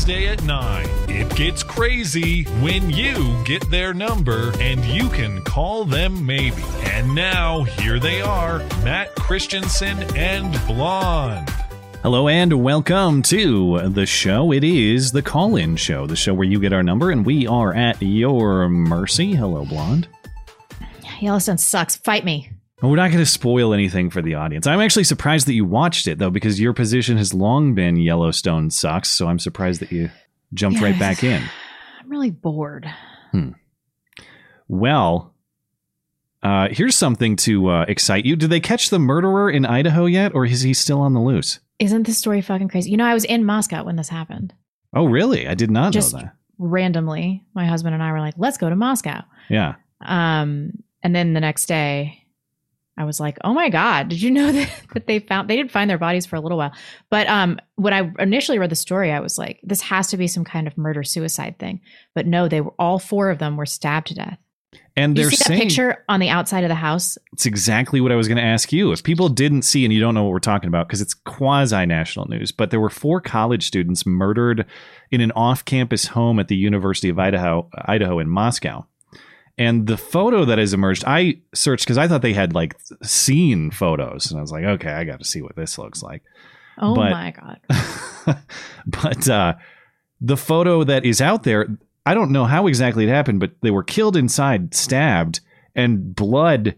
on! 0.00 0.10
Wednesday 0.10 0.28
at 0.28 0.42
9, 0.44 0.86
it 1.08 1.36
gets 1.36 1.62
crazy 1.62 2.44
when 2.62 2.88
you 2.90 3.42
get 3.44 3.68
their 3.70 3.92
number 3.92 4.52
and 4.58 4.84
you 4.84 5.08
can 5.10 5.42
call 5.42 5.84
them 5.84 6.24
maybe. 6.24 6.62
And 6.84 7.14
now, 7.14 7.64
here 7.64 7.98
they 7.98 8.20
are 8.22 8.58
Matt 8.82 9.14
Christiansen 9.14 9.98
and 10.16 10.52
Blonde. 10.66 11.48
Hello 12.02 12.28
and 12.28 12.62
welcome 12.62 13.20
to 13.22 13.88
the 13.90 14.06
show. 14.06 14.52
It 14.52 14.64
is 14.64 15.12
the 15.12 15.22
call 15.22 15.56
in 15.56 15.76
show, 15.76 16.06
the 16.06 16.16
show 16.16 16.32
where 16.32 16.48
you 16.48 16.60
get 16.60 16.72
our 16.72 16.82
number 16.82 17.10
and 17.10 17.26
we 17.26 17.46
are 17.46 17.74
at 17.74 18.00
your 18.00 18.68
mercy. 18.68 19.34
Hello, 19.34 19.66
Blonde. 19.66 20.08
Yellowstone 21.20 21.58
sucks. 21.58 21.96
Fight 21.96 22.24
me. 22.24 22.50
We're 22.82 22.96
not 22.96 23.08
going 23.08 23.18
to 23.22 23.26
spoil 23.26 23.74
anything 23.74 24.08
for 24.10 24.22
the 24.22 24.34
audience. 24.36 24.66
I'm 24.66 24.80
actually 24.80 25.04
surprised 25.04 25.46
that 25.46 25.52
you 25.54 25.64
watched 25.66 26.06
it, 26.08 26.18
though, 26.18 26.30
because 26.30 26.58
your 26.58 26.72
position 26.72 27.18
has 27.18 27.34
long 27.34 27.74
been 27.74 27.96
Yellowstone 27.96 28.70
sucks. 28.70 29.10
So 29.10 29.28
I'm 29.28 29.38
surprised 29.38 29.80
that 29.82 29.92
you 29.92 30.10
jumped 30.54 30.80
right 30.80 30.98
back 30.98 31.22
in. 31.22 31.42
I'm 32.00 32.08
really 32.08 32.30
bored. 32.30 32.90
Hmm. 33.32 33.50
Well, 34.68 35.34
uh, 36.42 36.68
here's 36.70 36.96
something 36.96 37.36
to 37.36 37.68
uh, 37.68 37.84
excite 37.86 38.24
you. 38.24 38.34
Did 38.36 38.50
they 38.50 38.60
catch 38.60 38.90
the 38.90 38.98
murderer 38.98 39.50
in 39.50 39.66
Idaho 39.66 40.06
yet, 40.06 40.34
or 40.34 40.46
is 40.46 40.62
he 40.62 40.72
still 40.72 41.00
on 41.00 41.12
the 41.12 41.20
loose? 41.20 41.60
Isn't 41.78 42.06
this 42.06 42.18
story 42.18 42.40
fucking 42.40 42.68
crazy? 42.68 42.90
You 42.90 42.96
know, 42.96 43.04
I 43.06 43.14
was 43.14 43.24
in 43.24 43.44
Moscow 43.44 43.84
when 43.84 43.96
this 43.96 44.08
happened. 44.08 44.54
Oh, 44.94 45.04
really? 45.04 45.46
I 45.46 45.54
did 45.54 45.70
not 45.70 45.92
Just 45.92 46.14
know 46.14 46.20
that. 46.20 46.34
randomly, 46.58 47.44
my 47.54 47.66
husband 47.66 47.94
and 47.94 48.02
I 48.02 48.12
were 48.12 48.20
like, 48.20 48.34
let's 48.36 48.58
go 48.58 48.68
to 48.70 48.76
Moscow. 48.76 49.22
Yeah. 49.48 49.74
Um, 50.00 50.72
and 51.02 51.14
then 51.14 51.34
the 51.34 51.40
next 51.40 51.66
day, 51.66 52.19
I 53.00 53.04
was 53.04 53.18
like, 53.18 53.38
oh 53.44 53.54
my 53.54 53.70
God, 53.70 54.08
did 54.10 54.20
you 54.20 54.30
know 54.30 54.52
that, 54.52 54.70
that 54.92 55.06
they 55.06 55.20
found, 55.20 55.48
they 55.48 55.56
didn't 55.56 55.70
find 55.72 55.88
their 55.88 55.98
bodies 55.98 56.26
for 56.26 56.36
a 56.36 56.40
little 56.40 56.58
while. 56.58 56.72
But 57.08 57.26
um, 57.28 57.58
when 57.76 57.94
I 57.94 58.12
initially 58.18 58.58
read 58.58 58.70
the 58.70 58.76
story, 58.76 59.10
I 59.10 59.20
was 59.20 59.38
like, 59.38 59.60
this 59.62 59.80
has 59.80 60.08
to 60.08 60.18
be 60.18 60.26
some 60.26 60.44
kind 60.44 60.66
of 60.66 60.76
murder 60.76 61.02
suicide 61.02 61.58
thing. 61.58 61.80
But 62.14 62.26
no, 62.26 62.46
they 62.46 62.60
were, 62.60 62.74
all 62.78 62.98
four 62.98 63.30
of 63.30 63.38
them 63.38 63.56
were 63.56 63.66
stabbed 63.66 64.08
to 64.08 64.14
death. 64.14 64.38
And 64.96 65.16
You 65.16 65.24
they're 65.24 65.30
saying 65.30 65.60
picture 65.60 66.04
on 66.08 66.20
the 66.20 66.28
outside 66.28 66.62
of 66.62 66.68
the 66.68 66.74
house? 66.74 67.16
it's 67.32 67.46
exactly 67.46 68.00
what 68.00 68.12
I 68.12 68.16
was 68.16 68.28
going 68.28 68.36
to 68.36 68.44
ask 68.44 68.72
you. 68.72 68.92
If 68.92 69.02
people 69.02 69.28
didn't 69.28 69.62
see 69.62 69.84
and 69.84 69.94
you 69.94 70.00
don't 70.00 70.14
know 70.14 70.24
what 70.24 70.32
we're 70.32 70.40
talking 70.40 70.68
about, 70.68 70.88
because 70.88 71.00
it's 71.00 71.14
quasi 71.14 71.86
national 71.86 72.28
news, 72.28 72.52
but 72.52 72.70
there 72.70 72.80
were 72.80 72.90
four 72.90 73.20
college 73.20 73.66
students 73.66 74.04
murdered 74.04 74.66
in 75.10 75.22
an 75.22 75.32
off 75.32 75.64
campus 75.64 76.06
home 76.06 76.38
at 76.38 76.48
the 76.48 76.56
University 76.56 77.08
of 77.08 77.18
Idaho, 77.18 77.68
Idaho 77.86 78.18
in 78.18 78.28
Moscow. 78.28 78.86
And 79.60 79.86
the 79.86 79.98
photo 79.98 80.46
that 80.46 80.56
has 80.58 80.72
emerged, 80.72 81.04
I 81.06 81.40
searched 81.54 81.84
because 81.84 81.98
I 81.98 82.08
thought 82.08 82.22
they 82.22 82.32
had 82.32 82.54
like 82.54 82.74
seen 83.02 83.70
photos. 83.70 84.30
And 84.30 84.38
I 84.38 84.40
was 84.40 84.50
like, 84.50 84.64
okay, 84.64 84.90
I 84.90 85.04
got 85.04 85.18
to 85.18 85.24
see 85.24 85.42
what 85.42 85.54
this 85.54 85.76
looks 85.78 86.02
like. 86.02 86.22
Oh 86.78 86.94
But- 86.94 87.10
my 87.10 87.30
God. 87.30 88.38
but 88.86 89.28
uh, 89.28 89.54
the 90.20 90.38
photo 90.38 90.82
that 90.84 91.04
is 91.04 91.20
out 91.20 91.42
there, 91.42 91.68
I 92.06 92.14
don't 92.14 92.30
know 92.32 92.46
how 92.46 92.66
exactly 92.68 93.04
it 93.04 93.10
happened, 93.10 93.38
but 93.40 93.52
they 93.60 93.70
were 93.70 93.82
killed 93.82 94.16
inside, 94.16 94.74
stabbed, 94.74 95.40
and 95.74 96.14
blood 96.16 96.76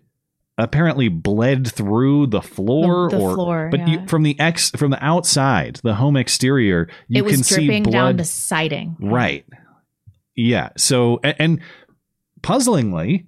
apparently 0.59 1.09
bled 1.09 1.69
through 1.71 2.27
the 2.27 2.43
floor 2.43 3.09
The- 3.11 3.17
the 3.17 3.23
or 3.23 3.35
floor, 3.35 3.69
but 3.71 3.87
you, 3.89 4.07
from 4.09 4.23
the 4.25 4.39
ex 4.41 4.71
from 4.71 4.91
the 4.91 5.03
outside 5.03 5.81
the 5.83 5.95
home 5.95 6.17
exterior 6.17 6.89
you 7.09 7.23
it 7.23 7.25
was 7.25 7.35
can 7.35 7.43
see 7.43 7.55
dripping 7.67 7.83
blood 7.85 7.93
down 7.93 8.17
the 8.19 8.25
siding. 8.25 8.97
right 9.01 9.47
yeah 10.37 10.69
so 10.77 11.21
and, 11.25 11.35
and 11.39 11.61
puzzlingly 12.43 13.27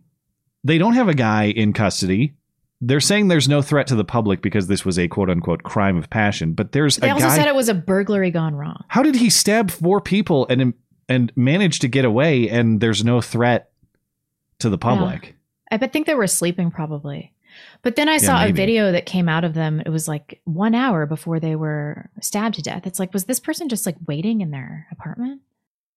they 0.64 0.78
don't 0.78 0.94
have 0.94 1.08
a 1.08 1.14
guy 1.14 1.44
in 1.44 1.72
custody 1.72 2.34
they're 2.80 3.00
saying 3.00 3.28
there's 3.28 3.48
no 3.48 3.62
threat 3.62 3.86
to 3.86 3.94
the 3.94 4.04
public 4.04 4.42
because 4.42 4.66
this 4.66 4.84
was 4.84 4.98
a 4.98 5.08
quote 5.08 5.30
unquote 5.30 5.62
crime 5.62 5.96
of 5.96 6.10
passion 6.10 6.52
but 6.52 6.72
there's 6.72 6.96
They 6.96 7.08
a 7.08 7.12
also 7.14 7.26
guy 7.28 7.36
said 7.36 7.48
it 7.48 7.54
was 7.54 7.68
a 7.68 7.74
burglary 7.74 8.30
gone 8.30 8.54
wrong. 8.54 8.84
how 8.88 9.02
did 9.02 9.14
he 9.14 9.30
stab 9.30 9.70
four 9.70 10.00
people 10.00 10.46
and 10.48 10.74
and 11.08 11.32
manage 11.36 11.80
to 11.80 11.88
get 11.88 12.04
away 12.04 12.48
and 12.48 12.80
there's 12.80 13.04
no 13.04 13.20
threat 13.20 13.70
to 14.60 14.70
the 14.70 14.78
public? 14.78 15.36
I 15.70 15.76
bet 15.76 15.92
think 15.92 16.06
they 16.06 16.14
were 16.14 16.26
sleeping 16.26 16.70
probably. 16.70 17.32
But 17.82 17.96
then 17.96 18.08
I 18.08 18.16
saw 18.16 18.42
a 18.44 18.52
video 18.52 18.90
that 18.92 19.04
came 19.06 19.28
out 19.28 19.44
of 19.44 19.52
them. 19.54 19.80
It 19.84 19.90
was 19.90 20.08
like 20.08 20.40
one 20.44 20.74
hour 20.74 21.04
before 21.06 21.38
they 21.40 21.56
were 21.56 22.10
stabbed 22.20 22.54
to 22.56 22.62
death. 22.62 22.86
It's 22.86 22.98
like, 22.98 23.12
was 23.12 23.24
this 23.26 23.38
person 23.38 23.68
just 23.68 23.84
like 23.86 23.96
waiting 24.06 24.40
in 24.40 24.50
their 24.50 24.86
apartment? 24.90 25.42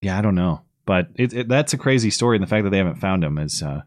Yeah, 0.02 0.18
I 0.18 0.22
don't 0.22 0.36
know, 0.36 0.62
but 0.88 1.10
it, 1.16 1.34
it, 1.34 1.48
that's 1.50 1.74
a 1.74 1.78
crazy 1.78 2.10
story, 2.10 2.38
and 2.38 2.44
the 2.44 2.48
fact 2.48 2.64
that 2.64 2.72
they 2.72 2.78
haven't 2.78 2.96
found 2.96 3.24
him 3.24 3.38
is, 3.38 3.62
uh, 3.62 3.82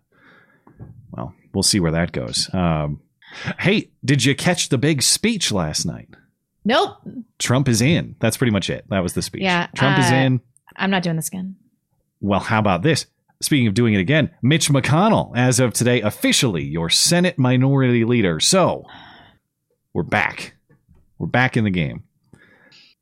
well, 1.10 1.34
we'll 1.52 1.64
see 1.64 1.80
where 1.80 1.90
that 1.90 2.12
goes. 2.12 2.48
Um, 2.52 3.00
hey, 3.58 3.90
did 4.04 4.24
you 4.24 4.36
catch 4.36 4.68
the 4.68 4.78
big 4.78 5.02
speech 5.02 5.50
last 5.50 5.86
night? 5.86 6.08
Nope. 6.64 6.98
Trump 7.38 7.68
is 7.68 7.80
in. 7.80 8.16
That's 8.20 8.36
pretty 8.36 8.52
much 8.52 8.68
it. 8.68 8.84
That 8.90 9.02
was 9.02 9.14
the 9.14 9.22
speech. 9.22 9.42
Yeah, 9.42 9.68
Trump 9.74 9.98
is 9.98 10.12
uh, 10.12 10.14
in. 10.14 10.40
I'm 10.76 10.90
not 10.90 11.02
doing 11.02 11.16
this 11.16 11.28
again. 11.28 11.56
Well, 12.20 12.40
how 12.40 12.58
about 12.58 12.82
this? 12.82 13.06
Speaking 13.40 13.66
of 13.66 13.72
doing 13.72 13.94
it 13.94 14.00
again, 14.00 14.30
Mitch 14.42 14.68
McConnell, 14.68 15.32
as 15.34 15.58
of 15.58 15.72
today, 15.72 16.02
officially 16.02 16.62
your 16.62 16.90
Senate 16.90 17.38
Minority 17.38 18.04
Leader. 18.04 18.38
So 18.40 18.84
we're 19.94 20.02
back. 20.02 20.54
We're 21.18 21.28
back 21.28 21.56
in 21.56 21.64
the 21.64 21.70
game. 21.70 22.04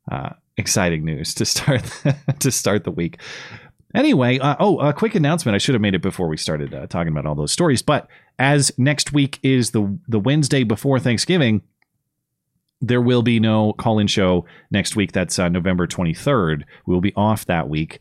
Uh, 0.09 0.29
exciting 0.55 1.03
news 1.03 1.33
to 1.35 1.45
start 1.45 1.83
to 2.39 2.51
start 2.51 2.85
the 2.85 2.91
week. 2.91 3.19
Anyway, 3.95 4.37
uh, 4.37 4.55
oh, 4.59 4.79
a 4.79 4.93
quick 4.93 5.15
announcement. 5.15 5.55
I 5.55 5.57
should 5.57 5.73
have 5.73 5.81
made 5.81 5.95
it 5.95 6.01
before 6.01 6.27
we 6.27 6.37
started 6.37 6.73
uh, 6.73 6.87
talking 6.87 7.11
about 7.11 7.25
all 7.25 7.35
those 7.35 7.51
stories. 7.51 7.81
But 7.81 8.07
as 8.37 8.71
next 8.77 9.13
week 9.13 9.39
is 9.41 9.71
the 9.71 9.97
the 10.07 10.19
Wednesday 10.19 10.63
before 10.63 10.99
Thanksgiving, 10.99 11.63
there 12.81 13.01
will 13.01 13.23
be 13.23 13.39
no 13.39 13.73
call 13.73 13.99
in 13.99 14.07
show 14.07 14.45
next 14.69 14.95
week. 14.95 15.11
That's 15.11 15.39
uh, 15.39 15.49
November 15.49 15.87
23rd. 15.87 16.63
We 16.85 16.93
will 16.93 17.01
be 17.01 17.15
off 17.15 17.45
that 17.45 17.67
week, 17.67 17.99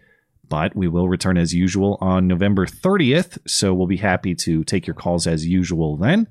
but 0.49 0.77
we 0.77 0.89
will 0.89 1.09
return 1.09 1.39
as 1.39 1.55
usual 1.55 1.97
on 2.01 2.27
November 2.27 2.67
30th. 2.67 3.39
So 3.47 3.73
we'll 3.73 3.87
be 3.87 3.97
happy 3.97 4.35
to 4.37 4.65
take 4.65 4.87
your 4.87 4.95
calls 4.95 5.27
as 5.27 5.47
usual 5.47 5.97
then. 5.97 6.29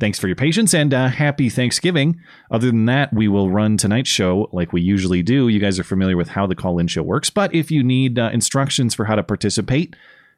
Thanks 0.00 0.18
for 0.18 0.28
your 0.28 0.36
patience 0.36 0.74
and 0.74 0.94
uh, 0.94 1.08
happy 1.08 1.48
Thanksgiving. 1.48 2.20
Other 2.52 2.68
than 2.68 2.84
that, 2.84 3.12
we 3.12 3.26
will 3.26 3.50
run 3.50 3.76
tonight's 3.76 4.08
show 4.08 4.48
like 4.52 4.72
we 4.72 4.80
usually 4.80 5.22
do. 5.22 5.48
You 5.48 5.58
guys 5.58 5.78
are 5.80 5.84
familiar 5.84 6.16
with 6.16 6.28
how 6.28 6.46
the 6.46 6.54
call 6.54 6.78
in 6.78 6.86
show 6.86 7.02
works, 7.02 7.30
but 7.30 7.52
if 7.52 7.70
you 7.72 7.82
need 7.82 8.16
uh, 8.16 8.30
instructions 8.32 8.94
for 8.94 9.06
how 9.06 9.16
to 9.16 9.24
participate, 9.24 9.96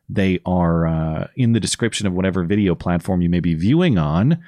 they 0.09 0.41
are 0.47 0.87
uh, 0.87 1.29
in 1.37 1.53
the 1.53 1.61
description 1.61 2.07
of 2.07 2.15
whatever 2.15 2.43
video 2.43 2.75
platform 2.75 3.21
you 3.21 3.29
may 3.29 3.41
be 3.41 3.55
viewing 3.55 3.99
on. 3.99 4.43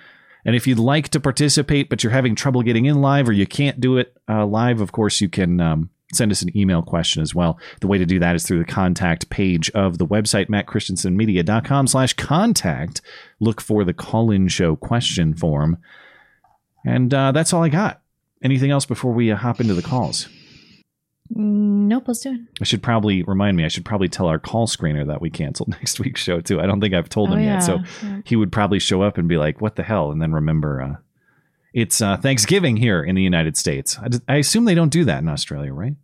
And 0.45 0.57
if 0.57 0.67
you'd 0.67 0.79
like 0.79 1.11
to 1.11 1.21
participate, 1.21 1.91
but 1.91 2.03
you're 2.03 2.13
having 2.13 2.35
trouble 2.35 2.63
getting 2.63 2.87
in 2.87 3.01
live 3.01 3.29
or 3.29 3.33
you 3.33 3.47
can't 3.47 3.81
do 3.81 3.99
it 3.99 4.17
uh, 4.29 4.47
live, 4.47 4.81
of 4.81 4.93
course, 4.93 5.21
you 5.21 5.29
can 5.29 5.61
um, 5.61 5.91
send 6.13 6.31
us 6.33 6.43
an 6.43 6.57
email 6.57 6.83
question 6.83 7.23
as 7.23 7.35
well. 7.35 7.59
The 7.81 7.87
way 7.87 7.99
to 7.99 8.07
do 8.07 8.19
that 8.19 8.37
is 8.37 8.45
through 8.47 8.59
the 8.61 8.65
contact 8.73 9.29
page 9.31 9.71
of 9.71 9.99
the 9.99 10.07
website, 10.07 10.49
mattchristiansenmedia.com 10.49 11.87
slash 11.87 12.13
contact. 12.15 13.01
Look 13.41 13.61
for 13.61 13.85
the 13.85 13.95
call-in 13.95 14.49
show 14.49 14.77
question 14.77 15.35
form. 15.35 15.79
And 16.85 17.13
uh, 17.15 17.33
that's 17.33 17.53
all 17.53 17.63
I 17.63 17.69
got. 17.69 18.01
Anything 18.43 18.71
else 18.71 18.85
before 18.87 19.13
we 19.13 19.31
uh, 19.31 19.37
hop 19.37 19.61
into 19.61 19.75
the 19.75 19.83
calls? 19.83 20.29
Nope, 21.35 22.05
let's 22.09 22.21
do 22.21 22.33
it. 22.33 22.41
I 22.61 22.65
should 22.65 22.83
probably 22.83 23.23
remind 23.23 23.57
me, 23.57 23.65
I 23.65 23.69
should 23.69 23.85
probably 23.85 24.09
tell 24.09 24.27
our 24.27 24.39
call 24.39 24.67
screener 24.67 25.07
that 25.07 25.23
we 25.23 25.31
canceled 25.31 25.69
next 25.71 25.99
week's 26.01 26.21
show 26.21 26.41
too. 26.41 26.61
I 26.61 26.67
don't 26.67 26.81
think 26.81 26.93
I've 26.95 27.09
told 27.09 27.31
Oh, 27.31 27.35
him 27.35 27.41
yeah. 27.41 27.55
yet. 27.55 27.61
So 27.61 27.79
Yeah. 28.03 28.21
he 28.25 28.37
would 28.37 28.53
probably 28.53 28.79
show 28.81 29.03
up 29.03 29.17
and 29.17 29.29
be 29.29 29.39
like, 29.39 29.61
"What 29.61 29.77
the 29.77 29.83
hell?" 29.83 30.11
and 30.11 30.21
then 30.21 30.33
remember 30.33 30.83
uh, 30.83 30.95
it's 31.73 32.03
uh, 32.03 32.19
Thanksgiving 32.19 32.77
here 32.77 33.03
in 33.03 33.15
the 33.15 33.23
United 33.23 33.57
States. 33.57 33.99
I, 33.99 34.09
I 34.29 34.37
assume 34.39 34.67
they 34.67 34.75
don't 34.75 34.93
do 34.93 35.05
that 35.07 35.23
in 35.23 35.29
Australia, 35.29 35.73
right? 35.73 35.95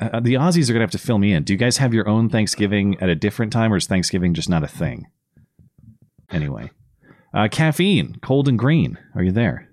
Uh, 0.00 0.20
the 0.20 0.34
Aussies 0.34 0.68
are 0.68 0.72
gonna 0.72 0.82
have 0.82 0.90
to 0.90 0.98
fill 0.98 1.18
me 1.18 1.32
in. 1.32 1.44
Do 1.44 1.52
you 1.52 1.58
guys 1.58 1.76
have 1.76 1.94
your 1.94 2.08
own 2.08 2.28
Thanksgiving 2.28 2.98
at 3.00 3.08
a 3.08 3.14
different 3.14 3.52
time, 3.52 3.72
or 3.72 3.76
is 3.76 3.86
Thanksgiving 3.86 4.34
just 4.34 4.48
not 4.48 4.64
a 4.64 4.68
thing? 4.68 5.06
Anyway, 6.30 6.70
uh, 7.34 7.48
caffeine, 7.50 8.16
cold 8.22 8.48
and 8.48 8.58
green. 8.58 8.98
Are 9.14 9.22
you 9.22 9.32
there? 9.32 9.68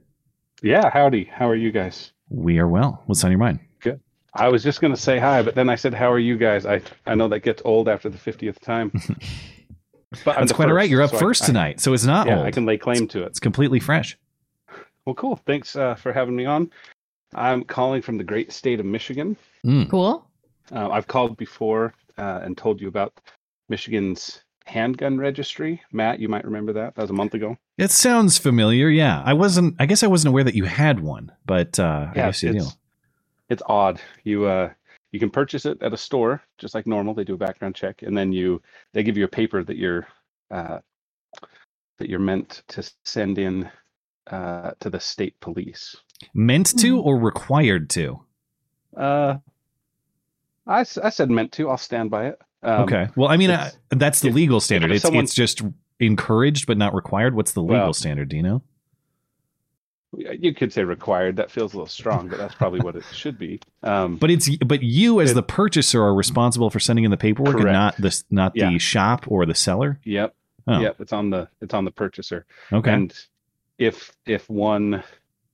Yeah, 0.62 0.90
howdy. 0.90 1.24
How 1.24 1.50
are 1.50 1.56
you 1.56 1.72
guys? 1.72 2.12
We 2.30 2.60
are 2.60 2.68
well. 2.68 3.02
What's 3.06 3.24
on 3.24 3.32
your 3.32 3.40
mind? 3.40 3.60
Good. 3.80 4.00
I 4.34 4.50
was 4.50 4.62
just 4.62 4.82
going 4.82 4.94
to 4.94 5.00
say 5.00 5.18
hi, 5.18 5.42
but 5.42 5.56
then 5.56 5.70
I 5.70 5.76
said, 5.76 5.94
"How 5.94 6.12
are 6.12 6.20
you 6.20 6.38
guys?" 6.38 6.66
I 6.66 6.82
I 7.08 7.16
know 7.16 7.28
that 7.30 7.40
gets 7.40 7.62
old 7.66 7.90
after 7.90 8.10
the 8.10 8.18
fiftieth 8.18 8.60
time. 8.60 8.92
But 10.26 10.38
I'm 10.38 10.42
That's 10.42 10.54
quite 10.54 10.70
all 10.70 10.74
right. 10.74 10.90
You're 10.90 11.04
up 11.04 11.12
so 11.12 11.20
first 11.20 11.44
I- 11.44 11.46
tonight, 11.46 11.80
so 11.80 11.94
it's 11.94 12.04
not 12.04 12.28
yeah, 12.28 12.38
old. 12.38 12.48
I 12.48 12.52
can 12.52 12.66
lay 12.66 12.78
claim 12.78 13.08
to 13.10 13.24
it. 13.24 13.28
It's 13.28 13.40
completely 13.40 13.80
fresh. 13.80 14.18
Well, 15.06 15.16
cool. 15.16 15.36
Thanks 15.46 15.76
uh, 15.76 15.96
for 15.96 16.12
having 16.14 16.36
me 16.36 16.46
on. 16.46 16.72
I'm 17.34 17.64
calling 17.64 18.02
from 18.02 18.18
the 18.18 18.24
great 18.24 18.52
state 18.52 18.80
of 18.80 18.86
Michigan. 18.86 19.38
Mm. 19.66 19.90
Cool. 19.90 20.26
Uh, 20.72 20.90
I've 20.90 21.08
called 21.08 21.38
before 21.38 21.94
uh, 22.18 22.40
and 22.44 22.58
told 22.58 22.82
you 22.82 22.88
about 22.88 23.14
Michigan's 23.70 24.44
handgun 24.66 25.18
registry. 25.18 25.82
Matt, 25.92 26.20
you 26.20 26.30
might 26.30 26.46
remember 26.46 26.74
that. 26.74 26.96
That 26.96 27.02
was 27.02 27.10
a 27.10 27.14
month 27.14 27.34
ago. 27.34 27.58
It 27.78 27.92
sounds 27.92 28.38
familiar. 28.38 28.90
Yeah, 28.90 29.22
I 29.26 29.34
wasn't. 29.34 29.76
I 29.80 29.86
guess 29.86 30.04
I 30.04 30.08
wasn't 30.08 30.30
aware 30.30 30.44
that 30.44 30.56
you 30.56 30.66
had 30.66 31.00
one, 31.00 31.32
but 31.46 31.80
uh, 31.80 32.08
I 32.10 32.14
Yeah, 32.16 32.26
guess 32.28 32.44
you 32.44 32.52
do. 32.54 32.58
it's, 32.60 32.78
it's 33.50 33.64
odd. 33.68 34.00
You 34.24 34.46
uh 34.46 34.72
you 35.12 35.20
can 35.20 35.30
purchase 35.32 35.66
it 35.66 35.82
at 35.82 35.94
a 35.94 35.98
store 35.98 36.42
just 36.60 36.76
like 36.76 36.86
normal. 36.86 37.14
They 37.16 37.24
do 37.24 37.34
a 37.34 37.38
background 37.38 37.74
check, 37.76 38.04
and 38.04 38.16
then 38.18 38.32
you 38.32 38.62
they 38.94 39.02
give 39.02 39.18
you 39.18 39.26
a 39.26 39.30
paper 39.30 39.64
that 39.64 39.78
you're 39.78 40.08
uh, 40.52 40.80
that 41.98 42.10
you're 42.10 42.20
meant 42.20 42.64
to 42.70 42.88
send 43.06 43.38
in 43.40 43.70
uh, 44.30 44.72
to 44.80 44.90
the 44.90 45.00
state 45.00 45.40
police. 45.40 45.96
Meant 46.34 46.78
to 46.80 46.98
Mhm. 46.98 47.06
or 47.06 47.18
required 47.18 47.90
to? 47.92 48.22
Uh, 48.96 49.38
I, 50.68 50.82
s- 50.82 50.98
I 50.98 51.10
said 51.10 51.30
meant 51.30 51.52
to. 51.54 51.70
I'll 51.70 51.78
stand 51.78 52.12
by 52.12 52.28
it. 52.28 52.42
Um, 52.62 52.82
okay. 52.84 53.08
Well, 53.16 53.30
I 53.30 53.38
mean, 53.38 53.50
uh, 53.50 53.54
it's- 53.54 53.78
that's 53.92 54.20
the 54.20 54.28
if- 54.30 54.36
legal 54.36 54.60
standard. 54.60 54.92
It's 54.92 55.04
someone- 55.04 55.24
it's 55.24 55.34
just 55.34 55.62
encouraged 56.00 56.68
but 56.68 56.78
not 56.78 56.94
required. 56.94 57.36
What's 57.36 57.54
the 57.54 57.62
legal 57.62 57.78
Well- 57.78 57.94
standard? 57.94 58.30
Do 58.30 58.36
you 58.38 58.44
know? 58.44 58.62
You 60.18 60.56
could 60.56 60.74
say 60.74 60.84
required. 60.84 61.36
That 61.36 61.52
feels 61.52 61.74
a 61.74 61.78
little 61.78 61.88
strong, 61.88 62.30
but 62.30 62.40
that's 62.40 62.56
probably 62.56 62.80
what 62.80 62.96
it 62.96 63.04
should 63.14 63.38
be. 63.38 63.60
Um, 63.84 64.16
But 64.18 64.32
it's 64.32 64.50
but 64.58 64.82
you 64.82 65.22
as 65.22 65.32
It- 65.32 65.34
the 65.36 65.44
purchaser 65.44 66.02
are 66.02 66.16
responsible 66.16 66.72
for 66.72 66.80
sending 66.80 67.06
in 67.06 67.12
the 67.12 67.18
paperwork 67.18 67.58
and 67.58 67.66
not 67.66 67.96
the 67.98 68.24
not 68.32 68.54
Yeah. 68.56 68.72
the 68.72 68.80
shop 68.80 69.26
or 69.28 69.46
the 69.46 69.54
seller. 69.54 70.00
yep, 70.04 70.36
Oh. 70.68 70.80
yep. 70.80 71.00
It's 71.00 71.14
on 71.14 71.30
the 71.30 71.48
it's 71.62 71.76
on 71.76 71.86
the 71.86 71.92
purchaser. 71.92 72.48
Okay. 72.74 72.92
And 72.92 73.14
if 73.80 74.12
if 74.28 74.48
one 74.50 75.04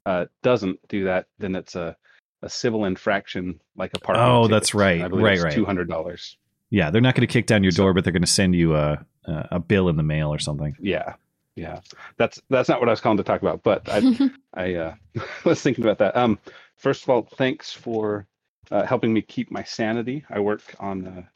uh, 0.06 0.25
doesn't 0.44 0.86
do 0.89 1.06
that, 1.06 1.27
then 1.39 1.56
it's 1.56 1.75
a 1.75 1.95
a 2.42 2.50
civil 2.50 2.86
infraction 2.86 3.60
like 3.77 3.92
a 3.95 4.00
parking. 4.00 4.22
Oh, 4.24 4.42
ticket. 4.44 4.51
that's 4.51 4.75
right. 4.75 5.01
I 5.01 5.07
Right, 5.07 5.33
it's 5.36 5.44
right. 5.44 5.54
Two 5.54 5.66
hundred 5.66 5.88
dollars. 5.88 6.38
yeah, 6.69 6.89
they're 6.92 7.01
not 7.01 7.16
going 7.16 7.25
to 7.27 7.31
kick 7.31 7.45
down 7.48 7.63
your 7.63 7.72
So- 7.72 7.83
door, 7.83 7.94
but 7.94 8.04
they're 8.04 8.13
going 8.13 8.22
to 8.22 8.27
send 8.27 8.54
you 8.56 8.75
a 8.75 9.06
a 9.25 9.48
a 9.54 9.60
bill 9.60 9.88
in 9.89 9.95
the 9.95 10.04
mail 10.04 10.33
or 10.33 10.39
something. 10.39 10.75
Yeah, 10.80 11.13
yeah. 11.56 11.80
That's 12.18 12.42
that's 12.50 12.68
not 12.69 12.80
what 12.81 12.89
I 12.89 12.92
was 12.92 13.01
calling 13.01 13.18
to 13.18 13.24
talk 13.24 13.42
about, 13.42 13.63
but 13.63 13.88
I 13.88 14.30
I 14.54 14.74
uh, 14.75 14.95
was 15.45 15.62
thinking 15.62 15.83
about 15.86 16.00
that. 16.00 16.16
Um, 16.18 16.38
first 16.75 17.04
of 17.04 17.10
all, 17.10 17.28
thanks 17.38 17.71
for 17.71 18.28
uh, 18.71 18.86
helping 18.86 19.13
me 19.13 19.21
keep 19.21 19.50
my 19.51 19.63
sanity. 19.63 20.25
I 20.30 20.39
work 20.39 20.62
on 20.80 21.28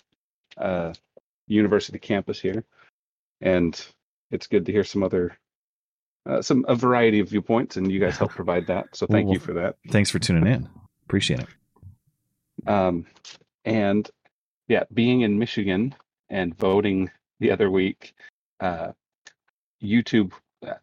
a, 0.57 0.63
a 0.63 0.93
university 1.47 1.97
campus 1.99 2.39
here, 2.39 2.63
and 3.41 3.79
it's 4.31 4.47
good 4.47 4.65
to 4.65 4.71
hear 4.71 4.83
some 4.83 5.03
other. 5.03 5.37
Uh, 6.25 6.41
some 6.41 6.65
a 6.67 6.75
variety 6.75 7.19
of 7.19 7.29
viewpoints, 7.29 7.77
and 7.77 7.91
you 7.91 7.99
guys 7.99 8.17
help 8.17 8.31
provide 8.31 8.67
that. 8.67 8.95
So 8.95 9.07
thank 9.07 9.25
Well, 9.25 9.33
you 9.35 9.39
for 9.39 9.53
that. 9.53 9.77
Thanks 9.89 10.09
for 10.09 10.19
tuning 10.19 10.47
in. 10.47 10.69
Appreciate 11.05 11.39
it. 11.39 12.69
Um, 12.69 13.05
and 13.65 14.09
yeah, 14.67 14.83
being 14.93 15.21
in 15.21 15.39
Michigan 15.39 15.95
and 16.29 16.57
voting 16.57 17.09
the 17.39 17.51
other 17.51 17.71
week, 17.71 18.13
uh, 18.59 18.91
YouTube, 19.81 20.33
uh, 20.65 20.73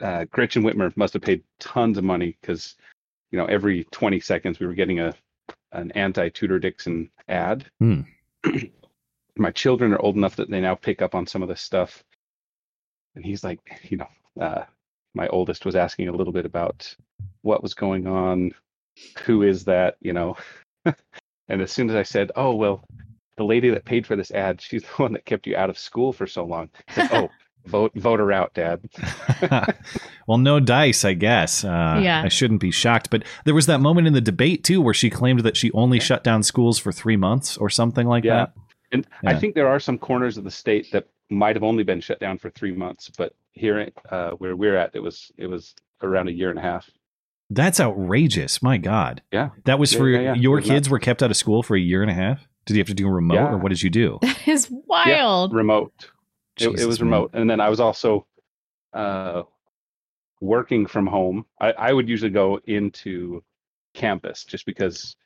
uh, 0.00 0.24
Gretchen 0.26 0.62
Whitmer 0.62 0.94
must 0.96 1.14
have 1.14 1.22
paid 1.22 1.42
tons 1.58 1.96
of 1.96 2.04
money 2.04 2.36
because, 2.40 2.74
you 3.30 3.38
know, 3.38 3.46
every 3.46 3.84
20 3.84 4.20
seconds 4.20 4.58
we 4.58 4.66
were 4.66 4.74
getting 4.74 5.00
a 5.00 5.14
an 5.72 5.90
anti 5.92 6.28
Tudor 6.28 6.58
Dixon 6.58 7.10
ad. 7.28 7.66
Hmm. 7.78 8.02
My 9.36 9.50
children 9.50 9.94
are 9.94 10.00
old 10.00 10.16
enough 10.16 10.36
that 10.36 10.50
they 10.50 10.60
now 10.60 10.74
pick 10.74 11.00
up 11.00 11.14
on 11.14 11.26
some 11.26 11.42
of 11.42 11.48
this 11.48 11.62
stuff. 11.62 12.04
And 13.14 13.24
he's 13.24 13.42
like, 13.42 13.60
you 13.84 13.96
know, 13.96 14.08
uh, 14.40 14.62
my 15.14 15.28
oldest 15.28 15.64
was 15.64 15.76
asking 15.76 16.08
a 16.08 16.12
little 16.12 16.32
bit 16.32 16.46
about 16.46 16.94
what 17.42 17.62
was 17.62 17.74
going 17.74 18.06
on, 18.06 18.52
who 19.24 19.42
is 19.42 19.64
that, 19.64 19.96
you 20.00 20.12
know. 20.12 20.36
and 20.84 21.60
as 21.62 21.70
soon 21.72 21.90
as 21.90 21.96
I 21.96 22.02
said, 22.02 22.30
"Oh 22.36 22.54
well, 22.54 22.84
the 23.36 23.44
lady 23.44 23.70
that 23.70 23.84
paid 23.84 24.06
for 24.06 24.16
this 24.16 24.30
ad, 24.30 24.60
she's 24.60 24.82
the 24.96 25.02
one 25.02 25.12
that 25.12 25.24
kept 25.24 25.46
you 25.46 25.56
out 25.56 25.70
of 25.70 25.78
school 25.78 26.12
for 26.12 26.26
so 26.26 26.44
long," 26.44 26.70
said, 26.94 27.08
"Oh, 27.12 27.30
vote 27.66 27.92
vote 27.94 28.20
her 28.20 28.32
out, 28.32 28.54
Dad." 28.54 28.80
well, 30.26 30.38
no 30.38 30.60
dice, 30.60 31.04
I 31.04 31.14
guess. 31.14 31.64
Uh, 31.64 32.00
Yeah. 32.02 32.22
I 32.24 32.28
shouldn't 32.28 32.60
be 32.60 32.70
shocked. 32.70 33.10
But 33.10 33.24
there 33.44 33.54
was 33.54 33.66
that 33.66 33.80
moment 33.80 34.06
in 34.06 34.12
the 34.14 34.20
debate 34.20 34.64
too, 34.64 34.80
where 34.80 34.94
she 34.94 35.10
claimed 35.10 35.40
that 35.40 35.56
she 35.56 35.70
only 35.72 36.00
shut 36.00 36.24
down 36.24 36.42
schools 36.42 36.78
for 36.78 36.92
three 36.92 37.16
months 37.16 37.56
or 37.56 37.68
something 37.70 38.06
like 38.06 38.24
Yeah. 38.24 38.36
that. 38.36 38.52
And 38.92 39.06
I 39.24 39.34
think 39.38 39.54
there 39.54 39.68
are 39.68 39.80
some 39.80 39.96
corners 39.96 40.36
of 40.36 40.44
the 40.44 40.50
state 40.50 40.90
that 40.92 41.06
might 41.30 41.56
have 41.56 41.62
only 41.62 41.82
been 41.82 42.00
shut 42.00 42.20
down 42.20 42.36
for 42.36 42.50
three 42.50 42.72
months, 42.72 43.10
but 43.16 43.34
here 43.52 43.90
uh, 44.10 44.30
where 44.32 44.56
we're 44.56 44.76
at, 44.76 44.94
it 44.94 45.00
was 45.00 45.30
it 45.36 45.46
was 45.46 45.74
around 46.02 46.28
a 46.28 46.32
year 46.32 46.50
and 46.50 46.58
a 46.58 46.62
half. 46.62 46.90
That's 47.50 47.80
outrageous. 47.80 48.62
My 48.62 48.78
God. 48.78 49.22
Yeah. 49.30 49.50
That 49.64 49.78
was 49.78 49.92
Yeah, 49.92 49.98
for 49.98 50.08
yeah, 50.08 50.20
yeah. 50.20 50.34
your 50.34 50.58
It 50.58 50.62
was 50.62 50.68
kids 50.70 50.86
nuts. 50.86 50.90
were 50.90 50.98
kept 50.98 51.22
out 51.22 51.30
of 51.30 51.36
school 51.36 51.62
for 51.62 51.76
a 51.76 51.80
year 51.80 52.00
and 52.02 52.10
a 52.10 52.14
half. 52.14 52.46
Did 52.64 52.74
you 52.76 52.80
have 52.80 52.86
to 52.88 52.94
do 52.94 53.08
remote 53.08 53.34
Yeah. 53.34 53.50
or 53.50 53.58
what 53.58 53.68
did 53.68 53.82
you 53.82 53.90
do? 53.90 54.18
that 54.22 54.48
is 54.48 54.68
wild. 54.86 55.52
Remote. 55.52 55.92
It, 56.58 56.64
it 56.66 56.70
Jesus, 56.72 56.86
was 56.86 57.00
man. 57.00 57.10
remote, 57.10 57.30
and 57.34 57.48
then 57.50 57.60
I 57.60 57.68
was 57.68 57.78
also 57.80 58.26
uh, 58.94 59.42
working 60.40 60.86
from 60.86 61.06
home. 61.06 61.46
I, 61.60 61.72
I 61.72 61.92
would 61.92 62.08
usually 62.08 62.30
go 62.30 62.60
into 62.66 63.42
campus 63.94 64.44
just 64.44 64.66
because, 64.66 65.16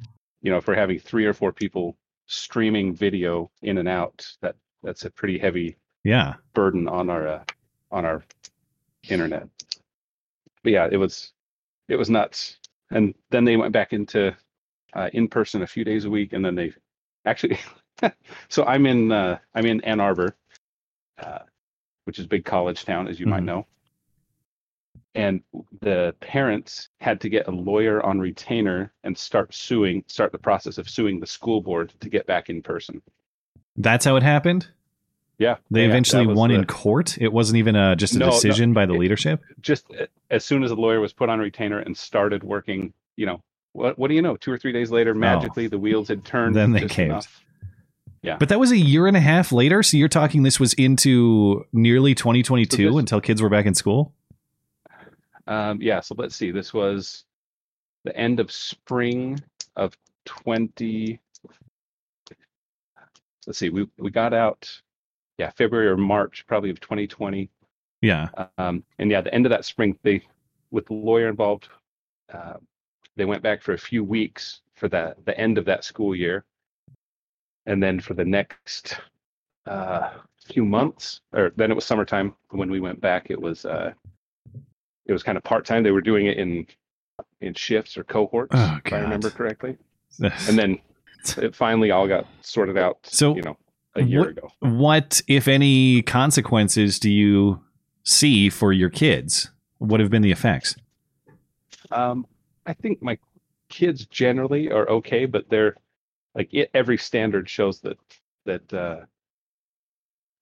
you 0.42 0.50
know, 0.50 0.56
if 0.58 0.66
we're 0.66 0.74
having 0.74 0.98
three 0.98 1.24
or 1.26 1.32
four 1.32 1.52
people 1.52 1.96
streaming 2.26 2.94
video 2.94 3.50
in 3.62 3.78
and 3.78 3.88
out, 3.88 4.26
that 4.42 4.56
that's 4.82 5.04
a 5.04 5.10
pretty 5.10 5.38
heavy 5.38 5.76
Yeah. 6.04 6.34
burden 6.54 6.88
on 6.88 7.10
our 7.10 7.26
uh, 7.28 7.44
on 7.90 8.04
our 8.04 8.24
internet. 9.08 9.48
But 10.62 10.72
yeah, 10.72 10.88
it 10.90 10.96
was 10.96 11.32
it 11.88 11.96
was 11.96 12.10
nuts. 12.10 12.58
And 12.90 13.14
then 13.30 13.44
they 13.44 13.56
went 13.56 13.72
back 13.72 13.92
into 13.92 14.36
uh, 14.94 15.10
in 15.12 15.28
person 15.28 15.62
a 15.62 15.66
few 15.66 15.84
days 15.84 16.04
a 16.04 16.10
week, 16.10 16.32
and 16.32 16.44
then 16.44 16.54
they 16.54 16.72
actually. 17.24 17.58
so 18.48 18.64
I'm 18.64 18.86
in 18.86 19.10
uh, 19.12 19.38
I'm 19.54 19.66
in 19.66 19.80
Ann 19.82 20.00
Arbor, 20.00 20.36
uh, 21.18 21.40
which 22.04 22.18
is 22.18 22.26
a 22.26 22.28
big 22.28 22.44
college 22.44 22.84
town, 22.84 23.08
as 23.08 23.18
you 23.18 23.26
might 23.26 23.42
Mhm. 23.42 23.46
know. 23.46 23.66
And 25.14 25.42
the 25.80 26.14
parents 26.20 26.90
had 27.00 27.22
to 27.22 27.30
get 27.30 27.48
a 27.48 27.50
lawyer 27.50 28.04
on 28.04 28.20
retainer 28.20 28.92
and 29.02 29.16
start 29.16 29.54
suing, 29.54 30.04
start 30.08 30.30
the 30.30 30.38
process 30.38 30.76
of 30.76 30.90
suing 30.90 31.20
the 31.20 31.26
school 31.26 31.62
board 31.62 31.94
to 32.00 32.10
get 32.10 32.26
back 32.26 32.50
in 32.50 32.62
person. 32.62 33.00
That's 33.76 34.04
how 34.04 34.16
it 34.16 34.22
happened. 34.22 34.68
Yeah, 35.38 35.56
They 35.70 35.82
yeah, 35.82 35.88
eventually 35.88 36.26
won 36.26 36.48
the- 36.50 36.56
in 36.56 36.64
court. 36.64 37.18
It 37.18 37.30
wasn't 37.32 37.58
even 37.58 37.76
a, 37.76 37.94
just 37.94 38.14
a 38.14 38.18
No, 38.18 38.26
no, 38.26 38.32
decision 38.32 38.72
by 38.72 38.86
the 38.86 38.94
it- 38.94 38.98
leadership. 38.98 39.42
just 39.60 39.86
as 40.30 40.44
soon 40.46 40.62
as 40.64 40.70
the 40.70 40.76
lawyer 40.76 40.98
was 41.00 41.12
put 41.12 41.28
on 41.28 41.38
retainer 41.40 41.78
and 41.80 41.94
started 41.96 42.42
working, 42.42 42.94
you 43.16 43.26
know, 43.26 43.42
what 43.72 43.98
what 43.98 44.08
do 44.08 44.14
you 44.14 44.22
know? 44.22 44.36
Two 44.38 44.50
or 44.50 44.56
three 44.56 44.72
days 44.72 44.90
later, 44.90 45.14
magically 45.14 45.66
the 45.66 45.78
wheels 45.78 46.08
had 46.08 46.24
turned. 46.24 46.56
Oh. 46.56 46.60
Then 46.60 46.72
they 46.72 46.86
caved. 46.88 47.10
enough. 47.10 47.42
But 48.38 48.48
that 48.48 48.58
was 48.58 48.72
a 48.72 48.76
year 48.78 49.06
and 49.06 49.16
a 49.16 49.20
half 49.20 49.52
later. 49.52 49.82
So 49.84 49.96
you're 49.98 50.08
talking 50.08 50.42
this 50.42 50.58
was 50.58 50.72
into 50.74 51.64
nearly 51.72 52.14
2022 52.14 52.76
So 52.76 52.82
this- 52.94 52.98
until 52.98 53.20
kids 53.20 53.40
were 53.42 53.48
back 53.50 53.66
in 53.66 53.74
school. 53.74 54.14
Um, 55.46 55.80
yeah. 55.82 56.00
So 56.00 56.14
let's 56.18 56.34
see. 56.34 56.50
This 56.50 56.72
was 56.74 57.24
the 58.04 58.16
end 58.16 58.40
of 58.40 58.50
spring 58.50 59.38
of 59.76 59.96
twenty. 60.24 61.20
Let's 63.46 63.58
see. 63.58 63.68
We 63.68 63.86
we 63.98 64.10
got 64.10 64.32
out, 64.34 64.68
yeah, 65.38 65.50
February 65.50 65.88
or 65.88 65.96
March, 65.96 66.44
probably 66.46 66.70
of 66.70 66.80
2020. 66.80 67.50
Yeah. 68.02 68.28
Um, 68.58 68.84
and 68.98 69.10
yeah, 69.10 69.20
the 69.20 69.34
end 69.34 69.46
of 69.46 69.50
that 69.50 69.64
spring, 69.64 69.98
they, 70.02 70.22
with 70.70 70.86
the 70.86 70.94
lawyer 70.94 71.28
involved, 71.28 71.68
uh, 72.32 72.54
they 73.16 73.24
went 73.24 73.42
back 73.42 73.62
for 73.62 73.72
a 73.72 73.78
few 73.78 74.04
weeks 74.04 74.60
for 74.74 74.88
the 74.88 75.14
the 75.24 75.38
end 75.38 75.56
of 75.56 75.64
that 75.64 75.84
school 75.84 76.14
year, 76.14 76.44
and 77.64 77.82
then 77.82 77.98
for 77.98 78.14
the 78.14 78.24
next 78.24 79.00
uh, 79.66 80.10
few 80.44 80.64
months, 80.64 81.20
or 81.32 81.52
then 81.56 81.70
it 81.70 81.74
was 81.74 81.84
summertime 81.84 82.34
when 82.50 82.70
we 82.70 82.80
went 82.80 83.00
back. 83.00 83.30
It 83.30 83.40
was 83.40 83.64
uh, 83.64 83.92
it 85.06 85.12
was 85.12 85.22
kind 85.22 85.38
of 85.38 85.44
part 85.44 85.64
time. 85.64 85.82
They 85.82 85.92
were 85.92 86.02
doing 86.02 86.26
it 86.26 86.36
in 86.36 86.66
in 87.40 87.54
shifts 87.54 87.96
or 87.96 88.04
cohorts, 88.04 88.54
Oh, 88.54 88.78
if 88.84 88.92
I 88.92 88.98
remember 88.98 89.30
correctly. 89.30 89.76
And 90.20 90.58
then 90.58 90.78
it 91.36 91.54
finally 91.54 91.90
all 91.90 92.08
got 92.08 92.26
sorted 92.40 92.78
out. 92.78 92.98
So, 93.02 93.34
you 93.34 93.42
know, 93.42 93.58
a 93.96 94.02
year 94.02 94.20
what- 94.20 94.28
ago. 94.30 94.50
what, 94.60 95.22
if 95.28 95.48
any, 95.48 96.02
consequences 96.02 96.98
do 96.98 97.10
you 97.10 97.60
see 98.04 98.48
for 98.50 98.72
your 98.72 98.90
kids? 98.90 99.50
What 99.78 100.00
have 100.00 100.10
been 100.10 100.22
the 100.22 100.32
effects? 100.32 100.76
Um, 101.90 102.26
I 102.66 102.72
think 102.72 103.02
my 103.02 103.18
kids 103.68 104.06
generally 104.06 104.70
are 104.70 104.88
okay, 104.88 105.26
but 105.26 105.48
they're 105.50 105.76
like 106.34 106.52
it, 106.52 106.70
every 106.74 106.98
standard 106.98 107.48
shows 107.48 107.80
that 107.80 107.98
that 108.44 108.72
uh, 108.72 109.00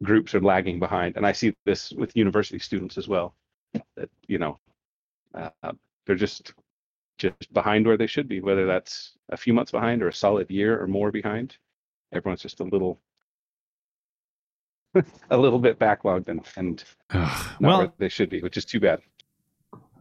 groups 0.03 0.35
are 0.35 0.41
lagging 0.41 0.79
behind, 0.79 1.17
and 1.17 1.27
I 1.27 1.33
see 1.33 1.55
this 1.65 1.93
with 1.93 2.17
university 2.17 2.59
students 2.59 2.97
as 2.99 3.09
well. 3.09 3.35
That 3.97 4.09
you 4.27 4.39
know, 4.39 4.59
uh, 5.35 5.73
they're 6.07 6.17
just 6.17 6.55
just 7.19 7.53
behind 7.53 7.87
where 7.87 7.97
they 7.97 8.07
should 8.07 8.29
be, 8.29 8.41
whether 8.41 8.67
that's 8.67 9.13
a 9.31 9.37
few 9.37 9.53
months 9.53 9.71
behind 9.73 10.03
or 10.03 10.09
a 10.09 10.13
solid 10.15 10.51
year 10.51 10.81
or 10.81 10.87
more 10.87 11.11
behind. 11.11 11.57
Everyone's 12.13 12.43
just 12.43 12.61
a 12.61 12.65
little 12.65 13.01
a 15.31 15.37
little 15.37 15.59
bit 15.59 15.79
backlogged 15.79 16.29
and 16.29 16.41
and 16.57 16.85
not 17.13 17.51
well, 17.61 17.79
where 17.79 17.93
they 17.99 18.09
should 18.09 18.31
be, 18.31 18.41
which 18.41 18.57
is 18.57 18.65
too 18.65 18.81
bad. 18.81 19.01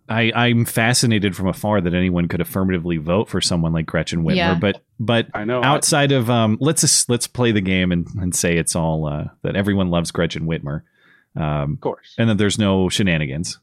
I, 0.09 0.33
I'm 0.35 0.65
fascinated 0.65 1.33
from 1.33 1.47
afar 1.47 1.79
that 1.79 1.93
anyone 1.93 2.27
could 2.27 2.41
affirmatively 2.41 2.97
vote 2.97 3.29
for 3.29 3.39
someone 3.39 3.71
like 3.71 3.85
Gretchen 3.85 4.23
Whitmer, 4.23 4.35
Yeah. 4.35 4.55
but 4.59 4.81
but 5.00 5.27
I 5.33 5.45
know. 5.45 5.62
I- 5.62 5.65
outside 5.67 6.12
of 6.12 6.29
um, 6.29 6.57
let's 6.59 6.81
just, 6.81 7.09
let's 7.09 7.25
play 7.25 7.53
the 7.53 7.62
game 7.62 7.91
and, 7.93 8.05
and 8.19 8.35
say 8.35 8.57
it's 8.57 8.75
all 8.75 9.07
uh, 9.07 9.25
that 9.43 9.55
everyone 9.55 9.89
loves 9.91 10.12
Gretchen 10.12 10.45
Whitmer, 10.45 10.81
um, 11.38 11.73
of 11.73 11.79
course. 11.79 12.15
and 12.17 12.29
that 12.29 12.38
there's 12.38 12.59
no 12.59 12.89
shenanigans. 12.89 13.59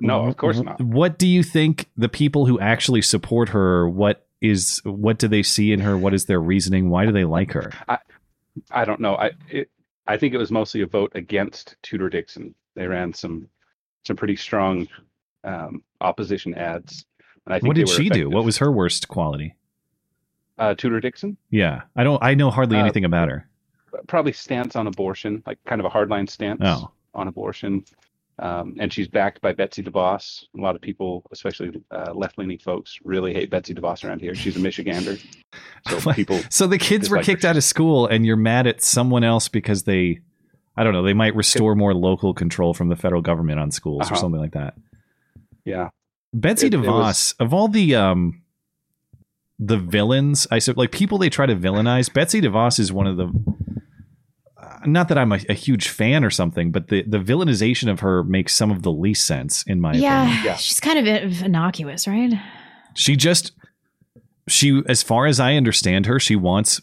No, 0.00 0.26
of 0.26 0.36
course 0.36 0.60
not. 0.60 0.80
What 0.82 1.18
do 1.18 1.26
you 1.26 1.42
think 1.42 1.88
the 1.96 2.08
people 2.10 2.44
who 2.46 2.60
actually 2.60 3.00
support 3.00 3.48
her? 3.50 3.88
What 3.88 4.26
is 4.42 4.82
what 4.84 5.18
do 5.18 5.28
they 5.28 5.42
see 5.42 5.72
in 5.72 5.80
her? 5.80 5.96
What 5.96 6.12
is 6.12 6.26
their 6.26 6.40
reasoning? 6.40 6.90
Why 6.90 7.06
do 7.06 7.12
they 7.12 7.24
like 7.24 7.52
her? 7.52 7.70
I 8.70 8.84
don't 8.84 9.00
know. 9.00 9.14
I 9.16 9.30
it, 9.48 9.70
I 10.06 10.16
think 10.16 10.34
it 10.34 10.38
was 10.38 10.50
mostly 10.50 10.82
a 10.82 10.86
vote 10.86 11.12
against 11.14 11.76
Tudor 11.82 12.08
Dixon. 12.10 12.54
They 12.74 12.86
ran 12.86 13.12
some 13.12 13.48
some 14.06 14.16
pretty 14.16 14.36
strong 14.36 14.86
um, 15.44 15.82
opposition 16.00 16.54
ads. 16.54 17.06
And 17.46 17.54
I 17.54 17.58
think 17.58 17.68
What 17.68 17.76
did 17.76 17.88
she 17.88 18.08
do? 18.10 18.28
What 18.28 18.44
was 18.44 18.58
her 18.58 18.70
worst 18.70 19.08
quality? 19.08 19.54
uh, 20.58 20.74
Tudor 20.74 21.00
Dixon? 21.00 21.36
Yeah, 21.50 21.82
I 21.96 22.04
don't. 22.04 22.22
I 22.22 22.34
know 22.34 22.50
hardly 22.50 22.76
Uh, 22.78 22.82
anything 22.82 23.04
about 23.04 23.28
her. 23.28 23.48
Probably 24.06 24.32
stance 24.32 24.76
on 24.76 24.86
abortion, 24.86 25.42
like 25.46 25.58
kind 25.64 25.80
of 25.80 25.84
a 25.86 25.90
hardline 25.90 26.28
stance 26.28 26.60
Oh, 26.62 26.90
on 27.14 27.28
abortion. 27.28 27.84
Um, 28.38 28.74
and 28.80 28.92
she's 28.92 29.06
backed 29.06 29.40
by 29.40 29.52
Betsy 29.52 29.82
DeVos. 29.82 30.44
A 30.58 30.60
lot 30.60 30.74
of 30.74 30.82
people, 30.82 31.24
especially 31.30 31.70
uh, 31.92 32.12
left-leaning 32.12 32.58
folks, 32.58 32.98
really 33.04 33.32
hate 33.32 33.48
Betsy 33.48 33.74
DeVos 33.74 34.04
around 34.04 34.20
here. 34.20 34.34
She's 34.34 34.56
a 34.56 34.58
Michigander, 34.58 35.24
so 35.88 36.12
people. 36.12 36.40
so 36.50 36.66
the 36.66 36.78
kids 36.78 37.08
were 37.08 37.22
kicked 37.22 37.44
her. 37.44 37.50
out 37.50 37.56
of 37.56 37.62
school, 37.62 38.06
and 38.08 38.26
you're 38.26 38.36
mad 38.36 38.66
at 38.66 38.82
someone 38.82 39.22
else 39.22 39.46
because 39.48 39.84
they, 39.84 40.18
I 40.76 40.82
don't 40.82 40.92
know, 40.92 41.04
they 41.04 41.14
might 41.14 41.36
restore 41.36 41.76
more 41.76 41.94
local 41.94 42.34
control 42.34 42.74
from 42.74 42.88
the 42.88 42.96
federal 42.96 43.22
government 43.22 43.60
on 43.60 43.70
schools 43.70 44.02
or 44.10 44.14
Uh-huh. 44.14 44.20
something 44.20 44.40
like 44.40 44.52
that. 44.54 44.74
Yeah, 45.64 45.90
Betsy 46.32 46.66
It- 46.66 46.74
it 46.74 46.78
DeVos, 46.80 46.86
was- 46.86 47.34
of 47.38 47.54
all 47.54 47.68
the 47.68 47.94
um, 47.94 48.42
the 49.60 49.78
villains, 49.78 50.48
I 50.50 50.58
said 50.58 50.76
like 50.76 50.90
people 50.90 51.18
they 51.18 51.30
try 51.30 51.46
to 51.46 51.54
villainize. 51.54 52.12
Betsy 52.12 52.40
DeVos 52.40 52.80
is 52.80 52.92
one 52.92 53.06
of 53.06 53.16
the. 53.16 53.32
Not 54.86 55.08
that 55.08 55.18
I'm 55.18 55.32
a, 55.32 55.40
a 55.48 55.54
huge 55.54 55.88
fan 55.88 56.24
or 56.24 56.30
something, 56.30 56.70
but 56.70 56.88
the, 56.88 57.02
the 57.02 57.18
villainization 57.18 57.90
of 57.90 58.00
her 58.00 58.22
makes 58.24 58.54
some 58.54 58.70
of 58.70 58.82
the 58.82 58.92
least 58.92 59.26
sense 59.26 59.62
in 59.64 59.80
my 59.80 59.90
opinion. 59.90 60.10
Yeah, 60.12 60.44
Yeah. 60.44 60.56
she's 60.56 60.80
kind 60.80 60.98
of 61.08 61.42
innocuous, 61.42 62.06
right? 62.06 62.32
She 62.94 63.16
just 63.16 63.52
she 64.48 64.82
as 64.86 65.02
far 65.02 65.26
as 65.26 65.40
I 65.40 65.54
understand 65.54 66.06
her, 66.06 66.20
she 66.20 66.36
wants 66.36 66.80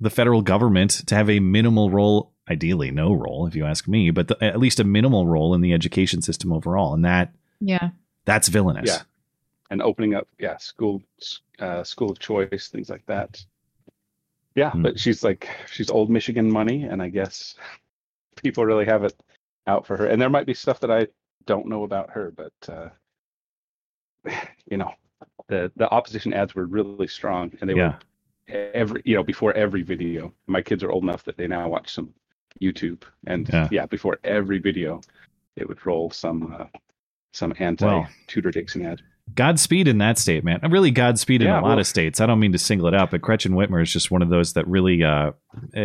the 0.00 0.10
federal 0.10 0.42
government 0.42 0.90
to 1.06 1.14
have 1.14 1.30
a 1.30 1.38
minimal 1.40 1.90
role, 1.90 2.32
ideally 2.50 2.90
no 2.90 3.12
role 3.12 3.46
if 3.46 3.54
you 3.54 3.64
ask 3.64 3.86
me, 3.86 4.10
but 4.10 4.28
the, 4.28 4.42
at 4.42 4.58
least 4.58 4.80
a 4.80 4.84
minimal 4.84 5.26
role 5.26 5.54
in 5.54 5.60
the 5.60 5.72
education 5.72 6.22
system 6.22 6.52
overall, 6.52 6.92
and 6.94 7.04
that 7.04 7.32
Yeah. 7.60 7.90
that's 8.24 8.48
villainous. 8.48 8.88
Yeah. 8.88 9.02
and 9.70 9.80
opening 9.80 10.14
up, 10.14 10.26
yeah, 10.38 10.56
school, 10.58 11.02
uh, 11.60 11.82
school 11.84 12.10
of 12.10 12.18
choice, 12.18 12.68
things 12.68 12.90
like 12.90 13.06
that. 13.06 13.42
Yeah, 14.54 14.70
Hmm. 14.70 14.82
but 14.82 14.98
she's 14.98 15.22
like 15.24 15.48
she's 15.70 15.90
old 15.90 16.10
Michigan 16.10 16.50
money, 16.50 16.84
and 16.84 17.02
I 17.02 17.08
guess 17.08 17.54
people 18.42 18.64
really 18.66 18.84
have 18.86 19.04
it 19.04 19.14
out 19.66 19.86
for 19.86 19.96
her. 19.96 20.06
And 20.06 20.20
there 20.20 20.30
might 20.30 20.46
be 20.46 20.54
stuff 20.54 20.80
that 20.80 20.90
I 20.90 21.08
don't 21.46 21.66
know 21.66 21.84
about 21.84 22.10
her, 22.10 22.30
but 22.32 22.52
uh, 22.68 22.88
you 24.70 24.76
know, 24.76 24.92
the 25.48 25.72
the 25.76 25.88
opposition 25.90 26.32
ads 26.32 26.54
were 26.54 26.66
really 26.66 27.08
strong, 27.08 27.52
and 27.60 27.68
they 27.70 27.74
Yeah. 27.74 27.98
were 28.48 28.62
every 28.74 29.02
you 29.04 29.14
know 29.16 29.22
before 29.22 29.52
every 29.54 29.82
video. 29.82 30.32
My 30.46 30.62
kids 30.62 30.82
are 30.82 30.90
old 30.90 31.04
enough 31.04 31.24
that 31.24 31.36
they 31.36 31.46
now 31.48 31.68
watch 31.68 31.92
some 31.92 32.12
YouTube, 32.60 33.02
and 33.26 33.48
Yeah. 33.48 33.68
yeah, 33.70 33.86
before 33.86 34.18
every 34.24 34.58
video, 34.58 35.00
it 35.56 35.68
would 35.68 35.84
roll 35.86 36.10
some 36.10 36.52
uh, 36.52 36.66
some 37.32 37.54
anti 37.58 38.04
Tudor 38.26 38.50
Dixon 38.50 38.84
ad. 38.84 39.02
Godspeed 39.34 39.88
in 39.88 39.98
that 39.98 40.18
state, 40.18 40.44
man. 40.44 40.60
Really, 40.68 40.90
Godspeed 40.90 41.40
in 41.40 41.48
Yeah, 41.48 41.54
a 41.54 41.62
lot 41.62 41.68
well- 41.70 41.78
of 41.78 41.86
states. 41.86 42.20
I 42.20 42.26
don't 42.26 42.38
mean 42.40 42.52
to 42.52 42.58
single 42.58 42.86
it 42.88 42.94
out, 42.94 43.10
but 43.10 43.22
Gretchen 43.22 43.52
Whitmer 43.52 43.80
is 43.82 43.90
just 43.90 44.10
one 44.10 44.20
of 44.20 44.28
those 44.28 44.52
that 44.54 44.66
really 44.68 45.02
uh, 45.02 45.30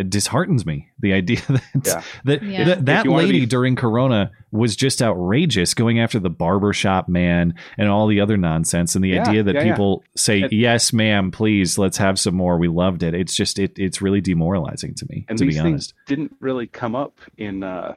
disheartens 0.09 0.65
me. 0.65 0.87
The 0.99 1.13
idea 1.13 1.39
that 1.47 1.63
Yeah. 1.85 2.01
that 2.25 2.43
Yeah. 2.43 2.63
that, 2.65 2.85
that 2.87 2.99
If 2.99 3.05
you 3.05 3.11
wanna 3.11 3.25
lady 3.27 3.39
be- 3.41 3.45
during 3.45 3.75
Corona 3.77 4.31
was 4.51 4.75
just 4.75 5.01
outrageous, 5.01 5.73
going 5.73 5.99
after 5.99 6.19
the 6.19 6.29
barbershop 6.29 7.07
man 7.07 7.53
and 7.77 7.87
all 7.87 8.07
the 8.07 8.19
other 8.19 8.35
nonsense, 8.35 8.95
and 8.95 9.03
the 9.03 9.09
Yeah, 9.09 9.27
idea 9.29 9.43
that 9.43 9.55
yeah, 9.55 9.63
yeah. 9.63 9.71
people 9.73 10.03
say, 10.17 10.41
And- 10.41 10.51
"Yes, 10.51 10.91
ma'am, 10.91 11.31
please, 11.31 11.77
let's 11.77 11.97
have 11.97 12.19
some 12.19 12.35
more. 12.35 12.57
We 12.57 12.67
loved 12.67 13.01
it." 13.01 13.13
It's 13.13 13.35
just 13.35 13.59
it, 13.59 13.77
it's 13.79 14.01
really 14.01 14.19
demoralizing 14.19 14.93
to 14.95 15.05
me, 15.09 15.25
and 15.29 15.37
to 15.37 15.45
these 15.45 15.55
be 15.55 15.61
things 15.61 15.67
honest. 15.73 15.93
didn't 16.05 16.35
really 16.41 16.67
come 16.67 16.95
up 16.95 17.19
in 17.37 17.63
uh, 17.63 17.95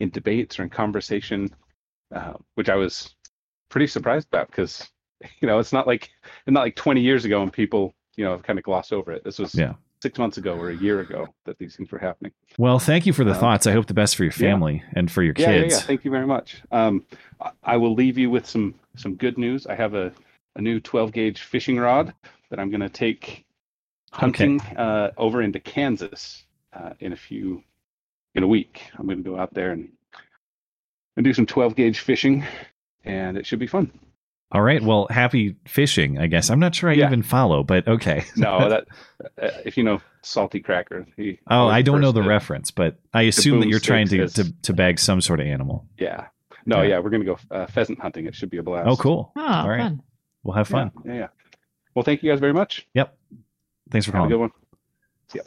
in 0.00 0.10
debates 0.10 0.58
or 0.58 0.64
in 0.64 0.68
conversation, 0.70 1.48
uh, 2.14 2.34
which 2.56 2.68
I 2.68 2.74
was 2.74 3.14
pretty 3.68 3.86
surprised 3.86 4.28
about 4.28 4.48
because 4.48 4.88
you 5.40 5.48
know 5.48 5.58
it's 5.58 5.72
not 5.72 5.86
like 5.86 6.10
it's 6.46 6.52
not 6.52 6.60
like 6.60 6.76
20 6.76 7.00
years 7.00 7.24
ago 7.24 7.40
when 7.40 7.50
people 7.50 7.94
you 8.16 8.24
know 8.24 8.38
kind 8.38 8.58
of 8.58 8.64
glossed 8.64 8.92
over 8.92 9.12
it. 9.12 9.24
This 9.24 9.38
was 9.38 9.54
Yeah. 9.54 9.74
six 10.02 10.18
months 10.18 10.36
ago 10.36 10.56
or 10.56 10.70
a 10.70 10.76
year 10.76 11.00
ago 11.00 11.26
that 11.44 11.58
these 11.58 11.74
things 11.76 11.90
were 11.90 11.98
happening. 11.98 12.32
Well, 12.58 12.78
thank 12.78 13.06
you 13.06 13.12
for 13.12 13.24
the 13.24 13.32
Um, 13.32 13.38
thoughts. 13.40 13.66
I 13.66 13.72
hope 13.72 13.86
the 13.86 13.94
best 13.94 14.16
for 14.16 14.24
your 14.24 14.32
yeah. 14.32 14.50
family 14.52 14.82
and 14.94 15.10
for 15.10 15.22
your 15.22 15.34
Yeah, 15.36 15.50
yeah, 15.50 15.62
kids. 15.62 15.74
yeah. 15.74 15.80
Thank 15.80 16.04
you 16.04 16.10
very 16.10 16.26
much. 16.26 16.62
Um, 16.70 17.04
I- 17.40 17.50
I 17.62 17.76
will 17.76 17.94
leave 17.94 18.18
you 18.18 18.30
with 18.30 18.46
some 18.46 18.74
some 18.96 19.14
good 19.14 19.36
news. 19.38 19.66
I 19.66 19.74
have 19.74 19.94
a 19.94 20.12
a 20.54 20.60
new 20.62 20.80
12 20.80 21.12
gauge 21.12 21.42
fishing 21.42 21.78
rod 21.78 22.14
that 22.50 22.58
I'm 22.58 22.70
going 22.70 22.80
to 22.80 22.88
take 22.88 23.44
hunting 24.12 24.58
uh, 24.76 25.10
over 25.18 25.42
into 25.42 25.60
Kansas 25.60 26.46
uh, 26.72 26.94
in 27.00 27.12
a 27.12 27.16
few 27.16 27.62
in 28.34 28.42
a 28.42 28.46
week. 28.46 28.82
I'm 28.96 29.04
going 29.06 29.22
to 29.22 29.30
go 29.30 29.38
out 29.38 29.52
there 29.52 29.72
and 29.72 29.90
and 31.16 31.24
do 31.24 31.32
some 31.34 31.44
12 31.46 31.74
gauge 31.76 31.98
fishing, 32.00 32.44
and 33.06 33.36
it 33.36 33.46
should 33.46 33.58
be 33.58 33.66
fun. 33.66 33.90
All 34.52 34.62
right. 34.62 34.82
Well, 34.82 35.08
happy 35.10 35.56
fishing. 35.66 36.18
I 36.18 36.26
guess 36.28 36.50
I'm 36.50 36.60
not 36.60 36.74
sure 36.74 36.88
I 36.90 36.92
Yeah. 36.94 37.06
even 37.06 37.22
follow, 37.22 37.62
but 37.64 37.86
okay. 37.88 38.24
No, 38.36 38.68
that 38.68 38.86
uh, 39.42 39.50
if 39.64 39.76
you 39.76 39.82
know 39.82 40.00
Salty 40.22 40.60
Cracker, 40.60 41.06
he. 41.16 41.40
Oh, 41.50 41.66
I 41.66 41.82
don't 41.82 42.00
know 42.00 42.12
the 42.12 42.22
to- 42.22 42.28
reference, 42.28 42.70
but 42.70 42.96
I 43.12 43.22
assume 43.22 43.60
that 43.60 43.68
you're 43.68 43.80
trying 43.80 44.06
to, 44.08 44.28
sticks 44.28 44.48
to 44.50 44.54
to 44.62 44.72
bag 44.72 44.98
some 45.00 45.20
sort 45.20 45.40
of 45.40 45.46
animal. 45.46 45.86
Yeah. 45.98 46.26
No, 46.64 46.82
Yeah. 46.82 46.88
yeah, 46.90 46.98
we're 47.00 47.10
going 47.10 47.24
to 47.24 47.26
go 47.26 47.38
uh, 47.50 47.66
pheasant 47.66 48.00
hunting. 48.00 48.26
It 48.26 48.34
should 48.34 48.50
be 48.50 48.58
a 48.58 48.62
blast. 48.62 48.88
Oh, 48.88 48.96
cool. 48.96 49.32
Oh, 49.36 49.40
All 49.44 49.68
right. 49.68 49.80
fun. 49.82 50.02
We'll 50.42 50.54
have 50.56 50.68
fun. 50.68 50.90
Yeah, 51.04 51.12
yeah, 51.12 51.18
yeah. 51.20 51.26
Well, 51.94 52.02
thank 52.04 52.22
you 52.22 52.30
guys 52.30 52.40
very 52.40 52.52
much. 52.52 52.86
Yep. 52.94 53.16
Thanks 53.90 54.06
for 54.06 54.12
Have 54.12 54.26
a 54.26 54.28
calling. 54.28 54.30
good 54.30 54.40
one. 54.40 54.50
Yep. 55.34 55.46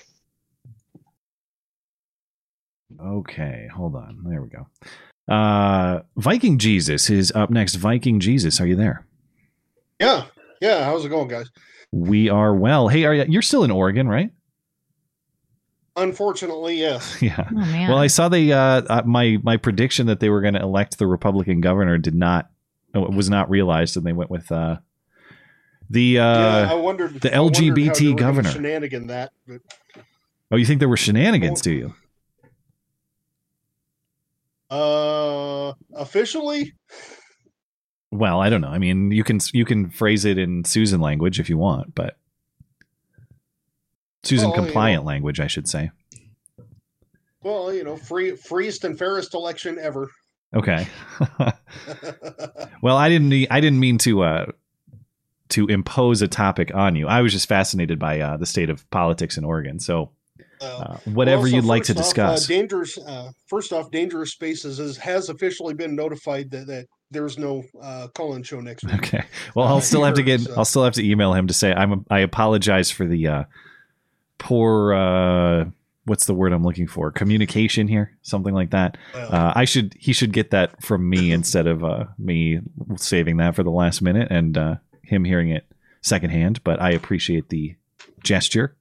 Okay, 3.02 3.68
hold 3.74 3.96
on. 3.96 4.24
There 4.26 4.42
we 4.42 4.50
go. 4.50 4.68
Uh, 5.30 6.02
Viking 6.18 6.58
Jesus 6.58 7.10
is 7.10 7.32
up 7.34 7.50
next. 7.50 7.76
Viking 7.76 8.20
Jesus, 8.20 8.60
are 8.60 8.66
you 8.68 8.76
there? 8.76 9.06
Yeah, 10.00 10.26
yeah. 10.60 10.84
How's 10.84 11.06
it 11.06 11.10
going, 11.10 11.28
guys? 11.28 11.50
We 11.92 12.30
are 12.30 12.54
well. 12.56 12.88
Hey, 12.88 13.06
are 13.06 13.14
you? 13.14 13.26
You're 13.28 13.42
still 13.42 13.64
in 13.64 13.72
Oregon, 13.72 14.08
right? 14.08 14.32
Unfortunately, 15.96 16.78
yes. 16.78 17.18
Yeah. 17.22 17.48
Oh 17.50 17.54
man. 17.54 17.90
Well, 17.90 17.98
I 17.98 18.08
saw 18.08 18.30
the 18.30 18.54
uh, 18.54 18.82
uh, 18.90 19.02
my 19.06 19.38
my 19.44 19.58
prediction 19.58 20.08
that 20.08 20.20
they 20.20 20.30
were 20.30 20.42
going 20.42 20.54
to 20.54 20.62
elect 20.62 20.98
the 20.98 21.08
Republican 21.08 21.62
governor 21.62 21.98
did 21.98 22.16
not 22.16 22.50
uh, 22.96 23.02
was 23.02 23.30
not 23.30 23.50
realized, 23.50 23.98
and 23.98 24.06
they 24.06 24.14
went 24.14 24.32
with 24.32 24.52
uh, 24.52 24.78
the. 25.90 26.20
Uh, 26.20 26.40
yeah, 26.40 26.72
I 26.72 26.74
wondered 26.76 27.22
the 27.22 27.36
I 27.36 27.40
wondered 27.40 27.58
how 27.58 27.64
LGBT 27.94 28.18
governor. 28.18 28.50
shenanigan 28.50 29.08
that, 29.08 29.32
but 29.48 29.62
oh, 30.52 30.56
you 30.56 30.66
think 30.66 30.80
there 30.80 30.90
were 30.90 30.98
shenanigans? 30.98 31.62
Do 31.62 31.72
you? 31.72 31.94
Uh, 34.70 35.74
officially, 35.96 36.74
Well, 38.12 38.40
I 38.42 38.50
don't 38.50 38.62
know. 38.62 38.70
I 38.70 38.78
mean, 38.80 39.12
you 39.12 39.24
can 39.24 39.40
you 39.54 39.66
can 39.66 39.90
phrase 39.90 40.26
it 40.26 40.38
in 40.38 40.64
Susan 40.66 41.00
language 41.02 41.40
if 41.40 41.50
you 41.50 41.58
want, 41.58 41.94
but 41.96 42.18
Susan 44.24 44.50
Well, 44.50 44.58
you 44.58 44.64
compliant 44.64 45.04
know. 45.04 45.08
language, 45.08 45.40
I 45.40 45.48
should 45.48 45.68
say. 45.68 45.92
well, 47.42 47.74
you 47.74 47.84
know, 47.84 47.96
free, 47.96 48.36
freest 48.36 48.84
and 48.84 48.98
fairest 48.98 49.34
election 49.34 49.78
ever. 49.80 50.10
Okay. 50.54 50.88
well, 52.82 52.98
I 52.98 53.10
didn't. 53.10 53.32
I 53.52 53.60
didn't 53.62 53.80
mean 53.80 53.98
to 54.00 54.24
uh, 54.24 54.46
to 55.50 55.68
impose 55.68 56.22
a 56.22 56.28
topic 56.28 56.74
on 56.74 56.96
you. 56.96 57.08
I 57.08 57.22
was 57.22 57.32
just 57.34 57.48
fascinated 57.48 58.00
by 58.00 58.20
uh, 58.20 58.38
the 58.38 58.46
state 58.46 58.70
of 58.70 58.90
politics 58.92 59.38
in 59.38 59.46
Oregon. 59.46 59.80
So, 59.80 60.12
Uh, 60.62 60.66
uh, 60.66 60.98
whatever 61.06 61.42
well, 61.44 61.50
so 61.52 61.56
you'd 61.56 61.66
like 61.66 61.84
to 61.84 61.94
off, 61.94 61.98
discuss. 61.98 62.46
uh, 62.46 62.48
dangerous. 62.48 62.98
Uh, 62.98 63.32
first 63.48 63.72
off, 63.74 63.90
dangerous 63.92 64.32
spaces 64.32 64.80
is, 64.80 64.98
has 64.98 65.30
officially 65.30 65.74
been 65.74 65.96
notified 65.96 66.52
that, 66.52 66.68
that 66.68 66.86
there's 67.12 67.38
no 67.38 67.64
uh, 67.82 68.08
call-in 68.14 68.44
show 68.44 68.60
next 68.60 68.84
week. 68.84 68.96
Okay. 68.96 69.24
Well, 69.56 69.68
I'll 69.68 69.78
Uh, 69.78 69.82
still 69.82 70.04
have 70.04 70.16
to 70.16 70.24
get. 70.24 70.42
so- 70.42 70.54
I'll 70.58 70.66
still 70.66 70.84
have 70.84 70.94
to 70.94 71.04
email 71.06 71.34
him 71.34 71.48
to 71.48 71.54
say 71.54 71.74
I'm. 71.74 72.06
I 72.10 72.20
apologize 72.20 72.92
for 72.92 73.06
the 73.06 73.28
uh, 73.28 73.44
poor. 74.38 74.94
Uh, 74.94 75.66
what's 76.06 76.26
the 76.26 76.34
word 76.34 76.54
I'm 76.54 76.64
looking 76.64 76.88
for? 76.88 77.12
Communication 77.12 77.88
here, 77.88 78.18
something 78.22 78.54
like 78.54 78.72
that. 78.72 78.98
Uh, 79.14 79.18
Uh, 79.20 79.54
I 79.56 79.66
should. 79.66 79.96
He 80.00 80.14
should 80.14 80.34
get 80.34 80.52
that 80.52 80.84
from 80.84 81.10
me 81.10 81.32
instead 81.40 81.68
of 81.68 81.84
uh, 81.84 82.06
me 82.18 82.60
saving 82.98 83.38
that 83.38 83.56
for 83.56 83.64
the 83.64 83.72
last 83.72 84.02
minute 84.02 84.28
and 84.32 84.58
uh, 84.58 84.76
him 85.04 85.24
hearing 85.24 85.50
it 85.50 85.66
secondhand. 86.02 86.64
But 86.64 86.82
I 86.82 86.92
appreciate 86.92 87.50
the 87.50 87.76
gesture. 88.24 88.76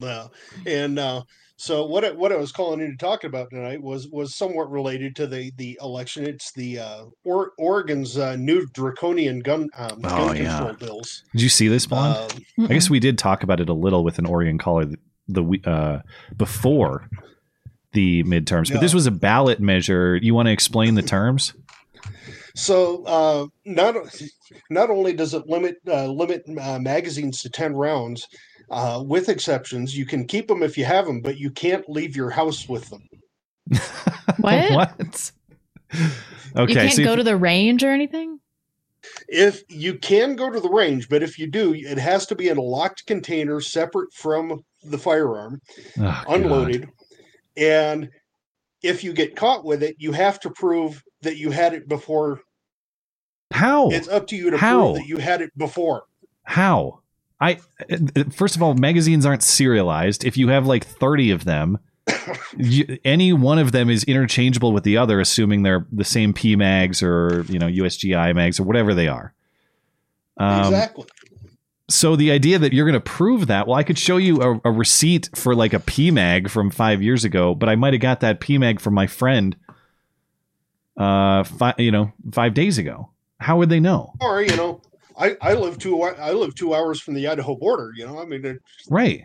Well, 0.00 0.32
and 0.66 0.98
uh, 0.98 1.22
So 1.56 1.86
what 1.86 2.04
I, 2.04 2.10
what 2.10 2.32
I 2.32 2.36
was 2.36 2.52
calling 2.52 2.80
in 2.80 2.90
to 2.90 2.96
talk 2.98 3.24
about 3.24 3.48
tonight 3.50 3.80
was 3.82 4.08
was 4.08 4.36
somewhat 4.36 4.70
related 4.70 5.16
to 5.16 5.26
the 5.26 5.50
the 5.56 5.78
election. 5.80 6.26
It's 6.26 6.52
the 6.52 6.78
uh, 6.80 7.04
or, 7.24 7.52
Oregon's 7.58 8.18
uh, 8.18 8.36
new 8.36 8.66
draconian 8.74 9.40
gun 9.40 9.70
um, 9.76 10.00
Oh, 10.04 10.26
gun 10.26 10.36
yeah. 10.36 10.58
control 10.58 10.74
bills. 10.74 11.22
Did 11.32 11.42
you 11.42 11.48
see 11.48 11.68
this, 11.68 11.86
Blonde? 11.86 12.16
Um, 12.58 12.66
I 12.68 12.74
guess 12.74 12.90
we 12.90 13.00
did 13.00 13.16
talk 13.16 13.42
about 13.42 13.60
it 13.60 13.70
a 13.70 13.74
little 13.74 14.04
with 14.04 14.18
an 14.18 14.26
Oregon 14.26 14.58
caller 14.58 14.84
the, 14.84 14.98
the 15.28 15.60
uh, 15.70 16.02
before 16.36 17.08
the 17.92 18.22
midterms, 18.24 18.68
but 18.68 18.74
Yeah. 18.74 18.80
this 18.80 18.92
was 18.92 19.06
a 19.06 19.10
ballot 19.10 19.58
measure. 19.58 20.16
You 20.16 20.34
want 20.34 20.46
to 20.48 20.52
explain 20.52 20.94
the 20.94 21.02
terms? 21.02 21.54
So 22.54 23.02
uh, 23.04 23.46
not 23.64 23.94
not 24.68 24.90
only 24.90 25.14
does 25.14 25.32
it 25.32 25.46
limit 25.46 25.76
uh, 25.88 26.06
limit 26.06 26.42
uh, 26.60 26.78
magazines 26.78 27.40
to 27.42 27.48
ten 27.48 27.74
rounds, 27.74 28.26
uh, 28.70 29.02
with 29.06 29.28
exceptions, 29.28 29.96
you 29.96 30.06
can 30.06 30.26
keep 30.26 30.48
them 30.48 30.62
if 30.62 30.78
you 30.78 30.84
have 30.86 31.06
them, 31.06 31.20
but 31.22 31.38
you 31.38 31.50
can't 31.50 31.88
leave 31.88 32.16
your 32.16 32.30
house 32.30 32.68
with 32.68 32.90
them. 32.90 33.08
What? 34.40 34.70
what? 34.70 35.32
Okay, 36.56 36.86
you 36.86 36.90
can't 36.90 36.92
so 36.92 37.04
go 37.04 37.12
if- 37.12 37.18
to 37.18 37.24
the 37.24 37.36
range 37.36 37.84
or 37.84 37.90
anything. 37.90 38.40
If 39.28 39.62
you 39.70 39.98
can 39.98 40.36
go 40.36 40.50
to 40.50 40.60
the 40.60 40.70
range, 40.70 41.08
but 41.08 41.22
if 41.22 41.38
you 41.38 41.46
do, 41.48 41.74
it 41.74 41.98
has 41.98 42.26
to 42.26 42.34
be 42.36 42.48
in 42.48 42.58
a 42.58 42.62
locked 42.62 43.06
container, 43.06 43.60
separate 43.60 44.12
from 44.14 44.64
the 44.84 44.98
firearm, 44.98 45.60
Oh, 45.98 46.24
God. 46.26 46.26
unloaded. 46.28 46.90
And 47.56 48.10
if 48.82 49.04
you 49.04 49.12
get 49.14 49.36
caught 49.36 49.64
with 49.64 49.82
it, 49.82 49.96
you 49.98 50.12
have 50.12 50.40
to 50.40 50.50
prove 50.50 51.02
that 51.22 51.38
you 51.38 51.50
had 51.50 51.74
it 51.74 51.88
before. 51.88 52.40
How? 53.52 53.90
It's 53.90 54.08
up 54.08 54.26
to 54.28 54.36
you 54.36 54.50
to 54.50 54.58
How? 54.58 54.92
prove 54.92 54.96
that 54.96 55.06
you 55.08 55.18
had 55.18 55.42
it 55.42 55.50
before. 55.56 56.04
How? 56.44 57.00
I 57.40 57.58
uh, 57.90 58.24
first 58.32 58.56
of 58.56 58.62
all, 58.62 58.74
magazines 58.74 59.26
aren't 59.26 59.42
serialized. 59.42 60.24
If 60.24 60.36
you 60.36 60.48
have 60.48 60.66
like 60.66 60.84
thirty 60.84 61.30
of 61.30 61.44
them, 61.44 61.78
you, 62.56 62.98
any 63.04 63.32
one 63.32 63.58
of 63.58 63.72
them 63.72 63.90
is 63.90 64.04
interchangeable 64.04 64.72
with 64.72 64.84
the 64.84 64.96
other, 64.96 65.20
assuming 65.20 65.62
they're 65.62 65.86
the 65.92 66.04
same 66.04 66.32
P 66.32 66.56
mags 66.56 67.02
or 67.02 67.44
you 67.48 67.58
know 67.58 67.66
USGI 67.66 68.34
mags 68.34 68.58
or 68.58 68.64
whatever 68.64 68.94
they 68.94 69.08
are. 69.08 69.34
Um, 70.38 70.60
exactly. 70.60 71.06
So 71.88 72.16
the 72.16 72.32
idea 72.32 72.58
that 72.58 72.72
you're 72.72 72.84
going 72.84 72.94
to 72.94 73.00
prove 73.00 73.46
that, 73.46 73.68
well, 73.68 73.76
I 73.76 73.84
could 73.84 73.98
show 73.98 74.16
you 74.16 74.42
a, 74.42 74.60
a 74.64 74.72
receipt 74.72 75.30
for 75.36 75.54
like 75.54 75.72
a 75.72 75.78
PMAG 75.78 76.50
from 76.50 76.70
five 76.70 77.00
years 77.00 77.24
ago, 77.24 77.54
but 77.54 77.68
I 77.68 77.76
might 77.76 77.92
have 77.92 78.02
got 78.02 78.20
that 78.20 78.40
PMAG 78.40 78.80
from 78.80 78.94
my 78.94 79.06
friend, 79.06 79.54
uh, 80.96 81.44
fi- 81.44 81.76
you 81.78 81.92
know, 81.92 82.12
five 82.32 82.54
days 82.54 82.78
ago. 82.78 83.10
How 83.38 83.58
would 83.58 83.68
they 83.68 83.78
know? 83.78 84.14
Or 84.20 84.42
you 84.42 84.56
know, 84.56 84.80
I 85.18 85.36
I 85.40 85.54
live 85.54 85.78
two 85.78 86.02
I 86.02 86.32
live 86.32 86.54
two 86.54 86.74
hours 86.74 87.00
from 87.00 87.14
the 87.14 87.26
Idaho 87.26 87.56
border. 87.56 87.92
You 87.96 88.06
know, 88.06 88.18
I 88.20 88.24
mean, 88.24 88.58
Right. 88.90 89.22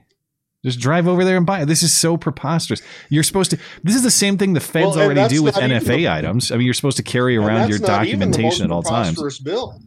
Just 0.63 0.79
drive 0.79 1.07
over 1.07 1.25
there 1.25 1.37
and 1.37 1.45
buy 1.45 1.61
it. 1.61 1.65
This 1.65 1.81
is 1.81 1.91
so 1.91 2.17
preposterous. 2.17 2.83
You're 3.09 3.23
supposed 3.23 3.49
to. 3.51 3.57
This 3.83 3.95
is 3.95 4.03
the 4.03 4.11
same 4.11 4.37
thing 4.37 4.53
the 4.53 4.59
feds 4.59 4.95
Well, 4.95 5.05
already 5.05 5.27
do 5.27 5.41
with 5.41 5.55
NFA 5.55 5.85
the- 5.85 6.09
items. 6.09 6.51
I 6.51 6.57
mean, 6.57 6.65
you're 6.65 6.75
supposed 6.75 6.97
to 6.97 7.03
carry 7.03 7.35
around 7.35 7.69
your 7.69 7.79
documentation 7.79 8.65
at 8.65 8.71
all 8.71 8.83
times. 8.83 9.39
Bill. 9.39 9.79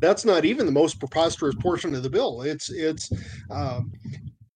That's 0.00 0.24
not 0.24 0.44
even 0.44 0.66
the 0.66 0.72
most 0.72 1.00
preposterous 1.00 1.54
portion 1.56 1.94
of 1.94 2.02
the 2.02 2.10
bill. 2.10 2.42
It's 2.42 2.70
it's 2.70 3.10
um, 3.50 3.90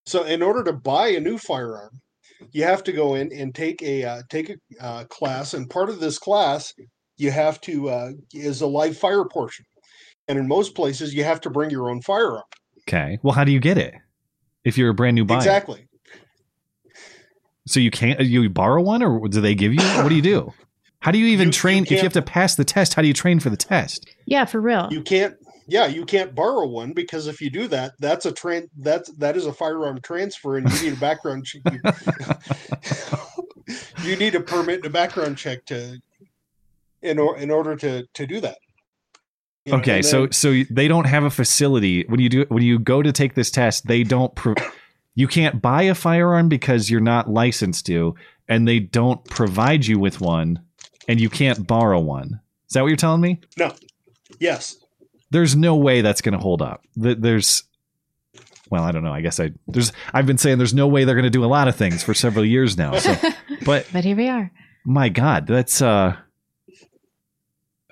so 0.07 0.25
in 0.25 0.43
order 0.43 0.63
to 0.65 0.73
buy 0.73 1.09
a 1.09 1.21
new 1.21 1.39
firearm, 1.39 2.01
you 2.53 2.65
have 2.65 2.85
to 2.85 2.93
go 2.93 3.15
in 3.15 3.33
and 3.33 3.55
take 3.55 3.83
a 3.83 4.05
uh, 4.05 4.23
take 4.29 4.51
a 4.51 4.85
uh, 4.85 5.05
class, 5.05 5.55
and 5.55 5.69
part 5.69 5.89
of 5.89 5.99
this 5.99 6.19
class 6.19 6.75
you 7.17 7.31
have 7.31 7.61
to 7.63 7.89
uh, 7.89 8.11
is 8.35 8.61
a 8.61 8.67
live 8.67 8.97
fire 8.99 9.25
portion, 9.25 9.65
and 10.33 10.41
in 10.41 10.49
most 10.49 10.75
places 10.75 11.13
you 11.15 11.25
have 11.25 11.43
to 11.43 11.51
bring 11.51 11.69
your 11.71 11.91
own 11.91 12.01
firearm. 12.01 12.43
Okay. 12.89 13.19
Well, 13.23 13.35
how 13.35 13.45
do 13.45 13.53
you 13.53 13.61
get 13.61 13.77
it 13.77 13.95
if 14.65 14.79
you're 14.79 14.89
a 14.89 14.95
brand 14.95 15.15
new 15.15 15.27
buyer? 15.27 15.37
Exactly. 15.37 15.87
So 17.67 17.79
you 17.81 17.91
can't. 17.91 18.19
You 18.21 18.49
borrow 18.49 18.83
one, 18.83 19.03
or 19.03 19.29
do 19.29 19.41
they 19.43 19.55
give 19.55 19.73
you? 19.75 19.81
What 20.03 20.09
do 20.09 20.15
you 20.15 20.23
do? 20.23 20.53
How 21.01 21.11
do 21.11 21.19
you 21.19 21.27
even 21.27 21.49
You- 21.49 21.49
you 21.49 21.53
train? 21.53 21.83
if 21.85 21.91
you 21.91 21.99
have 21.99 22.13
to 22.15 22.23
pass 22.23 22.55
the 22.55 22.65
test, 22.65 22.95
how 22.95 23.03
do 23.03 23.09
you 23.09 23.15
train 23.15 23.41
for 23.41 23.51
the 23.51 23.57
test? 23.57 24.07
Yeah, 24.25 24.47
for 24.47 24.61
real. 24.61 24.89
You 24.91 25.03
can't. 25.03 25.37
Yeah, 25.69 25.87
you 25.87 26.05
can't 26.05 26.35
borrow 26.35 26.67
one 26.67 26.93
because 26.93 27.27
if 27.29 27.41
you 27.41 27.51
do 27.51 27.69
that, 27.69 27.93
that's 28.01 28.27
a 28.27 28.33
tran 28.33 28.69
that's 28.79 29.11
that 29.19 29.37
is 29.37 29.47
a 29.47 29.53
firearm 29.53 30.01
transfer, 30.01 30.57
and 30.57 30.69
you 30.73 30.83
need 30.91 30.93
a 30.95 31.01
background 31.01 31.45
check. 31.47 31.63
you 34.03 34.17
need 34.23 34.35
a 34.35 34.41
permit 34.41 34.77
and 34.77 34.87
a 34.87 34.91
background 34.91 35.37
check 35.39 35.65
to 35.67 36.01
in 37.03 37.19
or, 37.19 37.37
in 37.37 37.51
order 37.51 37.77
to 37.77 38.05
to 38.15 38.27
do 38.27 38.41
that. 38.41 38.59
You 39.65 39.73
know, 39.73 39.79
Okay, 39.79 39.97
and 39.97 40.05
so 40.07 40.29
so 40.31 40.63
they 40.71 40.89
don't 40.89 41.07
have 41.07 41.25
a 41.25 41.31
facility 41.31 42.05
when 42.09 42.21
you 42.21 42.29
do 42.29 42.47
when 42.49 42.63
you 42.63 42.79
go 42.79 43.01
to 43.03 43.13
take 43.13 43.35
this 43.35 43.51
test. 43.51 43.87
They 43.87 44.03
don't. 44.03 44.35
Pro- 44.35 44.55
you 45.15 45.29
can't 45.29 45.61
buy 45.63 45.83
a 45.83 45.95
firearm 45.95 46.49
because 46.49 46.91
you're 46.91 47.01
not 47.01 47.31
licensed 47.31 47.87
to, 47.87 48.15
and 48.49 48.67
they 48.67 48.81
don't 48.81 49.25
provide 49.27 49.87
you 49.87 49.99
with 49.99 50.21
one, 50.21 50.61
and 51.07 51.21
you 51.21 51.29
can't 51.29 51.67
borrow 51.67 52.01
one. 52.01 52.41
Is 52.67 52.73
that 52.75 52.81
what 52.83 52.89
you're 52.89 52.97
telling 52.97 53.21
me? 53.21 53.39
No. 53.59 53.73
Yes, 54.41 54.77
There's 55.31 55.55
no 55.55 55.77
way 55.77 56.01
that's 56.01 56.23
going 56.23 56.33
to 56.33 56.39
hold 56.39 56.63
up. 56.63 56.83
There's, 56.97 57.63
well, 58.71 58.83
I 58.83 58.91
don't 58.91 59.05
know. 59.05 59.13
I 59.13 59.21
guess 59.21 59.39
I 59.39 59.53
there's 59.69 59.93
I've 60.13 60.27
been 60.27 60.39
saying 60.39 60.59
there's 60.59 60.75
no 60.75 60.89
way 60.89 61.05
they're 61.05 61.15
going 61.15 61.25
to 61.25 61.31
do 61.31 61.45
a 61.45 61.47
lot 61.47 61.69
of 61.69 61.77
things 61.77 62.03
for 62.03 62.15
several 62.15 62.45
years 62.45 62.77
now. 62.77 62.97
So, 62.99 63.15
but 63.65 63.87
but 63.93 64.05
here 64.05 64.17
we 64.17 64.29
are. 64.29 64.51
my 64.85 65.09
God, 65.09 65.47
that's 65.47 65.81
uh. 65.81 66.17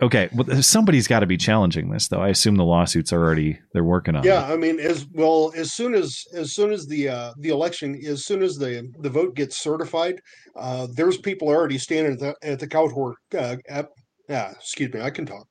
Okay, 0.02 0.30
well, 0.32 0.62
somebody's 0.62 1.06
got 1.06 1.20
to 1.20 1.26
be 1.26 1.36
challenging 1.36 1.90
this, 1.90 2.08
though. 2.08 2.22
I 2.22 2.28
assume 2.28 2.56
the 2.56 2.64
lawsuits 2.64 3.12
are 3.12 3.22
already 3.22 3.58
they're 3.72 3.84
working 3.84 4.16
on. 4.16 4.24
yeah. 4.24 4.48
it. 4.48 4.52
I 4.52 4.56
mean, 4.56 4.80
as 4.80 5.06
well 5.12 5.52
as 5.54 5.72
soon 5.72 5.94
as 5.94 6.24
as 6.32 6.52
soon 6.52 6.72
as 6.72 6.86
the 6.86 7.08
uh, 7.08 7.32
the 7.38 7.50
election, 7.50 8.00
as 8.06 8.24
soon 8.24 8.42
as 8.42 8.56
the 8.56 8.90
the 9.00 9.10
vote 9.10 9.34
gets 9.34 9.58
certified, 9.58 10.20
uh, 10.56 10.86
there's 10.94 11.18
people 11.18 11.48
already 11.48 11.78
standing 11.78 12.14
at 12.14 12.18
the 12.18 12.34
at 12.42 12.58
the 12.58 12.68
courthouse. 12.68 13.16
Uh, 13.34 13.56
at, 13.68 13.88
yeah, 14.28 14.52
excuse 14.52 14.92
me, 14.92 15.00
I 15.00 15.10
can 15.10 15.26
talk. 15.26 15.46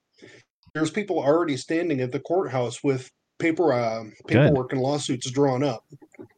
There's 0.74 0.92
people 0.92 1.20
already 1.20 1.58
standing 1.58 2.02
at 2.02 2.12
the 2.12 2.20
courthouse 2.20 2.84
with 2.84 3.10
paper 3.40 3.74
uh, 3.74 4.04
paperwork 4.28 4.74
and 4.74 4.82
lawsuits 4.82 5.30
drawn 5.32 5.64
up 5.64 5.84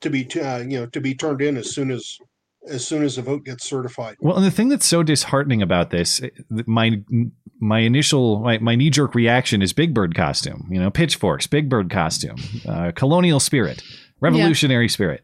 to 0.02 0.10
be 0.10 0.24
t- 0.24 0.39
uh, 0.39 0.60
you 0.60 0.80
know 0.80 0.86
to 0.88 1.02
be 1.02 1.15
turned 1.15 1.41
in 1.41 1.58
as 1.58 1.74
soon 1.74 1.91
as 1.91 2.17
as 2.69 2.88
soon 2.88 3.04
as 3.04 3.15
the 3.15 3.21
vote 3.21 3.43
gets 3.45 3.67
certified. 3.67 4.15
Well, 4.19 4.36
and 4.38 4.45
the 4.45 4.52
thing 4.52 4.69
that's 4.69 4.86
so 4.86 5.04
disheartening 5.04 5.62
about 5.62 5.89
this, 5.89 6.21
eh, 6.21 6.30
my 6.65 7.02
my 7.60 7.80
initial 7.80 8.39
my, 8.39 8.58
my 8.60 8.76
knee 8.76 8.89
jerk 8.89 9.15
reaction 9.15 9.62
is 9.62 9.74
Big 9.74 9.93
Bird 9.93 10.15
costume. 10.15 10.67
You 10.71 10.80
know, 10.80 10.89
pitchforks, 10.89 11.47
Big 11.47 11.69
Bird 11.69 11.89
costume, 11.89 12.38
uh, 12.67 12.91
colonial 12.95 13.39
spirit, 13.39 13.82
revolutionary 14.19 14.89
spirit. 14.89 15.24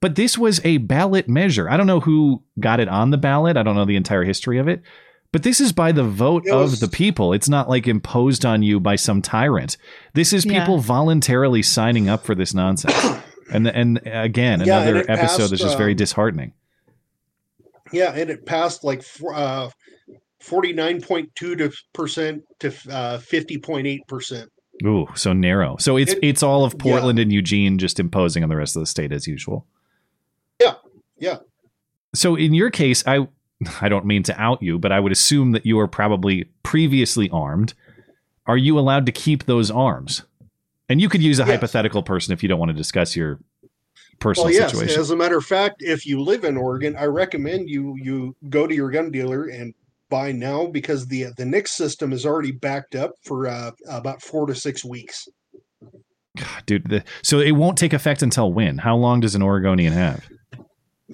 But 0.00 0.14
this 0.14 0.38
was 0.38 0.64
a 0.64 0.78
ballot 0.78 1.28
measure. 1.28 1.68
I 1.68 1.76
don't 1.76 1.88
know 1.88 2.00
who 2.00 2.42
got 2.60 2.78
it 2.80 2.88
on 2.88 3.10
the 3.10 3.18
ballot. 3.18 3.56
I 3.56 3.62
don't 3.62 3.74
know 3.74 3.84
the 3.84 3.96
entire 3.96 4.22
history 4.22 4.58
of 4.58 4.68
it. 4.68 4.82
But 5.32 5.42
this 5.42 5.60
is 5.60 5.72
by 5.72 5.92
the 5.92 6.04
vote 6.04 6.44
It 6.46 6.52
of 6.54 6.80
the 6.80 6.88
people. 6.88 7.32
It's 7.34 7.48
not 7.48 7.68
like 7.68 7.86
imposed 7.86 8.46
on 8.46 8.62
you 8.62 8.80
by 8.80 8.96
some 8.96 9.20
tyrant. 9.20 9.76
This 10.14 10.32
is 10.32 10.46
Yeah. 10.46 10.60
people 10.60 10.78
voluntarily 10.78 11.62
signing 11.62 12.08
up 12.08 12.24
for 12.24 12.34
this 12.34 12.54
nonsense. 12.54 13.20
And 13.50 13.66
and 13.66 14.00
again, 14.04 14.60
Yeah, 14.60 14.80
another 14.82 14.98
it 15.00 15.10
episode 15.10 15.38
passed, 15.38 15.50
that's 15.50 15.62
just 15.62 15.78
very 15.78 15.92
um, 15.92 15.96
disheartening. 15.96 16.52
Yeah, 17.92 18.12
and 18.14 18.30
it 18.30 18.44
passed 18.46 18.84
like 18.84 19.04
uh, 19.34 19.70
forty 20.40 20.72
nine 20.72 21.00
point 21.00 21.30
two 21.34 21.56
to 21.56 21.72
percent 21.92 22.42
to 22.60 22.72
uh, 22.90 23.18
fifty 23.18 23.58
point 23.58 23.86
eight 23.86 24.06
percent. 24.08 24.50
Ooh, 24.84 25.06
so 25.16 25.32
narrow. 25.32 25.76
So 25.78 25.96
it's 25.96 26.12
It- 26.12 26.20
it's 26.22 26.42
all 26.42 26.64
of 26.64 26.74
yeah. 26.74 26.82
Portland 26.82 27.18
and 27.18 27.32
Eugene 27.32 27.78
just 27.78 27.98
imposing 27.98 28.42
on 28.42 28.48
the 28.48 28.56
rest 28.56 28.76
of 28.76 28.80
the 28.80 28.86
state 28.86 29.10
as 29.12 29.26
usual. 29.26 29.66
Yeah, 30.60 30.74
yeah. 31.18 31.38
So 32.14 32.36
in 32.36 32.54
your 32.54 32.70
case, 32.70 33.02
I 33.06 33.26
I 33.80 33.88
don't 33.88 34.06
mean 34.06 34.22
to 34.24 34.40
out 34.40 34.62
you, 34.62 34.78
but 34.78 34.92
I 34.92 35.00
would 35.00 35.12
assume 35.12 35.52
that 35.52 35.66
you 35.66 35.78
are 35.80 35.88
probably 35.88 36.44
previously 36.62 37.28
armed. 37.30 37.74
Are 38.46 38.56
you 38.56 38.78
allowed 38.78 39.04
to 39.06 39.12
keep 39.12 39.44
those 39.44 39.70
arms? 39.70 40.22
And 40.88 41.00
you 41.02 41.08
could 41.10 41.22
use 41.22 41.38
a 41.38 41.42
Yes. 41.42 41.50
hypothetical 41.50 42.02
person 42.02 42.32
if 42.32 42.42
you 42.42 42.48
don't 42.48 42.58
want 42.58 42.70
to 42.70 42.74
discuss 42.76 43.14
your 43.14 43.40
personal 44.20 44.46
Well, 44.46 44.54
yes. 44.54 44.70
situation. 44.72 45.00
As 45.00 45.10
a 45.10 45.16
matter 45.16 45.36
of 45.36 45.44
fact, 45.44 45.82
if 45.82 46.06
you 46.06 46.20
live 46.20 46.44
in 46.44 46.56
Oregon, 46.56 46.96
I 46.96 47.04
recommend 47.04 47.68
you 47.68 47.96
you 48.00 48.34
go 48.48 48.66
to 48.66 48.74
your 48.74 48.90
gun 48.90 49.10
dealer 49.10 49.46
and 49.46 49.74
buy 50.10 50.32
now 50.32 50.66
because 50.66 51.06
the 51.06 51.26
the 51.36 51.44
NICS 51.44 51.72
system 51.72 52.12
is 52.12 52.24
already 52.26 52.50
backed 52.52 52.94
up 52.94 53.12
for 53.22 53.46
uh, 53.46 53.70
about 53.88 54.22
four 54.22 54.46
to 54.46 54.54
six 54.54 54.84
weeks. 54.84 55.28
God, 56.36 56.62
dude, 56.66 56.88
the, 56.88 57.04
so 57.22 57.40
it 57.40 57.52
won't 57.52 57.76
take 57.76 57.92
effect 57.92 58.22
until 58.22 58.52
when? 58.52 58.78
How 58.78 58.96
long 58.96 59.20
does 59.20 59.34
an 59.34 59.42
Oregonian 59.42 59.92
have? 59.92 60.24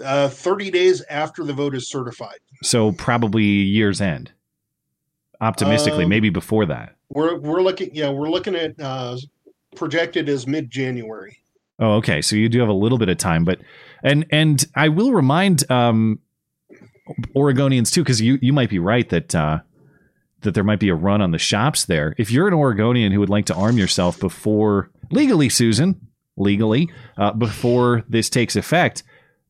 Uh, 0.03 0.29
Thirty 0.29 0.71
days 0.71 1.03
after 1.09 1.45
the 1.45 1.53
vote 1.53 1.75
is 1.75 1.89
certified. 1.89 2.39
So 2.63 2.93
probably 2.93 3.45
year's 3.45 4.01
end. 4.01 4.33
Optimistically, 5.41 6.05
Um, 6.05 6.11
maybe 6.11 6.31
before 6.31 6.67
that. 6.67 6.95
We're 7.11 7.39
we're 7.39 7.63
looking 7.63 7.95
yeah 7.95 8.11
we're 8.11 8.31
looking 8.31 8.55
at 8.55 8.79
uh, 8.81 9.17
projected 9.77 10.29
as 10.29 10.47
mid 10.47 10.71
January. 10.71 11.39
Oh, 11.79 11.95
okay. 11.95 12.23
So 12.23 12.37
you 12.37 12.49
do 12.49 12.61
have 12.61 12.69
a 12.69 12.75
little 12.75 12.99
bit 12.99 13.09
of 13.09 13.19
time, 13.19 13.45
but 13.45 13.59
and 14.03 14.27
and 14.31 14.65
I 14.75 14.89
will 14.89 15.13
remind 15.13 15.69
um, 15.71 16.21
Oregonians 17.37 17.93
too, 17.93 18.03
because 18.03 18.21
you 18.21 18.39
you 18.41 18.53
might 18.53 18.71
be 18.71 18.79
right 18.79 19.09
that 19.09 19.35
uh, 19.35 19.61
that 20.43 20.55
there 20.55 20.65
might 20.65 20.79
be 20.81 20.89
a 20.89 20.95
run 20.95 21.21
on 21.21 21.33
the 21.33 21.39
shops 21.39 21.87
there. 21.87 22.15
If 22.17 22.31
you're 22.31 22.47
an 22.47 22.55
Oregonian 22.55 23.13
who 23.13 23.21
would 23.21 23.31
like 23.31 23.47
to 23.47 23.55
arm 23.55 23.77
yourself 23.77 24.21
before 24.21 24.91
legally, 25.11 25.49
Susan, 25.49 26.01
legally 26.37 26.91
uh, 27.17 27.33
before 27.33 28.05
this 28.09 28.31
takes 28.31 28.55
effect, 28.55 29.03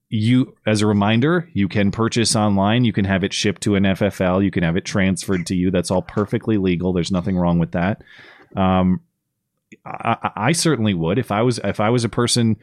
you, 0.09 0.57
as 0.67 0.81
a 0.81 0.87
reminder, 0.87 1.49
you 1.53 1.69
can 1.69 1.91
purchase 1.91 2.37
online. 2.37 2.85
You 2.85 2.93
can 2.93 3.05
have 3.05 3.25
it 3.25 3.33
shipped 3.33 3.63
to 3.63 3.75
an 3.75 3.83
FFL. 3.83 4.45
You 4.45 4.51
can 4.51 4.63
have 4.63 4.77
it 4.77 4.85
transferred 4.85 5.47
to 5.47 5.57
you. 5.57 5.71
That's 5.71 5.91
all 5.91 6.03
perfectly 6.03 6.57
legal. 6.57 6.93
There's 6.93 7.11
nothing 7.11 7.37
wrong 7.37 7.59
with 7.59 7.73
that. 7.73 8.03
Um, 8.57 9.01
I, 9.85 10.31
I 10.37 10.53
certainly 10.53 10.95
would 10.95 11.19
if 11.19 11.31
I 11.31 11.43
was 11.43 11.59
if 11.65 11.81
I 11.81 11.91
was 11.91 12.05
a 12.05 12.09
person 12.09 12.57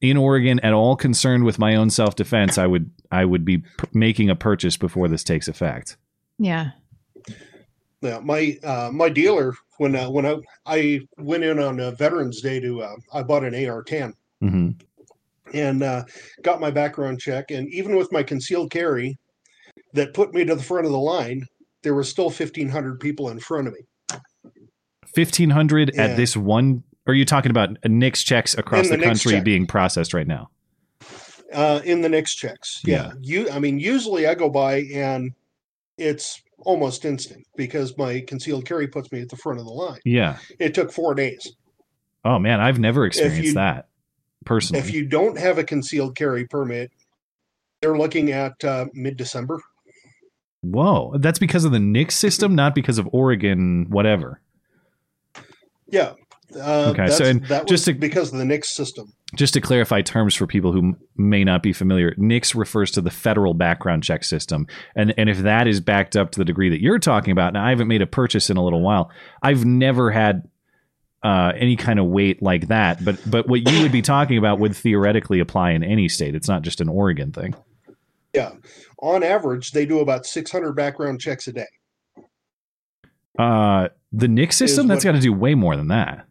in 0.00 0.16
Oregon 0.16 0.60
at 0.60 0.72
all 0.72 0.96
concerned 0.96 1.44
with 1.44 1.58
my 1.58 1.74
own 1.74 1.90
self 1.90 2.16
defense. 2.16 2.58
I 2.58 2.66
would 2.66 2.90
I 3.10 3.24
would 3.24 3.44
be 3.44 3.58
p- 3.58 3.66
making 3.92 4.30
a 4.30 4.36
purchase 4.36 4.76
before 4.76 5.08
this 5.08 5.24
takes 5.24 5.48
effect. 5.48 5.96
Yeah. 6.38 6.70
Yeah, 8.00 8.20
my 8.20 8.56
uh, 8.62 8.90
my 8.92 9.08
dealer 9.08 9.54
when 9.78 9.96
uh, 9.96 10.08
when 10.08 10.24
I 10.24 10.36
I 10.66 11.00
went 11.18 11.44
in 11.44 11.58
on 11.58 11.80
uh, 11.80 11.90
Veterans 11.92 12.40
Day 12.40 12.60
to 12.60 12.82
uh, 12.82 12.96
I 13.12 13.22
bought 13.22 13.44
an 13.44 13.54
AR-10 13.54 14.12
hmm 14.40 14.70
and 15.54 15.82
uh, 15.82 16.04
got 16.42 16.60
my 16.60 16.70
background 16.70 17.20
check, 17.20 17.50
and 17.50 17.66
even 17.72 17.96
with 17.96 18.12
my 18.12 18.22
concealed 18.22 18.70
carry, 18.70 19.18
that 19.94 20.12
put 20.12 20.34
me 20.34 20.44
to 20.44 20.54
the 20.54 20.62
front 20.62 20.84
of 20.84 20.92
the 20.92 20.98
line, 20.98 21.42
there 21.82 21.94
were 21.94 22.04
still 22.04 22.30
fifteen 22.30 22.68
hundred 22.68 23.00
people 23.00 23.30
in 23.30 23.40
front 23.40 23.66
of 23.66 23.74
me. 23.74 23.80
Fifteen 25.14 25.50
hundred 25.50 25.92
Yeah. 25.94 26.02
at 26.04 26.16
this 26.16 26.36
one. 26.36 26.82
Or 27.06 27.12
are 27.12 27.14
you 27.14 27.24
talking 27.24 27.50
about 27.50 27.70
NICS 27.84 28.22
checks 28.22 28.56
across 28.56 28.88
the, 28.90 28.96
the 28.98 29.02
country 29.02 29.32
check. 29.32 29.44
being 29.44 29.66
processed 29.66 30.12
right 30.14 30.26
now? 30.26 30.50
uh, 31.54 31.80
in 31.84 32.02
the 32.02 32.08
next 32.10 32.34
checks. 32.34 32.82
Yeah. 32.84 33.12
You, 33.22 33.48
I 33.50 33.58
mean, 33.58 33.78
usually 33.80 34.26
I 34.26 34.34
go 34.34 34.50
by 34.50 34.80
and 34.92 35.32
it's 35.96 36.42
almost 36.58 37.06
instant 37.06 37.46
because 37.56 37.96
my 37.96 38.20
concealed 38.26 38.66
carry 38.66 38.86
puts 38.86 39.10
me 39.10 39.22
at 39.22 39.30
the 39.30 39.36
front 39.36 39.58
of 39.58 39.64
the 39.64 39.72
line. 39.72 40.00
Yeah. 40.04 40.36
It 40.58 40.74
took 40.74 40.92
four 40.92 41.14
days. 41.14 41.50
Oh 42.24 42.38
man, 42.38 42.60
I've 42.60 42.78
never 42.78 43.06
experienced 43.06 43.42
you- 43.42 43.54
that 43.54 43.88
personally. 44.44 44.80
If 44.80 44.92
you 44.92 45.06
don't 45.06 45.38
have 45.38 45.56
a 45.56 45.64
concealed 45.64 46.16
carry 46.16 46.46
permit, 46.46 46.90
they're 47.80 47.96
looking 47.96 48.30
at 48.32 48.62
uh, 48.62 48.86
mid 48.92 49.16
December. 49.16 49.58
Whoa, 50.60 51.14
that's 51.18 51.38
because 51.38 51.64
of 51.64 51.70
the 51.72 51.78
NICS 51.78 52.14
system, 52.16 52.54
not 52.54 52.74
because 52.74 52.98
of 52.98 53.08
Oregon, 53.12 53.86
whatever. 53.88 54.40
Yeah. 55.88 56.12
Uh, 56.56 56.94
Okay, 56.96 57.08
so 57.08 57.24
and 57.26 57.44
that 57.46 57.64
was 57.64 57.70
just 57.70 57.84
to- 57.84 57.94
because 57.94 58.32
of 58.32 58.38
the 58.38 58.44
NICS 58.44 58.74
system. 58.74 59.12
Just 59.36 59.52
to 59.52 59.60
clarify 59.60 60.00
terms 60.00 60.34
for 60.34 60.46
people 60.46 60.72
who 60.72 60.96
may 61.16 61.44
not 61.44 61.62
be 61.62 61.74
familiar, 61.74 62.14
NICS 62.16 62.54
refers 62.54 62.90
to 62.92 63.02
the 63.02 63.10
federal 63.10 63.52
background 63.52 64.02
check 64.02 64.24
system, 64.24 64.66
and 64.96 65.12
and 65.18 65.28
if 65.28 65.38
that 65.38 65.66
is 65.68 65.80
backed 65.80 66.16
up 66.16 66.30
to 66.30 66.38
the 66.38 66.46
degree 66.46 66.70
that 66.70 66.80
you're 66.80 66.98
talking 66.98 67.32
about, 67.32 67.52
now 67.52 67.66
I 67.66 67.68
haven't 67.68 67.88
made 67.88 68.00
a 68.00 68.06
purchase 68.06 68.48
in 68.48 68.56
a 68.56 68.64
little 68.64 68.80
while. 68.80 69.10
I've 69.42 69.66
never 69.66 70.10
had 70.10 70.48
uh, 71.22 71.52
any 71.56 71.76
kind 71.76 71.98
of 71.98 72.06
weight 72.06 72.42
like 72.42 72.68
that, 72.68 73.04
but 73.04 73.18
but 73.30 73.46
what 73.48 73.70
you 73.70 73.82
would 73.82 73.92
be 73.92 74.00
talking 74.00 74.38
about 74.38 74.58
would 74.60 74.74
theoretically 74.74 75.40
apply 75.40 75.72
in 75.72 75.84
any 75.84 76.08
state. 76.08 76.34
It's 76.34 76.48
not 76.48 76.62
just 76.62 76.80
an 76.80 76.88
Oregon 76.88 77.30
thing. 77.32 77.54
Yeah. 78.32 78.52
On 79.00 79.22
average, 79.22 79.72
they 79.72 79.84
do 79.84 80.00
about 80.00 80.24
600 80.26 80.72
background 80.72 81.20
checks 81.20 81.46
a 81.48 81.52
day. 81.52 81.66
Uh, 83.38 83.88
the 84.12 84.28
NICS 84.28 84.56
system 84.56 84.84
Is 84.84 84.88
that's 84.88 85.04
what- 85.04 85.12
got 85.12 85.16
to 85.16 85.22
do 85.22 85.32
way 85.32 85.54
more 85.54 85.76
than 85.76 85.88
that. 85.88 86.24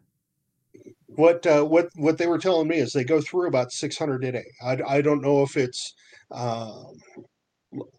What 1.08 1.44
uh, 1.48 1.64
what 1.64 1.88
what 1.96 2.18
they 2.18 2.28
were 2.28 2.38
telling 2.38 2.68
me 2.68 2.76
is 2.78 2.92
they 2.92 3.02
go 3.02 3.20
through 3.20 3.48
about 3.48 3.72
600 3.72 4.22
a 4.24 4.32
day. 4.32 4.44
I, 4.64 4.78
I 4.86 5.00
don't 5.00 5.20
know 5.20 5.42
if 5.42 5.56
it's 5.56 5.94
um, 6.30 6.96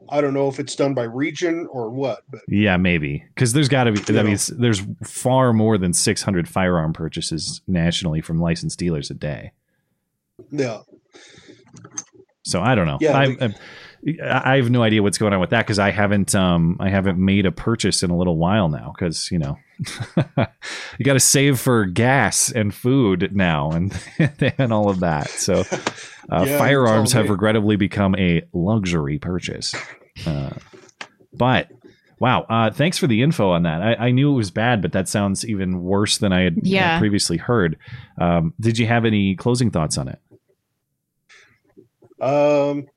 I 0.10 0.22
don't 0.22 0.34
know 0.34 0.48
if 0.48 0.58
it's 0.58 0.74
done 0.76 0.94
by 0.94 1.04
region 1.04 1.68
or 1.70 1.90
what, 1.90 2.22
but 2.32 2.42
Yeah, 2.48 2.78
maybe 2.78 3.26
because 3.36 3.52
there's 3.52 3.68
got 3.68 3.84
to 3.86 3.92
be. 3.92 4.00
I 4.08 4.22
You 4.22 4.24
mean, 4.24 4.38
there's 4.58 4.84
far 5.04 5.52
more 5.52 5.78
than 5.78 5.92
600 5.94 6.48
firearm 6.48 6.94
purchases 6.94 7.62
nationally 7.68 8.22
from 8.22 8.40
licensed 8.40 8.80
dealers 8.80 9.12
a 9.12 9.16
day. 9.16 9.52
yeah, 10.50 10.80
So 12.44 12.62
I 12.62 12.74
don't 12.74 12.88
know. 12.88 13.00
Yeah, 13.02 13.18
I, 13.18 13.28
we- 13.28 13.56
I, 14.24 14.54
I 14.54 14.56
have 14.58 14.70
no 14.70 14.82
idea 14.84 15.04
what's 15.04 15.18
going 15.18 15.34
on 15.34 15.40
with 15.40 15.50
that 15.52 15.66
because 15.66 15.80
I 15.80 15.92
haven't 15.92 16.34
um 16.36 16.78
I 16.80 16.90
haven't 16.90 17.18
made 17.24 17.46
a 17.46 17.52
purchase 17.52 18.02
in 18.04 18.10
a 18.12 18.18
little 18.18 18.38
while 18.38 18.70
now 18.70 18.94
because 18.96 19.30
you 19.32 19.40
know 19.40 19.58
you 20.98 21.06
got 21.06 21.14
to 21.14 21.20
save 21.20 21.60
for 21.60 21.86
gas 21.86 22.52
and 22.52 22.74
food 22.74 23.32
now 23.36 23.72
and 23.72 23.94
and 24.58 24.74
all 24.74 24.90
of 24.90 25.00
that. 25.02 25.30
So 25.32 25.62
uh, 26.32 26.46
Yeah, 26.46 26.58
firearms 26.58 27.12
have 27.14 27.30
regrettably 27.30 27.76
become 27.76 28.16
a 28.16 28.44
luxury 28.54 29.20
purchase. 29.20 29.74
Uh, 30.26 30.50
but 31.34 31.70
wow, 32.20 32.42
uh, 32.50 32.70
thanks 32.72 32.98
for 32.98 33.08
the 33.08 33.22
info 33.22 33.50
on 33.52 33.64
that. 33.64 33.82
I, 33.82 33.96
I 34.08 34.12
knew 34.12 34.32
it 34.32 34.36
was 34.36 34.52
bad, 34.52 34.82
but 34.82 34.92
that 34.92 35.08
sounds 35.08 35.46
even 35.46 35.82
worse 35.82 36.18
than 36.18 36.34
I 36.34 36.42
had 36.42 36.58
Yeah. 36.62 37.00
previously 37.00 37.38
heard. 37.38 37.78
Um, 38.20 38.54
did 38.60 38.78
you 38.78 38.86
have 38.88 39.06
any 39.06 39.36
closing 39.36 39.72
thoughts 39.72 39.98
on 39.98 40.10
it? 40.10 40.20
um, 42.22 42.88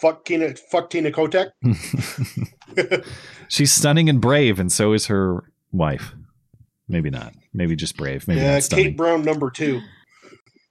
fuck 0.00 0.24
Tina, 0.24 0.54
fuck 0.54 0.90
Tina 0.90 1.10
Kotek. 1.10 1.50
She's 3.48 3.72
stunning 3.72 4.08
and 4.08 4.20
brave, 4.20 4.58
and 4.58 4.70
so 4.70 4.92
is 4.92 5.06
her 5.06 5.44
wife. 5.72 6.14
Maybe 6.88 7.10
not. 7.10 7.34
Maybe 7.52 7.76
just 7.76 7.96
brave. 7.96 8.26
Maybe 8.28 8.40
yeah, 8.40 8.54
not 8.54 8.62
stunning. 8.62 8.84
Kate 8.86 8.96
Brown 8.96 9.22
number 9.22 9.50
two. 9.50 9.80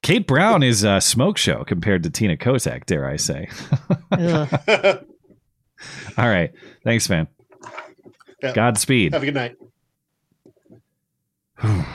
Kate 0.02 0.28
Brown 0.28 0.64
is 0.64 0.84
a 0.84 1.02
smoke 1.02 1.38
show 1.38 1.64
compared 1.64 2.04
to 2.04 2.10
Tina 2.10 2.38
Kotek, 2.38 2.86
dare 2.86 3.08
I 3.08 3.18
say. 3.18 3.50
Ugh. 4.12 4.50
All 6.18 6.30
right. 6.30 6.52
Thanks, 6.84 7.10
man. 7.10 7.28
Yeah. 8.42 8.54
Godspeed. 8.54 9.14
Have 9.14 9.24
a 9.24 9.26
good 9.26 9.34
night. 9.34 9.56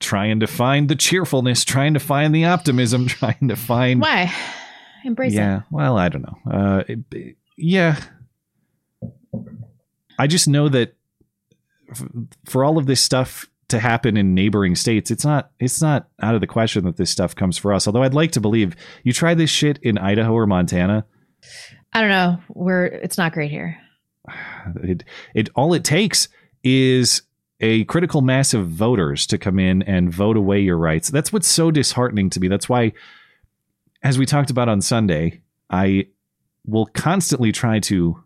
trying 0.00 0.40
to 0.40 0.46
find 0.46 0.88
the 0.88 0.96
cheerfulness, 0.96 1.64
trying 1.64 1.94
to 1.94 2.00
find 2.00 2.34
the 2.34 2.44
optimism, 2.46 3.06
trying 3.08 3.48
to 3.48 3.56
find. 3.56 4.00
Why? 4.00 4.34
Embrace 5.04 5.32
yeah. 5.32 5.58
it. 5.58 5.62
Well, 5.70 5.96
I 5.98 6.08
don't 6.08 6.22
know. 6.22 6.52
Uh, 6.52 6.84
it- 6.88 7.36
yeah. 7.56 8.00
I 10.18 10.26
just 10.26 10.48
know 10.48 10.68
that 10.68 10.94
f- 11.90 12.04
for 12.46 12.64
all 12.64 12.78
of 12.78 12.86
this 12.86 13.00
stuff 13.00 13.46
to 13.68 13.78
happen 13.78 14.16
in 14.16 14.34
neighboring 14.34 14.74
states, 14.74 15.10
it's 15.10 15.24
not 15.24 15.50
it's 15.58 15.80
not 15.80 16.08
out 16.20 16.34
of 16.34 16.40
the 16.40 16.46
question 16.46 16.84
that 16.84 16.96
this 16.96 17.10
stuff 17.10 17.34
comes 17.34 17.58
for 17.58 17.72
us. 17.72 17.86
Although 17.86 18.02
I'd 18.02 18.14
like 18.14 18.32
to 18.32 18.40
believe 18.40 18.76
you 19.02 19.12
try 19.12 19.34
this 19.34 19.50
shit 19.50 19.78
in 19.82 19.98
Idaho 19.98 20.32
or 20.32 20.46
Montana, 20.46 21.06
I 21.92 22.00
don't 22.00 22.10
know. 22.10 22.38
We're 22.48 22.84
it's 22.86 23.18
not 23.18 23.32
great 23.32 23.50
here. 23.50 23.78
it 24.82 25.04
it 25.34 25.48
all 25.54 25.74
it 25.74 25.84
takes 25.84 26.28
is 26.62 27.22
a 27.60 27.84
critical 27.84 28.22
mass 28.22 28.54
of 28.54 28.68
voters 28.68 29.26
to 29.28 29.38
come 29.38 29.58
in 29.58 29.82
and 29.82 30.12
vote 30.12 30.36
away 30.36 30.60
your 30.60 30.76
rights. 30.76 31.10
That's 31.10 31.32
what's 31.32 31.48
so 31.48 31.70
disheartening 31.70 32.28
to 32.30 32.40
me. 32.40 32.48
That's 32.48 32.68
why 32.68 32.92
as 34.02 34.18
we 34.18 34.26
talked 34.26 34.50
about 34.50 34.68
on 34.68 34.80
Sunday, 34.80 35.40
I 35.70 36.06
will 36.66 36.86
constantly 36.86 37.52
try 37.52 37.78
to 37.80 38.22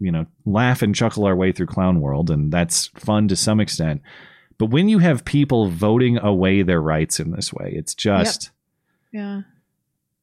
you 0.00 0.10
know, 0.12 0.26
laugh 0.44 0.82
and 0.82 0.94
chuckle 0.94 1.24
our 1.24 1.36
way 1.36 1.50
through 1.52 1.66
clown 1.66 2.00
world 2.00 2.28
and 2.28 2.52
that's 2.52 2.88
fun 2.88 3.26
to 3.28 3.36
some 3.36 3.60
extent. 3.60 4.02
But 4.58 4.66
when 4.66 4.88
you 4.88 4.98
have 4.98 5.24
people 5.24 5.68
voting 5.70 6.18
away 6.18 6.62
their 6.62 6.80
rights 6.82 7.18
in 7.20 7.30
this 7.30 7.52
way, 7.52 7.72
it's 7.74 7.94
just 7.94 8.50
Yeah. 9.12 9.42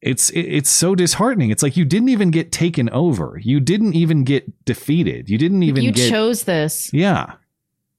it's 0.01 0.29
it- 0.31 0.41
it's 0.41 0.69
so 0.69 0.93
disheartening. 0.93 1.49
It's 1.49 1.63
like 1.63 1.77
you 1.77 1.85
didn't 1.85 2.09
even 2.09 2.29
get 2.31 2.51
taken 2.51 2.89
over. 2.89 3.39
You 3.41 3.59
didn't 3.59 3.93
even 3.95 4.23
get 4.23 4.65
defeated. 4.65 5.29
You 5.29 5.37
didn't 5.37 5.63
even 5.63 5.83
you 5.83 5.93
get 5.93 6.09
chose 6.09 6.43
this 6.43 6.91
Yeah. 6.93 7.33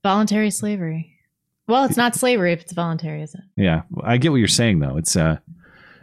voluntary 0.04 0.50
slavery. 0.50 1.18
Well, 1.66 1.84
it's 1.84 1.96
not 1.96 2.14
slavery 2.14 2.52
if 2.52 2.60
it's 2.60 2.72
voluntary, 2.74 3.22
is 3.22 3.34
it? 3.34 3.40
Yeah. 3.56 3.82
I 4.04 4.18
get 4.18 4.30
what 4.30 4.38
you're 4.38 4.46
saying 4.48 4.78
though. 4.80 4.98
It's 4.98 5.16
uh 5.16 5.38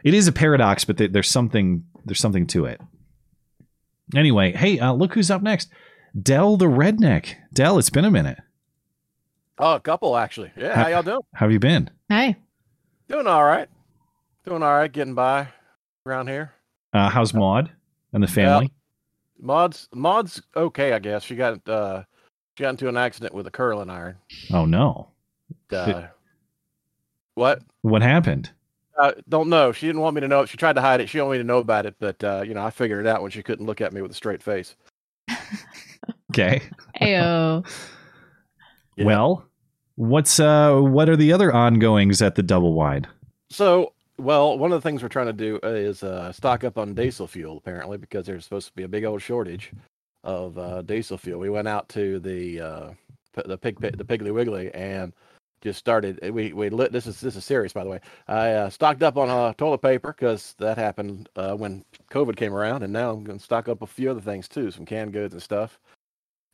it 0.03 0.13
is 0.13 0.27
a 0.27 0.31
paradox, 0.31 0.85
but 0.85 0.97
there's 0.97 1.29
something 1.29 1.83
there's 2.05 2.19
something 2.19 2.47
to 2.47 2.65
it. 2.65 2.81
Anyway, 4.15 4.53
hey, 4.53 4.79
uh, 4.79 4.93
look 4.93 5.13
who's 5.13 5.29
up 5.29 5.41
next. 5.41 5.69
Dell 6.19 6.57
the 6.57 6.65
redneck. 6.65 7.35
Dell, 7.53 7.77
it's 7.77 7.89
been 7.89 8.05
a 8.05 8.11
minute. 8.11 8.39
Oh, 9.57 9.75
a 9.75 9.79
couple 9.79 10.17
actually. 10.17 10.51
Yeah, 10.57 10.75
how 10.75 10.87
y'all 10.87 11.03
doing? 11.03 11.21
How 11.33 11.45
have 11.45 11.51
you 11.51 11.59
been? 11.59 11.89
Hey, 12.07 12.37
Doing 13.09 13.25
all 13.25 13.43
right. 13.43 13.67
Doing 14.45 14.61
all 14.61 14.73
right, 14.75 14.91
getting 14.91 15.15
by 15.15 15.47
around 16.05 16.27
here. 16.27 16.53
Uh, 16.93 17.09
how's 17.09 17.33
Maud 17.33 17.71
and 18.13 18.21
the 18.21 18.27
family? 18.27 18.71
Maud's 19.41 19.87
Maud's 19.93 20.41
okay, 20.55 20.93
I 20.93 20.99
guess. 20.99 21.23
She 21.23 21.35
got 21.35 21.67
uh 21.67 22.03
she 22.55 22.63
got 22.63 22.69
into 22.71 22.87
an 22.87 22.97
accident 22.97 23.33
with 23.33 23.47
a 23.47 23.51
curling 23.51 23.89
iron. 23.89 24.17
Oh 24.53 24.65
no. 24.65 25.09
Uh, 25.71 26.07
what? 27.33 27.61
What 27.81 28.01
happened? 28.01 28.51
Uh, 28.99 29.13
don't 29.29 29.47
know. 29.47 29.71
She 29.71 29.85
didn't 29.85 30.01
want 30.01 30.15
me 30.15 30.21
to 30.21 30.27
know. 30.27 30.45
She 30.45 30.57
tried 30.57 30.73
to 30.73 30.81
hide 30.81 30.99
it. 30.99 31.07
She 31.07 31.17
didn't 31.17 31.27
want 31.27 31.37
me 31.37 31.43
to 31.43 31.47
know 31.47 31.59
about 31.59 31.85
it, 31.85 31.95
but 31.99 32.21
uh, 32.23 32.43
you 32.45 32.53
know, 32.53 32.63
I 32.63 32.69
figured 32.69 33.05
it 33.05 33.09
out 33.09 33.21
when 33.21 33.31
she 33.31 33.41
couldn't 33.41 33.65
look 33.65 33.79
at 33.79 33.93
me 33.93 34.01
with 34.01 34.11
a 34.11 34.15
straight 34.15 34.43
face. 34.43 34.75
Okay. 36.31 36.61
ayo. 37.01 37.65
Yeah. 38.97 39.05
Well, 39.05 39.45
what's 39.95 40.39
uh 40.39 40.79
what 40.79 41.09
are 41.09 41.15
the 41.15 41.33
other 41.33 41.53
ongoings 41.53 42.21
at 42.21 42.35
the 42.35 42.43
double 42.43 42.73
wide? 42.73 43.07
So, 43.49 43.93
well, 44.17 44.57
one 44.57 44.71
of 44.71 44.81
the 44.81 44.87
things 44.87 45.01
we're 45.01 45.09
trying 45.09 45.27
to 45.27 45.33
do 45.33 45.59
is 45.63 46.03
uh, 46.03 46.31
stock 46.31 46.63
up 46.63 46.77
on 46.77 46.93
diesel 46.93 47.25
fuel, 47.25 47.57
apparently, 47.57 47.97
because 47.97 48.25
there's 48.25 48.43
supposed 48.43 48.67
to 48.67 48.73
be 48.73 48.83
a 48.83 48.87
big 48.87 49.05
old 49.05 49.21
shortage 49.21 49.71
of 50.23 50.57
uh, 50.57 50.81
diesel 50.81 51.17
fuel. 51.17 51.39
We 51.39 51.49
went 51.49 51.67
out 51.67 51.87
to 51.89 52.19
the 52.19 52.59
uh, 52.59 52.89
the 53.45 53.57
pig 53.57 53.79
pit, 53.79 53.97
the 53.97 54.03
Piggly 54.03 54.33
Wiggly, 54.33 54.73
and 54.73 55.13
just 55.61 55.79
started. 55.79 56.19
uh, 56.23 56.31
We 56.31 56.53
we 56.53 56.69
lit. 56.69 56.91
This 56.91 57.07
is 57.07 57.19
this 57.19 57.35
is 57.35 57.45
serious, 57.45 57.73
by 57.73 57.83
the 57.83 57.89
way. 57.89 57.99
I 58.27 58.51
uh, 58.51 58.69
stocked 58.69 59.03
up 59.03 59.17
on 59.17 59.29
uh, 59.29 59.53
toilet 59.53 59.81
paper 59.81 60.13
because 60.17 60.55
that 60.59 60.77
happened 60.77 61.29
uh, 61.35 61.55
when 61.55 61.83
COVID 62.11 62.35
came 62.35 62.53
around, 62.53 62.83
and 62.83 62.93
now 62.93 63.11
I'm 63.11 63.23
going 63.23 63.39
to 63.39 63.43
stock 63.43 63.67
up 63.67 63.81
a 63.81 63.87
few 63.87 64.11
other 64.11 64.21
things 64.21 64.47
too, 64.47 64.71
some 64.71 64.85
canned 64.85 65.13
goods 65.13 65.33
and 65.33 65.43
stuff. 65.43 65.79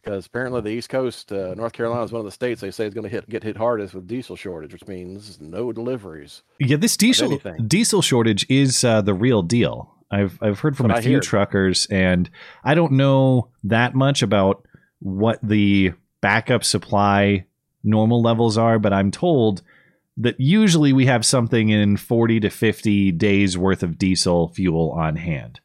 Because 0.03 0.27
apparently 0.27 0.61
the 0.61 0.69
East 0.69 0.89
Coast, 0.89 1.31
uh, 1.31 1.55
North 1.55 1.73
Carolina 1.73 2.03
is 2.03 2.11
one 2.11 2.19
of 2.19 2.25
the 2.25 2.31
states 2.31 2.61
they 2.61 2.69
say 2.69 2.85
is 2.85 2.93
going 2.93 3.05
to 3.05 3.09
hit 3.09 3.27
get 3.27 3.43
hit 3.43 3.57
hardest 3.57 3.95
with 3.95 4.07
diesel 4.07 4.35
shortage, 4.35 4.71
which 4.71 4.87
means 4.87 5.41
no 5.41 5.71
deliveries. 5.71 6.43
Yeah, 6.59 6.77
this 6.77 6.95
diesel 6.95 7.39
diesel 7.65 8.01
shortage 8.03 8.45
is 8.49 8.83
uh, 8.83 9.01
the 9.01 9.15
real 9.15 9.41
deal. 9.41 9.91
I've 10.11 10.37
I've 10.41 10.59
heard 10.59 10.77
from 10.77 10.89
what 10.89 10.97
a 10.97 10.99
I 10.99 11.01
few 11.01 11.19
truckers, 11.19 11.87
and 11.87 12.29
I 12.63 12.75
don't 12.75 12.93
know 12.93 13.49
that 13.63 13.95
much 13.95 14.21
about 14.21 14.67
what 14.99 15.39
the 15.41 15.93
backup 16.21 16.63
supply 16.63 17.45
normal 17.85 18.21
levels 18.21 18.57
are, 18.57 18.79
but 18.79 18.91
I'm 18.91 19.11
told 19.11 19.61
that 20.17 20.39
usually 20.39 20.91
we 20.93 21.05
have 21.05 21.25
something 21.25 21.69
in 21.69 21.97
40 21.97 22.39
to 22.41 22.49
50 22.49 23.11
days 23.13 23.57
worth 23.57 23.83
of 23.83 23.97
diesel 23.97 24.49
fuel 24.49 24.91
on 24.91 25.15
hand. 25.17 25.59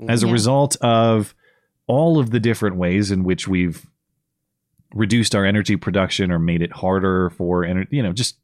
Mm, 0.00 0.10
As 0.10 0.22
a 0.22 0.26
Yeah. 0.26 0.32
result 0.32 0.76
of 0.80 1.34
all 1.86 2.18
of 2.18 2.30
the 2.30 2.40
different 2.40 2.76
ways 2.76 3.10
in 3.10 3.24
which 3.24 3.46
we've 3.48 3.86
reduced 4.94 5.34
our 5.34 5.44
energy 5.44 5.76
production 5.76 6.30
or 6.30 6.38
made 6.38 6.62
it 6.62 6.72
harder 6.72 7.28
for 7.30 7.62
ener- 7.64 7.88
you 7.90 8.02
know 8.02 8.12
just 8.12 8.38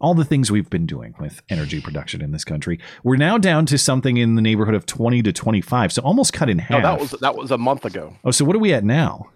all 0.00 0.14
the 0.14 0.24
things 0.24 0.50
we've 0.50 0.70
been 0.70 0.86
doing 0.86 1.12
with 1.18 1.42
energy 1.50 1.80
production 1.80 2.22
in 2.22 2.30
this 2.30 2.44
country 2.44 2.78
we're 3.02 3.16
now 3.16 3.36
down 3.36 3.66
to 3.66 3.76
something 3.76 4.16
in 4.16 4.36
the 4.36 4.42
neighborhood 4.42 4.74
of 4.74 4.86
20 4.86 5.22
to 5.22 5.32
25 5.32 5.92
so 5.92 6.02
almost 6.02 6.32
cut 6.32 6.48
in 6.48 6.58
half. 6.60 6.70
No, 6.70 6.80
that 6.82 7.00
was 7.00 7.10
that 7.20 7.36
was 7.36 7.50
a 7.50 7.58
month 7.58 7.84
ago. 7.84 8.14
oh 8.24 8.30
so 8.30 8.44
what 8.44 8.54
are 8.54 8.60
we 8.60 8.72
at 8.72 8.84
now 8.84 9.26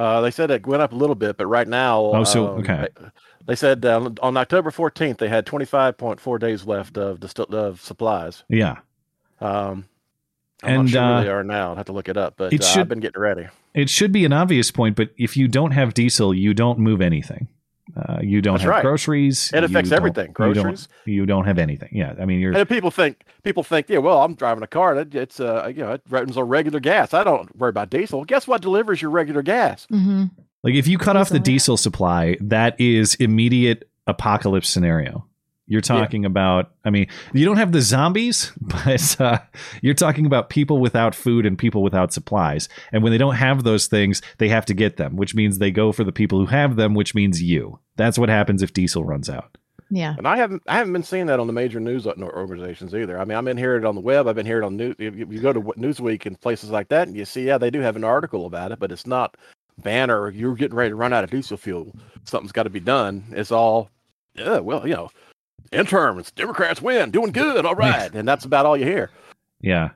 Uh, 0.00 0.20
they 0.22 0.30
said 0.30 0.50
it 0.50 0.66
went 0.66 0.80
up 0.82 0.92
a 0.92 0.96
little 0.96 1.14
bit, 1.14 1.36
but 1.36 1.46
right 1.46 1.68
now, 1.68 2.00
Oh, 2.14 2.24
so- 2.24 2.54
um, 2.54 2.60
okay. 2.60 2.88
They, 3.46 3.54
said 3.56 3.84
uh, 3.84 4.10
on 4.22 4.36
October 4.36 4.70
14th 4.70 5.18
they 5.18 5.28
had 5.28 5.44
25.4 5.44 6.38
days 6.40 6.66
left 6.66 6.96
of 6.96 7.20
distill- 7.20 7.54
of 7.54 7.80
supplies. 7.80 8.44
yeah 8.48 8.76
Um, 9.40 9.86
I'm 10.62 10.80
And, 10.80 10.82
not 10.84 10.88
sure 10.90 11.02
uh, 11.02 11.14
where 11.16 11.24
they 11.24 11.30
are 11.30 11.44
now. 11.44 11.72
I'd 11.72 11.76
have 11.78 11.86
to 11.86 11.92
look 11.92 12.08
it 12.08 12.16
up, 12.16 12.34
but 12.36 12.52
it 12.52 12.62
uh, 12.62 12.66
should- 12.66 12.80
I've 12.82 12.88
been 12.88 13.00
getting 13.00 13.20
ready. 13.20 13.48
it 13.74 13.88
should 13.90 14.12
be 14.12 14.24
an 14.24 14.32
obvious 14.32 14.70
point 14.70 14.96
but 14.96 15.10
if 15.18 15.36
you 15.36 15.48
don't 15.48 15.72
have 15.72 15.94
diesel 15.94 16.32
you 16.34 16.54
don't 16.54 16.78
move 16.78 17.00
anything 17.00 17.48
uh, 17.96 18.18
you 18.22 18.40
don't 18.42 18.54
That's 18.54 18.62
have 18.64 18.70
right. 18.70 18.82
groceries 18.82 19.50
It 19.54 19.64
affects 19.64 19.90
don't- 19.90 19.96
everything. 19.96 20.28
you 20.28 20.34
don't- 20.34 20.52
Groceries. 20.54 20.88
you 21.06 21.26
don't, 21.26 21.44
have 21.44 21.58
anything 21.58 21.88
yeah 21.92 22.14
i 22.20 22.24
mean 22.24 22.40
you're 22.40 22.56
And 22.56 22.68
people 22.68 22.90
think 22.90 23.24
people 23.42 23.62
think, 23.62 23.88
yeah, 23.88 23.98
well, 23.98 24.22
I'm 24.22 24.34
driving 24.34 24.62
a 24.62 24.66
car. 24.66 24.96
It, 24.98 25.14
it's 25.14 25.40
uh, 25.40 25.66
you 25.74 25.82
know, 25.82 25.92
it 25.92 26.02
runs 26.10 26.36
on 26.36 26.44
regular 26.48 26.78
gas. 26.80 27.14
I 27.14 27.24
don't 27.24 27.54
worry 27.56 27.70
about 27.70 27.88
diesel. 27.90 28.24
Guess 28.24 28.46
what 28.46 28.60
delivers 28.60 29.00
your 29.00 29.10
regular 29.10 29.40
gas? 29.42 29.86
hmm 29.90 30.24
Like 30.62 30.74
if 30.74 30.86
you 30.86 30.98
cut 30.98 31.16
off 31.16 31.30
the 31.30 31.38
Diesel, 31.38 31.74
diesel 31.74 31.76
supply, 31.78 32.36
that 32.42 32.78
is 32.78 33.14
immediate 33.14 33.88
apocalypse 34.06 34.68
scenario. 34.68 35.26
You're 35.70 35.80
talking 35.80 36.24
about, 36.24 36.72
I 36.84 36.90
mean, 36.90 37.06
you 37.32 37.44
don't 37.44 37.56
have 37.56 37.70
the 37.70 37.80
zombies, 37.80 38.50
but 38.60 39.20
uh, 39.20 39.38
you're 39.82 39.94
talking 39.94 40.26
about 40.26 40.50
people 40.50 40.80
without 40.80 41.14
food 41.14 41.46
and 41.46 41.56
people 41.56 41.84
without 41.84 42.12
supplies. 42.12 42.68
And 42.90 43.04
when 43.04 43.12
they 43.12 43.18
don't 43.18 43.36
have 43.36 43.62
those 43.62 43.86
things, 43.86 44.20
they 44.38 44.48
have 44.48 44.66
to 44.66 44.74
get 44.74 44.96
them, 44.96 45.14
which 45.14 45.32
means 45.32 45.58
they 45.58 45.70
go 45.70 45.92
for 45.92 46.02
the 46.02 46.10
people 46.10 46.40
who 46.40 46.46
have 46.46 46.74
them, 46.74 46.94
which 46.94 47.14
means 47.14 47.40
you. 47.40 47.78
That's 47.94 48.18
what 48.18 48.28
happens 48.28 48.62
if 48.62 48.72
diesel 48.72 49.04
runs 49.04 49.30
out. 49.30 49.56
Yeah. 49.92 50.16
And 50.18 50.26
I 50.26 50.36
haven't 50.36 50.62
I 50.66 50.76
haven't 50.76 50.92
been 50.92 51.04
seeing 51.04 51.26
that 51.26 51.38
on 51.38 51.46
the 51.46 51.52
major 51.52 51.78
news 51.78 52.04
organizations 52.04 52.92
either. 52.92 53.20
I 53.20 53.24
mean, 53.24 53.38
I've 53.38 53.44
been 53.44 53.56
hearing 53.56 53.84
it 53.84 53.86
on 53.86 53.94
the 53.94 54.00
web. 54.00 54.26
I've 54.26 54.36
been 54.36 54.46
hearing 54.46 54.64
it 54.64 54.66
on 54.66 54.76
news. 54.76 54.96
You, 54.98 55.12
you 55.12 55.40
go 55.40 55.52
to 55.52 55.60
Newsweek 55.60 56.26
and 56.26 56.40
places 56.40 56.70
like 56.70 56.88
that, 56.88 57.06
and 57.06 57.16
you 57.16 57.24
see, 57.24 57.46
yeah, 57.46 57.58
they 57.58 57.70
do 57.70 57.80
have 57.80 57.96
an 57.96 58.04
article 58.04 58.46
about 58.46 58.72
it, 58.72 58.80
but 58.80 58.90
it's 58.90 59.06
not 59.06 59.36
banner. 59.78 60.30
You're 60.30 60.54
getting 60.54 60.76
ready 60.76 60.90
to 60.90 60.96
run 60.96 61.12
out 61.12 61.22
of 61.22 61.30
diesel 61.30 61.56
fuel. 61.56 61.92
Something's 62.24 62.52
got 62.52 62.64
to 62.64 62.70
be 62.70 62.80
done. 62.80 63.24
It's 63.30 63.52
all, 63.52 63.88
yeah, 64.34 64.58
well, 64.58 64.86
you 64.86 64.94
know, 64.94 65.10
interim. 65.72 66.22
Democrats 66.36 66.80
win, 66.82 67.10
doing 67.10 67.32
good, 67.32 67.64
all 67.66 67.74
right, 67.74 68.12
and 68.14 68.26
that's 68.26 68.44
about 68.44 68.66
all 68.66 68.76
you 68.76 68.84
hear. 68.86 69.10
Yeah. 69.60 69.90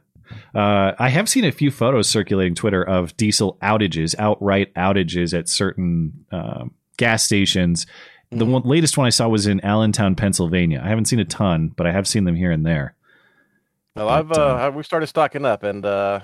Uh, 0.55 0.93
I 0.99 1.09
have 1.11 1.29
seen 1.29 1.45
a 1.45 1.53
few 1.53 1.71
photos 1.71 2.09
circulating 2.09 2.55
Twitter 2.55 2.83
of 2.83 3.17
diesel 3.17 3.59
outages, 3.63 4.15
outright 4.19 4.73
outages 4.75 5.37
at 5.39 5.49
certain 5.49 6.25
um 6.33 6.73
gas 6.97 7.25
stations. 7.25 7.87
The 8.31 8.45
Mhm. 8.47 8.51
one, 8.51 8.63
latest 8.65 8.97
one 8.97 9.07
I 9.07 9.11
saw 9.11 9.29
was 9.29 9.47
in 9.47 9.61
Allentown, 9.65 10.15
Pennsylvania. 10.15 10.81
I 10.85 10.89
haven't 10.89 11.05
seen 11.07 11.19
a 11.19 11.25
ton, 11.25 11.73
but 11.77 11.87
I 11.87 11.93
have 11.93 12.07
seen 12.09 12.25
them 12.25 12.35
here 12.37 12.51
and 12.51 12.65
there. 12.65 12.95
Well, 13.95 14.07
But, 14.07 14.13
I've 14.19 14.33
uh, 14.33 14.67
uh, 14.69 14.71
we 14.75 14.83
started 14.83 15.07
stocking 15.09 15.45
up, 15.45 15.63
and 15.63 15.85
uh, 15.85 16.21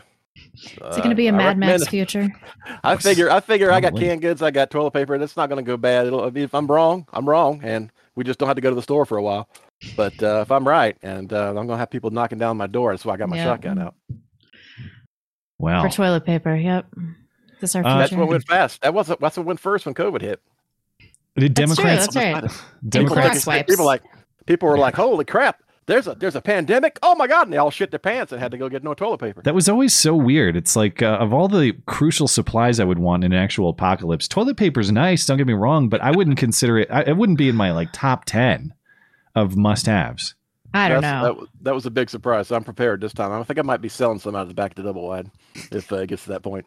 Is 0.54 0.72
it 0.96 0.96
going 0.98 1.10
to 1.10 1.14
be 1.14 1.28
a 1.28 1.32
uh, 1.32 1.36
Mad 1.36 1.58
Max 1.58 1.86
future? 1.88 2.28
I 2.84 2.96
figure, 2.96 3.30
I 3.30 3.40
figure, 3.40 3.70
I 3.70 3.80
got 3.80 3.96
canned 3.96 4.22
goods, 4.22 4.42
I 4.42 4.50
got 4.50 4.70
toilet 4.70 4.92
paper. 4.92 5.18
That's 5.18 5.36
not 5.36 5.48
going 5.48 5.62
to 5.64 5.68
go 5.68 5.76
bad. 5.76 6.06
It'll, 6.06 6.34
if 6.36 6.54
I'm 6.54 6.66
wrong, 6.66 7.06
I'm 7.12 7.28
wrong, 7.28 7.60
and 7.62 7.90
we 8.20 8.24
just 8.24 8.38
don't 8.38 8.48
have 8.48 8.56
to 8.56 8.60
go 8.60 8.68
to 8.68 8.74
the 8.76 8.82
store 8.82 9.06
for 9.06 9.16
a 9.16 9.22
while. 9.22 9.48
But 9.96 10.22
uh, 10.22 10.40
if 10.42 10.52
I'm 10.52 10.68
right, 10.68 10.94
and 11.02 11.32
uh, 11.32 11.48
I'm 11.48 11.54
going 11.54 11.68
to 11.68 11.76
have 11.78 11.88
people 11.90 12.10
knocking 12.10 12.36
down 12.36 12.58
my 12.58 12.66
door, 12.66 12.92
that's 12.92 13.02
why 13.02 13.14
I 13.14 13.16
got 13.16 13.30
my 13.30 13.36
Yeah. 13.36 13.44
shotgun 13.44 13.78
out. 13.78 13.94
Wow. 15.58 15.82
For 15.82 15.88
toilet 15.88 16.26
paper. 16.26 16.54
Yep. 16.54 16.86
This 17.60 17.74
our 17.74 17.84
Uh, 17.86 17.98
That's 17.98 18.12
what 18.12 18.28
went 18.28 18.46
fast. 18.46 18.82
That 18.82 18.92
wasn't. 18.92 19.20
That's 19.20 19.36
what 19.38 19.46
went 19.46 19.58
first 19.60 19.86
when 19.86 19.94
COVID 19.94 20.20
hit. 20.20 20.40
Did 21.36 21.54
That's 21.54 21.74
true, 21.76 21.84
Democrats? 21.84 22.14
that's 22.14 22.16
right. 22.16 22.62
Democrats. 22.88 23.28
Cross 23.30 23.46
wipes. 23.46 23.70
people 23.70 23.84
like 23.86 24.02
people 24.46 24.68
were 24.68 24.76
like, 24.78 24.94
"Holy 24.94 25.24
crap! 25.24 25.62
There's 25.86 26.06
a 26.06 26.14
there's 26.14 26.36
a 26.36 26.40
pandemic! 26.40 26.98
Oh 27.02 27.14
my 27.16 27.26
god!" 27.26 27.44
And 27.48 27.52
they 27.52 27.56
all 27.56 27.70
shit 27.70 27.90
their 27.90 27.98
pants 27.98 28.30
and 28.32 28.40
had 28.40 28.52
to 28.52 28.58
go 28.58 28.68
get 28.68 28.84
no 28.84 28.94
toilet 28.94 29.18
paper. 29.18 29.42
That 29.42 29.54
was 29.54 29.68
always 29.68 29.92
so 29.94 30.14
weird. 30.14 30.56
It's 30.56 30.76
like 30.76 31.02
uh, 31.02 31.16
of 31.18 31.32
all 31.32 31.48
the 31.48 31.72
crucial 31.86 32.28
supplies 32.28 32.78
I 32.78 32.84
would 32.84 32.98
want 33.00 33.24
in 33.24 33.32
an 33.32 33.38
actual 33.38 33.70
apocalypse, 33.70 34.28
toilet 34.28 34.56
paper's 34.56 34.92
nice. 34.92 35.26
Don't 35.26 35.38
get 35.38 35.46
me 35.48 35.52
wrong, 35.52 35.88
but 35.88 36.00
I 36.00 36.10
wouldn't 36.12 36.36
consider 36.38 36.78
it. 36.78 36.90
I, 36.90 37.02
it 37.02 37.16
wouldn't 37.16 37.38
be 37.38 37.48
in 37.48 37.56
my 37.56 37.72
like 37.72 37.88
top 37.92 38.24
ten 38.24 38.72
of 39.34 39.56
must-haves. 39.56 40.34
I 40.72 40.88
don't 40.88 41.00
That's- 41.02 41.22
know. 41.22 41.28
That, 41.28 41.40
was- 41.40 41.48
that 41.62 41.74
was 41.74 41.86
a 41.86 41.90
big 41.90 42.10
surprise. 42.10 42.48
So 42.48 42.54
I'm 42.56 42.62
prepared 42.64 43.00
this 43.00 43.12
time. 43.12 43.32
I 43.32 43.42
think 43.42 43.58
I 43.58 43.62
might 43.62 43.80
be 43.80 43.88
selling 43.88 44.20
some 44.20 44.36
out 44.36 44.42
of 44.42 44.48
the 44.48 44.54
back 44.54 44.72
of 44.72 44.76
the 44.76 44.82
double 44.84 45.08
wide 45.08 45.28
if 45.72 45.90
uh, 45.92 45.96
it 45.96 46.08
gets 46.08 46.22
to 46.24 46.28
that 46.30 46.42
point. 46.42 46.66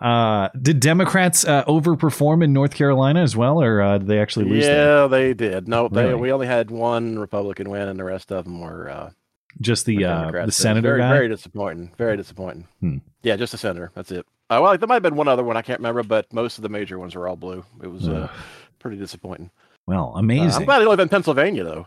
Uh, 0.00 0.48
did 0.60 0.80
Democrats 0.80 1.44
uh, 1.44 1.64
overperform 1.64 2.42
in 2.42 2.52
North 2.52 2.74
Carolina 2.74 3.22
as 3.22 3.36
well, 3.36 3.62
or 3.62 3.82
uh, 3.82 3.98
did 3.98 4.06
they 4.08 4.18
actually 4.20 4.46
lose? 4.48 4.64
Yeah, 4.64 5.06
they 5.06 5.34
did. 5.34 5.68
No, 5.68 5.88
they 5.88 6.06
Really? 6.06 6.20
we 6.20 6.32
only 6.32 6.46
had 6.46 6.70
one 6.70 7.18
Republican 7.18 7.68
win, 7.70 7.88
and 7.88 7.98
the 7.98 8.04
rest 8.04 8.32
of 8.32 8.44
them 8.44 8.60
were 8.60 8.88
uh, 8.88 9.10
Just 9.60 9.84
the 9.86 9.98
were 10.04 10.40
uh, 10.40 10.46
the 10.46 10.52
senator 10.52 10.88
very, 10.90 11.00
guy. 11.00 11.12
Very 11.12 11.28
disappointing. 11.28 11.92
Very 11.98 12.16
disappointing. 12.16 12.66
Hmm. 12.80 12.96
Yeah, 13.22 13.36
just 13.36 13.52
the 13.52 13.58
senator. 13.58 13.90
That's 13.94 14.10
it. 14.10 14.24
Uh, 14.48 14.60
well, 14.62 14.76
there 14.76 14.86
might 14.86 14.94
have 14.94 15.02
been 15.02 15.16
one 15.16 15.28
other 15.28 15.44
one. 15.44 15.56
I 15.56 15.62
can't 15.62 15.78
remember, 15.78 16.02
but 16.02 16.32
most 16.32 16.58
of 16.58 16.62
the 16.62 16.68
major 16.68 16.98
ones 16.98 17.14
were 17.14 17.28
all 17.28 17.36
blue. 17.36 17.64
It 17.82 17.86
was 17.88 18.08
uh, 18.08 18.28
pretty 18.78 18.96
disappointing. 18.96 19.50
well, 19.86 20.12
Uh, 20.16 20.20
amazing. 20.20 20.60
I'm 20.62 20.64
glad 20.64 20.82
I 20.82 20.86
live 20.86 21.00
in 21.00 21.08
Pennsylvania, 21.08 21.64
though. 21.64 21.86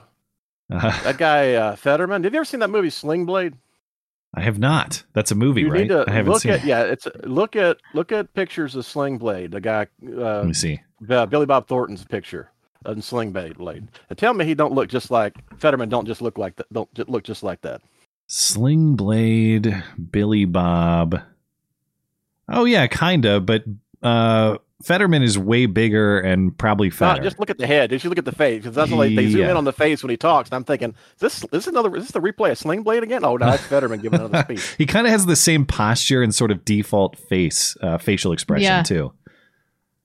Uh, 0.71 0.99
That 1.03 1.17
guy 1.17 1.53
uh, 1.55 1.75
Fetterman. 1.75 2.23
Have 2.23 2.33
you 2.33 2.39
ever 2.39 2.45
seen 2.45 2.59
that 2.61 2.69
movie 2.69 2.89
Sling 2.91 3.25
Blade? 3.25 3.55
I 4.37 4.41
have 4.41 4.59
not. 4.59 5.03
That's 5.13 5.31
a 5.31 5.35
movie, 5.35 5.61
You 5.61 5.71
right? 5.71 5.81
need 5.83 5.87
to 5.87 6.03
I 6.07 6.11
haven't 6.11 6.33
look 6.33 6.41
seen. 6.41 6.51
at 6.51 6.59
it. 6.59 6.65
yeah. 6.65 6.83
It's 6.83 7.07
look 7.23 7.55
at 7.55 7.77
look 7.93 8.11
at 8.11 8.33
pictures 8.33 8.75
of 8.75 8.85
Sling 8.85 9.17
Blade. 9.17 9.51
The 9.51 9.61
guy 9.61 9.87
uh, 10.05 10.37
Let 10.39 10.45
me 10.47 10.53
see. 10.53 10.81
uh, 11.09 11.25
Billy 11.25 11.45
Bob 11.45 11.67
Thornton's 11.67 12.03
picture 12.03 12.51
of 12.83 13.01
Sling 13.03 13.31
Blade. 13.31 13.57
And 14.09 14.17
tell 14.17 14.33
me 14.33 14.43
he 14.45 14.53
don't 14.53 14.73
look 14.73 14.89
just 14.89 15.09
like 15.09 15.35
Fetterman. 15.57 15.87
Don't 15.89 16.05
just 16.05 16.21
look 16.21 16.37
like 16.37 16.57
that. 16.57 16.71
Don't 16.73 16.93
just 16.93 17.07
look 17.09 17.23
just 17.23 17.43
like 17.43 17.61
that. 17.61 17.81
Sling 18.27 18.95
Blade, 18.95 19.83
Billy 20.11 20.45
Bob. 20.45 21.21
Oh 22.49 22.65
yeah, 22.65 22.87
kinda, 22.87 23.39
but 23.39 23.63
uh 24.03 24.57
Fetterman 24.83 25.23
is 25.23 25.39
way 25.39 25.67
bigger 25.67 26.19
and 26.19 26.55
probably 26.57 26.91
No, 26.99 27.17
just 27.19 27.39
look 27.39 27.49
at 27.49 27.57
the 27.57 27.65
head. 27.65 27.91
Just 27.91 28.03
look 28.05 28.17
at 28.17 28.25
the 28.25 28.33
face 28.33 28.61
because 28.61 28.75
that's 28.75 28.91
what 28.91 29.03
they, 29.07 29.15
they 29.15 29.29
zoom 29.29 29.41
Yeah. 29.41 29.51
in 29.51 29.57
on 29.57 29.63
the 29.63 29.71
face 29.71 30.03
when 30.03 30.09
he 30.09 30.17
talks. 30.17 30.49
And 30.49 30.55
I'm 30.55 30.65
thinking, 30.65 30.89
is 30.89 31.19
this 31.19 31.43
is 31.43 31.49
this 31.49 31.67
another? 31.67 31.95
Is 31.95 32.03
this 32.03 32.11
the 32.11 32.19
replay 32.19 32.51
of 32.51 32.57
Sling 32.57 32.83
Blade 32.83 33.01
again? 33.01 33.23
Oh 33.23 33.37
no, 33.37 33.45
that's 33.51 33.63
Fetterman 33.63 34.01
giving 34.01 34.19
another 34.19 34.41
speech. 34.43 34.75
he 34.77 34.85
kind 34.85 35.07
of 35.07 35.11
has 35.11 35.25
the 35.25 35.35
same 35.37 35.65
posture 35.65 36.21
and 36.21 36.35
sort 36.35 36.51
of 36.51 36.65
default 36.65 37.17
face, 37.17 37.77
uh, 37.81 37.97
facial 37.97 38.33
expression 38.33 38.63
Yeah. 38.63 38.83
too. 38.83 39.13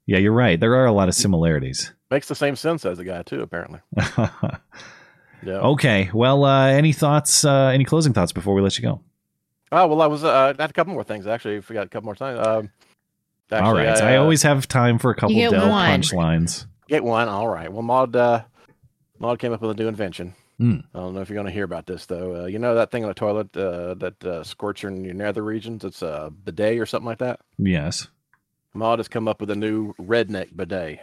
Yeah, 0.07 0.19
you're 0.19 0.33
right. 0.33 0.59
There 0.59 0.75
are 0.77 0.87
a 0.87 0.93
lot 0.93 1.09
of 1.09 1.15
similarities. 1.15 1.93
Makes 2.11 2.29
the 2.29 2.35
same 2.37 2.55
sense 2.57 2.85
as 2.85 2.99
the 2.99 3.05
guy 3.05 3.23
too, 3.23 3.43
apparently. 3.43 3.81
Yeah. 5.43 5.55
okay. 5.61 6.11
Well, 6.13 6.45
uh, 6.45 6.67
any 6.67 6.93
thoughts? 6.93 7.47
Uh, 7.47 7.69
any 7.73 7.85
closing 7.85 8.13
thoughts 8.13 8.31
before 8.33 8.53
we 8.55 8.61
let 8.61 8.77
you 8.77 8.83
go? 8.83 9.01
Oh 9.73 9.87
well, 9.87 10.03
I 10.03 10.07
was. 10.07 10.23
Uh, 10.23 10.53
I 10.59 10.63
had 10.63 10.71
a 10.71 10.73
couple 10.75 10.93
more 10.93 11.03
things 11.05 11.27
actually. 11.27 11.57
I 11.57 11.61
forgot 11.61 11.87
a 11.87 11.89
couple 11.89 12.05
more 12.07 12.15
times. 12.15 12.47
Um, 12.47 12.71
All 13.53 13.59
actually, 13.59 13.87
right. 13.87 14.01
I, 14.03 14.17
uh, 14.17 14.23
always 14.23 14.43
have 14.43 14.67
time 14.69 14.99
for 14.99 15.11
a 15.11 15.15
couple 15.15 15.35
Dell 15.37 15.53
punchlines. 15.53 16.67
get 16.89 17.03
one. 17.05 17.29
All 17.29 17.49
right. 17.49 17.73
Well, 17.73 17.83
Maud. 17.83 18.15
Uh, 18.17 18.43
Maud 19.19 19.39
came 19.39 19.53
up 19.53 19.61
with 19.61 19.73
a 19.73 19.75
new 19.83 19.89
invention. 19.89 20.35
Hmm. 20.59 20.79
I 20.95 20.99
don't 20.99 21.15
know 21.15 21.21
if 21.21 21.29
you're 21.31 21.35
going 21.37 21.47
to 21.47 21.53
hear 21.53 21.65
about 21.65 21.87
this 21.87 22.07
though. 22.07 22.43
Uh, 22.43 22.47
you 22.47 22.59
know 22.59 22.75
that 22.75 22.91
thing 22.91 23.03
on 23.05 23.09
the 23.09 23.15
toilet 23.15 23.57
uh, 23.57 23.95
that 23.95 24.25
uh, 24.25 24.45
squirts 24.45 24.85
in 24.85 25.05
your 25.05 25.15
nether 25.15 25.43
regions? 25.43 25.85
It's 25.85 26.03
a 26.03 26.31
bidet 26.45 26.79
or 26.79 26.87
something 26.87 27.07
like 27.07 27.19
that. 27.19 27.41
Yes. 27.59 28.09
Maud 28.75 28.99
has 28.99 29.09
come 29.09 29.27
up 29.27 29.41
with 29.41 29.51
a 29.51 29.57
new 29.57 29.95
redneck 29.95 30.55
bidet. 30.55 31.01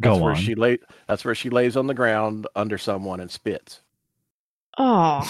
That's 0.00 0.16
Go 0.18 0.22
where 0.22 0.32
on. 0.34 0.38
she 0.38 0.54
lay. 0.56 0.78
That's 1.06 1.24
where 1.24 1.34
she 1.34 1.48
lays 1.48 1.76
on 1.76 1.86
the 1.86 1.94
ground 1.94 2.46
under 2.56 2.76
someone 2.76 3.20
and 3.20 3.30
spits. 3.30 3.80
oh. 4.78 5.22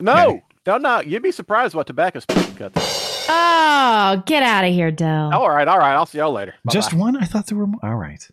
No, 0.00 0.12
Okay. 0.28 0.42
no, 0.66 0.78
no. 0.78 1.00
You'd 1.00 1.22
be 1.22 1.30
surprised 1.30 1.74
what 1.76 1.86
tobacco 1.86 2.18
spit 2.18 2.36
can 2.36 2.54
cut. 2.56 2.72
through. 2.74 3.11
Oh, 3.34 4.22
get 4.26 4.42
out 4.42 4.64
of 4.64 4.72
here, 4.72 4.90
Dell. 4.90 5.32
All 5.32 5.48
right, 5.48 5.66
all 5.66 5.78
right. 5.78 5.94
I'll 5.94 6.06
see 6.06 6.18
y'all 6.18 6.32
later. 6.32 6.54
Just 6.70 6.90
Bye-bye. 6.90 7.00
one? 7.00 7.16
I 7.16 7.24
thought 7.24 7.46
there 7.46 7.56
were 7.58 7.66
more. 7.66 7.80
All 7.82 7.94
right. 7.96 8.26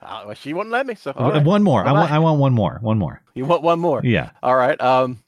Uh, 0.00 0.22
well, 0.26 0.34
she 0.34 0.52
wouldn't 0.54 0.72
let 0.72 0.86
me. 0.86 0.94
So 0.94 1.10
all 1.12 1.24
W- 1.24 1.38
right. 1.38 1.46
One 1.46 1.62
more. 1.62 1.84
I 1.84 1.92
want. 1.92 2.06
Bye-bye. 2.08 2.16
I 2.16 2.18
want 2.20 2.40
one 2.40 2.52
more. 2.54 2.78
One 2.80 2.98
more. 2.98 3.20
you 3.34 3.44
want 3.44 3.62
one 3.62 3.78
more? 3.80 4.00
Yeah. 4.04 4.30
All 4.42 4.54
right. 4.56 4.80
Um, 4.80 5.22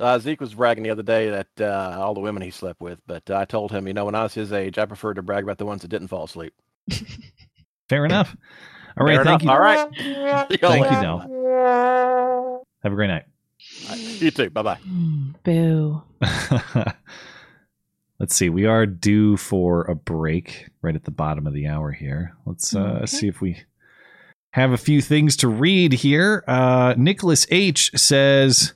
uh, 0.00 0.18
Zeke 0.18 0.40
was 0.40 0.54
bragging 0.54 0.82
the 0.82 0.90
other 0.90 1.02
day 1.04 1.30
that 1.30 1.48
uh, 1.60 1.96
all 2.00 2.12
the 2.14 2.20
women 2.20 2.42
he 2.42 2.50
slept 2.50 2.80
with, 2.80 2.98
but 3.06 3.30
I 3.30 3.44
told 3.44 3.70
him, 3.70 3.86
you 3.86 3.94
know, 3.94 4.04
when 4.06 4.16
I 4.16 4.24
was 4.24 4.34
his 4.34 4.52
age, 4.52 4.76
I 4.78 4.84
preferred 4.84 5.14
to 5.14 5.22
brag 5.22 5.44
about 5.44 5.58
the 5.58 5.66
ones 5.66 5.82
that 5.82 5.88
didn't 5.88 6.08
fall 6.08 6.24
asleep. 6.24 6.54
Fair 7.88 8.04
enough. 8.04 8.34
All 8.98 9.06
right. 9.06 9.14
Fair 9.16 9.24
thank 9.24 9.42
enough. 9.42 9.44
you. 9.44 9.50
All 9.50 9.60
right. 9.60 10.48
Thank 10.60 10.90
you, 10.90 11.00
Dell. 11.00 12.64
Have 12.82 12.92
a 12.92 12.96
great 12.96 13.06
night. 13.08 13.24
You 13.94 14.30
too. 14.30 14.50
Bye 14.50 14.62
bye. 14.62 14.78
Boo. 15.44 16.02
Let's 18.18 18.36
see. 18.36 18.48
We 18.50 18.66
are 18.66 18.86
due 18.86 19.36
for 19.36 19.82
a 19.82 19.94
break 19.96 20.68
right 20.80 20.94
at 20.94 21.04
the 21.04 21.10
bottom 21.10 21.46
of 21.46 21.54
the 21.54 21.66
hour 21.66 21.90
here. 21.90 22.36
Let's 22.46 22.74
uh, 22.74 22.80
Okay. 22.98 23.06
see 23.06 23.28
if 23.28 23.40
we 23.40 23.62
have 24.50 24.70
a 24.70 24.76
few 24.78 25.00
things 25.02 25.36
to 25.38 25.48
read 25.48 25.92
here. 25.92 26.44
Uh, 26.46 26.94
Nicholas 26.96 27.46
H 27.50 27.90
says, 27.96 28.74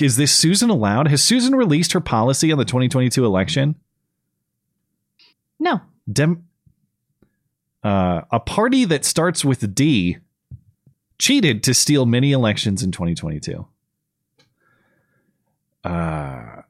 "Is 0.00 0.16
this 0.16 0.34
Susan 0.34 0.70
allowed? 0.70 1.08
Has 1.08 1.22
Susan 1.22 1.54
released 1.54 1.92
her 1.92 2.00
policy 2.00 2.50
on 2.50 2.56
the 2.58 2.64
2022 2.64 3.24
election? 3.26 3.74
No. 5.58 5.80
Dem- 6.10 6.44
uh, 7.82 8.22
a 8.30 8.40
party 8.40 8.84
that 8.86 9.04
starts 9.04 9.44
with 9.44 9.74
D 9.74 10.18
cheated 11.18 11.62
to 11.64 11.74
steal 11.74 12.06
many 12.06 12.32
elections 12.32 12.82
in 12.82 12.92
2022. 12.92 13.66
Uh, 15.84 16.62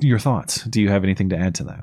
your 0.00 0.18
thoughts? 0.18 0.64
Do 0.64 0.80
you 0.80 0.88
have 0.88 1.04
anything 1.04 1.30
to 1.30 1.36
add 1.36 1.54
to 1.56 1.64
that? 1.64 1.80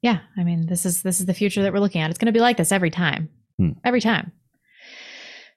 Yeah. 0.00 0.20
I 0.36 0.44
mean, 0.44 0.66
this 0.66 0.84
is 0.84 1.02
this 1.02 1.20
is 1.20 1.26
the 1.26 1.34
future 1.34 1.62
that 1.62 1.72
we're 1.72 1.80
looking 1.80 2.00
at. 2.00 2.10
It's 2.10 2.18
going 2.18 2.26
to 2.26 2.32
be 2.32 2.40
like 2.40 2.56
this 2.56 2.72
every 2.72 2.90
time. 2.90 3.28
Hmm. 3.58 3.70
Every 3.84 4.00
time. 4.00 4.32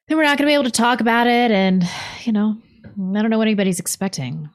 Then 0.07 0.17
we're 0.17 0.23
not 0.23 0.37
going 0.37 0.47
to 0.47 0.51
be 0.51 0.53
able 0.53 0.65
to 0.65 0.71
talk 0.71 1.01
about 1.01 1.25
it, 1.25 1.49
and 1.49 1.83
you 2.23 2.31
know, 2.31 2.57
I 2.83 3.21
don't 3.21 3.29
know 3.29 3.39
what 3.39 3.47
anybody's 3.47 3.79
expecting. 3.79 4.49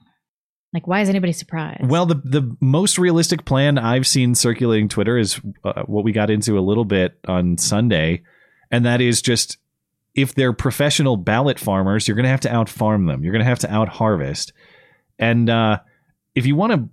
Like, 0.72 0.86
why 0.86 1.00
is 1.00 1.08
anybody 1.08 1.32
surprised? 1.32 1.88
Well, 1.88 2.06
the 2.06 2.20
the 2.24 2.56
most 2.60 2.98
realistic 2.98 3.44
plan 3.44 3.76
I've 3.76 4.06
seen 4.06 4.36
circulating 4.36 4.88
Twitter 4.88 5.18
is 5.18 5.40
uh, 5.64 5.82
what 5.86 6.04
we 6.04 6.12
got 6.12 6.30
into 6.30 6.56
a 6.56 6.60
little 6.60 6.84
bit 6.84 7.18
on 7.26 7.58
Sunday, 7.58 8.22
and 8.70 8.84
that 8.84 9.00
is 9.00 9.20
just 9.20 9.58
if 10.14 10.34
they're 10.34 10.52
professional 10.52 11.16
ballot 11.16 11.58
farmers, 11.58 12.06
you're 12.08 12.16
going 12.16 12.24
to 12.24 12.30
have 12.30 12.40
to 12.40 12.52
out 12.52 12.68
farm 12.68 13.06
them. 13.06 13.22
You're 13.22 13.32
going 13.32 13.44
to 13.44 13.48
have 13.48 13.58
to 13.60 13.72
out 13.72 13.88
harvest, 13.88 14.52
and 15.18 15.48
uh, 15.50 15.78
if 16.34 16.46
you 16.46 16.56
want 16.56 16.72
to 16.72 16.88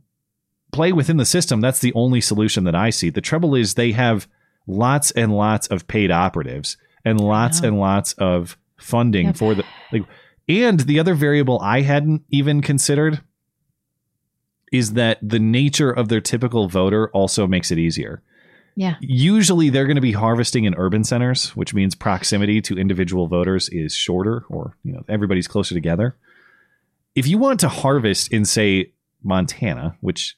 play 0.71 0.91
within 0.91 1.17
the 1.17 1.25
system, 1.25 1.61
that's 1.61 1.79
the 1.79 1.93
only 1.93 2.21
solution 2.21 2.63
that 2.65 2.75
I 2.75 2.89
see. 2.89 3.09
The 3.09 3.21
trouble 3.21 3.55
is 3.55 3.73
they 3.73 3.91
have 3.93 4.27
lots 4.67 5.11
and 5.11 5.33
lots 5.33 5.67
of 5.67 5.87
paid 5.87 6.11
operatives 6.11 6.77
and 7.05 7.21
lots 7.21 7.61
and 7.61 7.79
lots 7.79 8.13
of 8.13 8.57
funding 8.77 9.27
Yep. 9.27 9.37
for 9.37 9.55
the 9.55 9.63
like. 9.91 10.03
And 10.49 10.81
the 10.81 10.99
other 10.99 11.13
variable 11.13 11.59
I 11.61 11.81
hadn't 11.81 12.23
even 12.29 12.61
considered 12.61 13.21
is 14.71 14.93
that 14.93 15.17
the 15.21 15.39
nature 15.39 15.91
of 15.91 16.09
their 16.09 16.21
typical 16.21 16.67
voter 16.67 17.09
also 17.11 17.47
makes 17.47 17.71
it 17.71 17.77
easier. 17.77 18.21
Yeah. 18.77 18.93
Usually 19.01 19.71
they're 19.71 19.87
going 19.87 19.95
to 19.95 20.01
be 20.01 20.11
harvesting 20.11 20.65
in 20.65 20.75
urban 20.75 21.03
centers, 21.03 21.49
which 21.55 21.73
means 21.73 21.95
proximity 21.95 22.61
to 22.61 22.77
individual 22.77 23.27
voters 23.27 23.69
is 23.69 23.95
shorter 23.95 24.45
or, 24.49 24.77
you 24.83 24.93
know, 24.93 25.03
everybody's 25.09 25.47
closer 25.47 25.73
together. 25.73 26.15
If 27.15 27.25
you 27.25 27.39
want 27.39 27.59
to 27.61 27.69
harvest 27.69 28.31
in 28.31 28.45
say 28.45 28.91
Montana, 29.23 29.97
which 30.01 30.37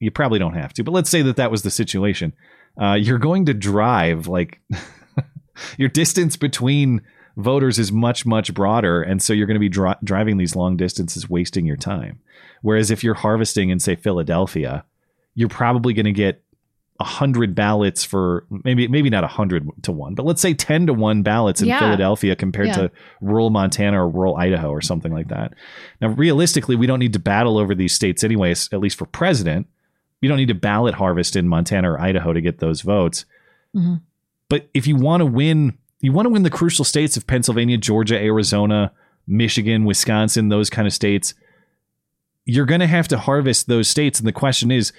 you 0.00 0.10
probably 0.10 0.40
don't 0.40 0.54
have 0.54 0.72
to, 0.74 0.82
but 0.82 0.90
let's 0.90 1.08
say 1.08 1.22
that 1.22 1.36
that 1.36 1.52
was 1.52 1.62
the 1.62 1.70
situation. 1.70 2.32
Uh, 2.76 2.94
you're 2.94 3.16
going 3.16 3.46
to 3.46 3.54
drive 3.54 4.26
like 4.26 4.60
your 5.78 5.88
distance 5.88 6.36
between 6.36 7.00
voters 7.36 7.78
is 7.78 7.92
much 7.92 8.26
much 8.26 8.52
broader 8.52 9.00
and 9.00 9.22
so 9.22 9.32
you're 9.32 9.46
going 9.46 9.54
to 9.54 9.60
be 9.60 9.68
dri- 9.68 9.94
driving 10.02 10.36
these 10.36 10.56
long 10.56 10.76
distances 10.76 11.30
wasting 11.30 11.64
your 11.64 11.76
time 11.76 12.18
whereas 12.62 12.90
if 12.90 13.04
you're 13.04 13.14
harvesting 13.14 13.70
in 13.70 13.78
say 13.78 13.94
philadelphia 13.94 14.84
you're 15.36 15.48
probably 15.48 15.94
going 15.94 16.04
to 16.04 16.10
get 16.10 16.42
100 17.00 17.54
ballots 17.54 18.02
for 18.04 18.44
maybe 18.64 18.88
maybe 18.88 19.08
not 19.08 19.22
100 19.22 19.68
to 19.82 19.92
1 19.92 20.14
but 20.14 20.26
let's 20.26 20.42
say 20.42 20.52
10 20.52 20.86
to 20.88 20.92
1 20.92 21.22
ballots 21.22 21.60
in 21.62 21.68
Yeah. 21.68 21.78
philadelphia 21.78 22.34
compared 22.34 22.68
Yeah. 22.68 22.72
to 22.74 22.90
rural 23.20 23.50
montana 23.50 24.02
or 24.04 24.08
rural 24.08 24.36
idaho 24.36 24.70
or 24.70 24.80
something 24.80 25.12
like 25.12 25.28
that 25.28 25.54
now 26.00 26.08
realistically 26.08 26.74
we 26.74 26.86
don't 26.88 26.98
need 26.98 27.12
to 27.12 27.18
battle 27.20 27.56
over 27.56 27.74
these 27.74 27.94
states 27.94 28.24
anyways 28.24 28.68
at 28.72 28.80
least 28.80 28.98
for 28.98 29.06
president 29.06 29.68
you 30.20 30.28
don't 30.28 30.38
need 30.38 30.48
to 30.48 30.54
ballot 30.54 30.94
harvest 30.94 31.36
in 31.36 31.46
montana 31.46 31.92
or 31.92 32.00
idaho 32.00 32.32
to 32.32 32.40
get 32.40 32.58
those 32.58 32.80
votes 32.80 33.24
Mhm. 33.76 34.00
but 34.48 34.68
if 34.74 34.86
you 34.88 34.96
want 34.96 35.20
to 35.20 35.26
win, 35.26 35.74
you 36.00 36.10
want 36.12 36.26
to 36.26 36.30
win 36.30 36.42
the 36.42 36.50
crucial 36.50 36.84
states 36.84 37.16
of 37.16 37.26
Pennsylvania, 37.26 37.76
Georgia, 37.76 38.18
Arizona, 38.20 38.92
Michigan, 39.26 39.84
Wisconsin, 39.84 40.48
those 40.48 40.70
kind 40.70 40.86
of 40.88 40.94
states. 40.94 41.34
You're 42.46 42.64
going 42.64 42.80
to 42.80 42.86
have 42.86 43.08
to 43.08 43.18
harvest 43.18 43.66
those 43.68 43.88
states. 43.88 44.18
And 44.18 44.26
the 44.26 44.32
question 44.32 44.70
is, 44.70 44.92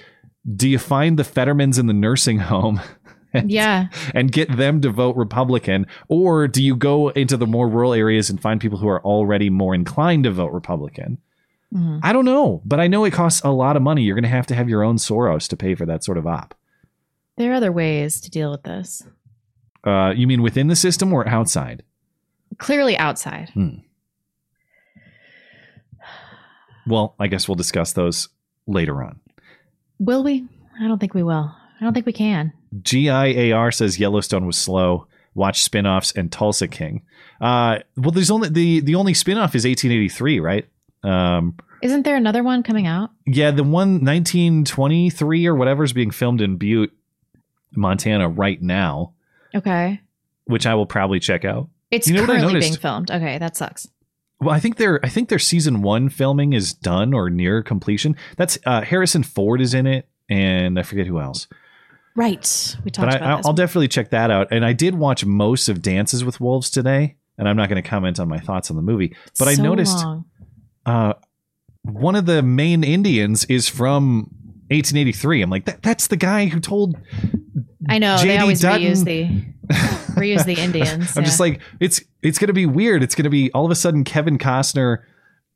do 0.56 0.68
you 0.70 0.80
find 0.80 1.18
the 1.20 1.24
Fettermans 1.24 1.80
in 1.80 1.88
the 1.88 1.94
nursing 1.94 2.40
home 2.40 2.80
and, 3.34 3.52
Yeah. 3.52 3.88
and 4.14 4.32
get 4.32 4.56
them 4.56 4.82
to 4.82 4.90
vote 4.90 5.16
Republican? 5.16 5.86
Or 6.08 6.48
do 6.48 6.64
you 6.64 6.76
go 6.76 7.10
into 7.10 7.38
the 7.38 7.48
more 7.48 7.68
rural 7.70 7.94
areas 7.94 8.30
and 8.30 8.42
find 8.42 8.60
people 8.62 8.78
who 8.78 8.88
are 8.88 9.02
already 9.04 9.50
more 9.50 9.76
inclined 9.76 10.24
to 10.24 10.32
vote 10.32 10.52
Republican? 10.52 11.18
Mhm. 11.74 12.00
I 12.02 12.14
don't 12.14 12.26
know, 12.26 12.62
but 12.66 12.80
I 12.80 12.88
know 12.88 13.04
it 13.06 13.14
costs 13.14 13.42
a 13.44 13.52
lot 13.52 13.76
of 13.76 13.84
money. 13.84 14.02
You're 14.02 14.16
going 14.16 14.24
to 14.24 14.30
have 14.30 14.48
to 14.48 14.56
have 14.56 14.70
your 14.70 14.84
own 14.84 14.96
Soros 14.96 15.48
to 15.50 15.56
pay 15.58 15.76
for 15.76 15.86
that 15.86 16.04
sort 16.04 16.18
of 16.18 16.26
op. 16.26 16.56
There 17.38 17.52
are 17.52 17.56
other 17.56 17.72
ways 17.72 18.20
to 18.22 18.30
deal 18.32 18.50
with 18.52 18.64
this. 18.64 19.04
Uh, 19.84 20.12
you 20.16 20.26
mean 20.26 20.42
within 20.42 20.68
the 20.68 20.76
system 20.76 21.14
or 21.14 21.28
outside? 21.28 21.84
Clearly 22.58 22.98
outside. 22.98 23.52
Well, 26.88 27.16
I 27.20 27.28
guess 27.28 27.48
we'll 27.48 27.56
discuss 27.56 27.94
those 27.94 28.30
later 28.68 29.04
on. 29.04 29.20
Will 30.00 30.24
we? 30.24 30.48
I 30.80 30.88
don't 30.88 31.00
think 31.00 31.14
we 31.14 31.24
will. 31.24 31.54
I 31.80 31.84
don't 31.84 31.94
think 31.94 32.06
we 32.06 32.14
can. 32.14 32.54
GIAR 32.82 33.72
says 33.74 34.00
Yellowstone 34.00 34.46
was 34.46 34.58
slow. 34.58 35.08
Watch 35.36 35.62
spin-offs 35.64 36.12
and 36.14 36.32
Tulsa 36.32 36.68
King. 36.68 37.04
Uh, 37.40 37.80
well, 37.96 38.12
there's 38.12 38.32
only 38.32 38.50
the 38.50 38.80
the 38.82 38.96
only 38.96 39.14
spin-off 39.14 39.56
is 39.56 39.64
1883, 39.66 40.40
right? 40.40 40.68
Um, 41.04 41.56
Isn't 41.82 42.04
there 42.04 42.16
another 42.18 42.44
one 42.44 42.64
coming 42.64 42.88
out? 42.88 43.12
yeah, 43.26 43.52
the 43.52 43.64
one 43.64 44.04
1923 44.04 45.48
or 45.48 45.56
whatever 45.56 45.84
is 45.84 45.94
being 45.94 46.12
filmed 46.12 46.42
in 46.42 46.58
Butte, 46.58 46.92
Montana 47.76 48.28
right 48.28 48.62
now, 48.62 49.14
Okay. 49.56 50.02
which 50.46 50.66
I 50.66 50.76
will 50.76 50.86
probably 50.88 51.20
check 51.20 51.46
out. 51.46 51.70
It's 51.92 52.08
You 52.08 52.16
know 52.18 52.26
currently 52.26 52.60
being 52.60 52.76
filmed. 52.76 53.10
Okay, 53.12 53.38
that 53.38 53.56
sucks. 53.56 53.88
Well, 54.42 54.56
I 54.56 54.60
think 54.60 54.78
their 54.78 55.04
I 55.04 55.10
think 55.10 55.30
their 55.30 55.40
season 55.40 55.82
one 55.82 56.10
filming 56.10 56.54
is 56.54 56.74
done 56.74 57.14
or 57.14 57.30
near 57.30 57.62
completion. 57.62 58.16
That's 58.38 58.58
uh, 58.66 58.82
Harrison 58.82 59.24
Ford 59.24 59.60
is 59.60 59.74
in 59.74 59.86
it, 59.86 60.08
and 60.30 60.80
I 60.80 60.84
forget 60.84 61.08
who 61.08 61.20
else. 61.20 61.48
Right. 62.16 62.76
We 62.84 62.92
talked 62.92 63.12
but 63.12 63.14
I, 63.14 63.18
about 63.18 63.38
this. 63.38 63.46
I'll 63.46 63.54
definitely 63.54 63.88
check 63.88 64.10
that 64.10 64.32
out. 64.32 64.48
And 64.52 64.66
I 64.66 64.74
did 64.74 64.96
watch 64.96 65.26
most 65.26 65.70
of 65.70 65.82
Dances 65.82 66.24
with 66.24 66.40
Wolves 66.42 66.70
today, 66.70 67.16
and 67.38 67.48
I'm 67.48 67.56
not 67.56 67.70
going 67.70 67.82
to 67.82 67.88
comment 67.88 68.20
on 68.20 68.28
my 68.28 68.40
thoughts 68.40 68.70
on 68.70 68.76
the 68.76 68.82
movie. 68.82 69.16
But 69.38 69.48
I 69.48 69.56
noticed 69.56 70.06
uh, 70.86 71.14
one 71.84 72.16
of 72.16 72.26
the 72.26 72.42
main 72.42 72.84
Indians 72.84 73.46
is 73.46 73.70
from 73.70 74.32
1883. 74.70 75.42
I'm 75.42 75.50
like, 75.50 75.66
that, 75.66 75.82
that's 75.84 76.08
the 76.08 76.18
guy 76.18 76.46
who 76.48 76.60
told. 76.60 76.98
I 77.88 77.98
know 78.00 78.18
they 78.18 78.24
J.D. 78.26 78.38
always 78.38 78.62
Dutton- 78.62 78.88
reuse 78.88 79.04
the 79.06 79.26
reuse 80.20 80.46
the 80.46 80.54
Indians. 80.60 81.16
I'm 81.18 81.24
just 81.24 81.40
like, 81.40 81.62
it's 81.80 82.02
it's 82.22 82.38
going 82.40 82.48
to 82.48 82.54
be 82.54 82.66
weird. 82.66 83.04
It's 83.04 83.16
going 83.16 83.24
to 83.26 83.30
be 83.30 83.52
all 83.54 83.66
of 83.66 83.72
a 83.72 83.76
sudden 83.76 84.04
Kevin 84.04 84.38
Costner 84.38 85.00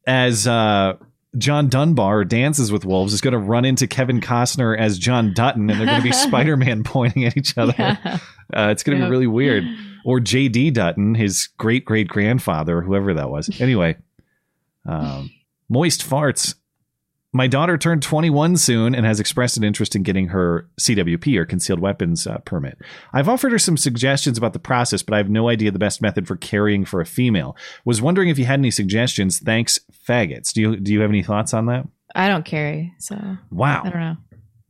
as 0.08 0.48
uh, 0.48 0.94
John 1.38 1.68
Dunbar 1.70 2.24
dances 2.26 2.72
with 2.72 2.86
wolves 2.86 3.14
is 3.14 3.22
going 3.22 3.32
to 3.34 3.38
run 3.40 3.66
into 3.66 3.88
Kevin 3.88 4.22
Costner 4.22 4.78
as 4.78 4.98
John 5.00 5.34
Dutton, 5.34 5.70
and 5.70 5.80
they're 5.80 5.88
going 5.88 6.00
to 6.02 6.04
be 6.04 6.12
Spider 6.14 6.56
Man 6.58 6.84
pointing 6.84 7.26
at 7.26 7.36
each 7.38 7.58
other. 7.58 7.74
Yeah. 7.78 8.20
Uh, 8.54 8.70
it's 8.72 8.84
going 8.84 8.98
to 8.98 9.02
Yep. 9.04 9.08
be 9.08 9.12
really 9.12 9.28
weird. 9.28 9.64
Or 10.06 10.20
J.D. 10.20 10.72
Dutton, 10.72 11.16
his 11.16 11.48
great 11.58 11.86
great 11.86 12.08
grandfather, 12.08 12.82
whoever 12.82 13.14
that 13.14 13.30
was. 13.30 13.50
Anyway, 13.62 13.96
um, 14.86 15.32
moist 15.70 16.08
farts. 16.08 16.56
My 17.36 17.48
daughter 17.48 17.78
turned 17.80 18.04
21 18.04 18.58
soon 18.58 18.94
and 18.94 19.06
has 19.08 19.20
expressed 19.20 19.58
an 19.58 19.64
interest 19.64 19.96
in 19.96 20.04
getting 20.04 20.28
her 20.28 20.70
CWP 20.80 21.36
or 21.38 21.46
concealed 21.46 21.80
weapons 21.80 22.28
uh, 22.28 22.38
permit. 22.46 22.78
I've 23.12 23.28
offered 23.28 23.52
her 23.52 23.58
some 23.60 23.76
suggestions 23.76 24.38
about 24.38 24.54
the 24.54 24.60
process, 24.60 25.02
but 25.02 25.16
I 25.16 25.18
have 25.18 25.30
no 25.32 25.50
idea 25.50 25.72
the 25.72 25.80
best 25.80 26.00
method 26.02 26.28
for 26.28 26.36
carrying 26.36 26.86
for 26.86 27.02
a 27.02 27.06
female. 27.08 27.58
Was 27.86 28.02
wondering 28.04 28.30
if 28.30 28.38
you 28.38 28.46
had 28.46 28.60
any 28.60 28.70
suggestions. 28.70 29.40
Thanks, 29.40 29.80
faggots. 30.08 30.54
Do 30.54 30.62
you 30.62 30.76
do 30.78 30.94
you 30.94 31.02
have 31.02 31.10
any 31.10 31.24
thoughts 31.24 31.54
on 31.56 31.66
that? 31.66 31.88
I 32.16 32.28
don't 32.28 32.46
carry, 32.46 32.94
so 33.00 33.16
Wow. 33.50 33.82
I 33.84 33.90
don't 33.90 34.00
know. 34.00 34.18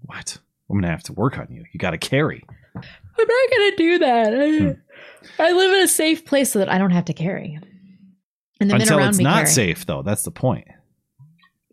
What? 0.03 0.37
I'm 0.69 0.77
gonna 0.77 0.89
have 0.91 1.03
to 1.03 1.13
work 1.13 1.37
on 1.37 1.47
you. 1.51 1.65
You 1.73 1.77
got 1.79 1.91
to 1.91 1.97
carry. 1.97 2.45
I'm 2.75 2.81
not 3.27 3.49
gonna 3.51 3.75
do 3.75 3.99
that. 3.99 4.33
I, 4.33 4.57
Hmm. 4.59 4.71
I 5.41 5.51
live 5.51 5.73
in 5.73 5.83
a 5.83 5.87
safe 5.87 6.25
place 6.25 6.51
so 6.51 6.59
that 6.59 6.69
I 6.71 6.77
don't 6.77 6.91
have 6.91 7.05
to 7.05 7.13
carry. 7.13 7.59
And 8.61 8.69
the 8.69 8.73
men 8.75 8.81
Until 8.81 8.99
around 8.99 9.09
it's 9.09 9.17
me 9.17 9.23
not 9.25 9.35
carry. 9.35 9.47
safe, 9.47 9.85
though. 9.85 10.01
That's 10.01 10.23
the 10.23 10.31
point. 10.31 10.67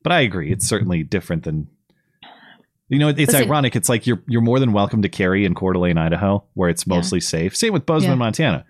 But 0.02 0.12
I 0.12 0.20
agree. 0.20 0.50
It's 0.52 0.66
certainly 0.66 1.02
different 1.02 1.44
than 1.44 1.68
You 2.88 2.98
know, 2.98 3.08
it's 3.08 3.18
Listen- 3.18 3.44
ironic. 3.44 3.76
It's 3.76 3.88
like 3.88 4.06
you're 4.06 4.20
you're 4.26 4.40
more 4.40 4.58
than 4.58 4.72
welcome 4.72 5.02
to 5.02 5.08
carry 5.08 5.44
in 5.44 5.54
Coeur 5.54 5.74
d'Alene, 5.74 5.96
Idaho, 5.98 6.42
where 6.54 6.68
it's 6.68 6.84
Yeah. 6.86 6.94
mostly 6.96 7.20
safe. 7.20 7.54
Same 7.54 7.72
with 7.72 7.86
Bozeman, 7.86 8.12
Yeah. 8.16 8.24
Montana. 8.24 8.64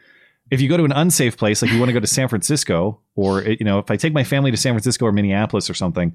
If 0.50 0.60
you 0.60 0.68
go 0.68 0.76
to 0.76 0.84
an 0.84 0.92
unsafe 0.92 1.36
place, 1.38 1.62
like 1.62 1.70
you 1.70 1.78
want 1.78 1.88
to 1.88 1.92
go 1.94 2.00
to 2.00 2.06
San 2.06 2.28
Francisco, 2.28 3.00
or 3.14 3.42
you 3.42 3.64
know, 3.64 3.78
if 3.78 3.90
I 3.90 3.96
take 3.96 4.12
my 4.12 4.24
family 4.24 4.50
to 4.50 4.56
San 4.56 4.74
Francisco 4.74 5.06
or 5.06 5.12
Minneapolis 5.12 5.70
or 5.70 5.74
something, 5.74 6.12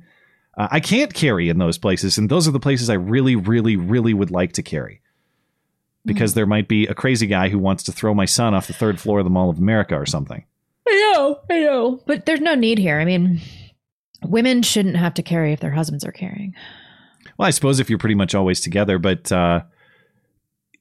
uh, 0.57 0.67
I 0.69 0.81
can't 0.81 1.13
carry 1.13 1.49
in 1.49 1.57
those 1.57 1.77
places, 1.79 2.17
and 2.17 2.29
those 2.29 2.47
are 2.47 2.51
the 2.51 2.59
places 2.59 2.89
I 2.89 2.95
really, 2.95 3.35
really, 3.35 3.75
really 3.75 4.13
would 4.13 4.29
like 4.31 4.51
to 4.53 4.61
carry. 4.61 5.01
Because 6.05 6.33
Mm. 6.33 6.35
there 6.35 6.45
might 6.45 6.67
be 6.67 6.85
a 6.85 6.93
crazy 6.93 7.25
guy 7.27 7.49
who 7.49 7.57
wants 7.57 7.81
to 7.83 7.91
throw 7.91 8.13
my 8.13 8.25
son 8.25 8.53
off 8.53 8.67
the 8.67 8.73
third 8.73 8.99
floor 8.99 9.19
of 9.19 9.25
the 9.25 9.31
Mall 9.31 9.49
of 9.49 9.57
America 9.57 9.95
or 9.95 10.05
something. 10.05 10.43
I 10.87 11.11
know, 11.15 11.39
I 11.49 11.61
know. 11.61 12.01
But 12.05 12.25
there's 12.27 12.41
no 12.41 12.53
need 12.53 12.77
here. 12.77 12.99
I 12.99 13.05
mean, 13.05 13.41
women 14.23 14.61
shouldn't 14.61 14.97
have 14.97 15.13
to 15.15 15.23
carry 15.23 15.53
if 15.53 15.59
their 15.59 15.71
husbands 15.71 16.05
are 16.05 16.11
carrying. 16.11 16.53
Well, 17.37 17.47
I 17.47 17.51
suppose 17.51 17.79
if 17.79 17.89
you're 17.89 17.99
pretty 17.99 18.15
much 18.15 18.33
always 18.35 18.61
together, 18.61 18.97
but 18.97 19.31
uh, 19.31 19.61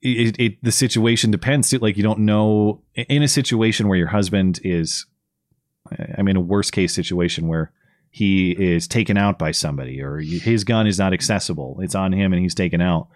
it, 0.03 0.39
it 0.39 0.62
the 0.62 0.72
situation 0.72 1.30
depends. 1.30 1.72
Like 1.72 1.97
you 1.97 2.03
don't 2.03 2.20
know 2.20 2.82
in 2.95 3.22
a 3.22 3.28
situation 3.28 3.89
where 3.89 3.99
your 3.99 4.09
husband 4.09 4.61
is, 4.62 5.07
I 6.16 6.22
mean, 6.22 6.37
a 6.37 6.41
worst 6.41 6.72
case 6.72 6.95
situation 6.95 7.49
where 7.49 7.72
he 8.11 8.53
is 8.53 8.87
taken 8.87 9.16
out 9.16 9.39
by 9.39 9.51
somebody 9.51 10.01
or 10.01 10.18
his 10.18 10.62
gun 10.62 10.87
is 10.87 10.99
not 10.99 11.12
accessible. 11.12 11.78
It's 11.80 11.97
on 11.97 12.12
him 12.12 12.32
and 12.32 12.41
he's 12.41 12.55
taken 12.55 12.80
out. 12.80 13.09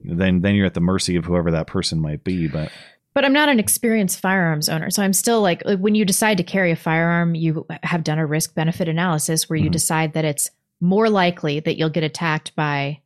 Then 0.00 0.42
then 0.42 0.54
you're 0.54 0.66
at 0.66 0.74
the 0.74 0.80
mercy 0.80 1.16
of 1.16 1.24
whoever 1.24 1.50
that 1.50 1.66
person 1.66 2.00
might 2.00 2.22
be. 2.22 2.46
But 2.46 2.70
But 3.12 3.24
I'm 3.24 3.32
not 3.32 3.48
an 3.48 3.58
experienced 3.58 4.20
firearms 4.20 4.68
owner. 4.68 4.88
So 4.90 5.02
I'm 5.02 5.12
still 5.12 5.40
like, 5.42 5.64
like, 5.64 5.78
when 5.80 5.94
you 5.96 6.04
decide 6.04 6.36
to 6.38 6.44
carry 6.44 6.70
a 6.70 6.76
firearm, 6.76 7.34
you 7.34 7.66
have 7.82 8.04
done 8.04 8.18
a 8.18 8.26
risk 8.26 8.54
benefit 8.54 8.88
analysis 8.88 9.48
where 9.50 9.56
you 9.58 9.68
Mhm. 9.68 9.72
decide 9.72 10.12
that 10.12 10.24
it's 10.24 10.48
more 10.80 11.10
likely 11.10 11.58
that 11.60 11.76
you'll 11.76 11.90
get 11.90 12.04
attacked 12.04 12.54
by 12.54 13.00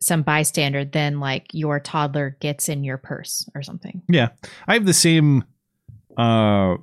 some 0.00 0.22
bystander 0.22 0.82
than 0.84 1.20
like 1.20 1.46
your 1.52 1.78
toddler 1.78 2.36
gets 2.40 2.70
in 2.70 2.84
your 2.84 2.96
purse 2.96 3.46
or 3.54 3.62
something. 3.62 4.00
Yeah, 4.08 4.28
I 4.66 4.72
have 4.74 4.86
the 4.86 4.94
same 4.94 5.44
uh, 6.16 6.76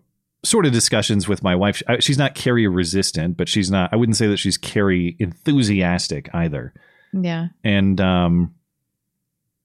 sort 0.45 0.65
of 0.67 0.71
discussions 0.71 1.27
with 1.27 1.41
my 1.43 1.55
wife. 1.55 1.81
She's 1.99 2.17
not 2.17 2.35
carry 2.35 2.67
resistant, 2.67 3.37
but 3.37 3.49
she's 3.49 3.69
not. 3.71 3.89
I 3.91 3.95
wouldn't 3.95 4.15
say 4.17 4.27
that 4.27 4.37
she's 4.37 4.57
carry 4.57 5.15
enthusiastic 5.19 6.29
either. 6.33 6.73
Yeah. 7.11 7.47
And 7.63 7.99
um, 7.99 8.53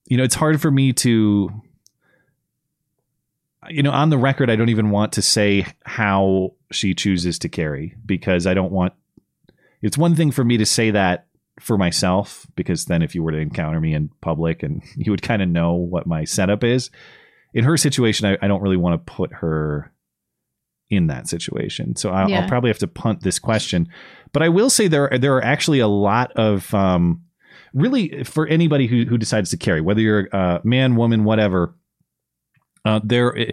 you 0.07 0.17
know, 0.17 0.23
it's 0.23 0.35
hard 0.35 0.59
for 0.61 0.71
me 0.71 0.93
to. 0.93 1.51
You 3.69 3.83
know, 3.83 3.91
on 3.91 4.09
the 4.09 4.17
record, 4.17 4.49
I 4.49 4.55
don't 4.55 4.69
even 4.69 4.89
want 4.89 5.13
to 5.13 5.21
say 5.21 5.65
how 5.85 6.53
she 6.71 6.93
chooses 6.93 7.39
to 7.39 7.49
carry 7.49 7.95
because 8.05 8.47
I 8.47 8.53
don't 8.53 8.71
want. 8.71 8.93
It's 9.81 9.97
one 9.97 10.15
thing 10.15 10.31
for 10.31 10.43
me 10.43 10.57
to 10.57 10.65
say 10.65 10.91
that 10.91 11.27
for 11.59 11.77
myself 11.77 12.47
because 12.55 12.85
then 12.85 13.01
if 13.01 13.13
you 13.13 13.21
were 13.21 13.31
to 13.31 13.37
encounter 13.37 13.79
me 13.79 13.93
in 13.93 14.09
public 14.21 14.63
and 14.63 14.81
you 14.95 15.11
would 15.11 15.21
kind 15.21 15.41
of 15.41 15.49
know 15.49 15.73
what 15.73 16.07
my 16.07 16.23
setup 16.23 16.63
is 16.63 16.89
in 17.53 17.63
her 17.63 17.77
situation 17.77 18.27
I, 18.27 18.37
I 18.41 18.47
don't 18.47 18.61
really 18.61 18.77
want 18.77 18.93
to 19.05 19.13
put 19.13 19.31
her 19.33 19.91
in 20.89 21.07
that 21.07 21.27
situation 21.27 21.95
so 21.95 22.09
I'll, 22.09 22.29
Yeah. 22.29 22.41
I'll 22.41 22.47
probably 22.47 22.69
have 22.69 22.79
to 22.79 22.87
punt 22.87 23.21
this 23.21 23.39
question 23.39 23.87
but 24.31 24.43
i 24.43 24.49
will 24.49 24.69
say 24.69 24.87
there 24.87 25.09
there 25.19 25.35
are 25.35 25.43
actually 25.43 25.79
a 25.79 25.87
lot 25.87 26.31
of 26.33 26.71
um, 26.73 27.23
really 27.73 28.23
for 28.23 28.47
anybody 28.47 28.87
who, 28.87 29.05
who 29.05 29.17
decides 29.17 29.49
to 29.51 29.57
carry 29.57 29.81
whether 29.81 30.01
you're 30.01 30.27
a 30.31 30.61
man 30.63 30.95
woman 30.95 31.23
whatever 31.23 31.75
uh, 32.85 32.99
there 33.03 33.51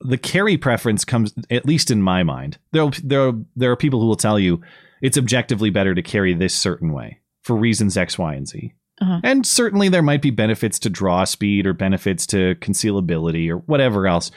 the 0.00 0.18
carry 0.18 0.56
preference 0.56 1.04
comes 1.04 1.34
at 1.50 1.64
least 1.64 1.90
in 1.90 2.02
my 2.02 2.22
mind 2.22 2.58
there 2.72 2.90
there 3.02 3.32
there 3.54 3.70
are 3.70 3.76
people 3.76 4.00
who 4.00 4.06
will 4.06 4.16
tell 4.16 4.38
you 4.38 4.60
it's 5.00 5.18
objectively 5.18 5.70
better 5.70 5.94
to 5.94 6.02
carry 6.02 6.34
this 6.34 6.54
certain 6.54 6.92
way 6.92 7.20
for 7.46 7.54
reasons 7.54 7.96
X, 7.96 8.18
Y, 8.18 8.34
and 8.34 8.48
Z. 8.48 8.74
Uh-huh. 9.00 9.20
And 9.22 9.46
certainly 9.46 9.88
there 9.88 10.02
might 10.02 10.20
be 10.20 10.30
benefits 10.30 10.80
to 10.80 10.90
draw 10.90 11.22
speed 11.22 11.64
or 11.64 11.72
benefits 11.72 12.26
to 12.28 12.56
concealability 12.56 13.48
or 13.48 13.58
whatever 13.58 14.08
else. 14.08 14.32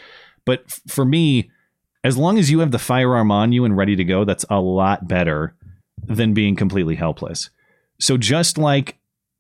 But 0.46 0.64
f- 0.68 0.82
for 0.88 1.06
me, 1.06 1.50
as 2.04 2.18
long 2.18 2.38
as 2.38 2.52
you 2.52 2.60
have 2.60 2.70
the 2.70 2.78
firearm 2.78 3.32
on 3.32 3.52
you 3.52 3.66
and 3.66 3.76
ready 3.76 3.96
to 3.96 4.04
go, 4.04 4.26
that's 4.26 4.46
a 4.50 4.60
lot 4.60 5.08
better 5.08 5.56
than 6.06 6.36
being 6.36 6.56
completely 6.56 6.96
helpless. 6.96 7.50
So 8.00 8.16
just 8.16 8.60
like 8.60 8.99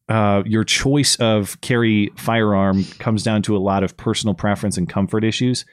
uh, 0.09 0.43
your 0.45 0.63
choice 0.63 1.15
of 1.17 1.61
carry 1.61 2.11
firearm 2.17 2.83
comes 2.99 3.23
down 3.23 3.41
to 3.43 3.55
a 3.55 3.59
lot 3.59 3.83
of 3.83 3.95
personal 3.95 4.33
preference 4.33 4.75
and 4.77 4.89
comfort 4.89 5.23
issues, 5.23 5.65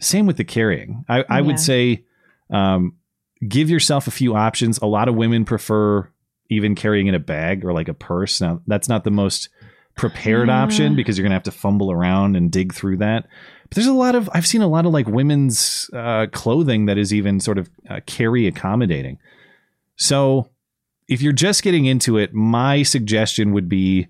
same 0.00 0.26
with 0.26 0.36
the 0.36 0.44
carrying. 0.44 1.04
I, 1.08 1.24
I 1.28 1.40
Yeah. 1.40 1.46
would 1.46 1.58
say 1.58 2.04
um, 2.50 2.94
give 3.48 3.70
yourself 3.70 4.06
a 4.06 4.10
few 4.10 4.36
options. 4.36 4.78
A 4.78 4.86
lot 4.86 5.08
of 5.08 5.14
women 5.14 5.44
prefer 5.44 6.08
even 6.50 6.74
carrying 6.74 7.06
in 7.06 7.14
a 7.14 7.18
bag 7.20 7.64
or 7.64 7.72
like 7.72 7.88
a 7.88 7.94
purse. 7.94 8.40
Now, 8.40 8.60
that's 8.66 8.88
not 8.88 9.04
the 9.04 9.10
most 9.10 9.48
prepared 9.96 10.48
Yeah. 10.48 10.62
option 10.62 10.94
because 10.96 11.16
you're 11.16 11.22
going 11.24 11.30
to 11.30 11.36
have 11.36 11.42
to 11.44 11.50
fumble 11.52 11.90
around 11.92 12.36
and 12.36 12.50
dig 12.50 12.74
through 12.74 12.98
that. 12.98 13.26
But 13.68 13.76
there's 13.76 13.86
a 13.86 13.92
lot 13.94 14.14
of, 14.14 14.28
I've 14.34 14.46
seen 14.46 14.62
a 14.62 14.68
lot 14.68 14.84
of 14.84 14.92
like 14.92 15.06
women's 15.06 15.88
uh, 15.94 16.26
clothing 16.32 16.86
that 16.86 16.98
is 16.98 17.14
even 17.14 17.38
sort 17.40 17.56
of 17.58 17.70
uh, 17.88 18.00
carry 18.06 18.46
accommodating. 18.46 19.18
So 19.96 20.48
if 21.10 21.20
you're 21.20 21.32
just 21.32 21.62
getting 21.62 21.86
into 21.86 22.16
it, 22.16 22.32
my 22.32 22.84
suggestion 22.84 23.52
would 23.52 23.68
be 23.68 24.06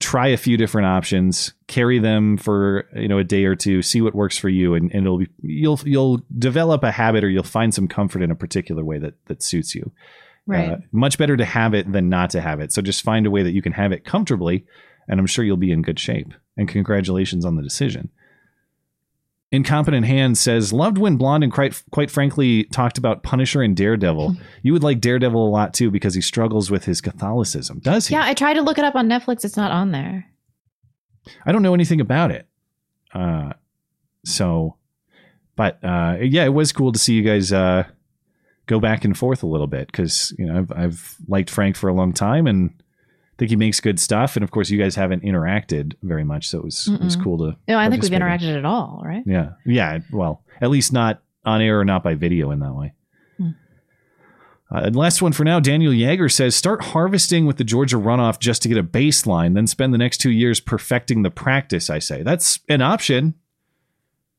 try 0.00 0.28
a 0.28 0.36
few 0.36 0.56
different 0.56 0.86
options, 0.86 1.54
carry 1.66 1.98
them 1.98 2.36
for 2.36 2.86
you 2.94 3.08
know 3.08 3.18
a 3.18 3.24
day 3.24 3.46
or 3.46 3.56
two, 3.56 3.82
see 3.82 4.02
what 4.02 4.14
works 4.14 4.36
for 4.36 4.50
you, 4.50 4.74
and, 4.74 4.92
and 4.92 5.06
it'll 5.06 5.18
be 5.18 5.28
you'll 5.40 5.80
you'll 5.84 6.20
develop 6.38 6.84
a 6.84 6.92
habit 6.92 7.24
or 7.24 7.30
you'll 7.30 7.42
find 7.42 7.74
some 7.74 7.88
comfort 7.88 8.22
in 8.22 8.30
a 8.30 8.36
particular 8.36 8.84
way 8.84 8.98
that 8.98 9.14
that 9.26 9.42
suits 9.42 9.74
you. 9.74 9.90
Right. 10.46 10.70
Uh, 10.70 10.76
much 10.92 11.16
better 11.16 11.36
to 11.36 11.44
have 11.44 11.74
it 11.74 11.90
than 11.90 12.08
not 12.08 12.30
to 12.30 12.40
have 12.40 12.60
it. 12.60 12.72
So 12.72 12.82
just 12.82 13.02
find 13.02 13.26
a 13.26 13.30
way 13.30 13.42
that 13.42 13.52
you 13.52 13.62
can 13.62 13.72
have 13.72 13.92
it 13.92 14.04
comfortably, 14.04 14.66
and 15.08 15.18
I'm 15.18 15.26
sure 15.26 15.44
you'll 15.44 15.56
be 15.56 15.72
in 15.72 15.82
good 15.82 15.98
shape. 15.98 16.34
And 16.56 16.68
congratulations 16.68 17.46
on 17.46 17.56
the 17.56 17.62
decision. 17.62 18.10
Incompetent 19.52 20.06
Hand 20.06 20.38
says, 20.38 20.72
loved 20.72 20.96
when 20.96 21.16
Blonde 21.16 21.42
and 21.42 21.52
quite, 21.52 21.82
quite 21.90 22.10
frankly 22.10 22.64
talked 22.64 22.98
about 22.98 23.24
Punisher 23.24 23.62
and 23.62 23.76
Daredevil. 23.76 24.36
you 24.62 24.72
would 24.72 24.84
like 24.84 25.00
Daredevil 25.00 25.44
a 25.44 25.50
lot 25.50 25.74
too 25.74 25.90
because 25.90 26.14
he 26.14 26.20
struggles 26.20 26.70
with 26.70 26.84
his 26.84 27.00
Catholicism. 27.00 27.80
Does 27.80 28.06
he? 28.06 28.14
yeah, 28.14 28.24
I 28.24 28.34
tried 28.34 28.54
to 28.54 28.62
look 28.62 28.78
it 28.78 28.84
up 28.84 28.94
on 28.94 29.08
Netflix. 29.08 29.44
It's 29.44 29.56
not 29.56 29.72
on 29.72 29.90
there. 29.90 30.26
I 31.44 31.52
don't 31.52 31.62
know 31.62 31.74
anything 31.74 32.00
about 32.00 32.30
it. 32.30 32.46
Uh, 33.12 33.54
so, 34.24 34.76
but 35.56 35.82
uh, 35.82 36.18
yeah, 36.20 36.44
it 36.44 36.54
was 36.54 36.72
cool 36.72 36.92
to 36.92 36.98
see 36.98 37.14
you 37.14 37.22
guys 37.22 37.52
uh, 37.52 37.84
go 38.66 38.78
back 38.78 39.04
and 39.04 39.18
forth 39.18 39.42
a 39.42 39.46
little 39.46 39.66
bit 39.66 39.88
because 39.88 40.32
you 40.38 40.46
know 40.46 40.58
I've, 40.58 40.72
I've 40.72 41.16
liked 41.26 41.50
Frank 41.50 41.76
for 41.76 41.88
a 41.88 41.92
long 41.92 42.12
time 42.12 42.46
and 42.46 42.79
think 43.40 43.48
he 43.48 43.56
makes 43.56 43.80
good 43.80 43.98
stuff. 43.98 44.36
And 44.36 44.44
of 44.44 44.50
course, 44.50 44.68
you 44.68 44.78
guys 44.78 44.94
haven't 44.94 45.22
interacted 45.22 45.94
very 46.02 46.24
much, 46.24 46.48
so 46.48 46.58
it 46.58 46.64
was 46.64 46.88
it 46.88 47.00
was 47.00 47.16
cool 47.16 47.38
to. 47.38 47.56
No, 47.66 47.78
I 47.78 47.88
think 47.88 48.02
we've 48.02 48.12
interacted 48.12 48.54
at 48.56 48.66
all, 48.66 49.00
right? 49.02 49.22
Yeah, 49.26 49.52
yeah. 49.64 50.00
Well, 50.12 50.42
at 50.60 50.68
least 50.68 50.92
not 50.92 51.22
on 51.46 51.62
air 51.62 51.80
or 51.80 51.84
not 51.86 52.02
by 52.02 52.14
video 52.14 52.50
in 52.50 52.60
that 52.60 52.74
way. 52.74 52.92
Hmm. 53.38 53.50
Uh, 54.70 54.80
and 54.80 54.94
last 54.94 55.22
one 55.22 55.32
for 55.32 55.42
now. 55.42 55.58
Daniel 55.58 55.90
Yeager 55.90 56.30
says 56.30 56.54
start 56.54 56.84
harvesting 56.84 57.46
with 57.46 57.56
the 57.56 57.64
Georgia 57.64 57.96
runoff 57.96 58.38
just 58.38 58.60
to 58.62 58.68
get 58.68 58.76
a 58.76 58.82
baseline, 58.82 59.54
then 59.54 59.66
spend 59.66 59.94
the 59.94 59.98
next 59.98 60.18
two 60.18 60.30
years 60.30 60.60
perfecting 60.60 61.22
the 61.22 61.30
practice. 61.30 61.88
I 61.88 61.98
say 61.98 62.22
that's 62.22 62.60
an 62.68 62.82
option. 62.82 63.34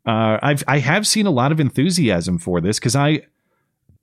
Uh, 0.06 0.38
I've 0.44 0.64
I 0.68 0.78
have 0.78 1.08
seen 1.08 1.26
a 1.26 1.32
lot 1.32 1.52
of 1.52 1.60
enthusiasm 1.60 2.38
for 2.38 2.62
this 2.62 2.78
because 2.78 2.96
I, 2.96 3.24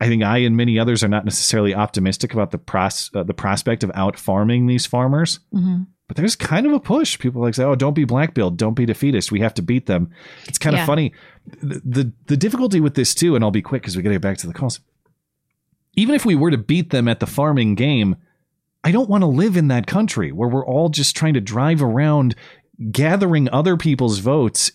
I 0.00 0.06
think 0.06 0.22
I 0.22 0.38
and 0.38 0.56
many 0.56 0.78
others 0.78 1.02
are 1.02 1.08
not 1.08 1.24
necessarily 1.24 1.74
optimistic 1.74 2.32
about 2.32 2.50
the 2.52 2.58
pros 2.58 3.10
uh, 3.14 3.22
the 3.24 3.34
prospect 3.34 3.82
of 3.82 3.90
out 3.94 4.16
farming 4.18 4.66
these 4.66 4.86
farmers. 4.86 5.40
Mm-hmm. 5.52 5.82
But 6.06 6.16
there's 6.16 6.36
kind 6.36 6.64
of 6.66 6.72
a 6.72 6.80
push. 6.80 7.18
People 7.18 7.42
like 7.42 7.54
say, 7.54 7.64
"Oh, 7.64 7.74
don't 7.74 7.94
be 7.94 8.04
black-pilled, 8.04 8.56
don't 8.56 8.74
be 8.74 8.86
defeatist. 8.86 9.30
We 9.32 9.40
have 9.40 9.54
to 9.54 9.62
beat 9.62 9.86
them." 9.86 10.10
It's 10.46 10.58
kind 10.58 10.74
Yeah. 10.76 10.82
of 10.82 10.86
funny. 10.86 11.12
The, 11.62 11.82
the 11.84 12.12
the 12.28 12.36
difficulty 12.36 12.80
with 12.80 12.94
this 12.94 13.14
too, 13.14 13.34
and 13.34 13.44
I'll 13.44 13.50
be 13.50 13.60
quick 13.62 13.82
because 13.82 13.96
we 13.96 14.02
got 14.02 14.10
to 14.10 14.14
get 14.14 14.22
back 14.22 14.38
to 14.38 14.46
the 14.46 14.54
calls. 14.54 14.80
Even 15.94 16.14
if 16.14 16.24
we 16.24 16.34
were 16.36 16.50
to 16.50 16.58
beat 16.58 16.90
them 16.90 17.08
at 17.08 17.18
the 17.20 17.26
farming 17.26 17.74
game, 17.74 18.16
I 18.84 18.92
don't 18.92 19.10
want 19.10 19.22
to 19.22 19.26
live 19.26 19.56
in 19.56 19.68
that 19.68 19.86
country 19.88 20.30
where 20.32 20.48
we're 20.48 20.64
all 20.64 20.88
just 20.88 21.16
trying 21.16 21.34
to 21.34 21.40
drive 21.40 21.82
around, 21.82 22.36
gathering 22.92 23.48
other 23.50 23.76
people's 23.76 24.18
votes 24.20 24.70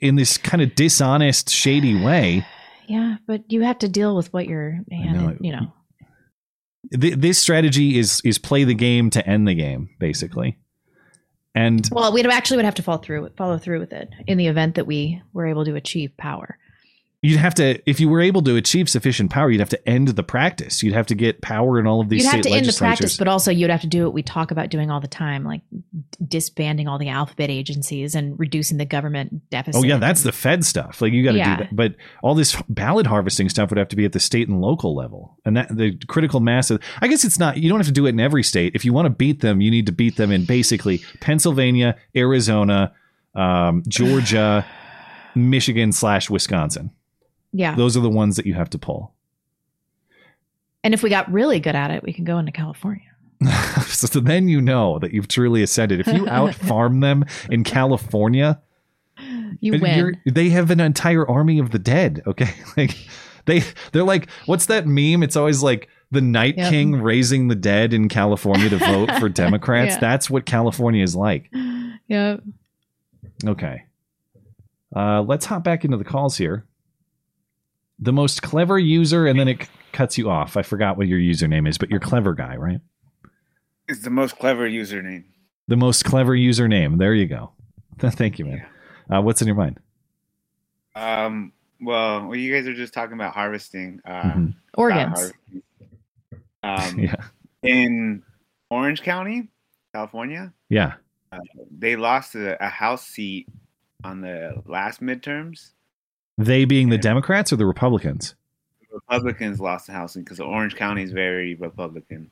in 0.00 0.16
this 0.16 0.36
kind 0.36 0.60
of 0.62 0.74
dishonest, 0.74 1.50
shady 1.50 1.94
way. 2.02 2.44
Yeah, 2.86 3.16
but 3.26 3.50
you 3.52 3.62
have 3.62 3.78
to 3.80 3.88
deal 3.88 4.16
with 4.16 4.32
what 4.32 4.46
you're, 4.46 4.80
know. 4.88 4.96
handed, 4.96 5.38
you 5.40 5.52
know. 5.52 5.72
This 6.90 7.38
strategy 7.38 7.98
is 7.98 8.20
is 8.24 8.38
play 8.38 8.64
the 8.64 8.74
game 8.74 9.10
to 9.10 9.26
end 9.26 9.48
the 9.48 9.54
game, 9.54 9.88
basically. 9.98 10.58
And 11.54 11.88
Well, 11.90 12.12
we'd 12.12 12.26
actually 12.26 12.58
would 12.58 12.66
have 12.66 12.74
to 12.74 12.82
follow 12.82 12.98
through 12.98 13.30
follow 13.36 13.58
through 13.58 13.80
with 13.80 13.92
it 13.92 14.10
in 14.26 14.38
the 14.38 14.48
event 14.48 14.74
that 14.74 14.86
we 14.86 15.22
were 15.32 15.46
able 15.46 15.64
to 15.64 15.76
achieve 15.76 16.16
power. 16.16 16.58
You'd 17.24 17.38
have 17.38 17.54
to, 17.54 17.80
if 17.88 18.00
you 18.00 18.10
were 18.10 18.20
able 18.20 18.42
to 18.42 18.56
achieve 18.56 18.86
sufficient 18.90 19.30
power, 19.30 19.50
you'd 19.50 19.60
have 19.60 19.70
to 19.70 19.88
end 19.88 20.08
the 20.08 20.22
practice. 20.22 20.82
You'd 20.82 20.92
have 20.92 21.06
to 21.06 21.14
get 21.14 21.40
power 21.40 21.80
in 21.80 21.86
all 21.86 22.02
of 22.02 22.10
these 22.10 22.22
You'd 22.22 22.30
have 22.30 22.42
to 22.42 22.50
end 22.50 22.66
the 22.66 22.74
practice, 22.74 23.16
but 23.16 23.28
also 23.28 23.50
you'd 23.50 23.70
have 23.70 23.80
to 23.80 23.86
do 23.86 24.04
what 24.04 24.12
we 24.12 24.22
talk 24.22 24.50
about 24.50 24.68
doing 24.68 24.90
all 24.90 25.00
the 25.00 25.08
time, 25.08 25.42
like 25.42 25.62
disbanding 26.28 26.86
all 26.86 26.98
the 26.98 27.08
alphabet 27.08 27.48
agencies 27.48 28.14
and 28.14 28.38
reducing 28.38 28.76
the 28.76 28.84
government 28.84 29.48
deficit. 29.48 29.80
Oh 29.80 29.84
yeah, 29.86 29.96
that's 29.96 30.22
the 30.22 30.32
Fed 30.32 30.66
stuff. 30.66 31.00
Like 31.00 31.14
you 31.14 31.24
got 31.24 31.32
to 31.32 31.38
Yeah. 31.38 31.56
do 31.56 31.62
that. 31.62 31.74
But 31.74 31.94
all 32.22 32.34
this 32.34 32.60
ballot 32.68 33.06
harvesting 33.06 33.48
stuff 33.48 33.70
would 33.70 33.78
have 33.78 33.88
to 33.88 33.96
be 33.96 34.04
at 34.04 34.12
the 34.12 34.20
state 34.20 34.50
and 34.50 34.60
local 34.60 34.94
level, 34.94 35.38
and 35.46 35.56
that 35.56 35.74
the 35.74 35.96
critical 36.06 36.40
mass. 36.40 36.70
Of, 36.70 36.82
I 37.00 37.08
guess 37.08 37.24
it's 37.24 37.38
not. 37.38 37.56
You 37.56 37.70
don't 37.70 37.78
have 37.78 37.86
to 37.86 37.92
do 37.92 38.04
it 38.04 38.10
in 38.10 38.20
every 38.20 38.42
state. 38.42 38.72
If 38.74 38.84
you 38.84 38.92
want 38.92 39.06
to 39.06 39.10
beat 39.10 39.40
them, 39.40 39.62
you 39.62 39.70
need 39.70 39.86
to 39.86 39.92
beat 39.92 40.16
them 40.16 40.30
in 40.30 40.44
basically 40.44 41.00
Pennsylvania, 41.20 41.96
Arizona, 42.14 42.92
um, 43.34 43.82
Georgia, 43.88 44.66
Michigan 45.34 45.90
slash 45.90 46.28
Wisconsin. 46.28 46.90
Yeah. 47.54 47.74
Those 47.76 47.96
are 47.96 48.00
the 48.00 48.10
ones 48.10 48.36
that 48.36 48.44
you 48.46 48.54
have 48.54 48.68
to 48.70 48.78
pull. 48.78 49.14
And 50.82 50.92
if 50.92 51.02
we 51.02 51.08
got 51.08 51.32
really 51.32 51.60
good 51.60 51.76
at 51.76 51.90
it, 51.90 52.02
we 52.02 52.12
can 52.12 52.24
go 52.24 52.36
into 52.38 52.52
California. 52.52 53.06
so 53.86 54.20
then 54.20 54.48
you 54.48 54.60
know 54.60 54.98
that 54.98 55.12
you've 55.14 55.28
truly 55.28 55.62
ascended. 55.62 56.00
If 56.00 56.08
you 56.08 56.28
out 56.28 56.54
farm 56.54 57.00
them 57.00 57.24
in 57.50 57.64
California, 57.64 58.60
You 59.60 59.78
win. 59.78 60.20
they 60.26 60.50
have 60.50 60.70
an 60.70 60.80
entire 60.80 61.26
army 61.26 61.58
of 61.60 61.70
the 61.70 61.78
dead. 61.78 62.22
Okay, 62.26 62.50
like 62.76 62.94
they 63.46 63.62
they're 63.92 64.02
like, 64.04 64.28
what's 64.46 64.66
that 64.66 64.86
meme? 64.86 65.22
It's 65.22 65.36
always 65.36 65.62
like 65.62 65.88
the 66.10 66.20
Night 66.20 66.56
Yep. 66.58 66.70
King 66.70 66.92
raising 67.00 67.48
the 67.48 67.54
dead 67.54 67.94
in 67.94 68.08
California 68.08 68.68
to 68.68 68.76
vote 68.78 69.10
for 69.20 69.28
Democrats. 69.28 69.94
Yeah. 69.94 70.00
That's 70.00 70.28
what 70.28 70.44
California 70.44 71.02
is 71.02 71.14
like. 71.16 71.50
Yep. 72.08 72.42
Okay, 73.46 73.84
uh, 74.94 75.22
let's 75.22 75.46
hop 75.46 75.64
back 75.64 75.84
into 75.84 75.96
the 75.96 76.04
calls 76.04 76.36
here. 76.36 76.64
The 78.04 78.12
most 78.12 78.42
clever 78.42 78.78
user, 78.78 79.26
and 79.26 79.38
then 79.40 79.48
it 79.48 79.62
c- 79.62 79.68
cuts 79.92 80.18
you 80.18 80.28
off. 80.28 80.56
I 80.58 80.62
forgot 80.62 80.96
what 80.98 81.06
your 81.08 81.18
username 81.18 81.66
is, 81.68 81.78
but 81.78 81.88
you're 81.90 82.00
clever 82.00 82.34
guy, 82.34 82.56
right? 82.56 82.80
It's 83.88 84.02
the 84.02 84.10
most 84.10 84.38
clever 84.38 84.68
username. 84.68 85.24
The 85.68 85.76
most 85.76 86.04
clever 86.04 86.36
username. 86.36 86.98
There 86.98 87.14
you 87.14 87.26
go. 87.26 87.52
Thank 87.98 88.38
you, 88.38 88.44
man. 88.44 88.66
Uh, 89.10 89.22
what's 89.22 89.40
in 89.40 89.46
your 89.46 89.56
mind? 89.56 89.80
Um, 90.94 91.52
well, 91.80 92.26
well, 92.26 92.36
you 92.36 92.52
guys 92.54 92.66
are 92.66 92.74
just 92.74 92.92
talking 92.92 93.14
about 93.14 93.32
harvesting. 93.34 94.00
Uh, 94.04 94.22
Mhm. 94.22 94.54
Organs. 94.74 95.18
harvesting. 95.18 95.62
Um, 96.62 96.98
Yeah, 96.98 97.16
In 97.62 98.22
Orange 98.70 99.02
County, 99.02 99.48
California, 99.94 100.52
yeah. 100.68 100.94
they 101.70 101.96
lost 101.96 102.34
a, 102.34 102.62
a 102.64 102.68
House 102.68 103.06
seat 103.06 103.48
on 104.02 104.20
the 104.20 104.62
last 104.66 105.02
midterms. 105.02 105.70
They 106.38 106.64
being 106.64 106.88
the 106.88 106.98
Democrats 106.98 107.52
or 107.52 107.56
the 107.56 107.66
Republicans? 107.66 108.34
Republicans 108.92 109.60
lost 109.60 109.86
the 109.86 109.92
House 109.92 110.14
because 110.14 110.40
Orange 110.40 110.76
County 110.76 111.02
is 111.02 111.12
very 111.12 111.54
Republican. 111.54 112.30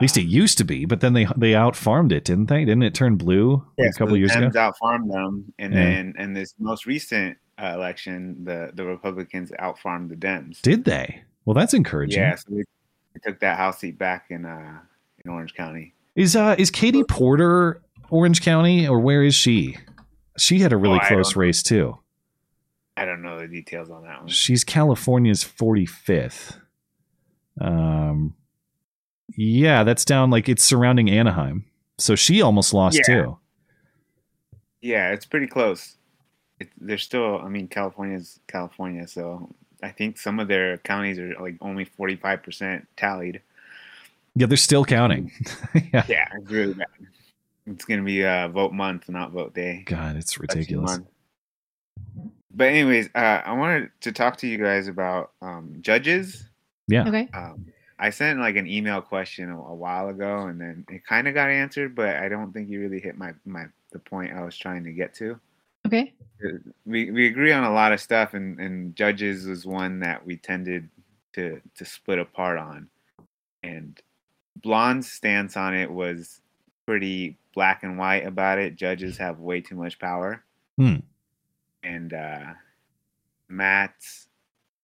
At 0.00 0.02
least 0.02 0.16
it 0.16 0.26
used 0.26 0.58
to 0.58 0.64
be, 0.64 0.84
but 0.84 1.00
then 1.00 1.12
they 1.12 1.26
they 1.36 1.56
out 1.56 1.74
farmed 1.74 2.12
it, 2.12 2.24
didn't 2.24 2.46
they? 2.46 2.60
Didn't 2.60 2.84
it 2.84 2.94
turn 2.94 3.16
blue 3.16 3.64
a 3.80 3.92
so 3.92 3.98
couple 3.98 4.14
the 4.14 4.20
years 4.20 4.34
ago? 4.34 4.48
Dems 4.48 4.54
out-farmed 4.56 5.10
them, 5.10 5.52
and 5.58 5.72
Yeah. 5.74 5.84
then 5.84 6.14
in 6.18 6.32
this 6.34 6.54
most 6.60 6.86
recent 6.86 7.36
uh, 7.60 7.72
election, 7.74 8.44
the 8.44 8.70
the 8.74 8.84
Republicans 8.84 9.50
out-farmed 9.58 10.08
the 10.10 10.14
Dems. 10.14 10.60
Did 10.62 10.84
they? 10.84 11.22
Well, 11.44 11.54
that's 11.54 11.74
encouraging. 11.74 12.20
Yeah, 12.20 12.36
so 12.36 12.44
they, 12.50 12.62
they 13.14 13.20
took 13.30 13.40
that 13.40 13.56
House 13.56 13.78
seat 13.80 13.98
back 13.98 14.26
in 14.30 14.44
uh, 14.44 14.78
in 15.24 15.30
Orange 15.32 15.54
County. 15.54 15.94
Is 16.14 16.36
uh 16.36 16.54
is 16.58 16.70
Katie 16.70 17.02
Porter 17.04 17.80
Orange 18.10 18.40
County 18.42 18.86
or 18.86 19.00
where 19.00 19.24
is 19.24 19.34
she? 19.34 19.76
She 20.38 20.60
had 20.60 20.72
a 20.72 20.76
really 20.76 21.00
Oh, 21.02 21.08
close 21.08 21.34
race 21.34 21.60
too. 21.64 21.98
I 23.00 23.04
don't 23.04 23.22
know 23.22 23.38
the 23.38 23.48
details 23.48 23.90
on 23.90 24.02
that 24.04 24.20
one. 24.20 24.28
She's 24.28 24.64
California's 24.64 25.44
45th. 25.44 26.58
Um 27.60 28.34
yeah, 29.36 29.84
that's 29.84 30.04
down 30.04 30.30
like 30.30 30.48
it's 30.48 30.64
surrounding 30.64 31.10
Anaheim. 31.10 31.64
So 31.98 32.14
she 32.14 32.40
almost 32.42 32.72
lost 32.74 32.98
Yeah. 33.08 33.14
too. 33.14 33.38
Yeah, 34.80 35.10
it's 35.12 35.26
pretty 35.26 35.46
close. 35.48 35.96
It, 36.60 36.70
they're 36.80 36.98
still, 36.98 37.38
I 37.38 37.48
mean, 37.48 37.68
California's 37.68 38.40
California, 38.48 39.06
so 39.08 39.48
I 39.82 39.90
think 39.90 40.18
some 40.18 40.38
of 40.40 40.48
their 40.48 40.78
counties 40.78 41.18
are 41.18 41.34
like 41.40 41.56
only 41.60 41.84
45% 41.84 42.86
tallied. 42.96 43.42
Yeah, 44.34 44.46
they're 44.46 44.56
still 44.56 44.84
counting. 44.84 45.32
yeah. 45.92 46.04
Yeah, 46.08 46.28
it's 46.34 46.50
really 46.50 46.74
bad. 46.74 46.86
It's 47.66 47.84
going 47.84 48.00
to 48.00 48.06
be 48.06 48.24
uh, 48.24 48.48
vote 48.48 48.72
month, 48.72 49.08
not 49.08 49.32
vote 49.32 49.54
day. 49.54 49.82
God, 49.84 50.16
it's 50.16 50.38
ridiculous. 50.38 50.90
month. 50.90 51.06
But 52.50 52.68
anyways, 52.68 53.10
uh, 53.14 53.42
I 53.44 53.52
wanted 53.52 53.90
to 54.00 54.12
talk 54.12 54.36
to 54.38 54.46
you 54.46 54.58
guys 54.58 54.88
about 54.88 55.32
um, 55.42 55.78
judges. 55.80 56.44
Yeah. 56.86 57.06
Okay. 57.06 57.28
Um, 57.34 57.66
I 57.98 58.10
sent 58.10 58.38
like 58.38 58.56
an 58.56 58.66
email 58.66 59.00
question 59.02 59.50
a, 59.50 59.58
a 59.58 59.74
while 59.74 60.08
ago, 60.08 60.46
and 60.46 60.60
then 60.60 60.86
it 60.88 61.04
kind 61.04 61.28
of 61.28 61.34
got 61.34 61.50
answered, 61.50 61.94
but 61.94 62.16
I 62.16 62.28
don't 62.28 62.52
think 62.52 62.68
you 62.68 62.80
really 62.80 63.00
hit 63.00 63.18
my 63.18 63.34
my 63.44 63.66
the 63.92 63.98
point 63.98 64.32
I 64.32 64.42
was 64.42 64.56
trying 64.56 64.84
to 64.84 64.92
get 64.92 65.14
to. 65.14 65.38
Okay. 65.86 66.12
we 66.86 67.10
we 67.10 67.26
agree 67.28 67.52
on 67.52 67.64
a 67.64 67.72
lot 67.72 67.92
of 67.92 68.00
stuff 68.00 68.34
and 68.34 68.60
and 68.60 68.94
judges 68.94 69.46
was 69.46 69.64
one 69.64 70.00
that 70.00 70.24
we 70.24 70.36
tended 70.36 70.88
to 71.34 71.60
to 71.76 71.84
split 71.84 72.18
apart 72.18 72.58
on 72.58 72.88
and 73.62 74.00
blonde's 74.62 75.10
stance 75.10 75.56
on 75.56 75.74
it 75.74 75.90
was 75.90 76.40
pretty 76.84 77.36
black 77.54 77.84
and 77.84 77.96
white 77.96 78.26
about 78.26 78.58
it 78.58 78.76
judges 78.76 79.16
have 79.16 79.38
way 79.38 79.60
too 79.60 79.76
much 79.76 79.98
power 79.98 80.44
Hmm. 80.76 80.96
And 81.88 82.12
uh 82.12 82.52
matt's 83.48 84.28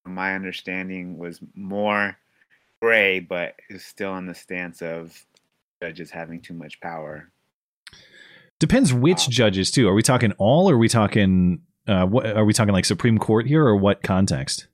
from 0.02 0.14
my 0.14 0.34
understanding 0.34 1.18
was 1.18 1.40
more 1.54 2.16
gray 2.80 3.20
but 3.20 3.54
is 3.70 3.84
still 3.84 4.10
on 4.10 4.26
the 4.26 4.34
stance 4.34 4.82
of 4.82 5.24
judges 5.82 6.10
having 6.10 6.40
too 6.40 6.54
much 6.54 6.80
power 6.80 7.30
Depends 8.60 8.94
which 8.94 9.26
Um, 9.26 9.32
judges 9.32 9.70
too. 9.70 9.88
Are 9.88 9.94
we 9.94 10.02
talking 10.02 10.32
all 10.38 10.70
or 10.70 10.74
are 10.74 10.78
we 10.78 10.88
talking 10.88 11.62
uh 11.86 12.06
what 12.06 12.26
are 12.26 12.44
we 12.44 12.52
talking 12.54 12.72
like 12.72 12.84
Supreme 12.84 13.18
Court 13.18 13.46
here 13.46 13.64
or 13.64 13.76
what 13.76 14.02
context? 14.02 14.68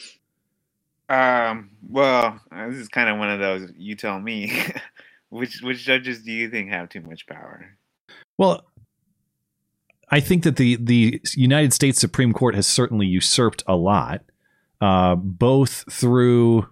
Um. 1.08 1.70
Well, 1.88 2.38
this 2.68 2.76
is 2.76 2.88
kind 2.88 3.08
of 3.08 3.18
one 3.18 3.30
of 3.30 3.40
those. 3.40 3.72
You 3.76 3.96
tell 3.96 4.20
me. 4.20 4.52
which 5.30 5.62
which 5.62 5.84
judges 5.84 6.22
do 6.22 6.32
you 6.32 6.50
think 6.50 6.70
have 6.70 6.88
too 6.88 7.00
much 7.00 7.26
power? 7.26 7.76
Well, 8.38 8.64
I 10.10 10.20
think 10.20 10.42
that 10.44 10.56
the 10.56 10.76
the 10.76 11.20
United 11.36 11.72
States 11.72 12.00
Supreme 12.00 12.32
Court 12.32 12.54
has 12.54 12.66
certainly 12.66 13.06
usurped 13.06 13.62
a 13.66 13.76
lot, 13.76 14.22
uh, 14.80 15.14
both 15.16 15.84
through 15.92 16.68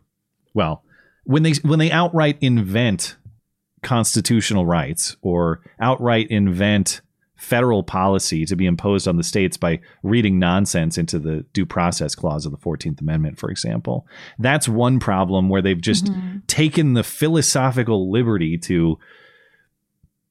well, 0.54 0.82
when 1.24 1.42
they 1.42 1.52
when 1.62 1.78
they 1.78 1.90
outright 1.90 2.38
invent 2.40 3.16
constitutional 3.82 4.66
rights 4.66 5.16
or 5.22 5.60
outright 5.80 6.26
invent 6.30 7.00
federal 7.36 7.84
policy 7.84 8.44
to 8.44 8.56
be 8.56 8.66
imposed 8.66 9.06
on 9.06 9.16
the 9.16 9.22
states 9.22 9.56
by 9.56 9.78
reading 10.02 10.40
nonsense 10.40 10.98
into 10.98 11.20
the 11.20 11.44
due 11.52 11.64
process 11.64 12.16
clause 12.16 12.44
of 12.44 12.50
the 12.50 12.58
14th 12.58 13.00
amendment 13.00 13.38
for 13.38 13.48
example 13.48 14.04
that's 14.40 14.68
one 14.68 14.98
problem 14.98 15.48
where 15.48 15.62
they've 15.62 15.80
just 15.80 16.06
Mhm. 16.06 16.44
taken 16.48 16.94
the 16.94 17.04
philosophical 17.04 18.10
liberty 18.10 18.58
to 18.58 18.98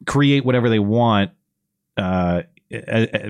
create 0.06 0.44
whatever 0.44 0.68
they 0.70 0.80
want, 0.80 1.32
uh, 1.96 2.42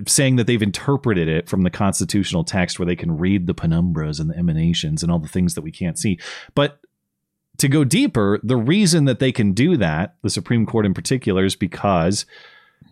saying 0.08 0.38
that 0.38 0.48
they've 0.48 0.62
interpreted 0.62 1.28
it 1.28 1.48
from 1.48 1.64
the 1.64 1.70
constitutional 1.70 2.44
text 2.44 2.80
where 2.80 2.86
they 2.86 2.96
can 2.96 3.18
read 3.18 3.48
the 3.48 3.54
penumbras 3.54 4.20
and 4.20 4.30
the 4.30 4.38
emanations 4.38 5.04
and 5.04 5.12
all 5.12 5.20
the 5.20 5.28
things 5.28 5.56
that 5.56 5.62
we 5.62 5.72
can't 5.72 6.00
see. 6.00 6.20
But 6.56 6.80
to 7.58 7.68
go 7.68 7.84
deeper, 7.84 8.40
the 8.44 8.58
reason 8.58 9.06
that 9.06 9.20
they 9.20 9.32
can 9.32 9.54
do 9.54 9.78
that, 9.78 10.16
the 10.22 10.30
Supreme 10.30 10.66
Court 10.66 10.86
in 10.86 10.94
particular, 10.94 11.46
is 11.46 11.56
because 11.56 12.26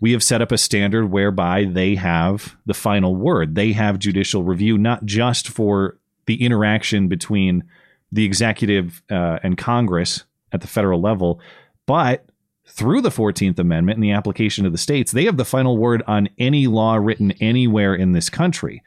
we 0.02 0.12
have 0.12 0.24
set 0.24 0.42
up 0.42 0.52
a 0.52 0.58
standard 0.58 1.12
whereby 1.12 1.66
they 1.66 1.96
have 1.96 2.56
the 2.66 2.74
final 2.74 3.16
word. 3.16 3.56
They 3.56 3.72
have 3.74 4.00
judicial 4.00 4.44
review, 4.44 4.78
not 4.78 5.06
just 5.06 5.48
for 5.48 5.98
the 6.26 6.44
interaction 6.44 7.08
between 7.08 7.64
the 8.12 8.26
executive 8.26 9.02
uh, 9.10 9.40
and 9.44 9.58
Congress 9.58 10.26
at 10.52 10.62
the 10.62 10.68
federal 10.68 11.02
level, 11.02 11.40
but 11.86 12.25
through 12.68 13.02
the 13.02 13.10
14th 13.10 13.60
Amendment 13.60 13.98
and 13.98 14.04
the 14.04 14.12
application 14.12 14.64
to 14.64 14.70
the 14.70 14.78
states, 14.78 15.12
they 15.12 15.26
have 15.26 15.38
the 15.38 15.46
final 15.46 15.78
word 15.78 16.04
on 16.08 16.30
any 16.38 16.68
law 16.68 16.96
written 16.96 17.32
anywhere 17.34 17.94
in 17.96 18.12
this 18.12 18.30
country. 18.30 18.82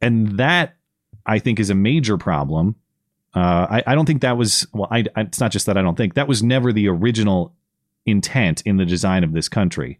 And 0.00 0.38
that, 0.38 0.76
I 1.26 1.38
think, 1.38 1.60
is 1.60 1.70
a 1.70 1.74
major 1.74 2.16
problem. 2.18 2.74
Uh, 3.34 3.66
I, 3.70 3.82
I 3.88 3.94
don't 3.94 4.06
think 4.06 4.22
that 4.22 4.36
was, 4.38 4.66
well, 4.72 4.88
I, 4.90 5.04
I- 5.14 5.22
it's 5.22 5.40
not 5.40 5.52
just 5.52 5.66
that 5.66 5.76
I 5.76 5.82
don't 5.82 5.96
think, 5.96 6.14
that 6.14 6.26
was 6.28 6.42
never 6.42 6.72
the 6.72 6.88
original 6.88 7.54
intent 8.06 8.62
in 8.62 8.76
the 8.76 8.84
design 8.86 9.24
of 9.24 9.32
this 9.32 9.48
country. 9.48 9.98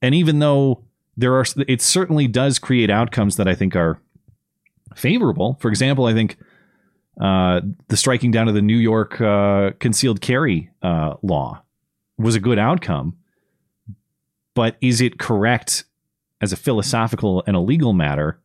And 0.00 0.14
even 0.14 0.38
though 0.38 0.82
there 1.16 1.34
are, 1.34 1.44
it 1.68 1.82
certainly 1.82 2.26
does 2.28 2.58
create 2.58 2.88
outcomes 2.90 3.36
that 3.36 3.46
I 3.46 3.54
think 3.54 3.76
are 3.76 3.98
favorable. 4.96 5.58
For 5.60 5.68
example, 5.68 6.06
I 6.06 6.14
think 6.14 6.36
uh, 7.20 7.60
the 7.88 7.96
striking 7.96 8.30
down 8.30 8.48
of 8.48 8.54
the 8.54 8.62
New 8.62 8.76
York 8.76 9.20
uh, 9.20 9.72
concealed 9.78 10.20
carry 10.20 10.70
uh, 10.82 11.14
law 11.22 11.61
was 12.22 12.34
a 12.34 12.40
good 12.40 12.58
outcome. 12.58 13.16
But 14.54 14.76
is 14.80 15.00
it 15.00 15.18
correct 15.18 15.84
as 16.40 16.52
a 16.52 16.56
philosophical 16.56 17.42
and 17.46 17.56
a 17.56 17.60
legal 17.60 17.92
matter 17.92 18.40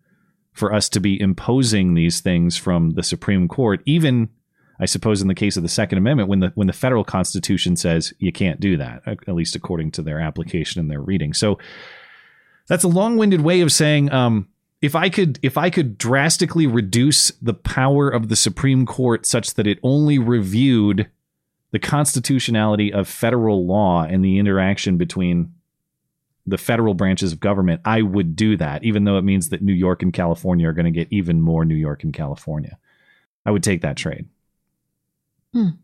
for 0.54 0.74
us 0.74 0.90
to 0.90 1.00
be 1.00 1.20
imposing 1.20 1.94
these 1.94 2.20
things 2.22 2.58
from 2.58 2.92
the 2.92 3.04
Supreme 3.04 3.48
Court, 3.48 3.82
even 3.86 4.30
I 4.80 4.86
suppose 4.86 5.22
in 5.22 5.28
the 5.28 5.36
case 5.36 5.58
of 5.58 5.64
the 5.64 5.70
Second 5.70 5.98
Amendment, 5.98 6.30
when 6.30 6.40
the 6.40 6.52
when 6.56 6.68
the 6.68 6.74
federal 6.74 7.04
Constitution 7.04 7.76
says 7.76 8.14
you 8.20 8.32
can't 8.32 8.60
do 8.60 8.78
that, 8.78 9.02
at 9.06 9.34
least 9.36 9.56
according 9.56 9.92
to 9.92 10.02
their 10.02 10.20
application 10.20 10.80
and 10.80 10.90
their 10.90 11.02
reading. 11.02 11.34
So 11.34 11.58
that's 12.68 12.84
a 12.84 12.90
long-winded 12.90 13.42
way 13.42 13.62
of 13.62 13.72
saying 13.72 14.12
um, 14.12 14.48
if 14.82 14.96
I 14.96 15.10
could 15.10 15.40
if 15.42 15.58
I 15.58 15.70
could 15.70 15.98
drastically 15.98 16.68
reduce 16.68 17.32
the 17.42 17.54
power 17.54 18.10
of 18.10 18.30
the 18.30 18.36
Supreme 18.36 18.86
Court 18.86 19.26
such 19.26 19.56
that 19.56 19.68
it 19.68 19.80
only 19.82 20.20
reviewed 20.20 21.10
the 21.72 21.80
constitutionality 21.80 22.94
of 22.94 23.08
federal 23.08 23.66
law 23.66 24.04
and 24.04 24.24
the 24.24 24.40
interaction 24.40 24.98
between 24.98 25.54
the 26.46 26.58
federal 26.58 26.94
branches 26.94 27.34
of 27.34 27.40
government, 27.42 27.82
I 27.84 28.02
would 28.02 28.36
do 28.36 28.56
that, 28.58 28.84
even 28.84 29.04
though 29.04 29.18
it 29.18 29.24
means 29.24 29.50
that 29.50 29.62
New 29.62 29.74
York 29.74 30.02
and 30.02 30.14
California 30.14 30.68
are 30.68 30.74
going 30.74 30.86
to 30.86 30.92
get 30.92 31.10
even 31.12 31.42
more 31.42 31.66
New 31.66 31.76
York 31.76 32.04
and 32.04 32.14
California. 32.14 32.78
I 33.46 33.52
would 33.52 33.64
take 33.64 33.82
that 33.82 33.98
trade. 33.98 34.28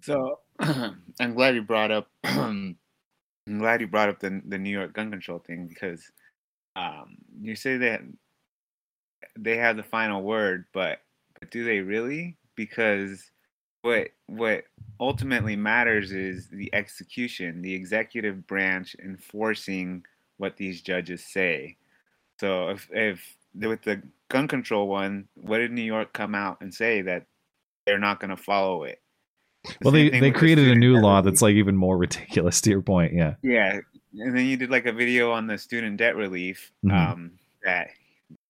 So 0.01 0.39
I'm 0.59 1.33
glad 1.35 1.55
you 1.55 1.61
brought 1.63 1.91
up. 1.91 2.07
I'm 2.23 2.77
glad 3.45 3.81
you 3.81 3.87
brought 3.87 4.09
up 4.09 4.19
the 4.19 4.41
the 4.45 4.57
New 4.57 4.69
York 4.69 4.93
gun 4.93 5.11
control 5.11 5.39
thing 5.39 5.67
because 5.67 6.09
um, 6.75 7.17
you 7.41 7.55
say 7.55 7.77
that 7.77 8.01
they 9.37 9.57
have 9.57 9.75
the 9.75 9.83
final 9.83 10.21
word, 10.21 10.65
but 10.73 11.01
but 11.39 11.51
do 11.51 11.65
they 11.65 11.79
really? 11.79 12.37
Because 12.55 13.31
what 13.83 14.07
what 14.27 14.63
ultimately 14.99 15.55
matters 15.55 16.11
is 16.11 16.47
the 16.47 16.73
execution, 16.73 17.61
the 17.61 17.73
executive 17.73 18.47
branch 18.47 18.95
enforcing 19.03 20.03
what 20.37 20.57
these 20.57 20.81
judges 20.81 21.23
say. 21.23 21.77
So 22.39 22.69
if 22.69 22.89
if 22.91 23.37
with 23.53 23.83
the 23.83 24.01
gun 24.29 24.47
control 24.47 24.87
one, 24.87 25.27
what 25.35 25.59
did 25.59 25.71
New 25.71 25.83
York 25.83 26.13
come 26.13 26.33
out 26.33 26.57
and 26.61 26.73
say 26.73 27.01
that 27.03 27.25
they're 27.85 27.99
not 27.99 28.19
going 28.19 28.31
to 28.31 28.37
follow 28.37 28.83
it? 28.83 28.99
The 29.65 29.75
Well, 29.83 29.91
they, 29.91 30.09
they 30.09 30.21
with 30.21 30.33
the 30.33 30.39
created 30.39 30.69
a 30.69 30.75
new 30.75 30.97
law 30.97 31.17
relief. 31.17 31.25
that's 31.25 31.41
like 31.41 31.55
even 31.55 31.75
more 31.75 31.97
ridiculous 32.05 32.61
to 32.61 32.69
your 32.71 32.81
point. 32.81 33.13
Yeah. 33.13 33.35
Yeah, 33.43 33.79
and 34.17 34.35
then 34.35 34.45
you 34.45 34.57
did 34.57 34.71
like 34.71 34.85
a 34.85 34.91
video 34.93 35.31
on 35.31 35.45
the 35.47 35.57
student 35.57 35.97
debt 35.97 36.15
relief. 36.15 36.71
Mhm. 36.85 36.91
Um, 37.11 37.31
that 37.63 37.89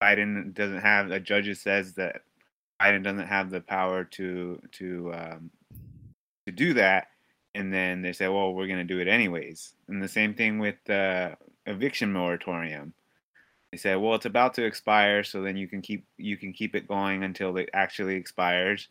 Biden 0.01 0.53
doesn't 0.53 0.81
have. 0.81 1.11
A 1.11 1.19
judge 1.19 1.55
says 1.57 1.93
that 1.95 2.21
Biden 2.81 3.03
doesn't 3.03 3.27
have 3.27 3.49
the 3.49 3.61
power 3.61 4.03
to 4.03 4.61
to 4.73 5.13
um, 5.13 5.51
to 6.45 6.51
do 6.51 6.73
that, 6.73 7.07
and 7.55 7.73
then 7.73 8.01
they 8.01 8.13
say, 8.13 8.27
"Well, 8.27 8.53
we're 8.53 8.67
going 8.67 8.85
to 8.85 8.93
do 8.93 8.99
it 8.99 9.07
anyways." 9.07 9.73
And 9.87 10.01
the 10.01 10.07
same 10.07 10.33
thing 10.33 10.59
with 10.59 10.75
the 10.85 11.37
eviction 11.65 12.11
moratorium. 12.11 12.93
They 13.71 13.77
said, 13.77 13.95
"Well, 13.95 14.15
it's 14.15 14.25
about 14.25 14.53
to 14.55 14.65
expire, 14.65 15.23
so 15.23 15.41
then 15.41 15.57
you 15.57 15.67
can 15.67 15.81
keep 15.81 16.05
you 16.17 16.37
can 16.37 16.53
keep 16.53 16.75
it 16.75 16.87
going 16.87 17.23
until 17.23 17.57
it 17.57 17.69
actually 17.73 18.15
expires." 18.15 18.89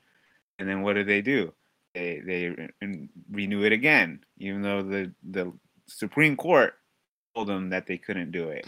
And 0.59 0.69
then 0.69 0.83
what 0.83 0.95
do 0.95 1.05
they 1.05 1.23
do? 1.23 1.53
They 1.95 2.21
they 2.25 2.49
re- 2.49 3.09
renew 3.31 3.65
it 3.65 3.73
again, 3.73 4.21
even 4.39 4.63
though 4.63 4.83
the 4.83 5.13
the 5.23 5.53
Supreme 5.87 6.37
Court 6.37 6.75
told 7.35 7.49
them 7.49 7.71
that 7.71 7.87
they 7.87 7.99
couldn't 7.99 8.31
do 8.31 8.49
it. 8.49 8.67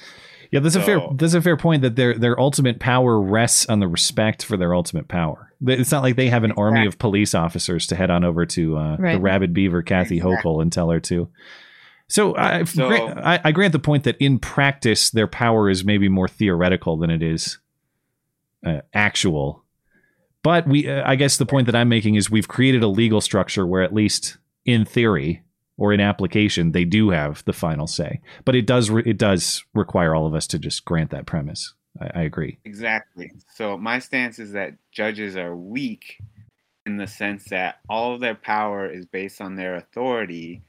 Yeah, 0.51 0.61
that's 0.61 0.77
a 0.77 0.83
fair 0.83 1.01
that's 1.15 1.35
a 1.35 1.43
fair 1.43 1.57
point 1.57 1.83
that 1.83 1.97
their 1.97 2.17
their 2.17 2.39
ultimate 2.39 2.79
power 2.79 3.21
rests 3.21 3.67
on 3.67 3.81
the 3.81 3.89
respect 3.89 4.45
for 4.45 4.57
their 4.57 4.75
ultimate 4.75 5.09
power. 5.09 5.53
It's 5.67 5.91
not 5.91 6.03
like 6.03 6.17
they 6.17 6.29
have 6.29 6.45
an 6.45 6.53
army 6.53 6.87
of 6.87 6.99
police 6.99 7.35
officers 7.35 7.87
to 7.89 7.97
head 7.97 8.11
on 8.11 8.25
over 8.25 8.47
to 8.47 8.77
uh, 8.77 8.97
the 8.97 9.19
rabid 9.19 9.53
beaver 9.53 9.83
Kathy 9.83 10.17
Exactly. 10.19 10.37
Hochul 10.37 10.63
and 10.63 10.73
tell 10.73 10.91
her 10.91 11.01
to. 11.01 11.29
So, 12.07 12.37
I, 12.37 12.65
So- 12.65 12.89
grant, 12.89 13.19
I, 13.19 13.41
I 13.45 13.53
grant 13.53 13.73
the 13.73 13.79
point 13.79 14.05
that 14.05 14.17
in 14.19 14.39
practice 14.39 15.11
their 15.11 15.27
power 15.27 15.71
is 15.71 15.85
maybe 15.85 16.09
more 16.09 16.29
theoretical 16.29 16.99
than 16.99 17.11
it 17.11 17.23
is 17.23 17.59
uh, 18.65 18.81
actual. 18.93 19.65
But 20.43 20.69
we, 20.69 20.87
uh, 20.89 21.03
I 21.05 21.17
guess 21.17 21.39
the 21.39 21.47
point 21.47 21.67
that 21.67 21.75
I'm 21.75 21.89
making 21.89 22.17
is 22.17 22.31
we've 22.31 22.47
created 22.49 22.83
a 22.83 22.89
legal 22.89 23.23
structure 23.23 23.67
where 23.67 23.83
at 23.83 23.95
least 23.95 24.37
in 24.67 24.85
theory 24.85 25.43
or 25.77 25.93
in 25.93 26.01
application 26.01 26.73
they 26.73 26.85
do 26.85 27.11
have 27.11 27.45
the 27.45 27.53
final 27.53 27.87
say. 27.87 28.21
But 28.45 28.55
it 28.55 28.67
does 28.67 28.91
re- 28.91 29.03
it 29.07 29.19
does 29.19 29.65
require 29.75 30.15
all 30.15 30.27
of 30.27 30.35
us 30.35 30.47
to 30.49 30.59
just 30.59 30.85
grant 30.85 31.11
that 31.11 31.27
premise. 31.27 31.75
I, 32.01 32.21
I 32.21 32.23
agree. 32.23 32.59
Exactly. 32.65 33.33
So 33.55 33.77
my 33.77 33.99
stance 33.99 34.39
is 34.39 34.53
that 34.53 34.75
judges 34.93 35.37
are 35.37 35.55
weak 35.55 36.19
in 36.87 36.97
the 36.97 37.07
sense 37.07 37.45
that 37.47 37.81
all 37.89 38.15
of 38.15 38.21
their 38.21 38.35
power 38.35 38.87
is 38.87 39.07
based 39.07 39.41
on 39.41 39.57
their 39.57 39.77
authority, 39.77 40.63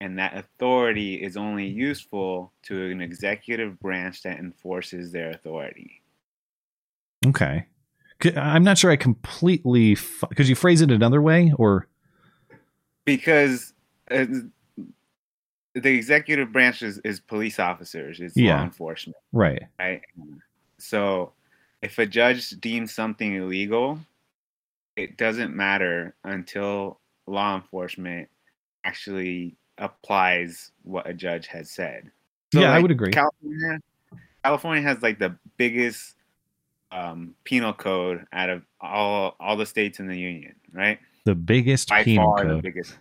and 0.00 0.18
that 0.18 0.36
authority 0.36 1.14
is 1.14 1.36
only 1.36 1.66
useful 1.66 2.52
to 2.64 2.90
an 2.90 3.00
executive 3.00 3.80
branch 3.80 4.22
that 4.22 4.38
enforces 4.38 5.12
their 5.12 5.30
authority. 5.30 6.02
Okay. 7.26 7.66
I'm 8.36 8.62
not 8.62 8.78
sure 8.78 8.90
I 8.90 8.96
completely. 8.96 9.92
F- 9.92 10.24
could 10.36 10.46
you 10.46 10.54
phrase 10.54 10.80
it 10.80 10.90
another 10.90 11.20
way? 11.20 11.52
Or 11.56 11.88
Because 13.04 13.72
the 14.08 14.50
executive 15.84 16.52
branch 16.52 16.82
is, 16.82 16.98
is 16.98 17.20
police 17.20 17.58
officers, 17.58 18.20
it's 18.20 18.36
Yeah. 18.36 18.56
law 18.56 18.64
enforcement. 18.64 19.16
right? 19.32 19.62
right? 19.78 20.02
So 20.78 21.32
if 21.80 21.98
a 21.98 22.06
judge 22.06 22.50
deems 22.50 22.92
something 22.92 23.34
illegal, 23.34 23.98
it 24.96 25.16
doesn't 25.16 25.54
matter 25.54 26.14
until 26.24 27.00
law 27.26 27.56
enforcement 27.56 28.28
actually 28.84 29.56
applies 29.78 30.72
what 30.82 31.08
a 31.08 31.14
judge 31.14 31.46
has 31.46 31.70
said. 31.70 32.10
Yeah, 32.52 32.72
I 32.72 32.78
would 32.78 32.90
agree. 32.90 33.12
California, 33.12 33.78
California 34.44 34.82
has 34.82 35.02
like 35.02 35.18
the 35.18 35.34
biggest 35.56 36.16
um, 36.90 37.34
penal 37.44 37.72
code 37.72 38.26
out 38.34 38.50
of 38.50 38.62
all 38.80 39.34
all 39.40 39.56
the 39.56 39.64
states 39.64 39.98
in 39.98 40.06
the 40.06 40.18
union, 40.18 40.54
right? 40.72 40.98
The 41.24 41.34
biggest 41.36 41.88
By 41.88 42.02
penal 42.02 42.34
far 42.36 42.44
the 42.46 42.54
code. 42.54 42.62
biggest 42.62 42.96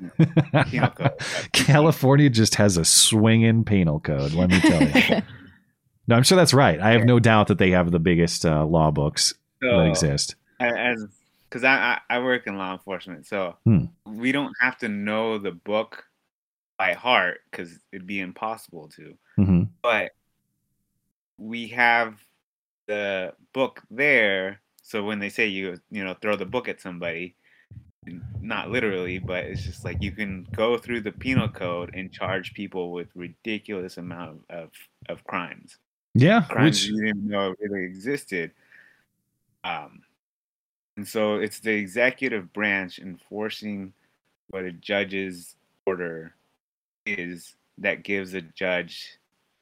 penal 0.69 0.89
code. 0.91 1.11
California 1.53 2.29
just 2.29 2.55
has 2.55 2.77
a 2.77 2.85
swinging 2.85 3.63
penal 3.65 3.99
code. 3.99 4.33
Let 4.33 4.49
me 4.51 4.59
tell 4.61 4.83
you. 4.83 4.93
no, 6.07 6.15
I'm 6.17 6.23
sure 6.23 6.35
that's 6.35 6.53
right. 6.53 6.79
I 6.79 6.91
have 6.91 7.05
no 7.05 7.19
doubt 7.19 7.47
that 7.47 7.57
they 7.57 7.71
have 7.71 7.89
the 7.91 7.99
biggest 7.99 8.45
uh, 8.45 8.63
law 8.65 8.91
books 8.91 9.33
that 9.61 9.87
exist. 9.87 10.35
as 10.59 11.05
because 11.49 11.63
I, 11.63 11.99
I 12.09 12.15
I 12.17 12.19
work 12.19 12.45
in 12.47 12.57
law 12.57 12.73
enforcement, 12.73 13.25
so 13.25 13.55
Hmm. 13.65 13.85
we 14.05 14.31
don't 14.31 14.53
have 14.61 14.77
to 14.79 14.87
know 14.87 15.37
the 15.39 15.51
book 15.51 16.05
by 16.77 16.93
heart 16.93 17.41
because 17.49 17.77
it'd 17.91 18.07
be 18.07 18.19
impossible 18.19 18.89
to. 18.97 19.15
hmm 19.35 19.63
But 19.81 20.11
we 21.37 21.67
have 21.69 22.19
the 22.87 23.33
book 23.53 23.81
there, 23.89 24.61
so 24.83 25.03
when 25.03 25.19
they 25.19 25.29
say 25.29 25.47
you 25.47 25.79
you 25.89 26.03
know 26.03 26.13
throw 26.21 26.35
the 26.35 26.45
book 26.45 26.67
at 26.67 26.81
somebody, 26.81 27.35
not 28.41 28.69
literally, 28.69 29.19
but 29.19 29.43
it's 29.45 29.63
just 29.63 29.85
like 29.85 30.01
you 30.01 30.11
can 30.11 30.47
go 30.55 30.77
through 30.77 31.01
the 31.01 31.11
penal 31.11 31.47
code 31.47 31.91
and 31.93 32.11
charge 32.11 32.53
people 32.53 32.91
with 32.91 33.07
ridiculous 33.15 33.97
amount 33.97 34.41
of 34.49 34.63
of, 34.63 34.69
of 35.09 35.23
crimes 35.23 35.77
Yeah, 36.15 36.41
crimes 36.49 36.81
which 36.81 36.89
you 36.89 37.05
didn't 37.05 37.27
know 37.27 37.53
really 37.59 37.85
existed. 37.85 38.51
Um, 39.63 40.01
and 40.97 41.07
so 41.07 41.35
it's 41.35 41.59
the 41.59 41.71
executive 41.71 42.51
branch 42.51 42.99
enforcing 42.99 43.93
what 44.49 44.63
a 44.63 44.71
judge's 44.71 45.55
order 45.85 46.33
is 47.05 47.55
that 47.77 48.03
gives 48.03 48.33
a 48.33 48.41
judge 48.41 49.17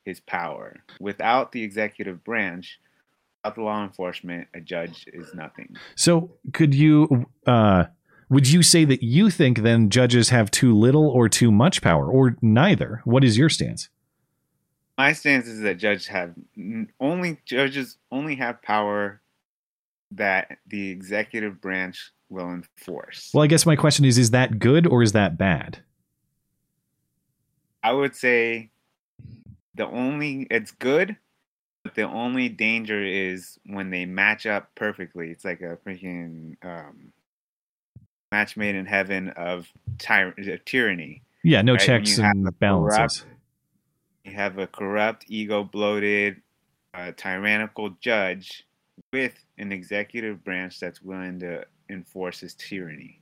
his 0.05 0.19
power. 0.21 0.77
Without 0.99 1.51
the 1.51 1.61
executive 1.61 2.23
branch, 2.23 2.79
without 3.43 3.55
the 3.55 3.61
law 3.61 3.83
enforcement, 3.83 4.47
a 4.53 4.61
judge 4.61 5.05
is 5.13 5.33
nothing. 5.33 5.75
So 5.95 6.31
could 6.53 6.73
you 6.73 7.27
uh 7.45 7.85
would 8.29 8.47
you 8.49 8.61
say 8.61 8.85
that 8.85 9.03
you 9.03 9.29
think 9.29 9.59
then 9.59 9.89
judges 9.89 10.29
have 10.29 10.51
too 10.51 10.77
little 10.77 11.09
or 11.09 11.27
too 11.27 11.51
much 11.51 11.81
power 11.81 12.09
or 12.09 12.37
neither? 12.41 13.01
What 13.03 13.23
is 13.23 13.37
your 13.37 13.49
stance? 13.49 13.89
My 14.97 15.13
stance 15.13 15.47
is 15.47 15.61
that 15.61 15.77
judges 15.77 16.07
have 16.07 16.33
only 16.99 17.39
judges 17.45 17.97
only 18.11 18.35
have 18.35 18.61
power 18.61 19.21
that 20.11 20.57
the 20.67 20.89
executive 20.89 21.61
branch 21.61 22.11
will 22.29 22.51
enforce. 22.51 23.31
Well, 23.33 23.43
I 23.43 23.47
guess 23.47 23.65
my 23.65 23.75
question 23.75 24.05
is 24.05 24.17
is 24.17 24.31
that 24.31 24.59
good 24.59 24.85
or 24.85 25.01
is 25.01 25.13
that 25.13 25.37
bad? 25.37 25.79
I 27.81 27.93
would 27.93 28.15
say 28.15 28.71
the 29.75 29.87
only 29.87 30.47
it's 30.51 30.71
good, 30.71 31.15
but 31.83 31.95
the 31.95 32.03
only 32.03 32.49
danger 32.49 33.01
is 33.01 33.57
when 33.65 33.89
they 33.89 34.05
match 34.05 34.45
up 34.45 34.75
perfectly. 34.75 35.31
It's 35.31 35.45
like 35.45 35.61
a 35.61 35.77
freaking 35.77 36.57
um, 36.61 37.13
match 38.31 38.57
made 38.57 38.75
in 38.75 38.85
heaven 38.85 39.29
of 39.29 39.71
ty- 39.97 40.33
of 40.37 40.65
tyranny. 40.65 41.21
Yeah, 41.43 41.61
no 41.61 41.73
Right, 41.73 41.81
checks 41.81 42.17
and 42.19 42.59
balances. 42.59 43.25
You 44.25 44.33
have 44.33 44.57
a 44.57 44.67
corrupt, 44.67 45.25
ego 45.27 45.63
bloated, 45.63 46.41
uh, 46.93 47.11
tyrannical 47.15 47.91
judge 48.01 48.65
with 49.13 49.33
an 49.57 49.71
executive 49.71 50.43
branch 50.43 50.79
that's 50.79 51.01
willing 51.01 51.39
to 51.39 51.65
enforce 51.89 52.41
his 52.41 52.53
tyranny. 52.55 53.21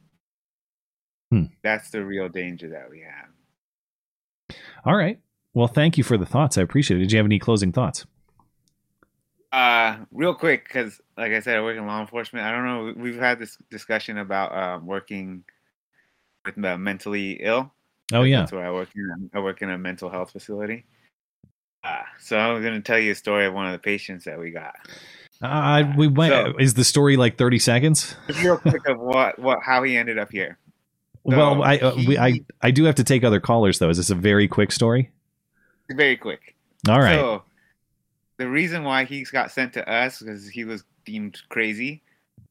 Hmm. 1.31 1.45
That's 1.61 1.91
the 1.91 2.03
real 2.03 2.29
danger 2.29 2.69
that 2.69 2.89
we 2.89 3.01
have. 3.01 4.57
All 4.85 4.95
right. 4.95 5.19
Well, 5.53 5.67
thank 5.67 5.97
you 5.97 6.03
for 6.03 6.17
the 6.17 6.25
thoughts. 6.25 6.57
I 6.57 6.61
appreciate 6.61 6.97
it. 6.97 7.01
Did 7.01 7.11
you 7.11 7.17
have 7.17 7.25
any 7.25 7.39
closing 7.39 7.71
thoughts? 7.71 8.05
Uh, 9.51 9.97
real 10.11 10.33
quick, 10.33 10.65
because 10.65 10.99
like 11.17 11.31
I 11.31 11.39
said, 11.39 11.57
I 11.57 11.61
work 11.61 11.77
in 11.77 11.85
law 11.87 12.01
enforcement. 12.01 12.45
I 12.45 12.51
don't 12.51 12.65
know. 12.65 12.93
We've 13.01 13.17
had 13.19 13.39
this 13.39 13.57
discussion 13.71 14.17
about 14.17 14.51
uh, 14.51 14.79
working 14.83 15.43
with 16.45 16.55
the 16.55 16.77
mentally 16.77 17.33
ill. 17.41 17.71
Oh 18.13 18.23
yeah. 18.23 18.39
That's 18.39 18.51
where 18.51 18.65
I 18.65 18.71
work 18.71 18.89
in. 18.95 19.29
I 19.33 19.39
work 19.39 19.61
in 19.61 19.69
a 19.69 19.77
mental 19.77 20.09
health 20.09 20.31
facility. 20.31 20.85
Uh, 21.83 22.01
so 22.19 22.37
I'm 22.37 22.61
going 22.61 22.73
to 22.73 22.81
tell 22.81 22.99
you 22.99 23.11
a 23.11 23.15
story 23.15 23.45
of 23.45 23.53
one 23.53 23.65
of 23.65 23.71
the 23.71 23.79
patients 23.79 24.25
that 24.25 24.37
we 24.39 24.51
got. 24.51 24.75
Uh, 25.41 25.83
we 25.97 26.07
went. 26.07 26.33
So- 26.33 26.53
is 26.59 26.73
the 26.73 26.83
story 26.83 27.15
like 27.15 27.37
thirty 27.37 27.59
seconds? 27.59 28.15
Real 28.41 28.57
quick 28.57 28.87
of 28.87 28.99
what 28.99 29.39
what 29.39 29.59
how 29.63 29.83
he 29.83 29.95
ended 29.95 30.17
up 30.17 30.31
here. 30.31 30.57
well, 31.23 31.63
I, 31.63 31.77
uh, 31.77 31.95
we, 31.95 32.17
I 32.17 32.41
I 32.61 32.71
do 32.71 32.83
have 32.85 32.95
to 32.95 33.03
take 33.03 33.23
other 33.23 33.39
callers 33.39 33.79
though. 33.79 33.89
Is 33.89 33.97
this 33.97 34.09
a 34.09 34.15
very 34.15 34.47
quick 34.47 34.71
story? 34.71 35.11
Very 35.89 36.17
quick. 36.17 36.55
All 36.89 36.99
right. 36.99 37.15
So 37.15 37.43
the 38.37 38.47
reason 38.47 38.83
why 38.83 39.03
he 39.05 39.23
got 39.23 39.51
sent 39.51 39.73
to 39.73 39.89
us 39.89 40.19
because 40.19 40.47
he 40.47 40.63
was 40.63 40.83
deemed 41.05 41.37
crazy 41.49 42.01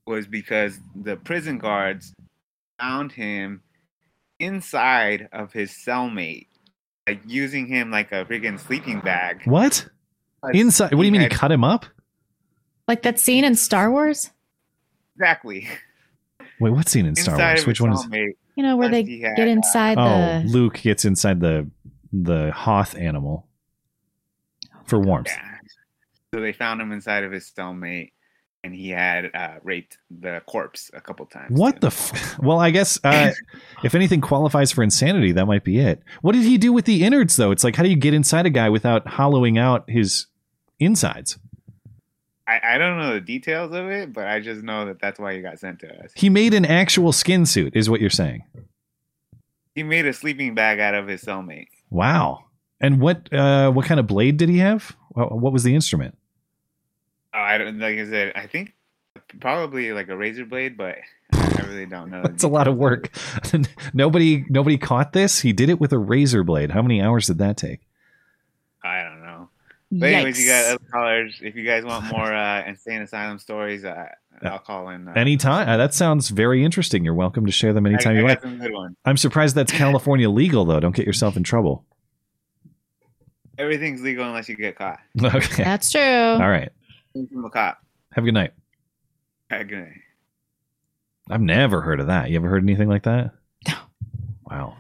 was 0.06 0.26
because 0.26 0.78
the 0.94 1.16
prison 1.16 1.58
guards 1.58 2.12
found 2.80 3.12
him 3.12 3.62
inside 4.38 5.28
of 5.32 5.52
his 5.52 5.70
cellmate, 5.70 6.46
like 7.06 7.20
using 7.26 7.66
him 7.66 7.90
like 7.90 8.12
a 8.12 8.24
friggin' 8.24 8.58
sleeping 8.58 9.00
bag. 9.00 9.42
what? 9.44 9.86
Inside? 10.52 10.92
What 10.94 11.02
do 11.02 11.06
you 11.06 11.12
He 11.12 11.18
mean? 11.18 11.22
He 11.22 11.28
cut 11.28 11.50
him 11.50 11.64
up? 11.64 11.86
Like 12.86 13.02
that 13.02 13.18
scene 13.18 13.44
in 13.44 13.54
Star 13.56 13.90
Wars, 13.90 14.30
Exactly. 15.16 15.66
Wait, 16.60 16.70
what 16.70 16.88
scene 16.88 17.06
in 17.06 17.16
Star 17.16 17.34
inside 17.34 17.54
Wars? 17.54 17.66
Which 17.66 17.80
one 17.80 17.92
is? 17.92 18.04
cellmate. 18.06 18.32
you 18.54 18.62
know, 18.62 18.76
where 18.76 18.88
they 18.88 19.02
had, 19.02 19.36
get 19.36 19.48
uh, 19.48 19.50
inside 19.50 19.98
Oh. 19.98 20.42
Luke 20.46 20.74
gets 20.74 21.04
inside 21.04 21.40
the 21.40 21.68
the 22.12 22.52
Hoth 22.52 22.94
animal 22.96 23.46
for 24.84 24.98
warmth. 25.00 25.28
Yeah. 25.28 25.55
So 26.36 26.42
they 26.42 26.52
found 26.52 26.82
him 26.82 26.92
inside 26.92 27.24
of 27.24 27.32
his 27.32 27.50
cellmate, 27.50 28.12
and 28.62 28.74
he 28.74 28.90
had 28.90 29.30
uh, 29.32 29.54
raped 29.62 29.96
the 30.10 30.42
corpse 30.44 30.90
a 30.92 31.00
couple 31.00 31.24
times. 31.24 31.58
What 31.58 31.80
the? 31.80 31.86
F- 31.86 32.38
well, 32.38 32.60
I 32.60 32.68
guess 32.68 33.00
uh, 33.02 33.32
if 33.82 33.94
anything 33.94 34.20
qualifies 34.20 34.70
for 34.70 34.82
insanity, 34.82 35.32
that 35.32 35.46
might 35.46 35.64
be 35.64 35.78
it. 35.78 36.02
What 36.20 36.32
did 36.32 36.42
he 36.42 36.58
do 36.58 36.74
with 36.74 36.84
the 36.84 37.04
innards, 37.04 37.36
though? 37.36 37.52
It's 37.52 37.64
like, 37.64 37.74
how 37.74 37.84
do 37.84 37.88
you 37.88 37.96
get 37.96 38.12
inside 38.12 38.44
a 38.44 38.50
guy 38.50 38.68
without 38.68 39.08
hollowing 39.08 39.56
out 39.56 39.88
his 39.88 40.26
insides? 40.78 41.38
I, 42.46 42.60
I 42.74 42.76
don't 42.76 42.98
know 42.98 43.14
the 43.14 43.22
details 43.22 43.72
of 43.72 43.88
it, 43.88 44.12
but 44.12 44.26
I 44.28 44.40
just 44.40 44.62
know 44.62 44.84
that 44.84 45.00
that's 45.00 45.18
why 45.18 45.36
he 45.36 45.40
got 45.40 45.58
sent 45.58 45.78
to 45.80 46.04
us. 46.04 46.12
He 46.14 46.28
made 46.28 46.52
an 46.52 46.66
actual 46.66 47.12
skin 47.12 47.46
suit, 47.46 47.74
is 47.74 47.88
what 47.88 48.02
you're 48.02 48.10
saying. 48.10 48.42
He 49.74 49.82
made 49.82 50.04
a 50.04 50.12
sleeping 50.12 50.54
bag 50.54 50.80
out 50.80 50.94
of 50.94 51.08
his 51.08 51.22
cellmate. 51.22 51.68
Wow. 51.88 52.44
And 52.78 53.00
what 53.00 53.32
uh, 53.32 53.70
what 53.70 53.86
kind 53.86 53.98
of 53.98 54.06
blade 54.06 54.36
did 54.36 54.50
he 54.50 54.58
have? 54.58 54.94
What, 55.12 55.32
what 55.32 55.54
was 55.54 55.62
the 55.62 55.74
instrument? 55.74 56.18
Oh, 57.36 57.40
I 57.40 57.58
don't 57.58 57.78
like 57.78 57.98
I 57.98 58.06
said. 58.06 58.32
I 58.34 58.46
think 58.46 58.72
probably 59.40 59.92
like 59.92 60.08
a 60.08 60.16
razor 60.16 60.46
blade, 60.46 60.76
but 60.78 60.96
I 61.32 61.62
really 61.66 61.84
don't 61.84 62.10
know. 62.10 62.22
the 62.22 62.28
That's 62.30 62.44
a 62.44 62.48
lot 62.48 62.66
of 62.66 62.76
work. 62.76 63.10
nobody 63.94 64.46
nobody 64.48 64.78
caught 64.78 65.12
this. 65.12 65.40
He 65.40 65.52
did 65.52 65.68
it 65.68 65.78
with 65.78 65.92
a 65.92 65.98
razor 65.98 66.44
blade. 66.44 66.70
How 66.70 66.80
many 66.80 67.02
hours 67.02 67.26
did 67.26 67.38
that 67.38 67.58
take? 67.58 67.80
I 68.82 69.02
don't 69.02 69.20
know. 69.22 69.50
But 69.92 70.12
anyways, 70.14 70.40
you 70.40 70.50
Yikes. 70.50 70.62
got 70.62 70.74
other 70.74 70.84
callers. 70.90 71.38
If 71.42 71.56
you 71.56 71.64
guys 71.64 71.84
want 71.84 72.10
more 72.10 72.32
uh, 72.34 72.64
insane 72.66 73.02
asylum 73.02 73.38
stories, 73.38 73.84
uh, 73.84 74.06
I'll 74.42 74.58
call 74.58 74.88
in. 74.88 75.06
Uh, 75.06 75.12
Anytime. 75.12 75.68
Uh, 75.68 75.76
that 75.76 75.92
sounds 75.92 76.30
very 76.30 76.64
interesting. 76.64 77.04
You're 77.04 77.14
welcome 77.14 77.44
to 77.44 77.52
share 77.52 77.74
them 77.74 77.86
anytime 77.86 78.14
I 78.14 78.20
you 78.20 78.22
got 78.22 78.28
like. 78.28 78.42
some 78.42 78.58
good 78.58 78.72
ones. 78.72 78.96
I'm 79.04 79.16
surprised 79.18 79.54
that's 79.56 79.72
California 79.72 80.30
legal 80.30 80.64
though. 80.64 80.80
Don't 80.80 80.96
get 80.96 81.06
yourself 81.06 81.36
in 81.36 81.42
trouble. 81.42 81.84
Everything's 83.58 84.02
legal 84.02 84.24
unless 84.24 84.48
you 84.48 84.56
get 84.56 84.76
caught. 84.76 84.98
Okay. 85.22 85.64
That's 85.64 85.90
true. 85.90 86.00
All 86.00 86.38
right. 86.48 86.70
From 87.32 87.44
a 87.44 87.50
cop. 87.50 87.78
Have 88.12 88.24
a 88.24 88.26
good 88.26 88.34
night. 88.34 88.52
All 89.50 89.58
right, 89.58 89.66
good 89.68 89.78
night. 89.78 90.00
I've 91.30 91.40
never 91.40 91.80
heard 91.80 92.00
of 92.00 92.06
that. 92.08 92.30
You 92.30 92.36
ever 92.36 92.48
heard 92.48 92.62
anything 92.62 92.88
like 92.88 93.02
that? 93.04 93.32
No. 93.68 93.74
Wow. 94.50 94.76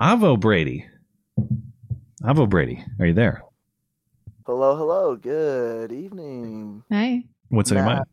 Avo 0.00 0.38
Brady. 0.38 0.86
Avo 2.22 2.48
Brady, 2.48 2.84
are 3.00 3.06
you 3.06 3.14
there? 3.14 3.42
Hello, 4.46 4.76
hello. 4.76 5.16
Good 5.16 5.90
evening, 5.92 6.82
Hi. 6.92 7.24
What's 7.48 7.70
on 7.72 7.78
your 7.78 7.86
Matt. 7.86 8.06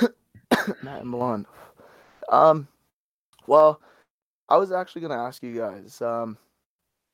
mind? 0.00 0.12
Matt 0.82 1.00
and 1.02 1.10
Milan. 1.10 1.46
Um, 2.28 2.66
well, 3.46 3.80
I 4.48 4.56
was 4.56 4.72
actually 4.72 5.02
going 5.02 5.12
to 5.12 5.16
ask 5.24 5.42
you 5.42 5.56
guys. 5.56 6.00
Um, 6.02 6.36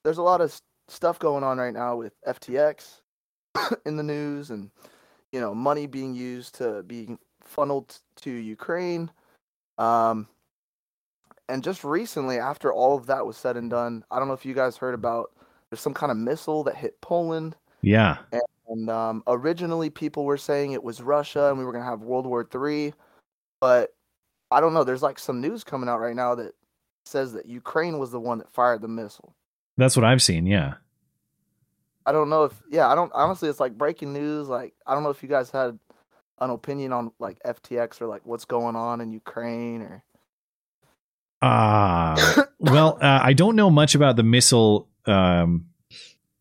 there's 0.04 0.18
a 0.18 0.22
lot 0.22 0.40
of 0.40 0.50
s- 0.50 0.62
stuff 0.88 1.18
going 1.18 1.44
on 1.44 1.58
right 1.58 1.74
now 1.74 1.96
with 1.96 2.14
FTX 2.26 3.00
in 3.86 3.96
the 3.96 4.02
news, 4.02 4.50
and 4.50 4.70
you 5.32 5.40
know, 5.40 5.54
money 5.54 5.86
being 5.86 6.14
used 6.14 6.54
to 6.56 6.82
be 6.82 7.16
funneled 7.44 7.98
to 8.16 8.30
Ukraine. 8.30 9.10
Um, 9.78 10.28
and 11.48 11.62
just 11.62 11.84
recently, 11.84 12.38
after 12.38 12.72
all 12.72 12.96
of 12.96 13.06
that 13.06 13.26
was 13.26 13.36
said 13.36 13.56
and 13.56 13.70
done, 13.70 14.04
I 14.10 14.18
don't 14.18 14.28
know 14.28 14.34
if 14.34 14.44
you 14.44 14.54
guys 14.54 14.76
heard 14.76 14.94
about. 14.94 15.30
There's 15.70 15.80
some 15.80 15.94
kind 15.94 16.10
of 16.12 16.18
missile 16.18 16.64
that 16.64 16.76
hit 16.76 17.00
Poland. 17.00 17.56
Yeah. 17.82 18.18
And 18.68 18.90
um, 18.90 19.22
originally, 19.26 19.90
people 19.90 20.24
were 20.24 20.36
saying 20.36 20.72
it 20.72 20.82
was 20.82 21.00
Russia 21.00 21.48
and 21.48 21.58
we 21.58 21.64
were 21.64 21.72
going 21.72 21.84
to 21.84 21.90
have 21.90 22.00
World 22.00 22.26
War 22.26 22.44
Three. 22.44 22.92
But 23.60 23.94
I 24.50 24.60
don't 24.60 24.74
know. 24.74 24.84
There's 24.84 25.02
like 25.02 25.18
some 25.18 25.40
news 25.40 25.64
coming 25.64 25.88
out 25.88 26.00
right 26.00 26.16
now 26.16 26.34
that 26.34 26.54
says 27.04 27.32
that 27.32 27.46
Ukraine 27.46 27.98
was 27.98 28.10
the 28.10 28.20
one 28.20 28.38
that 28.38 28.50
fired 28.50 28.82
the 28.82 28.88
missile. 28.88 29.34
That's 29.76 29.96
what 29.96 30.04
I've 30.04 30.22
seen. 30.22 30.46
Yeah. 30.46 30.74
I 32.06 32.12
don't 32.12 32.30
know 32.30 32.44
if, 32.44 32.62
yeah, 32.70 32.88
I 32.88 32.94
don't, 32.94 33.10
honestly, 33.12 33.48
it's 33.48 33.60
like 33.60 33.76
breaking 33.76 34.12
news. 34.12 34.48
Like, 34.48 34.74
I 34.86 34.94
don't 34.94 35.02
know 35.02 35.10
if 35.10 35.22
you 35.22 35.28
guys 35.28 35.50
had 35.50 35.78
an 36.38 36.50
opinion 36.50 36.92
on 36.92 37.10
like 37.18 37.38
FTX 37.44 38.00
or 38.00 38.06
like 38.06 38.24
what's 38.24 38.44
going 38.44 38.76
on 38.76 39.00
in 39.00 39.10
Ukraine 39.12 39.82
or. 39.82 40.04
Ah, 41.42 42.46
well, 42.58 42.98
uh, 43.02 43.20
I 43.22 43.32
don't 43.32 43.56
know 43.56 43.70
much 43.70 43.94
about 43.94 44.16
the 44.16 44.22
missile 44.22 44.88
um, 45.06 45.66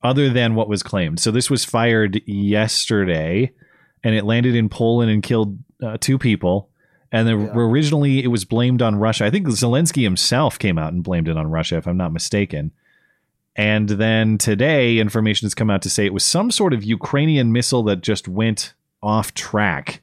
other 0.04 0.30
than 0.30 0.56
what 0.56 0.70
was 0.70 0.84
claimed. 0.84 1.20
So 1.20 1.32
this 1.32 1.50
was 1.50 1.66
fired 1.66 2.22
yesterday, 2.26 3.52
and 4.04 4.16
it 4.16 4.24
landed 4.24 4.56
in 4.56 4.70
Poland 4.70 5.12
and 5.12 5.22
killed 5.24 5.58
uh, 5.84 5.98
two 6.00 6.18
people. 6.18 6.70
And 7.12 7.28
then 7.28 7.42
Yeah. 7.42 7.54
originally 7.56 8.24
it 8.24 8.28
was 8.28 8.46
blamed 8.46 8.82
on 8.82 8.96
Russia. 8.98 9.26
I 9.26 9.30
think 9.30 9.48
Zelensky 9.48 10.04
himself 10.04 10.60
came 10.60 10.78
out 10.78 10.94
and 10.94 11.04
blamed 11.04 11.28
it 11.28 11.38
on 11.38 11.48
Russia, 11.48 11.78
if 11.78 11.88
I'm 11.88 11.98
not 11.98 12.14
mistaken. 12.14 12.72
And 13.56 13.88
then 13.88 14.38
today, 14.38 14.98
information 14.98 15.46
has 15.46 15.56
come 15.56 15.70
out 15.70 15.82
to 15.84 15.90
say 15.90 16.06
it 16.06 16.14
was 16.14 16.26
some 16.26 16.52
sort 16.52 16.74
of 16.74 16.84
Ukrainian 16.84 17.52
missile 17.52 17.84
that 17.84 18.02
just 18.02 18.28
went 18.28 18.74
off 19.02 19.34
track 19.34 20.02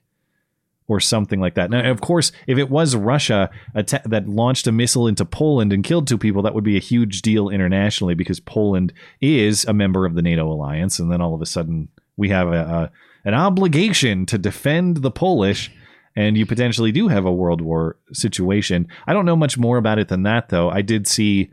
or 0.88 1.00
something 1.00 1.40
like 1.40 1.54
that. 1.54 1.70
Now, 1.70 1.90
of 1.90 2.00
course, 2.00 2.32
if 2.46 2.58
it 2.58 2.70
was 2.70 2.96
Russia 2.96 3.50
that 3.74 4.28
launched 4.28 4.66
a 4.66 4.72
missile 4.72 5.06
into 5.06 5.24
Poland 5.24 5.72
and 5.72 5.84
killed 5.84 6.08
two 6.08 6.18
people, 6.18 6.42
that 6.42 6.54
would 6.54 6.64
be 6.64 6.76
a 6.76 6.80
huge 6.80 7.22
deal 7.22 7.48
internationally 7.48 8.14
because 8.14 8.40
Poland 8.40 8.92
is 9.20 9.64
a 9.64 9.72
member 9.72 10.06
of 10.06 10.14
the 10.14 10.22
NATO 10.22 10.50
alliance, 10.50 10.98
and 10.98 11.10
then 11.10 11.20
all 11.20 11.34
of 11.34 11.42
a 11.42 11.46
sudden 11.46 11.88
we 12.16 12.30
have 12.30 12.48
a, 12.48 12.60
a 12.60 12.90
an 13.24 13.34
obligation 13.34 14.26
to 14.26 14.36
defend 14.36 14.98
the 14.98 15.10
Polish, 15.10 15.70
and 16.16 16.36
you 16.36 16.44
potentially 16.44 16.90
do 16.90 17.08
have 17.08 17.24
a 17.24 17.32
world 17.32 17.60
war 17.60 17.96
situation. 18.12 18.88
I 19.06 19.12
don't 19.12 19.26
know 19.26 19.36
much 19.36 19.56
more 19.56 19.76
about 19.76 19.98
it 19.98 20.08
than 20.08 20.24
that, 20.24 20.48
though. 20.48 20.70
I 20.70 20.82
did 20.82 21.06
see. 21.06 21.50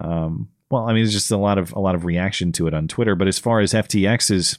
Um, 0.00 0.48
well, 0.70 0.84
I 0.88 0.92
mean, 0.92 1.04
there's 1.04 1.12
just 1.12 1.30
a 1.30 1.36
lot 1.36 1.58
of 1.58 1.72
a 1.72 1.78
lot 1.80 1.94
of 1.94 2.04
reaction 2.04 2.52
to 2.52 2.66
it 2.66 2.74
on 2.74 2.88
Twitter. 2.88 3.14
But 3.14 3.28
as 3.28 3.38
far 3.38 3.60
as 3.60 3.72
FTX's 3.72 4.58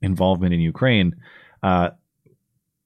involvement 0.00 0.52
in 0.54 0.60
Ukraine, 0.60 1.14
uh, 1.62 1.90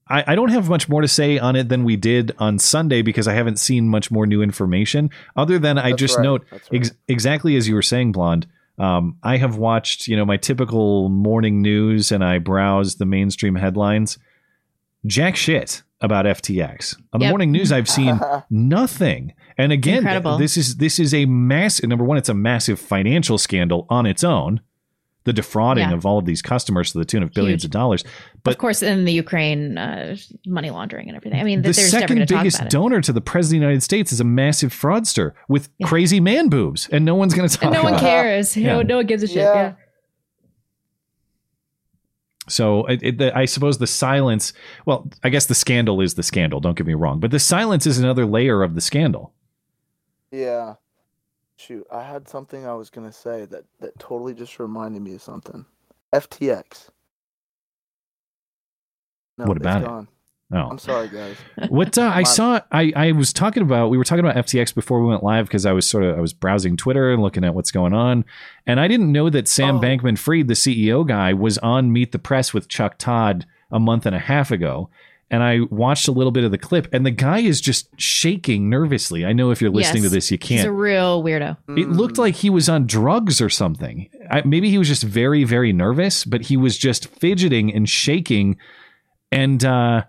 I, 0.09 0.25
I 0.29 0.35
don't 0.35 0.51
have 0.51 0.69
much 0.69 0.89
more 0.89 1.01
to 1.03 1.09
say 1.09 1.39
on 1.39 1.57
it 1.57 1.69
than 1.69 1.83
we 1.85 1.97
did 1.97 2.33
on 2.39 2.59
Sunday 2.59 3.03
because 3.03 3.27
I 3.27 3.35
haven't 3.35 3.59
seen 3.59 3.89
much 3.89 4.11
more 4.11 4.27
new 4.27 4.43
information. 4.43 5.11
Other 5.37 5.59
than 5.59 5.79
I 5.79 5.91
That's 5.91 6.01
just 6.01 6.17
right, 6.19 6.23
note 6.25 6.47
right. 6.53 6.61
ex- 6.73 6.93
exactly 7.09 7.57
as 7.57 7.67
you 7.69 7.75
were 7.75 7.83
saying, 7.83 8.13
Blonde. 8.13 8.47
Um, 8.79 9.17
I 9.23 9.39
have 9.39 9.57
watched, 9.57 10.07
you 10.07 10.17
know, 10.17 10.27
my 10.27 10.37
typical 10.37 11.09
morning 11.09 11.63
news, 11.63 12.13
and 12.13 12.23
I 12.23 12.39
browse 12.39 12.97
the 12.97 13.07
mainstream 13.07 13.55
headlines. 13.55 14.19
Jack 15.07 15.35
shit 15.35 15.83
about 16.03 16.27
FTX 16.27 16.95
on 17.15 17.21
the 17.21 17.25
Yep. 17.25 17.31
morning 17.33 17.53
news. 17.53 17.73
I've 17.73 17.89
seen 17.89 18.21
nothing. 18.51 19.33
And 19.59 19.73
again, 19.73 19.99
Incredible. 19.99 20.37
this 20.39 20.57
is 20.57 20.77
this 20.77 20.99
is 20.99 21.15
a 21.15 21.25
massive 21.27 21.89
number 21.89 22.05
one. 22.05 22.19
It's 22.19 22.29
a 22.29 22.35
massive 22.35 22.79
financial 22.79 23.39
scandal 23.39 23.87
on 23.89 24.05
its 24.07 24.23
own. 24.23 24.61
The 25.25 25.33
defrauding 25.33 25.89
Yeah. 25.89 25.95
of 25.95 26.07
all 26.07 26.19
of 26.19 26.25
these 26.25 26.41
customers 26.41 26.93
to 26.93 26.99
the 26.99 27.05
tune 27.05 27.23
of 27.25 27.33
billions 27.33 27.63
Huge. 27.63 27.65
of 27.65 27.71
dollars. 27.73 28.05
But 28.45 28.53
of 28.53 28.59
course, 28.59 28.81
in 28.81 29.05
the 29.07 29.13
Ukraine 29.13 29.77
uh, 29.77 30.17
money 30.47 30.71
laundering 30.71 31.09
and 31.09 31.17
everything. 31.17 31.41
I 31.41 31.43
mean, 31.43 31.63
the 31.63 31.73
there's 31.73 31.91
second 31.91 32.17
going 32.17 32.27
to 32.29 32.33
talk 32.33 32.43
biggest 32.43 32.59
about 32.59 32.67
it. 32.67 32.71
donor 32.71 33.01
to 33.01 33.13
the 33.13 33.21
president 33.21 33.57
of 33.57 33.61
the 33.63 33.67
United 33.73 33.83
States 33.83 34.13
is 34.13 34.21
a 34.21 34.25
massive 34.25 34.73
fraudster 34.73 35.33
with 35.49 35.69
Yeah. 35.79 35.89
crazy 35.89 36.21
man 36.21 36.49
boobs, 36.49 36.89
and 36.93 37.05
no 37.05 37.17
one's 37.17 37.35
going 37.35 37.49
to 37.49 37.53
talk 37.53 37.65
And 37.65 37.73
no 37.73 37.83
one 37.83 37.95
about 37.95 38.05
it. 38.05 38.07
cares. 38.09 38.57
Yeah. 38.57 38.75
No, 38.75 38.83
no 38.83 38.97
one 38.99 39.07
gives 39.07 39.25
a 39.25 39.27
shit. 39.27 39.37
Yeah. 39.39 39.55
Yeah. 39.55 39.73
So 42.49 42.87
it, 42.87 43.01
it, 43.03 43.19
the, 43.19 43.37
I 43.37 43.45
suppose 43.47 43.79
the 43.79 43.87
silence. 43.89 44.53
Well, 44.85 45.11
I 45.25 45.31
guess 45.31 45.47
the 45.47 45.55
scandal 45.55 46.01
is 46.01 46.15
the 46.15 46.23
scandal. 46.23 46.61
Don't 46.61 46.77
get 46.77 46.87
me 46.87 46.95
wrong, 46.95 47.19
but 47.19 47.33
the 47.33 47.41
silence 47.41 47.87
is 47.87 47.99
another 47.99 48.25
layer 48.25 48.63
of 48.63 48.75
the 48.77 48.81
scandal. 48.81 49.33
Yeah. 50.37 50.75
Shoot, 51.57 51.87
I 51.91 52.03
had 52.03 52.29
something 52.29 52.67
I 52.67 52.75
was 52.75 52.91
gonna 52.91 53.13
say 53.13 53.47
that 53.47 53.65
that 53.81 53.99
totally 53.99 54.35
just 54.35 54.59
reminded 54.59 55.01
me 55.01 55.15
of 55.15 55.23
something. 55.23 55.65
FTX. 56.13 56.91
No, 59.39 59.47
What 59.47 59.57
about 59.57 59.83
it? 59.83 59.87
gone. 59.87 60.09
Oh, 60.53 60.59
I'm 60.59 60.79
sorry, 60.79 61.09
guys. 61.09 61.37
What 61.71 61.99
uh, 61.99 62.13
I 62.15 62.23
saw, 62.23 62.61
I, 62.71 62.93
I 62.95 63.13
was 63.13 63.33
talking 63.33 63.65
about. 63.65 63.91
We 63.91 63.99
were 63.99 64.05
talking 64.05 64.25
about 64.25 64.37
FTX 64.47 64.73
before 64.75 65.01
we 65.03 65.09
went 65.09 65.25
live 65.25 65.47
because 65.47 65.67
I 65.67 65.73
was 65.73 65.87
sort 65.89 66.05
of 66.05 66.17
I 66.17 66.21
was 66.21 66.33
browsing 66.33 66.77
Twitter 66.77 67.13
and 67.13 67.21
looking 67.21 67.43
at 67.43 67.53
what's 67.55 67.73
going 67.73 67.93
on, 67.95 68.25
and 68.67 68.79
I 68.79 68.87
didn't 68.87 69.11
know 69.11 69.29
that 69.31 69.49
Sam 69.49 69.79
Oh. 69.79 69.81
Bankman-Fried, 69.81 70.47
the 70.47 70.55
CEO 70.55 71.05
guy, 71.07 71.33
was 71.33 71.59
on 71.59 71.93
Meet 71.93 72.13
the 72.13 72.21
Press 72.21 72.55
with 72.55 72.69
Chuck 72.69 72.97
Todd 72.99 73.45
a 73.73 73.81
month 73.81 74.07
and 74.07 74.15
a 74.15 74.21
half 74.21 74.53
ago. 74.53 74.89
And 75.29 75.43
I 75.43 75.61
watched 75.71 76.07
a 76.07 76.13
little 76.13 76.31
bit 76.31 76.45
of 76.45 76.53
the 76.53 76.59
clip, 76.59 76.87
and 76.93 77.05
the 77.05 77.11
guy 77.11 77.41
is 77.41 77.61
just 77.61 77.89
shaking 78.01 78.71
nervously. 78.71 79.27
I 79.27 79.33
know 79.33 79.51
if 79.51 79.61
you're 79.61 79.71
listening 79.73 80.05
Yes. 80.05 80.13
to 80.13 80.15
this, 80.17 80.31
you 80.31 80.39
can't. 80.39 80.61
He's 80.61 80.65
a 80.67 80.71
real 80.73 81.23
weirdo. 81.25 81.57
It 81.77 81.89
looked 81.89 82.17
like 82.17 82.37
he 82.37 82.49
was 82.49 82.69
on 82.69 82.87
drugs 82.87 83.41
or 83.41 83.49
something. 83.51 84.09
I, 84.31 84.43
maybe 84.43 84.71
he 84.71 84.79
was 84.79 84.87
just 84.87 85.03
very, 85.03 85.43
very 85.43 85.73
nervous, 85.73 86.25
but 86.25 86.43
he 86.43 86.57
was 86.57 86.79
just 86.79 87.09
fidgeting 87.09 87.75
and 87.75 87.89
shaking. 87.89 88.57
And 89.33 89.65
uh, 89.65 90.05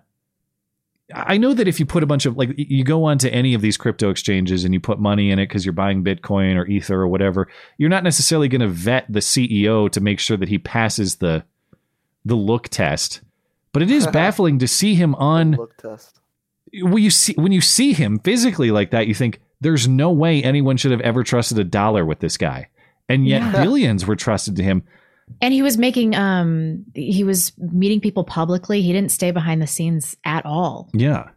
I 1.12 1.36
know 1.36 1.52
that 1.52 1.66
if 1.66 1.80
you 1.80 1.86
put 1.86 2.02
a 2.02 2.06
bunch 2.06 2.24
of 2.24 2.36
like 2.36 2.50
you 2.56 2.84
go 2.84 3.04
onto 3.04 3.28
any 3.28 3.54
of 3.54 3.60
these 3.60 3.76
crypto 3.76 4.10
exchanges 4.10 4.64
and 4.64 4.72
you 4.72 4.78
put 4.78 5.00
money 5.00 5.30
in 5.32 5.38
it 5.40 5.46
because 5.48 5.64
you're 5.66 5.72
buying 5.72 6.04
Bitcoin 6.04 6.56
or 6.56 6.64
Ether 6.66 7.00
or 7.00 7.08
whatever, 7.08 7.48
you're 7.76 7.88
not 7.88 8.04
necessarily 8.04 8.46
going 8.46 8.60
to 8.60 8.68
vet 8.68 9.04
the 9.08 9.20
CEO 9.20 9.90
to 9.90 10.00
make 10.00 10.20
sure 10.20 10.36
that 10.36 10.48
he 10.48 10.58
passes 10.58 11.16
the 11.16 11.44
the 12.24 12.36
look 12.36 12.68
test. 12.68 13.22
But 13.78 13.82
it 13.82 13.90
is 13.92 14.06
baffling 14.12 14.58
to 14.58 14.66
see 14.68 14.94
him 14.94 15.14
on 15.14 15.52
look 15.52 15.76
test. 15.76 16.18
when 16.82 17.02
you 17.02 17.10
see 17.10 17.34
when 17.34 17.52
you 17.52 17.60
see 17.60 17.92
him 17.92 18.18
physically 18.18 18.70
like 18.70 18.90
that, 18.90 19.06
you 19.06 19.14
think 19.14 19.40
there's 19.60 19.86
no 19.86 20.10
way 20.10 20.42
anyone 20.42 20.76
should 20.76 20.90
have 20.90 21.00
ever 21.00 21.22
trusted 21.22 21.58
a 21.58 21.64
dollar 21.64 22.04
with 22.04 22.18
this 22.20 22.36
guy, 22.36 22.68
and 23.08 23.26
yet 23.26 23.42
Yeah. 23.42 23.62
billions 23.62 24.06
were 24.06 24.16
trusted 24.16 24.56
to 24.56 24.62
him. 24.62 24.82
And 25.40 25.52
he 25.54 25.62
was 25.62 25.76
making 25.78 26.16
um 26.16 26.84
he 26.94 27.22
was 27.22 27.52
meeting 27.58 28.00
people 28.00 28.24
publicly. 28.24 28.82
He 28.82 28.92
didn't 28.92 29.12
stay 29.12 29.30
behind 29.30 29.62
the 29.62 29.66
scenes 29.66 30.16
at 30.24 30.44
all. 30.46 30.88
Yeah, 30.92 31.28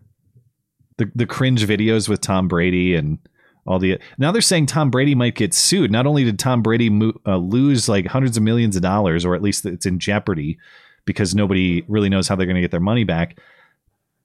the 0.97 1.11
the 1.13 1.25
cringe 1.25 1.65
videos 1.65 2.07
with 2.09 2.21
Tom 2.21 2.47
Brady 2.47 2.95
and 2.95 3.19
all 3.67 3.77
the 3.79 3.99
now 4.17 4.31
they're 4.31 4.41
saying 4.41 4.65
Tom 4.67 4.89
Brady 4.89 5.13
might 5.13 5.35
get 5.35 5.53
sued. 5.53 5.91
Not 5.91 6.07
only 6.07 6.23
did 6.23 6.39
Tom 6.39 6.61
Brady 6.63 6.89
mo- 6.89 7.19
uh, 7.27 7.37
lose 7.37 7.87
like 7.89 8.07
hundreds 8.07 8.37
of 8.37 8.43
millions 8.43 8.75
of 8.75 8.81
dollars, 8.81 9.23
or 9.25 9.35
at 9.35 9.41
least 9.41 9.65
it's 9.65 9.85
in 9.85 9.99
jeopardy 9.99 10.57
because 11.05 11.33
nobody 11.35 11.83
really 11.87 12.09
knows 12.09 12.27
how 12.27 12.35
they're 12.35 12.45
going 12.45 12.55
to 12.55 12.61
get 12.61 12.71
their 12.71 12.79
money 12.79 13.03
back. 13.03 13.39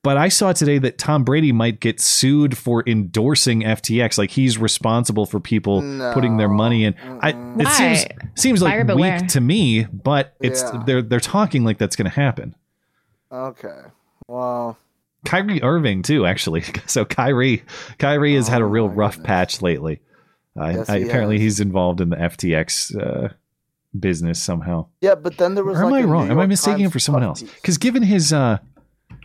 But 0.03 0.17
I 0.17 0.29
saw 0.29 0.53
today 0.53 0.79
that 0.79 0.99
Tom 0.99 1.25
Brady 1.25 1.51
might 1.51 1.81
get 1.81 2.01
sued 2.01 2.57
for 2.57 2.85
endorsing 2.87 3.63
FTX. 3.63 4.19
Like 4.19 4.31
he's 4.31 4.57
responsible 4.57 5.27
for 5.27 5.41
people 5.41 5.81
putting 6.15 6.37
their 6.37 6.49
money 6.49 6.85
in. 6.85 6.95
I, 7.23 7.31
it 7.31 7.35
Why? 7.37 7.65
seems 7.95 8.05
seems 8.37 8.63
like 8.63 8.75
Buyer 8.75 8.85
beware. 8.85 9.19
weak 9.21 9.29
to 9.31 9.41
me, 9.41 9.85
but 9.85 10.35
it's 10.41 10.63
Yeah. 10.63 10.83
they're 10.87 11.03
they're 11.03 11.19
talking 11.19 11.65
like 11.65 11.79
that's 11.79 11.97
going 11.97 12.09
to 12.09 12.15
happen. 12.15 12.55
Okay. 13.33 13.81
Well, 14.29 14.79
Kyrie 15.25 15.61
Irving 15.63 16.03
too, 16.03 16.25
actually. 16.25 16.63
So 16.87 17.05
Kyrie, 17.05 17.65
Kyrie 17.99 18.37
has 18.37 18.47
had 18.47 18.61
a 18.61 18.65
Oh 18.65 18.69
real 18.69 18.89
rough 18.89 19.15
goodness. 19.17 19.27
patch 19.27 19.63
lately. 19.63 20.01
Uh, 20.57 20.69
Yes, 20.69 20.89
I, 20.89 20.99
he 21.01 21.05
apparently, 21.09 21.37
has. 21.37 21.43
he's 21.43 21.61
involved 21.61 22.01
in 22.01 22.11
the 22.11 22.17
FTX 22.17 22.97
uh, 22.97 23.29
business 23.99 24.43
somehow. 24.43 24.87
yeah, 25.01 25.15
but 25.15 25.37
then 25.39 25.55
there 25.55 25.65
was. 25.65 25.79
Or 25.79 25.85
am 25.85 25.91
like 25.91 26.01
I 26.01 26.03
a 26.03 26.07
New 26.07 26.13
wrong? 26.13 26.31
Am 26.31 26.39
I 26.39 26.43
York 26.43 26.49
mistaking 26.49 26.85
him 26.85 26.91
for 26.91 26.99
someone 26.99 27.23
else? 27.23 27.43
Because 27.43 27.79
given 27.79 28.03
his 28.03 28.33
uh, 28.33 28.59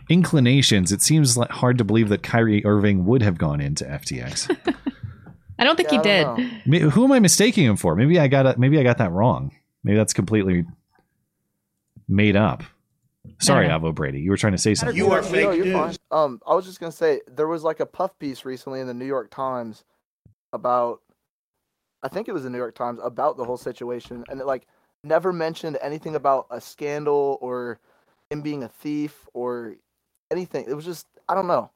inclinations, 0.08 0.92
it 0.92 1.02
seems 1.02 1.36
like 1.36 1.50
hard 1.50 1.78
to 1.78 1.84
believe 1.84 2.08
that 2.10 2.22
Kyrie 2.22 2.64
Irving 2.64 3.04
would 3.06 3.22
have 3.22 3.38
gone 3.38 3.60
into 3.60 3.84
FTX. 3.84 4.54
I 5.58 5.64
don't 5.64 5.76
think 5.76 5.92
Yeah, 5.92 5.98
he 5.98 6.02
did. 6.02 6.22
don't 6.24 6.66
know. 6.66 6.90
Who 6.90 7.04
am 7.04 7.12
I 7.12 7.20
mistaking 7.20 7.64
him 7.64 7.76
for? 7.76 7.94
Maybe 7.94 8.18
I 8.18 8.26
got 8.28 8.46
it. 8.46 8.58
Maybe 8.58 8.78
I 8.78 8.82
got 8.82 8.98
that 8.98 9.12
wrong. 9.12 9.54
Maybe 9.84 9.96
that's 9.96 10.12
completely 10.12 10.64
made 12.08 12.36
up. 12.36 12.62
Sorry. 13.40 13.68
Avo 13.68 13.94
Brady. 13.94 14.20
You 14.20 14.30
were 14.30 14.36
trying 14.36 14.52
to 14.52 14.58
say 14.58 14.74
something. 14.74 14.96
You 14.96 15.10
are 15.12 15.22
fake 15.22 15.56
you're 15.56 15.72
fine. 15.72 15.86
news. 15.88 15.98
Um, 16.10 16.40
I 16.46 16.54
was 16.54 16.64
just 16.64 16.80
gonna 16.80 16.90
say 16.92 17.20
there 17.28 17.46
was 17.48 17.62
like 17.62 17.80
a 17.80 17.86
puff 17.86 18.18
piece 18.18 18.44
recently 18.44 18.80
in 18.80 18.86
the 18.86 18.94
New 18.94 19.04
York 19.06 19.30
Times 19.30 19.84
about, 20.52 21.00
I 22.02 22.08
think 22.08 22.28
it 22.28 22.32
was 22.32 22.42
the 22.42 22.50
New 22.50 22.58
York 22.58 22.74
Times 22.74 23.00
about 23.02 23.36
the 23.36 23.44
whole 23.44 23.56
situation, 23.56 24.24
and 24.28 24.40
it 24.40 24.46
like 24.46 24.66
never 25.04 25.32
mentioned 25.32 25.78
anything 25.82 26.14
about 26.14 26.46
a 26.50 26.60
scandal 26.60 27.38
or 27.40 27.78
him 28.30 28.42
being 28.42 28.62
a 28.62 28.68
thief 28.68 29.28
or 29.34 29.76
anything. 30.30 30.64
It 30.68 30.74
was 30.74 30.84
just 30.84 31.06
I 31.28 31.34
don't 31.34 31.46
know. 31.46 31.70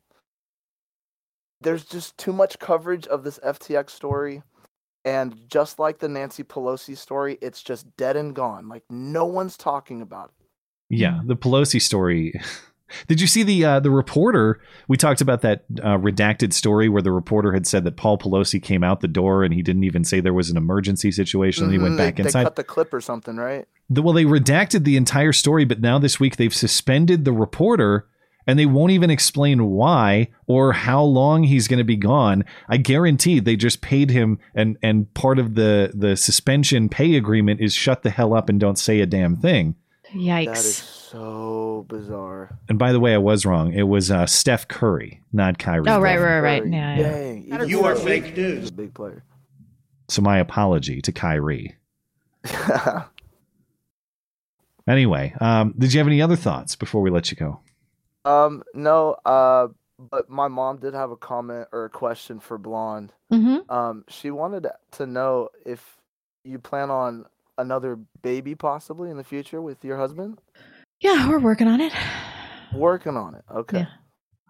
There's 1.61 1.85
just 1.85 2.18
too 2.18 2.33
much 2.33 2.59
coverage 2.59 3.07
of 3.07 3.24
this 3.24 3.39
FTX 3.45 3.91
story. 3.91 4.43
And 5.05 5.49
just 5.49 5.79
like 5.79 5.99
the 5.99 6.09
Nancy 6.09 6.43
Pelosi 6.43 6.97
story, 6.97 7.39
it's 7.41 7.62
just 7.62 7.97
dead 7.97 8.16
and 8.16 8.35
gone. 8.35 8.68
Like 8.68 8.83
no 8.91 9.24
one's 9.24 9.57
talking 9.57 10.03
about 10.03 10.31
it. 10.31 10.47
Yeah, 10.89 11.20
the 11.24 11.37
Pelosi 11.37 11.81
story. 11.81 12.41
Did 13.09 13.20
you 13.20 13.26
see 13.26 13.43
the 13.43 13.64
uh, 13.64 13.80
the 13.80 13.91
reporter? 13.91 14.61
We 14.89 14.97
talked 14.97 15.20
about 15.20 15.43
that 15.43 15.64
uh, 15.82 15.99
redacted 15.99 16.53
story 16.53 16.89
where 16.89 17.03
the 17.03 17.12
reporter 17.12 17.53
had 17.53 17.66
said 17.66 17.84
that 17.84 17.97
Paul 17.97 18.16
Pelosi 18.18 18.62
came 18.62 18.84
out 18.84 19.01
the 19.01 19.09
door 19.09 19.43
and 19.45 19.53
he 19.53 19.62
didn't 19.62 19.84
even 19.84 20.05
say 20.05 20.20
there 20.20 20.32
was 20.32 20.51
an 20.51 20.57
emergency 20.57 21.11
situation. 21.11 21.64
and 21.64 21.72
he 21.72 21.78
went 21.78 21.95
Mhm, 21.95 21.97
they- 21.99 22.05
back 22.07 22.16
they 22.16 22.22
inside. 22.24 22.45
cut 22.45 22.57
the 22.57 22.64
clip 22.64 22.95
or 22.95 23.01
something, 23.01 23.37
right? 23.37 23.66
The- 23.91 24.03
well, 24.03 24.14
they 24.14 24.24
redacted 24.24 24.84
the 24.84 24.97
entire 24.97 25.32
story, 25.32 25.64
but 25.64 25.80
now 25.80 25.99
this 25.99 26.20
week 26.20 26.37
they've 26.37 26.55
suspended 26.55 27.24
the 27.24 27.32
reporter 27.32 28.07
and 28.49 28.57
they 28.59 28.66
won't 28.66 28.93
even 28.93 29.11
explain 29.11 29.66
why 29.70 30.28
or 30.47 30.72
how 30.72 31.03
long 31.03 31.43
he's 31.43 31.66
going 31.66 31.78
to 31.78 31.84
be 31.84 31.97
gone. 31.97 32.45
I 32.68 32.76
guarantee 32.76 33.41
they 33.41 33.57
just 33.57 33.80
paid 33.80 34.11
him 34.11 34.39
and 34.55 34.76
and 34.82 35.12
part 35.14 35.41
of 35.41 35.57
the 35.57 35.91
the 35.93 36.16
suspension 36.16 36.89
pay 36.89 37.16
agreement 37.16 37.61
is 37.61 37.74
shut 37.74 38.05
the 38.05 38.11
hell 38.11 38.32
up 38.34 38.49
and 38.49 38.61
don't 38.61 38.78
say 38.78 39.01
a 39.01 39.07
damn 39.07 39.34
thing. 39.34 39.74
Yikes. 40.15 40.47
That 40.47 40.57
is 40.57 40.77
so 40.77 41.85
bizarre. 41.89 42.59
And 42.69 42.79
by 42.79 42.93
the 42.93 43.01
way, 43.01 43.15
I 43.15 43.19
was 43.19 43.45
wrong. 43.47 43.73
It 43.73 43.83
was 43.83 44.11
uh, 44.11 44.27
Steph 44.27 44.69
Curry, 44.69 45.23
not 45.33 45.59
Kyrie. 45.59 45.89
Oh, 45.89 46.01
right, 46.01 46.19
right, 46.19 46.41
right. 46.41 46.67
Yeah, 46.67 46.97
yeah. 46.97 47.03
Dang. 47.11 47.45
even 47.53 47.69
You 47.69 47.85
are 47.85 47.95
fake 47.97 48.33
is 48.37 48.61
news. 48.61 48.71
big 48.71 48.95
player. 48.95 49.25
So 50.09 50.23
my 50.23 50.39
apology 50.39 51.01
to 51.03 51.13
Kyrie. 51.13 51.77
Anyway, 54.89 55.35
um, 55.41 55.75
did 55.77 55.93
you 55.93 55.99
have 55.99 56.07
any 56.07 56.23
other 56.23 56.37
thoughts 56.37 56.77
before 56.77 57.03
we 57.03 57.11
let 57.11 57.31
you 57.31 57.37
go? 57.37 57.61
um, 58.25 58.63
no, 58.75 59.17
uh, 59.25 59.69
but 59.99 60.29
my 60.31 60.47
mom 60.49 60.79
did 60.79 60.95
have 60.95 61.11
a 61.11 61.17
comment 61.17 61.69
or 61.73 61.87
a 61.87 61.91
question 61.91 62.39
for 62.39 62.57
Blonde. 62.59 63.13
Mm-hmm. 63.33 63.69
Um, 63.69 64.05
she 64.09 64.31
wanted 64.31 64.67
to 64.93 65.07
know 65.07 65.49
if 65.65 65.83
you 66.45 66.59
plan 66.59 66.91
on 66.91 67.27
another 67.59 67.99
baby 68.23 68.55
possibly 68.55 69.11
in 69.11 69.17
the 69.17 69.25
future 69.25 69.61
with 69.63 69.85
your 69.85 69.97
husband. 69.97 70.41
Yeah, 71.01 71.29
we're 71.29 71.39
working 71.39 71.69
on 71.69 71.81
it. 71.81 71.93
Working 72.75 73.17
on 73.17 73.35
it. 73.35 73.45
Okay. 73.55 73.81
Yeah. 73.81 73.87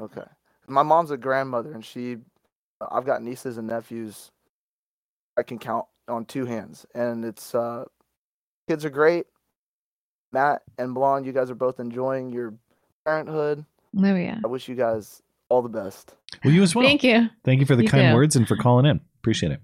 Okay. 0.05 0.25
My 0.69 0.83
mom's 0.83 1.11
a 1.11 1.17
grandmother, 1.17 1.73
and 1.73 1.85
she, 1.85 2.17
I've 2.91 3.05
got 3.07 3.23
nieces 3.23 3.59
and 3.59 3.67
nephews. 3.69 4.31
I 5.39 5.43
can 5.43 5.59
count 5.59 5.87
on 6.09 6.25
two 6.25 6.45
hands, 6.45 6.87
and 6.95 7.25
it's 7.25 7.55
uh, 7.55 7.85
kids 8.69 8.85
are 8.85 8.91
great. 8.91 9.27
Matt 10.33 10.63
and 10.79 10.95
Blonde, 10.95 11.25
you 11.27 11.33
guys 11.33 11.51
are 11.51 11.55
both 11.55 11.79
enjoying 11.81 12.31
your 12.33 12.55
parenthood. 13.05 13.65
Oh 13.97 14.15
yeah. 14.15 14.39
I 14.45 14.49
wish 14.49 14.69
you 14.69 14.75
guys 14.75 15.23
all 15.49 15.63
the 15.63 15.69
best. 15.69 16.15
Well, 16.45 16.53
you 16.53 16.63
as 16.63 16.75
well. 16.75 16.85
Thank 16.85 17.05
you. 17.05 17.29
Thank 17.45 17.61
you 17.61 17.67
for 17.67 17.77
the 17.77 17.85
You 17.85 17.89
kind 17.89 18.11
too. 18.11 18.15
words 18.15 18.37
and 18.37 18.47
for 18.47 18.57
calling 18.57 18.87
in. 18.87 19.01
Appreciate 19.21 19.53
it. 19.53 19.61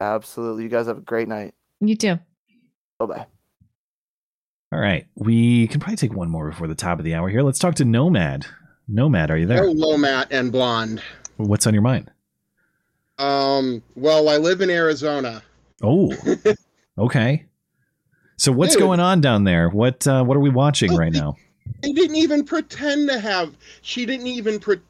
Absolutely. 0.00 0.62
You 0.62 0.68
guys 0.68 0.86
have 0.86 0.98
a 0.98 1.02
great 1.02 1.28
night. 1.28 1.54
You 1.80 1.96
too. 1.96 2.18
Bye 3.00 3.06
bye. 3.06 3.26
All 4.72 4.78
right, 4.78 5.06
we 5.16 5.66
can 5.68 5.80
probably 5.80 5.96
take 5.96 6.12
one 6.12 6.28
more 6.28 6.50
before 6.50 6.68
the 6.68 6.74
top 6.74 6.98
of 6.98 7.04
the 7.04 7.14
hour 7.14 7.28
here. 7.28 7.42
Let's 7.42 7.58
talk 7.58 7.74
to 7.76 7.84
Nomad. 7.84 8.46
Nomad, 8.86 9.30
are 9.30 9.38
you 9.38 9.46
there? 9.46 9.64
Hello, 9.64 9.96
Matt 9.96 10.30
and 10.30 10.52
Blonde. 10.52 11.02
What's 11.38 11.66
on 11.66 11.72
your 11.72 11.82
mind? 11.82 12.10
Um, 13.18 13.82
well, 13.96 14.28
I 14.28 14.36
live 14.36 14.60
in 14.60 14.68
Arizona. 14.68 15.42
Oh, 15.82 16.14
okay. 16.98 17.46
So 18.36 18.52
what's 18.52 18.74
Dude. 18.74 18.82
going 18.82 19.00
on 19.00 19.22
down 19.22 19.44
there? 19.44 19.70
What 19.70 20.06
uh, 20.06 20.22
what 20.22 20.36
are 20.36 20.40
we 20.40 20.50
watching 20.50 20.94
right 20.94 21.12
now? 21.12 21.36
They 21.82 21.92
didn't 21.92 22.16
even 22.16 22.44
pretend 22.44 23.08
to 23.08 23.18
have. 23.18 23.56
She 23.80 24.04
didn't 24.04 24.26
even. 24.26 24.60
Pre- 24.60 24.80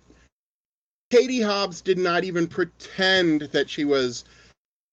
Katie 1.11 1.43
Hobbs 1.43 1.81
did 1.81 1.99
not 1.99 2.25
even 2.25 2.49
pretend 2.49 3.43
that 3.53 3.71
she 3.71 3.85
was 3.85 4.25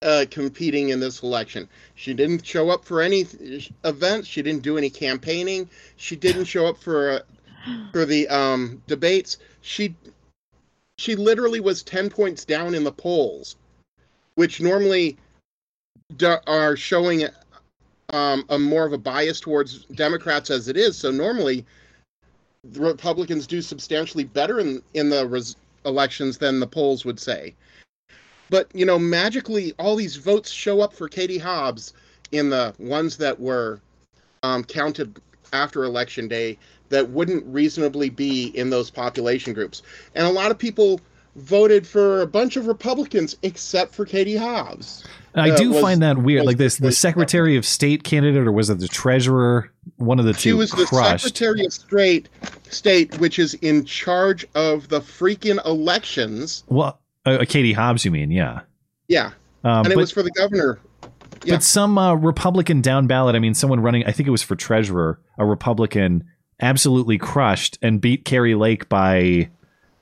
uh, 0.02 0.26
competing 0.30 0.90
in 0.90 1.00
this 1.00 1.24
election. 1.24 1.68
She 1.96 2.14
didn't 2.14 2.46
show 2.46 2.70
up 2.70 2.86
for 2.86 3.02
any 3.02 3.26
events. 3.84 4.28
She 4.28 4.42
didn't 4.42 4.64
do 4.64 4.78
any 4.78 4.90
campaigning. 4.90 5.70
She 5.96 6.16
didn't 6.16 6.46
show 6.46 6.68
up 6.68 6.78
for 6.78 7.10
uh, 7.12 7.20
for 7.92 8.06
the 8.06 8.28
um, 8.28 8.82
debates. 8.88 9.38
She 9.62 9.96
she 10.98 11.16
literally 11.16 11.60
was 11.60 11.84
ten 11.84 12.10
points 12.10 12.46
down 12.46 12.76
in 12.76 12.84
the 12.84 12.92
polls, 12.92 13.56
which 14.36 14.62
normally 14.62 15.18
d- 16.16 16.36
are 16.46 16.76
showing 16.76 17.26
um, 18.14 18.46
a 18.50 18.60
more 18.60 18.86
of 18.86 18.94
a 18.94 18.98
bias 18.98 19.40
towards 19.40 19.86
Democrats 19.86 20.50
as 20.50 20.68
it 20.68 20.78
is. 20.78 20.96
So 20.96 21.12
normally, 21.12 21.66
Republicans 22.74 23.48
do 23.48 23.62
substantially 23.64 24.26
better 24.26 24.60
in 24.60 24.84
in 24.94 25.10
the 25.10 25.28
res- 25.28 25.56
elections 25.86 26.38
than 26.38 26.60
the 26.60 26.68
polls 26.68 27.04
would 27.04 27.20
say. 27.20 27.56
But 28.50 28.70
you 28.74 28.86
know, 28.86 28.98
magically, 29.00 29.74
all 29.80 29.96
these 29.96 30.16
votes 30.16 30.50
show 30.50 30.82
up 30.82 30.94
for 30.94 31.08
Katie 31.08 31.38
Hobbs 31.38 31.94
in 32.32 32.50
the 32.50 32.74
ones 32.80 33.18
that 33.18 33.40
were 33.40 33.80
um, 34.44 34.64
counted 34.64 35.20
after 35.54 35.84
election 35.84 36.28
day 36.28 36.58
that 36.90 37.10
wouldn't 37.10 37.46
reasonably 37.48 38.10
be 38.10 38.48
in 38.48 38.70
those 38.70 38.90
population 38.90 39.54
groups. 39.54 39.82
And 40.16 40.26
a 40.26 40.30
lot 40.30 40.52
of 40.52 40.58
people 40.58 41.02
voted 41.36 41.86
for 41.86 42.22
a 42.22 42.28
bunch 42.28 42.56
of 42.58 42.66
Republicans 42.66 43.36
except 43.44 43.94
for 43.94 44.06
Katie 44.06 44.36
Hobbs. 44.38 45.04
I 45.36 45.56
do 45.56 45.72
was- 45.72 45.82
find 45.82 46.02
that 46.02 46.18
weird. 46.18 46.42
was- 46.42 46.48
Like 46.48 46.58
this, 46.58 46.78
the 46.78 46.92
Secretary 46.92 47.56
of 47.58 47.66
State 47.66 48.04
candidate, 48.04 48.48
or 48.48 48.52
was 48.52 48.70
it 48.70 48.80
the 48.80 48.88
Treasurer? 48.88 49.72
One 49.98 50.20
of 50.20 50.26
the 50.26 50.34
two 50.34 50.40
She 50.50 50.54
was 50.54 50.72
the. 50.72 50.88
Secretary 50.88 51.64
of 51.66 51.72
State, 51.74 52.30
State, 52.70 53.20
which 53.20 53.38
is 53.38 53.54
in 53.56 53.86
charge 53.86 54.46
of 54.56 54.90
the 54.90 55.00
freaking 55.00 55.64
elections. 55.66 56.64
Well, 56.68 57.00
uh, 57.28 57.46
Katie 57.48 57.74
Hobbs, 57.74 58.06
you 58.06 58.12
mean? 58.12 58.32
Yeah. 58.32 58.62
Yeah, 59.08 59.28
Um, 59.64 59.80
and 59.80 59.88
it 59.88 59.90
but, 59.96 59.98
was 59.98 60.12
for 60.12 60.22
the 60.24 60.32
governor. 60.32 60.80
yeah. 61.46 61.56
but 61.56 61.64
some 61.64 61.98
uh, 61.98 62.14
Republican 62.16 62.82
down 62.82 63.08
ballot. 63.08 63.36
I 63.36 63.40
mean, 63.40 63.54
someone 63.54 63.80
running. 63.80 64.04
I 64.06 64.12
think 64.12 64.28
it 64.28 64.32
was 64.32 64.44
for 64.44 64.56
treasurer. 64.56 65.20
A 65.38 65.46
Republican 65.46 66.26
absolutely 66.62 67.18
crushed 67.18 67.78
and 67.82 68.02
beat 68.02 68.26
Kari 68.26 68.56
Lake 68.56 68.90
by 68.90 69.16
a 69.16 69.50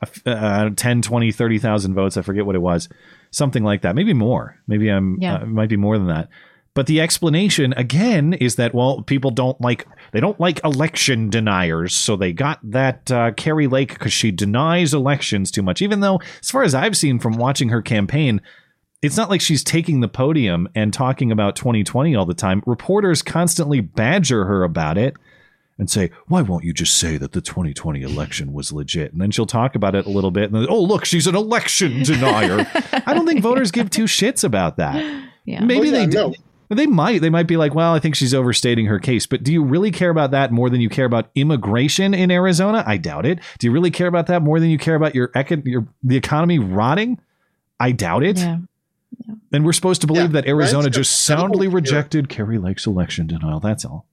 f- 0.01 0.21
uh, 0.25 0.69
10, 0.75 1.01
20, 1.03 1.31
30,000 1.31 1.93
votes. 1.93 2.17
I 2.17 2.21
forget 2.23 2.45
what 2.45 2.55
it 2.55 2.61
was. 2.63 2.89
Something 3.31 3.63
like 3.63 3.81
that. 3.83 3.95
Maybe 3.95 4.13
more. 4.13 4.57
Maybe 4.67 4.89
I'm. 4.89 5.17
Yeah. 5.21 5.35
Uh, 5.35 5.41
it 5.43 5.47
might 5.49 5.69
be 5.69 5.77
more 5.77 5.97
than 5.97 6.07
that. 6.07 6.29
But 6.75 6.87
the 6.87 6.99
explanation 6.99 7.73
again 7.77 8.33
is 8.33 8.57
that 8.57 8.75
well, 8.75 9.01
people 9.01 9.31
don't 9.31 9.59
like 9.61 9.87
they 10.11 10.19
don't 10.19 10.39
like 10.39 10.63
election 10.63 11.29
deniers, 11.29 11.93
so 11.93 12.15
they 12.17 12.33
got 12.33 12.59
that 12.63 13.09
uh, 13.09 13.31
Kari 13.31 13.67
Lake 13.67 13.93
because 13.93 14.11
she 14.13 14.29
denies 14.29 14.93
elections 14.93 15.51
too 15.51 15.63
much. 15.63 15.81
Even 15.81 16.01
though, 16.01 16.19
as 16.41 16.51
far 16.51 16.63
as 16.63 16.75
I've 16.75 16.97
seen 16.97 17.17
from 17.17 17.37
watching 17.37 17.69
her 17.69 17.81
campaign, 17.81 18.41
it's 19.01 19.15
not 19.15 19.29
like 19.29 19.39
she's 19.39 19.63
taking 19.63 20.01
the 20.01 20.09
podium 20.09 20.67
and 20.75 20.93
talking 20.93 21.31
about 21.31 21.55
2020 21.55 22.13
all 22.13 22.25
the 22.25 22.33
time. 22.33 22.61
Reporters 22.65 23.21
constantly 23.21 23.79
badger 23.79 24.43
her 24.43 24.63
about 24.63 24.97
it 24.97 25.15
and 25.79 25.89
say, 25.89 26.11
"Why 26.27 26.41
won't 26.41 26.65
you 26.65 26.73
just 26.73 26.97
say 26.97 27.15
that 27.17 27.31
the 27.31 27.39
2020 27.41 28.01
election 28.01 28.51
was 28.51 28.73
legit?" 28.73 29.13
And 29.13 29.21
then 29.21 29.31
she'll 29.31 29.45
talk 29.45 29.75
about 29.75 29.95
it 29.95 30.05
a 30.05 30.09
little 30.09 30.31
bit, 30.31 30.51
and 30.51 30.55
then, 30.55 30.67
"Oh, 30.69 30.81
look, 30.83 31.05
she's 31.05 31.25
an 31.27 31.35
election 31.35 32.03
denier." 32.03 32.67
I 33.05 33.13
don't 33.13 33.25
think 33.25 33.39
voters 33.39 33.71
give 33.71 33.89
two 33.89 34.05
shits 34.05 34.43
about 34.43 34.75
that. 34.75 34.95
Yeah. 35.45 35.63
Maybe 35.63 35.87
Oh, 35.89 35.91
yeah, 35.93 35.99
they 35.99 36.07
do. 36.07 36.17
no. 36.17 36.33
They 36.69 36.87
might. 36.87 37.21
They 37.21 37.29
might 37.29 37.47
be 37.47 37.57
like, 37.57 37.75
well, 37.75 37.93
I 37.93 37.99
think 37.99 38.15
she's 38.15 38.33
overstating 38.33 38.87
her 38.87 38.99
case. 38.99 39.25
But 39.27 39.43
do 39.43 39.53
you 39.53 39.63
really 39.63 39.91
care 39.91 40.09
about 40.09 40.31
that 40.31 40.51
more 40.51 40.69
than 40.69 40.81
you 40.81 40.89
care 40.89 41.05
about 41.05 41.29
immigration 41.35 42.13
in 42.13 42.31
Arizona? 42.31 42.83
I 42.87 42.97
doubt 42.97 43.25
it. 43.25 43.39
Do 43.59 43.67
you 43.67 43.71
really 43.71 43.91
care 43.91 44.07
about 44.07 44.27
that 44.27 44.41
more 44.41 44.59
than 44.59 44.69
you 44.69 44.77
care 44.77 44.95
about 44.95 45.13
your 45.15 45.27
econ- 45.29 45.65
your 45.65 45.87
the 46.03 46.17
economy 46.17 46.59
rotting? 46.59 47.19
I 47.79 47.91
doubt 47.91 48.23
it. 48.23 48.37
Yeah. 48.37 48.57
And 49.53 49.65
we're 49.65 49.73
supposed 49.73 50.01
to 50.01 50.07
believe 50.07 50.33
Yeah, 50.33 50.41
that 50.41 50.47
Arizona 50.47 50.89
just 50.89 51.23
soundly 51.25 51.45
several 51.45 51.61
here. 51.61 51.69
rejected 51.71 52.29
Kari 52.29 52.57
Lake's 52.57 52.85
election 52.85 53.27
denial. 53.27 53.59
That's 53.59 53.85
all. 53.85 54.05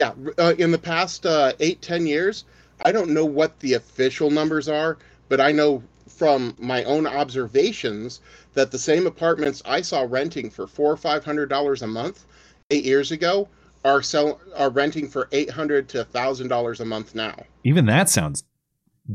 Yeah, 0.00 0.12
uh, 0.38 0.54
in 0.58 0.70
the 0.72 0.78
past 0.78 1.26
uh, 1.26 1.52
eight, 1.60 1.80
ten 1.82 2.06
years, 2.06 2.44
I 2.84 2.92
don't 2.92 3.10
know 3.10 3.24
what 3.24 3.58
the 3.60 3.74
official 3.74 4.30
numbers 4.30 4.68
are, 4.68 4.98
but 5.28 5.40
I 5.40 5.52
know 5.52 5.82
from 6.16 6.54
my 6.58 6.84
own 6.84 7.06
observations 7.06 8.20
that 8.54 8.70
the 8.70 8.78
same 8.78 9.06
apartments 9.06 9.62
I 9.64 9.80
saw 9.80 10.06
renting 10.08 10.50
for 10.50 10.66
four 10.66 10.90
or 10.92 10.96
five 10.96 11.24
hundred 11.24 11.48
dollars 11.48 11.82
a 11.82 11.86
month 11.86 12.24
eight 12.70 12.84
years 12.84 13.10
ago 13.12 13.48
are 13.84 14.02
sell 14.02 14.40
are 14.56 14.70
renting 14.70 15.08
for 15.08 15.28
eight 15.32 15.50
hundred 15.50 15.88
to 15.90 16.04
thousand 16.04 16.48
dollars 16.48 16.80
a 16.80 16.84
month 16.84 17.14
now. 17.14 17.34
Even 17.64 17.86
that 17.86 18.08
sounds 18.08 18.44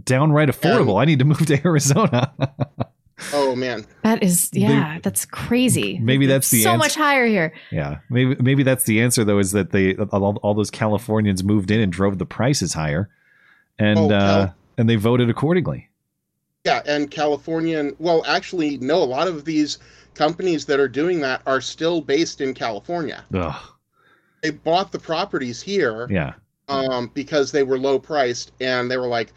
downright 0.03 0.49
affordable. 0.49 1.01
I 1.01 1.05
need 1.05 1.19
to 1.19 1.25
move 1.25 1.45
to 1.45 1.61
Arizona. 1.65 2.33
Oh 3.33 3.55
man, 3.55 3.83
That 4.03 4.21
is, 4.21 4.51
yeah, 4.53 4.99
that's 5.01 5.25
crazy. 5.25 5.97
Maybe 5.97 6.27
that's 6.27 6.51
the 6.51 6.61
so 6.61 6.71
answer. 6.71 6.77
much 6.77 6.93
higher 6.95 7.25
here. 7.25 7.51
yeah, 7.71 7.97
maybe 8.11 8.35
maybe 8.41 8.61
that's 8.61 8.83
the 8.83 9.01
answer 9.01 9.23
though. 9.23 9.39
Is 9.39 9.53
that 9.53 9.71
they 9.71 9.95
all, 9.95 10.35
all 10.43 10.53
those 10.53 10.69
Californians 10.69 11.43
moved 11.43 11.71
in 11.71 11.79
and 11.79 11.91
drove 11.91 12.19
the 12.19 12.27
prices 12.27 12.73
higher, 12.73 13.09
and 13.79 13.97
Oh, 13.97 14.15
uh, 14.15 14.51
and 14.77 14.87
they 14.87 14.97
voted 14.97 15.29
accordingly. 15.31 15.89
Yeah, 16.67 16.81
and 16.85 17.09
Californian. 17.09 17.95
Well, 17.99 18.23
actually, 18.27 18.77
no. 18.77 18.97
A 18.97 19.05
lot 19.05 19.27
of 19.27 19.45
these 19.45 19.79
companies 20.13 20.65
that 20.65 20.79
are 20.79 20.87
doing 20.87 21.21
that 21.21 21.41
are 21.45 21.61
still 21.61 22.01
based 22.01 22.41
in 22.41 22.53
California. 22.53 23.23
Ugh. 23.33 23.55
They 24.43 24.51
bought 24.51 24.91
the 24.91 24.99
properties 24.99 25.61
here. 25.61 26.07
Yeah. 26.09 26.33
um, 26.67 27.09
because 27.13 27.51
they 27.51 27.63
were 27.63 27.77
low 27.79 27.97
priced 27.97 28.51
and 28.59 28.91
they 28.91 28.97
were 28.97 29.07
like, 29.07 29.31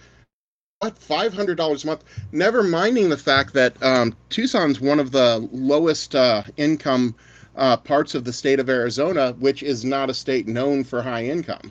what, 0.80 0.98
$500 0.98 1.84
a 1.84 1.86
month? 1.86 2.04
Never 2.32 2.62
minding 2.62 3.08
the 3.08 3.16
fact 3.16 3.52
that 3.54 3.80
um, 3.82 4.16
Tucson's 4.30 4.80
one 4.80 4.98
of 4.98 5.12
the 5.12 5.48
lowest 5.52 6.14
uh, 6.14 6.42
income 6.56 7.14
uh, 7.56 7.76
parts 7.76 8.14
of 8.14 8.24
the 8.24 8.32
state 8.32 8.58
of 8.58 8.68
Arizona, 8.68 9.32
which 9.38 9.62
is 9.62 9.84
not 9.84 10.10
a 10.10 10.14
state 10.14 10.48
known 10.48 10.82
for 10.82 11.02
high 11.02 11.24
income. 11.24 11.70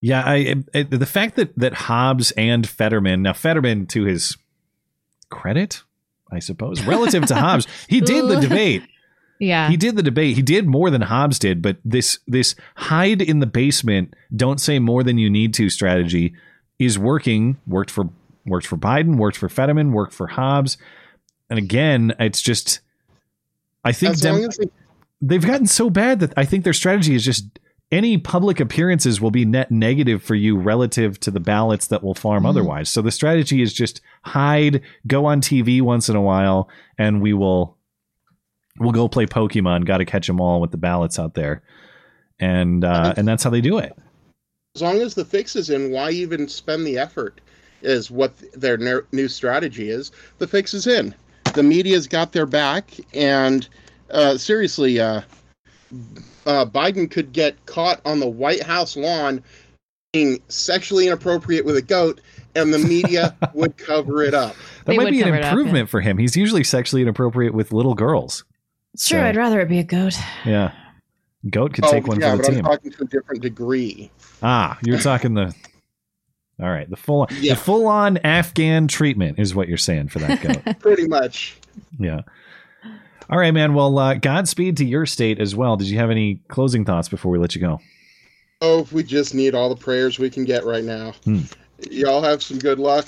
Yeah, 0.00 0.22
I, 0.24 0.54
I 0.74 0.82
the 0.82 1.06
fact 1.06 1.36
that 1.36 1.56
that 1.58 1.74
Hobbs 1.74 2.30
and 2.32 2.68
Fetterman 2.68 3.22
now 3.22 3.32
Fetterman 3.32 3.86
to 3.88 4.04
his 4.04 4.36
credit, 5.28 5.82
I 6.30 6.38
suppose, 6.38 6.82
relative 6.82 7.26
to 7.26 7.34
Hobbs, 7.36 7.66
he 7.88 8.00
did 8.00 8.28
the 8.28 8.40
debate. 8.40 8.84
Yeah. 9.40 9.68
He 9.68 9.76
did 9.76 9.96
the 9.96 10.02
debate. 10.02 10.36
He 10.36 10.42
did 10.42 10.66
more 10.66 10.90
than 10.90 11.00
Hobbs 11.00 11.38
did, 11.38 11.62
but 11.62 11.78
this 11.84 12.18
this 12.26 12.54
hide 12.76 13.22
in 13.22 13.40
the 13.40 13.46
basement, 13.46 14.14
don't 14.34 14.60
say 14.60 14.78
more 14.78 15.02
than 15.02 15.18
you 15.18 15.30
need 15.30 15.54
to 15.54 15.70
strategy 15.70 16.34
is 16.78 16.98
working. 16.98 17.58
Worked 17.66 17.90
for 17.90 18.08
worked 18.46 18.66
for 18.66 18.76
Biden, 18.76 19.16
worked 19.16 19.36
for 19.36 19.48
Fetterman, 19.48 19.92
worked 19.92 20.12
for 20.12 20.28
Hobbs. 20.28 20.76
And 21.50 21.58
again, 21.58 22.14
it's 22.18 22.40
just 22.40 22.80
I 23.84 23.92
think 23.92 24.18
Dem- 24.18 24.34
long 24.34 24.44
as 24.48 24.56
they, 24.56 24.70
they've 25.20 25.46
gotten 25.46 25.66
so 25.66 25.88
bad 25.90 26.20
that 26.20 26.32
I 26.36 26.44
think 26.44 26.64
their 26.64 26.72
strategy 26.72 27.14
is 27.14 27.24
just 27.24 27.46
any 27.90 28.18
public 28.18 28.60
appearances 28.60 29.20
will 29.20 29.30
be 29.30 29.44
net 29.44 29.70
negative 29.70 30.22
for 30.22 30.34
you 30.34 30.56
relative 30.58 31.18
to 31.20 31.30
the 31.30 31.40
ballots 31.40 31.86
that 31.86 32.02
will 32.02 32.14
farm 32.14 32.42
Mhm. 32.44 32.48
otherwise. 32.50 32.88
So 32.90 33.00
the 33.00 33.10
strategy 33.10 33.62
is 33.62 33.72
just 33.72 34.00
hide, 34.24 34.82
go 35.06 35.24
on 35.26 35.40
TV 35.40 35.80
once 35.80 36.08
in 36.08 36.16
a 36.16 36.20
while, 36.22 36.68
and 36.98 37.22
we 37.22 37.32
will 37.32 37.76
we'll 38.78 38.92
go 38.92 39.08
play 39.08 39.26
Pokemon. 39.26 39.86
Got 39.86 39.98
to 39.98 40.04
catch 40.04 40.26
them 40.26 40.40
all 40.40 40.60
with 40.60 40.70
the 40.70 40.76
ballots 40.76 41.18
out 41.18 41.34
there, 41.34 41.62
and 42.38 42.84
uh, 42.84 43.14
and 43.16 43.26
that's 43.26 43.42
how 43.42 43.50
they 43.50 43.60
do 43.60 43.78
it. 43.78 43.92
as 44.76 44.82
long 44.82 45.00
as 45.00 45.14
the 45.14 45.24
fix 45.24 45.56
is 45.56 45.70
in, 45.70 45.90
why 45.90 46.10
even 46.10 46.46
spend 46.46 46.86
the 46.86 46.98
effort? 46.98 47.40
Is 47.82 48.10
what 48.10 48.32
their 48.54 48.76
ner- 48.76 49.06
new 49.12 49.28
strategy 49.28 49.88
is. 49.88 50.10
The 50.38 50.46
fix 50.48 50.74
is 50.74 50.86
in. 50.86 51.14
The 51.54 51.62
media's 51.62 52.06
got 52.08 52.32
their 52.32 52.44
back, 52.46 52.90
and 53.14 53.66
uh, 54.10 54.36
seriously, 54.36 55.00
uh, 55.00 55.22
uh, 56.48 56.66
Biden 56.66 57.08
could 57.10 57.32
get 57.32 57.64
caught 57.66 58.00
on 58.04 58.18
the 58.18 58.26
White 58.28 58.62
House 58.64 58.96
lawn 58.96 59.42
being 60.12 60.40
sexually 60.48 61.06
inappropriate 61.06 61.64
with 61.64 61.76
a 61.76 61.82
goat, 61.82 62.20
and 62.56 62.72
the 62.74 62.78
media 62.78 63.36
would 63.54 63.76
cover 63.76 64.22
it 64.22 64.34
up. 64.34 64.56
That 64.84 64.86
They 64.86 64.96
might 64.96 65.10
be 65.10 65.18
an 65.20 65.24
cover 65.26 65.36
it 65.36 65.44
up, 65.44 65.52
improvement 65.52 65.88
for 65.90 66.00
him. 66.00 66.18
He's 66.18 66.36
usually 66.36 66.64
sexually 66.64 67.02
inappropriate 67.02 67.52
with 67.54 67.72
little 67.72 67.94
girls. 67.94 68.44
Sure, 68.98 69.20
So, 69.20 69.24
I'd 69.24 69.36
rather 69.36 69.60
it 69.60 69.68
be 69.68 69.78
a 69.78 69.84
goat. 69.84 70.14
Yeah, 70.46 70.72
goat 71.50 71.74
could 71.74 71.84
oh, 71.84 71.90
take 71.92 72.06
one 72.08 72.18
yeah, 72.18 72.32
for 72.32 72.36
but 72.38 72.42
the 72.46 72.48
I'm 72.48 72.54
team. 72.56 72.64
talking 72.64 72.90
to 72.92 73.02
a 73.02 73.06
different 73.06 73.42
degree. 73.42 74.10
Ah, 74.42 74.78
you're 74.82 74.98
talking 74.98 75.34
the. 75.34 75.54
All 76.60 76.70
right, 76.70 76.90
the 76.90 76.96
full 76.96 77.28
Yeah. 77.38 77.54
the 77.54 77.60
full 77.60 77.86
on 77.86 78.16
Afghan 78.24 78.88
treatment 78.88 79.38
is 79.38 79.54
what 79.54 79.68
you're 79.68 79.76
saying 79.76 80.08
for 80.08 80.18
that 80.20 80.40
goat. 80.42 80.78
Pretty 80.80 81.06
much. 81.06 81.56
yeah. 82.00 82.22
All 83.30 83.38
right, 83.38 83.52
man. 83.52 83.74
Well, 83.74 83.98
uh, 83.98 84.14
Godspeed 84.14 84.76
to 84.78 84.84
your 84.84 85.04
state 85.04 85.38
as 85.38 85.54
well. 85.54 85.76
Did 85.76 85.88
you 85.88 85.98
have 85.98 86.10
any 86.10 86.36
closing 86.48 86.84
thoughts 86.84 87.08
before 87.08 87.30
we 87.30 87.38
let 87.38 87.54
you 87.54 87.60
go? 87.60 87.80
Oh, 88.60 88.88
we 88.90 89.02
just 89.02 89.34
need 89.34 89.54
all 89.54 89.68
the 89.68 89.76
prayers 89.76 90.18
we 90.18 90.30
can 90.30 90.44
get 90.44 90.64
right 90.64 90.82
now. 90.82 91.12
Hmm. 91.24 91.40
Y'all 91.90 92.22
have 92.22 92.42
some 92.42 92.58
good 92.58 92.78
luck. 92.78 93.06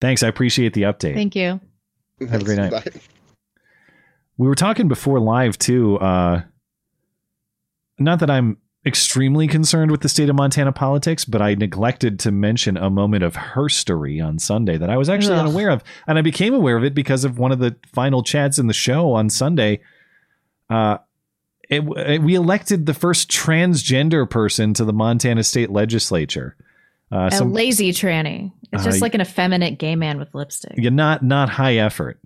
Thanks. 0.00 0.22
I 0.22 0.28
appreciate 0.28 0.72
the 0.74 0.82
update. 0.82 1.14
Thank 1.14 1.34
you. 1.34 1.60
Have 2.20 2.42
a 2.42 2.44
great 2.44 2.56
night. 2.56 2.70
Bye. 2.70 2.84
we 4.38 4.46
were 4.46 4.54
talking 4.54 4.88
before 4.88 5.20
live 5.20 5.58
too. 5.58 5.98
Uh, 5.98 6.42
not 7.98 8.20
that 8.20 8.30
I'm 8.30 8.58
extremely 8.86 9.46
concerned 9.48 9.90
with 9.90 10.02
the 10.02 10.08
state 10.08 10.28
of 10.28 10.36
Montana 10.36 10.72
politics, 10.72 11.24
but 11.24 11.40
I 11.40 11.54
neglected 11.54 12.18
to 12.20 12.30
mention 12.30 12.76
a 12.76 12.90
moment 12.90 13.24
of 13.24 13.34
herstory 13.34 14.22
on 14.24 14.38
Sunday 14.38 14.76
that 14.76 14.90
I 14.90 14.96
was 14.96 15.08
actually 15.08 15.34
Ugh. 15.36 15.46
unaware 15.46 15.70
of, 15.70 15.82
and 16.06 16.18
I 16.18 16.22
became 16.22 16.52
aware 16.54 16.76
of 16.76 16.84
it 16.84 16.94
because 16.94 17.24
of 17.24 17.38
one 17.38 17.50
of 17.52 17.58
the 17.58 17.76
final 17.92 18.22
chats 18.22 18.58
in 18.58 18.66
the 18.66 18.74
show 18.74 19.12
on 19.12 19.30
Sunday. 19.30 19.80
Uh, 20.68 20.98
it, 21.70 21.82
it- 21.96 22.22
we 22.22 22.34
elected 22.34 22.84
the 22.86 22.92
first 22.94 23.30
transgender 23.30 24.28
person 24.28 24.74
to 24.74 24.84
the 24.84 24.92
Montana 24.92 25.42
state 25.44 25.70
legislature. 25.70 26.56
Uh, 27.10 27.28
A 27.32 27.36
some, 27.36 27.52
lazy 27.52 27.90
tranny. 27.92 28.52
It's 28.72 28.82
Uh, 28.82 28.90
just 28.90 29.00
like 29.00 29.14
an 29.14 29.20
effeminate 29.20 29.78
gay 29.78 29.94
man 29.96 30.18
with 30.18 30.34
lipstick. 30.34 30.74
yeah, 30.76 30.90
not 30.90 31.22
not 31.22 31.48
high 31.48 31.76
effort. 31.76 32.18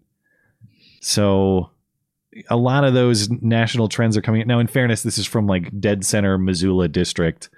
So 1.01 1.71
a 2.49 2.57
lot 2.57 2.85
of 2.85 2.95
those 2.95 3.31
national 3.31 3.89
trends 3.89 4.17
are 4.17 4.23
coming. 4.23 4.47
Now, 4.47 4.59
in 4.59 4.67
fairness, 4.67 5.03
this 5.03 5.19
is 5.19 5.27
from 5.27 5.47
like 5.47 5.81
dead 5.81 6.05
center 6.05 6.39
Missoula 6.39 6.89
district, 6.89 7.51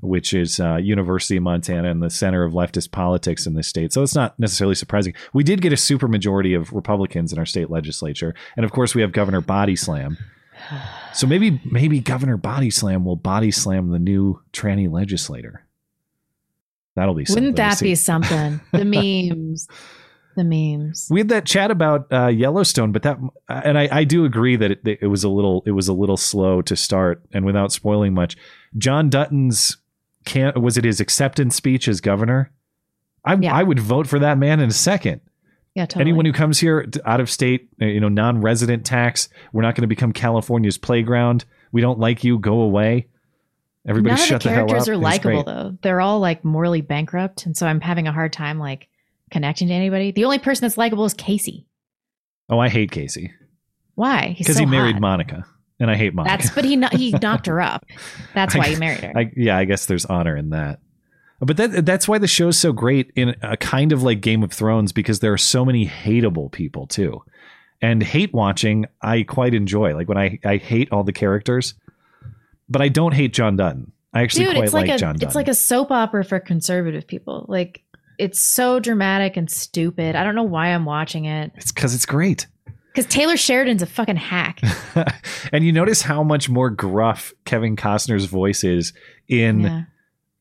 which 0.00 0.32
is 0.34 0.60
uh, 0.60 0.76
University 0.76 1.36
of 1.36 1.42
Montana 1.42 1.90
and 1.90 2.02
the 2.02 2.10
center 2.10 2.44
of 2.44 2.52
leftist 2.52 2.90
politics 2.90 3.46
in 3.46 3.54
this 3.54 3.68
state. 3.68 3.92
So 3.92 4.02
it's 4.02 4.14
not 4.14 4.38
necessarily 4.38 4.74
surprising. 4.74 5.14
We 5.32 5.44
did 5.44 5.62
get 5.62 5.72
a 5.72 5.76
super 5.76 6.08
majority 6.08 6.54
of 6.54 6.72
Republicans 6.72 7.32
in 7.32 7.38
our 7.38 7.46
state 7.46 7.70
legislature, 7.70 8.34
and 8.56 8.64
of 8.64 8.72
course, 8.72 8.94
we 8.94 9.02
have 9.02 9.12
Governor 9.12 9.40
Body 9.40 9.76
Slam. 9.76 10.18
So 11.12 11.26
maybe 11.26 11.60
maybe 11.64 12.00
Governor 12.00 12.36
Body 12.36 12.70
Slam 12.70 13.04
will 13.04 13.16
body 13.16 13.50
slam 13.50 13.90
the 13.90 13.98
new 13.98 14.40
tranny 14.52 14.90
legislator. 14.90 15.66
That'll 16.94 17.14
be 17.14 17.26
something. 17.26 17.42
Wouldn't 17.42 17.56
that 17.56 17.80
be 17.80 17.94
something? 17.94 18.60
The 18.72 18.84
memes. 19.30 19.68
The 20.36 20.44
memes. 20.44 21.08
We 21.10 21.20
had 21.20 21.30
that 21.30 21.46
chat 21.46 21.70
about 21.70 22.12
uh, 22.12 22.26
Yellowstone, 22.26 22.92
but 22.92 23.02
that 23.04 23.18
and 23.48 23.78
I, 23.78 23.88
I 23.90 24.04
do 24.04 24.26
agree 24.26 24.56
that 24.56 24.70
it, 24.70 24.80
it 24.84 25.06
was 25.06 25.24
a 25.24 25.30
little 25.30 25.62
it 25.64 25.70
was 25.70 25.88
a 25.88 25.94
little 25.94 26.18
slow 26.18 26.60
to 26.62 26.76
start, 26.76 27.22
and 27.32 27.46
without 27.46 27.72
spoiling 27.72 28.12
much, 28.12 28.36
John 28.76 29.08
Dutton's 29.08 29.78
can 30.26 30.52
was 30.60 30.76
it 30.76 30.84
his 30.84 31.00
acceptance 31.00 31.56
speech 31.56 31.88
as 31.88 32.02
governor? 32.02 32.52
I 33.24 33.34
Yeah. 33.36 33.54
I 33.54 33.62
would 33.62 33.80
vote 33.80 34.06
for 34.06 34.18
that 34.18 34.36
man 34.36 34.60
in 34.60 34.68
a 34.68 34.74
second. 34.74 35.22
Yeah, 35.74 35.86
totally. 35.86 36.02
Anyone 36.02 36.26
who 36.26 36.32
comes 36.32 36.58
here 36.60 36.86
out 37.04 37.20
of 37.20 37.30
state, 37.30 37.68
uh, 37.80 37.86
you 37.86 38.00
know, 38.00 38.08
non-resident 38.08 38.84
tax, 38.86 39.28
we're 39.52 39.62
not 39.62 39.74
going 39.74 39.82
to 39.82 39.88
become 39.88 40.12
California's 40.12 40.78
playground. 40.78 41.44
We 41.72 41.80
don't 41.80 41.98
like 41.98 42.24
you. 42.24 42.38
Go 42.38 42.60
away. 42.60 43.08
Everybody, 43.88 44.16
None 44.16 44.26
shut 44.26 44.42
the 44.42 44.48
the, 44.48 44.54
hell 44.54 44.64
up. 44.64 44.68
characters 44.68 44.88
are 44.88 44.96
likable 44.96 45.44
though. 45.44 45.78
They're 45.82 46.00
all 46.00 46.18
like 46.20 46.44
morally 46.44 46.80
bankrupt, 46.80 47.46
and 47.46 47.56
so 47.56 47.66
I'm 47.66 47.80
having 47.80 48.06
a 48.08 48.12
hard 48.12 48.32
time 48.32 48.58
like 48.58 48.88
connecting 49.30 49.68
to 49.68 49.74
anybody. 49.74 50.12
The 50.12 50.24
only 50.24 50.38
person 50.38 50.64
that's 50.64 50.78
likable 50.78 51.04
is 51.04 51.14
Casey. 51.14 51.66
Oh, 52.48 52.58
I 52.58 52.68
hate 52.68 52.90
Casey 52.92 53.32
Why? 53.94 54.34
Because 54.38 54.56
so 54.56 54.60
he 54.60 54.66
married 54.66 54.94
hot. 54.94 55.00
Monica, 55.00 55.46
and 55.80 55.90
I 55.90 55.96
hate 55.96 56.14
Monica. 56.14 56.36
That's 56.36 56.54
but 56.54 56.64
he 56.64 56.80
he 56.92 57.10
knocked 57.22 57.46
her 57.46 57.60
up. 57.60 57.84
That's 58.34 58.54
why 58.54 58.68
he 58.68 58.76
married 58.76 59.00
her. 59.00 59.12
I, 59.16 59.30
yeah, 59.36 59.56
I 59.56 59.64
guess 59.64 59.86
there's 59.86 60.06
honor 60.06 60.36
in 60.36 60.50
that. 60.50 60.80
But 61.40 61.56
that 61.58 61.84
that's 61.84 62.08
why 62.08 62.18
the 62.18 62.26
show's 62.26 62.58
so 62.58 62.72
great 62.72 63.12
in 63.14 63.36
a 63.42 63.56
kind 63.56 63.92
of 63.92 64.02
like 64.02 64.20
Game 64.20 64.42
of 64.42 64.52
Thrones 64.52 64.92
because 64.92 65.20
there 65.20 65.32
are 65.32 65.38
so 65.38 65.64
many 65.64 65.86
hateable 65.86 66.50
people 66.50 66.86
too. 66.86 67.22
And 67.82 68.02
hate 68.02 68.32
watching, 68.32 68.86
I 69.02 69.22
quite 69.22 69.52
enjoy. 69.52 69.94
Like 69.94 70.08
when 70.08 70.16
I, 70.16 70.38
I 70.46 70.56
hate 70.56 70.90
all 70.92 71.04
the 71.04 71.12
characters, 71.12 71.74
but 72.70 72.80
I 72.80 72.88
don't 72.88 73.12
hate 73.12 73.34
John 73.34 73.56
Dutton. 73.56 73.92
I 74.14 74.22
actually 74.22 74.46
Dude, 74.46 74.54
quite 74.54 74.64
it's 74.64 74.72
like, 74.72 74.88
like 74.88 74.96
a 74.96 74.98
John 74.98 75.14
Dutton. 75.16 75.28
it's 75.28 75.34
like 75.34 75.48
a 75.48 75.54
soap 75.54 75.90
opera 75.90 76.24
for 76.24 76.40
conservative 76.40 77.06
people. 77.06 77.44
Like 77.50 77.82
it's 78.18 78.40
so 78.40 78.80
dramatic 78.80 79.36
and 79.36 79.50
stupid. 79.50 80.16
I 80.16 80.24
don't 80.24 80.34
know 80.34 80.42
why 80.42 80.68
I'm 80.68 80.84
watching 80.84 81.24
it 81.26 81.52
it's 81.56 81.72
because 81.72 81.94
it's 81.94 82.06
great. 82.06 82.46
because 82.92 83.06
Taylor 83.06 83.36
Sheridan's 83.36 83.82
a 83.82 83.86
fucking 83.86 84.16
hack. 84.16 84.60
and 85.52 85.64
you 85.64 85.72
notice 85.72 86.02
how 86.02 86.22
much 86.22 86.48
more 86.48 86.70
gruff 86.70 87.32
Kevin 87.44 87.76
Costner's 87.76 88.24
voice 88.26 88.64
is 88.64 88.92
in 89.28 89.60
yeah. 89.60 89.82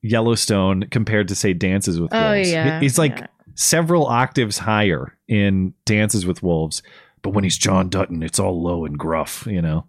Yellowstone 0.02 0.84
compared 0.92 1.28
to 1.30 1.36
say 1.36 1.54
Dances 1.54 2.00
with 2.00 2.14
Oh 2.14 2.32
Wolves. 2.34 2.52
yeah. 2.52 2.80
He's 2.80 2.98
like 2.98 3.20
yeah. 3.20 3.28
several 3.56 4.06
octaves 4.06 4.58
higher 4.60 5.18
in 5.28 5.74
Dances 5.86 6.26
with 6.26 6.44
Wolves, 6.44 6.84
but 7.22 7.32
when 7.32 7.44
he's 7.44 7.58
John 7.58 7.90
Dutton, 7.90 8.22
it's 8.22 8.40
all 8.40 8.62
low 8.62 8.86
and 8.86 8.98
gruff, 9.00 9.48
you 9.50 9.62
know. 9.62 9.86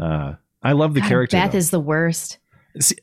Uh, 0.00 0.34
I 0.62 0.72
love 0.72 0.94
the 0.94 1.00
God, 1.00 1.08
character. 1.08 1.36
Beth 1.36 1.52
though. 1.52 1.58
is 1.58 1.70
the 1.70 1.80
worst. 1.80 2.38
See, 2.80 2.96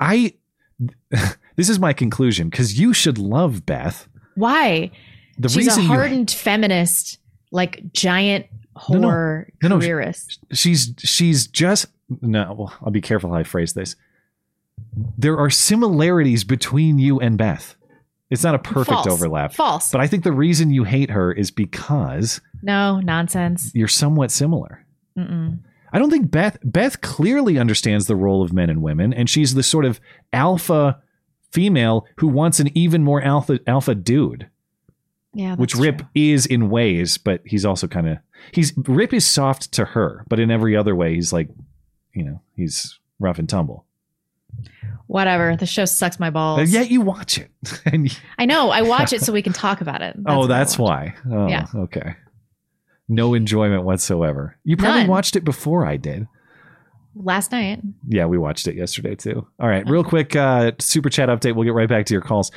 I 0.00 0.34
this 1.56 1.68
is 1.68 1.78
my 1.78 1.92
conclusion 1.92 2.48
because 2.48 2.78
you 2.78 2.92
should 2.92 3.18
love 3.18 3.64
Beth. 3.66 4.08
Why? 4.34 4.90
The 5.38 5.48
She's 5.48 5.56
a 5.56 5.70
reason 5.70 5.82
you 5.84 5.88
hardened 5.88 6.30
feminist, 6.30 7.18
like 7.50 7.92
giant 7.92 8.46
No, 8.88 8.98
no. 8.98 9.08
horror 9.08 9.52
No, 9.62 9.68
no, 9.70 9.78
careerist. 9.80 10.38
she's 10.52 10.92
she's 10.98 11.46
just 11.46 11.86
no. 12.20 12.54
Well, 12.58 12.72
I'll 12.82 12.90
be 12.92 13.00
careful 13.00 13.30
how 13.30 13.36
I 13.36 13.44
phrase 13.44 13.72
this. 13.74 13.96
There 15.18 15.38
are 15.38 15.50
similarities 15.50 16.44
between 16.44 16.98
you 16.98 17.20
and 17.20 17.38
Beth. 17.38 17.76
It's 18.30 18.42
not 18.42 18.54
a 18.54 18.58
perfect 18.58 18.88
False. 18.94 19.06
overlap, 19.06 19.52
False. 19.52 19.92
but 19.92 20.00
I 20.00 20.06
think 20.06 20.24
the 20.24 20.32
reason 20.32 20.70
you 20.70 20.84
hate 20.84 21.10
her 21.10 21.32
is 21.32 21.50
because 21.50 22.40
no 22.62 22.98
nonsense. 23.00 23.70
you're 23.74 23.86
somewhat 23.88 24.30
similar. 24.30 24.84
Mm-mm. 25.16 25.60
I 25.92 25.98
don't 26.00 26.10
think 26.10 26.30
Beth 26.30 26.58
Beth 26.64 27.00
clearly 27.00 27.58
understands 27.58 28.06
the 28.06 28.16
role 28.16 28.42
of 28.42 28.52
men 28.52 28.70
and 28.70 28.82
women, 28.82 29.12
and 29.12 29.30
she's 29.30 29.54
the 29.54 29.62
sort 29.62 29.84
of 29.84 30.00
alpha 30.32 31.00
female 31.54 32.04
who 32.16 32.26
wants 32.28 32.58
an 32.60 32.68
even 32.76 33.02
more 33.04 33.22
alpha 33.22 33.60
alpha 33.66 33.94
dude, 33.94 34.48
Yeah, 35.32 35.50
that's 35.50 35.60
which 35.60 35.74
Rip 35.76 35.98
true. 35.98 36.08
is 36.14 36.44
in 36.46 36.68
ways, 36.68 37.16
but 37.16 37.40
he's 37.46 37.64
also 37.64 37.86
kind 37.86 38.08
of 38.08 38.18
he's 38.52 38.72
Rip 38.76 39.14
is 39.14 39.24
soft 39.26 39.70
to 39.72 39.84
her, 39.84 40.24
but 40.28 40.40
in 40.40 40.50
every 40.50 40.76
other 40.76 40.94
way 40.96 41.14
he's 41.14 41.32
like, 41.32 41.48
you 42.12 42.24
know, 42.24 42.40
he's 42.56 42.98
rough 43.20 43.38
and 43.38 43.48
tumble. 43.48 43.86
Whatever. 45.06 45.56
The 45.56 45.66
show 45.66 45.84
sucks 45.84 46.18
my 46.18 46.30
balls. 46.30 46.60
And 46.60 46.68
yet 46.70 46.90
you 46.90 47.00
watch 47.00 47.38
it, 47.38 47.50
and 47.84 48.10
you- 48.10 48.16
I 48.38 48.46
know. 48.46 48.70
I 48.70 48.82
watch 48.82 49.12
it 49.12 49.20
so 49.22 49.32
we 49.32 49.42
can 49.42 49.52
talk 49.52 49.80
about 49.80 50.00
it. 50.02 50.16
oh, 50.26 50.46
that's 50.46 50.78
why. 50.78 51.14
Oh, 51.30 51.46
Yeah. 51.48 51.66
okay. 51.74 52.16
No 53.08 53.34
enjoyment 53.34 53.84
whatsoever. 53.84 54.56
You 54.64 54.76
probably 54.78 55.00
None. 55.02 55.10
watched 55.10 55.36
it 55.36 55.44
before 55.44 55.86
I 55.86 55.96
did. 55.98 56.26
Last 57.16 57.52
night. 57.52 57.80
Yeah, 58.08 58.26
we 58.26 58.38
watched 58.38 58.66
it 58.66 58.74
yesterday 58.74 59.14
too. 59.14 59.46
All 59.60 59.68
right, 59.68 59.88
real 59.88 60.04
quick 60.04 60.34
uh, 60.34 60.72
super 60.78 61.08
chat 61.08 61.28
update. 61.28 61.54
We'll 61.54 61.64
get 61.64 61.74
right 61.74 61.88
back 61.88 62.06
to 62.06 62.14
your 62.14 62.22
calls. 62.22 62.50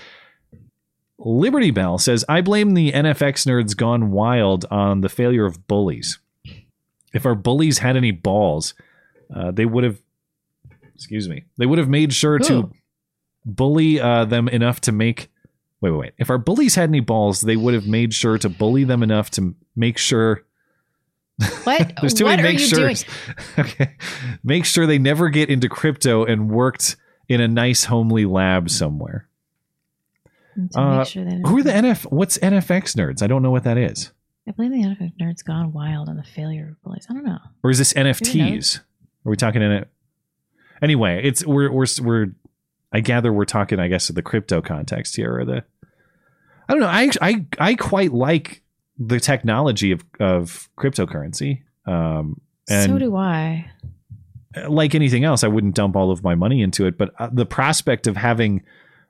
Liberty 1.20 1.72
Bell 1.72 1.98
says, 1.98 2.24
I 2.30 2.42
blame 2.42 2.74
the 2.74 2.92
NFX 2.92 3.48
nerds 3.48 3.76
gone 3.76 4.12
wild 4.12 4.66
on 4.70 5.02
the 5.02 5.10
failure 5.10 5.46
of 5.46 5.68
bullies. 5.68 6.20
If 7.14 7.26
our 7.26 7.36
bullies 7.36 7.80
had 7.80 7.98
any 7.98 8.12
balls, 8.12 8.76
uh, 9.36 9.52
they 9.52 9.66
would 9.66 9.84
have, 9.84 10.02
excuse 10.94 11.28
me, 11.28 11.46
they 11.58 11.66
would 11.66 11.80
have 11.80 11.90
made 11.90 12.14
sure 12.14 12.38
to 12.40 12.70
bully 13.46 14.00
uh, 14.00 14.26
them 14.26 14.48
enough 14.48 14.82
to 14.82 14.92
make. 14.92 15.32
Wait, 15.82 15.92
wait, 15.92 16.00
wait. 16.00 16.14
If 16.18 16.30
our 16.30 16.38
bullies 16.38 16.76
had 16.76 16.90
any 16.90 17.00
balls, 17.00 17.42
they 17.42 17.56
would 17.56 17.74
have 17.74 17.88
made 17.88 18.14
sure 18.14 18.38
to 18.38 18.50
bully 18.50 18.84
them 18.84 19.02
enough 19.02 19.30
to 19.32 19.56
make 19.76 19.98
sure 19.98 20.44
What? 21.64 21.94
there's 22.02 22.14
too 22.14 22.26
what 22.26 22.38
many 22.38 22.44
make 22.44 22.60
you 22.60 22.68
sure's. 22.68 23.06
okay. 23.60 23.96
Make 24.44 24.66
sure 24.66 24.86
they 24.88 24.98
never 25.00 25.30
get 25.30 25.50
into 25.50 25.70
crypto 25.70 26.26
and 26.26 26.50
worked 26.50 26.96
in 27.30 27.42
a 27.42 27.48
nice 27.48 27.86
homely 27.86 28.26
lab 28.26 28.70
somewhere. 28.70 29.28
To 30.74 30.80
Uh, 30.80 30.98
make 31.00 31.08
sure 31.08 31.24
that 31.24 31.42
Who 31.46 31.58
are 31.60 31.64
the 31.64 31.72
NF 31.72 32.12
what's 32.12 32.38
NFX 32.40 32.96
nerds? 32.96 33.22
I 33.22 33.28
don't 33.28 33.44
know 33.44 33.52
what 33.52 33.64
that 33.66 33.78
is. 33.78 34.12
I 34.48 34.52
believe 34.52 34.72
the 34.72 34.78
NFX 34.78 35.14
nerds 35.22 35.44
gone 35.44 35.74
wild 35.74 36.10
on 36.10 36.16
the 36.16 36.24
failure 36.24 36.70
of 36.72 36.82
bullies. 36.82 37.06
I 37.10 37.14
don't 37.14 37.26
know. 37.26 37.40
Or 37.64 37.70
is 37.70 37.78
this 37.78 37.94
NFTs? 37.94 38.80
Are 39.26 39.30
we 39.30 39.36
talking 39.36 39.62
in 39.62 39.72
it? 39.72 39.90
Anyway, 40.82 41.22
it's 41.24 41.46
we're 41.46 41.72
we're 41.72 41.86
we're 42.02 42.28
I 42.94 43.02
gather 43.02 43.32
we're 43.34 43.46
talking 43.46 43.80
I 43.80 43.88
guess 43.90 44.10
of 44.10 44.16
the 44.16 44.22
crypto 44.22 44.62
context 44.62 45.16
here 45.16 45.38
or 45.38 45.46
the 45.46 45.64
I 46.70 46.74
don't 46.74 46.80
know. 46.80 46.88
I 46.88 47.12
I 47.22 47.46
I 47.60 47.76
quite 47.76 48.14
like 48.14 48.64
the 49.00 49.20
technology 49.20 49.92
of 49.92 50.04
of 50.20 50.70
cryptocurrency. 50.78 51.62
Um 51.86 52.40
and 52.70 52.92
so 52.92 52.98
do 53.00 53.16
I. 53.16 53.70
like 54.68 54.96
anything 54.96 55.24
else, 55.24 55.44
I 55.44 55.48
wouldn't 55.48 55.76
dump 55.76 55.96
all 55.96 56.12
of 56.12 56.24
my 56.24 56.36
money 56.36 56.62
into 56.62 56.86
it. 56.86 56.98
But 56.98 57.12
uh, 57.20 57.30
the 57.32 57.46
prospect 57.46 58.08
of 58.08 58.18
having 58.18 58.64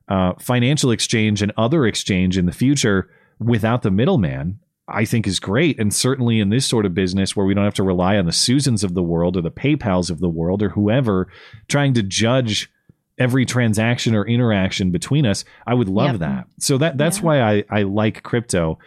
uh, 0.09 0.33
financial 0.39 0.91
exchange 0.91 1.41
and 1.41 1.51
other 1.57 1.85
exchange 1.85 2.37
in 2.37 2.45
the 2.45 2.51
future 2.51 3.09
without 3.39 3.81
the 3.81 3.91
middleman, 3.91 4.59
I 4.87 5.05
think 5.05 5.25
is 5.27 5.39
great. 5.39 5.79
And 5.79 5.93
certainly 5.93 6.39
in 6.39 6.49
this 6.49 6.65
sort 6.65 6.85
of 6.85 6.93
business 6.93 7.35
where 7.35 7.45
we 7.45 7.53
don't 7.53 7.63
have 7.63 7.73
to 7.75 7.83
rely 7.83 8.17
on 8.17 8.25
the 8.25 8.31
Susans 8.31 8.83
of 8.83 8.93
the 8.93 9.03
world 9.03 9.35
or 9.37 9.41
the 9.41 9.51
PayPals 9.51 10.09
of 10.11 10.19
the 10.19 10.29
world 10.29 10.61
or 10.61 10.69
whoever 10.69 11.27
trying 11.67 11.93
to 11.95 12.03
judge 12.03 12.69
every 13.17 13.45
transaction 13.45 14.13
or 14.15 14.25
interaction 14.27 14.91
between 14.91 15.25
us, 15.25 15.43
I 15.65 15.73
would 15.73 15.89
love 15.89 16.11
Yep. 16.11 16.19
that. 16.19 16.47
So 16.59 16.77
that 16.77 16.97
that's 16.97 17.21
why 17.21 17.41
I, 17.41 17.63
I 17.69 17.81
like 17.83 18.21
crypto. 18.23 18.77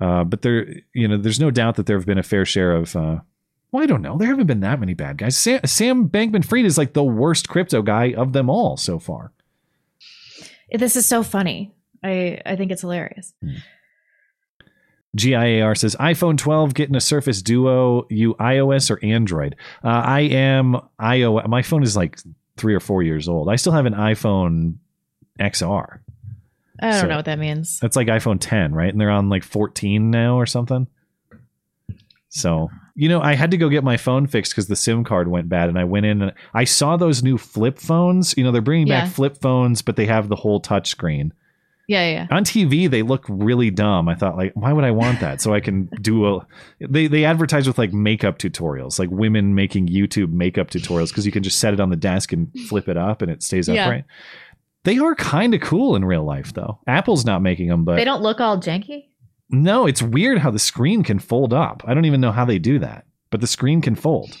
Uh, 0.00 0.24
but 0.24 0.42
there, 0.42 0.66
you 0.94 1.06
know, 1.06 1.16
there's 1.16 1.40
no 1.40 1.50
doubt 1.50 1.76
that 1.76 1.86
there 1.86 1.98
have 1.98 2.06
been 2.06 2.18
a 2.18 2.22
fair 2.22 2.44
share 2.44 2.72
of 2.72 2.96
uh, 2.96 3.18
well, 3.72 3.82
I 3.82 3.86
don't 3.86 4.02
know. 4.02 4.18
There 4.18 4.28
haven't 4.28 4.46
been 4.46 4.60
that 4.60 4.80
many 4.80 4.94
bad 4.94 5.18
guys. 5.18 5.36
Sam, 5.36 5.60
Sam 5.64 6.08
Bankman 6.08 6.44
Fried 6.44 6.64
is 6.64 6.76
like 6.76 6.92
the 6.92 7.04
worst 7.04 7.48
crypto 7.48 7.82
guy 7.82 8.14
of 8.14 8.32
them 8.32 8.50
all 8.50 8.76
so 8.76 8.98
far. 8.98 9.32
This 10.72 10.96
is 10.96 11.06
so 11.06 11.22
funny. 11.22 11.72
I 12.02 12.40
I 12.44 12.56
think 12.56 12.72
it's 12.72 12.80
hilarious. 12.80 13.34
GIAR 15.16 15.74
says 15.76 15.96
iPhone 15.96 16.38
12 16.38 16.74
getting 16.74 16.94
a 16.94 17.00
Surface 17.00 17.42
Duo. 17.42 18.06
You 18.08 18.34
iOS 18.34 18.90
or 18.90 19.04
Android? 19.04 19.56
Uh, 19.82 19.88
I 19.88 20.20
am 20.20 20.76
iOS. 21.00 21.48
My 21.48 21.62
phone 21.62 21.82
is 21.82 21.96
like 21.96 22.18
three 22.56 22.74
or 22.74 22.80
four 22.80 23.02
years 23.02 23.28
old. 23.28 23.48
I 23.48 23.56
still 23.56 23.72
have 23.72 23.86
an 23.86 23.94
iPhone 23.94 24.76
XR. 25.40 26.00
I 26.80 26.90
don't 26.90 27.00
So- 27.00 27.06
know 27.08 27.16
what 27.16 27.24
that 27.26 27.38
means. 27.38 27.78
That's 27.80 27.96
like 27.96 28.08
iPhone 28.08 28.38
10, 28.40 28.72
right? 28.72 28.90
And 28.90 29.00
they're 29.00 29.10
on 29.10 29.28
like 29.28 29.44
14 29.44 30.10
now 30.10 30.36
or 30.36 30.46
something. 30.46 30.86
So, 32.28 32.68
you 32.94 33.08
know, 33.08 33.20
I 33.20 33.34
had 33.34 33.50
to 33.50 33.56
go 33.56 33.68
get 33.68 33.82
my 33.82 33.96
phone 33.96 34.26
fixed 34.28 34.52
because 34.52 34.68
the 34.68 34.76
SIM 34.76 35.02
card 35.04 35.28
went 35.28 35.48
bad. 35.48 35.68
And 35.68 35.78
I 35.78 35.84
went 35.84 36.06
in 36.06 36.22
and 36.22 36.32
I 36.54 36.64
saw 36.64 36.96
those 36.96 37.22
new 37.22 37.36
flip 37.38 37.78
phones. 37.78 38.34
You 38.36 38.44
know, 38.44 38.52
they're 38.52 38.62
bringing 38.62 38.86
Yeah. 38.86 39.02
back 39.04 39.10
flip 39.12 39.38
phones, 39.40 39.82
but 39.82 39.96
they 39.96 40.06
have 40.06 40.28
the 40.28 40.36
whole 40.36 40.60
touch 40.60 40.88
screen. 40.88 41.32
Yeah, 41.88 42.08
yeah. 42.08 42.26
On 42.30 42.44
TV, 42.44 42.88
they 42.88 43.02
look 43.02 43.24
really 43.28 43.68
dumb. 43.72 44.08
I 44.08 44.14
thought, 44.14 44.36
like, 44.36 44.52
why 44.54 44.72
would 44.72 44.84
I 44.84 44.92
want 44.92 45.18
that? 45.18 45.40
So 45.40 45.52
I 45.52 45.58
can 45.58 45.86
do 46.00 46.24
a. 46.36 46.46
They 46.78 47.08
they 47.08 47.24
advertise 47.24 47.66
with 47.66 47.78
like 47.78 47.92
makeup 47.92 48.38
tutorials, 48.38 49.00
like 49.00 49.10
women 49.10 49.56
making 49.56 49.88
YouTube 49.88 50.30
makeup 50.30 50.70
tutorials, 50.70 51.08
because 51.08 51.26
you 51.26 51.32
can 51.32 51.42
just 51.42 51.58
set 51.58 51.74
it 51.74 51.80
on 51.80 51.90
the 51.90 51.96
desk 51.96 52.32
and 52.32 52.48
flip 52.68 52.88
it 52.88 52.96
up 52.96 53.22
and 53.22 53.30
it 53.30 53.42
stays 53.42 53.66
Yeah. 53.66 53.86
upright. 53.86 54.04
They 54.84 54.98
are 54.98 55.14
kind 55.14 55.54
of 55.54 55.60
cool 55.60 55.94
in 55.96 56.04
real 56.04 56.24
life, 56.24 56.54
though. 56.54 56.78
Apple's 56.86 57.24
not 57.24 57.42
making 57.42 57.68
them, 57.68 57.84
but 57.84 57.96
They 57.96 58.04
don't 58.04 58.22
look 58.22 58.40
all 58.40 58.58
janky. 58.58 59.08
no, 59.50 59.86
it's 59.86 60.00
weird 60.02 60.38
how 60.38 60.50
the 60.50 60.58
screen 60.58 61.02
can 61.02 61.18
fold 61.18 61.52
up. 61.52 61.82
I 61.86 61.92
don't 61.94 62.06
even 62.06 62.20
know 62.20 62.32
how 62.32 62.44
they 62.46 62.58
do 62.58 62.78
that, 62.78 63.04
but 63.30 63.40
the 63.40 63.46
screen 63.46 63.80
can 63.82 63.94
fold. 63.94 64.36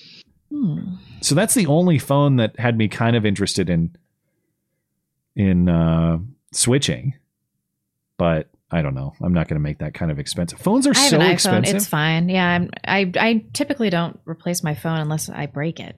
Hmm. 0.50 0.94
So 1.20 1.34
that's 1.34 1.54
the 1.54 1.66
only 1.66 1.98
phone 1.98 2.36
that 2.36 2.58
had 2.58 2.76
me 2.78 2.88
kind 2.88 3.16
of 3.16 3.26
interested 3.26 3.68
in 3.68 3.94
in 5.36 5.68
uh, 5.68 6.18
switching. 6.52 7.14
But 8.16 8.48
I 8.70 8.82
don't 8.82 8.94
know. 8.94 9.14
I'm 9.22 9.32
not 9.32 9.48
going 9.48 9.56
to 9.56 9.62
make 9.62 9.78
that 9.78 9.94
kind 9.94 10.10
of 10.10 10.18
expensive. 10.18 10.58
Phones 10.60 10.86
are 10.86 10.92
I 10.94 10.98
have 10.98 11.10
so 11.10 11.16
an 11.16 11.22
iPhone. 11.22 11.32
expensive. 11.32 11.76
It's 11.76 11.86
fine. 11.86 12.28
Yeah, 12.28 12.46
I'm, 12.48 12.70
I 12.84 13.10
I 13.16 13.44
typically 13.52 13.90
don't 13.90 14.18
replace 14.26 14.62
my 14.62 14.74
phone 14.74 14.98
unless 14.98 15.28
I 15.28 15.46
break 15.46 15.80
it. 15.80 15.96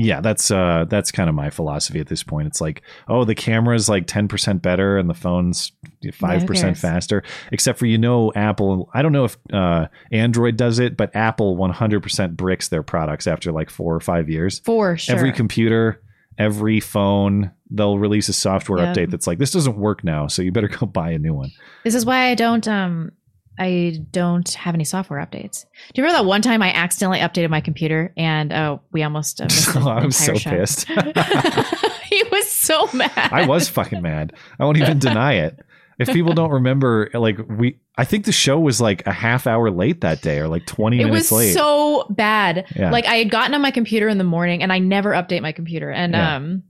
Yeah, 0.00 0.20
that's 0.20 0.50
uh 0.52 0.86
that's 0.88 1.10
kind 1.10 1.28
of 1.28 1.34
my 1.34 1.50
philosophy 1.50 1.98
at 1.98 2.06
this 2.06 2.22
point. 2.22 2.46
It's 2.46 2.60
like, 2.60 2.82
oh, 3.08 3.24
the 3.24 3.34
camera's 3.34 3.88
like 3.88 4.06
10% 4.06 4.62
better 4.62 4.96
and 4.96 5.10
the 5.10 5.14
phone's 5.14 5.72
5% 6.02 6.46
cares? 6.46 6.80
faster. 6.80 7.24
Except 7.50 7.78
for 7.80 7.86
you 7.86 7.98
know 7.98 8.32
Apple, 8.34 8.88
I 8.94 9.02
don't 9.02 9.10
know 9.12 9.24
if 9.24 9.36
uh 9.52 9.88
Android 10.12 10.56
does 10.56 10.78
it, 10.78 10.96
but 10.96 11.14
Apple 11.16 11.56
100% 11.56 12.36
bricks 12.36 12.68
their 12.68 12.84
products 12.84 13.26
after 13.26 13.50
like 13.50 13.70
4 13.70 13.96
or 13.96 14.00
5 14.00 14.30
years. 14.30 14.60
For 14.60 14.96
sure. 14.96 15.16
Every 15.16 15.32
computer, 15.32 16.00
every 16.38 16.78
phone, 16.78 17.50
they'll 17.70 17.98
release 17.98 18.28
a 18.28 18.32
software 18.32 18.78
Yeah. 18.84 18.92
update 18.94 19.10
that's 19.10 19.26
like 19.26 19.38
this 19.38 19.50
doesn't 19.50 19.76
work 19.76 20.04
now, 20.04 20.28
so 20.28 20.42
you 20.42 20.52
better 20.52 20.68
go 20.68 20.86
buy 21.00 21.10
a 21.10 21.18
new 21.18 21.34
one. 21.34 21.50
This 21.82 21.96
is 21.96 22.06
why 22.06 22.26
I 22.30 22.34
don't 22.36 22.66
um 22.68 23.10
I 23.58 23.98
don't 24.12 24.48
have 24.54 24.74
any 24.74 24.84
software 24.84 25.18
updates. 25.24 25.64
Do 25.92 26.00
you 26.00 26.04
remember 26.04 26.22
that 26.22 26.28
one 26.28 26.42
time 26.42 26.62
I 26.62 26.72
accidentally 26.72 27.18
updated 27.18 27.50
my 27.50 27.60
computer 27.60 28.12
and 28.16 28.52
oh 28.52 28.80
we 28.92 29.02
almost 29.02 29.40
uh, 29.40 29.46
Oh, 29.74 29.88
I 29.88 30.04
was 30.04 30.16
so 30.16 30.34
show. 30.34 30.50
pissed. 30.50 30.86
he 32.04 32.22
was 32.30 32.50
so 32.50 32.88
mad. 32.92 33.10
I 33.16 33.46
was 33.46 33.68
fucking 33.68 34.02
mad. 34.02 34.32
I 34.58 34.64
won't 34.64 34.78
even 34.78 34.98
deny 34.98 35.34
it. 35.34 35.58
If 35.98 36.08
people 36.12 36.32
don't 36.32 36.52
remember, 36.52 37.10
like 37.12 37.38
we, 37.48 37.80
I 37.96 38.04
think 38.04 38.24
the 38.24 38.30
show 38.30 38.56
was 38.60 38.80
like 38.80 39.04
a 39.08 39.12
half 39.12 39.48
hour 39.48 39.68
late 39.68 40.02
that 40.02 40.22
day, 40.22 40.38
or 40.38 40.46
like 40.46 40.64
twenty 40.64 41.00
It 41.00 41.06
minutes 41.06 41.32
was 41.32 41.38
late. 41.38 41.54
so 41.54 42.06
bad. 42.08 42.66
Yeah. 42.76 42.92
Like 42.92 43.04
I 43.06 43.16
had 43.16 43.30
gotten 43.30 43.52
on 43.54 43.60
my 43.62 43.72
computer 43.72 44.08
in 44.08 44.16
the 44.16 44.22
morning 44.22 44.62
and 44.62 44.72
I 44.72 44.78
never 44.78 45.10
update 45.10 45.42
my 45.42 45.50
computer. 45.50 45.90
And 45.90 46.12
Yeah. 46.12 46.36
um 46.36 46.62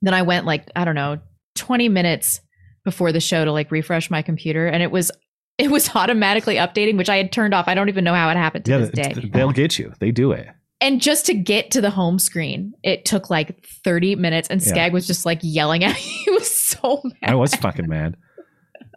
then 0.00 0.14
I 0.14 0.22
went 0.22 0.46
like, 0.46 0.70
I 0.76 0.84
don't 0.84 0.94
know, 0.94 1.18
20 1.56 1.88
minutes 1.88 2.40
before 2.84 3.10
the 3.10 3.18
show 3.18 3.44
to 3.44 3.50
like 3.50 3.72
refresh 3.72 4.10
my 4.12 4.22
computer 4.22 4.68
and 4.68 4.80
it 4.80 4.92
was 4.92 5.10
it 5.64 5.70
was 5.70 5.94
automatically 5.94 6.56
updating, 6.56 6.96
which 6.96 7.08
I 7.08 7.16
had 7.16 7.32
turned 7.32 7.54
off. 7.54 7.68
I 7.68 7.74
don't 7.74 7.88
even 7.88 8.04
know 8.04 8.14
how 8.14 8.30
it 8.30 8.36
happened 8.36 8.64
to 8.66 8.70
yeah, 8.70 8.78
this 8.78 8.90
day. 8.90 9.30
they'll 9.32 9.52
get 9.52 9.78
you. 9.78 9.92
They 9.98 10.10
do 10.10 10.32
it. 10.32 10.46
And 10.80 11.00
just 11.00 11.26
to 11.26 11.34
get 11.34 11.72
to 11.72 11.80
the 11.80 11.90
home 11.90 12.20
screen, 12.20 12.72
it 12.84 13.04
took 13.04 13.30
like 13.30 13.64
30 13.84 14.14
minutes 14.14 14.48
and 14.48 14.60
Yeah. 14.62 14.68
Skag 14.68 14.92
was 14.92 15.06
just 15.08 15.26
like 15.26 15.40
yelling 15.42 15.82
at 15.84 15.94
me. 15.94 16.00
He 16.00 16.30
was 16.30 16.48
so 16.56 17.00
mad. 17.04 17.30
I 17.30 17.34
was 17.34 17.54
fucking 17.54 17.88
mad. 17.88 18.16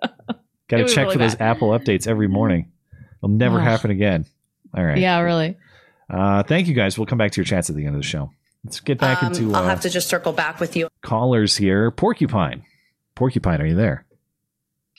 Got 0.67 0.77
to 0.77 0.85
check 0.87 0.97
really 1.05 1.13
for 1.13 1.17
those. 1.19 1.35
Apple 1.39 1.69
updates 1.71 2.07
every 2.07 2.27
morning. 2.27 2.71
It'll 3.19 3.29
never 3.35 3.57
Ugh. 3.57 3.63
happen 3.63 3.91
again. 3.91 4.25
All 4.75 4.83
right. 4.85 4.97
Yeah, 4.97 5.19
really. 5.21 5.57
Uh, 6.09 6.43
thank 6.43 6.67
you 6.67 6.73
guys. 6.73 6.97
We'll 6.97 7.07
come 7.07 7.17
back 7.17 7.31
to 7.31 7.37
your 7.37 7.45
chats 7.45 7.69
at 7.69 7.75
the 7.75 7.85
end 7.85 7.95
of 7.95 8.01
the 8.01 8.07
show. 8.07 8.31
Let's 8.63 8.79
get 8.79 8.99
back 8.99 9.23
Um, 9.23 9.33
into 9.33 9.53
I'll 9.55 9.63
uh, 9.65 9.69
have 9.69 9.81
to 9.81 9.89
just 9.89 10.07
circle 10.07 10.33
back 10.33 10.59
with 10.59 10.75
you. 10.75 10.87
callers 11.01 11.57
here. 11.57 11.89
Porcupine. 11.91 12.63
Porcupine, 13.15 13.59
are 13.61 13.65
you 13.65 13.75
there? 13.75 14.05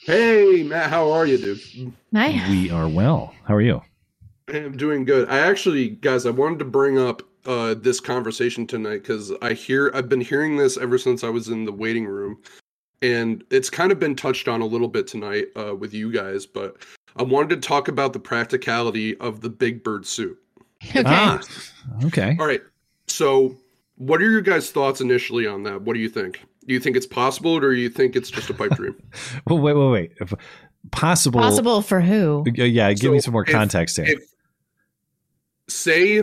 Hey, 0.04 0.64
Matt, 0.64 0.90
how 0.90 1.12
are 1.12 1.26
you, 1.26 1.38
dude? 1.38 1.92
Hi. 2.12 2.50
We 2.50 2.72
are 2.72 2.88
well. 2.88 3.32
How 3.44 3.54
are 3.54 3.60
you? 3.60 3.80
I'm 4.48 4.76
doing 4.76 5.04
good. 5.04 5.28
I 5.28 5.38
actually, 5.38 5.90
guys, 5.90 6.26
I 6.26 6.30
wanted 6.30 6.58
to 6.58 6.64
bring 6.64 6.98
up 6.98 7.22
uh, 7.46 7.74
this 7.74 8.00
conversation 8.00 8.66
tonight 8.66 9.02
because 9.02 9.32
I 9.42 9.52
hear 9.52 9.92
I've 9.94 10.08
been 10.08 10.20
hearing 10.20 10.56
this 10.56 10.76
ever 10.76 10.98
since 10.98 11.22
I 11.22 11.28
was 11.28 11.50
in 11.50 11.64
the 11.64 11.72
waiting 11.72 12.04
room, 12.04 12.42
and 13.00 13.44
it's 13.50 13.70
kind 13.70 13.92
of 13.92 14.00
been 14.00 14.16
touched 14.16 14.48
on 14.48 14.60
a 14.60 14.66
little 14.66 14.88
bit 14.88 15.06
tonight 15.06 15.46
uh, 15.54 15.76
with 15.76 15.94
you 15.94 16.10
guys. 16.10 16.46
But 16.46 16.78
I 17.14 17.22
wanted 17.22 17.50
to 17.50 17.68
talk 17.68 17.86
about 17.86 18.12
the 18.12 18.18
practicality 18.18 19.16
of 19.18 19.40
the 19.40 19.50
Big 19.50 19.84
Bird 19.84 20.04
suit. 20.04 20.36
Okay. 20.90 21.04
Ah, 21.06 21.40
okay. 22.06 22.36
All 22.40 22.46
right. 22.46 22.62
So, 23.06 23.56
what 23.98 24.20
are 24.20 24.28
your 24.28 24.40
guys' 24.40 24.72
thoughts 24.72 25.00
initially 25.00 25.46
on 25.46 25.62
that? 25.62 25.82
What 25.82 25.94
do 25.94 26.00
you 26.00 26.08
think? 26.08 26.44
Do 26.66 26.74
you 26.74 26.80
think 26.80 26.96
it's 26.96 27.06
possible, 27.06 27.56
or 27.56 27.74
do 27.74 27.80
you 27.80 27.90
think 27.90 28.14
it's 28.16 28.30
just 28.30 28.50
a 28.50 28.54
pipe 28.54 28.72
dream? 28.72 28.96
Well, 29.46 29.58
wait, 29.58 29.74
wait, 29.74 29.90
wait. 29.90 30.12
If 30.20 30.32
possible. 30.90 31.40
Possible 31.40 31.82
for 31.82 32.00
who? 32.00 32.44
Yeah, 32.54 32.92
give 32.92 33.12
me 33.12 33.20
some 33.20 33.32
more 33.32 33.44
if- 33.44 33.52
context 33.52 33.96
here. 33.96 34.06
If 34.08 34.22
say 35.68 36.22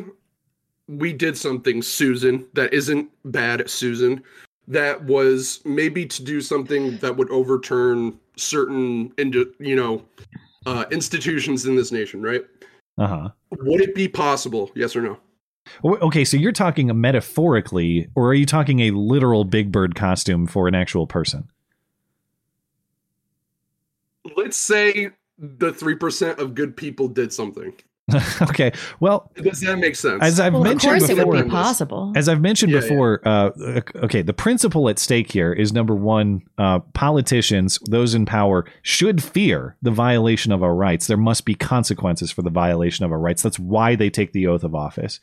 we 0.87 1.13
did 1.13 1.37
something, 1.37 1.81
Susan, 1.81 2.47
that 2.53 2.73
isn't 2.73 3.09
bad, 3.25 3.69
Susan, 3.69 4.23
that 4.67 5.03
was 5.03 5.61
maybe 5.65 6.05
to 6.05 6.23
do 6.23 6.41
something 6.41 6.97
that 6.97 7.15
would 7.15 7.29
overturn 7.31 8.17
certain, 8.37 9.11
into 9.17 9.53
you 9.59 9.75
know, 9.75 10.03
uh, 10.65 10.85
institutions 10.91 11.65
in 11.65 11.75
this 11.75 11.91
nation, 11.91 12.21
right? 12.21 12.43
Uh 12.97 13.07
huh. 13.07 13.29
Would 13.51 13.81
it 13.81 13.95
be 13.95 14.07
possible? 14.07 14.71
Yes 14.75 14.95
or 14.95 15.01
no? 15.01 15.17
Okay, 15.83 16.25
so 16.25 16.37
you're 16.37 16.51
talking 16.51 16.87
metaphorically, 16.99 18.09
or 18.15 18.29
are 18.29 18.33
you 18.33 18.45
talking 18.45 18.79
a 18.81 18.91
literal 18.91 19.43
Big 19.43 19.71
Bird 19.71 19.95
costume 19.95 20.47
for 20.47 20.67
an 20.67 20.75
actual 20.75 21.07
person? 21.07 21.49
Let's 24.35 24.57
say 24.57 25.09
the 25.37 25.71
three 25.73 25.95
percent 25.95 26.39
of 26.39 26.55
good 26.55 26.75
people 26.75 27.07
did 27.07 27.33
something. 27.33 27.73
okay, 28.41 28.71
well, 28.99 29.31
Does 29.35 29.61
that 29.61 29.77
make 29.77 29.95
sense? 29.95 30.23
as 30.23 30.39
I've 30.39 30.53
Well, 30.53 30.63
of 30.63 30.67
mentioned 30.69 30.99
course 30.99 31.09
it 31.11 31.15
before, 31.17 31.31
would 31.33 31.43
be 31.45 31.49
possible. 31.51 32.11
As 32.15 32.27
I've 32.27 32.41
mentioned 32.41 32.71
Yeah, 32.71 32.79
before, 32.79 33.21
uh, 33.23 33.51
okay, 33.97 34.23
the 34.23 34.33
principle 34.33 34.89
at 34.89 34.97
stake 34.97 35.31
here 35.31 35.53
is 35.53 35.71
number 35.71 35.93
one: 35.93 36.41
uh, 36.57 36.79
politicians, 36.93 37.77
those 37.87 38.15
in 38.15 38.25
power, 38.25 38.65
should 38.81 39.21
fear 39.21 39.75
the 39.83 39.91
violation 39.91 40.51
of 40.51 40.63
our 40.63 40.73
rights. 40.73 41.05
There 41.07 41.17
must 41.17 41.45
be 41.45 41.53
consequences 41.53 42.31
for 42.31 42.41
the 42.41 42.49
violation 42.49 43.05
of 43.05 43.11
our 43.11 43.19
rights. 43.19 43.43
That's 43.43 43.59
why 43.59 43.95
they 43.95 44.09
take 44.09 44.33
the 44.33 44.47
oath 44.47 44.63
of 44.63 44.73
office. 44.73 45.19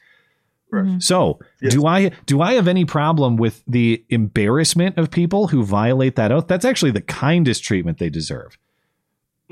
Mhm. 0.72 1.02
So, 1.02 1.38
Yes. 1.62 1.72
do 1.74 1.86
I 1.86 2.10
do 2.26 2.40
I 2.43 2.55
have 2.55 2.66
any 2.68 2.84
problem 2.84 3.36
with 3.36 3.62
the 3.66 4.05
embarrassment 4.10 4.98
of 4.98 5.10
people 5.10 5.48
who 5.48 5.62
violate 5.64 6.16
that 6.16 6.32
oath? 6.32 6.48
That's 6.48 6.64
actually 6.64 6.90
the 6.90 7.01
kindest 7.02 7.62
treatment 7.64 7.98
they 7.98 8.10
deserve. 8.10 8.59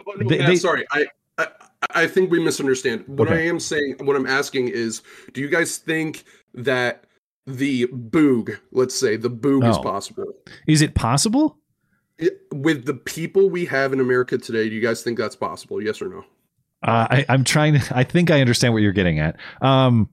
Oh, 0.06 0.12
no, 0.18 0.28
They- 0.28 0.38
Matt, 0.38 0.48
they- 0.48 0.56
sorry, 0.56 0.84
I, 0.90 1.06
I 1.38 1.46
I 1.94 2.06
think 2.08 2.30
we 2.30 2.42
misunderstand. 2.42 3.04
What 3.06 3.30
I 3.30 3.40
am 3.42 3.60
saying, 3.60 3.96
what 4.00 4.16
I'm 4.16 4.26
asking 4.26 4.68
is, 4.68 5.02
do 5.32 5.40
you 5.40 5.48
guys 5.48 5.76
think 5.78 6.24
that 6.54 7.04
the 7.46 7.86
boog, 7.88 8.56
let's 8.72 8.94
say 8.94 9.16
the 9.16 9.30
boog 9.30 9.68
is 9.70 9.76
Oh. 9.76 9.82
possible 9.82 10.24
Is 10.66 10.82
it 10.82 10.94
possible? 10.94 11.58
I- 12.20 12.30
with 12.52 12.86
the 12.86 12.94
people 12.94 13.50
we 13.50 13.66
have 13.66 13.92
in 13.92 14.00
America 14.00 14.36
today? 14.38 14.68
Do 14.68 14.74
you 14.74 14.80
guys 14.80 15.02
think 15.02 15.18
that's 15.18 15.36
possible? 15.36 15.80
Yes 15.82 16.00
or 16.02 16.08
no? 16.08 16.24
Uh, 16.82 17.06
I, 17.10 17.26
I'm 17.28 17.44
trying 17.44 17.78
to. 17.80 17.96
I 17.96 18.04
think 18.04 18.30
I 18.30 18.40
understand 18.40 18.72
what 18.74 18.82
you're 18.82 18.92
getting 18.92 19.18
at. 19.18 19.36
Um, 19.62 20.08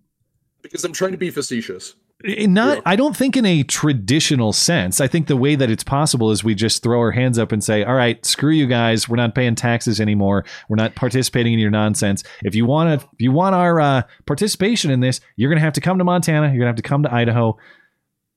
Because 0.61 0.83
I'm 0.83 0.93
trying 0.93 1.11
to 1.11 1.17
be 1.17 1.29
facetious. 1.29 1.95
in 2.23 2.53
not. 2.53 2.77
Yeah. 2.77 2.83
I 2.85 2.95
don't 2.95 3.17
think 3.17 3.35
in 3.35 3.45
a 3.45 3.63
traditional 3.63 4.53
sense. 4.53 5.01
I 5.01 5.07
think 5.07 5.27
the 5.27 5.35
way 5.35 5.55
that 5.55 5.71
it's 5.71 5.83
possible 5.83 6.29
is 6.31 6.43
we 6.43 6.53
just 6.53 6.83
throw 6.83 6.99
our 6.99 7.11
hands 7.11 7.39
up 7.39 7.51
and 7.51 7.63
say, 7.63 7.83
"All 7.83 7.95
right, 7.95 8.23
screw 8.25 8.51
you 8.51 8.67
guys. 8.67 9.09
We're 9.09 9.15
not 9.15 9.33
paying 9.33 9.55
taxes 9.55 9.99
anymore. 9.99 10.45
We're 10.69 10.75
not 10.75 10.93
participating 10.95 11.53
in 11.53 11.59
your 11.59 11.71
nonsense. 11.71 12.23
If 12.43 12.53
you 12.53 12.65
want 12.65 13.01
to, 13.01 13.07
if 13.07 13.19
you 13.21 13.31
want 13.31 13.55
our 13.55 13.79
uh, 13.79 14.03
participation 14.27 14.91
in 14.91 14.99
this, 14.99 15.19
you're 15.35 15.49
going 15.49 15.57
to 15.59 15.65
have 15.65 15.73
to 15.73 15.81
come 15.81 15.97
to 15.97 16.03
Montana. 16.03 16.47
You're 16.47 16.59
going 16.59 16.61
to 16.61 16.67
have 16.67 16.75
to 16.75 16.81
come 16.83 17.03
to 17.03 17.13
Idaho. 17.13 17.57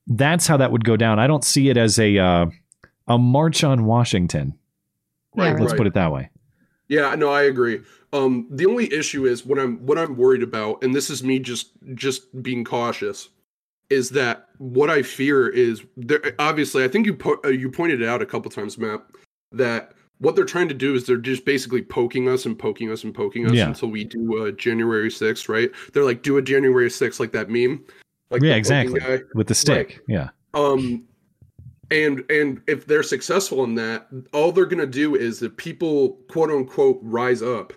That's 0.07 0.47
how 0.47 0.57
that 0.57 0.71
would 0.71 0.83
go 0.83 0.97
down. 0.97 1.19
I 1.19 1.27
don't 1.27 1.43
see 1.43 1.69
it 1.69 1.77
as 1.77 1.99
a 1.99 2.17
uh, 2.17 2.45
a 3.07 3.17
march 3.19 3.63
on 3.63 3.85
Washington. 3.85 4.57
Yeah, 5.35 5.43
Right, 5.51 5.59
Let's 5.59 5.73
right. 5.73 5.77
put 5.77 5.87
it 5.87 5.93
that 5.93 6.11
way. 6.11 6.29
Yeah, 6.87 7.13
no, 7.15 7.29
I 7.29 7.43
agree. 7.43 7.81
Um, 8.15 8.47
the 8.49 8.65
only 8.65 8.91
issue 8.93 9.25
is 9.25 9.45
what 9.45 9.59
I'm 9.59 9.77
what 9.85 9.97
I'm 9.97 10.15
worried 10.15 10.43
about, 10.43 10.83
and 10.83 10.95
this 10.95 11.09
is 11.09 11.23
me 11.23 11.39
just 11.39 11.71
just 11.95 12.41
being 12.41 12.63
cautious, 12.63 13.29
is 13.89 14.09
that 14.11 14.47
what 14.57 14.89
I 14.89 15.01
fear 15.01 15.49
is 15.49 15.83
there. 15.97 16.21
Obviously, 16.39 16.83
I 16.83 16.87
think 16.87 17.05
you 17.05 17.13
po- 17.13 17.39
uh, 17.43 17.49
you 17.49 17.69
pointed 17.69 18.01
it 18.01 18.07
out 18.07 18.21
a 18.21 18.25
couple 18.25 18.49
times, 18.51 18.77
Matt, 18.77 19.01
that 19.51 19.93
what 20.19 20.35
they're 20.35 20.45
trying 20.45 20.69
to 20.69 20.73
do 20.73 20.95
is 20.95 21.05
they're 21.05 21.17
just 21.17 21.43
basically 21.43 21.81
poking 21.81 22.29
us 22.29 22.45
and 22.45 22.57
poking 22.57 22.89
us 22.89 23.03
and 23.03 23.13
poking 23.13 23.47
us 23.47 23.53
Yeah. 23.53 23.67
until 23.67 23.89
we 23.89 24.05
do 24.05 24.47
uh, 24.47 24.51
January 24.51 25.09
6th, 25.09 25.49
right? 25.49 25.69
They're 25.91 26.05
like, 26.05 26.23
do 26.23 26.37
a 26.37 26.41
January 26.41 26.87
6th 26.89 27.19
like 27.19 27.33
that 27.33 27.49
meme, 27.49 27.83
like 28.29 28.41
yeah, 28.41 28.55
exactly. 28.55 29.01
guy. 29.01 29.19
With 29.33 29.47
the 29.47 29.55
stick. 29.55 29.99
Yeah. 30.07 30.29
Um, 30.53 31.03
and 31.91 32.23
and 32.31 32.61
if 32.67 32.87
they're 32.87 33.03
successful 33.03 33.63
in 33.65 33.75
that, 33.75 34.07
all 34.33 34.51
they're 34.53 34.65
gonna 34.65 34.85
do 34.87 35.15
is 35.15 35.41
if 35.43 35.55
people 35.57 36.13
quote 36.29 36.49
unquote 36.49 36.99
rise 37.01 37.43
up, 37.43 37.73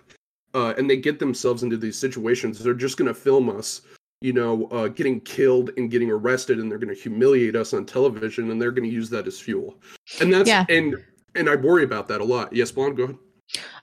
uh, 0.53 0.73
and 0.77 0.89
they 0.89 0.97
get 0.97 1.19
themselves 1.19 1.63
into 1.63 1.77
these 1.77 1.97
situations, 1.97 2.59
they're 2.59 2.73
just 2.73 2.97
gonna 2.97 3.13
film 3.13 3.49
us, 3.49 3.81
you 4.21 4.33
know, 4.33 4.67
uh, 4.71 4.87
getting 4.87 5.19
killed 5.21 5.71
and 5.77 5.91
getting 5.91 6.11
arrested, 6.11 6.59
and 6.59 6.69
they're 6.71 6.77
gonna 6.79 6.93
humiliate 6.93 7.55
us 7.55 7.73
on 7.73 7.85
television, 7.85 8.51
and 8.51 8.61
they're 8.61 8.71
gonna 8.71 8.87
use 8.87 9.09
that 9.09 9.27
as 9.27 9.39
fuel. 9.39 9.75
And 10.21 10.33
that's 10.33 10.47
Yeah. 10.47 10.65
and 10.69 10.95
and 11.35 11.49
I 11.49 11.55
worry 11.55 11.83
about 11.83 12.07
that 12.07 12.21
a 12.21 12.23
lot. 12.25 12.53
Yes, 12.53 12.71
Blonde, 12.71 12.97
go 12.97 13.03
ahead. 13.03 13.17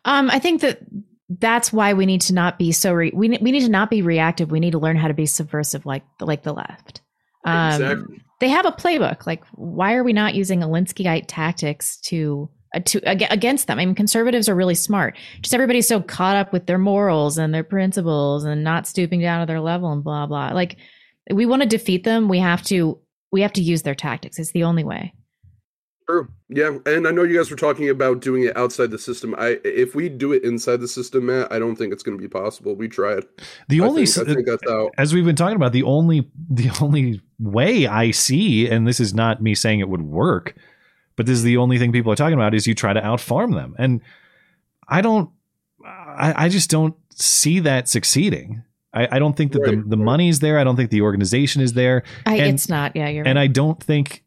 Um, 0.05 0.31
I 0.31 0.39
think 0.39 0.61
that 0.63 0.81
that's 1.29 1.73
why 1.73 1.93
we 1.93 2.07
need 2.07 2.21
to 2.23 2.35
not 2.35 2.59
be 2.59 2.73
so 2.73 2.93
re- 2.93 3.13
we 3.15 3.29
we 3.41 3.53
need 3.53 3.61
to 3.61 3.69
not 3.69 3.91
be 3.91 4.03
reactive. 4.03 4.51
We 4.51 4.61
need 4.61 4.73
to 4.73 4.79
learn 4.79 4.97
how 4.97 5.09
to 5.09 5.15
be 5.15 5.27
subversive, 5.27 5.87
like 5.87 6.05
like 6.21 6.43
the 6.43 6.53
left. 6.53 7.03
Um, 7.45 7.73
Exactly. 7.83 8.23
They 8.39 8.49
have 8.51 8.67
a 8.67 8.73
playbook. 8.73 9.27
Like, 9.27 9.45
why 9.55 9.95
are 9.95 10.05
we 10.05 10.13
not 10.13 10.35
using 10.35 10.61
Alinskyite 10.61 11.25
tactics 11.27 11.97
to 12.03 12.51
Uh, 12.77 12.81
to 12.81 13.01
against 13.11 13.67
them? 13.67 13.79
I 13.79 13.85
mean, 13.87 13.95
conservatives 13.95 14.49
are 14.49 14.55
really 14.55 14.75
smart. 14.75 15.17
Just 15.41 15.55
everybody's 15.55 15.89
so 15.89 16.01
caught 16.01 16.37
up 16.37 16.53
with 16.53 16.67
their 16.67 16.79
morals 16.79 17.39
and 17.39 17.53
their 17.55 17.65
principles 17.65 18.45
and 18.45 18.63
not 18.63 18.87
stooping 18.87 19.21
down 19.21 19.41
to 19.41 19.47
their 19.47 19.61
level 19.61 19.91
and 19.91 20.05
blah 20.05 20.27
blah. 20.27 20.51
Like, 20.53 20.77
We 21.33 21.47
want 21.47 21.63
to 21.63 21.69
defeat 21.69 22.05
them. 22.05 22.29
We 22.29 22.39
have 22.39 22.63
to 22.65 22.99
we 23.33 23.41
have 23.43 23.53
to 23.55 23.63
use 23.63 23.83
their 23.83 23.95
tactics. 23.95 24.39
It's 24.39 24.53
the 24.53 24.65
only 24.65 24.85
way. 24.85 25.13
True. 26.09 26.29
Yeah, 26.49 26.79
and 26.87 27.09
I 27.09 27.11
know 27.11 27.25
you 27.25 27.37
guys 27.37 27.51
were 27.51 27.57
talking 27.57 27.91
about 27.91 28.21
doing 28.21 28.45
it 28.45 28.57
outside 28.57 28.93
the 28.93 28.99
system. 28.99 29.35
I 29.37 29.59
if 29.65 29.97
we 29.97 30.09
do 30.09 30.33
it 30.33 30.45
inside 30.45 30.81
the 30.81 30.87
system, 30.87 31.27
Matt, 31.27 31.51
I 31.51 31.59
don't 31.59 31.75
think 31.75 31.93
it's 31.93 32.05
going 32.05 32.17
to 32.17 32.23
be 32.23 32.29
possible. 32.29 32.77
We 32.77 32.87
tried. 32.87 33.25
The 33.69 33.81
I 33.81 33.85
only 33.85 34.07
think, 34.07 34.29
I 34.29 34.31
uh, 34.31 34.35
think 34.35 34.47
that's 34.47 34.71
out. 34.71 34.91
as 34.99 35.13
we've 35.13 35.25
been 35.25 35.35
talking 35.35 35.57
about, 35.57 35.73
the 35.73 35.83
only 35.83 36.31
the 36.49 36.71
only 36.81 37.21
way 37.41 37.89
I 37.89 38.13
see, 38.13 38.69
and 38.69 38.87
this 38.87 39.01
is 39.01 39.15
not 39.15 39.43
me 39.43 39.57
saying 39.57 39.81
it 39.81 39.89
would 39.89 40.03
work, 40.03 40.55
but 41.17 41.27
this 41.27 41.37
is 41.39 41.43
the 41.43 41.57
only 41.57 41.79
thing 41.79 41.93
people 41.93 42.13
are 42.13 42.17
talking 42.17 42.35
about 42.35 42.55
is 42.55 42.67
you 42.67 42.75
try 42.75 42.93
to 42.93 43.01
outfarm 43.01 43.55
them, 43.55 43.75
and 43.79 44.01
I 44.89 45.01
don't, 45.01 45.31
I, 45.85 46.45
I 46.45 46.49
just 46.49 46.71
don't 46.71 46.95
see 47.11 47.61
that 47.61 47.89
succeeding. 47.89 48.63
I, 48.95 49.17
I 49.17 49.19
don't 49.19 49.37
think 49.37 49.53
that 49.53 49.63
the 49.63 49.77
Right, 49.77 49.91
the 49.91 49.97
right. 49.97 50.05
money's 50.05 50.41
there. 50.41 50.59
I 50.59 50.65
don't 50.65 50.77
think 50.77 50.91
the 50.91 51.03
organization 51.03 51.61
is 51.63 51.73
there, 51.75 52.03
I, 52.25 52.37
And- 52.37 52.55
it's 52.55 52.69
not. 52.69 52.95
Yeah, 52.97 53.09
you're 53.09 53.25
right. 53.25 53.31
and 53.31 53.39
I 53.39 53.47
don't 53.47 53.83
think 53.83 54.25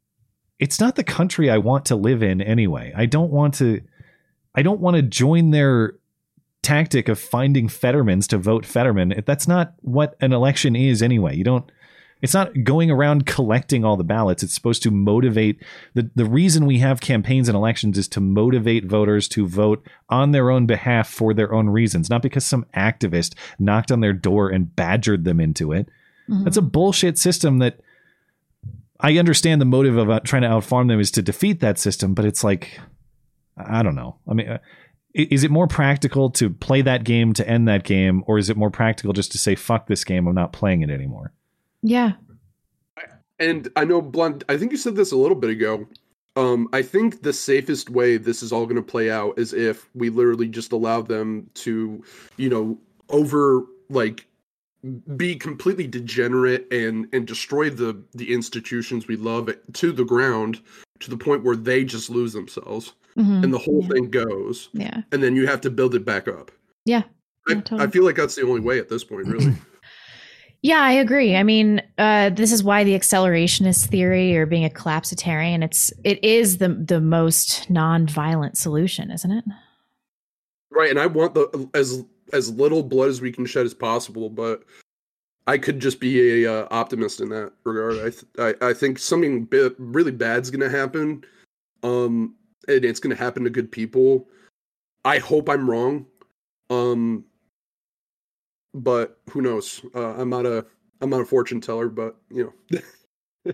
it's 0.60 0.80
not 0.80 0.95
the 0.95 1.03
country 1.03 1.49
I 1.49 1.57
want 1.57 1.86
to 1.86 1.95
live 1.95 2.22
in 2.22 2.41
anyway. 2.41 2.91
I 2.95 3.06
don't 3.06 3.32
want 3.32 3.53
to. 3.56 3.82
I 4.56 4.61
don't 4.61 4.80
want 4.82 4.95
to 4.98 5.02
join 5.02 5.52
their 5.52 5.94
tactic 6.61 7.07
of 7.07 7.18
finding 7.20 7.68
Fettermans 7.70 8.28
to 8.28 8.38
vote 8.38 8.66
Fetterman. 8.66 9.24
That's 9.26 9.48
not 9.48 9.74
what 9.80 10.16
an 10.20 10.34
election 10.34 10.76
is 10.76 11.02
anyway. 11.02 11.36
You 11.38 11.44
don't. 11.45 11.72
It's 12.22 12.34
not 12.34 12.64
going 12.64 12.91
around 12.91 13.26
collecting 13.26 13.86
all 13.86 13.96
the 13.96 14.04
ballots. 14.04 14.44
It's 14.44 14.54
supposed 14.54 14.84
to 14.84 14.91
motivate 14.91 15.64
the 15.94 16.10
the 16.16 16.26
reason 16.26 16.66
we 16.66 16.80
have 16.80 17.00
campaigns 17.00 17.48
and 17.48 17.56
elections 17.56 17.98
is 17.98 18.08
to 18.10 18.20
motivate 18.20 18.86
voters 18.86 19.28
to 19.30 19.48
vote 19.48 19.86
on 20.10 20.32
their 20.32 20.50
own 20.50 20.66
behalf 20.66 21.10
for 21.10 21.34
their 21.34 21.54
own 21.54 21.70
reasons, 21.70 22.10
not 22.10 22.22
because 22.22 22.46
some 22.46 22.66
activist 22.76 23.36
knocked 23.58 23.91
on 23.91 24.02
their 24.02 24.14
door 24.14 24.50
and 24.50 24.76
badgered 24.76 25.24
them 25.24 25.40
into 25.40 25.72
it. 25.72 25.88
Mhm. 26.30 26.44
That's 26.44 26.58
a 26.58 26.62
bullshit 26.62 27.18
system 27.18 27.60
that 27.60 27.80
I 29.00 29.18
understand 29.18 29.62
the 29.62 29.66
motive 29.66 29.96
of 29.98 30.10
uh, 30.10 30.20
trying 30.22 30.41
to 30.41 30.50
outfarm 30.50 30.90
them 30.90 31.00
is 31.00 31.12
to 31.12 31.22
defeat 31.22 31.62
that 31.62 31.80
system, 31.80 32.14
but 32.14 32.26
it's 32.26 32.44
like 32.44 32.80
I 33.56 33.82
don't 33.84 33.96
know. 33.96 34.18
I 34.28 34.34
mean, 34.34 34.50
uh, 34.50 34.58
is 35.14 35.44
it 35.44 35.52
more 35.52 35.68
practical 35.68 36.30
to 36.32 36.50
play 36.50 36.82
that 36.82 37.04
game 37.04 37.34
to 37.34 37.48
end 37.48 37.68
that 37.68 37.84
game, 37.84 38.24
or 38.28 38.38
is 38.38 38.50
it 38.50 38.58
more 38.58 38.70
practical 38.70 39.14
just 39.14 39.32
to 39.32 39.38
say 39.38 39.56
fuck 39.56 39.88
this 39.88 40.04
game? 40.04 40.28
I'm 40.28 40.36
not 40.36 40.54
playing 40.54 40.82
it 40.82 40.90
anymore. 40.90 41.34
Yeah. 41.81 42.14
And 43.39 43.69
I 43.77 43.85
know, 43.85 44.01
Blunt, 44.01 44.43
I 44.49 44.57
think 44.57 44.72
you 44.72 44.77
said 44.77 44.95
this 44.95 45.14
a 45.14 45.18
little 45.18 45.35
bit 45.38 45.49
ago. 45.49 45.88
Um, 46.35 46.68
I 46.73 46.81
think 46.81 47.22
the 47.22 47.31
safest 47.34 47.89
way 47.89 48.18
this 48.18 48.43
is 48.43 48.51
all 48.51 48.65
going 48.65 48.76
to 48.76 48.81
play 48.81 49.10
out 49.10 49.39
is 49.39 49.53
if 49.53 49.89
we 49.95 50.10
literally 50.10 50.47
just 50.49 50.73
allow 50.73 51.01
them 51.01 51.49
to, 51.56 52.03
you 52.38 52.49
know, 52.49 52.77
over 53.10 53.64
like 53.89 54.26
be 55.18 55.35
completely 55.35 55.88
degenerate 55.88 56.72
and 56.72 57.07
and 57.14 57.27
destroy 57.27 57.69
the 57.69 58.01
the 58.14 58.31
institutions 58.34 59.07
we 59.07 59.18
love 59.18 59.49
to 59.73 59.91
the 59.91 60.06
ground 60.06 60.61
to 60.99 61.10
the 61.10 61.18
point 61.18 61.43
where 61.43 61.56
they 61.57 61.84
just 61.84 62.10
lose 62.10 62.31
themselves 62.31 62.93
Mhm. 63.18 63.43
and 63.43 63.53
the 63.53 63.57
whole 63.57 63.81
yeah. 63.84 63.88
thing 63.89 64.10
goes 64.10 64.69
Yeah. 64.72 65.01
and 65.11 65.22
then 65.22 65.35
you 65.35 65.47
have 65.47 65.60
to 65.61 65.69
build 65.69 65.95
it 65.95 66.06
back 66.06 66.27
up. 66.30 66.51
Yeah. 66.85 67.03
I, 67.47 67.53
Yeah, 67.53 67.61
totally. 67.61 67.81
I 67.81 67.88
feel 67.88 68.06
like 68.06 68.15
that's 68.15 68.35
the 68.35 68.43
only 68.47 68.61
way 68.61 68.80
at 68.80 68.88
this 68.88 69.03
point, 69.03 69.27
really. 69.27 69.53
Yeah, 70.61 70.81
I 70.81 70.91
agree. 70.91 71.38
I 71.38 71.44
mean, 71.44 71.81
uh, 71.98 72.31
this 72.31 72.52
is 72.52 72.64
why 72.64 72.84
the 72.84 72.94
accelerationist 72.94 73.88
theory 73.88 74.36
or 74.36 74.45
being 74.45 74.65
a 74.65 74.69
collapsitarian, 74.69 75.64
it's 75.64 75.94
it 76.03 76.22
is 76.23 76.57
the 76.57 76.69
the 76.69 76.99
most 76.99 77.69
non-violent 77.69 78.57
solution, 78.57 79.10
isn't 79.10 79.31
it? 79.31 79.45
Right, 80.69 80.90
and 80.90 80.99
I 80.99 81.06
want 81.06 81.34
the 81.34 81.69
as 81.73 82.03
as 82.34 82.52
little 82.52 82.84
blood 82.84 83.10
as 83.10 83.22
we 83.22 83.31
can 83.31 83.45
shed 83.45 83.65
as 83.65 83.73
possible, 83.73 84.30
but 84.30 84.64
I 85.48 85.57
could 85.57 85.80
just 85.80 85.99
be 85.99 86.44
a 86.44 86.53
uh, 86.53 86.68
optimist 86.72 87.22
in 87.22 87.30
that 87.30 87.53
regard. 87.64 87.98
I, 87.98 88.10
th- 88.10 88.26
I 88.61 88.69
I 88.69 88.73
think 88.73 88.99
something 88.99 89.45
bi- 89.45 89.72
really 89.77 90.11
bad's 90.11 90.52
gonna 90.52 90.69
happen, 90.69 91.23
um, 91.84 92.36
and 92.68 92.84
it's 92.84 92.99
gonna 92.99 93.15
happen 93.15 93.45
to 93.45 93.49
good 93.49 93.72
people. 93.72 94.27
I 95.06 95.19
hope 95.19 95.48
I'm 95.48 95.69
wrong, 95.69 96.06
um, 96.69 97.23
but 98.84 99.19
who 99.31 99.41
knows? 99.41 99.81
Uh, 99.95 100.14
I'm 100.15 100.30
not 100.30 100.45
a 100.45 100.65
I'm 101.01 101.10
not 101.10 101.22
a 101.22 101.26
fortune 101.26 101.61
teller, 101.61 101.89
but 101.89 102.15
you 102.30 102.53
know, 102.73 103.53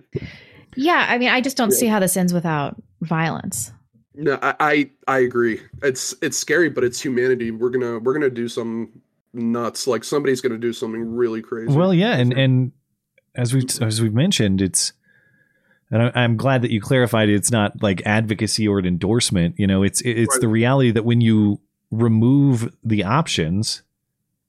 Yeah, 0.76 1.06
I 1.08 1.16
mean, 1.18 1.28
I 1.30 1.40
just 1.40 1.56
don't 1.56 1.70
Yeah. 1.72 1.78
see 1.78 1.86
how 1.86 2.00
this 2.00 2.16
ends 2.16 2.32
without 2.34 2.76
violence. 3.00 3.72
no, 4.14 4.38
I, 4.42 4.54
I 4.60 4.90
I 5.08 5.18
agree. 5.20 5.60
It's 5.82 6.14
it's 6.22 6.36
scary, 6.36 6.68
but 6.68 6.84
it's 6.84 7.00
humanity. 7.00 7.50
We're 7.50 7.70
gonna 7.70 7.98
we're 7.98 8.12
gonna 8.14 8.30
do 8.30 8.48
some 8.48 9.00
nuts. 9.32 9.86
Like 9.86 10.04
somebody's 10.04 10.40
gonna 10.40 10.58
do 10.58 10.72
something 10.72 11.14
really 11.14 11.42
crazy. 11.42 11.74
Well, 11.76 11.94
yeah, 11.94 12.16
and 12.16 12.32
and 12.32 12.72
as 13.34 13.54
we 13.54 13.64
as 13.80 14.00
we've 14.02 14.14
mentioned, 14.14 14.60
it's 14.60 14.92
and 15.90 16.02
I, 16.02 16.12
I'm 16.14 16.36
glad 16.36 16.62
that 16.62 16.70
you 16.70 16.80
clarified 16.80 17.28
it's 17.30 17.50
not 17.50 17.82
like 17.82 18.02
advocacy 18.04 18.66
or 18.68 18.78
an 18.78 18.86
endorsement. 18.86 19.54
You 19.58 19.66
know, 19.66 19.82
it's 19.82 20.00
it's 20.02 20.34
Right. 20.34 20.40
the 20.42 20.48
reality 20.48 20.90
that 20.90 21.04
when 21.04 21.20
you 21.22 21.60
remove 21.90 22.74
the 22.84 23.04
options 23.04 23.82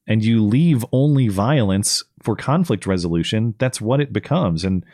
and 0.07 0.23
you 0.23 0.43
leave 0.43 0.85
only 0.91 1.27
violence 1.27 2.03
for 2.21 2.35
conflict 2.35 2.88
resolution, 2.88 3.53
that's 3.57 3.81
what 3.81 3.99
it 3.99 4.13
becomes. 4.13 4.63
And 4.63 4.85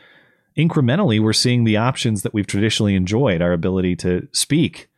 incrementally, 0.57 1.19
we're 1.21 1.33
seeing 1.33 1.63
the 1.63 1.77
options 1.77 2.23
that 2.23 2.33
we've 2.33 2.47
traditionally 2.47 2.95
enjoyed: 2.95 3.41
our 3.41 3.53
ability 3.53 3.95
to 3.97 4.27
speak, 4.31 4.89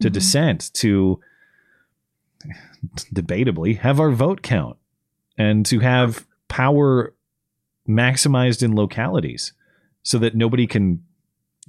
to 0.00 0.08
Mhm. 0.08 0.12
dissent, 0.12 0.70
to 0.74 1.20
debatably 3.14 3.78
have 3.78 4.00
our 4.00 4.10
vote 4.10 4.42
count, 4.42 4.76
and 5.38 5.64
to 5.66 5.80
have 5.80 6.26
power 6.48 7.14
maximized 7.88 8.62
in 8.62 8.74
localities 8.74 9.52
so 10.02 10.18
that 10.18 10.34
nobody 10.34 10.66
can 10.66 11.02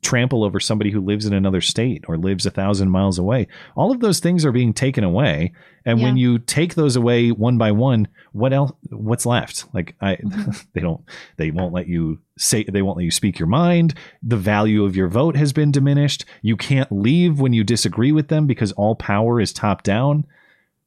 trample 0.03 0.43
over 0.43 0.59
somebody 0.59 0.91
who 0.91 1.01
lives 1.01 1.25
in 1.25 1.33
another 1.33 1.61
state 1.61 2.03
or 2.07 2.17
lives 2.17 2.45
a 2.45 2.51
thousand 2.51 2.89
miles 2.89 3.17
away. 3.17 3.47
All 3.75 3.91
of 3.91 3.99
those 3.99 4.19
things 4.19 4.45
are 4.45 4.51
being 4.51 4.73
taken 4.73 5.03
away. 5.03 5.53
And 5.85 6.01
when 6.01 6.17
you 6.17 6.39
take 6.39 6.75
those 6.75 6.95
away 6.95 7.31
one 7.31 7.57
by 7.57 7.71
one, 7.71 8.07
what 8.31 8.53
else 8.53 8.71
what's 8.89 9.25
left? 9.25 9.65
Like 9.73 9.95
I 10.01 10.15
Mhm. 10.17 10.65
they 10.73 10.81
don't 10.81 11.01
they 11.37 11.51
won't 11.51 11.73
let 11.73 11.87
you 11.87 12.19
say 12.37 12.63
they 12.63 12.81
won't 12.81 12.97
let 12.97 13.05
you 13.05 13.11
speak 13.11 13.39
your 13.39 13.47
mind. 13.47 13.93
The 14.21 14.37
value 14.37 14.85
of 14.85 14.95
your 14.95 15.07
vote 15.07 15.35
has 15.35 15.53
been 15.53 15.71
diminished. 15.71 16.25
You 16.41 16.55
can't 16.57 16.91
leave 16.91 17.39
when 17.39 17.53
you 17.53 17.63
disagree 17.63 18.11
with 18.11 18.27
them 18.27 18.45
because 18.47 18.71
all 18.73 18.95
power 18.95 19.41
is 19.41 19.51
top 19.51 19.83
down. 19.83 20.25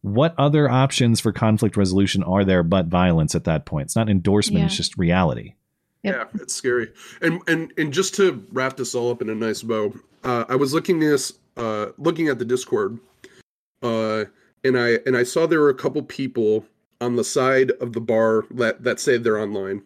What 0.02 0.34
other 0.38 0.70
options 0.70 1.18
for 1.20 1.32
conflict 1.32 1.76
resolution 1.76 2.22
are 2.22 2.44
there 2.44 2.62
but 2.62 2.86
violence 2.86 3.34
at 3.34 3.44
that 3.44 3.66
point? 3.66 3.86
It's 3.86 3.96
not 3.96 4.08
endorsement, 4.08 4.64
it's 4.66 4.76
just 4.76 4.96
reality. 4.96 5.54
Yep. 6.06 6.30
Yeah, 6.34 6.40
it's 6.42 6.54
scary. 6.54 6.90
And 7.20 7.40
and 7.48 7.72
and 7.76 7.92
just 7.92 8.14
to 8.14 8.44
wrap 8.52 8.76
this 8.76 8.94
all 8.94 9.10
up 9.10 9.20
in 9.22 9.28
a 9.28 9.34
nice 9.34 9.62
bow, 9.62 9.92
uh, 10.24 10.44
I 10.48 10.56
was 10.56 10.72
looking 10.72 11.00
this 11.00 11.32
uh, 11.56 11.86
looking 11.98 12.28
at 12.28 12.38
the 12.38 12.44
Discord, 12.44 12.98
uh, 13.82 14.24
and 14.64 14.78
I 14.78 14.98
and 15.06 15.16
I 15.16 15.22
saw 15.24 15.46
there 15.46 15.60
were 15.60 15.68
a 15.70 15.74
couple 15.74 16.02
people 16.02 16.64
on 17.00 17.16
the 17.16 17.24
side 17.24 17.72
of 17.80 17.92
the 17.92 18.00
bar 18.00 18.44
that 18.52 18.82
that 18.84 19.00
say 19.00 19.18
they're 19.18 19.38
online, 19.40 19.82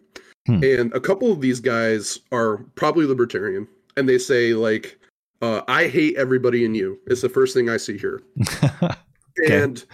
Hmm. 0.47 0.63
and 0.63 0.93
a 0.93 0.99
couple 0.99 1.31
of 1.31 1.41
these 1.41 1.59
guys 1.59 2.19
are 2.31 2.57
probably 2.75 3.05
libertarian, 3.05 3.67
and 3.97 4.07
they 4.07 4.17
say 4.17 4.53
like, 4.53 4.97
uh, 5.41 5.61
"I 5.67 5.87
hate 5.87 6.15
everybody 6.17 6.65
in 6.65 6.73
you." 6.75 6.99
It's 7.07 7.21
the 7.21 7.29
first 7.29 7.53
thing 7.53 7.69
I 7.69 7.77
see 7.77 7.97
here. 7.97 8.21
Okay. 9.39 9.61
and 9.63 9.85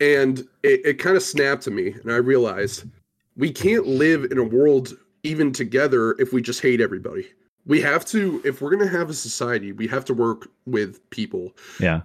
and 0.00 0.40
it, 0.62 0.80
it 0.86 0.98
kind 0.98 1.14
of 1.14 1.22
snapped 1.22 1.62
to 1.64 1.70
me 1.70 1.92
and 1.92 2.10
i 2.10 2.16
realized 2.16 2.84
we 3.36 3.52
can't 3.52 3.86
live 3.86 4.24
in 4.32 4.38
a 4.38 4.42
world 4.42 4.94
even 5.22 5.52
together 5.52 6.12
if 6.18 6.32
we 6.32 6.42
just 6.42 6.60
hate 6.60 6.80
everybody 6.80 7.26
we 7.66 7.80
have 7.80 8.04
to 8.04 8.40
if 8.44 8.60
we're 8.60 8.74
going 8.74 8.88
to 8.88 8.98
have 8.98 9.08
a 9.10 9.14
society 9.14 9.72
we 9.72 9.86
have 9.86 10.04
to 10.04 10.14
work 10.14 10.48
with 10.66 11.08
people 11.10 11.52
yeah. 11.80 12.00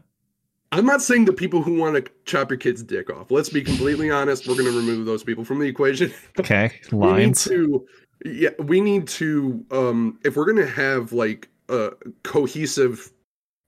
i'm 0.71 0.85
not 0.85 1.01
saying 1.01 1.25
the 1.25 1.33
people 1.33 1.61
who 1.61 1.77
want 1.77 1.95
to 1.95 2.11
chop 2.25 2.49
your 2.51 2.57
kid's 2.57 2.83
dick 2.83 3.09
off 3.09 3.31
let's 3.31 3.49
be 3.49 3.63
completely 3.63 4.09
honest 4.11 4.47
we're 4.47 4.55
going 4.55 4.71
to 4.71 4.77
remove 4.77 5.05
those 5.05 5.23
people 5.23 5.43
from 5.43 5.59
the 5.59 5.67
equation 5.67 6.11
Okay. 6.39 6.79
we 6.91 6.97
need 6.99 7.05
Lines. 7.05 7.43
to 7.45 7.85
yeah 8.25 8.49
we 8.59 8.81
need 8.81 9.07
to 9.07 9.63
um 9.71 10.19
if 10.23 10.35
we're 10.35 10.45
gonna 10.45 10.65
have 10.65 11.11
like 11.13 11.49
a 11.69 11.91
cohesive 12.23 13.11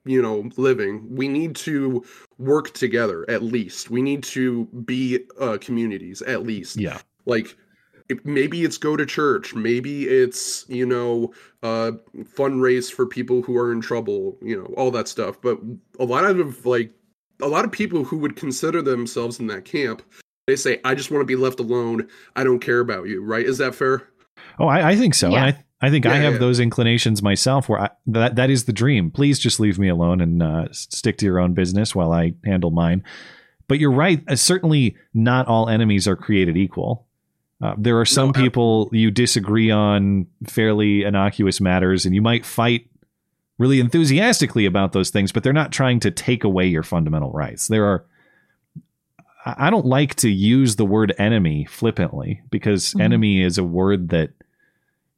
you 0.06 0.22
know 0.22 0.50
living 0.58 1.06
we 1.16 1.28
need 1.28 1.56
to 1.56 2.04
work 2.38 2.74
together 2.74 3.30
at 3.30 3.44
least 3.44 3.90
we 3.92 4.02
need 4.02 4.24
to 4.24 4.66
be 4.86 5.20
uh 5.40 5.58
communities 5.60 6.22
at 6.24 6.44
least 6.44 6.78
Yeah. 6.78 7.00
like 7.26 7.56
if, 8.10 8.24
maybe 8.26 8.64
it's 8.64 8.78
go 8.78 8.96
to 8.96 9.06
church 9.06 9.54
maybe 9.56 10.08
it's 10.08 10.66
you 10.68 10.86
know 10.86 11.32
uh 11.64 11.92
fundraise 12.36 12.92
for 12.92 13.06
people 13.06 13.42
who 13.42 13.58
are 13.58 13.72
in 13.72 13.82
trouble 13.82 14.38
you 14.42 14.58
know 14.58 14.66
all 14.78 14.92
that 14.92 15.08
stuff 15.08 15.42
but 15.42 15.60
a 16.00 16.06
lot 16.06 16.26
of 16.26 16.66
like 16.66 16.92
a 17.42 17.48
lot 17.48 17.64
of 17.64 17.72
people 17.72 18.04
who 18.04 18.18
would 18.18 18.36
consider 18.36 18.82
themselves 18.82 19.40
in 19.40 19.48
that 19.48 19.66
camp 19.66 20.02
they 20.48 20.56
say 20.56 20.80
i 20.84 20.94
just 20.94 21.12
want 21.12 21.22
to 21.22 21.26
be 21.26 21.36
left 21.36 21.60
alone 21.60 22.08
i 22.36 22.44
don't 22.44 22.60
care 22.60 22.80
about 22.80 23.08
you 23.08 23.24
right 23.24 23.46
is 23.46 23.58
that 23.58 23.76
fair 23.76 24.10
Oh, 24.60 24.68
I, 24.68 24.90
I 24.90 24.96
think 24.96 25.16
so. 25.16 25.30
Yeah. 25.30 25.46
I, 25.46 25.64
I 25.82 25.90
think 25.90 26.06
I 26.06 26.18
have 26.18 26.34
yeah. 26.34 26.40
those 26.40 26.60
inclinations 26.60 27.24
myself 27.24 27.70
where 27.70 27.82
I, 27.82 27.90
that, 28.08 28.36
that 28.36 28.50
is 28.50 28.66
the 28.66 28.74
dream. 28.74 29.12
Please 29.12 29.40
just 29.40 29.60
leave 29.60 29.80
me 29.80 29.88
alone 29.88 30.20
and 30.20 30.44
uh, 30.44 30.68
stick 30.72 31.18
to 31.20 31.26
your 31.26 31.40
own 31.40 31.54
business 31.54 31.96
while 31.96 32.12
I 32.12 32.34
handle 32.44 32.72
mine. 32.72 33.04
But 33.68 33.80
you're 33.80 33.92
right. 33.92 34.22
Uh, 34.28 34.36
certainly 34.36 34.98
not 35.14 35.48
all 35.48 35.70
enemies 35.70 36.08
are 36.08 36.18
created 36.18 36.58
equal. 36.58 37.08
Uh, 37.62 37.76
there 37.78 38.00
are 38.00 38.06
some 38.06 38.28
No, 38.28 38.34
people 38.42 38.90
you 38.94 39.12
disagree 39.12 39.70
on 39.70 40.28
fairly 40.48 41.04
innocuous 41.04 41.60
matters, 41.60 42.06
and 42.06 42.16
you 42.16 42.22
might 42.22 42.46
fight 42.46 42.88
really 43.58 43.80
enthusiastically 43.82 44.66
about 44.66 44.94
those 44.94 45.10
things, 45.10 45.32
but 45.34 45.44
they're 45.44 45.52
not 45.52 45.72
trying 45.74 46.00
to 46.00 46.12
take 46.12 46.46
away 46.46 46.66
your 46.68 46.84
fundamental 46.84 47.32
rights. 47.32 47.68
There 47.68 47.86
are. 47.86 48.06
I 49.46 49.70
don't 49.70 49.86
like 49.86 50.16
to 50.16 50.30
use 50.30 50.76
the 50.76 50.86
word 50.86 51.14
enemy 51.18 51.66
flippantly 51.66 52.42
because 52.52 52.94
Mhm. 52.94 53.02
enemy 53.02 53.42
is 53.42 53.58
a 53.58 53.64
word 53.64 54.10
that 54.10 54.32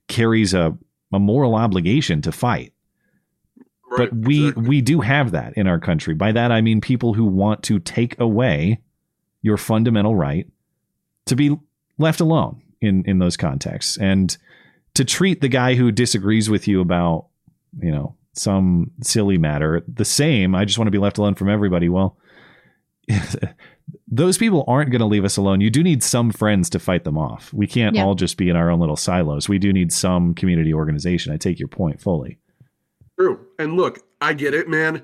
carries 0.07 0.53
a, 0.53 0.77
a 1.11 1.19
moral 1.19 1.55
obligation 1.55 2.21
to 2.21 2.31
fight 2.31 2.71
Right, 3.89 4.09
but 4.09 4.13
we 4.25 4.47
exactly. 4.49 4.67
we 4.69 4.81
do 4.81 5.01
have 5.01 5.31
that 5.31 5.53
in 5.57 5.67
our 5.67 5.79
country. 5.79 6.13
By 6.13 6.31
that 6.33 6.51
I 6.51 6.61
mean 6.61 6.81
people 6.81 7.13
who 7.13 7.25
want 7.25 7.63
to 7.63 7.79
take 7.79 8.17
away 8.19 8.79
your 9.41 9.57
fundamental 9.57 10.15
right 10.15 10.47
to 11.25 11.35
be 11.35 11.57
left 12.01 12.19
alone 12.19 12.61
in 12.81 13.03
in 13.05 13.19
those 13.19 13.37
contexts 13.37 13.97
and 13.97 14.37
to 14.95 15.05
treat 15.05 15.39
the 15.41 15.47
guy 15.47 15.75
who 15.75 15.91
disagrees 15.91 16.49
with 16.49 16.67
you 16.67 16.81
about, 16.81 17.27
you 17.81 17.91
know, 17.91 18.15
some 18.33 18.91
silly 19.01 19.37
matter 19.37 19.83
the 19.87 20.03
same, 20.05 20.53
I 20.55 20.65
just 20.65 20.77
want 20.77 20.87
to 20.87 20.91
be 20.91 20.97
left 20.97 21.17
alone 21.17 21.35
from 21.35 21.49
everybody. 21.49 21.87
Well, 21.89 22.17
those 24.07 24.37
people 24.37 24.63
aren't 24.67 24.91
going 24.91 24.99
to 24.99 25.05
leave 25.05 25.25
us 25.25 25.37
alone. 25.37 25.61
You 25.61 25.69
do 25.69 25.83
need 25.83 26.03
some 26.03 26.31
friends 26.31 26.69
to 26.71 26.79
fight 26.79 27.03
them 27.03 27.17
off. 27.17 27.53
We 27.53 27.67
can't 27.67 27.95
Yeah. 27.95 28.03
all 28.03 28.15
just 28.15 28.37
be 28.37 28.49
in 28.49 28.55
our 28.55 28.69
own 28.69 28.79
little 28.79 28.95
silos. 28.95 29.47
We 29.49 29.59
do 29.59 29.71
need 29.73 29.91
some 29.93 30.33
community 30.33 30.73
organization. 30.73 31.33
I 31.33 31.37
take 31.37 31.59
your 31.59 31.67
point 31.67 32.01
fully. 32.01 32.39
True. 33.19 33.39
And 33.59 33.75
look, 33.77 33.99
I 34.19 34.33
get 34.33 34.53
it, 34.53 34.67
man. 34.69 35.03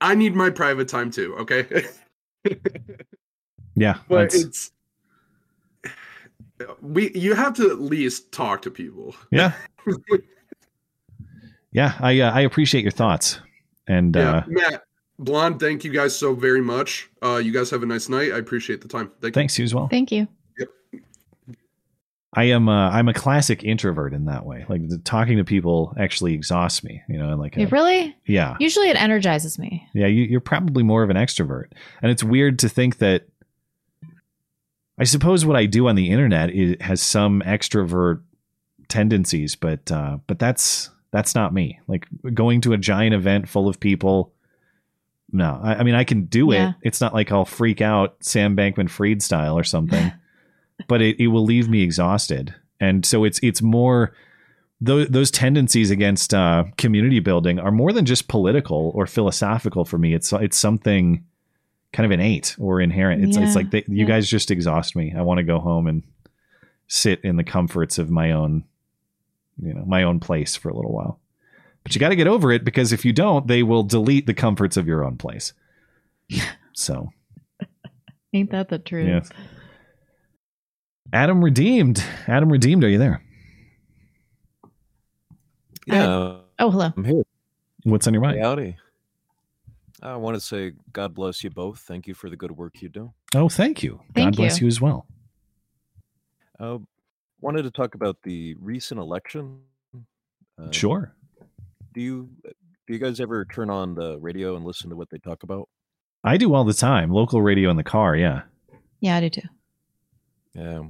I 0.00 0.14
need 0.14 0.34
my 0.34 0.50
private 0.50 0.88
time 0.88 1.10
too, 1.10 1.34
okay? 1.40 1.86
Yeah, 3.76 3.98
but 4.08 4.32
it's 4.34 4.70
we 6.80 7.10
you 7.14 7.34
have 7.34 7.54
to 7.54 7.70
at 7.70 7.80
least 7.80 8.32
talk 8.32 8.62
to 8.62 8.70
people. 8.70 9.14
yeah, 9.30 9.52
yeah. 11.72 11.94
I 12.00 12.20
uh, 12.20 12.30
I 12.32 12.40
appreciate 12.42 12.82
your 12.82 12.90
thoughts, 12.92 13.40
and 13.86 14.14
Yeah, 14.14 14.30
uh, 14.30 14.42
Matt, 14.46 14.82
Blonde, 15.18 15.60
thank 15.60 15.84
you 15.84 15.92
guys 15.92 16.16
so 16.16 16.34
very 16.34 16.62
much. 16.62 17.10
Uh 17.22 17.36
you 17.36 17.52
guys 17.52 17.70
have 17.70 17.82
a 17.82 17.86
nice 17.86 18.08
night. 18.08 18.32
I 18.32 18.38
appreciate 18.38 18.80
the 18.80 18.88
time. 18.88 19.10
Thank 19.20 19.34
thanks 19.34 19.58
you 19.58 19.64
as 19.64 19.74
well. 19.74 19.88
Thank 19.88 20.12
you. 20.12 20.28
I 22.36 22.44
am 22.44 22.68
uh, 22.68 22.90
I'm 22.90 23.06
a 23.08 23.14
classic 23.14 23.62
introvert 23.62 24.12
in 24.12 24.24
that 24.24 24.44
way. 24.44 24.64
Like 24.68 24.88
the, 24.88 24.98
talking 24.98 25.36
to 25.36 25.44
people 25.44 25.94
actually 25.96 26.34
exhausts 26.34 26.82
me. 26.82 27.00
You 27.08 27.16
know, 27.16 27.36
like 27.36 27.56
It 27.56 27.70
really? 27.70 28.16
yeah, 28.26 28.56
Usually 28.58 28.88
it 28.90 29.00
energizes 29.00 29.56
me. 29.56 29.86
yeah. 29.94 30.08
You, 30.08 30.24
you're 30.24 30.40
probably 30.40 30.82
more 30.82 31.04
of 31.04 31.10
an 31.10 31.16
extrovert, 31.16 31.66
and 32.02 32.10
it's 32.10 32.24
weird 32.24 32.58
to 32.60 32.68
think 32.68 32.98
that. 32.98 33.26
I 34.98 35.04
suppose 35.04 35.44
what 35.44 35.56
I 35.56 35.66
do 35.66 35.88
on 35.88 35.96
the 35.96 36.10
internet 36.10 36.50
is, 36.50 36.76
has 36.80 37.02
some 37.02 37.42
extrovert 37.44 38.22
tendencies, 38.88 39.56
but 39.56 39.90
uh, 39.90 40.18
but 40.26 40.38
that's 40.38 40.90
that's 41.10 41.34
not 41.34 41.52
me. 41.52 41.80
Like 41.88 42.06
going 42.32 42.60
to 42.62 42.72
a 42.72 42.78
giant 42.78 43.14
event 43.14 43.48
full 43.48 43.68
of 43.68 43.80
people. 43.80 44.32
No, 45.32 45.58
I, 45.62 45.76
I 45.76 45.82
mean 45.82 45.94
I 45.96 46.04
can 46.04 46.26
do 46.26 46.52
Yeah. 46.52 46.70
it. 46.70 46.74
It's 46.82 47.00
not 47.00 47.14
like 47.14 47.32
I'll 47.32 47.44
freak 47.44 47.80
out 47.80 48.16
Sam 48.20 48.56
Bankman 48.56 48.88
Fried 48.88 49.22
style 49.22 49.58
or 49.58 49.64
something, 49.64 50.12
but 50.88 51.02
it, 51.02 51.18
it 51.18 51.28
will 51.28 51.44
leave 51.44 51.68
me 51.68 51.82
exhausted. 51.82 52.54
And 52.80 53.04
so 53.04 53.24
it's 53.24 53.40
it's 53.42 53.62
more 53.62 54.14
those 54.80 55.08
those 55.08 55.30
tendencies 55.32 55.90
against 55.90 56.32
uh, 56.34 56.64
community 56.76 57.18
building 57.18 57.58
are 57.58 57.72
more 57.72 57.92
than 57.92 58.04
just 58.04 58.28
political 58.28 58.92
or 58.94 59.06
philosophical 59.06 59.84
for 59.84 59.98
me. 59.98 60.14
It's 60.14 60.32
it's 60.34 60.56
something 60.58 61.24
kind 61.94 62.04
of 62.04 62.12
innate 62.12 62.54
or 62.58 62.80
inherent. 62.80 63.24
It's 63.24 63.36
Yeah, 63.38 63.44
it's 63.44 63.54
like 63.56 63.70
they, 63.70 63.84
you 63.88 63.98
yeah. 64.00 64.04
guys 64.06 64.28
just 64.28 64.50
exhaust 64.50 64.94
me. 64.94 65.14
I 65.16 65.22
want 65.22 65.38
to 65.38 65.44
go 65.44 65.58
home 65.60 65.86
and 65.86 66.02
sit 66.88 67.20
in 67.24 67.36
the 67.36 67.44
comforts 67.44 67.96
of 67.98 68.10
my 68.10 68.32
own, 68.32 68.64
you 69.62 69.72
know, 69.72 69.84
my 69.86 70.02
own 70.02 70.20
place 70.20 70.54
for 70.56 70.68
a 70.68 70.74
little 70.74 70.92
while. 70.92 71.18
But 71.82 71.94
you 71.94 71.98
got 72.00 72.08
to 72.10 72.16
get 72.16 72.26
over 72.26 72.50
it 72.52 72.64
because 72.64 72.92
if 72.92 73.04
you 73.04 73.12
don't, 73.12 73.46
they 73.46 73.62
will 73.62 73.82
delete 73.82 74.26
the 74.26 74.34
comforts 74.34 74.76
of 74.76 74.86
your 74.86 75.02
own 75.04 75.16
place. 75.16 75.52
So, 76.76 77.10
Ain't 78.32 78.50
that 78.50 78.68
the 78.68 78.80
truth? 78.80 79.06
yeah. 79.08 79.20
Adam 81.12 81.44
redeemed. 81.44 82.02
Adam 82.26 82.50
redeemed. 82.50 82.82
Are 82.82 82.88
you 82.88 82.98
there? 82.98 83.22
Yeah, 85.86 86.38
Oh, 86.58 86.70
hello. 86.70 86.92
I'm 86.96 87.04
here. 87.04 87.22
What's 87.84 88.06
on 88.08 88.14
your 88.14 88.22
Hey, 88.24 88.28
mind? 88.30 88.42
howdy. 88.42 88.76
I 90.04 90.16
want 90.16 90.36
to 90.36 90.40
say 90.40 90.72
God 90.92 91.14
bless 91.14 91.42
you 91.42 91.50
both. 91.50 91.80
Thank 91.80 92.06
you 92.06 92.14
for 92.14 92.28
the 92.28 92.36
good 92.36 92.52
work 92.52 92.82
you 92.82 92.90
do. 92.90 93.12
Oh, 93.34 93.48
thank 93.48 93.82
you. 93.82 94.00
Thank 94.14 94.36
God 94.36 94.36
bless 94.36 94.60
you. 94.60 94.66
you 94.66 94.68
as 94.68 94.80
well. 94.80 95.06
Uh, 96.60 96.78
wanted 97.40 97.62
to 97.62 97.70
talk 97.70 97.94
about 97.94 98.18
the 98.22 98.54
recent 98.60 99.00
election. 99.00 99.60
Uh, 100.58 100.70
Sure. 100.70 101.14
Do 101.94 102.00
you 102.00 102.28
do 102.86 102.92
you 102.92 102.98
guys 102.98 103.18
ever 103.18 103.46
turn 103.46 103.70
on 103.70 103.94
the 103.94 104.18
radio 104.18 104.56
and 104.56 104.64
listen 104.64 104.90
to 104.90 104.96
what 104.96 105.08
they 105.08 105.18
talk 105.18 105.42
about? 105.42 105.68
I 106.22 106.36
do 106.36 106.54
all 106.54 106.64
the 106.64 106.74
time. 106.74 107.10
Local 107.10 107.40
radio 107.40 107.70
in 107.70 107.76
the 107.76 107.84
car. 107.84 108.14
Yeah. 108.14 108.42
Yeah, 109.00 109.16
I 109.16 109.20
do 109.20 109.30
too. 109.30 109.48
Yeah. 110.54 110.82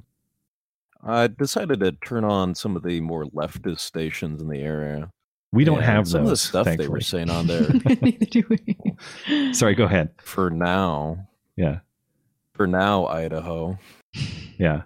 I 1.03 1.27
decided 1.29 1.81
to 1.81 1.93
turn 1.93 2.25
on 2.25 2.55
some 2.55 2.77
of 2.77 2.83
the 2.83 3.01
more 3.01 3.25
leftist 3.27 3.81
stations 3.81 4.41
in 4.41 4.49
the 4.49 4.61
area. 4.61 5.11
We 5.55 5.65
don't 5.65 5.79
and 5.79 5.87
have 5.87 6.09
some 6.09 6.21
of 6.21 6.27
the 6.27 6.31
those, 6.33 6.41
stuff 6.41 6.67
they 6.67 6.89
were 6.89 7.01
saying 7.01 7.31
on 7.31 7.47
there. 7.47 7.63
Neither 8.03 8.27
do 8.27 8.43
we. 8.49 9.53
Sorry, 9.55 9.75
go 9.75 9.85
ahead. 9.85 10.11
for 10.19 10.51
now, 10.51 11.29
Yeah. 11.57 11.79
for 12.55 12.67
now, 12.67 13.07
Idaho. 13.07 13.79
Yeah. 14.59 14.83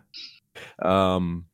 Um, 0.80 1.46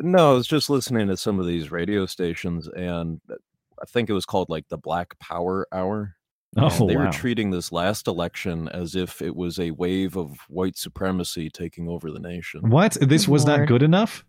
no, 0.00 0.32
I 0.32 0.34
was 0.34 0.46
just 0.46 0.70
listening 0.70 1.08
to 1.08 1.16
some 1.16 1.38
of 1.40 1.46
these 1.46 1.70
radio 1.70 2.06
stations, 2.06 2.68
and 2.68 3.20
I 3.30 3.84
think 3.86 4.10
it 4.10 4.12
was 4.12 4.26
called 4.26 4.48
like 4.48 4.68
the 4.68 4.78
Black 4.78 5.18
Power 5.18 5.66
Hour. 5.72 6.14
Oh, 6.56 6.86
they 6.86 6.96
wow. 6.96 7.06
were 7.06 7.12
treating 7.12 7.50
this 7.50 7.72
last 7.72 8.06
election 8.06 8.68
as 8.68 8.96
if 8.96 9.20
it 9.20 9.36
was 9.36 9.60
a 9.60 9.70
wave 9.72 10.16
of 10.16 10.38
white 10.48 10.76
supremacy 10.76 11.50
taking 11.50 11.88
over 11.88 12.10
the 12.10 12.18
nation. 12.18 12.70
What? 12.70 12.96
This 13.00 13.26
Good 13.26 13.32
was 13.32 13.44
not 13.44 13.68
good 13.68 13.82
enough? 13.82 14.24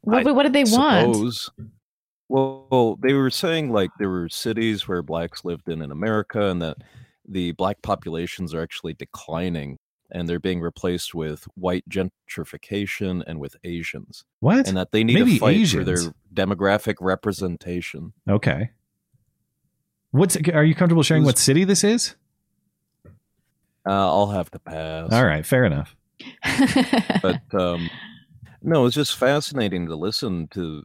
What, 0.00 0.24
what 0.34 0.44
did 0.44 0.54
they 0.54 0.64
want? 0.64 1.50
Well, 2.30 2.96
they 3.02 3.12
were 3.14 3.28
saying 3.30 3.72
like 3.72 3.90
there 3.98 4.08
were 4.08 4.28
cities 4.28 4.86
where 4.86 5.02
blacks 5.02 5.44
lived 5.44 5.68
in 5.68 5.82
in 5.82 5.90
America, 5.90 6.46
and 6.48 6.62
that 6.62 6.76
the 7.28 7.52
black 7.52 7.82
populations 7.82 8.54
are 8.54 8.62
actually 8.62 8.94
declining, 8.94 9.78
and 10.12 10.28
they're 10.28 10.38
being 10.38 10.60
replaced 10.60 11.12
with 11.12 11.44
white 11.56 11.84
gentrification 11.88 13.24
and 13.26 13.40
with 13.40 13.56
Asians, 13.64 14.24
What? 14.38 14.68
and 14.68 14.76
that 14.76 14.92
they 14.92 15.02
need 15.02 15.14
Maybe 15.14 15.34
to 15.34 15.38
fight 15.40 15.56
Asians. 15.56 15.72
for 15.72 15.84
their 15.84 16.14
demographic 16.32 16.94
representation. 17.00 18.12
Okay. 18.28 18.70
What's 20.12 20.36
are 20.52 20.64
you 20.64 20.74
comfortable 20.76 21.02
sharing 21.02 21.24
what 21.24 21.36
city 21.38 21.64
this 21.64 21.82
is? 21.82 22.14
Uh, 23.86 23.90
I'll 24.08 24.30
have 24.30 24.50
to 24.52 24.58
pass. 24.60 25.12
All 25.12 25.24
right, 25.24 25.44
fair 25.44 25.64
enough. 25.64 25.96
but 27.22 27.40
um, 27.54 27.90
no, 28.62 28.86
it's 28.86 28.94
just 28.94 29.16
fascinating 29.16 29.86
to 29.86 29.96
listen 29.96 30.48
to, 30.48 30.84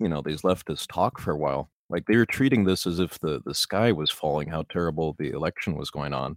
you 0.00 0.08
know, 0.08 0.22
these 0.24 0.42
leftists 0.42 0.86
talk 0.86 1.20
for 1.20 1.30
a 1.32 1.36
while. 1.36 1.70
Like 1.90 2.06
they 2.06 2.16
were 2.16 2.26
treating 2.26 2.64
this 2.64 2.86
as 2.86 2.98
if 2.98 3.18
the 3.20 3.40
the 3.44 3.54
sky 3.54 3.92
was 3.92 4.10
falling, 4.10 4.48
how 4.48 4.62
terrible 4.70 5.14
the 5.18 5.30
election 5.30 5.76
was 5.76 5.90
going 5.90 6.12
on, 6.14 6.36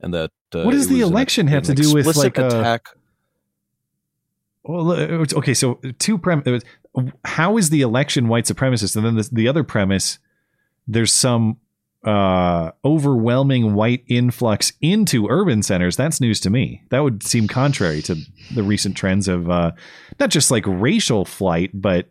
and 0.00 0.12
that 0.14 0.30
uh, 0.54 0.62
What 0.62 0.72
does 0.72 0.88
the 0.88 1.00
was 1.00 1.06
an- 1.08 1.12
election 1.12 1.46
have 1.48 1.62
to 1.64 1.74
do 1.74 1.92
with, 1.94 2.16
like, 2.16 2.38
uh, 2.38 2.46
attack? 2.46 2.88
Well, 4.62 4.90
uh, 4.90 5.26
okay, 5.38 5.54
so 5.54 5.74
two 5.98 6.18
prem. 6.18 6.42
uh, 6.46 7.02
How 7.24 7.56
is 7.56 7.70
the 7.70 7.80
election 7.82 8.28
white 8.28 8.44
supremacist? 8.44 8.96
And 8.96 9.04
then 9.04 9.16
the, 9.16 9.28
the 9.32 9.48
other 9.48 9.64
premise, 9.64 10.18
there's 10.86 11.12
some 11.12 11.56
uh, 12.04 12.72
overwhelming 12.84 13.74
white 13.74 14.04
influx 14.08 14.72
into 14.80 15.28
urban 15.28 15.62
centers. 15.62 15.96
That's 15.96 16.20
news 16.20 16.40
to 16.40 16.50
me. 16.50 16.82
That 16.90 17.00
would 17.00 17.22
seem 17.22 17.48
contrary 17.48 18.02
to 18.02 18.16
the 18.54 18.62
recent 18.62 18.96
trends 18.96 19.28
of 19.28 19.48
uh, 19.50 19.72
not 20.18 20.30
just 20.30 20.50
like 20.50 20.64
racial 20.66 21.24
flight, 21.24 21.70
but 21.74 22.10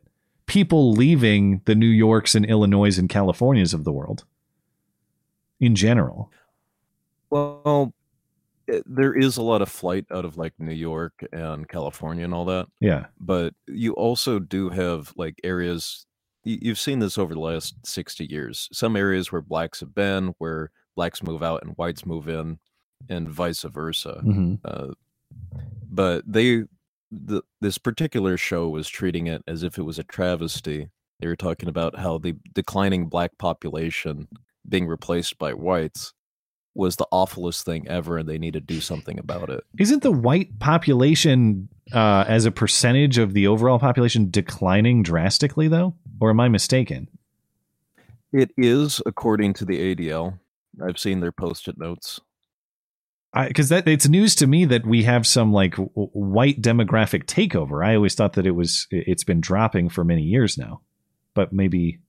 people 0.50 0.92
leaving 0.92 1.62
the 1.66 1.76
New 1.76 1.88
Yorks 1.88 2.36
and 2.36 2.46
Illinois 2.46 2.98
and 2.98 3.08
Californias 3.08 3.74
of 3.74 3.84
the 3.84 3.92
world 3.92 4.26
in 5.60 5.76
general. 5.76 6.32
Well, 7.30 7.94
there 8.86 9.14
is 9.16 9.38
a 9.38 9.44
lot 9.44 9.62
of 9.62 9.70
flight 9.70 10.06
out 10.12 10.26
of 10.26 10.38
like 10.38 10.54
New 10.58 10.74
York 10.74 11.24
and 11.32 11.68
California 11.68 12.26
and 12.26 12.34
all 12.34 12.46
that. 12.46 12.68
Yeah. 12.80 13.06
but 13.20 13.54
you 13.68 13.94
also 13.94 14.40
do 14.40 14.70
have 14.70 15.14
like 15.16 15.36
areas 15.44 16.06
you've 16.44 16.80
seen 16.80 17.00
this 17.00 17.18
over 17.18 17.34
the 17.34 17.40
last 17.40 17.76
60 17.86 18.26
years 18.26 18.70
some 18.72 18.96
areas 18.96 19.32
where 19.32 19.42
blacks 19.42 19.82
have 19.82 19.94
been 19.94 20.34
where 20.38 20.72
blacks 20.96 21.22
move 21.22 21.44
out 21.44 21.62
and 21.64 21.76
whites 21.78 22.06
move 22.06 22.28
in 22.30 22.58
and 23.10 23.30
vice 23.30 23.64
versa 23.64 24.20
hmm 24.24 24.56
uh, 24.66 24.88
but 25.92 26.24
they 26.26 26.64
the, 27.12 27.42
this 27.62 27.78
particular 27.78 28.38
show 28.38 28.70
was 28.70 28.88
treating 28.88 29.28
it 29.28 29.44
as 29.48 29.64
if 29.64 29.78
it 29.78 29.84
was 29.84 30.00
a 30.00 30.04
travesty 30.04 30.90
they 31.20 31.28
were 31.28 31.36
talking 31.36 31.70
about 31.70 32.00
how 32.00 32.18
the 32.18 32.36
declining 32.54 33.08
black 33.08 33.38
population 33.38 34.28
being 34.68 34.88
replaced 34.88 35.38
by 35.38 35.54
whites 35.54 36.14
was 36.76 36.96
the 36.96 37.08
awfulest 37.12 37.66
thing 37.66 37.88
ever, 37.88 38.18
and 38.18 38.30
they 38.30 38.38
need 38.38 38.54
to 38.54 38.62
do 38.62 38.80
something 38.80 39.20
about 39.20 39.50
it. 39.50 39.66
Isn't 39.78 40.02
the 40.02 40.12
white 40.12 40.60
population 40.60 41.68
uh, 41.92 42.24
as 42.28 42.46
a 42.46 42.52
percentage 42.52 43.18
of 43.18 43.34
the 43.34 43.48
overall 43.48 43.80
population 43.80 44.30
declining 44.30 45.04
drastically, 45.04 45.68
though? 45.68 45.96
Or 46.22 46.30
am 46.30 46.40
I 46.40 46.48
mistaken? 46.48 47.10
It 48.32 48.52
is, 48.58 49.02
according 49.06 49.56
to 49.56 49.66
the 49.66 49.96
ADL. 49.96 50.40
I've 50.82 51.00
seen 51.00 51.20
their 51.20 51.32
post-it 51.32 51.78
notes. 51.78 52.22
Because 53.34 53.70
that 53.70 53.88
it's 53.88 54.08
news 54.08 54.34
to 54.36 54.48
me 54.48 54.66
that 54.66 54.86
we 54.88 55.04
have 55.04 55.28
some 55.28 55.54
like 55.54 55.72
w- 55.74 55.92
white 56.14 56.62
demographic 56.62 57.26
takeover. 57.26 57.86
I 57.86 57.96
always 57.96 58.16
thought 58.16 58.34
that 58.34 58.48
it 58.48 58.52
was 58.52 58.88
it's 58.90 59.24
been 59.24 59.40
dropping 59.40 59.90
for 59.90 60.04
many 60.04 60.24
years 60.24 60.58
now, 60.58 60.82
but 61.36 61.54
maybe 61.54 62.00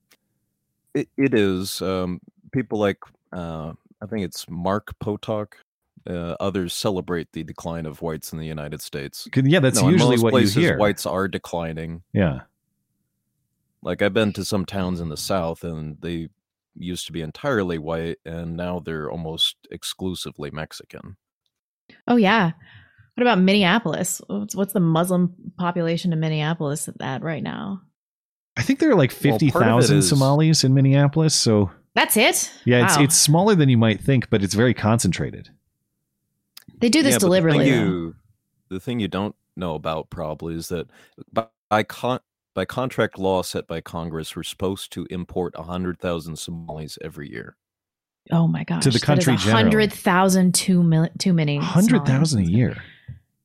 It, 0.94 1.08
it 1.18 1.34
is. 1.34 1.82
Um, 1.82 2.20
people 2.52 2.78
like 2.78 2.98
uh, 3.32 3.72
I 4.02 4.06
think 4.06 4.24
it's 4.24 4.46
Mark 4.48 4.94
Potok. 4.98 5.52
Uh, 6.08 6.34
others 6.40 6.72
celebrate 6.72 7.30
the 7.32 7.44
decline 7.44 7.84
of 7.84 8.00
whites 8.00 8.32
in 8.32 8.38
the 8.38 8.46
United 8.46 8.80
States. 8.80 9.28
yeah, 9.36 9.60
that's 9.60 9.80
No, 9.82 9.88
in 9.88 9.92
usually 9.92 10.16
most 10.16 10.22
what 10.22 10.30
places, 10.30 10.56
you 10.56 10.62
hear. 10.62 10.78
Whites 10.78 11.04
are 11.04 11.28
declining. 11.28 12.02
Yeah, 12.14 12.40
Like 13.82 14.00
I've 14.00 14.14
been 14.14 14.32
to 14.32 14.44
some 14.46 14.64
towns 14.64 15.00
in 15.00 15.10
the 15.10 15.18
South, 15.18 15.62
and 15.62 15.98
they 16.00 16.30
used 16.74 17.06
to 17.06 17.12
be 17.12 17.22
entirely 17.22 17.78
white, 17.78 18.18
and 18.24 18.56
now 18.56 18.80
they're 18.80 19.10
almost 19.10 19.56
exclusively 19.70 20.50
Mexican. 20.50 21.16
Oh 22.06 22.16
yeah. 22.16 22.52
What 23.16 23.22
about 23.22 23.40
Minneapolis? 23.40 24.22
What's, 24.28 24.54
what's 24.54 24.72
the 24.72 24.80
Muslim 24.80 25.34
population 25.58 26.12
in 26.12 26.20
Minneapolis 26.20 26.88
at 26.88 26.98
that 26.98 27.22
right 27.22 27.42
now? 27.42 27.82
I 28.56 28.62
think 28.62 28.78
there 28.78 28.90
are 28.90 28.94
like 28.94 29.10
Well, 29.10 29.38
fifty 29.38 29.48
it 29.48 30.02
Somalis 30.02 30.64
in 30.64 30.74
Minneapolis. 30.74 31.34
So 31.34 31.70
That's 31.94 32.16
it. 32.16 32.50
yeah, 32.64 32.84
it's 32.84 32.96
Wow. 32.96 33.02
it's 33.02 33.16
smaller 33.16 33.54
than 33.54 33.68
you 33.68 33.78
might 33.78 34.00
think, 34.00 34.30
but 34.30 34.42
it's 34.42 34.54
very 34.54 34.74
concentrated. 34.74 35.50
they 36.80 36.88
do 36.88 37.02
this 37.02 37.14
Yeah, 37.14 37.18
deliberately. 37.18 37.64
The 37.70 37.76
thing, 37.76 37.84
you, 37.84 38.14
the 38.68 38.80
thing 38.80 39.00
you 39.00 39.08
don't 39.08 39.34
know 39.56 39.74
about 39.74 40.08
probably 40.10 40.54
is 40.54 40.68
that 40.68 40.88
by, 41.32 41.46
by 41.68 41.82
con- 41.82 42.20
by 42.54 42.64
contract 42.64 43.18
law 43.18 43.42
set 43.42 43.66
by 43.66 43.80
Congress, 43.80 44.34
we're 44.34 44.42
supposed 44.42 44.92
to 44.92 45.06
import 45.10 45.54
hundred 45.56 45.98
thousand 45.98 46.36
Somalis 46.36 46.98
every 47.02 47.30
year. 47.30 47.56
Oh 48.30 48.46
my 48.46 48.64
gosh. 48.64 48.82
To 48.84 48.90
the 48.90 49.00
country 49.00 49.36
generally. 49.36 49.62
hundred 49.62 49.92
thousand 49.92 50.54
too 50.54 50.82
mil- 50.82 51.08
too 51.18 51.32
many. 51.32 51.58
Hundred 51.58 52.04
thousand 52.04 52.40
a 52.40 52.50
year. 52.50 52.82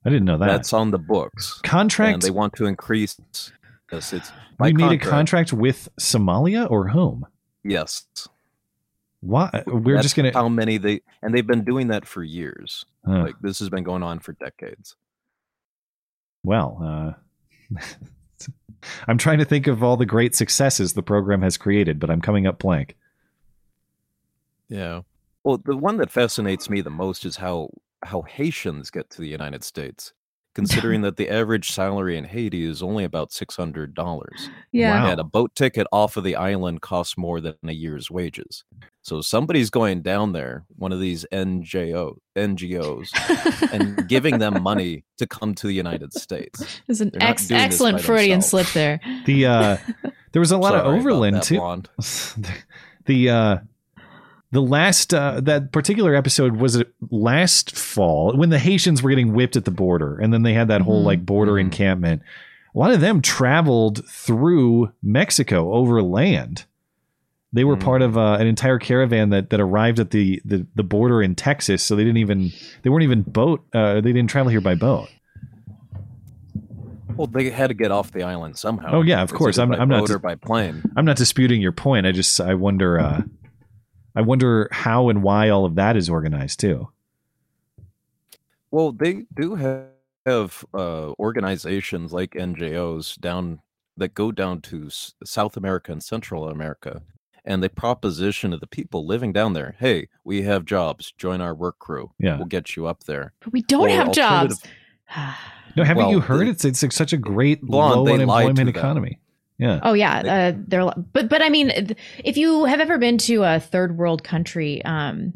I 0.05 0.09
didn't 0.09 0.25
know 0.25 0.37
that. 0.37 0.47
That's 0.47 0.73
on 0.73 0.91
the 0.91 0.99
books. 0.99 1.59
Contract. 1.63 2.13
And 2.13 2.21
contract. 2.21 2.23
they 2.23 2.31
want 2.31 2.53
to 2.55 2.65
increase. 2.65 3.19
Yes, 3.91 4.13
it's 4.13 4.31
by 4.57 4.67
We 4.67 4.73
made 4.73 4.83
a 4.83 4.87
contract. 4.97 5.09
contract 5.49 5.53
with 5.53 5.89
Somalia 5.99 6.69
or 6.69 6.87
whom? 6.89 7.25
Yes, 7.63 8.05
Why? 9.21 9.63
We're 9.65 9.95
That's 9.95 10.05
just 10.05 10.15
gonna. 10.15 10.31
how 10.33 10.47
many 10.49 10.77
they 10.77 11.01
and 11.23 11.33
they've 11.33 11.47
been 11.47 11.63
doing 11.63 11.87
that 11.87 12.05
for 12.05 12.23
years. 12.23 12.85
Huh. 13.05 13.23
Like 13.23 13.35
this 13.41 13.57
has 13.59 13.69
been 13.69 13.83
going 13.83 14.03
on 14.03 14.19
for 14.19 14.33
decades. 14.33 14.95
Well, 16.43 17.15
uh, 17.73 17.79
I'm 19.07 19.17
trying 19.17 19.39
to 19.39 19.45
think 19.45 19.67
of 19.67 19.83
all 19.83 19.97
the 19.97 20.05
great 20.05 20.35
successes 20.35 20.93
the 20.93 21.03
program 21.03 21.41
has 21.41 21.57
created, 21.57 21.99
but 21.99 22.09
I'm 22.09 22.21
coming 22.21 22.45
up 22.45 22.59
blank. 22.59 22.95
Yeah. 24.69 25.01
Well, 25.43 25.59
the 25.63 25.77
one 25.77 25.97
that 25.97 26.11
fascinates 26.11 26.69
me 26.69 26.81
the 26.81 26.89
most 26.89 27.25
is 27.25 27.37
how 27.37 27.69
how 28.03 28.21
Haitians 28.21 28.91
get 28.91 29.09
to 29.11 29.21
the 29.21 29.27
United 29.27 29.63
States, 29.63 30.13
considering 30.55 31.01
that 31.03 31.17
the 31.17 31.29
average 31.29 31.69
salary 31.69 32.17
in 32.17 32.23
Haiti 32.23 32.63
is 32.65 32.81
only 32.81 33.03
about 33.03 33.31
six 33.31 33.55
hundred 33.55 33.93
dollars, 33.93 34.49
Yeah. 34.71 35.03
Wow. 35.03 35.11
and 35.11 35.19
a 35.19 35.23
boat 35.23 35.53
ticket 35.55 35.85
off 35.91 36.17
of 36.17 36.23
the 36.23 36.35
island 36.35 36.81
costs 36.81 37.17
more 37.17 37.39
than 37.41 37.53
a 37.65 37.71
year's 37.73 38.09
wages. 38.09 38.63
So 39.03 39.21
somebody's 39.21 39.69
going 39.69 40.01
down 40.01 40.31
there, 40.33 40.65
one 40.77 40.91
of 40.91 40.99
these 40.99 41.27
NGO 41.31 42.15
NGOs, 42.35 43.09
and 43.71 44.07
giving 44.07 44.39
them 44.39 44.63
money 44.63 45.03
to 45.19 45.27
come 45.27 45.53
to 45.55 45.67
the 45.67 45.73
United 45.73 46.11
States. 46.13 46.81
There's 46.87 47.01
an 47.01 47.11
ex- 47.21 47.51
excellent 47.51 48.01
Freudian 48.01 48.39
themselves. 48.39 48.69
slip 48.69 48.73
there. 48.73 48.99
The 49.27 49.45
uh, 49.45 49.77
there 50.31 50.39
was 50.39 50.51
a 50.51 50.57
lot 50.57 50.73
of 50.73 50.79
Sorry 50.81 50.89
about 50.89 50.99
overland 50.99 51.43
too. 51.43 51.59
the 53.05 53.29
uh, 53.29 53.57
the 54.51 54.61
last 54.61 55.13
uh, 55.13 55.41
that 55.41 55.71
particular 55.71 56.15
episode 56.15 56.57
was 56.57 56.75
it 56.75 56.93
last 57.11 57.75
fall 57.75 58.35
when 58.35 58.49
the 58.49 58.59
Haitians 58.59 59.01
were 59.03 59.09
getting 59.09 59.33
whipped 59.33 59.55
at 59.55 59.65
the 59.65 59.71
border, 59.71 60.17
and 60.19 60.31
then 60.33 60.43
they 60.43 60.53
had 60.53 60.67
that 60.69 60.81
whole 60.81 61.01
Mhm. 61.01 61.05
like 61.05 61.25
border 61.25 61.53
Mhm. 61.53 61.61
encampment. 61.61 62.21
A 62.73 62.77
lot 62.79 62.91
of 62.91 63.01
them 63.01 63.21
traveled 63.21 64.05
through 64.09 64.91
Mexico 65.01 65.73
over 65.73 66.01
land. 66.01 66.65
They 67.53 67.63
were 67.63 67.77
part 67.77 68.01
of 68.01 68.17
uh, 68.17 68.33
an 68.39 68.47
entire 68.47 68.79
caravan 68.79 69.29
that 69.29 69.49
that 69.49 69.61
arrived 69.61 69.99
at 69.99 70.11
the, 70.11 70.41
the 70.43 70.65
the 70.75 70.83
border 70.83 71.21
in 71.21 71.35
Texas, 71.35 71.81
so 71.83 71.95
they 71.95 72.03
didn't 72.03 72.17
even 72.17 72.51
they 72.83 72.89
weren't 72.89 73.03
even 73.03 73.21
boat. 73.21 73.63
Uh, 73.73 73.95
they 74.01 74.11
didn't 74.13 74.27
travel 74.29 74.49
here 74.51 74.59
by 74.61 74.75
boat. 74.75 75.07
Well, 77.15 77.27
they 77.27 77.49
had 77.49 77.67
to 77.67 77.73
get 77.73 77.91
off 77.91 78.11
the 78.11 78.23
island 78.23 78.57
somehow. 78.57 78.89
Oh, 78.95 79.01
yeah, 79.01 79.21
of 79.21 79.31
course. 79.33 79.57
I'm- 79.57 79.69
by 79.69 79.77
I'm 79.77 79.87
not 79.87 79.99
boat 80.01 80.07
dis- 80.07 80.15
or 80.17 80.19
by 80.19 80.35
plane. 80.35 80.83
I'm 80.97 81.05
not 81.05 81.15
disputing 81.15 81.61
your 81.61 81.71
point. 81.71 82.05
I 82.05 82.11
just 82.11 82.41
I 82.41 82.55
wonder 82.55 82.99
uh, 82.99 83.21
I 84.15 84.21
wonder 84.21 84.69
how 84.71 85.09
and 85.09 85.21
why 85.23 85.49
all 85.49 85.65
of 85.65 85.75
that 85.75 85.97
is 85.97 86.09
organized 86.09 86.59
too. 86.59 86.89
Well, 88.71 88.91
they 88.91 89.25
do 89.33 89.55
have, 89.55 89.85
have 90.25 90.65
uh, 90.73 91.11
organizations 91.19 92.11
like 92.13 92.31
NGOs 92.31 93.19
down 93.19 93.59
that 93.97 94.13
go 94.13 94.31
down 94.31 94.61
to 94.61 94.87
S- 94.87 95.13
South 95.23 95.55
America 95.55 95.91
and 95.91 96.03
Central 96.03 96.49
America, 96.49 97.01
and 97.45 97.63
they 97.63 97.69
proposition 97.69 98.51
to 98.51 98.57
the 98.57 98.67
people 98.67 99.05
living 99.05 99.31
down 99.31 99.53
there, 99.53 99.75
"Hey, 99.79 100.09
we 100.23 100.41
have 100.43 100.65
jobs. 100.65 101.13
Join 101.17 101.39
our 101.41 101.53
work 101.55 101.79
crew. 101.79 102.11
Yeah. 102.19 102.37
We'll 102.37 102.47
get 102.47 102.75
you 102.75 102.87
up 102.87 103.03
there." 103.05 103.33
But 103.41 103.53
we 103.53 103.61
don't 103.61 103.85
Or 103.85 103.89
have 103.89 104.11
jobs. 104.11 104.61
No, 105.77 105.83
haven't 105.83 106.03
Well, 106.03 106.11
you 106.11 106.21
heard 106.21 106.47
the- 106.47 106.51
it's 106.51 106.63
it's 106.63 106.81
like 106.81 106.93
such 106.93 107.11
a 107.11 107.17
great 107.17 107.61
Blonde, 107.61 108.03
low 108.05 108.13
unemployment 108.13 108.57
to 108.59 108.63
them. 108.63 108.69
economy. 108.69 109.19
Yeah. 109.57 109.79
Oh 109.83 109.93
yeah, 109.93 110.17
uh, 110.17 110.57
they're 110.67 110.91
but 111.13 111.29
but 111.29 111.41
I 111.41 111.49
mean, 111.49 111.95
if 112.23 112.35
you 112.35 112.65
have 112.65 112.81
ever 112.81 112.97
been 112.97 113.17
to 113.19 113.43
a 113.43 113.59
third 113.59 113.97
world 113.97 114.23
country, 114.23 114.83
um, 114.83 115.33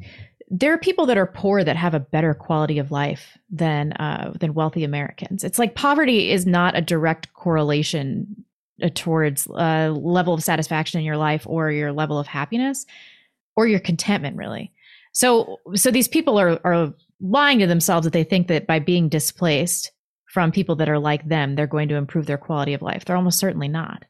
there 0.50 0.74
are 0.74 0.78
people 0.78 1.06
that 1.06 1.18
are 1.18 1.28
poor 1.28 1.64
that 1.64 1.78
have 1.78 1.94
a 1.94 2.00
better 2.00 2.34
quality 2.34 2.80
of 2.80 2.92
life 2.92 3.38
than 3.50 3.94
uh, 3.94 4.34
than 4.40 4.54
wealthy 4.54 4.84
Americans. 4.84 5.44
It's 5.44 5.60
like 5.60 5.76
poverty 5.76 6.32
is 6.32 6.46
not 6.46 6.78
a 6.78 6.82
direct 6.82 7.34
correlation 7.34 8.44
uh, 8.84 8.90
towards 8.94 9.48
uh, 9.48 9.94
level 9.96 10.34
of 10.34 10.44
satisfaction 10.44 11.00
in 11.00 11.06
your 11.06 11.18
life 11.18 11.44
or 11.46 11.72
your 11.72 11.94
level 11.94 12.20
of 12.20 12.28
happiness 12.28 12.86
or 13.56 13.68
your 13.68 13.80
contentment, 13.80 14.36
really. 14.36 14.74
So 15.14 15.58
so 15.76 15.92
these 15.92 16.10
people 16.10 16.38
are 16.38 16.60
are 16.66 16.94
lying 17.22 17.60
to 17.60 17.68
themselves 17.68 18.06
that 18.06 18.14
they 18.14 18.24
think 18.24 18.48
that 18.48 18.68
by 18.68 18.80
being 18.80 19.08
displaced 19.08 19.92
from 20.30 20.52
people 20.52 20.76
that 20.76 20.90
are 20.90 21.00
like 21.00 21.28
them, 21.28 21.56
they're 21.56 21.68
going 21.68 21.90
to 21.90 21.96
improve 21.96 22.26
their 22.26 22.38
quality 22.38 22.74
of 22.74 22.82
life. 22.82 23.04
They're 23.06 23.16
almost 23.16 23.40
certainly 23.40 23.68
not. 23.68 24.06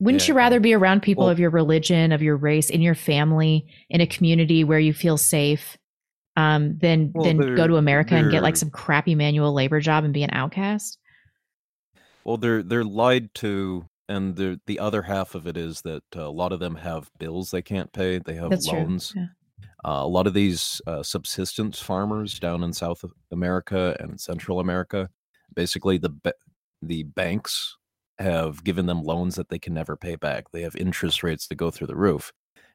Wouldn't 0.00 0.28
you 0.28 0.34
rather 0.34 0.60
be 0.60 0.74
around 0.74 1.02
people 1.02 1.24
Well- 1.24 1.32
of 1.32 1.38
your 1.38 1.50
religion, 1.50 2.12
of 2.12 2.22
your 2.22 2.36
race, 2.36 2.68
in 2.70 2.82
your 2.82 2.94
family, 2.94 3.66
in 3.88 4.00
a 4.00 4.06
community 4.06 4.64
where 4.64 4.78
you 4.78 4.92
feel 4.92 5.16
safe, 5.16 5.76
um, 6.36 6.76
than 6.78 7.12
Well, 7.14 7.24
than 7.24 7.54
go 7.56 7.66
to 7.66 7.76
America 7.76 8.14
and 8.14 8.30
get 8.30 8.42
like 8.42 8.56
some 8.56 8.70
crappy 8.70 9.14
manual 9.14 9.54
labor 9.54 9.80
job 9.80 10.04
and 10.04 10.12
be 10.12 10.22
an 10.22 10.30
outcast? 10.32 10.98
Well, 12.24 12.36
they're 12.36 12.62
they're 12.62 12.84
lied 12.84 13.32
to, 13.36 13.88
and 14.08 14.36
the 14.36 14.60
the 14.66 14.78
other 14.78 15.02
half 15.02 15.34
of 15.34 15.46
it 15.46 15.56
is 15.56 15.80
that 15.82 16.02
uh, 16.14 16.22
a 16.22 16.30
lot 16.30 16.52
of 16.52 16.60
them 16.60 16.74
have 16.76 17.10
bills 17.18 17.50
they 17.50 17.62
can't 17.62 17.90
pay. 17.92 18.18
They 18.18 18.34
have 18.34 18.50
That's 18.50 18.66
loans. 18.66 19.14
Yeah. 19.16 19.26
Uh, 19.86 20.00
a 20.02 20.08
lot 20.08 20.26
of 20.26 20.34
these 20.34 20.80
uh, 20.88 21.00
subsistence 21.00 21.78
farmers 21.78 22.40
down 22.40 22.64
in 22.64 22.72
South 22.72 23.04
America 23.30 23.96
and 24.00 24.20
Central 24.20 24.58
America, 24.58 25.08
basically 25.54 25.96
the 25.96 26.08
ba- 26.08 26.34
the 26.82 27.04
banks 27.04 27.76
have 28.18 28.64
given 28.64 28.86
them 28.86 29.04
loans 29.04 29.36
that 29.36 29.48
they 29.48 29.60
can 29.60 29.74
never 29.74 29.96
pay 29.96 30.16
back. 30.16 30.50
They 30.50 30.62
have 30.62 30.74
interest 30.74 31.22
rates 31.22 31.46
that 31.46 31.54
go 31.54 31.70
through 31.70 31.86
the 31.86 31.96
roof. 31.96 32.32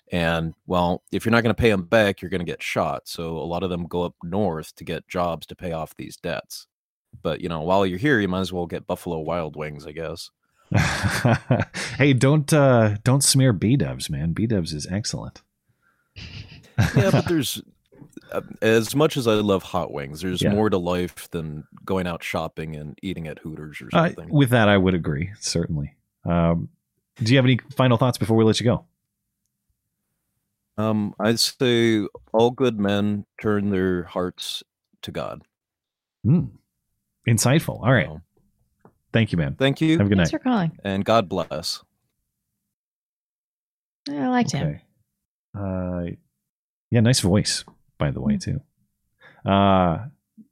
And 0.10 0.54
well, 0.68 1.04
if 1.12 1.26
you're 1.26 1.32
not 1.32 1.44
going 1.44 1.54
to 1.54 1.62
pay 1.62 1.70
them 1.70 1.84
back, 1.84 2.22
you're 2.22 2.32
going 2.32 2.46
to 2.46 2.52
get 2.52 2.64
shot. 2.64 3.04
So 3.10 3.38
a 3.38 3.44
lot 3.44 3.64
of 3.64 3.70
them 3.70 3.88
go 3.88 4.04
up 4.04 4.16
north 4.24 4.74
to 4.76 4.86
get 4.86 5.08
jobs 5.10 5.46
to 5.48 5.56
pay 5.56 5.74
off 5.74 5.96
these 5.98 6.16
debts. 6.16 6.68
But 7.22 7.42
you 7.42 7.50
know, 7.50 7.62
while 7.62 7.86
you're 7.86 7.98
here, 7.98 8.22
you 8.22 8.30
might 8.30 8.40
as 8.40 8.54
well 8.54 8.68
get 8.68 8.88
Buffalo 8.88 9.20
Wild 9.20 9.58
Wings, 9.58 9.86
I 9.86 9.92
guess. 9.92 10.30
hey, 11.98 12.14
don't 12.14 12.54
uh 12.54 12.96
don't 13.04 13.24
smear 13.24 13.52
B 13.52 13.76
Dubs, 13.76 14.10
man. 14.10 14.32
B 14.32 14.48
Dubs 14.48 14.72
is 14.72 14.88
excellent. 14.90 15.42
yeah, 16.96 17.10
but 17.12 17.28
there's 17.28 17.62
uh, 18.32 18.42
as 18.62 18.96
much 18.96 19.18
as 19.18 19.28
I 19.28 19.34
love 19.36 19.64
hot 19.64 19.92
wings, 19.94 20.22
there's 20.22 20.42
Yeah. 20.42 20.52
more 20.54 20.70
to 20.70 20.78
life 20.78 21.30
than 21.32 21.66
going 21.86 22.08
out 22.08 22.24
shopping 22.24 22.76
and 22.76 22.98
eating 23.02 23.28
at 23.28 23.40
Hooters 23.40 23.82
or 23.82 23.90
Uh, 23.94 24.08
something. 24.08 24.30
with 24.30 24.50
that, 24.52 24.70
I 24.70 24.78
would 24.78 24.94
agree 24.94 25.32
certainly. 25.40 25.96
Um, 26.26 26.70
do 27.18 27.32
you 27.32 27.38
have 27.38 27.46
any 27.46 27.60
final 27.76 27.98
thoughts 27.98 28.18
before 28.18 28.38
we 28.38 28.44
let 28.44 28.60
you 28.60 28.66
go? 28.66 28.86
Um, 30.78 31.14
I'd 31.20 31.40
say 31.40 32.06
all 32.34 32.52
good 32.52 32.80
men 32.80 33.26
turn 33.42 33.70
their 33.70 34.04
hearts 34.04 34.64
to 35.04 35.12
God. 35.12 35.44
Hmm. 36.24 36.46
Insightful. 37.28 37.82
All 37.84 37.92
right. 37.94 38.08
So, 38.08 38.22
Thank 39.14 39.32
you, 39.32 39.38
man. 39.38 39.56
thank 39.56 39.82
you, 39.82 39.98
Have 39.98 40.08
a 40.08 40.10
good 40.10 40.18
Thanks 40.18 40.32
night. 40.32 40.42
Thanks 40.42 40.44
for 40.44 40.50
calling. 40.50 40.80
and 40.86 41.04
God 41.06 41.28
bless. 41.28 41.84
I 44.10 44.28
liked 44.30 44.52
him. 44.52 44.68
Okay. 44.68 44.82
Uh, 45.54 46.16
Yeah, 46.92 47.00
nice 47.00 47.22
voice, 47.22 47.64
by 47.98 48.12
the 48.12 48.22
way, 48.22 48.38
too. 48.38 48.60
Uh, 49.46 50.06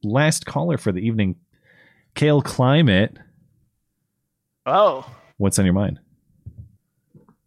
last 0.03 0.45
caller 0.45 0.77
for 0.77 0.91
the 0.91 1.01
evening, 1.01 1.35
Kale 2.15 2.41
Climate. 2.41 3.17
Oh, 4.65 5.05
What's 5.37 5.57
on 5.59 5.65
your 5.65 5.73
mind? 5.73 5.99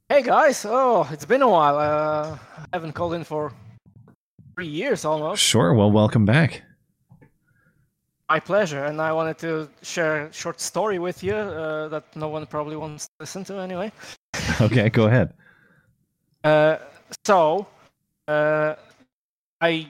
hey 0.08 0.22
guys! 0.22 0.66
Oh, 0.68 1.08
it's 1.10 1.24
been 1.24 1.40
a 1.42 1.48
while. 1.48 1.76
Uh, 1.78 2.38
I 2.58 2.66
haven't 2.72 2.92
called 2.92 3.14
in 3.14 3.24
for 3.24 3.52
three 4.54 4.66
years 4.66 5.04
almost. 5.04 5.42
Sure. 5.42 5.72
Well, 5.74 5.90
welcome 5.90 6.24
back. 6.24 6.62
My 8.28 8.40
pleasure, 8.40 8.84
and 8.84 9.00
I 9.00 9.12
wanted 9.12 9.38
to 9.38 9.68
share 9.82 10.26
a 10.26 10.32
short 10.32 10.58
story 10.60 10.98
with 10.98 11.22
you 11.22 11.34
uh, 11.34 11.88
that 11.88 12.04
no 12.16 12.28
one 12.28 12.46
probably 12.46 12.76
wants 12.76 13.04
to 13.06 13.10
listen 13.20 13.44
to 13.44 13.58
anyway. 13.58 13.90
Okay, 14.60 14.88
go 14.90 15.06
ahead. 15.06 15.32
Uh, 16.44 16.76
so, 17.26 17.66
uh, 18.28 18.74
I 19.60 19.88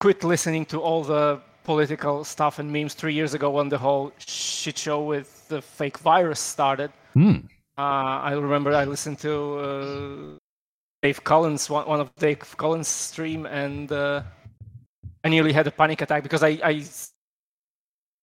quit 0.00 0.24
listening 0.24 0.64
to 0.66 0.80
all 0.80 1.02
the 1.02 1.40
political 1.64 2.24
stuff 2.24 2.58
and 2.58 2.70
memes 2.70 2.94
three 2.94 3.14
years 3.14 3.34
ago 3.34 3.50
when 3.50 3.68
the 3.68 3.78
whole 3.78 4.12
shit 4.18 4.76
show 4.78 5.02
with 5.02 5.48
the 5.48 5.62
fake 5.62 5.98
virus 5.98 6.40
started. 6.40 6.90
Hmm. 7.14 7.36
Uh, 7.76 8.20
I 8.30 8.32
remember 8.32 8.72
I 8.72 8.84
listened 8.84 9.18
to 9.20 9.58
uh, 9.58 10.38
Dave 11.02 11.24
Collins, 11.24 11.68
one, 11.68 11.88
one 11.88 12.00
of 12.00 12.14
Dave 12.16 12.56
Collins' 12.56 12.88
stream, 12.88 13.46
and 13.46 13.90
uh, 13.90 14.22
I 15.24 15.28
nearly 15.28 15.52
had 15.52 15.66
a 15.66 15.70
panic 15.70 16.02
attack 16.02 16.22
because 16.22 16.42
I, 16.42 16.58
I 16.62 16.84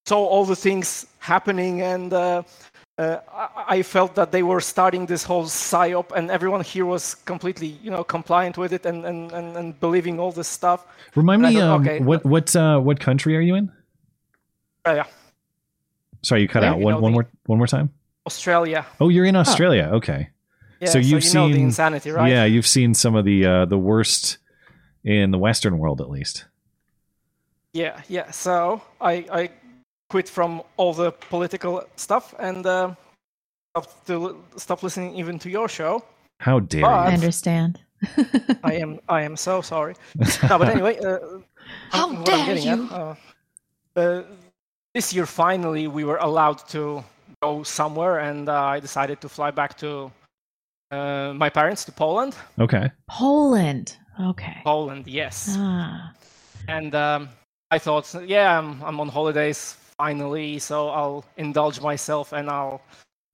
saw 0.05 0.23
all 0.26 0.45
the 0.45 0.55
things 0.55 1.07
happening 1.19 1.81
and 1.81 2.13
uh, 3.01 3.19
uh, 3.41 3.75
I, 3.77 3.81
felt 3.81 4.13
that 4.15 4.31
they 4.31 4.43
were 4.43 4.61
starting 4.61 5.05
this 5.07 5.23
whole 5.23 5.45
psyop 5.45 6.11
and 6.15 6.29
everyone 6.29 6.61
here 6.61 6.85
was 6.85 7.15
completely, 7.25 7.67
you 7.83 7.91
know, 7.91 8.03
compliant 8.03 8.57
with 8.57 8.73
it 8.73 8.85
and, 8.85 9.05
and, 9.05 9.31
and, 9.31 9.57
and 9.57 9.79
believing 9.79 10.19
all 10.19 10.31
this 10.31 10.47
stuff. 10.47 10.85
Remind 11.15 11.45
And 11.45 11.55
me, 11.55 11.61
thought, 11.61 11.75
um, 11.75 11.81
okay, 11.81 11.99
what 11.99 12.23
what 12.25 12.55
uh, 12.55 12.79
what 12.79 12.99
country 12.99 13.35
are 13.37 13.41
you 13.41 13.55
in? 13.55 13.71
Uh, 14.87 14.93
yeah, 14.93 15.07
Sorry, 16.23 16.41
you 16.41 16.47
cut 16.47 16.63
Yeah, 16.63 16.71
out 16.71 16.79
you 16.79 16.85
one 16.85 16.93
know 16.93 16.99
one 17.01 17.11
the- 17.11 17.15
more 17.15 17.27
one 17.45 17.57
more 17.57 17.67
time. 17.67 17.89
Australia. 18.25 18.85
Oh, 18.99 19.09
you're 19.09 19.25
in 19.25 19.35
Australia. 19.35 19.89
Okay. 19.93 20.29
Yeah, 20.79 20.89
so 20.89 20.97
you've 20.99 21.09
you 21.09 21.21
seen 21.21 21.41
know 21.41 21.55
the 21.55 21.61
insanity, 21.61 22.11
right? 22.11 22.29
Yeah, 22.31 22.45
you've 22.45 22.67
seen 22.67 22.93
some 22.93 23.15
of 23.15 23.25
the 23.25 23.45
uh, 23.45 23.65
the 23.65 23.77
worst 23.77 24.37
in 25.03 25.31
the 25.31 25.37
Western 25.37 25.77
world, 25.79 26.01
at 26.01 26.09
least. 26.09 26.45
Yeah, 27.73 28.01
yeah. 28.09 28.31
So 28.31 28.81
I, 28.99 29.13
I 29.31 29.49
quit 30.11 30.27
from 30.29 30.61
all 30.77 30.93
the 30.93 31.11
political 31.29 31.83
stuff 31.95 32.35
and 32.39 32.65
uh, 32.65 32.93
stopped 33.71 34.07
to 34.07 34.43
stop 34.57 34.83
listening 34.83 35.15
even 35.15 35.39
to 35.39 35.49
your 35.49 35.69
show. 35.69 36.03
How 36.39 36.59
dare 36.59 36.81
But- 36.81 37.07
I 37.09 37.13
understand. 37.13 37.79
I 38.63 38.73
am 38.81 38.99
I 39.07 39.21
am 39.25 39.38
so 39.38 39.61
sorry. 39.61 39.93
no, 40.49 40.57
but 40.57 40.69
anyway, 40.69 40.97
uh, 41.05 41.19
How 41.91 42.07
what 42.07 42.17
I'm 42.17 42.23
dare 42.23 42.45
getting 42.45 42.63
you. 42.67 42.85
At, 42.85 42.91
uh, 42.91 43.15
uh, 43.95 44.23
this 44.95 45.13
year, 45.13 45.25
finally, 45.27 45.88
we 45.88 46.03
were 46.03 46.17
allowed 46.17 46.67
to 46.69 47.03
go 47.43 47.63
somewhere, 47.63 48.19
and 48.29 48.49
uh, 48.49 48.75
I 48.75 48.79
decided 48.81 49.21
to 49.21 49.29
fly 49.29 49.51
back 49.51 49.77
to 49.77 50.11
uh, 50.91 51.33
my 51.35 51.49
parents 51.49 51.85
to 51.85 51.91
Poland. 51.91 52.33
Okay. 52.59 52.89
Poland. 53.07 53.97
Okay. 54.19 54.57
Poland, 54.63 55.07
yes. 55.07 55.55
Ah. 55.57 56.11
And 56.67 56.93
um, 56.95 57.29
I 57.69 57.79
thought, 57.79 58.15
yeah, 58.27 58.57
I'm, 58.59 58.81
I'm 58.83 58.99
on 58.99 59.09
holidays 59.09 59.77
finally, 60.05 60.57
so 60.59 60.89
I'll 60.99 61.23
indulge 61.37 61.77
myself 61.89 62.33
and 62.37 62.49
I'll 62.49 62.81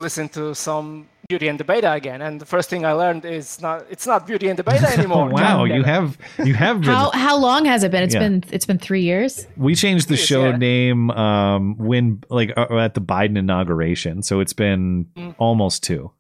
listen 0.05 0.27
to 0.29 0.53
some 0.53 1.07
Beauty 1.29 1.47
and 1.51 1.59
the 1.59 1.63
Beta 1.71 1.91
again. 2.01 2.21
And 2.21 2.33
the 2.43 2.45
first 2.53 2.69
thing 2.69 2.81
I 2.85 2.93
learned 3.03 3.23
is 3.25 3.47
not 3.61 3.77
it's 3.93 4.07
not 4.11 4.19
Beauty 4.27 4.47
and 4.51 4.57
the 4.61 4.63
Beta 4.71 4.87
anymore. 4.97 5.29
wow, 5.29 5.63
you 5.77 5.83
have 5.93 6.09
you 6.49 6.53
have 6.65 6.77
been. 6.81 6.89
How 6.89 7.05
how 7.27 7.35
long 7.49 7.65
has 7.65 7.83
it 7.85 7.91
been? 7.91 8.03
It's 8.07 8.13
Yeah. 8.15 8.25
been 8.27 8.43
it's 8.55 8.65
been 8.71 8.79
three 8.87 9.01
years. 9.11 9.47
we 9.67 9.73
changed 9.75 10.07
the 10.13 10.15
Yes, 10.19 10.25
show 10.31 10.43
yeah. 10.49 10.57
name 10.71 10.99
um 11.11 11.61
when 11.89 12.03
like 12.39 12.51
uh, 12.61 12.77
at 12.87 12.93
the 12.93 13.01
Biden 13.01 13.37
inauguration, 13.37 14.23
so 14.23 14.39
it's 14.43 14.53
been 14.63 15.05
Mm. 15.15 15.35
almost 15.37 15.83
two. 15.89 16.11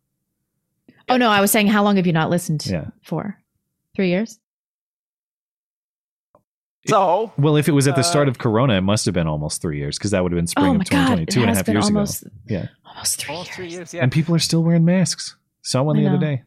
Oh 1.09 1.17
no, 1.23 1.29
I 1.37 1.39
was 1.41 1.51
saying 1.51 1.67
how 1.75 1.83
long 1.83 1.95
have 1.99 2.07
you 2.09 2.13
not 2.21 2.29
listened 2.35 2.65
Yeah. 2.65 2.87
for? 3.09 3.21
Three 3.95 4.09
years. 4.15 4.39
So 6.97 7.31
Well, 7.37 7.57
if 7.57 7.67
it 7.67 7.73
was 7.73 7.87
at 7.87 7.95
the 7.95 8.03
start 8.03 8.27
Uh, 8.27 8.31
of 8.31 8.37
Corona, 8.37 8.77
it 8.77 8.81
must 8.81 9.05
have 9.05 9.13
been 9.13 9.27
almost 9.27 9.61
three 9.61 9.77
years 9.77 9.97
because 9.97 10.11
that 10.11 10.23
would 10.23 10.31
have 10.31 10.37
been 10.37 10.47
spring 10.47 10.67
oh 10.67 10.71
of 10.71 10.77
my 10.77 10.83
god, 10.85 11.17
2020, 11.17 11.23
it 11.23 11.35
and 11.35 11.51
a 11.51 11.55
half 11.55 11.67
years 11.67 11.85
almost 11.85 12.21
ago. 12.23 12.31
Yeah, 12.47 12.67
almost 12.85 13.19
three 13.21 13.33
almost 13.33 13.49
years. 13.49 13.55
three 13.55 13.69
years, 13.69 13.93
yeah. 13.93 14.03
and 14.03 14.11
people 14.11 14.33
are 14.35 14.39
still 14.39 14.63
wearing 14.63 14.85
masks. 14.85 15.35
Saw 15.63 15.83
one 15.83 15.97
I 15.97 16.01
the 16.01 16.07
other 16.07 16.17
day. 16.17 16.43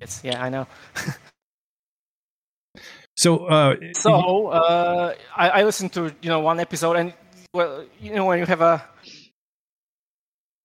It's, 0.00 0.22
yeah, 0.24 0.42
I 0.42 0.48
know. 0.48 0.66
So, 3.14 3.44
uh, 3.46 3.76
So 3.94 4.48
uh, 4.48 5.14
I, 5.36 5.48
I 5.50 5.62
listened 5.64 5.92
to 5.92 6.14
you 6.22 6.30
know 6.30 6.40
one 6.40 6.58
episode, 6.58 6.96
and 6.96 7.12
well, 7.52 7.84
you 8.00 8.14
know 8.14 8.24
when 8.24 8.38
you 8.38 8.46
have 8.46 8.62
a 8.62 8.82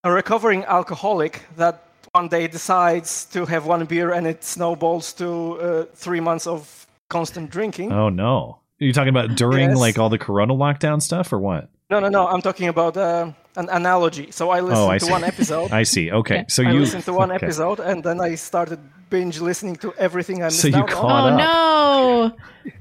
a 0.03 0.11
recovering 0.11 0.63
alcoholic 0.65 1.43
that 1.57 1.83
one 2.13 2.29
day 2.29 2.47
decides 2.47 3.25
to 3.25 3.45
have 3.45 3.65
one 3.65 3.85
beer 3.85 4.11
and 4.11 4.25
it 4.25 4.43
snowballs 4.43 5.13
to 5.13 5.59
uh, 5.59 5.85
three 5.93 6.21
months 6.21 6.47
of 6.47 6.86
constant 7.09 7.49
drinking. 7.49 7.91
oh 7.91 8.09
no, 8.09 8.59
are 8.81 8.85
you 8.85 8.93
talking 8.93 9.09
about 9.09 9.35
during 9.35 9.69
Yes. 9.69 9.77
like 9.79 9.97
all 9.97 10.09
the 10.09 10.17
Corona 10.17 10.53
lockdown 10.53 11.01
stuff 11.01 11.31
or 11.33 11.39
what? 11.39 11.69
No, 11.89 11.99
no, 12.01 12.09
no. 12.09 12.27
I'm 12.27 12.41
talking 12.41 12.67
about 12.67 12.97
uh, 12.97 13.31
an 13.55 13.69
analogy. 13.69 14.29
So 14.31 14.49
I 14.49 14.59
listened 14.59 14.77
Oh, 14.79 14.89
I 14.89 14.97
to 14.97 15.05
see. 15.05 15.11
one 15.11 15.23
episode. 15.23 15.71
I 15.81 15.83
see. 15.83 16.11
Okay, 16.11 16.43
so 16.49 16.63
I 16.63 16.71
you 16.71 16.79
listened 16.81 17.05
to 17.05 17.13
one 17.13 17.31
okay. 17.31 17.45
episode, 17.45 17.79
and 17.79 18.03
then 18.03 18.19
I 18.19 18.35
started 18.35 18.79
binge 19.09 19.39
listening 19.39 19.77
to 19.77 19.93
everything 19.97 20.41
I 20.43 20.47
missed 20.47 20.59
So 20.61 20.67
you 20.67 20.75
out 20.83 20.89
caught 20.89 21.31
on. 21.31 21.39
Oh 21.41 22.23
up. 22.25 22.37
no. 22.37 22.71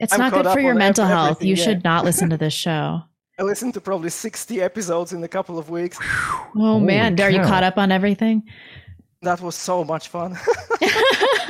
It's 0.00 0.12
I'm 0.12 0.18
not 0.20 0.32
good 0.32 0.46
for 0.48 0.60
your 0.60 0.74
mental 0.74 1.04
health. 1.06 1.32
everything, 1.32 1.48
You 1.48 1.54
yeah. 1.56 1.64
should 1.64 1.84
not 1.84 2.04
listen 2.04 2.30
to 2.30 2.36
this 2.38 2.54
show. 2.66 3.02
I 3.38 3.42
listened 3.42 3.74
to 3.74 3.80
probably 3.80 4.10
60 4.10 4.62
episodes 4.62 5.12
in 5.12 5.22
a 5.24 5.28
couple 5.28 5.58
of 5.58 5.68
weeks. 5.68 5.98
Oh 6.00 6.48
Holy 6.56 6.84
man, 6.84 7.20
are 7.20 7.30
you 7.30 7.42
caught 7.42 7.64
up 7.64 7.76
on 7.78 7.92
everything? 7.92 8.44
That 9.22 9.40
was 9.40 9.54
so 9.56 9.84
much 9.84 10.08
fun. 10.08 10.38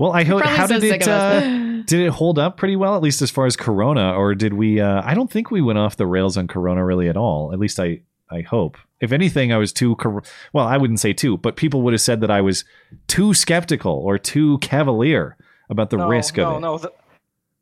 Well, 0.00 0.12
I 0.12 0.24
hope. 0.24 0.42
How 0.42 0.66
so 0.66 0.80
did 0.80 0.94
it? 0.94 1.06
Uh, 1.06 1.82
did 1.84 2.00
it 2.00 2.08
hold 2.10 2.38
up 2.38 2.56
pretty 2.56 2.74
well, 2.74 2.96
at 2.96 3.02
least 3.02 3.20
as 3.20 3.30
far 3.30 3.44
as 3.44 3.54
Corona, 3.54 4.14
or 4.14 4.34
did 4.34 4.54
we? 4.54 4.80
Uh, 4.80 5.02
I 5.04 5.12
don't 5.12 5.30
think 5.30 5.50
we 5.50 5.60
went 5.60 5.78
off 5.78 5.96
the 5.98 6.06
rails 6.06 6.38
on 6.38 6.48
Corona 6.48 6.82
really 6.82 7.06
at 7.06 7.18
all. 7.18 7.52
At 7.52 7.58
least 7.58 7.78
I, 7.78 8.00
I 8.30 8.40
hope. 8.40 8.78
If 9.00 9.12
anything, 9.12 9.52
I 9.52 9.58
was 9.58 9.74
too. 9.74 9.96
cor- 9.96 10.22
Well, 10.54 10.66
I 10.66 10.78
wouldn't 10.78 11.00
say 11.00 11.12
too, 11.12 11.36
but 11.36 11.56
people 11.56 11.82
would 11.82 11.92
have 11.92 12.00
said 12.00 12.22
that 12.22 12.30
I 12.30 12.40
was 12.40 12.64
too 13.08 13.34
skeptical 13.34 13.92
or 13.92 14.16
too 14.16 14.56
cavalier 14.62 15.36
about 15.68 15.90
the 15.90 15.98
no, 15.98 16.08
risk 16.08 16.38
no, 16.38 16.50
of 16.52 16.56
it. 16.56 16.60
no. 16.60 16.78
The, 16.78 16.92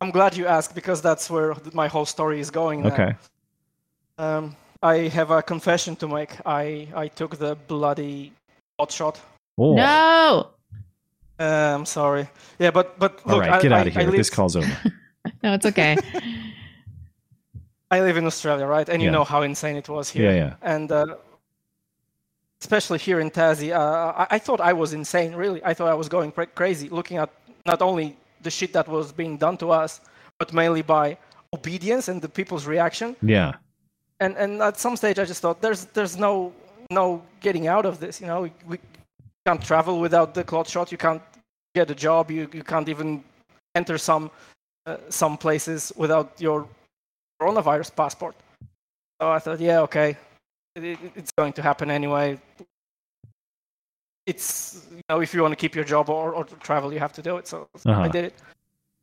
I'm 0.01 0.13
glad 0.13 0.37
you 0.37 0.47
asked 0.47 0.77
because 0.77 1.03
that's 1.03 1.29
where 1.29 1.57
my 1.73 1.89
whole 1.89 2.07
story 2.07 2.39
is 2.39 2.53
going. 2.53 2.83
now. 2.83 2.93
Okay. 2.93 3.15
Um, 4.17 4.55
I 4.81 5.09
have 5.09 5.33
a 5.33 5.43
confession 5.43 5.97
to 5.97 6.07
make. 6.07 6.37
I, 6.47 6.87
I 6.95 7.09
took 7.09 7.37
the 7.37 7.57
bloody 7.67 8.33
hot 8.79 8.93
shot. 8.93 9.21
Oh, 9.59 9.75
No. 9.75 10.51
Uh, 11.39 11.75
I'm 11.77 11.87
sorry. 11.87 12.29
Yeah, 12.59 12.71
but 12.71 12.99
but 12.99 13.25
look, 13.27 13.41
right, 13.41 13.53
I, 13.53 13.61
get 13.63 13.73
I, 13.73 13.81
out 13.81 13.87
of 13.87 13.97
I 13.97 14.01
here. 14.01 14.11
live, 14.11 14.19
This 14.19 14.31
call's 14.31 14.57
over. 14.57 14.77
No, 15.43 15.53
it's 15.53 15.67
okay. 15.67 15.97
I 17.91 18.01
live 18.01 18.17
in 18.17 18.25
Australia, 18.27 18.67
right? 18.67 18.89
And 18.89 19.03
you 19.03 19.11
know 19.11 19.25
how 19.25 19.43
insane 19.43 19.77
it 19.77 19.89
was 19.89 20.09
here. 20.11 20.31
yeah, 20.31 20.37
yeah. 20.37 20.55
and 20.63 20.91
uh, 20.91 21.17
especially 22.61 22.99
here 22.99 23.21
in 23.21 23.31
Tassie, 23.31 23.73
uh, 23.73 24.13
I, 24.23 24.37
I 24.37 24.39
thought 24.39 24.61
I 24.61 24.73
was 24.73 24.93
insane. 24.93 25.35
Really, 25.35 25.63
I 25.65 25.75
thought 25.75 25.89
I 25.89 25.95
was 25.95 26.09
going 26.09 26.33
cra- 26.33 26.47
crazy, 26.47 26.89
looking 26.89 27.19
at 27.19 27.31
not 27.67 27.83
only 27.83 28.17
the 28.43 28.51
shit 28.51 28.73
that 28.73 28.89
was 28.89 29.13
being 29.13 29.37
done 29.37 29.57
to 29.59 29.71
us, 29.71 30.01
but 30.39 30.53
mainly 30.53 30.83
by 30.83 31.17
obedience 31.53 32.09
and 32.09 32.21
the 32.23 32.29
people's 32.29 32.67
reaction. 32.67 33.17
Yeah. 33.23 33.53
And 34.21 34.37
and 34.37 34.63
at 34.63 34.79
some 34.79 34.97
stage, 34.97 35.19
I 35.19 35.25
just 35.25 35.41
thought 35.43 35.61
there's 35.61 35.87
there's 35.87 36.17
no 36.17 36.53
no 36.91 37.23
getting 37.41 37.69
out 37.69 37.85
of 37.87 38.01
this. 38.01 38.21
You 38.21 38.27
know, 38.27 38.43
we, 38.43 38.53
we 38.67 38.79
can't 39.47 39.63
travel 39.63 40.01
without 40.01 40.35
the 40.35 40.45
clot 40.45 40.69
shot. 40.69 40.91
You 40.93 40.99
can't 40.99 41.23
get 41.81 41.91
a 41.91 41.95
job. 42.07 42.31
You 42.31 42.49
you 42.59 42.65
can't 42.65 42.89
even 42.89 43.23
enter 43.75 43.99
some 43.99 44.31
uh, 44.87 44.97
some 45.09 45.37
places 45.37 45.93
without 45.97 46.29
your 46.41 46.67
coronavirus 47.41 47.91
passport. 47.95 48.35
So 49.21 49.37
I 49.37 49.39
thought, 49.41 49.61
yeah, 49.61 49.81
okay, 49.87 50.17
it, 50.77 50.85
it- 50.85 51.13
it's 51.17 51.33
going 51.41 51.55
to 51.55 51.63
happen 51.63 51.91
anyway. 51.91 52.39
It's 54.27 54.87
you 54.91 55.03
know, 55.09 55.21
if 55.23 55.35
you 55.35 55.43
want 55.43 55.53
to 55.53 55.57
keep 55.69 55.75
your 55.75 55.85
job 55.85 56.09
or, 56.11 56.33
or 56.35 56.45
travel, 56.61 56.93
you 56.93 56.99
have 57.01 57.13
to 57.13 57.23
do 57.23 57.39
it. 57.39 57.47
So 57.49 57.57
so 57.77 57.91
Uh-huh. 57.91 58.03
I 58.07 58.09
did 58.09 58.25
it. 58.25 58.35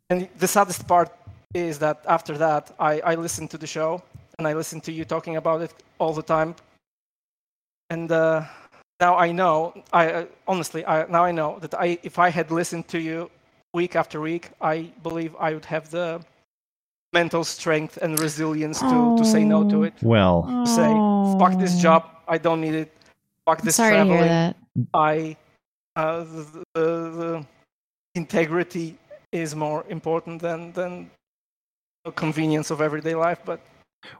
And 0.09 0.27
the 0.39 0.47
saddest 0.47 0.87
part 0.87 1.09
is 1.53 1.77
that 1.79 1.97
after 2.07 2.37
that, 2.37 2.71
I, 2.79 2.93
I 3.13 3.15
listened 3.15 3.49
to 3.51 3.57
the 3.57 3.67
show 3.67 4.01
and 4.37 4.47
I 4.47 4.53
listened 4.53 4.83
to 4.83 4.91
you 4.91 5.05
talking 5.05 5.37
about 5.37 5.61
it 5.61 5.73
all 5.99 6.13
the 6.13 6.23
time. 6.23 6.55
And 7.89 8.11
uh, 8.11 8.43
now 8.99 9.15
I 9.17 9.31
know, 9.31 9.73
I 9.91 10.11
uh, 10.11 10.25
honestly, 10.47 10.85
I, 10.85 11.05
now 11.07 11.23
I 11.25 11.31
know 11.31 11.59
that 11.59 11.73
I, 11.73 11.97
if 12.03 12.17
I 12.19 12.29
had 12.29 12.51
listened 12.51 12.87
to 12.89 12.99
you 12.99 13.29
week 13.73 13.95
after 13.95 14.21
week, 14.21 14.49
I 14.61 14.91
believe 15.03 15.35
I 15.39 15.53
would 15.53 15.65
have 15.65 15.89
the 15.91 16.21
mental 17.13 17.43
strength 17.43 17.97
and 17.97 18.19
resilience 18.19 18.79
to, 18.79 19.15
to 19.17 19.25
say 19.25 19.43
no 19.43 19.63
to 19.63 19.83
it. 19.83 19.93
Well, 20.01 20.43
To 20.65 20.69
say, 20.69 20.91
fuck 21.39 21.57
this 21.59 21.81
job, 21.81 22.05
I 22.27 22.37
don't 22.37 22.61
need 22.61 22.73
it. 22.75 22.91
Fuck 23.45 23.61
this 23.61 23.75
sorry 23.75 23.91
to 23.91 23.95
traveling. 23.95 24.19
hear 24.19 24.27
that. 24.29 24.55
I, 24.93 25.37
uh, 25.95 26.23
the, 26.23 26.63
the, 26.73 26.81
the 27.19 27.45
integrity 28.15 28.97
is 29.31 29.55
more 29.55 29.85
important 29.89 30.41
than 30.41 30.71
than 30.73 31.09
the 32.05 32.11
convenience 32.11 32.71
of 32.71 32.81
everyday 32.81 33.15
life. 33.15 33.39
But 33.45 33.59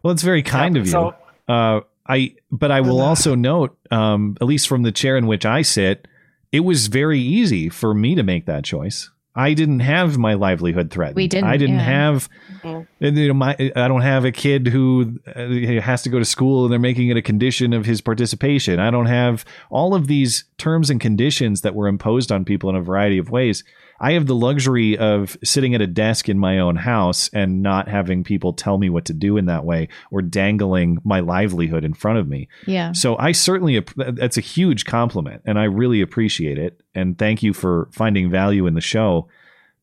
Well, 0.03 0.11
it's 0.13 0.23
very 0.23 0.43
kind 0.43 0.75
Yeah, 0.75 0.81
of 0.81 0.87
you. 0.87 0.91
so- 0.91 1.15
uh, 1.47 1.81
I, 2.07 2.35
but 2.51 2.71
I 2.71 2.81
will 2.81 3.01
also 3.01 3.35
note, 3.35 3.77
um, 3.91 4.37
at 4.39 4.47
least 4.47 4.67
from 4.67 4.83
the 4.83 4.91
chair 4.91 5.17
in 5.17 5.27
which 5.27 5.45
I 5.45 5.61
sit, 5.63 6.07
it 6.51 6.61
was 6.61 6.87
very 6.87 7.19
easy 7.19 7.69
for 7.69 7.93
me 7.93 8.15
to 8.15 8.23
make 8.23 8.45
that 8.45 8.63
choice. 8.63 9.09
I 9.35 9.53
didn't 9.53 9.81
have 9.81 10.17
my 10.17 10.35
livelihood 10.35 10.91
threatened. 10.91 11.17
We 11.17 11.27
didn't, 11.27 11.49
I 11.49 11.57
didn't 11.57 11.75
yeah. 11.75 11.81
have. 11.81 12.29
Mm. 12.63 12.87
and, 13.01 13.17
You 13.17 13.27
know, 13.27 13.33
my 13.33 13.55
I 13.75 13.87
don't 13.89 14.01
have 14.01 14.23
a 14.23 14.31
kid 14.31 14.67
who 14.67 15.19
uh, 15.35 15.81
has 15.81 16.03
to 16.03 16.09
go 16.09 16.19
to 16.19 16.25
school 16.25 16.63
and 16.63 16.71
they're 16.71 16.79
making 16.79 17.09
it 17.09 17.17
a 17.17 17.21
condition 17.21 17.73
of 17.73 17.85
his 17.85 17.99
participation. 17.99 18.79
I 18.79 18.91
don't 18.91 19.07
have 19.07 19.43
all 19.69 19.93
of 19.93 20.07
these 20.07 20.45
terms 20.57 20.89
and 20.89 21.01
conditions 21.01 21.61
that 21.61 21.75
were 21.75 21.87
imposed 21.87 22.31
on 22.31 22.45
people 22.45 22.69
in 22.69 22.77
a 22.77 22.81
variety 22.81 23.17
of 23.17 23.29
ways. 23.29 23.65
I 23.99 24.13
have 24.13 24.27
the 24.27 24.35
luxury 24.35 24.97
of 24.97 25.37
sitting 25.43 25.73
at 25.73 25.81
a 25.81 25.87
desk 25.87 26.27
in 26.27 26.37
my 26.37 26.59
own 26.59 26.75
house 26.75 27.29
and 27.33 27.61
not 27.61 27.87
having 27.87 28.23
people 28.23 28.53
tell 28.53 28.77
me 28.77 28.89
what 28.89 29.05
to 29.05 29.13
do 29.13 29.37
in 29.37 29.45
that 29.45 29.63
way 29.63 29.87
or 30.11 30.21
dangling 30.21 30.99
my 31.03 31.21
livelihood 31.21 31.85
in 31.85 31.93
front 31.93 32.19
of 32.19 32.27
me. 32.27 32.49
Yeah. 32.67 32.91
So 32.91 33.17
I 33.17 33.31
certainly 33.31 33.83
that's 33.95 34.37
a 34.37 34.41
huge 34.41 34.85
compliment 34.85 35.43
and 35.45 35.57
I 35.57 35.65
really 35.65 36.01
appreciate 36.01 36.57
it 36.57 36.81
and 36.93 37.17
thank 37.17 37.41
you 37.41 37.53
for 37.53 37.89
finding 37.91 38.29
value 38.29 38.67
in 38.67 38.73
the 38.73 38.81
show. 38.81 39.29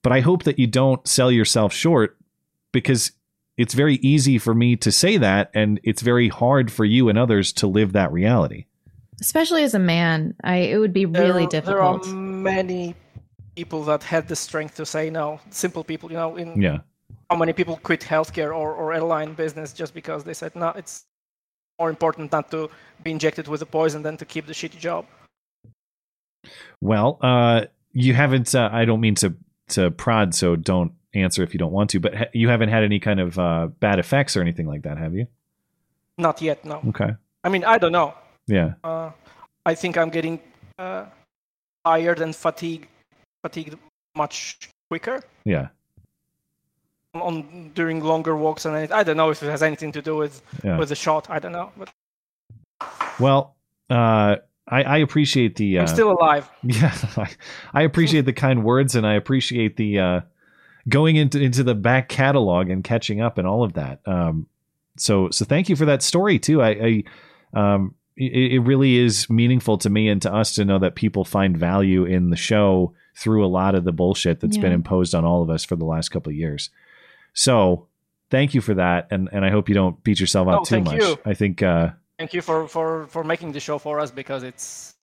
But 0.03 0.13
I 0.13 0.21
hope 0.21 0.45
that 0.45 0.59
you 0.59 0.67
don't 0.67 1.07
sell 1.07 1.31
yourself 1.31 1.73
short 1.73 2.17
because 2.73 3.13
it's 3.57 3.75
very 3.75 3.97
easy 3.97 4.39
for 4.39 4.55
me 4.55 4.77
to 4.77 4.91
say 4.91 5.17
that 5.19 5.51
and 5.55 5.81
it's 5.85 6.03
very 6.03 6.29
hard 6.29 6.71
for 6.71 6.85
you 6.85 7.09
and 7.09 7.19
others 7.19 7.53
to 7.55 7.67
live 7.67 7.93
that 7.93 8.13
reality. 8.13 8.67
Especially 9.21 9.63
as 9.63 9.75
a 9.75 9.79
man, 9.79 10.35
I 10.43 10.57
it 10.57 10.79
would 10.79 10.93
be 10.93 11.07
really 11.07 11.47
there, 11.47 11.61
there 11.61 11.83
are 11.83 11.99
difficult. 11.99 12.17
many 12.17 12.97
people 13.57 13.85
that 13.85 14.03
had 14.03 14.29
the 14.29 14.37
strength 14.37 14.77
to 14.77 14.87
say 14.87 15.11
no. 15.11 15.41
Simple 15.51 15.85
people, 15.85 16.11
you 16.11 16.17
know. 16.17 16.37
In 16.37 16.61
Yeah. 16.61 16.79
how 17.31 17.37
many 17.37 17.53
people 17.53 17.77
quit 17.83 18.01
healthcare 18.01 18.51
or, 18.55 18.75
or 18.75 18.93
airline 18.93 19.35
business 19.35 19.73
just 19.73 19.95
because 19.95 20.25
they 20.25 20.35
said 20.35 20.55
no, 20.55 20.69
it's 20.71 21.05
more 21.79 21.91
important 21.91 22.33
not 22.33 22.51
to 22.51 22.71
be 23.03 23.11
injected 23.11 23.49
with 23.49 23.63
a 23.63 23.67
poison 23.67 24.03
than 24.03 24.17
to 24.17 24.25
keep 24.25 24.47
the 24.47 24.53
shitty 24.53 24.79
job. 24.79 25.05
Well, 26.81 27.19
uh 27.21 27.67
you 27.93 28.15
haven't 28.15 28.55
uh, 28.55 28.69
I 28.73 28.85
don't 28.85 29.01
mean 29.01 29.15
to 29.17 29.35
to 29.71 29.91
prod 29.91 30.35
so 30.35 30.57
don't 30.57 30.93
answer 31.15 31.43
if 31.43 31.53
you 31.55 31.59
don't 31.59 31.73
want 31.73 31.91
to, 31.91 32.01
but 32.01 32.15
ha- 32.15 32.31
you 32.33 32.49
haven't 32.49 32.71
had 32.71 32.83
any 32.85 32.99
kind 33.01 33.21
of 33.21 33.39
uh 33.39 33.67
bad 33.81 33.99
effects 33.99 34.37
or 34.37 34.41
anything 34.41 34.67
like 34.67 34.83
that, 34.83 34.99
have 34.99 35.15
you? 35.15 35.27
Not 36.19 36.43
yet, 36.43 36.65
no. 36.65 36.81
Okay. 36.89 37.11
I 37.45 37.49
mean, 37.49 37.65
I 37.65 37.79
don't 37.79 37.93
know. 37.93 38.15
Yeah. 38.47 38.75
Uh, 38.85 39.11
I 39.65 39.75
think 39.75 39.97
I'm 39.97 40.11
getting 40.11 40.41
uh, 40.79 41.07
tired 41.85 42.21
and 42.21 42.35
fatigued, 42.37 42.87
fatigued 43.43 43.77
much 44.17 44.69
quicker 44.89 45.21
Yeah. 45.45 45.69
on 47.15 47.71
during 47.75 48.03
longer 48.03 48.37
walks 48.37 48.65
and 48.65 48.75
anything. 48.77 48.97
I 48.97 49.03
don't 49.03 49.17
know 49.17 49.31
if 49.31 49.43
it 49.43 49.51
has 49.51 49.63
anything 49.63 49.93
to 49.93 50.03
do 50.03 50.17
with 50.17 50.43
Yeah. 50.65 50.79
with 50.79 50.89
the 50.89 50.95
shot. 50.95 51.29
I 51.29 51.39
don't 51.39 51.53
know, 51.53 51.71
but 51.77 51.91
Well, 53.21 53.55
uh, 53.91 54.37
I, 54.69 54.83
I 54.85 54.97
appreciate 54.99 55.57
the. 55.57 55.79
Uh, 55.79 55.83
I'm 55.83 55.87
still 55.89 56.11
alive. 56.13 56.49
Yeah, 56.63 56.95
I, 57.17 57.29
I 57.75 57.83
appreciate 57.83 58.25
the 58.25 58.33
kind 58.33 58.65
words, 58.65 58.95
and 58.95 59.07
I 59.07 59.15
appreciate 59.15 59.77
the 59.77 59.99
uh, 59.99 60.21
going 60.89 61.17
into 61.17 61.41
into 61.41 61.63
the 61.65 61.75
back 61.75 62.09
catalog 62.09 62.71
and 62.71 62.83
catching 62.83 63.21
up 63.21 63.39
and 63.39 63.47
all 63.47 63.63
of 63.65 63.75
that. 63.75 64.01
Um, 64.07 64.47
so 64.97 65.29
so 65.31 65.45
thank 65.45 65.69
you 65.69 65.77
for 65.77 65.85
that 65.87 66.03
story 66.03 66.39
too. 66.39 66.63
I, 66.63 66.71
I 66.71 67.05
um, 67.75 67.95
it, 68.17 68.53
it 68.53 68.59
really 68.61 68.97
is 68.97 69.29
meaningful 69.29 69.77
to 69.79 69.91
me 69.91 70.09
and 70.09 70.23
to 70.23 70.33
us 70.33 70.55
to 70.55 70.65
know 70.65 70.79
that 70.79 70.95
people 70.95 71.25
find 71.25 71.57
value 71.57 72.05
in 72.05 72.31
the 72.31 72.37
show 72.37 72.95
through 73.15 73.45
a 73.45 73.49
lot 73.49 73.75
of 73.75 73.85
the 73.85 73.93
bullshit 73.93 74.41
that's 74.41 74.57
been 74.57 74.73
imposed 74.73 75.15
on 75.15 75.25
all 75.25 75.43
of 75.43 75.51
us 75.51 75.65
for 75.65 75.77
the 75.77 75.85
last 75.85 76.09
couple 76.11 76.31
of 76.31 76.37
years. 76.37 76.71
So 77.35 77.87
thank 78.31 78.55
you 78.55 78.61
for 78.61 78.75
that, 78.75 79.09
and 79.11 79.29
and 79.33 79.45
I 79.45 79.51
hope 79.51 79.69
you 79.69 79.75
don't 79.75 80.03
beat 80.05 80.19
yourself 80.21 80.49
up 80.49 80.61
Oh, 80.61 80.65
too 80.65 80.75
thank 80.77 80.87
much. 80.87 80.97
you. 81.01 81.19
I 81.25 81.35
think. 81.35 81.63
Uh, 81.63 81.91
Thank 82.19 82.35
you 82.35 82.43
for 82.43 82.69
for 82.69 83.07
for 83.09 83.25
making 83.25 83.53
the 83.53 83.61
show 83.61 83.79
for 83.79 83.99
us 83.99 84.11
because 84.11 84.43
it's 84.45 84.95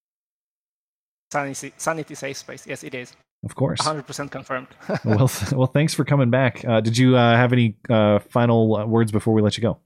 sanity 1.31 1.73
sanity 1.77 2.15
safe 2.15 2.37
space. 2.37 2.65
Yes, 2.67 2.83
it 2.83 2.93
is. 2.93 3.15
Of 3.43 3.55
course. 3.55 3.79
100% 3.81 4.31
confirmed. 4.31 4.67
well, 5.05 5.29
th- 5.29 5.53
well, 5.53 5.67
thanks 5.67 5.93
for 5.93 6.03
coming 6.03 6.29
back. 6.29 6.63
Uh, 6.67 6.81
did 6.81 6.97
you 6.97 7.15
uh, 7.15 7.35
have 7.37 7.53
any 7.53 7.77
uh, 7.89 8.19
final 8.19 8.75
uh, 8.75 8.85
words 8.85 9.13
before 9.13 9.33
we 9.33 9.41
let 9.41 9.57
you 9.57 9.61
go? 9.61 9.77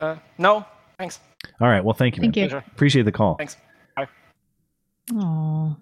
uh, 0.00 0.16
no, 0.38 0.64
thanks. 0.98 1.20
All 1.60 1.68
right. 1.68 1.84
Well, 1.84 1.92
thank 1.94 2.16
you. 2.16 2.22
Thank 2.22 2.36
man. 2.36 2.48
you. 2.50 2.56
Appreciate 2.56 3.02
the 3.02 3.12
call. 3.12 3.34
Thanks. 3.36 3.56
Bye. 3.96 4.08
Oh, 5.12 5.76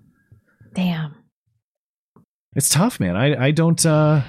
damn. 0.75 1.15
It's 2.55 2.69
tough, 2.69 2.99
man. 2.99 3.17
I 3.17 3.47
I 3.47 3.51
don't. 3.51 3.85
Uh, 3.85 4.23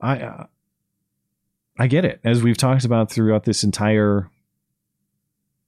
I 0.00 0.20
uh, 0.20 0.46
I 1.78 1.86
get 1.86 2.04
it. 2.04 2.20
As 2.24 2.42
we've 2.42 2.56
talked 2.56 2.84
about 2.84 3.10
throughout 3.10 3.44
this 3.44 3.64
entire 3.64 4.30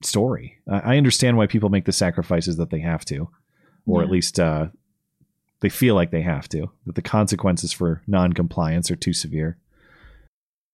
story, 0.03 0.59
I, 0.69 0.93
I 0.93 0.97
understand 0.97 1.37
why 1.37 1.47
people 1.47 1.69
make 1.69 1.85
the 1.85 1.91
sacrifices 1.91 2.57
that 2.57 2.69
they 2.69 2.79
have 2.79 3.03
to, 3.05 3.29
or 3.85 4.03
at 4.03 4.11
least 4.11 4.39
uh, 4.39 4.67
they 5.61 5.69
feel 5.69 5.95
like 5.95 6.11
they 6.11 6.21
have 6.21 6.47
to. 6.49 6.69
That 6.85 6.95
the 6.95 7.01
consequences 7.01 7.73
for 7.73 8.01
non-compliance 8.05 8.91
are 8.91 8.95
too 8.95 9.13
severe. 9.13 9.57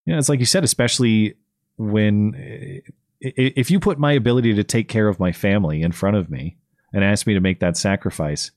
You 0.06 0.14
know, 0.14 0.20
it's 0.20 0.30
like 0.30 0.40
you 0.40 0.46
said, 0.46 0.64
especially 0.64 1.36
when 1.78 2.84
if 3.22 3.72
you 3.72 3.80
put 3.80 3.98
my 3.98 4.12
ability 4.12 4.54
to 4.56 4.64
take 4.64 4.90
care 4.90 5.08
of 5.08 5.20
my 5.20 5.32
family 5.32 5.82
in 5.82 5.94
front 5.94 6.18
of 6.18 6.30
me 6.30 6.58
and 6.94 7.04
ask 7.04 7.26
me 7.26 7.34
to 7.34 7.40
make 7.40 7.62
that 7.62 7.78
sacrifice, 7.78 8.52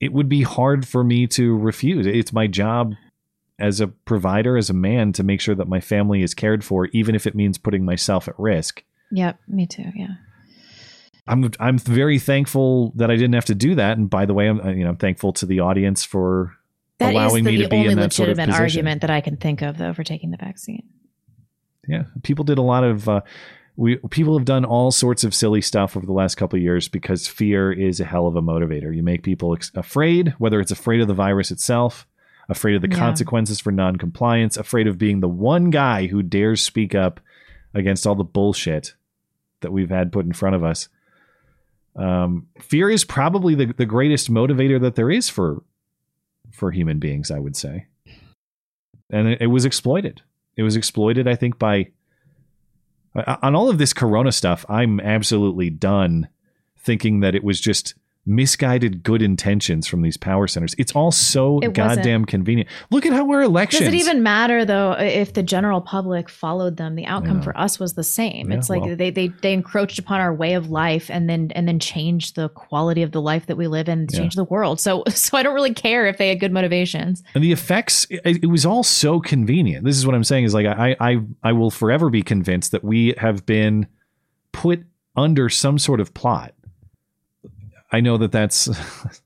it 0.00 0.12
would 0.12 0.28
be 0.28 0.42
hard 0.42 0.86
for 0.86 1.02
me 1.02 1.26
to 1.28 1.56
refuse. 1.56 2.06
It's 2.06 2.32
my 2.32 2.46
job 2.46 2.94
as 3.58 3.80
a 3.80 3.88
provider, 3.88 4.56
as 4.56 4.68
a 4.68 4.74
man, 4.74 5.12
to 5.14 5.22
make 5.22 5.40
sure 5.40 5.54
that 5.54 5.68
my 5.68 5.80
family 5.80 6.22
is 6.22 6.34
cared 6.34 6.64
for, 6.64 6.86
even 6.86 7.14
if 7.14 7.26
it 7.26 7.34
means 7.34 7.56
putting 7.56 7.84
myself 7.84 8.28
at 8.28 8.38
risk. 8.38 8.84
Yep, 9.12 9.38
me 9.48 9.66
too. 9.66 9.90
Yeah. 9.94 10.16
I'm 11.28 11.50
I'm 11.58 11.78
very 11.78 12.18
thankful 12.18 12.92
that 12.96 13.10
I 13.10 13.16
didn't 13.16 13.34
have 13.34 13.46
to 13.46 13.54
do 13.54 13.74
that. 13.76 13.98
And 13.98 14.08
by 14.08 14.26
the 14.26 14.34
way, 14.34 14.48
I'm 14.48 14.58
you 14.78 14.84
know 14.84 14.90
I'm 14.90 14.96
thankful 14.96 15.32
to 15.34 15.46
the 15.46 15.60
audience 15.60 16.04
for 16.04 16.54
That 16.98 17.12
allowing 17.12 17.44
the, 17.44 17.52
me 17.52 17.62
to 17.62 17.68
be 17.68 17.86
in 17.86 17.96
that 17.98 18.12
sort 18.12 18.28
of 18.28 18.36
legitimate 18.36 18.58
position. 18.58 18.62
argument 18.80 19.00
that 19.00 19.10
I 19.10 19.20
can 19.20 19.36
think 19.36 19.62
of, 19.62 19.78
though, 19.78 19.92
for 19.92 20.04
taking 20.04 20.30
the 20.30 20.36
vaccine. 20.36 20.84
yeah 21.88 22.04
people 22.22 22.44
did 22.44 22.58
a 22.58 22.62
lot 22.62 22.84
of 22.84 23.08
uh, 23.08 23.20
we 23.76 23.96
people 24.10 24.36
have 24.38 24.46
done 24.46 24.64
all 24.64 24.90
sorts 24.90 25.22
of 25.24 25.34
silly 25.34 25.60
stuff 25.60 25.96
over 25.96 26.06
the 26.06 26.12
last 26.12 26.36
couple 26.36 26.56
of 26.56 26.62
years 26.62 26.88
because 26.88 27.26
fear 27.28 27.70
is 27.72 28.00
a 28.00 28.04
hell 28.04 28.26
of 28.26 28.34
a 28.36 28.42
motivator. 28.42 28.94
You 28.94 29.02
make 29.02 29.22
people 29.22 29.54
ex- 29.54 29.70
afraid 29.74 30.34
whether 30.38 30.60
it's 30.60 30.70
afraid 30.72 31.00
of 31.00 31.08
the 31.08 31.14
virus 31.14 31.50
itself 31.50 32.06
afraid 32.48 32.76
of 32.76 32.82
the 32.82 32.88
Yeah. 32.88 32.96
consequences 32.96 33.58
for 33.60 33.72
non-compliance 33.72 34.56
afraid 34.56 34.86
of 34.86 34.98
being 34.98 35.20
the 35.20 35.28
one 35.28 35.70
guy 35.70 36.06
who 36.06 36.22
dares 36.22 36.62
speak 36.62 36.94
up 36.94 37.20
against 37.74 38.06
all 38.06 38.14
the 38.14 38.24
bullshit 38.24 38.94
that 39.60 39.72
we've 39.72 39.90
had 39.90 40.12
put 40.12 40.24
in 40.24 40.32
front 40.32 40.54
of 40.54 40.62
us. 40.64 40.88
Um, 41.96 42.46
fear 42.60 42.88
is 42.90 43.04
probably 43.04 43.54
the, 43.54 43.66
the 43.72 43.86
greatest 43.86 44.30
motivator 44.30 44.80
that 44.80 44.94
there 44.96 45.10
is 45.10 45.28
for 45.28 45.62
for 46.52 46.70
human 46.70 46.98
beings 46.98 47.30
i 47.30 47.38
would 47.38 47.56
say. 47.56 47.86
And 49.10 49.28
it, 49.28 49.42
it 49.42 49.46
was 49.48 49.64
exploited. 49.64 50.22
It 50.56 50.62
was 50.62 50.76
exploited 50.76 51.26
i 51.28 51.34
think 51.34 51.58
by 51.58 51.88
Uh, 53.16 53.36
on 53.42 53.54
all 53.54 53.68
of 53.70 53.78
this 53.78 53.92
corona 53.92 54.32
stuff 54.32 54.64
i'm 54.68 55.00
absolutely 55.00 55.70
done 55.70 56.28
thinking 56.78 57.20
that 57.20 57.34
it 57.34 57.42
was 57.42 57.60
just 57.60 57.94
misguided 58.28 59.02
good 59.04 59.22
intentions 59.22 59.86
from 59.86 60.02
these 60.02 60.16
power 60.16 60.48
centers 60.48 60.74
it's 60.78 60.92
all 60.96 61.12
so 61.12 61.60
It 61.60 61.68
wasn't. 61.68 61.76
goddamn 61.76 62.24
convenient 62.24 62.68
look 62.90 63.06
at 63.06 63.12
how 63.12 63.30
our 63.30 63.40
elections 63.42 63.80
Does 63.84 63.88
it 63.88 63.94
even 63.94 64.22
matter 64.22 64.64
though 64.64 64.92
if 64.98 65.32
the 65.34 65.42
general 65.44 65.80
public 65.80 66.28
followed 66.28 66.76
them? 66.76 66.96
The 66.96 67.06
outcome 67.06 67.36
Yeah. 67.38 67.42
for 67.44 67.56
us 67.58 67.78
was 67.78 67.94
the 67.94 68.02
same. 68.02 68.50
Yeah, 68.50 68.58
it's 68.58 68.68
like 68.68 68.82
well. 68.82 68.96
they, 68.96 69.10
they 69.10 69.28
they 69.28 69.52
encroached 69.52 69.98
upon 70.00 70.20
our 70.20 70.34
way 70.34 70.54
of 70.54 70.70
life 70.70 71.08
and 71.10 71.30
then 71.30 71.52
and 71.54 71.68
then 71.68 71.78
changed 71.78 72.34
the 72.34 72.48
quality 72.48 73.02
of 73.02 73.12
the 73.12 73.20
life 73.20 73.46
that 73.46 73.56
we 73.56 73.68
live 73.68 73.88
in, 73.88 74.06
Yeah. 74.10 74.18
changed 74.18 74.36
the 74.36 74.44
world. 74.44 74.80
So 74.80 75.04
so 75.08 75.36
I 75.38 75.42
don't 75.44 75.54
really 75.54 75.74
care 75.74 76.06
if 76.06 76.18
they 76.18 76.28
had 76.28 76.40
good 76.40 76.52
motivations. 76.52 77.22
and 77.34 77.44
the 77.44 77.52
effects 77.52 78.06
it, 78.10 78.42
it 78.42 78.46
was 78.46 78.66
all 78.66 78.82
so 78.82 79.20
convenient 79.20 79.84
this 79.84 79.96
is 79.96 80.04
what 80.04 80.14
i'm 80.14 80.24
saying 80.24 80.44
is 80.44 80.52
like 80.54 80.66
I, 80.66 80.96
I 81.00 81.18
i 81.44 81.52
will 81.52 81.70
forever 81.70 82.10
be 82.10 82.22
convinced 82.22 82.72
that 82.72 82.82
we 82.82 83.14
have 83.18 83.46
been 83.46 83.86
put 84.52 84.82
under 85.16 85.48
some 85.48 85.78
sort 85.78 86.00
of 86.00 86.12
plot 86.14 86.52
i 87.92 88.00
know 88.00 88.16
that 88.18 88.32
that's 88.32 88.68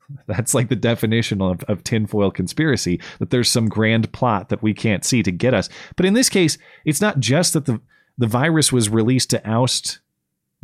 that's 0.26 0.54
like 0.54 0.68
the 0.68 0.76
definition 0.76 1.40
of, 1.40 1.62
of 1.64 1.82
tinfoil 1.84 2.30
conspiracy 2.30 3.00
that 3.18 3.30
there's 3.30 3.50
some 3.50 3.68
grand 3.68 4.10
plot 4.12 4.48
that 4.48 4.62
we 4.62 4.74
can't 4.74 5.04
see 5.04 5.22
to 5.22 5.30
get 5.32 5.54
us 5.54 5.68
but 5.96 6.06
in 6.06 6.14
this 6.14 6.28
case 6.28 6.58
it's 6.84 7.00
not 7.00 7.18
just 7.20 7.52
that 7.54 7.64
the 7.66 7.80
the 8.18 8.26
virus 8.26 8.72
was 8.72 8.88
released 8.88 9.30
to 9.30 9.40
oust 9.48 10.00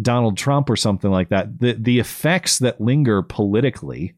donald 0.01 0.37
trump 0.37 0.69
or 0.69 0.77
something 0.77 1.11
like 1.11 1.29
that 1.31 1.59
the 1.61 1.73
the 1.73 1.99
effects 1.99 2.59
that 2.59 2.81
linger 2.81 3.23
politically 3.23 4.13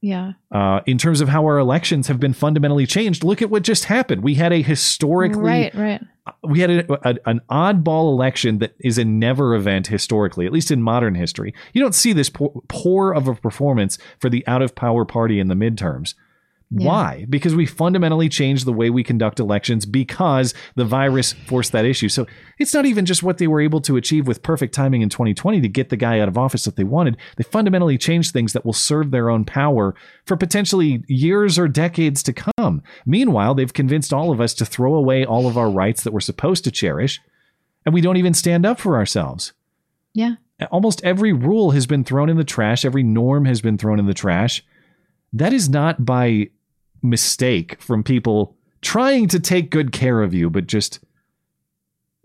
Yeah. 0.00 0.32
uh, 0.50 0.80
in 0.86 0.98
terms 0.98 1.20
of 1.20 1.28
how 1.28 1.44
our 1.44 1.58
elections 1.58 2.08
have 2.08 2.18
been 2.20 2.34
fundamentally 2.34 2.84
changed. 2.86 3.24
Look 3.24 3.40
at 3.40 3.48
what 3.48 3.62
just 3.62 3.84
happened. 3.86 4.22
We 4.22 4.34
had 4.34 4.52
a 4.52 4.60
historically, 4.60 5.40
Right, 5.40 5.74
right. 5.74 6.02
We 6.42 6.60
had 6.60 6.70
a, 6.70 7.08
a, 7.08 7.16
an 7.26 7.40
oddball 7.50 8.12
election 8.12 8.58
that 8.58 8.74
is 8.80 8.96
a 8.98 9.04
never 9.04 9.54
event 9.54 9.88
historically, 9.88 10.46
at 10.46 10.52
least 10.52 10.70
in 10.70 10.82
modern 10.82 11.14
history. 11.14 11.54
You 11.72 11.82
don't 11.82 11.94
see 11.94 12.12
this 12.12 12.30
poor, 12.30 12.62
poor 12.68 13.12
of 13.12 13.28
a 13.28 13.34
performance 13.34 13.98
for 14.18 14.30
the 14.30 14.46
out 14.46 14.62
of 14.62 14.74
power 14.74 15.04
party 15.04 15.38
in 15.38 15.48
the 15.48 15.54
midterms. 15.54 16.14
Yeah. 16.76 16.88
Why? 16.88 17.26
Because 17.30 17.54
we 17.54 17.66
fundamentally 17.66 18.28
changed 18.28 18.64
the 18.66 18.72
way 18.72 18.90
we 18.90 19.04
conduct 19.04 19.38
elections 19.38 19.86
because 19.86 20.54
the 20.74 20.84
virus 20.84 21.32
forced 21.32 21.70
that 21.70 21.84
issue. 21.84 22.08
So 22.08 22.26
it's 22.58 22.74
not 22.74 22.84
even 22.84 23.06
just 23.06 23.22
what 23.22 23.38
they 23.38 23.46
were 23.46 23.60
able 23.60 23.80
to 23.82 23.96
achieve 23.96 24.26
with 24.26 24.42
perfect 24.42 24.74
timing 24.74 25.00
in 25.02 25.08
2020 25.08 25.60
to 25.60 25.68
get 25.68 25.90
the 25.90 25.96
guy 25.96 26.18
out 26.18 26.26
of 26.26 26.36
office 26.36 26.64
that 26.64 26.74
they 26.74 26.82
wanted. 26.82 27.16
They 27.36 27.44
fundamentally 27.44 27.96
changed 27.96 28.32
things 28.32 28.52
that 28.54 28.64
will 28.64 28.72
serve 28.72 29.12
their 29.12 29.30
own 29.30 29.44
power 29.44 29.94
for 30.26 30.36
potentially 30.36 31.04
years 31.06 31.58
or 31.60 31.68
decades 31.68 32.22
to 32.24 32.32
come. 32.32 32.82
Meanwhile, 33.06 33.54
they've 33.54 33.72
convinced 33.72 34.12
all 34.12 34.32
of 34.32 34.40
us 34.40 34.52
to 34.54 34.66
throw 34.66 34.94
away 34.94 35.24
all 35.24 35.46
of 35.46 35.56
our 35.56 35.70
rights 35.70 36.02
that 36.02 36.12
we're 36.12 36.20
supposed 36.20 36.64
to 36.64 36.72
cherish, 36.72 37.20
and 37.86 37.94
we 37.94 38.00
don't 38.00 38.16
even 38.16 38.34
stand 38.34 38.66
up 38.66 38.80
for 38.80 38.96
ourselves 38.96 39.52
Yeah. 40.12 40.34
almost 40.72 41.04
every 41.04 41.32
rule 41.32 41.70
has 41.72 41.86
been 41.86 42.02
thrown 42.04 42.28
in 42.30 42.36
the 42.36 42.44
trash, 42.44 42.84
every 42.84 43.02
norm 43.02 43.44
has 43.44 43.60
been 43.60 43.78
thrown 43.78 43.98
in 44.00 44.06
the 44.06 44.14
trash. 44.14 44.64
That 45.32 45.52
is 45.52 45.68
not 45.68 46.04
by 46.04 46.50
mistake 47.04 47.80
from 47.80 48.02
people 48.02 48.56
trying 48.80 49.28
to 49.28 49.38
take 49.38 49.70
good 49.70 49.92
care 49.92 50.22
of 50.22 50.34
you, 50.34 50.50
but 50.50 50.66
just 50.66 51.00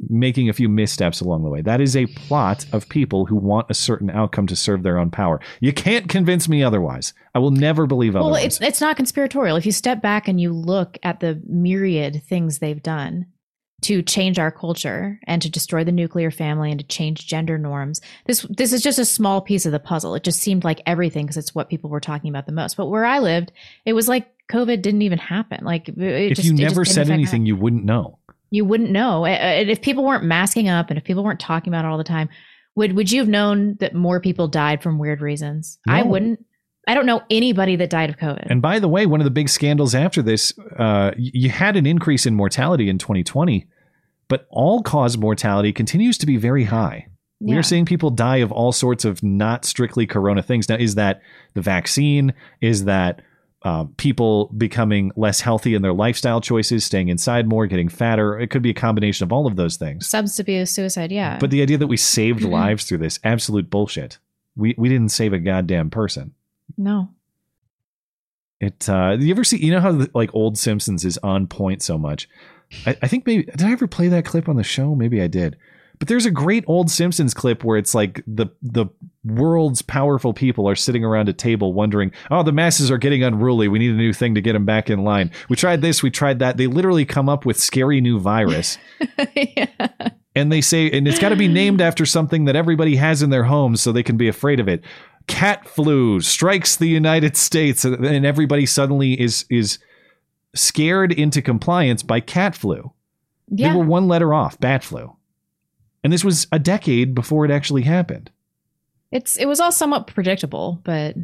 making 0.07 0.47
a 0.47 0.53
few 0.53 0.69
missteps 0.69 1.19
along 1.19 1.43
the 1.43 1.49
way. 1.49 1.61
That 1.61 1.81
is 1.81 1.95
a 1.95 2.05
plot 2.07 2.65
of 2.71 2.87
people 2.87 3.25
who 3.25 3.35
want 3.35 3.69
a 3.69 3.73
certain 3.73 4.09
outcome 4.09 4.47
to 4.47 4.55
serve 4.55 4.83
their 4.83 4.97
own 4.97 5.11
power. 5.11 5.41
You 5.59 5.73
can't 5.73 6.07
convince 6.07 6.47
me 6.47 6.63
otherwise. 6.63 7.13
I 7.35 7.39
will 7.39 7.51
never 7.51 7.85
believe 7.85 8.15
otherwise. 8.15 8.31
Well, 8.31 8.45
it's 8.45 8.61
it's 8.61 8.81
not 8.81 8.95
conspiratorial. 8.95 9.57
If 9.57 9.65
you 9.65 9.71
step 9.71 10.01
back 10.01 10.27
and 10.27 10.39
you 10.39 10.53
look 10.53 10.97
at 11.03 11.19
the 11.19 11.41
myriad 11.45 12.23
things 12.23 12.59
they've 12.59 12.81
done 12.81 13.25
to 13.81 14.01
change 14.01 14.39
our 14.39 14.51
culture 14.51 15.19
and 15.25 15.41
to 15.41 15.49
destroy 15.49 15.83
the 15.83 15.91
nuclear 15.91 16.31
family 16.31 16.71
and 16.71 16.79
to 16.79 16.85
change 16.87 17.27
gender 17.27 17.57
norms, 17.57 17.99
this 18.25 18.45
this 18.49 18.71
is 18.71 18.81
just 18.81 18.99
a 18.99 19.05
small 19.05 19.41
piece 19.41 19.65
of 19.65 19.73
the 19.73 19.79
puzzle. 19.79 20.15
It 20.15 20.23
just 20.23 20.39
seemed 20.39 20.63
like 20.63 20.81
everything 20.85 21.25
because 21.25 21.37
it's 21.37 21.55
what 21.55 21.69
people 21.69 21.89
were 21.89 21.99
talking 21.99 22.29
about 22.29 22.45
the 22.45 22.53
most. 22.53 22.77
But 22.77 22.87
where 22.87 23.05
I 23.05 23.19
lived, 23.19 23.51
it 23.85 23.93
was 23.93 24.07
like 24.07 24.31
COVID 24.51 24.81
didn't 24.81 25.01
even 25.03 25.19
happen. 25.19 25.63
Like 25.63 25.89
it 25.89 25.95
if 25.97 26.37
just, 26.37 26.47
you 26.47 26.53
never 26.53 26.85
said 26.85 27.09
anything, 27.09 27.45
you 27.45 27.55
wouldn't 27.55 27.85
know. 27.85 28.19
you 28.51 28.65
wouldn't 28.65 28.91
know. 28.91 29.25
Uh, 29.25 29.63
If 29.67 29.81
people 29.81 30.03
weren't 30.03 30.23
masking 30.23 30.69
up 30.69 30.89
and 30.89 30.97
if 30.97 31.03
people 31.03 31.23
weren't 31.23 31.39
talking 31.39 31.71
about 31.71 31.85
it 31.85 31.87
all 31.87 31.97
the 31.97 32.03
time, 32.03 32.29
would 32.75 32.93
would 32.93 33.11
you 33.11 33.19
have 33.19 33.29
known 33.29 33.75
that 33.79 33.93
more 33.93 34.19
people 34.19 34.47
died 34.47 34.81
from 34.81 34.97
weird 34.99 35.21
reasons? 35.21 35.79
I 35.87 36.01
wouldn't. 36.03 36.43
I 36.87 36.95
don't 36.95 37.05
know 37.05 37.21
anybody 37.29 37.75
that 37.75 37.91
died 37.91 38.09
of 38.09 38.17
COVID. 38.17 38.47
And 38.49 38.61
by 38.63 38.79
the 38.79 38.87
way, 38.87 39.05
one 39.05 39.19
of 39.19 39.25
the 39.25 39.29
big 39.31 39.49
scandals 39.49 39.93
after 39.93 40.23
this, 40.23 40.51
uh, 40.77 41.11
you 41.17 41.49
had 41.51 41.75
an 41.75 41.85
increase 41.85 42.25
in 42.25 42.33
mortality 42.33 42.89
in 42.89 42.97
2020, 42.97 43.67
but 44.27 44.47
all 44.49 44.81
cause 44.81 45.15
mortality 45.15 45.71
continues 45.71 46.17
to 46.17 46.25
be 46.25 46.37
very 46.37 46.63
high. 46.63 47.05
We're 47.41 47.63
seeing 47.63 47.85
people 47.85 48.09
die 48.09 48.37
of 48.37 48.51
all 48.51 48.71
sorts 48.71 49.05
of 49.05 49.21
not 49.23 49.63
strictly 49.65 50.05
corona 50.07 50.41
things. 50.41 50.67
Now, 50.67 50.75
is 50.75 50.95
that 50.95 51.21
the 51.53 51.61
vaccine? 51.61 52.33
Is 52.59 52.85
that 52.85 53.21
uh, 53.63 53.85
people 53.97 54.47
becoming 54.57 55.11
less 55.15 55.41
healthy 55.41 55.75
in 55.75 55.81
their 55.81 55.93
lifestyle 55.93 56.39
choices, 56.41 56.85
staying 56.85 57.09
inside 57.09 57.47
more, 57.47 57.67
getting 57.67 57.89
fatter? 57.89 58.39
It 58.39 58.49
could 58.49 58.61
be 58.61 58.69
a 58.69 58.73
combination 58.73 59.23
of 59.25 59.31
all 59.33 59.45
of 59.47 59.55
those 59.57 59.75
things. 59.77 60.07
Substance 60.07 60.39
abuse, 60.39 60.71
suicide, 60.71 61.11
yeah. 61.11 61.37
But 61.39 61.51
the 61.51 61.61
idea 61.61 61.77
that 61.77 61.87
we 61.87 61.97
saved 61.97 62.41
Mhm. 62.41 62.51
lives 62.51 62.85
through 62.85 62.99
this, 62.99 63.19
absolute 63.23 63.69
bullshit. 63.69 64.17
We, 64.55 64.75
we 64.77 64.87
didn't 64.89 65.09
save 65.09 65.33
a 65.33 65.39
goddamn 65.39 65.89
person. 65.89 66.33
no. 66.77 67.09
It 68.61 68.89
uh 68.89 69.15
you 69.17 69.31
ever 69.31 69.45
see 69.45 69.57
you 69.57 69.71
know 69.71 69.79
how 69.79 69.93
the, 69.93 70.09
like 70.13 70.35
old 70.35 70.57
Simpsons 70.57 71.05
is 71.05 71.17
on 71.19 71.47
point 71.47 71.81
so 71.81 71.97
much? 71.97 72.27
I, 72.85 72.97
I 73.01 73.07
think 73.07 73.25
maybe 73.25 73.43
did 73.43 73.61
I 73.63 73.71
ever 73.71 73.87
play 73.87 74.09
that 74.09 74.25
clip 74.25 74.49
on 74.49 74.57
the 74.57 74.63
show? 74.63 74.95
Maybe 74.95 75.21
I 75.21 75.27
did. 75.27 75.55
But 75.99 76.07
there's 76.07 76.25
a 76.25 76.31
great 76.31 76.63
old 76.65 76.89
Simpsons 76.89 77.33
clip 77.33 77.65
where 77.65 77.77
it's 77.77 77.93
like 77.93 78.23
the 78.25 78.47
the 78.61 78.85
world's 79.25 79.81
powerful 79.81 80.33
people 80.33 80.67
are 80.67 80.75
sitting 80.75 81.03
around 81.03 81.27
a 81.27 81.33
table 81.33 81.73
wondering, 81.73 82.13
"Oh, 82.31 82.41
the 82.41 82.53
masses 82.53 82.89
are 82.89 82.97
getting 82.97 83.21
unruly. 83.21 83.67
We 83.67 83.79
need 83.79 83.91
a 83.91 83.95
new 83.95 84.13
thing 84.13 84.33
to 84.35 84.41
get 84.41 84.53
them 84.53 84.65
back 84.65 84.89
in 84.89 85.03
line. 85.03 85.29
We 85.49 85.57
tried 85.57 85.81
this, 85.81 86.01
we 86.01 86.09
tried 86.09 86.39
that." 86.39 86.55
They 86.55 86.67
literally 86.67 87.03
come 87.03 87.27
up 87.27 87.45
with 87.45 87.59
scary 87.59 87.99
new 87.99 88.17
virus. 88.17 88.77
yeah. 89.35 89.67
And 90.35 90.51
they 90.51 90.61
say, 90.61 90.89
and 90.89 91.05
it's 91.05 91.19
got 91.19 91.29
to 91.29 91.35
be 91.35 91.49
named 91.49 91.81
after 91.81 92.05
something 92.05 92.45
that 92.45 92.55
everybody 92.55 92.95
has 92.95 93.21
in 93.21 93.29
their 93.29 93.43
homes 93.43 93.81
so 93.81 93.91
they 93.91 94.03
can 94.03 94.15
be 94.15 94.29
afraid 94.29 94.61
of 94.61 94.69
it. 94.69 94.83
Cat 95.27 95.67
flu 95.67 96.21
strikes 96.21 96.77
the 96.77 96.87
United 96.87 97.35
States, 97.35 97.83
and 97.83 98.25
everybody 98.25 98.65
suddenly 98.65 99.19
is 99.19 99.43
is 99.49 99.79
scared 100.55 101.11
into 101.11 101.41
compliance 101.41 102.03
by 102.03 102.21
cat 102.21 102.55
flu. 102.55 102.93
Yeah. 103.49 103.73
They 103.73 103.79
were 103.79 103.85
one 103.85 104.07
letter 104.07 104.33
off, 104.33 104.57
bat 104.59 104.83
flu. 104.83 105.13
And 106.03 106.13
this 106.13 106.23
was 106.23 106.47
a 106.51 106.59
decade 106.59 107.13
before 107.13 107.45
it 107.45 107.51
actually 107.51 107.83
happened. 107.83 108.31
It's 109.11 109.35
it 109.37 109.47
was 109.47 109.59
all 109.59 109.71
somewhat 109.71 110.07
predictable, 110.07 110.79
but 110.83 111.15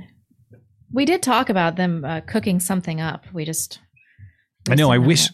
we 0.92 1.06
did 1.06 1.22
talk 1.22 1.50
about 1.50 1.76
them 1.76 2.04
uh, 2.04 2.22
cooking 2.22 2.60
something 2.60 3.00
up. 3.00 3.26
We 3.32 3.46
just 3.46 3.80
I 4.70 4.76
know. 4.76 4.92
I 4.92 4.98
wish 4.98 5.30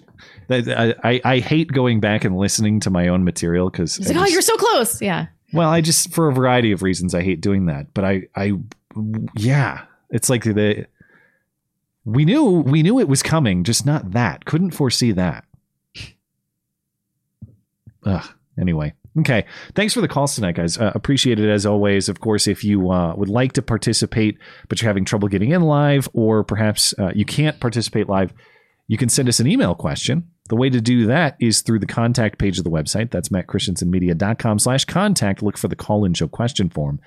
that 0.48 1.00
I, 1.04 1.22
I 1.24 1.40
hate 1.40 1.72
going 1.72 2.00
back 2.00 2.26
and 2.26 2.38
listening 2.38 2.80
to 2.82 2.90
my 2.90 3.08
own 3.08 3.24
material 3.24 3.70
because 3.70 4.00
like, 4.00 4.18
oh, 4.18 4.26
you're 4.26 4.42
so 4.42 4.58
close. 4.58 5.02
Yeah. 5.02 5.28
Well, 5.54 5.70
I 5.70 5.82
just 5.82 6.14
for 6.14 6.28
a 6.28 6.34
variety 6.34 6.72
of 6.72 6.82
reasons 6.82 7.16
I 7.16 7.22
hate 7.22 7.42
doing 7.42 7.68
that, 7.68 7.94
but 7.94 8.04
I 8.04 8.24
I 8.36 8.54
yeah, 9.38 9.86
it's 10.10 10.30
like 10.30 10.44
the 10.44 10.88
we 12.04 12.26
knew 12.26 12.44
we 12.44 12.84
knew 12.84 13.00
it 13.00 13.08
was 13.08 13.24
coming, 13.24 13.64
just 13.64 13.86
not 13.86 14.12
that. 14.12 14.46
Couldn't 14.46 14.72
foresee 14.72 15.12
that. 15.14 15.46
Ugh. 18.04 18.26
Anyway, 18.60 18.94
okay. 19.20 19.46
Thanks 19.76 19.94
for 19.94 20.02
the 20.02 20.08
calls 20.08 20.36
tonight, 20.36 20.56
guys. 20.56 20.78
Uh, 20.78 20.92
appreciate 20.96 21.40
it 21.40 21.50
as 21.50 21.66
always. 21.66 22.10
Of 22.10 22.20
course, 22.20 22.48
if 22.48 22.64
you 22.64 22.92
uh, 22.92 23.16
would 23.16 23.30
like 23.30 23.54
to 23.54 23.62
participate, 23.62 24.38
but 24.68 24.82
you're 24.82 24.90
having 24.90 25.06
trouble 25.06 25.28
getting 25.28 25.52
in 25.52 25.62
live, 25.62 26.10
or 26.14 26.44
perhaps 26.44 26.94
uh, 27.00 27.12
you 27.14 27.26
can't 27.26 27.60
participate 27.60 28.08
live, 28.10 28.34
you 28.88 28.98
can 28.98 29.10
send 29.10 29.30
us 29.30 29.40
an 29.40 29.48
email 29.48 29.76
question. 29.76 30.30
The 30.50 30.56
way 30.58 30.70
to 30.70 30.82
do 30.82 31.06
that 31.06 31.38
is 31.40 31.62
through 31.62 31.80
the 31.80 31.86
contact 31.86 32.38
page 32.38 32.58
of 32.58 32.66
the 32.66 32.70
website. 32.70 33.10
That's 33.10 33.30
mattchristiansenmedia.com 33.30 34.60
slash 34.60 34.84
contact. 34.84 35.42
Look 35.42 35.58
for 35.58 35.70
the 35.70 35.78
call-in 35.78 36.14
show 36.14 36.28
question 36.28 36.70
form. 36.70 37.00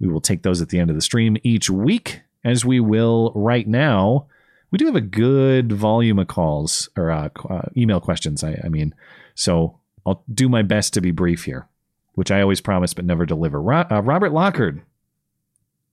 We 0.00 0.08
will 0.08 0.20
take 0.20 0.42
those 0.42 0.60
at 0.60 0.68
the 0.68 0.78
end 0.78 0.90
of 0.90 0.96
the 0.96 1.02
stream 1.02 1.38
each 1.42 1.70
week, 1.70 2.20
as 2.44 2.64
we 2.64 2.80
will 2.80 3.32
right 3.34 3.66
now. 3.66 4.26
We 4.70 4.76
do 4.76 4.86
have 4.86 4.96
a 4.96 5.00
good 5.00 5.72
volume 5.72 6.18
of 6.18 6.26
calls 6.26 6.90
or 6.96 7.10
uh, 7.10 7.28
uh, 7.48 7.62
email 7.76 8.00
questions. 8.00 8.44
I, 8.44 8.60
I 8.62 8.68
mean, 8.68 8.94
so 9.34 9.78
I'll 10.06 10.22
do 10.32 10.48
my 10.48 10.62
best 10.62 10.94
to 10.94 11.00
be 11.00 11.10
brief 11.10 11.44
here, 11.44 11.68
which 12.14 12.30
I 12.30 12.40
always 12.40 12.60
promise 12.60 12.94
but 12.94 13.04
never 13.04 13.26
deliver. 13.26 13.60
Ro- 13.60 13.86
uh, 13.90 14.02
Robert 14.02 14.32
Lockard, 14.32 14.82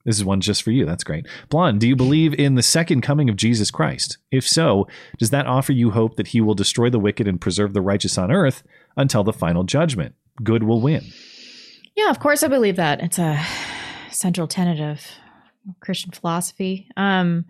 this 0.05 0.17
is 0.17 0.25
one 0.25 0.41
just 0.41 0.63
for 0.63 0.71
you. 0.71 0.85
That's 0.85 1.03
great. 1.03 1.27
Blonde, 1.49 1.79
do 1.79 1.87
you 1.87 1.95
believe 1.95 2.33
in 2.33 2.55
the 2.55 2.63
second 2.63 3.01
coming 3.01 3.29
of 3.29 3.35
Jesus 3.35 3.69
Christ? 3.69 4.17
If 4.31 4.47
so, 4.47 4.87
does 5.17 5.29
that 5.29 5.45
offer 5.45 5.73
you 5.73 5.91
hope 5.91 6.15
that 6.15 6.27
he 6.27 6.41
will 6.41 6.55
destroy 6.55 6.89
the 6.89 6.99
wicked 6.99 7.27
and 7.27 7.39
preserve 7.39 7.73
the 7.73 7.81
righteous 7.81 8.17
on 8.17 8.31
earth 8.31 8.63
until 8.97 9.23
the 9.23 9.33
final 9.33 9.63
judgment? 9.63 10.15
Good 10.43 10.63
will 10.63 10.81
win. 10.81 11.05
Yeah, 11.95 12.09
of 12.09 12.19
course 12.19 12.41
I 12.41 12.47
believe 12.47 12.77
that. 12.77 13.01
It's 13.01 13.19
a 13.19 13.39
central 14.09 14.47
tenet 14.47 14.79
of 14.79 15.01
Christian 15.79 16.11
philosophy. 16.11 16.87
Um 16.97 17.45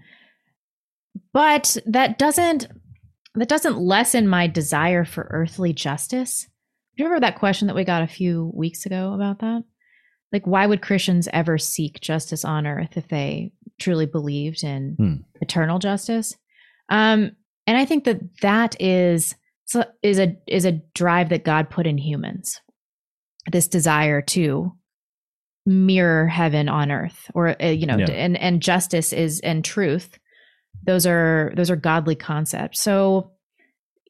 but 1.34 1.78
that 1.86 2.18
doesn't 2.18 2.68
that 3.36 3.48
doesn't 3.48 3.78
lessen 3.78 4.28
my 4.28 4.48
desire 4.48 5.06
for 5.06 5.28
earthly 5.30 5.72
justice. 5.72 6.48
Do 7.02 7.06
you 7.06 7.10
remember 7.10 7.26
that 7.26 7.40
question 7.40 7.66
that 7.68 7.76
we 7.76 7.84
got 7.84 8.04
a 8.04 8.08
few 8.08 8.52
weeks 8.54 8.86
ago 8.86 9.14
about 9.14 9.40
that? 9.40 9.64
Like 10.32 10.46
why 10.46 10.68
would 10.68 10.84
Christians 10.84 11.28
ever 11.34 11.58
seek 11.58 12.00
justice 12.00 12.46
on 12.46 12.68
earth 12.68 12.96
if 12.96 13.08
they 13.08 13.54
truly 13.80 14.06
believed 14.06 14.64
in 14.64 14.96
Hmm. 15.00 15.16
eternal 15.42 15.80
justice? 15.80 16.36
Um 16.90 17.32
and 17.66 17.76
I 17.76 17.86
think 17.86 18.04
that 18.04 18.20
that 18.42 18.80
is 18.80 19.34
is 20.04 20.20
a 20.20 20.36
is 20.46 20.66
a 20.66 20.74
drive 20.94 21.30
that 21.30 21.44
God 21.44 21.72
put 21.72 21.88
in 21.88 21.98
humans 21.98 22.62
this 23.52 23.68
desire 23.68 24.22
to 24.22 24.72
mirror 25.66 26.28
heaven 26.28 26.70
on 26.70 26.92
earth 26.92 27.32
or 27.34 27.60
uh, 27.60 27.66
you 27.68 27.88
know 27.88 27.98
Yeah. 27.98 28.12
and 28.12 28.38
and 28.38 28.62
justice 28.62 29.12
is 29.12 29.40
and 29.40 29.66
truth 29.66 30.20
those 30.86 31.08
are 31.08 31.52
those 31.56 31.72
are 31.72 31.76
godly 31.76 32.16
concepts 32.16 32.80
so 32.80 33.32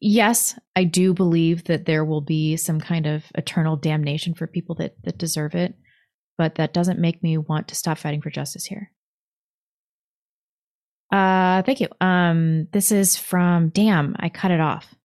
yes 0.01 0.57
i 0.75 0.83
do 0.83 1.13
believe 1.13 1.63
that 1.65 1.85
there 1.85 2.03
will 2.03 2.21
be 2.21 2.57
some 2.57 2.81
kind 2.81 3.05
of 3.05 3.23
eternal 3.35 3.77
damnation 3.77 4.33
for 4.33 4.47
people 4.47 4.75
that 4.75 4.95
that 5.03 5.17
deserve 5.17 5.55
it 5.55 5.75
but 6.41 6.55
that 6.55 6.73
doesn't 6.73 6.97
make 6.97 7.21
me 7.21 7.37
want 7.37 7.67
to 7.67 7.75
stop 7.75 7.99
fighting 7.99 8.19
for 8.19 8.31
justice 8.31 8.65
here. 8.65 8.91
Uh 11.11 11.61
thank 11.61 11.79
you. 11.81 11.87
Um 12.01 12.67
this 12.71 12.91
is 12.91 13.15
from 13.15 13.69
damn 13.69 14.15
i 14.17 14.27
cut 14.27 14.49
it 14.49 14.59
off. 14.59 14.95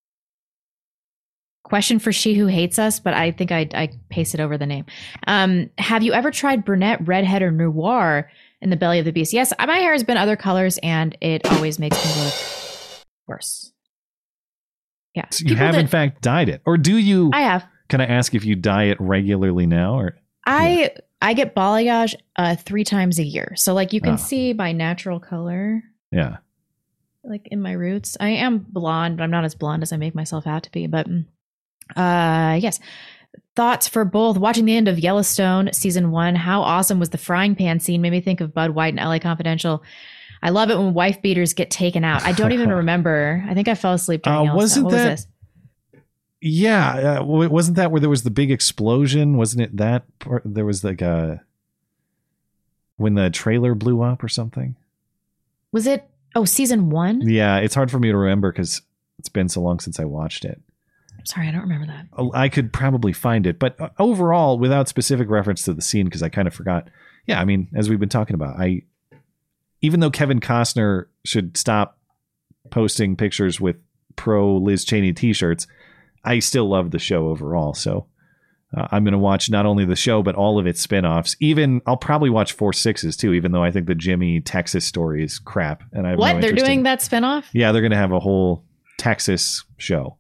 Question 1.63 1.99
for 1.99 2.11
she 2.11 2.33
who 2.33 2.47
hates 2.47 2.79
us 2.79 3.01
but 3.01 3.13
i 3.13 3.33
think 3.33 3.53
i 3.53 3.69
i 3.75 3.91
pasted 4.09 4.41
over 4.41 4.57
the 4.57 4.65
name. 4.65 4.87
Um 5.27 5.69
have 5.77 6.03
you 6.03 6.15
ever 6.15 6.31
tried 6.31 6.65
brunette 6.65 7.07
redhead 7.07 7.43
or 7.43 7.51
noir 7.51 8.31
in 8.63 8.71
the 8.71 8.77
belly 8.77 8.99
of 8.99 9.05
the 9.05 9.13
beast? 9.13 9.35
Yes 9.35 9.53
my 9.59 9.77
hair 9.77 9.93
has 9.93 10.05
been 10.05 10.17
other 10.17 10.37
colors 10.37 10.79
and 10.83 11.19
it 11.21 11.45
always 11.53 11.79
makes 11.79 12.03
me 12.03 12.25
look 12.25 12.35
worse 13.27 13.73
yeah 15.17 15.25
So 15.31 15.43
you 15.43 15.49
People 15.51 15.67
have, 15.67 15.75
in 15.77 15.87
fact, 15.89 16.23
dyed 16.23 16.49
it. 16.49 16.63
Or 16.67 16.77
do 16.77 16.97
you? 16.97 17.31
i 17.33 17.41
have 17.43 17.65
Can 17.89 18.01
I 18.01 18.07
ask 18.07 18.35
if 18.35 18.45
you 18.45 18.55
dye 18.55 18.85
it 18.85 19.01
regularly 19.01 19.67
now? 19.67 19.99
Or 19.99 20.17
i 20.47 20.91
i 21.23 21.33
get 21.33 21.55
balayage 21.57 22.15
uh 22.37 22.55
three 22.57 22.85
times 22.85 23.19
a 23.19 23.25
year 23.25 23.55
so 23.57 23.75
like 23.75 23.93
you 23.93 24.01
can 24.01 24.15
Oh. 24.15 24.17
see 24.17 24.53
my 24.53 24.71
natural 24.73 25.19
color 25.19 25.83
Yeah. 26.13 26.37
like 27.25 27.49
in 27.51 27.61
my 27.61 27.73
roots. 27.73 28.17
I 28.21 28.29
am 28.29 28.59
blonde, 28.59 29.17
but 29.17 29.25
I'm 29.25 29.31
not 29.33 29.45
as 29.45 29.55
blonde 29.57 29.83
as 29.83 29.93
I 29.93 29.97
make 29.97 30.15
myself 30.15 30.47
out 30.47 30.63
to 30.65 30.71
be. 30.71 30.87
But 30.87 31.09
mm, 31.09 31.25
uh, 31.97 32.59
yes, 32.61 32.79
thoughts 33.57 33.89
for 33.89 34.05
both. 34.05 34.37
Watching 34.39 34.65
the 34.65 34.77
end 34.77 34.87
of 34.89 34.99
Yellowstone 34.99 35.71
season 35.73 36.11
one, 36.13 36.35
how 36.37 36.63
awesome 36.63 36.99
was 37.01 37.11
the 37.11 37.19
frying 37.19 37.55
pan 37.57 37.81
scene? 37.81 38.01
Made 38.03 38.11
me 38.11 38.21
think 38.21 38.41
of 38.41 38.55
Bud 38.55 38.71
White 38.71 38.95
and 38.95 39.05
LA 39.05 39.19
Confidential. 39.19 39.83
I 40.47 40.51
love 40.51 40.71
it 40.71 40.79
when 40.79 40.95
wife 40.95 41.21
beaters 41.23 41.55
get 41.55 41.71
taken 41.73 42.05
out. 42.05 42.23
I 42.23 42.31
don't 42.31 42.53
even 42.53 42.71
remember. 42.83 43.45
I 43.49 43.55
think 43.55 43.67
I 43.67 43.75
fell 43.75 43.95
asleep 43.95 44.23
during 44.23 44.49
Uh, 44.51 44.55
wasn't 44.55 44.85
what 44.85 44.93
was 44.95 45.03
that- 45.03 45.09
this? 45.11 45.27
Yeah, 46.41 47.19
uh, 47.21 47.25
wasn't 47.25 47.77
that 47.79 47.91
where 47.91 47.99
there 48.01 48.11
was 48.11 48.23
the 48.23 48.31
big 48.31 48.51
explosion? 48.53 49.37
Wasn't 49.37 49.61
it 49.61 49.77
that 49.79 50.05
part? 50.21 50.43
There 50.45 50.67
was 50.67 50.85
like 50.85 51.03
a 51.03 51.43
when 52.97 53.15
the 53.15 53.31
trailer 53.31 53.75
blew 53.75 54.03
up 54.03 54.23
or 54.23 54.29
something. 54.29 54.77
Was 55.73 55.87
it? 55.87 56.09
Oh, 56.37 56.45
season 56.45 56.91
one. 56.91 57.23
Yeah, 57.29 57.57
it's 57.59 57.75
hard 57.75 57.91
for 57.91 57.99
me 57.99 58.11
to 58.11 58.17
remember 58.17 58.53
because 58.53 58.83
it's 59.19 59.29
been 59.31 59.49
so 59.49 59.61
long 59.63 59.81
since 59.81 59.99
I 59.99 60.05
watched 60.05 60.45
it. 60.45 60.61
Sorry, 61.25 61.49
I 61.49 61.51
don't 61.51 61.63
remember 61.63 61.87
that. 61.87 62.07
Oh, 62.17 62.31
I 62.35 62.49
could 62.49 62.73
probably 62.73 63.13
find 63.13 63.47
it, 63.47 63.59
but 63.59 63.81
uh, 63.81 63.89
overall, 63.99 64.59
without 64.59 64.89
specific 64.89 65.29
reference 65.29 65.65
to 65.65 65.73
the 65.75 65.83
scene, 65.83 66.05
because 66.05 66.23
I 66.23 66.29
kind 66.29 66.47
of 66.47 66.55
forgot. 66.55 66.89
Yeah, 67.27 67.41
I 67.41 67.45
mean, 67.45 67.69
as 67.75 67.89
we've 67.91 67.99
been 67.99 68.09
talking 68.11 68.35
about, 68.35 68.61
I 68.61 68.83
even 69.83 70.01
though 70.01 70.11
Kevin 70.11 70.41
Costner 70.41 71.07
should 71.25 71.57
stop 71.57 71.99
posting 72.71 73.17
pictures 73.17 73.61
with 73.61 73.77
pro 74.17 74.57
Liz 74.57 74.85
Cheney 74.85 75.13
T-shirts, 75.13 75.67
I 76.25 76.39
still 76.41 76.69
love 76.69 76.91
the 76.91 76.99
show 76.99 77.29
overall. 77.29 77.75
So 77.75 78.07
uh, 78.77 78.89
I'm 78.91 79.05
going 79.05 79.13
to 79.13 79.19
watch 79.19 79.49
not 79.51 79.67
only 79.67 79.85
the 79.85 79.95
show 79.97 80.23
but 80.23 80.35
all 80.35 80.59
of 80.59 80.67
its 80.67 80.81
spin-offs. 80.81 81.37
Even 81.41 81.81
I'll 81.87 81.97
probably 81.97 82.31
watch 82.31 82.53
Four 82.53 82.73
Sixes 82.73 83.17
too, 83.17 83.33
even 83.35 83.53
though 83.53 83.63
I 83.63 83.71
think 83.71 83.87
the 83.87 83.95
Jimmy 83.95 84.41
Texas 84.41 84.85
story 84.85 85.23
is 85.23 85.39
crap. 85.39 85.83
And 85.93 86.07
I 86.07 86.17
What 86.17 86.35
no 86.37 86.41
they're 86.41 86.53
doing 86.53 86.79
in- 86.79 86.85
that 86.85 87.01
spinoff? 87.01 87.45
Yeah, 87.53 87.71
they're 87.73 87.83
going 87.83 87.93
to 87.93 87.97
have 87.97 88.13
a 88.13 88.21
whole 88.21 88.65
Texas 88.99 89.65
show. 89.77 90.17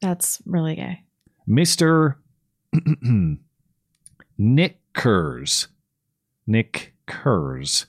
That's 0.00 0.40
really 0.46 0.76
gay. 0.76 1.02
Mr. 1.48 2.16
Nick 4.38 4.80
Kurz. 4.92 5.68
Nick 6.46 6.94
Kurz. 7.06 7.86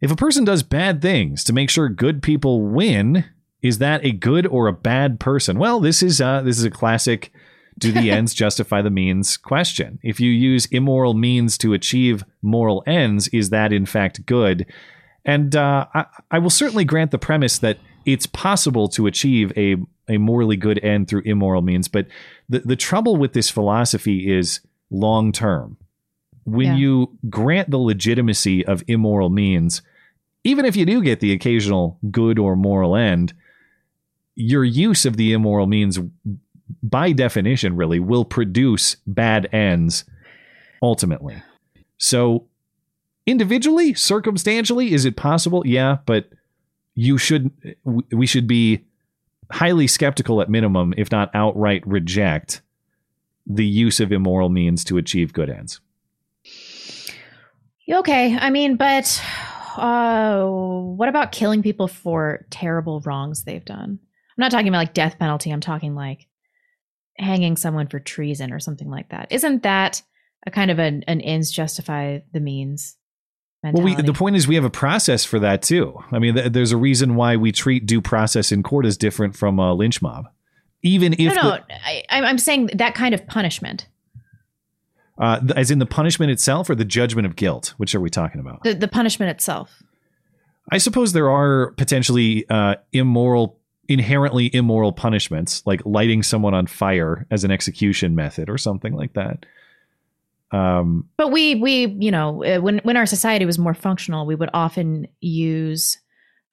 If 0.00 0.10
a 0.10 0.16
person 0.16 0.44
does 0.44 0.62
bad 0.62 1.00
things 1.00 1.44
to 1.44 1.52
make 1.52 1.70
sure 1.70 1.88
good 1.88 2.22
people 2.22 2.62
win, 2.62 3.24
is 3.62 3.78
that 3.78 4.04
a 4.04 4.12
good 4.12 4.46
or 4.46 4.66
a 4.66 4.72
bad 4.72 5.18
person? 5.18 5.58
Well, 5.58 5.80
this 5.80 6.02
is 6.02 6.20
uh, 6.20 6.42
this 6.42 6.58
is 6.58 6.64
a 6.64 6.70
classic 6.70 7.32
do 7.78 7.92
the 7.92 8.10
ends 8.10 8.34
justify 8.34 8.82
the 8.82 8.90
means 8.90 9.36
question. 9.36 9.98
If 10.02 10.20
you 10.20 10.30
use 10.30 10.66
immoral 10.66 11.14
means 11.14 11.58
to 11.58 11.72
achieve 11.72 12.24
moral 12.42 12.82
ends, 12.86 13.28
is 13.28 13.50
that 13.50 13.72
in 13.72 13.86
fact 13.86 14.26
good? 14.26 14.66
And 15.24 15.56
uh, 15.56 15.86
I, 15.94 16.06
I 16.30 16.38
will 16.38 16.50
certainly 16.50 16.84
grant 16.84 17.10
the 17.10 17.18
premise 17.18 17.58
that 17.58 17.78
it's 18.04 18.26
possible 18.26 18.88
to 18.88 19.06
achieve 19.06 19.52
a, 19.56 19.76
a 20.08 20.18
morally 20.18 20.56
good 20.56 20.78
end 20.84 21.08
through 21.08 21.22
immoral 21.24 21.62
means, 21.62 21.88
but 21.88 22.06
the, 22.48 22.60
the 22.60 22.76
trouble 22.76 23.16
with 23.16 23.32
this 23.32 23.48
philosophy 23.48 24.30
is 24.30 24.60
long 24.90 25.32
term. 25.32 25.78
When 26.44 26.66
Yeah. 26.66 26.76
you 26.76 27.18
grant 27.30 27.70
the 27.70 27.78
legitimacy 27.78 28.64
of 28.66 28.82
immoral 28.86 29.30
means, 29.30 29.82
even 30.44 30.64
if 30.64 30.76
you 30.76 30.84
do 30.84 31.02
get 31.02 31.20
the 31.20 31.32
occasional 31.32 31.98
good 32.10 32.38
or 32.38 32.54
moral 32.54 32.94
end, 32.96 33.32
your 34.36 34.64
use 34.64 35.06
of 35.06 35.16
the 35.16 35.32
immoral 35.32 35.66
means, 35.66 35.98
by 36.82 37.12
definition, 37.12 37.76
really 37.76 37.98
will 38.00 38.24
produce 38.24 38.96
bad 39.06 39.48
ends 39.52 40.04
ultimately. 40.82 41.42
So, 41.98 42.44
individually, 43.26 43.94
circumstantially, 43.94 44.92
is 44.92 45.04
it 45.04 45.16
possible? 45.16 45.62
Yeah, 45.66 45.98
but 46.04 46.28
you 46.94 47.16
should, 47.16 47.50
we 48.12 48.26
should 48.26 48.46
be 48.46 48.84
highly 49.50 49.86
skeptical 49.86 50.40
at 50.42 50.50
minimum, 50.50 50.92
if 50.96 51.10
not 51.10 51.30
outright 51.34 51.86
reject 51.86 52.60
the 53.46 53.64
use 53.64 54.00
of 54.00 54.10
immoral 54.12 54.48
means 54.48 54.84
to 54.84 54.96
achieve 54.98 55.32
good 55.32 55.50
ends. 55.50 55.80
Okay, 57.90 58.36
I 58.36 58.50
mean, 58.50 58.76
but 58.76 59.22
uh, 59.76 60.46
what 60.46 61.08
about 61.08 61.32
killing 61.32 61.62
people 61.62 61.88
for 61.88 62.46
terrible 62.50 63.00
wrongs 63.00 63.44
they've 63.44 63.64
done? 63.64 63.98
I'm 64.00 64.42
not 64.42 64.50
talking 64.50 64.68
about 64.68 64.78
like 64.78 64.94
death 64.94 65.18
penalty. 65.18 65.50
I'm 65.50 65.60
talking 65.60 65.94
like 65.94 66.26
hanging 67.18 67.56
someone 67.56 67.86
for 67.88 68.00
treason 68.00 68.52
or 68.52 68.58
something 68.60 68.88
like 68.90 69.10
that. 69.10 69.28
Isn't 69.30 69.62
that 69.62 70.02
a 70.46 70.50
kind 70.50 70.70
of 70.70 70.78
an, 70.78 71.04
an 71.06 71.20
ends 71.20 71.50
justify 71.50 72.20
the 72.32 72.40
means 72.40 72.96
Well, 73.62 73.82
we, 73.82 73.94
the 73.94 74.12
point 74.12 74.36
is 74.36 74.46
we 74.48 74.56
have 74.56 74.64
a 74.64 74.70
process 74.70 75.24
for 75.24 75.38
that 75.40 75.62
too. 75.62 75.98
I 76.10 76.18
mean, 76.18 76.34
th- 76.34 76.52
there's 76.52 76.72
a 76.72 76.76
reason 76.76 77.14
why 77.14 77.36
we 77.36 77.52
treat 77.52 77.86
due 77.86 78.00
process 78.00 78.52
in 78.52 78.62
court 78.62 78.86
as 78.86 78.96
different 78.96 79.36
from 79.36 79.58
a 79.58 79.72
lynch 79.72 80.02
mob. 80.02 80.26
Even 80.82 81.14
if, 81.14 81.18
no, 81.18 81.34
no, 81.34 81.42
the- 81.50 81.64
I, 81.72 82.04
I'm 82.10 82.38
saying 82.38 82.70
that 82.74 82.94
kind 82.94 83.14
of 83.14 83.26
punishment, 83.26 83.88
uh, 85.18 85.40
as 85.56 85.70
in 85.70 85.78
the 85.78 85.86
punishment 85.86 86.30
itself 86.32 86.68
or 86.68 86.74
the 86.74 86.84
judgment 86.84 87.26
of 87.26 87.36
guilt, 87.36 87.74
which 87.76 87.94
are 87.94 88.00
we 88.00 88.10
talking 88.10 88.40
about? 88.40 88.62
the 88.62 88.74
the 88.74 88.88
punishment 88.88 89.30
itself. 89.30 89.82
I 90.72 90.78
suppose 90.78 91.12
there 91.12 91.30
are 91.30 91.72
potentially 91.72 92.48
uh, 92.48 92.76
immoral, 92.92 93.58
inherently 93.86 94.54
immoral 94.54 94.92
punishments, 94.92 95.62
like 95.66 95.82
lighting 95.84 96.22
someone 96.22 96.54
on 96.54 96.66
fire 96.66 97.26
as 97.30 97.44
an 97.44 97.50
execution 97.50 98.14
method 98.14 98.48
or 98.48 98.56
something 98.56 98.94
like 98.94 99.12
that. 99.12 99.44
Um, 100.52 101.08
But 101.16 101.32
we 101.32 101.56
we 101.56 101.86
you 101.86 102.10
know 102.10 102.44
uh, 102.44 102.60
when 102.60 102.78
when 102.78 102.96
our 102.96 103.06
society 103.06 103.44
was 103.44 103.58
more 103.58 103.74
functional, 103.74 104.26
we 104.26 104.34
would 104.34 104.50
often 104.54 105.06
use 105.20 105.98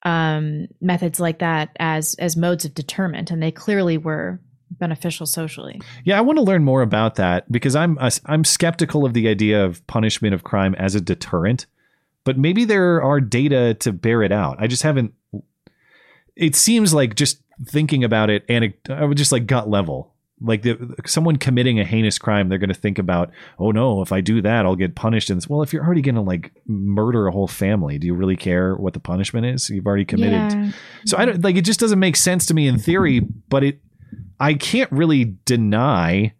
um, 0.04 0.66
methods 0.80 1.20
like 1.20 1.38
that 1.38 1.70
as 1.78 2.14
as 2.18 2.36
modes 2.36 2.64
of 2.64 2.74
deterrent, 2.74 3.30
and 3.30 3.42
they 3.42 3.52
clearly 3.52 3.98
were 3.98 4.40
beneficial 4.78 5.26
socially. 5.26 5.80
Yeah, 6.04 6.18
I 6.18 6.20
want 6.20 6.38
to 6.38 6.42
learn 6.42 6.64
more 6.64 6.82
about 6.82 7.16
that 7.16 7.50
because 7.50 7.76
I'm 7.76 7.98
uh, 7.98 8.10
I'm 8.26 8.44
skeptical 8.44 9.04
of 9.04 9.14
the 9.14 9.28
idea 9.28 9.64
of 9.64 9.86
punishment 9.86 10.34
of 10.34 10.44
crime 10.44 10.74
as 10.76 10.94
a 10.94 11.00
deterrent, 11.00 11.66
but 12.24 12.38
maybe 12.38 12.64
there 12.64 13.02
are 13.02 13.20
data 13.20 13.74
to 13.74 13.92
bear 13.92 14.22
it 14.22 14.32
out. 14.32 14.56
I 14.58 14.66
just 14.66 14.82
haven't. 14.82 15.14
It 16.36 16.56
seems 16.56 16.94
like 16.94 17.14
just 17.14 17.42
thinking 17.66 18.04
about 18.04 18.30
it, 18.30 18.44
and 18.48 18.72
I 18.88 19.04
would 19.04 19.18
just 19.18 19.32
like 19.32 19.46
gut 19.46 19.68
level. 19.68 20.08
Like 20.44 20.62
the, 20.62 20.96
someone 21.06 21.36
committing 21.36 21.78
a 21.78 21.84
heinous 21.84 22.18
crime, 22.18 22.48
they're 22.48 22.58
going 22.58 22.66
to 22.66 22.74
think 22.74 22.98
about, 22.98 23.30
oh 23.60 23.70
no, 23.70 24.02
if 24.02 24.10
I 24.10 24.20
do 24.20 24.42
that, 24.42 24.66
I'll 24.66 24.74
get 24.74 24.96
punished. 24.96 25.30
And 25.30 25.44
well, 25.48 25.62
if 25.62 25.72
you're 25.72 25.84
already 25.84 26.02
going 26.02 26.16
to 26.16 26.20
like 26.20 26.50
murder 26.66 27.28
a 27.28 27.30
whole 27.30 27.46
family, 27.46 27.96
do 27.96 28.08
you 28.08 28.14
really 28.14 28.34
care 28.34 28.74
what 28.74 28.92
the 28.92 28.98
punishment 28.98 29.46
is? 29.46 29.70
You've 29.70 29.86
already 29.86 30.04
committed. 30.04 30.52
Yeah. 30.52 30.72
So 31.06 31.16
I 31.16 31.26
don't 31.26 31.44
like 31.44 31.54
it. 31.54 31.62
Just 31.62 31.78
doesn't 31.78 32.00
make 32.00 32.16
sense 32.16 32.46
to 32.46 32.54
me 32.54 32.66
in 32.66 32.76
theory, 32.76 33.20
but 33.20 33.62
it 33.62 33.80
I 34.42 34.54
can't 34.54 34.90
really 34.90 35.36
deny 35.44 36.34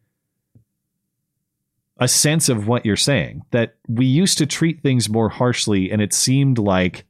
a 1.98 2.08
sense 2.08 2.48
of 2.48 2.66
what 2.66 2.84
you're 2.84 2.96
saying 2.96 3.42
that 3.52 3.76
we 3.86 4.06
used 4.06 4.38
to 4.38 4.46
treat 4.46 4.82
things 4.82 5.08
more 5.08 5.28
harshly 5.28 5.90
and 5.92 6.02
it 6.02 6.12
seemed 6.12 6.58
like 6.58 7.04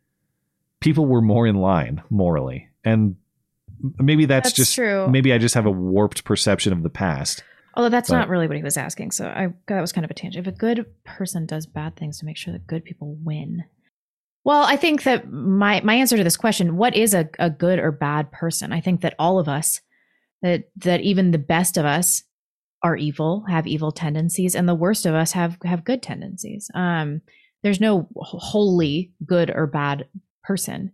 people 0.81 1.07
were 1.07 1.23
more 1.23 1.47
in 1.47 1.55
line 1.57 2.03
morally 2.11 2.69
and 2.85 3.17
maybe 3.99 4.27
that's, 4.27 4.51
That's 4.51 4.57
just 4.57 4.75
true. 4.75 5.09
maybe 5.09 5.33
i 5.33 5.39
just 5.39 5.55
have 5.55 5.65
a 5.67 5.71
warped 5.71 6.25
perception 6.25 6.73
of 6.73 6.83
the 6.83 6.91
past 6.91 7.43
Although 7.75 7.89
that's 7.89 8.11
But- 8.11 8.17
not 8.19 8.29
really 8.29 8.49
what 8.49 8.59
he 8.59 8.63
was 8.63 8.77
asking, 8.77 9.13
so 9.13 9.29
I 9.29 9.49
that 9.69 9.81
was 9.81 9.93
kind 9.93 10.05
of 10.05 10.11
a 10.11 10.15
tangent. 10.15 10.47
If 10.47 10.53
a 10.55 10.55
good 10.55 10.85
person 11.05 11.47
does 11.47 11.65
bad 11.65 11.97
things 11.97 12.19
to 12.19 12.27
make 12.27 12.37
sure 12.37 12.53
that 12.53 12.67
good 12.67 12.85
people 12.85 13.17
win, 13.25 13.65
well, 14.45 14.65
I 14.65 14.77
think 14.77 15.05
that 15.05 15.31
my 15.33 15.81
my 15.83 15.95
answer 15.95 16.19
to 16.19 16.23
this 16.23 16.37
question, 16.37 16.77
what 16.77 16.95
is 16.95 17.15
a, 17.15 17.31
a 17.39 17.49
good 17.49 17.79
or 17.79 17.91
bad 17.91 18.31
person? 18.31 18.75
I 18.75 18.83
think 18.83 19.01
that 19.01 19.15
all 19.19 19.39
of 19.39 19.49
us, 19.49 19.81
that 20.43 20.71
that 20.77 21.01
even 21.01 21.31
the 21.31 21.39
best 21.39 21.77
of 21.77 21.85
us, 21.85 22.23
are 22.83 22.97
evil, 22.97 23.45
have 23.49 23.67
evil 23.67 23.93
tendencies, 23.93 24.55
and 24.55 24.69
the 24.69 24.75
worst 24.75 25.07
of 25.07 25.15
us 25.15 25.33
have 25.33 25.57
have 25.65 25.85
good 25.85 26.03
tendencies. 26.03 26.71
Um, 26.75 27.21
there's 27.63 27.81
no 27.81 28.09
wholly 28.17 29.13
good 29.25 29.51
or 29.55 29.67
bad 29.67 30.09
person. 30.43 30.91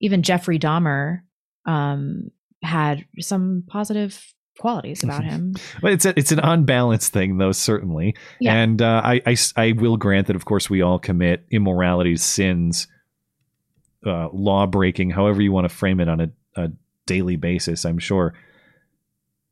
Even 0.00 0.22
Jeffrey 0.22 0.58
Dahmer 0.58 1.20
um, 1.66 2.30
had 2.62 3.06
some 3.20 3.64
positive 3.66 4.34
qualities 4.58 5.02
about 5.02 5.24
him. 5.24 5.54
but 5.80 5.92
it's 5.92 6.04
a, 6.04 6.18
it's 6.18 6.32
an 6.32 6.40
unbalanced 6.40 7.14
thing 7.14 7.38
though 7.38 7.52
certainly 7.52 8.14
Yeah. 8.40 8.54
and 8.56 8.82
uh, 8.82 9.00
I, 9.02 9.22
I 9.24 9.36
I 9.56 9.72
will 9.72 9.96
grant 9.96 10.26
that 10.26 10.36
of 10.36 10.44
course 10.44 10.68
we 10.68 10.82
all 10.82 10.98
commit 10.98 11.46
immoralities 11.50 12.22
sins 12.22 12.86
uh, 14.04 14.28
law 14.34 14.66
breaking 14.66 15.08
however 15.10 15.40
you 15.40 15.50
want 15.50 15.66
to 15.66 15.74
frame 15.74 15.98
it 16.00 16.10
on 16.10 16.20
a, 16.20 16.30
a 16.56 16.68
daily 17.06 17.36
basis 17.36 17.86
i'm 17.86 17.98
sure 17.98 18.34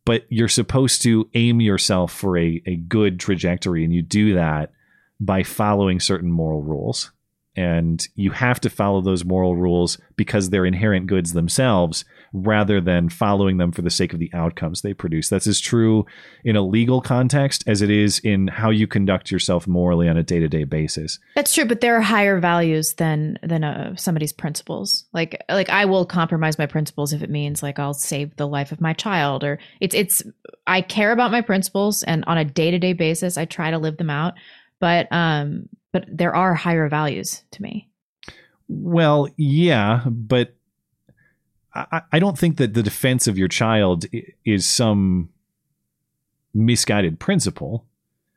but 0.09 0.25
you're 0.31 0.49
supposed 0.49 1.03
to 1.03 1.29
aim 1.35 1.61
yourself 1.61 2.11
for 2.11 2.39
a, 2.39 2.63
a 2.65 2.77
good 2.77 3.21
trajectory 3.21 3.85
and 3.85 3.93
you 3.93 4.01
do 4.01 4.33
that 4.37 4.73
by 5.21 5.43
following 5.43 6.01
certain 6.01 6.33
moral 6.33 6.63
rules. 6.63 7.13
And 7.55 8.09
you 8.15 8.31
have 8.31 8.59
to 8.61 8.71
follow 8.71 9.03
those 9.03 9.27
moral 9.27 9.55
rules 9.55 9.99
because 10.17 10.49
they're 10.49 10.65
inherent 10.65 11.09
goods 11.09 11.35
themselves 11.35 12.07
rather 12.33 12.81
than 12.81 13.09
following 13.09 13.57
them 13.57 13.73
for 13.73 13.83
the 13.83 13.91
sake 13.91 14.13
of 14.13 14.19
the 14.19 14.31
outcomes 14.35 14.83
they 14.83 14.95
produce. 14.95 15.29
That's 15.29 15.47
as 15.47 15.61
true 15.61 16.07
in 16.45 16.57
a 16.57 16.63
legal 16.63 17.01
context 17.01 17.65
as 17.67 17.83
it 17.83 17.91
is 17.91 18.19
in 18.21 18.49
how 18.49 18.71
you 18.71 18.87
conduct 18.87 19.31
yourself 19.31 19.67
morally 19.67 20.09
on 20.09 20.17
a 20.17 20.23
day 20.23 20.39
to 20.39 20.49
day 20.49 20.65
basis. 20.65 21.19
That's 21.35 21.55
true, 21.55 21.65
but 21.65 21.81
there 21.81 21.97
are 21.97 22.01
higher 22.01 22.39
values 22.39 22.95
than 22.95 23.39
than 23.43 23.65
uh, 23.65 23.97
somebody's 23.97 24.33
principles. 24.33 25.05
Like 25.13 25.43
like 25.49 25.71
I 25.71 25.85
will 25.85 26.07
compromise 26.07 26.59
my 26.59 26.67
principles 26.67 27.13
if 27.13 27.23
it 27.23 27.31
means 27.31 27.63
like 27.63 27.79
I'll 27.79 27.95
save 27.95 28.37
the 28.37 28.49
life 28.49 28.73
of 28.73 28.81
my 28.81 28.93
child 28.93 29.45
or 29.45 29.59
it's 29.81 29.95
it's 29.95 30.23
I 30.67 30.81
care 30.83 31.13
about 31.13 31.31
my 31.31 31.41
principles 31.41 32.03
and 32.03 32.25
on 32.27 32.39
a 32.39 32.45
day 32.45 32.71
to 32.71 32.79
day 32.79 32.93
basis 32.93 33.37
I 33.37 33.45
try 33.45 33.71
to 33.71 33.79
live 33.79 33.97
them 33.97 34.11
out. 34.11 34.35
But 34.81 35.09
um 35.11 35.69
but 35.93 36.05
there 36.11 36.35
are 36.35 36.55
higher 36.55 36.89
values 36.89 37.43
to 37.53 37.63
me. 37.63 37.89
Well, 38.69 39.29
yeah, 39.37 40.03
but 40.07 40.55
I, 41.93 42.03
I 42.13 42.19
don't 42.19 42.39
think 42.39 42.57
that 42.59 42.75
the 42.75 42.83
defense 42.83 43.27
of 43.27 43.39
your 43.39 43.49
child 43.49 44.05
is 44.45 44.67
some 44.67 45.29
misguided 46.55 47.19
principle. 47.21 47.85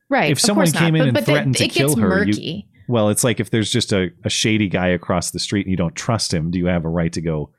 Right. 0.10 0.32
If 0.32 0.40
someone 0.40 0.70
came 0.72 0.96
in 0.96 1.02
But- 1.02 1.08
and 1.08 1.14
but 1.14 1.26
the- 1.26 1.32
threatened 1.32 1.56
to 1.58 1.68
kill 1.68 1.96
her, 1.98 2.26
you- 2.26 2.64
well, 2.88 3.10
it's 3.10 3.24
like 3.24 3.40
if 3.40 3.50
there's 3.52 3.72
just 3.72 3.94
a, 3.94 4.12
a 4.26 4.30
shady 4.30 4.68
guy 4.68 4.88
across 4.88 5.32
the 5.32 5.40
street 5.40 5.66
and 5.66 5.72
you 5.72 5.78
don't 5.78 5.96
trust 5.96 6.34
him, 6.34 6.52
do 6.52 6.60
you 6.60 6.66
have 6.66 6.84
a 6.84 6.90
right 6.90 7.14
to 7.14 7.22
go 7.22 7.50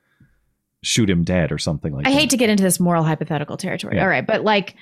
shoot 0.82 1.08
him 1.08 1.24
dead 1.24 1.50
or 1.52 1.58
something 1.58 1.92
like 1.94 2.06
I 2.06 2.10
that? 2.10 2.18
hate 2.18 2.30
to 2.30 2.36
get 2.36 2.50
into 2.50 2.62
this 2.62 2.78
moral 2.78 3.02
hypothetical 3.04 3.56
territory. 3.56 3.96
Yeah. 3.96 4.02
All 4.02 4.08
right, 4.08 4.26
but 4.26 4.42
like, 4.42 4.74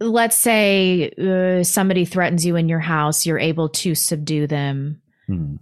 let's 0.00 0.36
say 0.36 1.10
uh, 1.10 1.62
somebody 1.62 2.04
threatens 2.04 2.44
you 2.44 2.56
in 2.56 2.68
your 2.68 2.80
house, 2.80 3.26
you're 3.26 3.38
able 3.38 3.68
to 3.68 3.94
subdue 3.94 4.46
them. 4.46 5.00
Hmm. 5.26 5.56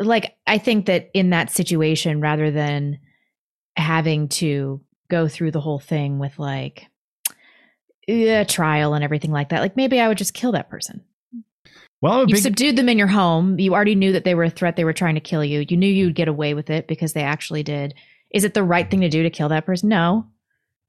Like, 0.00 0.36
I 0.46 0.58
think 0.58 0.86
that 0.86 1.10
in 1.14 1.30
that 1.30 1.50
situation, 1.50 2.20
rather 2.20 2.50
than 2.50 2.98
having 3.76 4.28
to 4.28 4.80
go 5.08 5.28
through 5.28 5.50
the 5.50 5.60
whole 5.60 5.78
thing 5.78 6.18
with 6.18 6.38
like 6.38 6.86
a 8.08 8.44
trial 8.44 8.94
and 8.94 9.04
everything 9.04 9.30
like 9.30 9.50
that, 9.50 9.60
like 9.60 9.76
maybe 9.76 10.00
I 10.00 10.08
would 10.08 10.18
just 10.18 10.34
kill 10.34 10.52
that 10.52 10.70
person. 10.70 11.02
Well, 12.00 12.28
You 12.28 12.34
big, 12.34 12.42
subdued 12.42 12.76
them 12.76 12.90
in 12.90 12.98
your 12.98 13.06
home. 13.06 13.58
You 13.58 13.74
already 13.74 13.94
knew 13.94 14.12
that 14.12 14.24
they 14.24 14.34
were 14.34 14.44
a 14.44 14.50
threat. 14.50 14.76
They 14.76 14.84
were 14.84 14.92
trying 14.92 15.14
to 15.14 15.20
kill 15.20 15.42
you. 15.42 15.64
You 15.66 15.76
knew 15.76 15.86
you'd 15.86 16.12
mm. 16.12 16.16
get 16.16 16.28
away 16.28 16.52
with 16.52 16.68
it 16.68 16.86
because 16.86 17.14
they 17.14 17.22
actually 17.22 17.62
did. 17.62 17.94
Is 18.30 18.44
it 18.44 18.52
the 18.52 18.62
right 18.62 18.90
thing 18.90 19.00
to 19.00 19.08
do 19.08 19.22
to 19.22 19.30
kill 19.30 19.48
that 19.48 19.64
person? 19.64 19.88
No. 19.88 20.26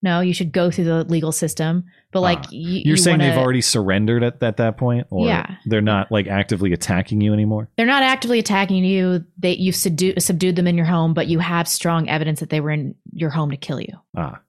No, 0.01 0.19
you 0.19 0.33
should 0.33 0.51
go 0.51 0.69
through 0.69 0.83
the 0.85 1.03
legal 1.05 1.31
system. 1.31 1.85
But 2.11 2.21
like 2.21 2.39
Ah. 2.39 2.49
you, 2.51 2.81
you're 2.85 2.95
you 2.95 2.97
saying 2.97 3.19
wanna- 3.19 3.31
they've 3.31 3.39
already 3.41 3.61
surrendered 3.61 4.23
at, 4.23 4.41
at 4.43 4.57
that 4.57 4.77
point, 4.77 5.07
or 5.09 5.25
Yeah. 5.27 5.55
they're 5.65 5.81
not 5.81 6.11
like 6.11 6.27
actively 6.27 6.73
attacking 6.73 7.21
you 7.21 7.33
anymore. 7.33 7.69
they're 7.77 7.85
not 7.87 8.03
actively 8.03 8.37
attacking 8.39 8.83
you. 8.85 9.25
They 9.39 9.53
you've 9.55 9.75
subdued 9.75 10.21
subdued 10.21 10.55
them 10.57 10.67
in 10.67 10.75
your 10.77 10.85
home, 10.85 11.13
but 11.13 11.27
you 11.27 11.39
have 11.39 11.67
strong 11.67 12.07
evidence 12.07 12.39
that 12.39 12.49
they 12.49 12.59
were 12.61 12.71
in 12.71 12.95
your 13.13 13.31
home 13.31 13.49
to 13.51 13.57
kill 13.57 13.81
you. 13.81 13.93
Ah, 14.15 14.39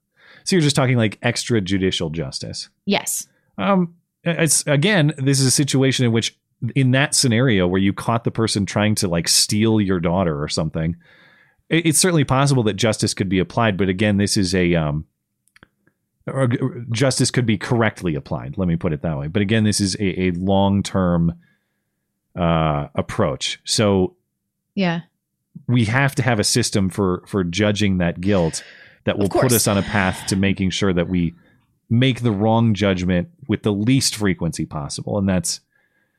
so 0.44 0.55
you're 0.56 0.62
just 0.62 0.77
talking 0.77 0.97
like 0.98 1.18
extrajudicial 1.23 2.12
justice. 2.12 2.68
Yes. 2.85 3.27
Um, 3.59 3.94
it's 4.24 4.66
again, 4.66 5.14
this 5.18 5.40
is 5.40 5.47
a 5.47 5.51
situation 5.51 6.05
in 6.05 6.12
which, 6.12 6.36
in 6.74 6.90
that 6.90 7.14
scenario 7.14 7.66
where 7.66 7.81
you 7.81 7.93
caught 7.93 8.24
the 8.24 8.31
person 8.31 8.66
trying 8.66 8.94
to 8.97 9.09
like 9.09 9.28
steal 9.28 9.81
your 9.81 10.01
daughter 10.01 10.43
or 10.43 10.48
something, 10.48 10.97
it- 11.70 11.86
it's 11.86 11.98
certainly 11.98 12.24
possible 12.24 12.62
that 12.64 12.74
justice 12.74 13.14
could 13.14 13.28
be 13.28 13.39
applied. 13.39 13.77
But 13.78 13.89
again, 13.89 14.18
this 14.18 14.36
is 14.36 14.55
a 14.55 14.74
um, 14.74 15.06
or 16.27 16.48
justice 16.90 17.31
could 17.31 17.47
be 17.47 17.57
correctly 17.57 18.15
applied. 18.15 18.59
Let 18.59 18.69
me 18.69 18.77
put 18.77 18.93
it 18.93 19.03
that 19.03 19.16
way. 19.19 19.28
But 19.28 19.43
again, 19.43 19.65
this 19.65 19.81
is 19.81 19.94
a, 19.97 20.23
a 20.23 20.31
long 20.32 20.82
term 20.82 21.35
uh, 22.36 22.89
approach. 22.94 23.61
So 23.65 24.15
Yeah. 24.74 25.03
we 25.66 25.85
have 25.86 26.15
to 26.16 26.23
have 26.23 26.39
a 26.39 26.44
system 26.44 26.89
for 26.90 27.23
for 27.27 27.44
judging 27.44 27.98
that 27.98 28.20
guilt 28.20 28.62
that 29.05 29.19
will 29.19 29.28
put 29.28 29.53
us 29.53 29.66
on 29.69 29.78
a 29.78 29.82
path 29.82 30.27
to 30.27 30.36
making 30.36 30.70
sure 30.70 30.93
that 30.93 31.09
we 31.09 31.35
make 31.89 32.23
the 32.23 32.32
wrong 32.32 32.74
judgment 32.74 33.28
with 33.48 33.62
the 33.62 33.73
least 33.73 34.16
frequency 34.16 34.66
possible 34.66 35.16
and 35.19 35.28
that's 35.28 35.61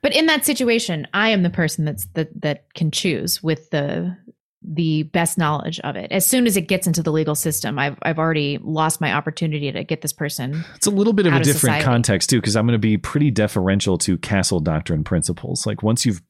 But 0.02 0.16
in 0.16 0.26
that 0.28 0.46
situation, 0.46 1.06
I 1.14 1.30
am 1.30 1.44
the 1.44 1.50
person 1.50 1.84
that's 1.86 2.06
that 2.14 2.30
that 2.42 2.74
can 2.74 2.90
choose 2.92 3.44
with 3.44 3.70
the 3.72 4.16
the 4.64 5.04
best 5.04 5.38
knowledge 5.38 5.80
of 5.82 5.96
it. 5.96 6.12
As 6.12 6.26
soon 6.26 6.48
as 6.48 6.58
it 6.58 6.62
gets 6.62 6.88
into 6.88 7.04
the 7.04 7.12
legal 7.12 7.36
system, 7.36 7.78
I've 7.78 7.98
I've 8.02 8.18
already 8.20 8.58
lost 8.62 9.00
my 9.00 9.14
opportunity 9.14 9.72
to 9.72 9.84
get 9.84 10.02
this 10.02 10.14
person. 10.14 10.64
it's 10.76 10.88
a 10.88 10.92
little 10.92 11.14
bit 11.14 11.28
of 11.28 11.34
a 11.34 11.38
different 11.40 11.60
society. 11.60 11.86
context 11.86 12.30
too 12.30 12.38
because 12.42 12.56
i'm 12.56 12.66
going 12.66 12.74
to 12.74 12.80
be 12.80 12.98
pretty 12.98 13.30
deferential 13.32 13.98
to 14.00 14.18
castle 14.18 14.60
doctrine 14.60 15.04
principles 15.04 15.66
like 15.68 15.84
once 15.84 16.06
you've 16.06 16.22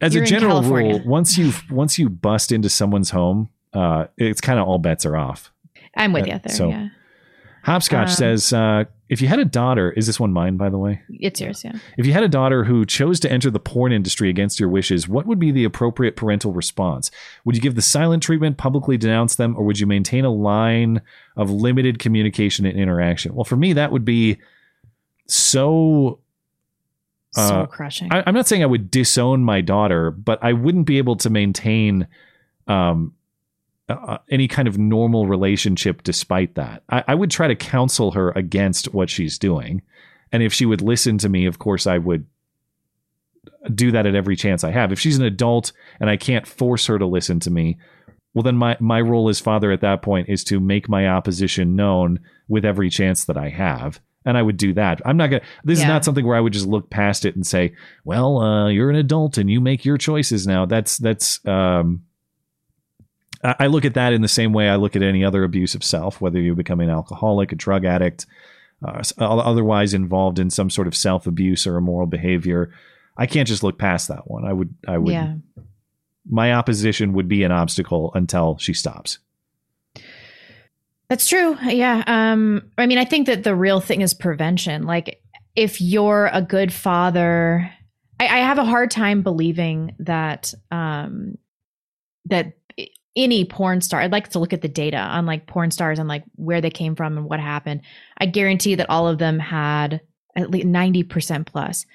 as 0.00 0.14
You're 0.14 0.24
a 0.24 0.26
general 0.26 0.62
rule 0.62 1.00
once 1.06 1.38
you've 1.38 1.62
once 1.70 1.98
you 1.98 2.08
bust 2.10 2.50
into 2.50 2.68
someone's 2.68 3.10
home 3.10 3.48
uh 3.72 4.06
it's 4.18 4.40
kind 4.40 4.58
of 4.58 4.66
all 4.66 4.78
bets 4.78 5.06
are 5.06 5.16
off 5.16 5.52
I'm 5.96 6.12
with 6.12 6.24
Uh, 6.24 6.32
you 6.34 6.40
there. 6.44 6.54
so- 6.56 6.68
yeah, 6.70 6.88
hopscotch 7.62 8.08
Um, 8.08 8.14
says 8.14 8.52
uh 8.52 8.84
if 9.08 9.20
you 9.20 9.28
had 9.28 9.38
a 9.38 9.44
daughter 9.44 9.90
is 9.92 10.06
this 10.06 10.18
one 10.18 10.32
mine 10.32 10.56
by 10.56 10.70
the 10.70 10.78
way 10.78 11.02
it's 11.08 11.40
yours. 11.40 11.62
Yeah. 11.64 11.72
If 11.98 12.06
you 12.06 12.12
had 12.12 12.22
a 12.22 12.28
daughter 12.28 12.64
who 12.64 12.86
chose 12.86 13.20
to 13.20 13.30
enter 13.30 13.50
the 13.50 13.60
porn 13.60 13.92
industry 13.92 14.30
against 14.30 14.58
your 14.58 14.68
wishes, 14.68 15.06
what 15.06 15.26
would 15.26 15.38
be 15.38 15.50
the 15.50 15.64
appropriate 15.64 16.16
parental 16.16 16.52
response? 16.52 17.10
Would 17.44 17.54
you 17.54 17.62
give 17.62 17.74
the 17.74 17.82
silent 17.82 18.22
treatment, 18.22 18.56
publicly 18.56 18.96
denounce 18.96 19.36
them, 19.36 19.56
or 19.56 19.64
would 19.64 19.78
you 19.78 19.86
maintain 19.86 20.24
a 20.24 20.30
line 20.32 21.02
of 21.36 21.50
limited 21.50 21.98
communication 21.98 22.64
and 22.66 22.78
interaction? 22.78 23.34
Well, 23.34 23.44
for 23.44 23.56
me, 23.56 23.74
that 23.74 23.92
would 23.92 24.04
be 24.04 24.38
so. 25.26 26.20
uh, 27.36 27.48
Soul 27.48 27.66
crushing. 27.66 28.12
I, 28.12 28.22
I'm 28.26 28.34
not 28.34 28.46
saying 28.46 28.62
I 28.62 28.66
would 28.66 28.90
disown 28.90 29.42
my 29.44 29.60
daughter, 29.60 30.10
but 30.10 30.38
I 30.42 30.52
wouldn't 30.52 30.86
be 30.86 30.98
able 30.98 31.16
to 31.16 31.30
maintain 31.30 32.06
um, 32.66 33.12
uh, 33.88 34.18
any 34.30 34.48
kind 34.48 34.68
of 34.68 34.78
normal 34.78 35.26
relationship 35.26 36.02
despite 36.02 36.54
that. 36.54 36.82
I, 36.88 37.04
I 37.08 37.14
would 37.14 37.30
try 37.30 37.48
to 37.48 37.56
counsel 37.56 38.12
her 38.12 38.30
against 38.30 38.94
what 38.94 39.10
she's 39.10 39.38
doing. 39.38 39.82
And 40.32 40.42
if 40.42 40.52
she 40.52 40.66
would 40.66 40.82
listen 40.82 41.18
to 41.18 41.28
me, 41.28 41.46
of 41.46 41.58
course, 41.58 41.86
I 41.86 41.98
would 41.98 42.26
do 43.74 43.92
that 43.92 44.06
at 44.06 44.14
every 44.14 44.36
chance 44.36 44.64
I 44.64 44.70
have. 44.70 44.90
If 44.90 45.00
she's 45.00 45.18
an 45.18 45.24
adult 45.24 45.72
and 46.00 46.10
I 46.10 46.16
can't 46.16 46.46
force 46.46 46.86
her 46.86 46.98
to 46.98 47.06
listen 47.06 47.40
to 47.40 47.50
me, 47.50 47.78
well, 48.32 48.42
then 48.42 48.56
my, 48.56 48.76
my 48.80 49.00
role 49.00 49.28
as 49.28 49.38
father 49.38 49.70
at 49.70 49.82
that 49.82 50.02
point 50.02 50.28
is 50.28 50.42
to 50.44 50.60
make 50.60 50.88
my 50.88 51.06
opposition 51.06 51.76
known 51.76 52.20
with 52.48 52.64
every 52.64 52.90
chance 52.90 53.26
that 53.26 53.36
I 53.36 53.50
have. 53.50 54.00
And 54.26 54.38
I 54.38 54.42
would 54.42 54.56
do 54.56 54.72
that. 54.72 55.02
I'm 55.04 55.18
not 55.18 55.28
going 55.28 55.42
to, 55.42 55.46
this 55.64 55.78
is 55.78 55.84
not 55.84 56.04
something 56.04 56.26
where 56.26 56.36
I 56.36 56.40
would 56.40 56.54
just 56.54 56.66
look 56.66 56.88
past 56.88 57.26
it 57.26 57.36
and 57.36 57.46
say, 57.46 57.74
well, 58.04 58.38
uh, 58.38 58.68
you're 58.70 58.88
an 58.88 58.96
adult 58.96 59.36
and 59.36 59.50
you 59.50 59.60
make 59.60 59.84
your 59.84 59.98
choices 59.98 60.46
now. 60.46 60.64
That's, 60.64 60.96
that's, 60.96 61.46
um, 61.46 62.04
I 63.44 63.66
look 63.66 63.84
at 63.84 63.94
that 63.94 64.12
in 64.12 64.22
the 64.22 64.28
same 64.28 64.52
way 64.52 64.68
I 64.68 64.76
look 64.76 64.96
at 64.96 65.02
any 65.02 65.24
other 65.24 65.44
abuse 65.44 65.74
of 65.74 65.84
self, 65.84 66.20
whether 66.20 66.40
you 66.40 66.54
become 66.54 66.80
an 66.80 66.88
alcoholic, 66.88 67.52
a 67.52 67.56
drug 67.56 67.84
addict, 67.84 68.26
uh, 68.82 69.02
otherwise 69.18 69.92
involved 69.92 70.38
in 70.38 70.50
some 70.50 70.70
sort 70.70 70.86
of 70.86 70.96
self 70.96 71.26
abuse 71.26 71.66
or 71.66 71.76
immoral 71.76 72.06
behavior. 72.06 72.72
I 73.16 73.26
can't 73.26 73.46
just 73.46 73.62
look 73.62 73.78
past 73.78 74.08
that 74.08 74.30
one. 74.30 74.44
I 74.44 74.52
would, 74.52 74.74
I 74.88 74.98
would, 74.98 75.12
yeah. 75.12 75.34
my 76.28 76.54
opposition 76.54 77.12
would 77.12 77.28
be 77.28 77.44
an 77.44 77.52
obstacle 77.52 78.10
until 78.14 78.56
she 78.58 78.72
stops. 78.72 79.18
That's 81.08 81.28
true. 81.28 81.56
Yeah. 81.62 82.02
Um, 82.06 82.70
I 82.78 82.86
mean, 82.86 82.98
I 82.98 83.04
think 83.04 83.26
that 83.26 83.44
the 83.44 83.54
real 83.54 83.80
thing 83.80 84.00
is 84.00 84.14
prevention. 84.14 84.84
Like, 84.84 85.20
if 85.54 85.80
you're 85.80 86.30
a 86.32 86.42
good 86.42 86.72
father, 86.72 87.70
I, 88.18 88.24
I 88.24 88.38
have 88.38 88.58
a 88.58 88.64
hard 88.64 88.90
time 88.90 89.22
believing 89.22 89.94
that 90.00 90.54
um, 90.70 91.38
that 92.26 92.54
any 93.16 93.44
porn 93.44 93.80
star. 93.80 94.00
I'd 94.00 94.12
like 94.12 94.28
to 94.28 94.38
look 94.38 94.52
at 94.52 94.62
the 94.62 94.68
data 94.68 94.98
on 94.98 95.26
like 95.26 95.46
porn 95.46 95.70
stars 95.70 95.98
and 95.98 96.08
like 96.08 96.24
where 96.34 96.60
they 96.60 96.70
came 96.70 96.96
from 96.96 97.16
and 97.16 97.26
what 97.26 97.40
happened. 97.40 97.82
I 98.18 98.26
guarantee 98.26 98.74
that 98.74 98.90
all 98.90 99.08
of 99.08 99.18
them 99.18 99.38
had 99.38 100.00
at 100.36 100.50
least 100.50 100.66
ninety 100.66 101.02
percent 101.02 101.46
plus 101.46 101.86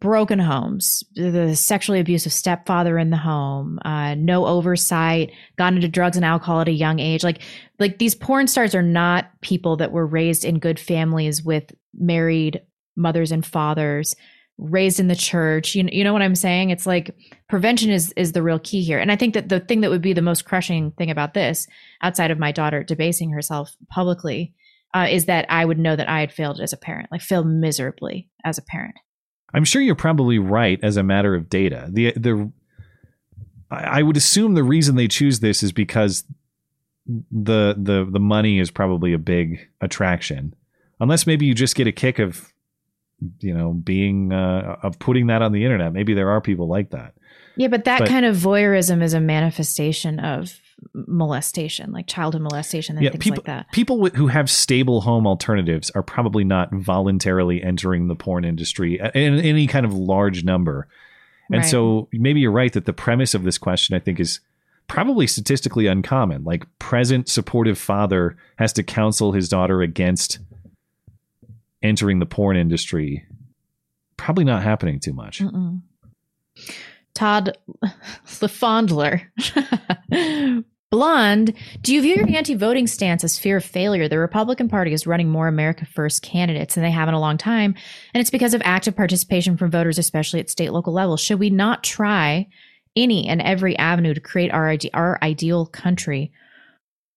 broken 0.00 0.38
homes, 0.38 1.04
the 1.14 1.54
sexually 1.54 2.00
abusive 2.00 2.32
stepfather 2.32 2.96
in 2.98 3.10
the 3.10 3.16
home, 3.16 3.78
uh, 3.84 4.14
no 4.14 4.46
oversight, 4.46 5.30
got 5.58 5.74
into 5.74 5.88
drugs 5.88 6.16
and 6.16 6.24
alcohol 6.24 6.60
at 6.60 6.68
a 6.68 6.72
young 6.72 7.00
age. 7.00 7.22
Like, 7.22 7.42
like 7.78 7.98
these 7.98 8.14
porn 8.14 8.46
stars 8.46 8.74
are 8.74 8.82
not 8.82 9.26
people 9.42 9.76
that 9.76 9.92
were 9.92 10.06
raised 10.06 10.44
in 10.44 10.58
good 10.58 10.78
families 10.78 11.42
with 11.42 11.64
married 11.92 12.62
mothers 12.96 13.32
and 13.32 13.44
fathers, 13.44 14.14
raised 14.58 15.00
in 15.00 15.08
the 15.08 15.16
church. 15.16 15.74
You 15.74 15.82
know, 15.82 15.90
you 15.92 16.04
know 16.04 16.12
what 16.12 16.22
I'm 16.22 16.34
saying? 16.34 16.70
It's 16.70 16.86
like 16.86 17.14
prevention 17.48 17.90
is 17.90 18.12
is 18.16 18.32
the 18.32 18.42
real 18.42 18.58
key 18.58 18.82
here. 18.82 18.98
And 18.98 19.10
I 19.10 19.16
think 19.16 19.34
that 19.34 19.48
the 19.48 19.60
thing 19.60 19.80
that 19.80 19.90
would 19.90 20.02
be 20.02 20.12
the 20.12 20.22
most 20.22 20.44
crushing 20.44 20.92
thing 20.92 21.10
about 21.10 21.34
this, 21.34 21.66
outside 22.02 22.30
of 22.30 22.38
my 22.38 22.52
daughter 22.52 22.82
debasing 22.82 23.30
herself 23.30 23.76
publicly, 23.90 24.54
uh, 24.94 25.08
is 25.10 25.26
that 25.26 25.46
I 25.48 25.64
would 25.64 25.78
know 25.78 25.96
that 25.96 26.08
I 26.08 26.20
had 26.20 26.32
failed 26.32 26.60
as 26.60 26.72
a 26.72 26.76
parent, 26.76 27.10
like 27.10 27.20
failed 27.20 27.46
miserably 27.46 28.28
as 28.44 28.58
a 28.58 28.62
parent. 28.62 28.94
I'm 29.52 29.64
sure 29.64 29.82
you're 29.82 29.94
probably 29.94 30.38
right 30.38 30.78
as 30.82 30.96
a 30.96 31.02
matter 31.02 31.34
of 31.34 31.48
data. 31.48 31.88
The 31.90 32.12
the 32.12 32.50
I 33.70 34.02
would 34.02 34.16
assume 34.16 34.54
the 34.54 34.62
reason 34.62 34.94
they 34.94 35.08
choose 35.08 35.40
this 35.40 35.62
is 35.62 35.72
because 35.72 36.24
the 37.06 37.74
the 37.76 38.08
the 38.10 38.20
money 38.20 38.60
is 38.60 38.70
probably 38.70 39.12
a 39.12 39.18
big 39.18 39.68
attraction. 39.80 40.54
Unless 41.00 41.26
maybe 41.26 41.44
you 41.44 41.54
just 41.54 41.74
get 41.74 41.88
a 41.88 41.92
kick 41.92 42.20
of 42.20 42.53
you 43.40 43.54
know 43.54 43.72
being 43.72 44.32
uh, 44.32 44.76
of 44.82 44.98
putting 44.98 45.28
that 45.28 45.42
on 45.42 45.52
the 45.52 45.64
internet. 45.64 45.92
Maybe 45.92 46.14
there 46.14 46.30
are 46.30 46.40
people 46.40 46.68
like 46.68 46.90
that. 46.90 47.14
Yeah, 47.56 47.68
but 47.68 47.84
that 47.84 48.00
But- 48.00 48.08
kind 48.08 48.24
of 48.26 48.36
voyeurism 48.36 49.02
is 49.02 49.14
a 49.14 49.20
manifestation 49.20 50.18
of 50.18 50.60
molestation, 50.94 51.92
like 51.92 52.06
childhood 52.06 52.42
molestation 52.42 52.96
and 52.96 53.04
yeah, 53.04 53.10
things 53.10 53.22
people 53.24 53.38
like 53.38 53.46
that. 53.46 53.72
people 53.72 54.06
who 54.08 54.26
have 54.26 54.50
stable 54.50 55.00
home 55.02 55.26
alternatives 55.26 55.90
are 55.94 56.02
probably 56.02 56.44
not 56.44 56.72
voluntarily 56.72 57.62
entering 57.62 58.08
the 58.08 58.14
porn 58.16 58.44
industry 58.44 59.00
in 59.14 59.38
any 59.40 59.66
kind 59.66 59.86
of 59.86 59.94
large 59.94 60.44
number. 60.44 60.88
And 61.50 61.58
Right. 61.62 61.70
so 61.70 62.08
maybe 62.12 62.40
you're 62.40 62.50
right 62.50 62.72
that 62.72 62.86
the 62.86 62.92
premise 62.92 63.34
of 63.34 63.44
this 63.44 63.58
question 63.58 63.94
I 63.94 63.98
think 63.98 64.18
is 64.20 64.40
probably 64.88 65.26
statistically 65.26 65.86
uncommon. 65.86 66.44
Like 66.44 66.66
present 66.78 67.28
supportive 67.28 67.78
father 67.78 68.36
has 68.56 68.72
to 68.74 68.82
counsel 68.82 69.32
his 69.32 69.48
daughter 69.48 69.80
against 69.82 70.38
entering 71.84 72.18
the 72.18 72.26
porn 72.26 72.56
industry. 72.56 73.24
Probably 74.16 74.44
not 74.44 74.62
happening 74.62 74.98
too 74.98 75.12
much. 75.12 75.38
Mm-mm. 75.40 75.82
Todd. 77.14 77.56
Blonde, 80.90 81.54
do 81.80 81.92
you 81.92 82.02
view 82.02 82.14
your 82.14 82.36
anti 82.36 82.54
voting 82.54 82.86
stance 82.86 83.24
as 83.24 83.38
fear 83.38 83.56
of 83.56 83.64
failure? 83.64 84.08
The 84.08 84.18
Republican 84.18 84.68
Party 84.68 84.92
is 84.92 85.08
running 85.08 85.28
more 85.28 85.48
America 85.48 85.84
First 85.86 86.22
candidates 86.22 86.74
than 86.74 86.84
they 86.84 86.90
have 86.92 87.08
in 87.08 87.14
a 87.14 87.20
long 87.20 87.36
time, 87.36 87.74
and 88.12 88.20
it's 88.20 88.30
because 88.30 88.54
of 88.54 88.62
active 88.64 88.94
participation 88.94 89.56
from 89.56 89.72
voters, 89.72 89.98
especially 89.98 90.38
at 90.38 90.50
state 90.50 90.72
local 90.72 90.92
level. 90.92 91.16
Should 91.16 91.40
we 91.40 91.50
not 91.50 91.82
try 91.82 92.46
any 92.94 93.26
and 93.26 93.42
every 93.42 93.76
avenue 93.76 94.14
to 94.14 94.20
create 94.20 94.52
our, 94.52 94.68
ide- 94.68 94.90
our 94.94 95.18
ideal 95.20 95.66
country, 95.66 96.30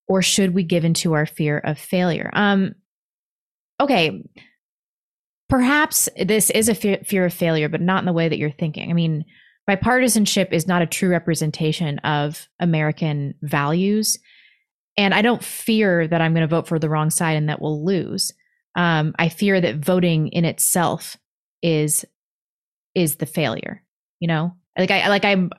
or 0.07 0.23
should 0.23 0.55
we 0.55 0.63
give 0.63 0.83
into 0.83 1.13
our 1.13 1.27
fear 1.27 1.59
of 1.59 1.77
failure? 1.77 2.31
Um, 2.33 2.73
okay, 3.79 4.23
perhaps 5.49 6.09
this 6.21 6.49
is 6.49 6.69
a 6.69 6.75
fear, 6.75 7.25
of 7.25 7.33
failure, 7.33 7.69
but 7.69 7.81
not 7.81 7.99
in 7.99 8.05
the 8.05 8.13
way 8.13 8.29
that 8.29 8.37
you're 8.37 8.51
thinking. 8.51 8.89
I 8.89 8.93
mean, 8.93 9.25
bipartisanship 9.69 10.51
is 10.51 10.67
not 10.67 10.81
a 10.81 10.87
true 10.87 11.09
representation 11.09 11.99
of 11.99 12.47
American 12.59 13.35
values. 13.41 14.17
And 14.97 15.13
I 15.13 15.21
don't 15.21 15.43
fear 15.43 16.07
that 16.07 16.21
I'm 16.21 16.33
going 16.33 16.47
to 16.47 16.55
vote 16.55 16.67
for 16.67 16.79
the 16.79 16.89
wrong 16.89 17.09
side 17.09 17.37
and 17.37 17.49
that 17.49 17.61
we'll 17.61 17.85
lose. 17.85 18.33
Um, 18.75 19.13
I 19.19 19.29
fear 19.29 19.59
that 19.61 19.77
voting 19.77 20.29
in 20.29 20.45
itself 20.45 21.17
is 21.61 22.05
is 22.95 23.17
the 23.17 23.25
failure. 23.25 23.83
You 24.19 24.27
know, 24.27 24.53
like 24.77 24.91
I 24.91 25.07
like 25.07 25.25
I'm 25.25 25.51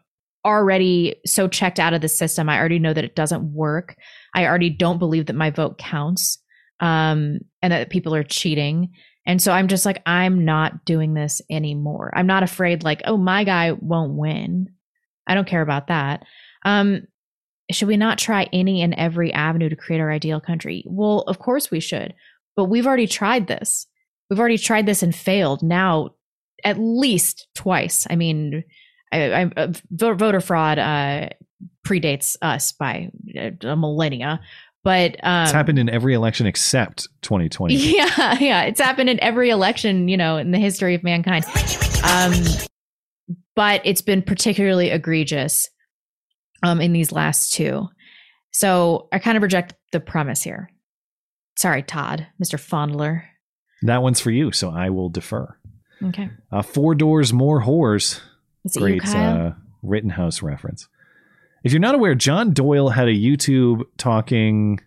already 0.44 1.16
so 1.26 1.48
checked 1.48 1.78
out 1.78 1.94
of 1.94 2.00
the 2.00 2.08
system. 2.08 2.48
I 2.48 2.58
already 2.58 2.78
know 2.78 2.92
that 2.92 3.04
it 3.04 3.16
doesn't 3.16 3.52
work. 3.52 3.96
I 4.34 4.46
already 4.46 4.70
don't 4.70 4.98
believe 4.98 5.26
that 5.26 5.36
my 5.36 5.50
vote 5.50 5.78
counts, 5.78 6.38
um, 6.80 7.40
and 7.62 7.72
that 7.72 7.90
people 7.90 8.14
are 8.14 8.24
cheating. 8.24 8.90
And 9.28 9.40
so 9.40 9.52
I'm 9.52 9.68
just 9.68 9.84
like, 9.84 10.02
I'm 10.06 10.46
not 10.46 10.86
doing 10.86 11.12
this 11.12 11.42
anymore. 11.50 12.12
I'm 12.16 12.26
not 12.26 12.42
afraid, 12.42 12.82
like, 12.82 13.02
oh, 13.04 13.18
my 13.18 13.44
guy 13.44 13.72
won't 13.72 14.14
win. 14.14 14.70
I 15.26 15.34
don't 15.34 15.46
care 15.46 15.62
about 15.62 15.88
that. 15.88 16.24
Um, 16.64 17.06
should 17.70 17.88
we 17.88 17.98
not 17.98 18.16
try 18.16 18.48
any 18.52 18.80
and 18.80 18.94
every 18.94 19.30
avenue 19.32 19.68
to 19.68 19.76
create 19.76 20.00
our 20.00 20.10
ideal 20.10 20.40
country? 20.40 20.82
Well, 20.86 21.20
of 21.26 21.38
course 21.38 21.70
we 21.70 21.80
should, 21.80 22.14
but 22.56 22.64
we've 22.64 22.86
already 22.86 23.06
tried 23.06 23.46
this. 23.46 23.86
We've 24.30 24.40
already 24.40 24.56
tried 24.58 24.86
this 24.86 25.02
and 25.02 25.14
failed 25.14 25.62
now 25.62 26.14
at 26.64 26.78
least 26.78 27.48
twice. 27.54 28.06
I 28.08 28.16
mean, 28.16 28.64
I, 29.12 29.30
I, 29.30 29.50
uh, 29.56 29.72
voter 29.90 30.40
fraud 30.40 30.78
uh, 30.78 31.28
predates 31.86 32.36
us 32.40 32.72
by 32.72 33.10
uh, 33.38 33.50
a 33.62 33.76
millennia, 33.76 34.40
but 34.88 35.16
um, 35.22 35.42
it's 35.42 35.52
happened 35.52 35.78
in 35.78 35.90
every 35.90 36.14
election 36.14 36.46
except 36.46 37.08
2020. 37.20 37.74
yeah, 37.94 38.38
yeah. 38.40 38.62
It's 38.62 38.80
happened 38.80 39.10
in 39.10 39.22
every 39.22 39.50
election, 39.50 40.08
you 40.08 40.16
know, 40.16 40.38
in 40.38 40.50
the 40.50 40.58
history 40.58 40.94
of 40.94 41.04
mankind. 41.04 41.44
Um, 42.02 42.32
but 43.54 43.82
it's 43.84 44.00
been 44.00 44.22
particularly 44.22 44.88
egregious 44.88 45.68
um, 46.62 46.80
in 46.80 46.94
these 46.94 47.12
last 47.12 47.52
two. 47.52 47.86
So 48.50 49.08
I 49.12 49.18
kind 49.18 49.36
of 49.36 49.42
reject 49.42 49.74
the 49.92 50.00
premise 50.00 50.42
here. 50.42 50.70
Sorry, 51.58 51.82
Todd, 51.82 52.26
Mr. 52.42 52.58
Fondler. 52.58 53.24
That 53.82 54.00
one's 54.00 54.20
for 54.20 54.30
you, 54.30 54.52
so 54.52 54.70
I 54.70 54.88
will 54.88 55.10
defer. 55.10 55.54
Okay. 56.02 56.30
Uh, 56.50 56.62
four 56.62 56.94
doors, 56.94 57.30
more 57.30 57.62
whores. 57.62 58.22
Is 58.64 58.74
Great 58.74 59.06
uh, 59.06 59.52
Rittenhouse 59.82 60.40
reference. 60.40 60.88
If 61.64 61.72
you're 61.72 61.80
not 61.80 61.94
aware, 61.94 62.14
John 62.14 62.52
Doyle 62.52 62.90
had 62.90 63.08
a 63.08 63.14
YouTube 63.14 63.82
talking 63.96 64.80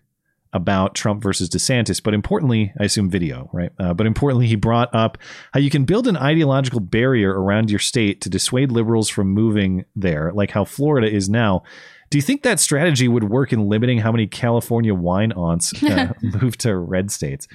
about 0.52 0.94
Trump 0.94 1.22
versus 1.22 1.48
DeSantis, 1.48 2.02
but 2.02 2.12
importantly, 2.12 2.72
I 2.78 2.84
assume 2.84 3.08
video, 3.08 3.48
right? 3.52 3.72
Uh, 3.78 3.94
but 3.94 4.06
importantly, 4.06 4.46
he 4.46 4.56
brought 4.56 4.94
up 4.94 5.16
how 5.52 5.60
you 5.60 5.70
can 5.70 5.84
build 5.84 6.06
an 6.06 6.16
ideological 6.16 6.80
barrier 6.80 7.32
around 7.32 7.70
your 7.70 7.78
state 7.78 8.20
to 8.22 8.30
dissuade 8.30 8.70
liberals 8.70 9.08
from 9.08 9.28
moving 9.28 9.84
there, 9.96 10.30
like 10.34 10.50
how 10.50 10.64
Florida 10.64 11.10
is 11.10 11.28
now. 11.28 11.62
Do 12.10 12.18
you 12.18 12.22
think 12.22 12.42
that 12.42 12.60
strategy 12.60 13.08
would 13.08 13.24
work 13.24 13.52
in 13.54 13.68
limiting 13.68 13.98
how 13.98 14.12
many 14.12 14.26
California 14.26 14.94
wine 14.94 15.32
aunts 15.32 15.82
uh, 15.82 16.12
move 16.22 16.58
to 16.58 16.76
red 16.76 17.10
states? 17.10 17.48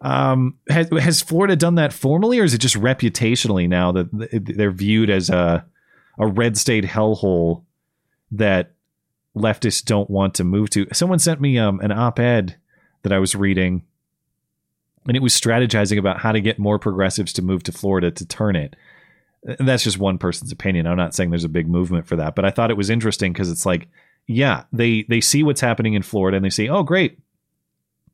Um, 0.00 0.56
has, 0.70 0.88
has 0.98 1.20
Florida 1.20 1.56
done 1.56 1.74
that 1.74 1.92
formally, 1.92 2.38
or 2.38 2.44
is 2.44 2.54
it 2.54 2.58
just 2.58 2.76
reputationally 2.76 3.68
now 3.68 3.92
that 3.92 4.08
they're 4.32 4.70
viewed 4.70 5.10
as 5.10 5.28
a 5.28 5.66
a 6.18 6.26
red 6.26 6.56
state 6.56 6.84
hellhole 6.84 7.64
that 8.32 8.72
leftists 9.36 9.84
don't 9.84 10.10
want 10.10 10.34
to 10.34 10.44
move 10.44 10.70
to? 10.70 10.86
Someone 10.92 11.18
sent 11.18 11.40
me 11.40 11.58
um, 11.58 11.80
an 11.80 11.92
op-ed 11.92 12.56
that 13.02 13.12
I 13.12 13.18
was 13.18 13.34
reading, 13.34 13.84
and 15.06 15.16
it 15.16 15.22
was 15.22 15.38
strategizing 15.38 15.98
about 15.98 16.20
how 16.20 16.32
to 16.32 16.40
get 16.40 16.58
more 16.58 16.78
progressives 16.78 17.32
to 17.34 17.42
move 17.42 17.62
to 17.64 17.72
Florida 17.72 18.10
to 18.10 18.26
turn 18.26 18.56
it. 18.56 18.76
And 19.44 19.68
that's 19.68 19.84
just 19.84 19.98
one 19.98 20.18
person's 20.18 20.52
opinion. 20.52 20.86
I'm 20.86 20.96
not 20.96 21.14
saying 21.14 21.30
there's 21.30 21.44
a 21.44 21.48
big 21.48 21.68
movement 21.68 22.06
for 22.06 22.16
that, 22.16 22.34
but 22.34 22.44
I 22.44 22.50
thought 22.50 22.70
it 22.70 22.76
was 22.76 22.90
interesting 22.90 23.32
because 23.32 23.50
it's 23.50 23.64
like, 23.64 23.88
yeah, 24.26 24.64
they 24.72 25.04
they 25.08 25.20
see 25.20 25.42
what's 25.42 25.60
happening 25.60 25.94
in 25.94 26.02
Florida 26.02 26.36
and 26.36 26.44
they 26.44 26.50
say, 26.50 26.68
oh, 26.68 26.82
great, 26.82 27.18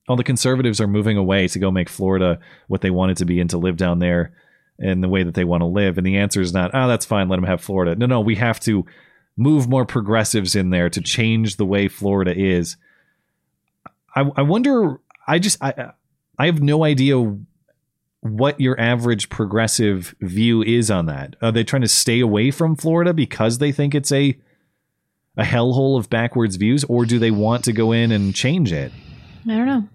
all 0.07 0.17
the 0.17 0.23
conservatives 0.23 0.81
are 0.81 0.87
moving 0.87 1.17
away 1.17 1.49
to 1.49 1.59
go 1.59 1.71
make 1.71 1.89
Florida 1.89 2.39
what 2.69 2.83
they 2.83 2.91
wanted 2.91 3.17
to 3.17 3.25
be 3.25 3.41
and 3.41 3.51
to 3.51 3.59
live 3.59 3.77
down 3.77 3.99
there 3.99 4.35
in 4.79 5.01
the 5.01 5.09
way 5.09 5.23
that 5.23 5.35
they 5.35 5.45
want 5.45 5.63
to 5.63 5.67
live. 5.67 5.97
And 5.97 6.07
the 6.07 6.19
answer 6.19 6.41
is 6.41 6.53
not, 6.53 6.73
oh, 6.75 6.87
that's 6.89 7.07
fine, 7.07 7.29
let 7.29 7.37
them 7.37 7.45
have 7.45 7.63
Florida. 7.63 7.97
No, 7.97 8.07
no, 8.07 8.21
we 8.21 8.35
have 8.37 8.61
to 8.61 8.85
move 9.37 9.69
more 9.69 9.85
progressives 9.85 10.55
in 10.55 10.71
there 10.71 10.89
to 10.91 11.01
change 11.01 11.57
the 11.57 11.67
way 11.67 11.89
Florida 11.89 12.35
is. 12.37 12.77
I, 14.15 14.31
I 14.37 14.43
wonder. 14.43 15.01
I 15.27 15.39
just 15.39 15.63
I 15.63 15.93
I 16.39 16.47
have 16.47 16.63
no 16.63 16.85
idea 16.85 17.37
what 18.21 18.61
your 18.61 18.79
average 18.81 19.29
progressive 19.29 20.15
view 20.21 20.63
is 20.63 20.91
on 20.91 21.07
that. 21.07 21.37
Are 21.43 21.53
they 21.53 21.65
trying 21.65 21.83
to 21.83 21.89
stay 21.89 22.21
away 22.21 22.51
from 22.51 22.77
Florida 22.77 23.13
because 23.13 23.59
they 23.59 23.73
think 23.73 23.95
it's 23.95 24.13
a 24.13 24.39
a 25.37 25.43
hellhole 25.43 25.99
of 25.99 26.09
backwards 26.09 26.57
views, 26.57 26.85
or 26.85 27.05
do 27.05 27.19
they 27.19 27.31
want 27.31 27.65
to 27.65 27.73
go 27.73 27.93
in 27.93 28.13
and 28.13 28.35
change 28.35 28.73
it? 28.73 28.93
I 29.49 29.57
don't 29.57 29.67
know. 29.67 29.89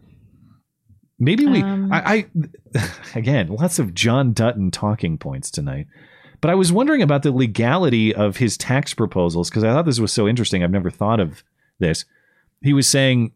Maybe 1.17 1.45
we. 1.45 1.61
Um, 1.61 1.91
I, 1.91 2.27
I 2.75 2.89
again, 3.15 3.47
lots 3.47 3.79
of 3.79 3.93
John 3.93 4.33
Dutton 4.33 4.71
talking 4.71 5.17
points 5.17 5.49
tonight. 5.49 5.87
But 6.41 6.51
I 6.51 6.55
was 6.55 6.71
wondering 6.71 7.01
about 7.01 7.23
the 7.23 7.31
legality 7.31 8.13
of 8.13 8.37
his 8.37 8.57
tax 8.57 8.93
proposals 8.93 9.49
because 9.49 9.63
I 9.63 9.73
thought 9.73 9.85
this 9.85 9.99
was 9.99 10.13
so 10.13 10.27
interesting. 10.27 10.63
I've 10.63 10.71
never 10.71 10.89
thought 10.89 11.19
of 11.19 11.43
this. 11.79 12.05
He 12.61 12.73
was 12.73 12.87
saying 12.87 13.31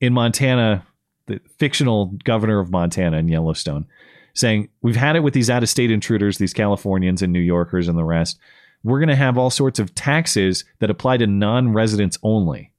in 0.00 0.12
Montana, 0.12 0.86
the 1.26 1.40
fictional 1.58 2.06
governor 2.24 2.58
of 2.60 2.70
Montana 2.70 3.18
in 3.18 3.28
Yellowstone, 3.28 3.86
saying, 4.34 4.68
We've 4.82 4.96
had 4.96 5.16
it 5.16 5.20
with 5.20 5.34
these 5.34 5.50
out 5.50 5.62
of 5.62 5.68
state 5.68 5.90
intruders, 5.90 6.38
these 6.38 6.52
Californians 6.54 7.22
and 7.22 7.32
New 7.32 7.40
Yorkers 7.40 7.88
and 7.88 7.98
the 7.98 8.04
rest. 8.04 8.38
We're 8.84 9.00
going 9.00 9.08
to 9.08 9.16
have 9.16 9.36
all 9.36 9.50
sorts 9.50 9.78
of 9.78 9.94
taxes 9.94 10.64
that 10.78 10.90
apply 10.90 11.16
to 11.18 11.26
non 11.26 11.72
residents 11.72 12.18
only. 12.22 12.72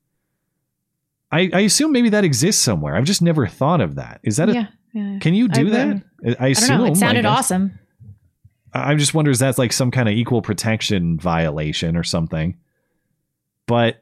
I, 1.31 1.49
I 1.53 1.59
assume 1.61 1.91
maybe 1.91 2.09
that 2.09 2.23
exists 2.23 2.63
somewhere. 2.63 2.95
I've 2.95 3.03
just 3.03 3.21
never 3.21 3.47
thought 3.47 3.81
of 3.81 3.95
that. 3.95 4.21
Is 4.23 4.37
that 4.37 4.47
yeah, 4.47 4.67
a. 4.95 4.97
yeah. 4.97 5.19
Can 5.19 5.33
you 5.33 5.49
do 5.49 5.67
I've, 5.67 5.71
that? 5.73 6.03
I 6.39 6.45
I 6.45 6.47
assume. 6.49 6.77
know. 6.77 6.85
It 6.85 6.91
I 6.91 6.93
sounded 6.93 7.25
awesome. 7.25 7.77
I 8.73 8.95
just 8.95 9.13
wonder 9.13 9.31
is 9.31 9.39
that 9.39 9.57
like 9.57 9.73
some 9.73 9.91
kind 9.91 10.09
of 10.09 10.15
equal 10.15 10.41
protection 10.41 11.17
violation 11.19 11.95
or 11.95 12.03
something. 12.03 12.57
But 13.65 14.01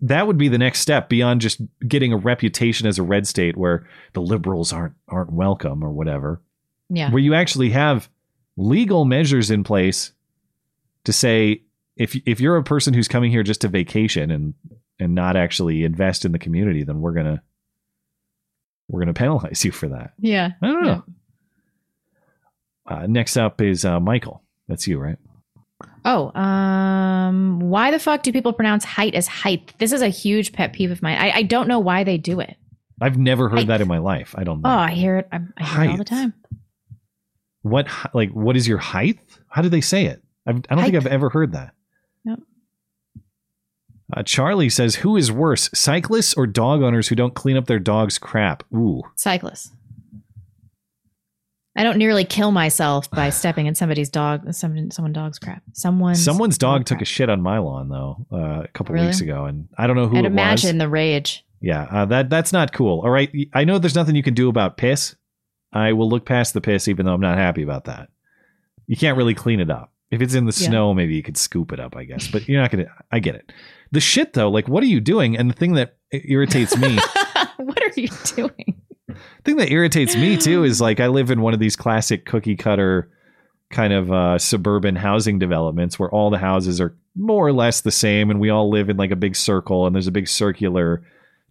that 0.00 0.26
would 0.26 0.38
be 0.38 0.48
the 0.48 0.58
next 0.58 0.80
step 0.80 1.08
beyond 1.08 1.40
just 1.40 1.60
getting 1.86 2.12
a 2.12 2.16
reputation 2.16 2.86
as 2.86 2.98
a 2.98 3.02
red 3.02 3.26
state 3.26 3.56
where 3.56 3.86
the 4.12 4.20
liberals 4.20 4.72
aren't 4.72 4.94
aren't 5.08 5.32
welcome 5.32 5.82
or 5.82 5.90
whatever. 5.90 6.42
Yeah. 6.90 7.10
Where 7.10 7.22
you 7.22 7.34
actually 7.34 7.70
have 7.70 8.08
legal 8.56 9.04
measures 9.04 9.50
in 9.50 9.64
place 9.64 10.12
to 11.04 11.12
say 11.12 11.62
if 11.96 12.16
if 12.26 12.40
you're 12.40 12.56
a 12.56 12.64
person 12.64 12.94
who's 12.94 13.08
coming 13.08 13.30
here 13.30 13.42
just 13.42 13.62
to 13.62 13.68
vacation 13.68 14.30
and 14.30 14.54
and 14.98 15.14
not 15.14 15.36
actually 15.36 15.84
invest 15.84 16.24
in 16.24 16.32
the 16.32 16.38
community, 16.38 16.84
then 16.84 17.00
we're 17.00 17.14
gonna 17.14 17.42
we're 18.88 19.00
gonna 19.00 19.14
penalize 19.14 19.64
you 19.64 19.72
for 19.72 19.88
that. 19.88 20.12
Yeah. 20.18 20.50
I 20.60 20.66
don't 20.66 20.84
know. 20.84 21.04
Uh, 22.86 23.06
next 23.06 23.36
up 23.36 23.60
is 23.60 23.84
uh, 23.84 23.98
Michael. 24.00 24.42
That's 24.68 24.86
you, 24.86 24.98
right? 24.98 25.16
Oh, 26.04 26.32
um, 26.38 27.60
why 27.60 27.90
the 27.90 27.98
fuck 27.98 28.22
do 28.22 28.32
people 28.32 28.52
pronounce 28.52 28.84
height 28.84 29.14
as 29.14 29.26
height? 29.26 29.72
This 29.78 29.92
is 29.92 30.02
a 30.02 30.08
huge 30.08 30.52
pet 30.52 30.72
peeve 30.72 30.90
of 30.90 31.00
mine. 31.02 31.16
I, 31.18 31.30
I 31.30 31.42
don't 31.42 31.66
know 31.68 31.78
why 31.78 32.04
they 32.04 32.18
do 32.18 32.40
it. 32.40 32.56
I've 33.00 33.18
never 33.18 33.48
heard 33.48 33.60
Height. 33.60 33.66
that 33.68 33.80
in 33.80 33.88
my 33.88 33.98
life. 33.98 34.34
I 34.38 34.44
don't 34.44 34.60
know. 34.62 34.68
Oh, 34.68 34.72
I 34.78 34.92
hear 34.92 35.16
it. 35.18 35.28
I, 35.32 35.40
I 35.56 35.64
hear 35.64 35.82
it 35.84 35.90
all 35.90 35.96
the 35.96 36.04
time. 36.04 36.32
what 37.62 37.88
like 38.14 38.30
what 38.30 38.56
is 38.56 38.68
your 38.68 38.78
height? 38.78 39.18
How 39.48 39.62
do 39.62 39.68
they 39.68 39.80
say 39.80 40.04
it? 40.06 40.22
I've, 40.46 40.56
I 40.70 40.74
don't 40.74 40.84
think 40.84 40.94
I've 40.96 41.06
ever 41.06 41.28
heard 41.30 41.52
that. 41.52 41.72
Yep. 42.24 42.38
Uh, 44.16 44.22
Charlie 44.22 44.68
says, 44.70 44.96
"Who 44.96 45.16
is 45.16 45.32
worse, 45.32 45.70
cyclists 45.74 46.34
or 46.34 46.46
dog 46.46 46.82
owners 46.82 47.08
who 47.08 47.16
don't 47.16 47.34
clean 47.34 47.56
up 47.56 47.66
their 47.66 47.78
dog's 47.80 48.16
crap?" 48.18 48.62
Ooh, 48.72 49.02
Cyclists. 49.16 49.72
I 51.76 51.82
don't 51.82 51.98
nearly 51.98 52.24
kill 52.24 52.50
myself 52.52 53.10
by 53.10 53.30
stepping 53.30 53.66
in 53.66 53.74
somebody's 53.74 54.08
dog, 54.10 54.52
someone, 54.54 54.90
someone 54.90 55.12
dog's 55.12 55.38
crap. 55.38 55.62
Someone's 55.72 56.22
someone's 56.22 56.58
dog 56.58 56.84
took 56.84 57.00
a 57.02 57.04
shit 57.04 57.28
on 57.28 57.40
my 57.42 57.58
lawn 57.58 57.88
though 57.88 58.26
uh, 58.32 58.62
a 58.64 58.68
couple 58.74 58.94
Really? 58.94 59.06
weeks 59.08 59.20
ago, 59.20 59.44
and 59.46 59.68
I 59.76 59.86
don't 59.86 59.96
know 59.96 60.06
who 60.08 60.18
I'd 60.18 60.24
imagine 60.26 60.76
was. 60.76 60.82
the 60.84 60.88
rage. 60.88 61.44
Yeah, 61.60 61.86
uh, 61.90 62.04
that 62.06 62.30
that's 62.30 62.52
not 62.52 62.72
cool. 62.72 63.00
All 63.00 63.10
right, 63.10 63.30
I 63.54 63.64
know 63.64 63.78
there's 63.78 63.94
nothing 63.94 64.14
you 64.16 64.22
can 64.22 64.34
do 64.34 64.48
about 64.48 64.76
piss. 64.76 65.16
I 65.72 65.92
will 65.92 66.08
look 66.08 66.24
past 66.26 66.54
the 66.54 66.60
piss, 66.60 66.86
even 66.88 67.06
though 67.06 67.14
I'm 67.14 67.20
not 67.20 67.36
happy 67.38 67.62
about 67.62 67.84
that. 67.86 68.08
You 68.86 68.96
can't 68.96 69.16
really 69.16 69.34
clean 69.34 69.58
it 69.60 69.70
up. 69.70 69.90
If 70.10 70.20
it's 70.22 70.34
in 70.34 70.44
the 70.44 70.56
Yeah. 70.56 70.68
snow, 70.68 70.94
maybe 70.94 71.16
you 71.16 71.22
could 71.22 71.36
scoop 71.36 71.72
it 71.72 71.80
up, 71.80 71.96
I 71.96 72.04
guess. 72.04 72.28
But 72.28 72.46
you're 72.48 72.60
not 72.60 72.70
gonna. 72.70 72.86
I 73.10 73.18
get 73.18 73.34
it. 73.34 73.50
The 73.90 74.00
shit 74.00 74.34
though, 74.34 74.50
like, 74.50 74.68
what 74.68 74.82
are 74.84 74.86
you 74.86 75.00
doing? 75.00 75.36
And 75.36 75.50
the 75.50 75.54
thing 75.54 75.72
that 75.72 75.96
irritates 76.12 76.76
me. 76.76 76.96
what 77.56 77.82
are 77.82 78.00
you 78.00 78.08
doing? 78.36 78.80
Thing 79.44 79.56
that 79.56 79.70
irritates 79.70 80.16
me 80.16 80.36
too 80.36 80.64
is 80.64 80.80
like 80.80 81.00
I 81.00 81.08
live 81.08 81.30
in 81.30 81.40
one 81.40 81.54
of 81.54 81.60
these 81.60 81.76
classic 81.76 82.24
cookie 82.24 82.56
cutter 82.56 83.10
kind 83.70 83.92
of 83.92 84.12
uh, 84.12 84.38
suburban 84.38 84.96
housing 84.96 85.38
developments 85.38 85.98
where 85.98 86.10
all 86.10 86.30
the 86.30 86.38
houses 86.38 86.80
are 86.80 86.96
more 87.16 87.46
or 87.46 87.52
less 87.52 87.80
the 87.80 87.90
same 87.90 88.30
and 88.30 88.40
we 88.40 88.50
all 88.50 88.70
live 88.70 88.88
in 88.88 88.96
like 88.96 89.10
a 89.10 89.16
big 89.16 89.36
circle 89.36 89.86
and 89.86 89.94
there's 89.94 90.06
a 90.06 90.12
big 90.12 90.28
circular 90.28 91.02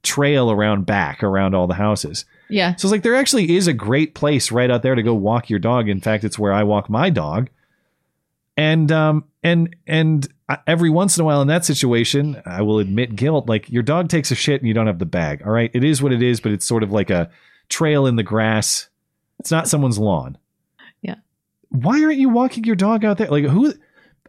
trail 0.04 0.52
around 0.52 0.86
back 0.86 1.24
around 1.24 1.56
all 1.56 1.68
the 1.68 1.74
houses. 1.74 2.26
Yeah. 2.50 2.76
So 2.76 2.88
it's 2.88 2.92
like 2.92 3.04
there 3.04 3.16
actually 3.16 3.56
is 3.56 3.68
a 3.68 3.74
great 3.74 4.16
place 4.16 4.52
right 4.52 4.70
out 4.70 4.84
there 4.84 4.96
to 4.96 5.04
go 5.04 5.14
walk 5.14 5.50
your 5.50 5.60
dog. 5.60 5.90
In 5.90 6.02
fact, 6.02 6.24
it's 6.24 6.38
where 6.38 6.54
I 6.54 6.64
walk 6.64 6.90
my 6.90 7.10
dog. 7.10 7.50
And 8.56 8.92
um 8.92 9.26
and 9.42 9.76
and 9.88 10.28
every 10.68 10.90
once 10.90 11.18
in 11.18 11.22
a 11.22 11.26
while 11.26 11.42
in 11.42 11.48
that 11.48 11.66
situation, 11.66 12.42
I 12.46 12.62
will 12.62 12.80
admit 12.80 13.16
guilt. 13.16 13.48
Like 13.48 13.70
your 13.70 13.84
dog 13.84 14.10
takes 14.10 14.30
a 14.30 14.36
shit 14.36 14.62
and 14.62 14.68
you 14.68 14.74
don't 14.74 14.88
have 14.88 15.00
the 15.00 15.06
bag. 15.06 15.42
All 15.46 15.52
right, 15.52 15.72
it 15.74 15.84
is 15.84 16.04
what 16.04 16.12
it 16.12 16.22
is, 16.22 16.40
but 16.40 16.52
it's 16.52 16.66
sort 16.66 16.84
of 16.84 16.92
like 16.92 17.10
a 17.10 17.32
trail 17.74 18.06
in 18.06 18.16
the 18.16 18.24
grass. 18.24 18.88
It's 19.40 19.52
not 19.52 19.68
someone's 19.68 20.00
lawn. 20.00 20.38
Yeah. 21.02 21.16
Why 21.70 22.04
aren't 22.04 22.20
you 22.20 22.30
walking 22.30 22.64
your 22.64 22.76
dog 22.76 23.04
out 23.04 23.18
there? 23.18 23.28
Like 23.28 23.46
who? 23.46 23.74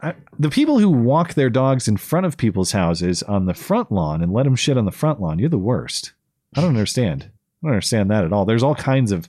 I, 0.02 0.14
the 0.38 0.50
people 0.50 0.78
who 0.78 0.88
walk 0.88 1.34
their 1.34 1.50
dogs 1.50 1.86
in 1.86 1.96
front 1.96 2.26
of 2.26 2.36
people's 2.36 2.72
houses 2.72 3.22
on 3.22 3.46
the 3.46 3.54
front 3.54 3.92
lawn 3.92 4.22
and 4.22 4.32
let 4.32 4.44
them 4.44 4.56
shit 4.56 4.76
on 4.76 4.86
the 4.86 4.90
front 4.90 5.20
lawn, 5.20 5.38
you're 5.38 5.48
the 5.48 5.58
worst. 5.58 6.12
I 6.56 6.60
don't 6.60 6.70
understand. 6.70 7.30
I 7.30 7.66
don't 7.66 7.72
understand 7.72 8.10
that 8.10 8.24
at 8.24 8.32
all. 8.32 8.44
There's 8.44 8.62
all 8.62 8.74
kinds 8.74 9.12
of 9.12 9.28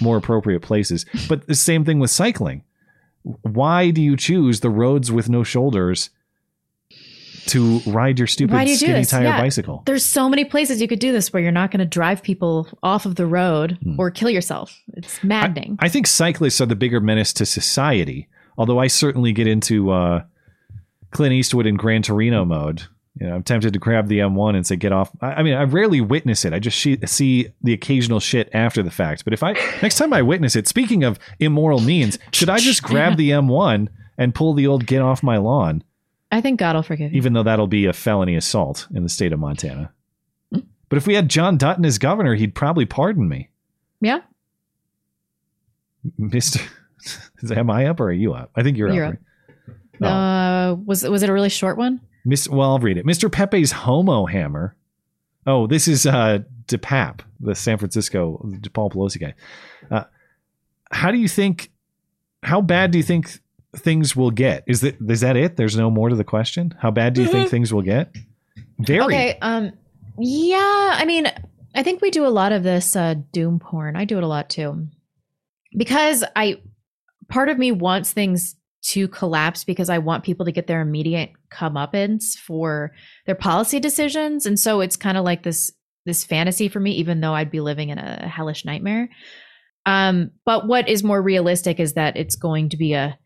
more 0.00 0.16
appropriate 0.16 0.60
places. 0.60 1.04
But 1.28 1.46
the 1.46 1.54
same 1.54 1.84
thing 1.84 1.98
with 1.98 2.10
cycling. 2.10 2.62
Why 3.42 3.90
do 3.90 4.00
you 4.00 4.16
choose 4.16 4.60
the 4.60 4.70
roads 4.70 5.10
with 5.10 5.28
no 5.28 5.42
shoulders 5.42 6.10
to 7.48 7.80
ride 7.86 8.18
your 8.18 8.26
stupid 8.26 8.68
you 8.68 8.76
skinny 8.76 9.04
tire 9.04 9.24
Yeah. 9.24 9.40
bicycle? 9.40 9.82
There's 9.86 10.04
so 10.04 10.28
many 10.28 10.44
places 10.44 10.80
you 10.80 10.88
could 10.88 10.98
do 10.98 11.12
this 11.12 11.32
where 11.32 11.42
you're 11.42 11.52
not 11.52 11.70
going 11.70 11.80
to 11.80 11.86
drive 11.86 12.22
people 12.22 12.68
off 12.82 13.06
of 13.06 13.14
the 13.16 13.26
road 13.26 13.78
or 13.98 14.10
kill 14.10 14.30
yourself. 14.30 14.78
It's 14.94 15.22
maddening. 15.22 15.70
Hmm. 15.70 15.84
I 15.84 15.88
think 15.88 16.06
cyclists 16.06 16.60
are 16.60 16.66
the 16.66 16.76
bigger 16.76 17.00
menace 17.00 17.32
to 17.34 17.46
society. 17.46 18.28
Although 18.58 18.78
I 18.78 18.86
certainly 18.86 19.32
get 19.32 19.46
into 19.46 19.90
uh, 19.90 20.22
Clint 21.10 21.32
Eastwood 21.32 21.66
in 21.66 21.76
Gran 21.76 22.02
Torino 22.02 22.44
mode. 22.44 22.82
You 23.18 23.26
know, 23.26 23.34
I'm 23.34 23.42
tempted 23.42 23.72
to 23.72 23.78
grab 23.78 24.08
the 24.08 24.18
M1 24.18 24.56
and 24.56 24.66
say, 24.66 24.76
"Get 24.76 24.92
off." 24.92 25.10
I, 25.22 25.34
I 25.36 25.42
mean, 25.42 25.54
I 25.54 25.62
rarely 25.62 26.02
witness 26.02 26.44
it. 26.44 26.52
I 26.52 26.58
just 26.58 26.78
see, 26.78 26.98
see 27.06 27.48
the 27.62 27.72
occasional 27.72 28.20
shit 28.20 28.50
after 28.52 28.82
the 28.82 28.90
fact. 28.90 29.24
But 29.24 29.32
if 29.32 29.42
I 29.42 29.52
next 29.80 29.96
time 29.96 30.12
I 30.12 30.20
witness 30.20 30.54
it, 30.54 30.68
speaking 30.68 31.02
of 31.02 31.18
immoral 31.40 31.80
means, 31.80 32.18
should 32.32 32.50
I 32.50 32.58
just 32.58 32.82
grab 32.90 33.16
the 33.16 33.30
M1 33.30 33.88
and 34.18 34.34
pull 34.34 34.52
the 34.52 34.66
old 34.66 34.84
"Get 34.84 35.00
off 35.00 35.22
my 35.22 35.38
lawn"? 35.38 35.82
I 36.32 36.40
think 36.40 36.58
God 36.58 36.74
will 36.76 36.82
forgive 36.82 37.12
you. 37.12 37.16
Even 37.18 37.32
though 37.32 37.42
that'll 37.42 37.66
be 37.66 37.86
a 37.86 37.92
felony 37.92 38.34
assault 38.36 38.86
in 38.94 39.02
the 39.02 39.08
state 39.08 39.32
of 39.32 39.38
Montana. 39.38 39.92
But 40.88 40.96
if 40.98 41.06
we 41.06 41.14
had 41.14 41.28
John 41.28 41.56
Dutton 41.56 41.84
as 41.84 41.98
governor, 41.98 42.34
he'd 42.36 42.54
probably 42.54 42.86
pardon 42.86 43.28
me. 43.28 43.48
Yeah. 44.00 44.20
Mister, 46.18 46.60
am 47.56 47.70
I 47.70 47.86
up 47.86 47.98
or 48.00 48.04
are 48.08 48.12
you 48.12 48.34
up? 48.34 48.50
I 48.54 48.62
think 48.62 48.76
you're, 48.76 48.92
You're 48.92 49.06
up. 49.06 49.14
up. 49.14 49.18
right? 50.00 50.08
Oh. 50.08 50.12
Uh, 50.12 50.74
was 50.84 51.02
was 51.02 51.22
it 51.22 51.28
a 51.30 51.32
really 51.32 51.48
short 51.48 51.76
one? 51.76 52.00
Miss, 52.24 52.48
well, 52.48 52.70
I'll 52.70 52.78
read 52.78 52.98
it. 52.98 53.06
Mr. 53.06 53.30
Pepe's 53.30 53.72
homo 53.72 54.26
hammer. 54.26 54.76
Oh, 55.46 55.66
this 55.66 55.86
is 55.88 56.06
uh, 56.06 56.40
DePape, 56.66 57.20
the 57.40 57.54
San 57.54 57.78
Francisco 57.78 58.44
Paul 58.72 58.90
Pelosi 58.90 59.20
guy. 59.20 59.34
Uh, 59.90 60.04
how 60.90 61.10
do 61.10 61.18
you 61.18 61.28
think? 61.28 61.70
How 62.42 62.60
bad 62.60 62.90
do 62.90 62.98
you 62.98 63.04
think 63.04 63.40
things 63.76 64.16
will 64.16 64.30
get? 64.30 64.64
Is 64.66 64.80
that 64.80 64.96
is 65.08 65.20
that 65.20 65.36
it? 65.36 65.56
There's 65.56 65.76
no 65.76 65.90
more 65.90 66.08
to 66.08 66.16
the 66.16 66.24
question. 66.24 66.74
How 66.80 66.90
bad 66.90 67.14
do 67.14 67.22
you 67.22 67.28
think 67.28 67.48
things 67.48 67.72
will 67.72 67.82
get? 67.82 68.14
Very. 68.78 69.04
Okay. 69.04 69.38
Um. 69.40 69.72
Yeah. 70.18 70.94
I 70.98 71.04
mean, 71.04 71.30
I 71.74 71.82
think 71.82 72.00
we 72.00 72.10
do 72.10 72.26
a 72.26 72.28
lot 72.28 72.52
of 72.52 72.62
this 72.62 72.96
uh, 72.96 73.14
doom 73.32 73.58
porn. 73.58 73.96
I 73.96 74.04
do 74.04 74.16
it 74.16 74.24
a 74.24 74.28
lot 74.28 74.48
too, 74.48 74.88
because 75.76 76.24
I 76.34 76.60
part 77.28 77.48
of 77.48 77.58
me 77.58 77.72
wants 77.72 78.12
things 78.12 78.56
to 78.88 79.08
collapse 79.08 79.64
because 79.64 79.90
I 79.90 79.98
want 79.98 80.24
people 80.24 80.46
to 80.46 80.52
get 80.52 80.68
their 80.68 80.80
immediate 80.80 81.32
comeuppance 81.50 82.36
for 82.36 82.92
their 83.26 83.34
policy 83.34 83.80
decisions, 83.80 84.46
and 84.46 84.58
so 84.58 84.80
it's 84.80 84.96
kind 84.96 85.18
of 85.18 85.24
like 85.24 85.42
this 85.42 85.72
this 86.06 86.24
fantasy 86.24 86.68
for 86.68 86.80
me, 86.80 86.92
even 86.92 87.20
though 87.20 87.34
I'd 87.34 87.50
be 87.50 87.60
living 87.60 87.90
in 87.90 87.98
a 87.98 88.28
hellish 88.28 88.64
nightmare. 88.64 89.08
Um, 89.86 90.30
but 90.44 90.66
what 90.66 90.88
is 90.88 91.04
more 91.04 91.20
realistic 91.20 91.78
is 91.78 91.94
that 91.94 92.16
it's 92.16 92.36
going 92.36 92.70
to 92.70 92.76
be 92.76 92.94
a 92.94 93.18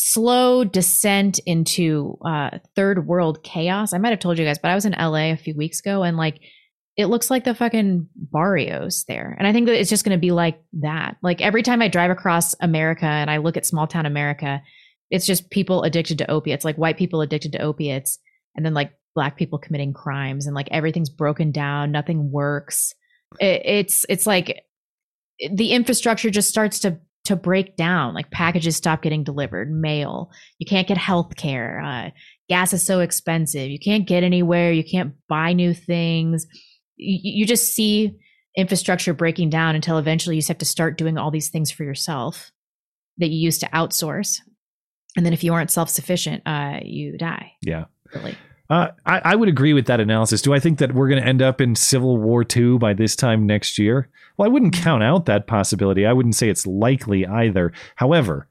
slow 0.00 0.62
descent 0.62 1.40
into 1.44 2.16
uh, 2.24 2.50
third 2.76 3.06
world 3.06 3.42
chaos. 3.42 3.92
I 3.92 3.98
might 3.98 4.10
have 4.10 4.20
told 4.20 4.38
you 4.38 4.44
guys, 4.44 4.58
but 4.58 4.70
I 4.70 4.76
was 4.76 4.84
in 4.84 4.92
LA 4.92 5.32
a 5.32 5.36
few 5.36 5.56
weeks 5.56 5.80
ago 5.80 6.04
and 6.04 6.16
like 6.16 6.40
it 6.96 7.06
looks 7.06 7.30
like 7.30 7.44
the 7.44 7.54
fucking 7.54 8.08
barrios 8.14 9.04
there. 9.08 9.34
And 9.38 9.46
I 9.46 9.52
think 9.52 9.66
that 9.66 9.78
it's 9.78 9.90
just 9.90 10.04
going 10.04 10.16
to 10.16 10.20
be 10.20 10.30
like 10.30 10.60
that. 10.80 11.16
Like 11.22 11.40
every 11.40 11.62
time 11.62 11.82
I 11.82 11.88
drive 11.88 12.12
across 12.12 12.54
America 12.60 13.06
and 13.06 13.28
I 13.28 13.38
look 13.38 13.56
at 13.56 13.66
small 13.66 13.88
town 13.88 14.06
America, 14.06 14.62
it's 15.10 15.26
just 15.26 15.50
people 15.50 15.82
addicted 15.82 16.18
to 16.18 16.30
opiates, 16.30 16.64
like 16.64 16.76
white 16.76 16.96
people 16.96 17.20
addicted 17.20 17.52
to 17.52 17.62
opiates, 17.62 18.18
and 18.54 18.64
then 18.64 18.74
like 18.74 18.92
black 19.16 19.36
people 19.36 19.58
committing 19.58 19.92
crimes 19.92 20.46
and 20.46 20.54
like 20.54 20.68
everything's 20.70 21.10
broken 21.10 21.50
down, 21.50 21.90
nothing 21.90 22.30
works. 22.30 22.94
It, 23.40 23.62
it's 23.64 24.06
it's 24.08 24.26
like 24.26 24.60
the 25.52 25.72
infrastructure 25.72 26.30
just 26.30 26.48
starts 26.48 26.80
to 26.80 27.00
to 27.28 27.36
break 27.36 27.76
down 27.76 28.14
like 28.14 28.30
packages 28.30 28.76
stop 28.76 29.02
getting 29.02 29.22
delivered 29.22 29.70
mail 29.70 30.30
you 30.58 30.66
can't 30.66 30.88
get 30.88 30.98
health 30.98 31.36
care 31.36 31.80
uh, 31.80 32.10
gas 32.48 32.72
is 32.72 32.84
so 32.84 33.00
expensive 33.00 33.70
you 33.70 33.78
can't 33.78 34.06
get 34.08 34.22
anywhere 34.22 34.72
you 34.72 34.84
can't 34.84 35.14
buy 35.28 35.52
new 35.52 35.74
things. 35.74 36.46
You, 36.96 37.40
you 37.40 37.46
just 37.46 37.74
see 37.74 38.16
infrastructure 38.56 39.14
breaking 39.14 39.50
down 39.50 39.74
until 39.74 39.98
eventually 39.98 40.36
you 40.36 40.40
just 40.40 40.48
have 40.48 40.58
to 40.58 40.64
start 40.64 40.98
doing 40.98 41.18
all 41.18 41.30
these 41.30 41.50
things 41.50 41.70
for 41.70 41.84
yourself 41.84 42.50
that 43.18 43.28
you 43.28 43.38
used 43.38 43.60
to 43.60 43.68
outsource. 43.68 44.40
And 45.16 45.24
then 45.24 45.32
if 45.32 45.44
you 45.44 45.52
aren't 45.52 45.70
self-sufficient 45.70 46.42
uh, 46.46 46.80
you 46.82 47.18
die. 47.18 47.52
Yeah. 47.62 47.84
really 48.14 48.36
Uh, 48.70 48.88
I, 49.06 49.20
I 49.24 49.34
would 49.34 49.48
agree 49.48 49.72
with 49.72 49.86
that 49.86 50.00
analysis. 50.00 50.42
Do 50.42 50.52
I 50.52 50.60
think 50.60 50.78
that 50.78 50.92
we're 50.92 51.08
going 51.08 51.22
to 51.22 51.26
end 51.26 51.40
up 51.40 51.60
in 51.60 51.74
Civil 51.74 52.18
War 52.18 52.44
II 52.54 52.78
by 52.78 52.92
this 52.92 53.16
time 53.16 53.46
next 53.46 53.78
year? 53.78 54.08
Well, 54.36 54.46
I 54.46 54.52
wouldn't 54.52 54.74
count 54.74 55.02
out 55.02 55.24
that 55.26 55.46
possibility. 55.46 56.04
I 56.06 56.12
wouldn't 56.12 56.36
say 56.36 56.48
it's 56.50 56.66
likely 56.66 57.26
either. 57.26 57.72
However, 57.96 58.48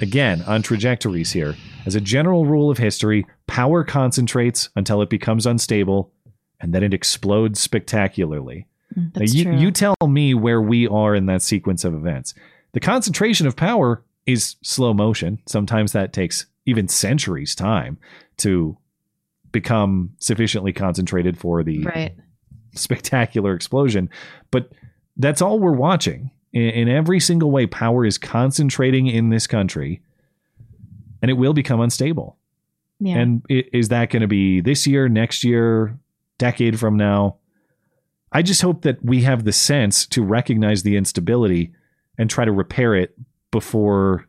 again, 0.00 0.42
on 0.42 0.62
trajectories 0.62 1.32
here, 1.32 1.56
as 1.86 1.94
a 1.94 2.00
general 2.00 2.44
rule 2.44 2.70
of 2.70 2.78
history, 2.78 3.24
power 3.46 3.84
concentrates 3.84 4.68
until 4.74 5.00
it 5.00 5.10
becomes 5.10 5.46
unstable 5.46 6.12
and 6.60 6.74
then 6.74 6.82
it 6.82 6.92
explodes 6.92 7.60
spectacularly. 7.60 8.66
Mm, 8.98 9.16
Now, 9.16 9.22
you, 9.24 9.44
true. 9.44 9.56
you 9.58 9.70
tell 9.70 9.94
me 10.06 10.34
where 10.34 10.60
we 10.60 10.88
are 10.88 11.14
in 11.14 11.26
that 11.26 11.42
sequence 11.42 11.84
of 11.84 11.94
events. 11.94 12.34
The 12.72 12.80
concentration 12.80 13.46
of 13.46 13.56
power 13.56 14.02
is 14.26 14.56
slow 14.62 14.92
motion. 14.92 15.38
Sometimes 15.46 15.92
that 15.92 16.12
takes 16.12 16.46
even 16.66 16.88
centuries' 16.88 17.54
time 17.54 17.98
to 18.38 18.76
become 19.52 20.10
sufficiently 20.18 20.72
concentrated 20.72 21.38
for 21.38 21.62
the 21.62 21.82
right 21.84 22.14
spectacular 22.74 23.54
explosion. 23.54 24.08
But 24.50 24.70
that's 25.16 25.42
all 25.42 25.58
we're 25.58 25.72
watching. 25.72 26.30
In, 26.52 26.62
in 26.62 26.88
every 26.88 27.20
single 27.20 27.50
way, 27.50 27.66
power 27.66 28.04
is 28.04 28.18
concentrating 28.18 29.06
in 29.06 29.30
this 29.30 29.46
country 29.46 30.00
and 31.22 31.30
it 31.30 31.34
will 31.34 31.52
become 31.52 31.80
unstable. 31.80 32.36
yeah 33.00 33.18
And 33.18 33.42
i- 33.50 33.64
is 33.72 33.88
that 33.88 34.10
going 34.10 34.22
to 34.22 34.28
be 34.28 34.60
this 34.60 34.86
year, 34.86 35.08
next 35.08 35.44
year, 35.44 35.98
decade 36.38 36.78
from 36.78 36.96
now? 36.96 37.36
I 38.32 38.42
just 38.42 38.62
hope 38.62 38.82
that 38.82 39.04
we 39.04 39.22
have 39.22 39.44
the 39.44 39.52
sense 39.52 40.06
to 40.06 40.22
recognize 40.22 40.82
the 40.84 40.96
instability 40.96 41.72
and 42.16 42.30
try 42.30 42.44
to 42.44 42.52
repair 42.52 42.94
it 42.94 43.14
before 43.50 44.26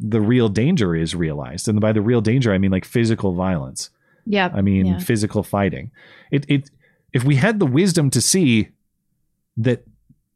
the 0.00 0.20
real 0.20 0.48
danger 0.48 0.96
is 0.96 1.14
realized. 1.14 1.68
And 1.68 1.80
by 1.80 1.92
the 1.92 2.00
real 2.00 2.20
danger, 2.20 2.52
I 2.52 2.58
mean 2.58 2.70
like 2.70 2.84
physical 2.84 3.34
violence. 3.34 3.90
yeah 4.26 4.50
I 4.54 4.62
mean 4.62 4.86
yeah. 4.86 4.98
physical 4.98 5.42
fighting. 5.42 5.90
It 6.30 6.44
it 6.48 6.70
if 7.12 7.24
we 7.24 7.36
had 7.36 7.58
the 7.58 7.66
wisdom 7.66 8.10
to 8.10 8.20
see 8.20 8.68
that 9.56 9.84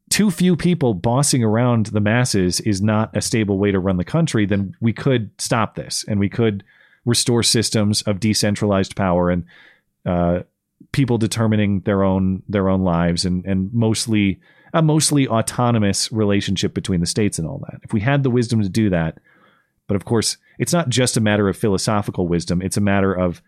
too 0.09 0.29
few 0.29 0.55
people 0.55 0.93
bossing 0.93 1.43
around 1.43 1.87
the 1.87 1.99
masses 1.99 2.59
is 2.61 2.81
not 2.81 3.15
a 3.15 3.21
stable 3.21 3.57
way 3.57 3.71
to 3.71 3.79
run 3.79 3.97
the 3.97 4.03
country, 4.03 4.45
then 4.45 4.75
we 4.79 4.93
could 4.93 5.29
stop 5.39 5.75
this 5.75 6.05
and 6.07 6.19
we 6.19 6.29
could 6.29 6.63
restore 7.05 7.43
systems 7.43 8.01
of 8.03 8.19
decentralized 8.19 8.95
power 8.95 9.31
and 9.31 9.45
uh, 10.05 10.41
people 10.91 11.17
determining 11.17 11.79
their 11.81 12.03
own 12.03 12.43
their 12.47 12.69
own 12.69 12.81
lives 12.83 13.25
and 13.25 13.45
and 13.45 13.73
mostly 13.73 14.39
a 14.73 14.81
mostly 14.81 15.27
autonomous 15.27 16.11
relationship 16.11 16.73
between 16.73 16.99
the 16.99 17.05
states 17.05 17.39
and 17.39 17.47
all 17.47 17.59
that. 17.69 17.79
If 17.83 17.93
we 17.93 18.01
had 18.01 18.23
the 18.23 18.29
wisdom 18.29 18.61
to 18.61 18.69
do 18.69 18.89
that, 18.89 19.19
but 19.87 19.95
of 19.95 20.05
course, 20.05 20.37
it's 20.59 20.73
not 20.73 20.89
just 20.89 21.17
a 21.17 21.21
matter 21.21 21.47
of 21.49 21.57
philosophical 21.57 22.27
wisdom, 22.27 22.61
it's 22.61 22.77
a 22.77 22.81
matter 22.81 23.13
of 23.13 23.41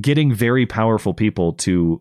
getting 0.00 0.32
very 0.32 0.66
powerful 0.66 1.14
people 1.14 1.52
to 1.52 2.00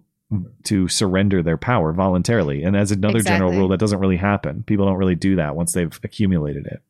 to 0.63 0.87
surrender 0.87 1.43
their 1.43 1.57
power 1.57 1.93
voluntarily. 1.93 2.63
And 2.63 2.75
as 2.75 2.91
another 2.91 3.19
general 3.19 3.51
rule, 3.51 3.67
that 3.67 3.79
doesn't 3.79 3.99
really 3.99 4.17
happen. 4.17 4.63
People 4.63 4.87
don't 4.87 4.97
really 4.97 5.13
do 5.13 5.35
that 5.35 5.55
once 5.55 5.73
they've 5.73 5.99
accumulated 6.03 6.65
it. 6.65 6.81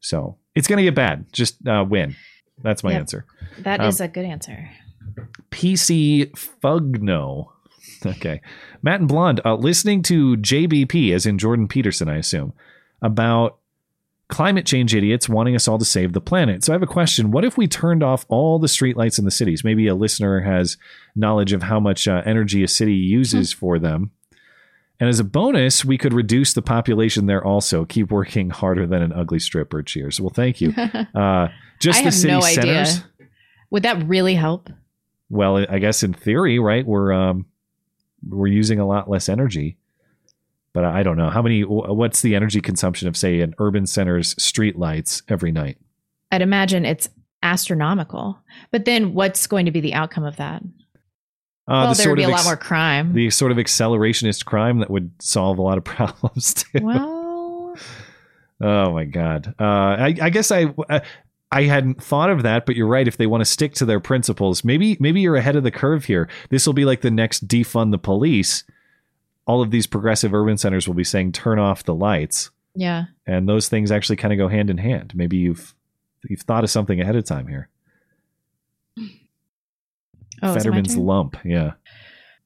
So 0.00 0.36
it's 0.54 0.68
going 0.68 0.76
to 0.76 0.82
get 0.82 0.94
bad. 0.94 1.32
Just 1.32 1.66
uh, 1.66 1.82
win. 1.88 2.14
That's 2.62 2.84
my 2.84 2.90
Yep. 2.90 3.00
answer. 3.00 3.24
That 3.60 3.80
Um, 3.80 3.86
is 3.88 4.02
a 4.02 4.08
good 4.08 4.26
answer. 4.26 4.68
PC 5.50 6.30
Fugno. 6.32 7.48
Okay. 8.06 8.40
Matt 8.82 9.00
and 9.00 9.08
Blonde, 9.08 9.40
uh, 9.44 9.56
listening 9.56 10.02
to 10.04 10.36
JBP, 10.38 11.12
as 11.14 11.26
in 11.26 11.36
Jordan 11.36 11.68
Peterson, 11.68 12.08
I 12.08 12.16
assume, 12.16 12.54
about 13.02 13.58
climate 14.30 14.64
change 14.64 14.94
idiots 14.94 15.28
wanting 15.28 15.54
us 15.54 15.68
all 15.68 15.78
to 15.78 15.84
save 15.84 16.12
the 16.12 16.20
planet. 16.20 16.64
So 16.64 16.72
I 16.72 16.74
have 16.74 16.82
a 16.82 16.86
question. 16.86 17.30
What 17.30 17.44
if 17.44 17.58
we 17.58 17.66
turned 17.66 18.02
off 18.02 18.24
all 18.28 18.58
the 18.58 18.66
streetlights 18.68 19.18
in 19.18 19.24
the 19.24 19.30
cities? 19.30 19.64
Maybe 19.64 19.86
a 19.86 19.94
listener 19.94 20.40
has 20.40 20.76
knowledge 21.14 21.52
of 21.52 21.64
how 21.64 21.80
much 21.80 22.08
uh, 22.08 22.22
energy 22.24 22.62
a 22.62 22.68
city 22.68 22.94
uses 22.94 23.52
for 23.52 23.78
them. 23.78 24.10
And 24.98 25.08
as 25.08 25.18
a 25.18 25.24
bonus, 25.24 25.84
we 25.84 25.96
could 25.96 26.12
reduce 26.12 26.52
the 26.52 26.60
population 26.62 27.26
there 27.26 27.42
also. 27.44 27.86
Keep 27.86 28.10
working 28.10 28.50
harder 28.50 28.86
than 28.86 29.00
an 29.02 29.12
ugly 29.12 29.38
stripper. 29.38 29.82
Cheers. 29.82 30.20
Well, 30.20 30.32
thank 30.34 30.60
you. 30.60 30.74
Uh, 31.14 31.48
just 31.80 32.00
I 32.00 32.02
the 32.02 32.04
have 32.04 32.14
city 32.14 32.32
no 32.34 32.40
centers. 32.40 32.98
idea. 32.98 33.28
Would 33.70 33.82
that 33.84 34.06
really 34.06 34.34
help? 34.34 34.68
Well, 35.30 35.64
I 35.68 35.78
guess 35.78 36.02
in 36.02 36.12
theory, 36.12 36.58
right? 36.58 36.86
We're 36.86 37.12
um, 37.12 37.46
we're 38.28 38.48
using 38.48 38.78
a 38.78 38.86
lot 38.86 39.08
less 39.08 39.28
energy, 39.30 39.78
but 40.72 40.84
I 40.84 41.02
don't 41.02 41.16
know 41.16 41.30
how 41.30 41.42
many. 41.42 41.62
What's 41.62 42.22
the 42.22 42.34
energy 42.34 42.60
consumption 42.60 43.08
of, 43.08 43.16
say, 43.16 43.40
an 43.40 43.54
urban 43.58 43.86
center's 43.86 44.40
street 44.42 44.78
lights 44.78 45.22
every 45.28 45.52
night? 45.52 45.78
I'd 46.32 46.42
imagine 46.42 46.84
it's 46.84 47.08
astronomical. 47.42 48.38
But 48.70 48.84
then 48.84 49.14
what's 49.14 49.46
going 49.46 49.66
to 49.66 49.72
be 49.72 49.80
the 49.80 49.94
outcome 49.94 50.24
of 50.24 50.36
that? 50.36 50.62
Uh, 51.66 51.84
well, 51.84 51.94
the 51.94 52.02
there 52.02 52.10
would 52.10 52.16
be 52.16 52.22
a 52.24 52.28
lot 52.28 52.44
more 52.44 52.56
crime. 52.56 53.12
The 53.12 53.30
sort 53.30 53.52
of 53.52 53.58
accelerationist 53.58 54.44
crime 54.44 54.78
that 54.78 54.90
would 54.90 55.10
solve 55.20 55.58
a 55.58 55.62
lot 55.62 55.78
of 55.78 55.84
problems 55.84 56.54
too. 56.54 56.80
well, 56.82 57.76
Oh 58.60 58.92
my 58.92 59.04
god. 59.04 59.54
Uh, 59.58 59.64
I, 59.64 60.16
I 60.20 60.30
guess 60.30 60.50
I 60.50 60.66
uh, 60.88 61.00
I 61.50 61.62
hadn't 61.64 62.02
thought 62.02 62.30
of 62.30 62.42
that, 62.42 62.66
but 62.66 62.76
you're 62.76 62.86
right. 62.86 63.08
If 63.08 63.16
they 63.16 63.26
want 63.26 63.40
to 63.40 63.46
stick 63.46 63.74
to 63.74 63.84
their 63.84 64.00
principles, 64.00 64.64
maybe 64.64 64.96
maybe 65.00 65.20
you're 65.20 65.36
ahead 65.36 65.56
of 65.56 65.64
the 65.64 65.70
curve 65.70 66.04
here. 66.04 66.28
This 66.50 66.66
will 66.66 66.74
be 66.74 66.84
like 66.84 67.00
the 67.00 67.10
next 67.10 67.48
defund 67.48 67.90
the 67.90 67.98
police. 67.98 68.64
All 69.46 69.62
of 69.62 69.70
these 69.70 69.86
progressive 69.86 70.34
urban 70.34 70.58
centers 70.58 70.86
will 70.86 70.94
be 70.94 71.04
saying 71.04 71.32
turn 71.32 71.58
off 71.58 71.84
the 71.84 71.94
lights, 71.94 72.50
yeah. 72.74 73.04
and 73.26 73.48
those 73.48 73.68
things 73.68 73.90
actually 73.90 74.16
kind 74.16 74.32
of 74.32 74.38
go 74.38 74.48
hand 74.48 74.70
in 74.70 74.78
hand. 74.78 75.12
Maybe 75.14 75.38
you've 75.38 75.74
you've 76.28 76.42
thought 76.42 76.64
of 76.64 76.70
something 76.70 77.00
ahead 77.00 77.16
of 77.16 77.24
time 77.24 77.46
here. 77.46 77.68
Oh, 80.42 80.54
is 80.54 80.64
it 80.64 80.68
my 80.68 80.76
Fetterman's 80.76 80.96
lump, 80.96 81.36
yeah. 81.44 81.72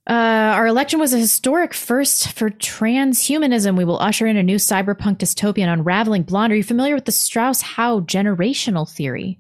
Uh, 0.06 0.52
our 0.54 0.66
election 0.66 1.00
was 1.00 1.14
a 1.14 1.18
historic 1.18 1.72
first 1.72 2.32
for 2.32 2.50
transhumanism. 2.50 3.76
We 3.76 3.86
will 3.86 3.98
usher 4.00 4.26
in 4.26 4.36
a 4.36 4.42
new 4.42 4.56
cyberpunk 4.56 5.16
dystopian 5.16 5.72
unraveling 5.72 6.24
blonde. 6.24 6.52
Are 6.52 6.56
you 6.56 6.64
familiar 6.64 6.94
with 6.94 7.06
the 7.06 7.12
Strauss 7.12 7.62
Howe 7.62 8.00
generational 8.00 8.90
theory 8.90 9.38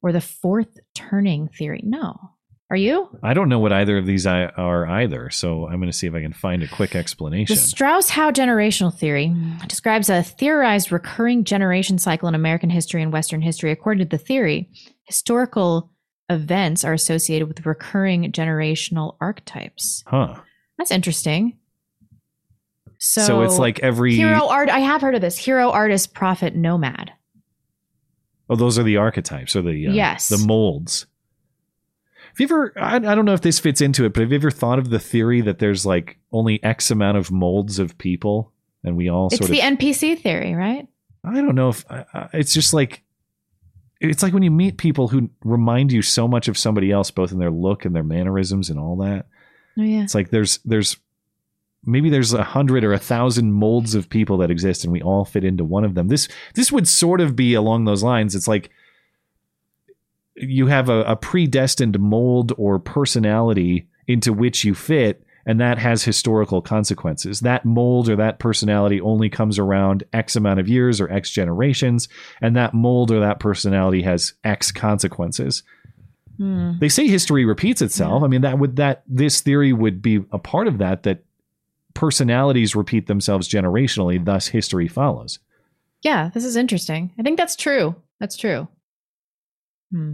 or 0.00 0.12
the 0.12 0.22
fourth 0.22 0.78
turning 0.94 1.48
theory? 1.48 1.82
No. 1.84 2.30
Are 2.68 2.76
you? 2.76 3.08
I 3.22 3.32
don't 3.32 3.48
know 3.48 3.60
what 3.60 3.72
either 3.72 3.96
of 3.96 4.06
these 4.06 4.26
I- 4.26 4.46
are 4.46 4.86
either, 4.86 5.30
so 5.30 5.66
I'm 5.68 5.76
going 5.78 5.90
to 5.90 5.96
see 5.96 6.08
if 6.08 6.14
I 6.14 6.20
can 6.20 6.32
find 6.32 6.64
a 6.64 6.68
quick 6.68 6.96
explanation. 6.96 7.54
The 7.54 7.60
Strauss 7.62 8.08
Howe 8.10 8.32
generational 8.32 8.92
theory 8.92 9.32
describes 9.68 10.10
a 10.10 10.22
theorized 10.24 10.90
recurring 10.90 11.44
generation 11.44 11.96
cycle 11.98 12.28
in 12.28 12.34
American 12.34 12.68
history 12.70 13.02
and 13.02 13.12
Western 13.12 13.40
history. 13.40 13.70
According 13.70 14.04
to 14.08 14.16
the 14.16 14.22
theory, 14.22 14.68
historical 15.04 15.92
events 16.28 16.82
are 16.84 16.92
associated 16.92 17.46
with 17.46 17.64
recurring 17.64 18.32
generational 18.32 19.16
archetypes. 19.20 20.02
huh? 20.08 20.34
That's 20.76 20.90
interesting. 20.90 21.58
So, 22.98 23.20
So 23.22 23.42
it's 23.42 23.58
like 23.58 23.78
every 23.80 24.16
hero 24.16 24.48
art. 24.48 24.70
I 24.70 24.80
have 24.80 25.02
heard 25.02 25.14
of 25.14 25.20
this 25.20 25.38
hero, 25.38 25.70
artist, 25.70 26.14
prophet, 26.14 26.56
nomad. 26.56 27.12
Oh, 28.50 28.56
those 28.56 28.76
are 28.78 28.82
the 28.82 28.96
archetypes 28.96 29.54
or 29.54 29.62
the 29.62 29.86
uh, 29.86 29.92
Yes. 29.92 30.28
the 30.28 30.38
molds. 30.46 31.06
Have 32.38 32.50
you 32.50 32.56
ever? 32.56 32.72
I, 32.76 32.96
I 32.96 33.14
don't 33.14 33.24
know 33.24 33.32
if 33.32 33.40
this 33.40 33.58
fits 33.58 33.80
into 33.80 34.04
it, 34.04 34.12
but 34.12 34.20
have 34.20 34.30
you 34.30 34.36
ever 34.36 34.50
thought 34.50 34.78
of 34.78 34.90
the 34.90 34.98
theory 34.98 35.40
that 35.40 35.58
there's 35.58 35.86
like 35.86 36.18
only 36.32 36.62
X 36.62 36.90
amount 36.90 37.16
of 37.16 37.30
molds 37.30 37.78
of 37.78 37.96
people, 37.96 38.52
and 38.84 38.96
we 38.96 39.08
all 39.08 39.28
It's 39.28 39.38
sort 39.38 39.50
of 39.50 39.56
It's 39.56 39.64
the? 39.64 39.76
NPC 39.76 40.20
theory, 40.20 40.54
right? 40.54 40.86
I 41.24 41.34
don't 41.36 41.54
know 41.54 41.70
if 41.70 41.84
uh, 41.90 42.28
it's 42.32 42.52
just 42.52 42.74
like 42.74 43.02
it's 44.00 44.22
like 44.22 44.34
when 44.34 44.42
you 44.42 44.50
meet 44.50 44.76
people 44.76 45.08
who 45.08 45.30
remind 45.44 45.92
you 45.92 46.02
so 46.02 46.28
much 46.28 46.48
of 46.48 46.58
somebody 46.58 46.92
else, 46.92 47.10
both 47.10 47.32
in 47.32 47.38
their 47.38 47.50
look 47.50 47.84
and 47.84 47.96
their 47.96 48.04
mannerisms 48.04 48.68
and 48.68 48.78
all 48.78 48.96
that. 48.96 49.26
Oh 49.78 49.82
yeah. 49.82 50.02
It's 50.02 50.14
like 50.14 50.30
there's 50.30 50.58
there's 50.58 50.96
maybe 51.84 52.10
there's 52.10 52.34
a 52.34 52.44
hundred 52.44 52.84
or 52.84 52.92
a 52.92 52.98
thousand 52.98 53.52
molds 53.52 53.94
of 53.94 54.10
people 54.10 54.36
that 54.38 54.50
exist, 54.50 54.84
and 54.84 54.92
we 54.92 55.00
all 55.00 55.24
fit 55.24 55.44
into 55.44 55.64
one 55.64 55.84
of 55.84 55.94
them. 55.94 56.08
This 56.08 56.28
this 56.54 56.70
would 56.70 56.86
sort 56.86 57.20
of 57.20 57.34
be 57.34 57.54
along 57.54 57.86
those 57.86 58.02
lines. 58.02 58.34
It's 58.34 58.48
like 58.48 58.70
you 60.36 60.66
have 60.66 60.88
a, 60.88 61.02
a 61.02 61.16
predestined 61.16 61.98
mold 61.98 62.52
or 62.56 62.78
personality 62.78 63.88
into 64.06 64.32
which 64.32 64.64
you 64.64 64.74
fit, 64.74 65.22
and 65.46 65.60
that 65.60 65.78
has 65.78 66.04
historical 66.04 66.60
consequences. 66.62 67.40
That 67.40 67.64
mold 67.64 68.08
or 68.08 68.16
that 68.16 68.38
personality 68.38 69.00
only 69.00 69.28
comes 69.28 69.58
around 69.58 70.04
X 70.12 70.36
amount 70.36 70.60
of 70.60 70.68
years 70.68 71.00
or 71.00 71.10
X 71.10 71.30
generations, 71.30 72.08
and 72.40 72.56
that 72.56 72.74
mold 72.74 73.10
or 73.10 73.20
that 73.20 73.40
personality 73.40 74.02
has 74.02 74.34
X 74.44 74.72
consequences 74.72 75.62
Hmm. 76.38 76.72
they 76.80 76.88
say 76.88 77.08
history 77.08 77.44
repeats 77.44 77.80
itself. 77.80 78.22
I 78.22 78.26
mean, 78.26 78.42
that 78.42 78.58
would 78.58 78.76
that 78.76 79.04
this 79.06 79.40
theory 79.40 79.72
would 79.72 80.02
be 80.02 80.22
a 80.32 80.38
part 80.38 80.66
of 80.68 80.78
that. 80.78 81.04
That 81.04 81.24
personalities 81.94 82.76
repeat 82.76 83.06
themselves 83.06 83.48
generationally, 83.48 84.22
thus 84.22 84.48
history 84.48 84.86
follows. 84.86 85.38
Yeah, 86.02 86.30
this 86.34 86.44
is 86.44 86.56
interesting. 86.56 87.10
I 87.18 87.22
think 87.22 87.38
that's 87.38 87.56
true. 87.56 87.96
That's 88.20 88.36
true. 88.36 88.68
Hmm. 89.90 90.12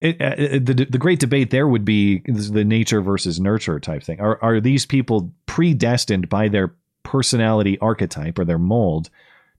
It, 0.00 0.20
uh, 0.20 0.36
the 0.36 0.86
the 0.88 0.98
great 0.98 1.18
debate 1.18 1.50
there 1.50 1.66
would 1.66 1.84
be 1.84 2.20
the 2.26 2.64
nature 2.64 3.00
versus 3.00 3.40
nurture 3.40 3.80
type 3.80 4.04
thing. 4.04 4.20
Are 4.20 4.38
are 4.42 4.60
these 4.60 4.86
people 4.86 5.32
predestined 5.46 6.28
by 6.28 6.48
their 6.48 6.74
personality 7.02 7.78
archetype 7.80 8.38
or 8.38 8.44
their 8.44 8.58
mold 8.58 9.10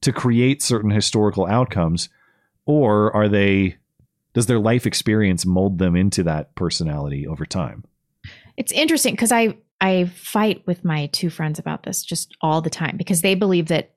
to 0.01 0.13
create 0.13 0.61
certain 0.61 0.91
historical 0.91 1.45
outcomes, 1.45 2.07
or 2.65 3.13
are 3.13 3.27
they? 3.27 3.75
Does 4.33 4.45
their 4.45 4.59
life 4.59 4.85
experience 4.85 5.45
mold 5.45 5.79
them 5.79 5.95
into 5.95 6.23
that 6.23 6.55
personality 6.55 7.27
over 7.27 7.45
time? 7.45 7.83
It's 8.55 8.71
interesting 8.71 9.15
because 9.15 9.33
I 9.33 9.57
I 9.81 10.05
fight 10.15 10.63
with 10.65 10.85
my 10.85 11.07
two 11.07 11.29
friends 11.29 11.59
about 11.59 11.83
this 11.83 12.03
just 12.03 12.35
all 12.41 12.61
the 12.61 12.69
time 12.69 12.95
because 12.95 13.21
they 13.21 13.35
believe 13.35 13.67
that 13.67 13.95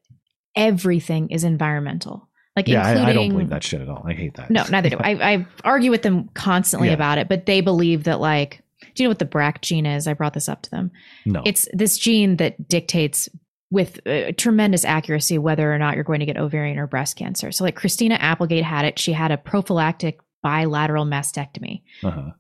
everything 0.57 1.31
is 1.31 1.45
environmental. 1.45 2.29
Like 2.57 2.69
yeah, 2.69 2.85
I, 2.85 2.91
including 2.93 3.09
I 3.09 3.13
don't 3.15 3.29
believe 3.31 3.49
that 3.51 3.65
shit 3.65 3.81
at 3.81 3.89
all. 3.89 4.05
I 4.07 4.13
hate 4.13 4.35
that. 4.35 4.51
No, 4.51 4.65
neither 4.71 4.91
do 4.91 4.97
I. 5.01 5.11
I 5.33 5.47
argue 5.65 5.91
with 5.91 6.03
them 6.03 6.29
constantly 6.35 6.89
Yeah. 6.89 6.95
about 6.95 7.19
it, 7.19 7.29
but 7.29 7.47
they 7.47 7.61
believe 7.63 8.05
that 8.05 8.21
like, 8.21 8.63
do 8.95 9.03
you 9.03 9.07
know 9.07 9.11
what 9.11 9.19
the 9.21 9.25
BRCA 9.27 9.61
gene 9.63 9.87
is? 9.87 10.07
I 10.07 10.13
brought 10.13 10.35
this 10.35 10.49
up 10.49 10.63
to 10.63 10.71
them. 10.71 10.91
No. 11.25 11.43
It's 11.47 11.67
this 11.73 11.97
gene 11.97 12.37
that 12.37 12.69
dictates 12.69 13.29
with 13.71 14.07
uh, 14.07 14.33
tremendous 14.37 14.85
accuracy 14.85 15.39
whether 15.39 15.73
or 15.73 15.79
not 15.79 15.95
you're 15.95 16.05
going 16.05 16.21
to 16.21 16.27
get 16.27 16.37
ovarian 16.37 16.79
or 16.79 16.87
breast 16.87 17.17
cancer. 17.17 17.51
So 17.53 17.65
like 17.65 17.75
Christina 17.75 18.17
Applegate 18.17 18.65
had 18.65 18.85
it. 18.85 18.99
She 18.99 19.13
had 19.15 19.31
a 19.31 19.39
prophylactic 19.39 20.19
bilateral 20.43 21.07
mastectomy. 21.07 21.81
Uh-huh. 22.05 22.33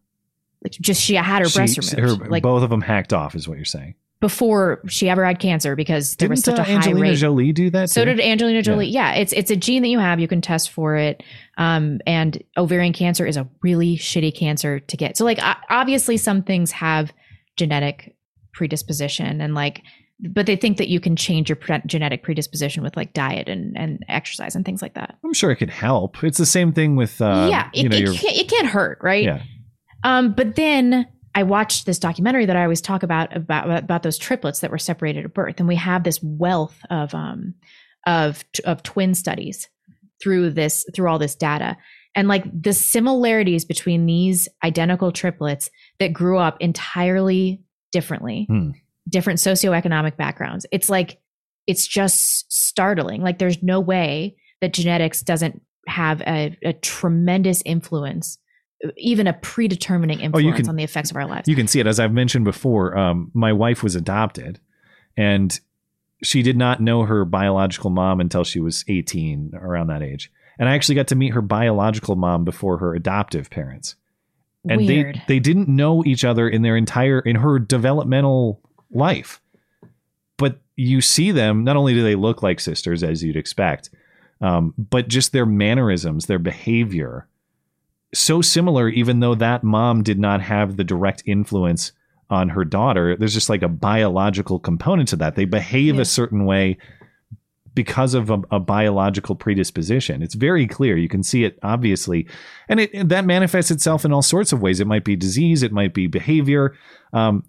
Like 0.62 0.72
just 0.80 1.00
she 1.02 1.14
had 1.14 1.42
her 1.42 1.48
She- 1.48 1.58
breast 1.58 1.94
removed. 1.94 2.20
her- 2.22 2.28
like 2.28 2.42
both 2.42 2.62
of 2.62 2.70
them 2.70 2.80
hacked 2.82 3.12
off, 3.12 3.34
is 3.34 3.48
what 3.48 3.56
you're 3.58 3.64
saying. 3.64 3.94
before 4.20 4.80
she 4.86 5.08
ever 5.08 5.24
had 5.24 5.40
cancer 5.40 5.74
because 5.74 6.14
there 6.16 6.28
was 6.28 6.42
Didn't 6.42 6.56
such 6.56 6.60
uh, 6.60 6.62
a 6.62 6.64
high 6.72 6.76
Angelina 6.76 7.00
rate. 7.10 7.16
Jolie 7.16 7.52
do 7.52 7.70
that? 7.70 7.90
So 7.90 8.04
too? 8.04 8.14
did 8.14 8.20
Angelina 8.24 8.62
Jolie. 8.62 8.86
Yeah. 8.88 9.14
it's 9.14 9.32
it's 9.32 9.50
a 9.50 9.56
gene 9.56 9.82
that 9.82 9.88
you 9.88 9.98
have. 9.98 10.20
You 10.20 10.28
can 10.28 10.40
test 10.40 10.70
for 10.70 10.94
it. 10.96 11.22
Um, 11.58 12.00
and 12.06 12.40
ovarian 12.56 12.92
cancer 12.92 13.26
is 13.26 13.36
a 13.36 13.48
really 13.62 13.96
shitty 13.96 14.36
cancer 14.36 14.78
to 14.78 14.96
get. 14.96 15.16
So 15.16 15.24
like 15.24 15.40
obviously 15.68 16.16
some 16.16 16.42
things 16.44 16.70
have 16.70 17.12
genetic 17.56 18.14
predisposition 18.52 19.40
and 19.40 19.54
like, 19.56 19.82
but 20.30 20.46
they 20.46 20.54
think 20.54 20.76
that 20.76 20.88
you 20.88 21.00
can 21.00 21.16
change 21.16 21.48
your 21.48 21.56
pre- 21.56 21.82
genetic 21.86 22.22
predisposition 22.22 22.84
with 22.84 22.96
like 22.96 23.12
diet 23.12 23.48
and 23.48 23.76
and 23.76 24.04
exercise 24.08 24.54
and 24.54 24.64
things 24.64 24.80
like 24.82 24.94
that. 24.94 25.16
I'm 25.24 25.32
sure 25.34 25.50
it 25.50 25.56
could 25.56 25.70
help. 25.70 26.22
It's 26.22 26.38
the 26.38 26.46
same 26.46 26.72
thing 26.72 26.94
with 26.94 27.20
uh, 27.20 27.48
yeah, 27.50 27.70
it, 27.74 27.82
you 27.82 27.88
know, 27.88 27.96
it, 27.96 28.02
your 28.04 28.14
can't, 28.14 28.36
it 28.36 28.48
can't 28.48 28.66
hurt, 28.68 28.98
right? 29.02 29.24
yeah. 29.24 29.42
Um, 30.04 30.32
but 30.32 30.56
then 30.56 31.06
I 31.34 31.42
watched 31.44 31.86
this 31.86 31.98
documentary 31.98 32.46
that 32.46 32.56
I 32.56 32.62
always 32.62 32.80
talk 32.80 33.02
about 33.02 33.34
about 33.36 33.70
about 33.70 34.02
those 34.02 34.18
triplets 34.18 34.60
that 34.60 34.70
were 34.70 34.78
separated 34.78 35.24
at 35.24 35.34
birth, 35.34 35.56
and 35.58 35.68
we 35.68 35.76
have 35.76 36.04
this 36.04 36.20
wealth 36.22 36.78
of 36.90 37.14
um 37.14 37.54
of 38.06 38.44
of 38.64 38.82
twin 38.82 39.14
studies 39.14 39.68
through 40.22 40.50
this 40.50 40.84
through 40.94 41.08
all 41.08 41.18
this 41.18 41.34
data. 41.34 41.76
And 42.14 42.28
like 42.28 42.44
the 42.62 42.74
similarities 42.74 43.64
between 43.64 44.04
these 44.04 44.48
identical 44.62 45.12
triplets 45.12 45.70
that 45.98 46.12
grew 46.12 46.38
up 46.38 46.58
entirely 46.60 47.62
differently 47.90 48.46
Hmm. 48.48 48.70
different 49.08 49.38
socioeconomic 49.38 50.16
backgrounds. 50.16 50.66
It's 50.70 50.90
like 50.90 51.18
it's 51.66 51.86
just 51.86 52.52
startling. 52.52 53.22
Like 53.22 53.38
there's 53.38 53.62
no 53.62 53.80
way 53.80 54.36
that 54.60 54.72
genetics 54.72 55.22
doesn't 55.22 55.62
have 55.88 56.20
a, 56.22 56.56
a 56.62 56.72
tremendous 56.72 57.62
influence 57.64 58.38
even 58.96 59.26
a 59.26 59.32
predetermining 59.32 60.18
Oh, 60.20 60.24
influence 60.24 60.56
can- 60.60 60.68
on 60.68 60.76
the 60.76 60.82
effects 60.84 61.10
of 61.10 61.16
our 61.16 61.26
lives 61.26 61.46
You 61.48 61.54
can 61.56 61.66
see 61.68 61.80
it 61.80 61.86
as 61.86 62.00
I've 62.00 62.12
mentioned 62.12 62.44
before. 62.44 62.96
Um, 62.96 63.30
my 63.34 63.52
wife 63.52 63.82
was 63.82 63.94
adopted, 63.94 64.58
and 65.16 65.58
she 66.22 66.42
did 66.42 66.56
not 66.56 66.80
know 66.80 67.02
her 67.04 67.24
biological 67.24 67.90
mom 67.90 68.20
until 68.20 68.44
she 68.44 68.60
was 68.60 68.84
18, 68.88 69.52
around 69.54 69.88
that 69.88 70.02
age. 70.02 70.30
And 70.58 70.68
I 70.68 70.74
actually 70.74 70.94
got 70.96 71.08
to 71.08 71.16
meet 71.16 71.32
her 71.32 71.42
biological 71.42 72.14
mom 72.16 72.44
before 72.44 72.78
her 72.78 72.94
adoptive 72.94 73.50
parents. 73.50 73.96
And 74.68 74.86
Weird. 74.86 75.16
they 75.26 75.34
they 75.34 75.40
didn't 75.40 75.68
know 75.68 76.04
each 76.04 76.24
other 76.24 76.48
in 76.48 76.62
their 76.62 76.76
entire 76.76 77.18
in 77.18 77.36
her 77.36 77.58
developmental 77.58 78.60
life. 78.92 79.40
But 80.38 80.60
you 80.76 81.00
see 81.00 81.32
them, 81.32 81.64
not 81.64 81.76
only 81.76 81.94
do 81.94 82.02
they 82.04 82.14
look 82.14 82.42
like 82.44 82.60
sisters 82.60 83.02
as 83.02 83.24
you'd 83.24 83.36
expect, 83.36 83.90
um, 84.40 84.72
but 84.78 85.08
just 85.08 85.32
their 85.32 85.46
mannerisms, 85.46 86.26
their 86.26 86.38
behavior, 86.38 87.26
so 88.14 88.40
similar, 88.42 88.88
even 88.88 89.20
though 89.20 89.34
that 89.34 89.62
mom 89.64 90.02
did 90.02 90.18
not 90.18 90.40
have 90.42 90.76
the 90.76 90.84
direct 90.84 91.22
influence 91.26 91.92
on 92.30 92.48
her 92.50 92.64
daughter. 92.64 93.16
There's 93.16 93.34
just 93.34 93.48
like 93.50 93.62
a 93.62 93.68
biological 93.68 94.58
component 94.58 95.08
to 95.10 95.16
that. 95.16 95.34
They 95.34 95.44
behave 95.44 95.96
Yeah. 95.96 96.02
a 96.02 96.04
certain 96.06 96.44
way 96.46 96.78
because 97.74 98.12
of 98.14 98.30
a, 98.30 98.40
a 98.50 98.60
biological 98.60 99.34
predisposition. 99.34 100.22
It's 100.22 100.34
very 100.34 100.66
clear. 100.66 100.96
You 100.96 101.08
can 101.08 101.22
see 101.22 101.44
it 101.44 101.58
obviously, 101.62 102.26
and 102.68 102.80
it 102.80 102.90
and 102.94 103.08
that 103.10 103.24
manifests 103.24 103.70
itself 103.70 104.04
in 104.04 104.12
all 104.12 104.22
sorts 104.22 104.52
of 104.52 104.60
ways. 104.62 104.80
It 104.80 104.86
might 104.86 105.04
be 105.04 105.16
disease. 105.16 105.62
It 105.62 105.72
might 105.72 105.94
be 105.94 106.06
behavior. 106.06 106.74
Um, 107.14 107.44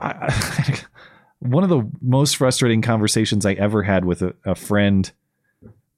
I, 0.00 0.80
one 1.40 1.62
of 1.62 1.68
the 1.70 1.88
most 2.00 2.36
frustrating 2.36 2.80
conversations 2.82 3.44
I 3.44 3.52
ever 3.52 3.82
had 3.82 4.04
with 4.06 4.22
a, 4.22 4.34
a 4.46 4.54
friend 4.54 5.10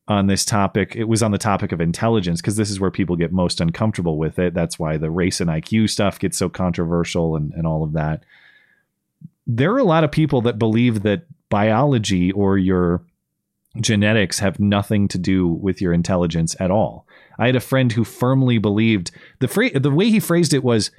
on 0.09 0.27
this 0.27 0.45
topic. 0.45 0.97
It 0.97 1.05
was 1.05 1.23
on 1.23 1.31
the 1.31 1.39
topic 1.39 1.71
of 1.71 1.81
intelligence 1.81 2.41
because 2.41 2.57
this 2.57 2.71
is 2.71 2.81
where 2.81 2.91
people 2.91 3.15
get 3.15 3.31
most 3.31 3.61
uncomfortable 3.61 4.17
with 4.17 4.39
it. 4.39 4.55
That's 4.55 4.79
why 4.79 4.97
the 4.97 5.11
race 5.11 5.41
and 5.41 5.51
IQ 5.51 5.91
stuff 5.91 6.19
gets 6.19 6.39
so 6.39 6.49
controversial 6.49 7.37
and, 7.37 7.53
and 7.53 7.67
all 7.67 7.85
of 7.85 7.93
that. 7.93 8.25
There 9.47 9.73
are 9.73 9.79
a 9.79 9.85
lot 9.85 10.05
of 10.05 10.11
people 10.11 10.41
that 10.43 10.59
believe 10.59 11.03
that 11.03 11.27
biology 11.51 12.33
or 12.33 12.57
your 12.59 13.03
genetics 13.81 14.39
have 14.39 14.59
nothing 14.59 15.09
to 15.09 15.19
do 15.19 15.47
with 15.47 15.81
your 15.81 15.93
intelligence 15.93 16.57
at 16.59 16.71
all. 16.71 17.07
I 17.39 17.47
had 17.47 17.57
a 17.57 17.61
friend 17.61 17.93
who 17.93 18.05
firmly 18.05 18.59
believed 18.59 19.11
the 19.39 19.49
phrase, 19.49 19.73
the 19.75 19.91
way 19.91 20.11
he 20.11 20.21
phrased 20.21 20.55
it 20.55 20.65
was 20.65 20.91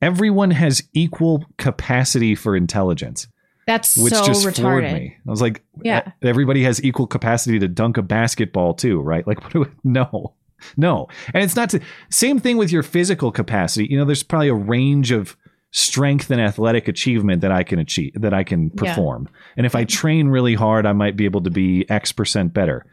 everyone 0.00 0.52
has 0.52 0.82
equal 0.92 1.46
capacity 1.56 2.34
for 2.34 2.54
intelligence 2.54 3.26
That's 3.68 3.96
which 3.96 4.12
so 4.14 4.24
just 4.24 4.42
floored 4.42 4.82
retarded. 4.82 4.92
me. 4.94 5.16
I 5.26 5.30
was 5.30 5.40
like, 5.40 5.62
Yeah. 5.84 6.08
"E- 6.08 6.28
everybody 6.28 6.64
has 6.64 6.82
equal 6.82 7.06
capacity 7.06 7.60
to 7.60 7.68
dunk 7.68 7.96
a 7.98 8.02
basketball 8.02 8.74
too, 8.74 9.00
right? 9.00 9.24
Like, 9.26 9.40
what 9.44 9.52
do 9.52 9.60
we, 9.60 9.66
no, 9.84 10.34
no, 10.76 11.06
and 11.32 11.44
it's 11.44 11.54
not 11.54 11.70
to 11.70 11.80
same 12.10 12.40
thing 12.40 12.56
with 12.56 12.72
your 12.72 12.82
physical 12.82 13.30
capacity. 13.30 13.86
You 13.88 13.98
know, 13.98 14.04
there's 14.04 14.24
probably 14.24 14.48
a 14.48 14.54
range 14.54 15.12
of 15.12 15.36
strength 15.70 16.30
and 16.30 16.40
athletic 16.40 16.88
achievement 16.88 17.42
that 17.42 17.52
I 17.52 17.62
can 17.62 17.78
achieve 17.78 18.12
that 18.14 18.32
I 18.34 18.42
can 18.42 18.64
Yeah. 18.82 18.94
perform, 18.94 19.28
and 19.56 19.66
if 19.66 19.76
I 19.76 19.84
train 19.84 20.28
really 20.28 20.54
hard, 20.54 20.86
I 20.86 20.92
might 20.94 21.14
be 21.16 21.26
able 21.26 21.42
to 21.42 21.50
be 21.50 21.84
X 21.88 22.10
percent 22.10 22.52
better. 22.54 22.84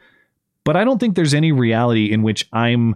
But 0.65 0.75
I 0.75 0.83
don't 0.83 0.99
think 0.99 1.15
there's 1.15 1.33
any 1.33 1.51
reality 1.51 2.11
in 2.11 2.21
which 2.21 2.47
I'm 2.51 2.95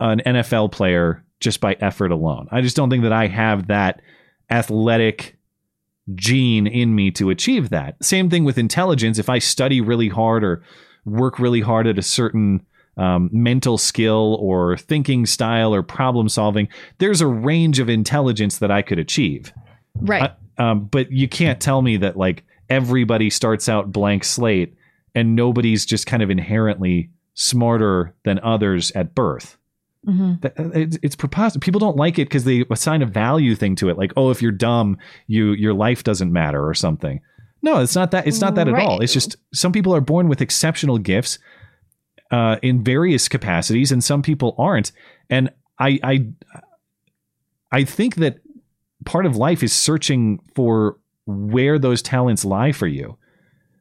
an 0.00 0.20
NFL 0.24 0.70
player 0.72 1.22
just 1.40 1.60
by 1.60 1.76
effort 1.80 2.12
alone. 2.12 2.48
I 2.50 2.60
just 2.62 2.76
don't 2.76 2.88
think 2.88 3.02
that 3.02 3.12
I 3.12 3.26
have 3.26 3.66
that 3.68 4.00
athletic 4.50 5.36
gene 6.14 6.66
in 6.66 6.94
me 6.94 7.10
to 7.12 7.30
achieve 7.30 7.70
that. 7.70 8.02
Same 8.02 8.30
thing 8.30 8.44
with 8.44 8.58
intelligence. 8.58 9.18
If 9.18 9.28
I 9.28 9.38
study 9.38 9.80
really 9.80 10.08
hard 10.08 10.44
or 10.44 10.62
work 11.04 11.38
really 11.38 11.60
hard 11.60 11.86
at 11.86 11.98
a 11.98 12.02
certain 12.02 12.64
um, 12.96 13.30
mental 13.32 13.78
skill 13.78 14.36
or 14.40 14.76
thinking 14.76 15.26
style 15.26 15.74
or 15.74 15.82
problem 15.82 16.28
solving, 16.28 16.68
there's 16.98 17.20
a 17.20 17.26
range 17.26 17.78
of 17.78 17.88
intelligence 17.88 18.58
that 18.58 18.70
I 18.70 18.82
could 18.82 18.98
achieve. 18.98 19.52
Right. 19.96 20.32
Uh, 20.58 20.62
um, 20.62 20.84
but 20.86 21.12
you 21.12 21.28
can't 21.28 21.60
tell 21.60 21.82
me 21.82 21.98
that 21.98 22.16
like 22.16 22.44
everybody 22.68 23.30
starts 23.30 23.68
out 23.68 23.92
blank 23.92 24.24
slate 24.24 24.74
and 25.14 25.36
nobody's 25.36 25.86
just 25.86 26.06
kind 26.06 26.22
of 26.22 26.30
inherently 26.30 27.10
smarter 27.34 28.14
than 28.24 28.38
others 28.40 28.90
at 28.92 29.14
birth. 29.14 29.57
Mhm. 30.08 30.44
Uh, 30.44 30.70
it's, 30.78 30.98
it's 31.02 31.16
preposterous. 31.16 31.62
People 31.62 31.78
don't 31.80 31.96
like 31.96 32.18
it 32.18 32.24
because 32.28 32.44
they 32.44 32.64
assign 32.70 33.02
a 33.02 33.06
value 33.06 33.54
thing 33.54 33.76
to 33.76 33.88
it, 33.90 33.98
like, 33.98 34.12
oh, 34.16 34.30
if 34.30 34.40
you're 34.40 34.52
dumb, 34.52 34.96
you 35.26 35.52
your 35.52 35.74
life 35.74 36.02
doesn't 36.02 36.32
matter 36.32 36.66
or 36.66 36.72
something. 36.74 37.20
No, 37.62 37.80
it's 37.80 37.94
not 37.94 38.10
that. 38.12 38.26
It's 38.26 38.40
not 38.40 38.54
that 38.54 38.68
at 38.68 38.74
all. 38.74 39.00
It's 39.00 39.12
just 39.12 39.36
some 39.52 39.72
people 39.72 39.94
are 39.94 40.00
born 40.00 40.28
with 40.28 40.40
exceptional 40.40 40.96
gifts 40.98 41.38
uh, 42.30 42.56
in 42.62 42.82
various 42.84 43.28
capacities, 43.28 43.92
and 43.92 44.02
some 44.02 44.22
people 44.22 44.54
aren't. 44.58 44.92
And 45.28 45.50
I, 45.78 45.98
I, 46.02 46.26
I 47.70 47.84
think 47.84 48.16
that 48.16 48.38
part 49.04 49.26
of 49.26 49.36
life 49.36 49.62
is 49.62 49.72
searching 49.72 50.40
for 50.54 50.98
where 51.26 51.78
those 51.78 52.00
talents 52.02 52.44
lie 52.44 52.72
for 52.72 52.86
you 52.86 53.16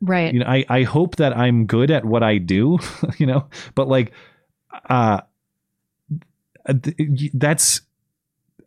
Right. 0.02 0.32
you 0.34 0.42
know 0.42 0.46
i 0.46 0.64
i 0.70 0.84
hope 0.84 1.16
that 1.16 1.36
i'm 1.36 1.66
good 1.66 1.90
at 1.90 2.06
what 2.06 2.22
i 2.22 2.38
do 2.38 2.78
you 3.18 3.26
know 3.26 3.48
but 3.74 3.88
like 3.88 4.12
uh 4.90 5.22
Uh, 6.68 6.74
that's 7.34 7.82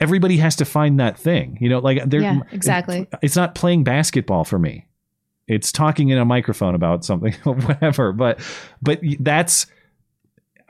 everybody 0.01 0.39
has 0.39 0.56
to 0.56 0.64
find 0.64 0.98
that 1.01 1.18
thing 1.18 1.59
you 1.60 1.68
know 1.68 1.78
like 1.78 2.02
there 2.09 2.20
Yeah, 2.20 2.40
exactly. 2.52 3.06
it's 3.22 3.36
not 3.36 3.55
playing 3.55 3.85
basketball 3.85 4.44
for 4.44 4.59
me 4.59 4.86
it's 5.47 5.70
talking 5.72 6.09
in 6.10 6.18
a 6.18 6.24
microphone 6.24 6.74
about 6.74 7.05
something 7.05 7.32
whatever 7.44 8.12
but 8.12 8.40
but 8.81 9.01
that's 9.20 9.66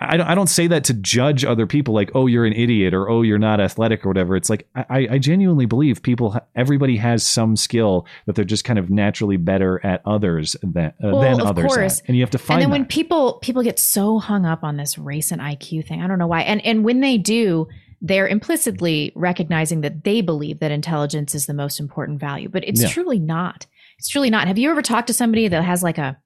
I 0.02 0.16
don't, 0.16 0.26
I 0.26 0.34
don't 0.34 0.46
say 0.48 0.66
that 0.68 0.84
to 0.84 0.94
judge 0.94 1.44
other 1.44 1.66
people 1.66 1.92
like 1.92 2.10
oh 2.14 2.26
you're 2.26 2.46
an 2.46 2.54
idiot 2.54 2.94
or 2.94 3.10
oh 3.10 3.20
you're 3.22 3.38
not 3.38 3.60
athletic 3.60 4.04
or 4.04 4.08
whatever 4.08 4.34
it's 4.34 4.48
like 4.48 4.66
i, 4.74 5.06
I 5.10 5.18
genuinely 5.18 5.66
believe 5.66 6.02
people 6.02 6.36
everybody 6.56 6.96
has 6.96 7.22
some 7.22 7.54
skill 7.56 8.06
that 8.26 8.34
they're 8.34 8.44
just 8.46 8.64
kind 8.64 8.78
of 8.78 8.88
naturally 8.88 9.36
better 9.36 9.84
at 9.84 10.00
others 10.06 10.56
than, 10.62 10.86
uh, 10.86 10.92
Well, 11.02 11.20
than 11.20 11.40
of 11.42 11.46
others 11.48 11.66
course. 11.66 12.00
at. 12.00 12.08
and 12.08 12.16
you 12.16 12.22
have 12.22 12.30
to 12.30 12.38
find 12.38 12.62
and 12.62 12.62
then 12.62 12.70
that 12.70 12.78
when 12.80 12.86
people 12.88 13.34
people 13.42 13.62
get 13.62 13.78
so 13.78 14.18
hung 14.18 14.46
up 14.46 14.64
on 14.64 14.76
this 14.78 14.96
race 14.96 15.30
and 15.32 15.40
IQ 15.40 15.86
thing, 15.86 16.00
I 16.02 16.06
don't 16.06 16.18
know 16.18 16.26
why. 16.26 16.42
And 16.42 16.64
and 16.64 16.82
when 16.84 17.00
they 17.00 17.18
do, 17.18 17.68
they're 18.00 18.26
implicitly 18.28 19.12
recognizing 19.14 19.82
that 19.82 20.04
they 20.04 20.20
believe 20.22 20.60
that 20.60 20.70
intelligence 20.70 21.34
is 21.34 21.44
the 21.46 21.54
most 21.54 21.78
important 21.78 22.18
value, 22.20 22.48
but 22.48 22.64
it's 22.66 22.80
Yeah. 22.82 22.88
truly 22.88 23.18
not. 23.18 23.66
It's 23.98 24.08
truly 24.08 24.30
not. 24.30 24.48
Have 24.48 24.56
you 24.58 24.70
ever 24.70 24.80
talked 24.82 25.08
to 25.08 25.12
somebody 25.12 25.46
that 25.48 25.62
has 25.62 25.82
like 25.82 25.98
a 25.98 26.16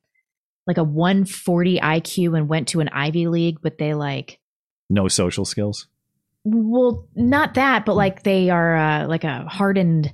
like 0.67 0.79
a 0.79 0.85
140 0.85 1.79
IQ 1.81 2.37
and 2.37 2.49
went 2.49 2.69
to 2.69 2.81
an 2.81 2.89
Ivy 2.89 3.29
League, 3.29 3.59
but 3.63 3.79
they 3.79 3.95
like 3.95 4.39
no 4.91 5.09
social 5.09 5.45
skills 5.45 5.87
well, 6.45 7.09
not 7.15 7.55
that, 7.55 7.87
but 7.87 7.97
like 7.97 8.23
they 8.23 8.51
are 8.51 8.77
uh, 8.77 9.07
like 9.09 9.25
a 9.25 9.45
hardened 9.47 10.13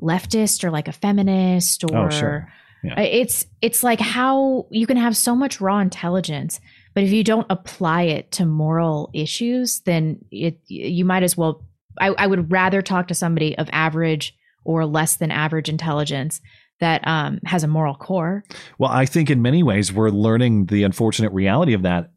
leftist 0.00 0.64
or 0.64 0.70
like 0.70 0.88
a 0.88 0.92
feminist 0.92 1.84
or 1.84 1.96
Oh, 1.96 2.10
sure. 2.10 2.52
Yeah. 2.84 3.00
It's 3.00 3.46
it's 3.60 3.82
like 3.82 4.00
how 4.00 4.66
you 4.70 4.86
can 4.86 4.96
have 4.96 5.16
so 5.16 5.34
much 5.34 5.60
raw 5.60 5.78
intelligence, 5.78 6.60
but 6.94 7.04
if 7.04 7.12
you 7.12 7.24
don't 7.24 7.46
apply 7.48 8.02
it 8.02 8.32
to 8.32 8.44
moral 8.44 9.10
issues, 9.14 9.80
then 9.80 10.24
it 10.30 10.60
you 10.66 11.04
might 11.04 11.22
as 11.22 11.36
well. 11.36 11.64
I, 12.00 12.08
I 12.08 12.26
would 12.26 12.50
rather 12.50 12.82
talk 12.82 13.08
to 13.08 13.14
somebody 13.14 13.56
of 13.56 13.68
average 13.72 14.34
or 14.64 14.84
less 14.84 15.16
than 15.16 15.30
average 15.30 15.68
intelligence 15.68 16.40
that 16.80 17.06
um, 17.06 17.40
has 17.44 17.62
a 17.62 17.68
moral 17.68 17.94
core. 17.94 18.44
Well, 18.78 18.90
I 18.90 19.06
think 19.06 19.30
in 19.30 19.42
many 19.42 19.62
ways 19.62 19.92
we're 19.92 20.10
learning 20.10 20.66
the 20.66 20.82
unfortunate 20.82 21.32
reality 21.32 21.74
of 21.74 21.82
that. 21.82 22.10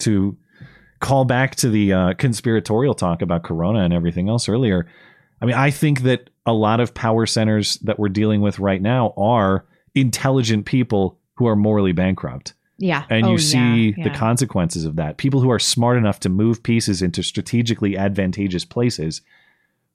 To 0.00 0.36
call 1.00 1.24
back 1.24 1.54
to 1.56 1.70
the 1.70 1.92
uh, 1.92 2.14
conspiratorial 2.14 2.94
talk 2.94 3.22
about 3.22 3.44
Corona 3.44 3.80
and 3.80 3.94
everything 3.94 4.28
else 4.28 4.48
earlier, 4.48 4.86
I 5.40 5.46
mean, 5.46 5.54
I 5.54 5.70
think 5.70 6.02
that 6.02 6.30
a 6.46 6.52
lot 6.52 6.80
of 6.80 6.94
power 6.94 7.26
centers 7.26 7.76
that 7.78 7.98
we're 7.98 8.08
dealing 8.08 8.40
with 8.40 8.58
right 8.58 8.82
now 8.82 9.14
are 9.16 9.64
intelligent 9.94 10.66
people 10.66 11.18
who 11.34 11.46
are 11.46 11.56
morally 11.56 11.92
bankrupt. 11.92 12.54
Yeah, 12.78 13.04
And 13.08 13.26
Oh, 13.26 13.32
you 13.32 13.38
see 13.38 13.94
yeah, 13.96 14.04
the 14.04 14.10
consequences 14.10 14.84
of 14.84 14.96
that. 14.96 15.16
People 15.16 15.40
who 15.40 15.50
are 15.50 15.60
smart 15.60 15.96
enough 15.96 16.18
to 16.20 16.28
move 16.28 16.62
pieces 16.62 17.02
into 17.02 17.22
strategically 17.22 17.96
advantageous 17.96 18.64
places 18.64 19.22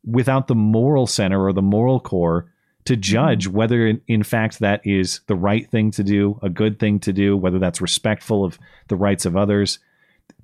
without 0.06 0.48
the 0.48 0.56
moral 0.56 1.06
center 1.06 1.44
or 1.44 1.52
the 1.52 1.62
moral 1.62 2.00
core 2.00 2.52
to 2.90 2.96
judge 2.98 3.46
Mm-hmm. 3.48 3.58
whether 3.58 3.88
in, 4.08 4.24
fact 4.24 4.60
that 4.60 4.82
is 4.84 5.22
the 5.28 5.36
right 5.36 5.70
thing 5.70 5.92
to 5.92 6.04
do, 6.04 6.40
a 6.44 6.50
good 6.50 6.78
thing 6.80 7.00
to 7.00 7.14
do, 7.14 7.36
whether 7.38 7.58
that's 7.60 7.82
respectful 7.82 8.44
of 8.44 8.60
the 8.90 8.96
rights 8.96 9.26
of 9.26 9.36
others. 9.38 9.80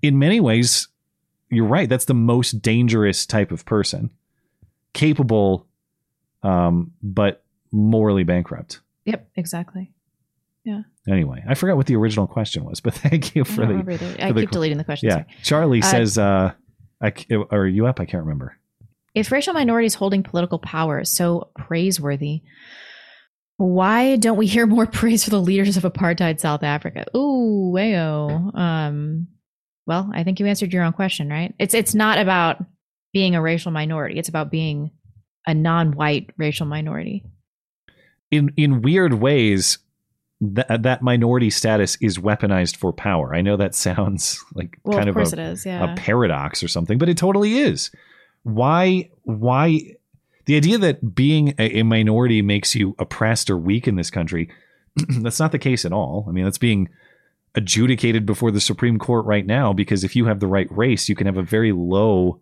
In 0.01 0.17
many 0.17 0.39
ways, 0.39 0.87
you're 1.49 1.65
right. 1.67 1.87
That's 1.89 2.05
the 2.05 2.13
most 2.13 2.61
dangerous 2.61 3.25
type 3.25 3.51
of 3.51 3.65
person. 3.65 4.09
Capable, 4.93 5.67
um, 6.43 6.91
but 7.03 7.43
morally 7.71 8.23
bankrupt. 8.23 8.79
Yep, 9.05 9.27
exactly. 9.35 9.91
Yeah. 10.63 10.81
Anyway, 11.07 11.43
I 11.47 11.53
forgot 11.53 11.77
what 11.77 11.85
the 11.85 11.95
original 11.95 12.27
question 12.27 12.63
was, 12.63 12.79
but 12.79 12.93
thank 13.05 13.35
you 13.35 13.43
for 13.43 13.65
don't 13.65 13.85
the. 13.85 13.93
either. 13.93 14.15
I 14.23 14.31
the 14.31 14.41
keep 14.41 14.51
deleting 14.51 14.77
the 14.77 14.83
questions. 14.83 15.13
Yeah, 15.13 15.23
Charlie 15.43 15.81
Uh, 15.81 15.85
says, 15.85 16.17
uh, 16.17 16.53
I, 17.01 17.13
"Are 17.51 17.67
you 17.67 17.85
up?" 17.85 17.99
I 17.99 18.05
can't 18.05 18.23
remember. 18.23 18.57
If 19.15 19.31
racial 19.31 19.53
minorities 19.53 19.95
holding 19.95 20.23
political 20.23 20.59
power 20.59 20.99
is 20.99 21.15
so 21.15 21.49
praiseworthy, 21.57 22.41
why 23.57 24.17
don't 24.17 24.37
we 24.37 24.45
hear 24.47 24.65
more 24.67 24.85
praise 25.01 25.23
for 25.23 25.29
the 25.29 25.41
leaders 25.41 25.77
of 25.77 25.83
apartheid 25.83 26.39
South 26.39 26.63
Africa? 26.63 27.05
Ooh, 27.15 27.71
wayo. 27.73 28.53
Um, 28.55 29.27
well, 29.87 30.11
I 30.13 30.23
think 30.23 30.39
you 30.39 30.45
answered 30.45 30.73
your 30.73 30.83
own 30.83 30.93
question, 30.93 31.29
right? 31.29 31.53
It's 31.59 31.73
it's 31.73 31.95
not 31.95 32.19
about 32.19 32.63
being 33.13 33.35
a 33.35 33.41
racial 33.41 33.71
minority. 33.71 34.19
It's 34.19 34.29
about 34.29 34.51
being 34.51 34.91
a 35.47 35.53
non-white 35.53 36.31
racial 36.37 36.65
minority. 36.65 37.23
in 38.31 38.51
in 38.57 38.81
weird 38.81 39.13
ways 39.13 39.77
that 40.41 40.83
that 40.83 41.01
minority 41.01 41.49
status 41.49 41.97
is 42.01 42.17
weaponized 42.17 42.75
for 42.75 42.91
power. 42.91 43.33
I 43.33 43.41
know 43.41 43.55
that 43.57 43.73
sounds 43.87 44.43
like 44.53 44.77
Well, 44.83 44.97
kind 44.97 45.07
of 45.09 45.15
of, 45.15 45.33
a, 45.39 45.41
is, 45.41 45.65
yeah. 45.65 45.93
a 45.93 45.95
paradox 45.95 46.61
or 46.61 46.67
something, 46.67 46.97
but 46.97 47.07
it 47.07 47.17
totally 47.17 47.59
is. 47.59 47.89
Why 48.45 49.09
why 49.23 49.95
the 50.45 50.55
idea 50.55 50.77
that 50.77 51.15
being 51.15 51.55
a, 51.57 51.79
a 51.79 51.83
minority 51.83 52.41
makes 52.43 52.75
you 52.75 52.95
oppressed 52.99 53.49
or 53.49 53.57
weak 53.57 53.87
in 53.87 53.95
this 53.95 54.11
country 54.11 54.49
that's 55.19 55.39
not 55.39 55.51
the 55.51 55.59
case 55.59 55.83
at 55.83 55.91
all. 55.91 56.25
I 56.29 56.31
mean, 56.31 56.43
that's 56.45 56.59
being 56.59 56.87
adjudicated 57.55 58.25
before 58.25 58.51
the 58.51 58.61
Supreme 58.61 58.99
Court 58.99 59.25
right 59.25 59.45
now 59.45 59.73
because 59.73 60.03
if 60.03 60.15
you 60.15 60.25
have 60.25 60.39
the 60.39 60.47
right 60.47 60.67
race, 60.69 61.09
you 61.09 61.15
can 61.15 61.25
have 61.25 61.37
a 61.37 61.43
very 61.43 61.71
low 61.71 62.39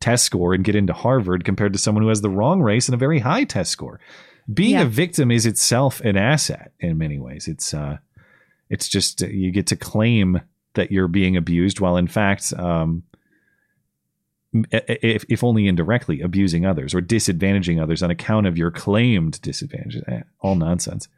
test 0.00 0.24
score 0.26 0.52
and 0.52 0.62
get 0.64 0.74
into 0.76 0.92
Harvard 0.92 1.44
compared 1.44 1.72
to 1.72 1.78
someone 1.78 2.02
who 2.02 2.08
has 2.10 2.20
the 2.20 2.28
wrong 2.30 2.60
race 2.60 2.86
and 2.86 2.94
a 2.94 2.98
very 2.98 3.20
high 3.20 3.44
test 3.44 3.70
score. 3.70 3.98
Being 4.52 4.74
Yeah. 4.74 4.82
a 4.82 4.86
victim 4.86 5.30
is 5.30 5.46
itself 5.46 6.00
an 6.02 6.16
asset 6.16 6.72
in 6.80 6.98
many 6.98 7.18
ways. 7.18 7.48
It's 7.48 7.72
uh 7.72 7.96
it's 8.68 8.88
just 8.88 9.22
uh, 9.22 9.28
you 9.28 9.50
get 9.52 9.68
to 9.68 9.76
claim 9.76 10.40
that 10.74 10.92
you're 10.92 11.08
being 11.08 11.36
abused 11.36 11.80
while 11.80 11.96
in 11.96 12.06
fact 12.08 12.52
um 12.52 13.02
if, 14.70 15.24
if 15.28 15.44
only 15.44 15.66
indirectly 15.66 16.20
abusing 16.20 16.64
others 16.64 16.94
or 16.94 17.00
disadvantaging 17.00 17.82
others 17.82 18.02
on 18.02 18.10
account 18.10 18.46
of 18.46 18.56
your 18.56 18.70
claimed 18.70 19.40
disadvantage 19.42 20.02
Eh, 20.08 20.22
all 20.40 20.54
nonsense 20.54 21.08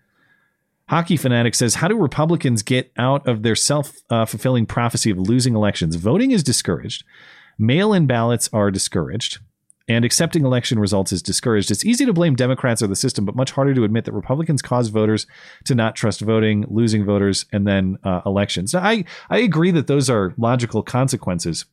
Hockey 0.88 1.18
Fanatic 1.18 1.54
says, 1.54 1.76
How 1.76 1.88
do 1.88 1.98
Republicans 1.98 2.62
get 2.62 2.90
out 2.96 3.26
of 3.28 3.42
their 3.42 3.54
self 3.54 3.92
uh, 4.08 4.24
fulfilling 4.24 4.66
prophecy 4.66 5.10
of 5.10 5.18
losing 5.18 5.54
elections? 5.54 5.96
Voting 5.96 6.30
is 6.30 6.42
discouraged, 6.42 7.04
mail 7.58 7.92
in 7.92 8.06
ballots 8.06 8.48
are 8.54 8.70
discouraged, 8.70 9.38
and 9.86 10.04
accepting 10.04 10.44
election 10.44 10.78
results 10.78 11.12
is 11.12 11.22
discouraged. 11.22 11.70
It's 11.70 11.84
easy 11.84 12.06
to 12.06 12.12
blame 12.14 12.34
Democrats 12.36 12.82
or 12.82 12.86
the 12.86 12.96
system, 12.96 13.26
but 13.26 13.36
much 13.36 13.50
harder 13.50 13.74
to 13.74 13.84
admit 13.84 14.06
that 14.06 14.12
Republicans 14.12 14.62
cause 14.62 14.88
voters 14.88 15.26
to 15.64 15.74
not 15.74 15.94
trust 15.94 16.22
voting, 16.22 16.64
losing 16.68 17.04
voters, 17.04 17.44
and 17.52 17.66
then 17.66 17.98
uh, 18.02 18.22
elections. 18.24 18.72
Now, 18.72 18.80
I, 18.80 19.04
I 19.28 19.38
agree 19.38 19.70
that 19.72 19.88
those 19.88 20.08
are 20.08 20.34
logical 20.38 20.82
consequences. 20.82 21.66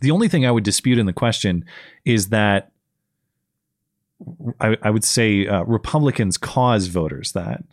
The 0.00 0.10
only 0.10 0.28
thing 0.28 0.44
I 0.44 0.50
would 0.50 0.64
dispute 0.64 0.98
in 0.98 1.06
the 1.06 1.12
question 1.12 1.64
is 2.04 2.28
that 2.28 2.70
I, 4.60 4.76
I 4.82 4.90
would 4.90 5.04
say 5.04 5.46
uh, 5.46 5.62
Republicans 5.62 6.38
cause 6.38 6.86
voters 6.86 7.32
that. 7.32 7.64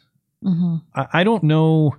Mm-hmm. 0.44 0.76
I, 0.96 1.08
I 1.14 1.24
don't 1.24 1.44
know, 1.44 1.96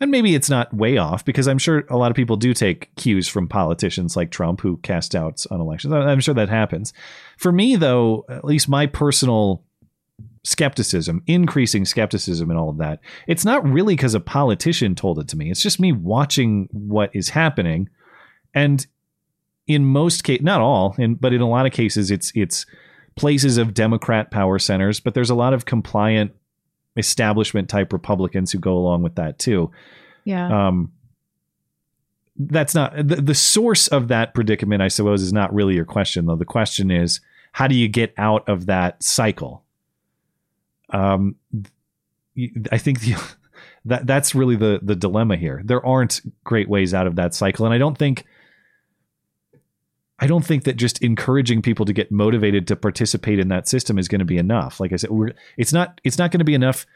and 0.00 0.10
maybe 0.10 0.34
it's 0.34 0.48
not 0.48 0.72
way 0.72 0.96
off 0.96 1.24
because 1.24 1.46
I'm 1.48 1.58
sure 1.58 1.84
a 1.90 1.96
lot 1.96 2.10
of 2.10 2.16
people 2.16 2.36
do 2.36 2.54
take 2.54 2.94
cues 2.96 3.28
from 3.28 3.48
politicians 3.48 4.16
like 4.16 4.30
Trump 4.30 4.60
who 4.60 4.78
cast 4.78 5.12
doubts 5.12 5.44
on 5.46 5.60
elections. 5.60 5.92
I'm 5.92 6.20
sure 6.20 6.34
that 6.34 6.48
happens. 6.48 6.92
For 7.36 7.52
me, 7.52 7.76
though, 7.76 8.24
at 8.28 8.44
least 8.44 8.68
my 8.68 8.86
personal 8.86 9.64
skepticism, 10.44 11.22
increasing 11.26 11.84
skepticism, 11.84 12.48
and 12.48 12.58
all 12.58 12.70
of 12.70 12.78
that, 12.78 13.00
it's 13.26 13.44
not 13.44 13.68
really 13.68 13.96
because 13.96 14.14
a 14.14 14.20
politician 14.20 14.94
told 14.94 15.18
it 15.18 15.28
to 15.28 15.36
me. 15.36 15.50
It's 15.50 15.62
just 15.62 15.80
me 15.80 15.92
watching 15.92 16.68
what 16.72 17.10
is 17.14 17.30
happening, 17.30 17.90
and 18.54 18.86
in 19.68 19.84
most 19.84 20.24
cases, 20.24 20.44
not 20.44 20.60
all, 20.60 20.96
and 20.98 21.20
but 21.20 21.32
in 21.32 21.40
a 21.40 21.48
lot 21.48 21.66
of 21.66 21.72
cases, 21.72 22.10
it's 22.10 22.32
it's 22.34 22.66
places 23.14 23.58
of 23.58 23.74
Democrat 23.74 24.30
power 24.30 24.58
centers, 24.58 24.98
but 24.98 25.14
there's 25.14 25.30
a 25.30 25.34
lot 25.34 25.52
of 25.52 25.66
compliant 25.66 26.32
establishment 26.96 27.68
type 27.68 27.92
Republicans 27.92 28.50
who 28.50 28.58
go 28.58 28.76
along 28.76 29.02
with 29.02 29.14
that 29.16 29.38
too. 29.38 29.70
Yeah. 30.24 30.68
Um, 30.68 30.92
that's 32.36 32.74
not 32.74 32.96
the, 32.96 33.16
the 33.16 33.34
source 33.34 33.88
of 33.88 34.08
that 34.08 34.32
predicament, 34.32 34.80
I 34.80 34.88
suppose, 34.88 35.22
is 35.22 35.32
not 35.32 35.52
really 35.52 35.74
your 35.74 35.84
question, 35.84 36.26
though. 36.26 36.36
The 36.36 36.44
question 36.44 36.90
is, 36.90 37.20
how 37.52 37.66
do 37.66 37.74
you 37.74 37.88
get 37.88 38.14
out 38.16 38.48
of 38.48 38.66
that 38.66 39.02
cycle? 39.02 39.64
Um, 40.90 41.36
I 42.70 42.78
think 42.78 43.00
the, 43.00 43.16
that 43.84 44.06
that's 44.06 44.34
really 44.34 44.56
the 44.56 44.80
the 44.82 44.94
dilemma 44.94 45.36
here. 45.36 45.60
There 45.64 45.84
aren't 45.84 46.20
great 46.44 46.68
ways 46.68 46.94
out 46.94 47.06
of 47.06 47.16
that 47.16 47.34
cycle, 47.34 47.66
and 47.66 47.74
I 47.74 47.78
don't 47.78 47.98
think 47.98 48.24
I 50.20 50.26
don't 50.26 50.44
think 50.44 50.64
that 50.64 50.76
just 50.76 51.00
encouraging 51.02 51.62
people 51.62 51.86
to 51.86 51.92
get 51.92 52.10
motivated 52.10 52.66
to 52.68 52.76
participate 52.76 53.38
in 53.38 53.48
that 53.48 53.68
system 53.68 53.98
is 53.98 54.08
going 54.08 54.18
to 54.18 54.24
be 54.24 54.36
enough. 54.38 54.80
Like 54.80 54.92
I 54.92 54.96
said, 54.96 55.10
we're, 55.10 55.32
it's 55.56 55.72
not 55.72 56.00
it's 56.04 56.18
not 56.18 56.30
going 56.32 56.40
to 56.40 56.44
be 56.44 56.54
enough. 56.54 56.86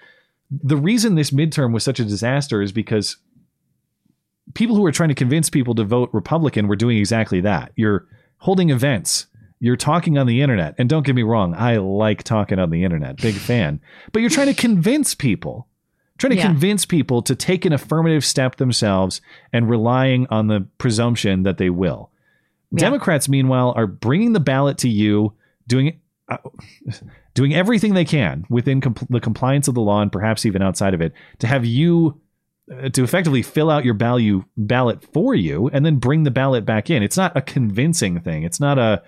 The 0.50 0.76
reason 0.76 1.14
this 1.14 1.30
midterm 1.30 1.72
was 1.72 1.84
such 1.84 2.00
a 2.00 2.04
disaster 2.04 2.60
is 2.62 2.72
because 2.72 3.16
people 4.54 4.76
who 4.76 4.84
are 4.84 4.92
trying 4.92 5.08
to 5.08 5.14
convince 5.14 5.48
people 5.48 5.74
to 5.76 5.84
vote 5.84 6.10
Republican 6.12 6.68
were 6.68 6.76
doing 6.76 6.98
exactly 6.98 7.40
that. 7.42 7.72
You're 7.76 8.06
holding 8.38 8.70
events. 8.70 9.26
You're 9.60 9.76
talking 9.76 10.18
on 10.18 10.26
the 10.26 10.42
internet. 10.42 10.74
And 10.76 10.88
don't 10.88 11.06
get 11.06 11.14
me 11.14 11.22
wrong, 11.22 11.54
I 11.54 11.76
like 11.76 12.24
talking 12.24 12.58
on 12.58 12.70
the 12.70 12.82
internet. 12.82 13.18
Big 13.18 13.36
fan. 13.36 13.80
But 14.12 14.20
you're 14.20 14.30
trying 14.30 14.48
to 14.52 14.60
convince 14.60 15.14
people. 15.14 15.68
Trying 16.18 16.32
to 16.32 16.36
Yeah. 16.38 16.46
convince 16.48 16.84
people 16.84 17.22
to 17.22 17.34
take 17.36 17.64
an 17.64 17.72
affirmative 17.72 18.24
step 18.24 18.56
themselves 18.56 19.20
and 19.52 19.70
relying 19.70 20.26
on 20.30 20.48
the 20.48 20.66
presumption 20.78 21.44
that 21.44 21.58
they 21.58 21.70
will. 21.70 22.10
Democrats, 22.78 23.28
meanwhile, 23.28 23.72
are 23.76 23.86
bringing 23.86 24.32
the 24.32 24.40
ballot 24.40 24.78
to 24.78 24.88
you, 24.88 25.32
doing 25.66 26.00
uh, 26.28 26.38
doing 27.34 27.54
everything 27.54 27.94
they 27.94 28.04
can 28.04 28.44
within 28.48 28.80
compl- 28.80 29.08
the 29.08 29.20
compliance 29.20 29.68
of 29.68 29.74
the 29.74 29.80
law 29.80 30.02
and 30.02 30.12
perhaps 30.12 30.44
even 30.44 30.62
outside 30.62 30.94
of 30.94 31.00
it 31.00 31.12
to 31.38 31.46
have 31.46 31.64
you 31.64 32.20
uh, 32.70 32.88
to 32.90 33.02
effectively 33.02 33.42
fill 33.42 33.70
out 33.70 33.84
your 33.84 33.94
value 33.94 34.44
ballot 34.56 35.02
for 35.12 35.34
you 35.34 35.68
and 35.72 35.84
then 35.84 35.96
bring 35.96 36.22
the 36.22 36.30
ballot 36.30 36.64
back 36.64 36.90
in. 36.90 37.02
It's 37.02 37.16
not 37.16 37.36
a 37.36 37.42
convincing 37.42 38.20
thing. 38.20 38.42
It's 38.44 38.60
not 38.60 38.78
a 38.78 39.02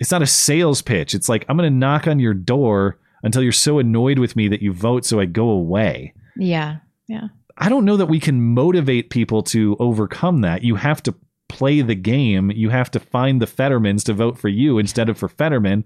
it's 0.00 0.10
not 0.10 0.22
a 0.22 0.26
sales 0.26 0.82
pitch. 0.82 1.14
It's 1.14 1.28
like 1.28 1.44
I'm 1.48 1.56
going 1.56 1.70
to 1.70 1.76
knock 1.76 2.06
on 2.06 2.18
your 2.18 2.34
door 2.34 2.98
until 3.22 3.42
you're 3.42 3.52
so 3.52 3.78
annoyed 3.78 4.18
with 4.18 4.34
me 4.34 4.48
that 4.48 4.62
you 4.62 4.72
vote 4.72 5.04
so 5.04 5.20
I 5.20 5.26
go 5.26 5.48
away. 5.48 6.14
Yeah. 6.36 6.78
Yeah. 7.06 7.28
I 7.56 7.68
don't 7.68 7.84
know 7.84 7.96
that 7.96 8.06
we 8.06 8.18
can 8.18 8.40
motivate 8.40 9.10
people 9.10 9.42
to 9.44 9.76
overcome 9.78 10.40
that. 10.40 10.64
You 10.64 10.76
have 10.76 11.02
to 11.04 11.14
play 11.52 11.82
the 11.82 11.94
game. 11.94 12.50
You 12.50 12.70
have 12.70 12.90
to 12.92 12.98
find 12.98 13.40
the 13.40 13.46
Fettermans 13.46 14.04
to 14.04 14.14
vote 14.14 14.38
for 14.38 14.48
you 14.48 14.78
instead 14.78 15.10
of 15.10 15.18
for 15.18 15.28
Fetterman. 15.28 15.84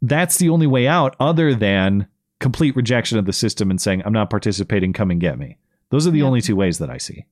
That's 0.00 0.38
the 0.38 0.48
only 0.48 0.68
way 0.68 0.86
out, 0.86 1.16
other 1.18 1.54
than 1.54 2.06
complete 2.38 2.76
rejection 2.76 3.18
of 3.18 3.26
the 3.26 3.32
system 3.32 3.70
and 3.70 3.80
saying, 3.80 4.02
I'm 4.04 4.12
not 4.12 4.30
participating, 4.30 4.92
come 4.92 5.10
and 5.10 5.20
get 5.20 5.38
me. 5.38 5.58
Those 5.90 6.06
are 6.06 6.12
the 6.12 6.22
only 6.22 6.40
two 6.40 6.56
ways 6.56 6.78
that 6.78 6.90
I 6.90 6.98
see. 6.98 7.26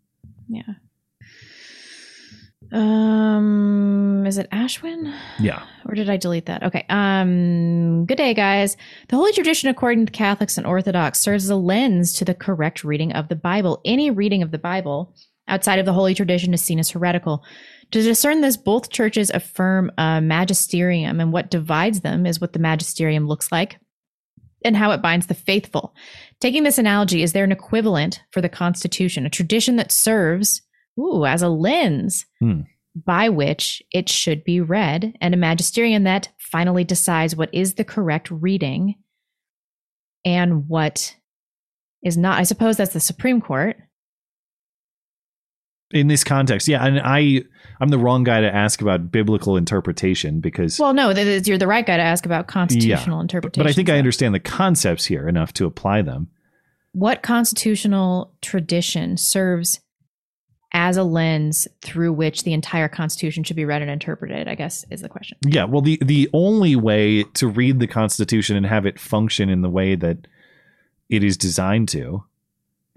Yeah. 0.49 0.75
Um, 2.73 4.25
is 4.27 4.39
it 4.39 4.51
Ashwin? 4.51 5.13
Yeah. 5.41 5.63
Or 5.87 5.95
did 5.95 6.09
I 6.11 6.17
delete 6.17 6.47
that? 6.47 6.63
Okay. 6.63 6.85
Um, 6.89 8.07
good 8.07 8.19
day, 8.19 8.35
guys. 8.35 8.77
The 9.09 9.17
Holy 9.17 9.33
Tradition, 9.33 9.69
according 9.71 10.07
to 10.07 10.13
Catholics 10.13 10.57
and 10.57 10.67
Orthodox, 10.67 11.21
serves 11.21 11.45
as 11.45 11.51
a 11.51 11.57
lens 11.57 12.13
to 12.15 12.25
the 12.25 12.35
correct 12.35 12.85
reading 12.85 13.13
of 13.13 13.29
the 13.29 13.37
Bible. 13.37 13.81
Any 13.85 14.11
reading 14.11 14.43
of 14.43 14.51
the 14.53 14.59
Bible 14.59 15.15
outside 15.51 15.79
of 15.79 15.87
the 15.87 15.93
Holy 15.93 16.15
Tradition 16.15 16.55
is 16.55 16.63
seen 16.63 16.79
as 16.79 16.91
heretical. 16.91 17.45
To 17.91 18.03
discern 18.03 18.41
this, 18.41 18.57
both 18.57 18.91
churches 18.91 19.31
affirm 19.31 19.91
a 19.99 20.21
magisterium, 20.21 21.21
and 21.21 21.33
what 21.33 21.51
divides 21.51 22.01
them 22.01 22.25
is 22.25 22.41
what 22.41 22.53
the 22.53 22.59
magisterium 22.59 23.27
looks 23.27 23.51
like 23.51 23.79
and 24.65 24.77
how 24.77 24.91
it 24.93 25.03
binds 25.03 25.27
the 25.27 25.35
faithful. 25.35 25.95
Taking 26.41 26.63
this 26.63 26.79
analogy, 26.79 27.23
is 27.23 27.33
there 27.33 27.45
an 27.45 27.53
equivalent 27.53 28.21
for 28.31 28.41
the 28.41 28.49
Constitution, 28.49 29.27
a 29.27 29.31
tradition 29.31 29.77
that 29.77 29.91
serves 29.93 30.63
ooh, 30.99 31.25
as 31.25 31.43
a 31.43 31.49
lens 31.49 32.27
Hmm. 32.41 32.61
by 32.95 33.29
which 33.29 33.83
it 33.93 34.09
should 34.09 34.45
be 34.45 34.61
read, 34.61 35.17
and 35.21 35.35
a 35.35 35.39
magisterium 35.39 36.05
that 36.05 36.29
finally 36.39 36.85
decides 36.85 37.35
what 37.35 37.53
is 37.55 37.75
the 37.75 37.85
correct 37.85 38.31
reading 38.31 38.97
and 40.25 40.69
what 40.69 41.17
is 42.03 42.17
not? 42.17 42.39
I 42.39 42.43
suppose 42.43 42.77
that's 42.77 42.93
the 42.93 43.01
Supreme 43.01 43.41
Court. 43.41 43.77
In 45.93 46.07
this 46.07 46.23
context, 46.23 46.69
yeah, 46.69 46.85
and 46.87 47.01
I 47.01 47.43
I'm 47.81 47.89
the 47.89 47.99
wrong 47.99 48.23
guy 48.25 48.41
to 48.43 48.55
ask 48.55 48.81
about 48.81 49.11
biblical 49.11 49.57
interpretation 49.57 50.41
because 50.41 50.79
Well, 50.79 50.93
no, 50.95 51.11
you're 51.11 51.59
the 51.59 51.67
right 51.67 51.85
guy 51.85 51.97
to 51.97 52.03
ask 52.03 52.25
about 52.27 52.47
constitutional 52.47 53.19
Yeah. 53.19 53.23
interpretation. 53.23 53.65
but 53.65 53.69
I 53.71 53.73
think 53.73 53.89
I 53.89 53.99
understand 53.99 54.35
the 54.35 54.41
concepts 54.41 55.07
here 55.07 55.27
enough 55.29 55.53
to 55.55 55.67
apply 55.67 56.03
them. 56.03 56.29
what 56.93 57.23
constitutional 57.23 58.33
tradition 58.43 59.17
serves 59.17 59.81
as 60.73 60.97
a 60.97 61.03
lens 61.03 61.67
through 61.83 62.13
which 62.13 62.45
the 62.45 62.53
entire 62.53 62.89
Constitution 62.89 63.43
should 63.45 63.57
be 63.57 63.65
read 63.65 63.83
and 63.83 63.91
interpreted? 63.91 64.47
I 64.49 64.55
guess 64.55 64.85
is 64.91 65.01
the 65.01 65.09
question. 65.09 65.39
Yeah, 65.45 65.65
well, 65.65 65.83
the 65.83 65.99
the 66.05 66.29
only 66.33 66.77
way 66.77 67.25
to 67.35 67.49
read 67.49 67.81
the 67.81 67.87
Constitution 67.89 68.57
and 68.57 68.67
have 68.67 68.87
it 68.87 68.99
function 69.01 69.49
in 69.49 69.63
the 69.63 69.71
way 69.71 69.97
that 69.97 70.29
it 71.09 71.25
is 71.25 71.37
designed 71.37 71.89
to 71.91 72.23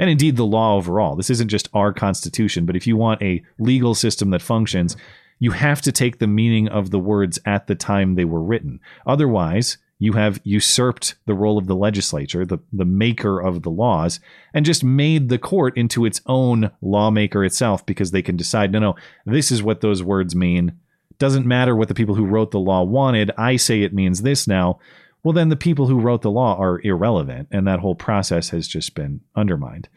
and 0.03 0.09
indeed 0.09 0.35
the 0.35 0.45
law 0.45 0.75
overall. 0.75 1.15
This 1.15 1.29
isn't 1.29 1.47
just 1.47 1.69
our 1.73 1.93
constitution, 1.93 2.65
but 2.65 2.75
if 2.75 2.85
you 2.85 2.97
want 2.97 3.21
a 3.21 3.41
legal 3.57 3.95
system 3.95 4.31
that 4.31 4.41
functions, 4.41 4.97
you 5.39 5.51
have 5.51 5.81
to 5.83 5.93
take 5.93 6.19
the 6.19 6.27
meaning 6.27 6.67
of 6.67 6.89
the 6.89 6.99
words 6.99 7.39
at 7.45 7.67
the 7.67 7.75
time 7.75 8.15
they 8.15 8.25
were 8.25 8.43
written. 8.43 8.81
Otherwise, 9.07 9.77
you 9.99 10.11
have 10.11 10.41
usurped 10.43 11.15
the 11.25 11.33
role 11.33 11.57
of 11.57 11.67
the 11.67 11.75
legislature, 11.75 12.45
the, 12.45 12.57
the 12.73 12.83
maker 12.83 13.39
of 13.39 13.61
the 13.61 13.69
laws, 13.69 14.19
and 14.53 14.65
just 14.65 14.83
made 14.83 15.29
the 15.29 15.37
court 15.37 15.77
into 15.77 16.03
its 16.03 16.19
own 16.25 16.69
lawmaker 16.81 17.45
itself 17.45 17.85
because 17.85 18.11
they 18.11 18.21
can 18.21 18.35
decide, 18.35 18.73
no, 18.73 18.79
no, 18.79 18.95
this 19.25 19.53
is 19.53 19.63
what 19.63 19.79
those 19.79 20.03
words 20.03 20.35
mean. 20.35 20.73
Doesn't 21.17 21.45
matter 21.45 21.77
what 21.77 21.87
the 21.87 21.93
people 21.93 22.15
who 22.15 22.25
wrote 22.25 22.51
the 22.51 22.59
law 22.59 22.83
wanted. 22.83 23.31
I 23.37 23.55
say 23.55 23.83
it 23.83 23.93
means 23.93 24.21
this 24.21 24.49
now. 24.49 24.79
Well, 25.23 25.33
then 25.33 25.49
the 25.49 25.55
people 25.55 25.87
who 25.87 25.99
wrote 25.99 26.21
the 26.21 26.31
law 26.31 26.57
are 26.57 26.81
irrelevant, 26.83 27.47
and 27.51 27.65
that 27.65 27.79
whole 27.79 27.95
process 27.95 28.49
has 28.49 28.67
just 28.67 28.93
been 28.93 29.21
undermined. 29.35 29.87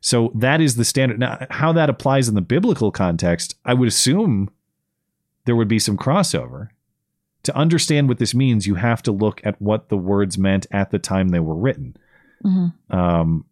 So 0.00 0.32
that 0.34 0.60
is 0.60 0.74
the 0.74 0.84
standard. 0.84 1.20
Now, 1.20 1.46
how 1.50 1.72
that 1.72 1.88
applies 1.88 2.28
in 2.28 2.34
the 2.34 2.40
biblical 2.40 2.90
context, 2.90 3.54
I 3.64 3.74
would 3.74 3.86
assume 3.86 4.50
there 5.44 5.54
would 5.54 5.68
be 5.68 5.78
some 5.78 5.96
crossover. 5.96 6.68
To 7.44 7.56
understand 7.56 8.08
what 8.08 8.18
this 8.18 8.34
means, 8.34 8.66
you 8.66 8.74
have 8.76 9.02
to 9.04 9.12
look 9.12 9.40
at 9.44 9.60
what 9.62 9.88
the 9.88 9.96
words 9.96 10.36
meant 10.38 10.66
at 10.72 10.90
the 10.90 10.98
time 10.98 11.28
they 11.28 11.40
were 11.40 11.54
written. 11.56 11.96
Mhm. 12.44 12.72
Um, 12.90 13.44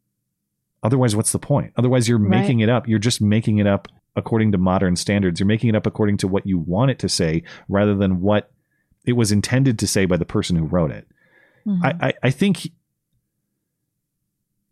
otherwise, 0.82 1.14
what's 1.14 1.32
the 1.32 1.38
point? 1.38 1.72
Otherwise, 1.76 2.08
you're 2.08 2.18
Right. 2.18 2.28
making 2.30 2.60
it 2.60 2.68
up. 2.68 2.88
You're 2.88 2.98
just 2.98 3.20
making 3.20 3.58
it 3.58 3.66
up 3.66 3.86
according 4.16 4.50
to 4.52 4.58
modern 4.58 4.96
standards. 4.96 5.38
You're 5.38 5.46
making 5.46 5.70
it 5.70 5.76
up 5.76 5.86
according 5.86 6.16
to 6.18 6.28
what 6.28 6.46
you 6.46 6.58
want 6.58 6.90
it 6.90 6.98
to 7.00 7.08
say 7.08 7.44
rather 7.68 7.94
than 7.94 8.20
what 8.20 8.50
it 9.04 9.12
was 9.14 9.30
intended 9.32 9.78
to 9.78 9.86
say 9.86 10.04
by 10.04 10.16
the 10.16 10.24
person 10.24 10.56
who 10.56 10.64
wrote 10.64 10.90
it. 10.90 11.06
Mhm. 11.66 11.80
I, 11.84 12.08
I, 12.08 12.12
I 12.24 12.30
think 12.30 12.70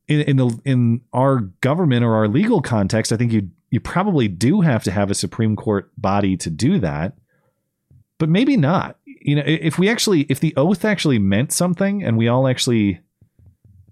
in, 0.08 0.20
in 0.22 0.36
the 0.36 0.60
in 0.64 1.00
our 1.12 1.40
government 1.60 2.04
or 2.04 2.14
our 2.14 2.28
legal 2.28 2.62
context, 2.62 3.12
I 3.12 3.16
think 3.16 3.32
you 3.32 3.50
you 3.70 3.80
probably 3.80 4.28
do 4.28 4.62
have 4.62 4.82
to 4.84 4.90
have 4.90 5.10
a 5.10 5.14
Supreme 5.14 5.54
Court 5.54 5.90
body 5.98 6.36
to 6.38 6.50
do 6.50 6.78
that, 6.80 7.16
but 8.18 8.28
maybe 8.28 8.56
not. 8.56 8.96
You 9.04 9.36
know, 9.36 9.42
if 9.44 9.78
we 9.78 9.88
actually 9.88 10.22
if 10.22 10.40
the 10.40 10.54
oath 10.56 10.84
actually 10.84 11.18
meant 11.18 11.52
something 11.52 12.02
and 12.02 12.16
we 12.16 12.28
all 12.28 12.48
actually 12.48 13.00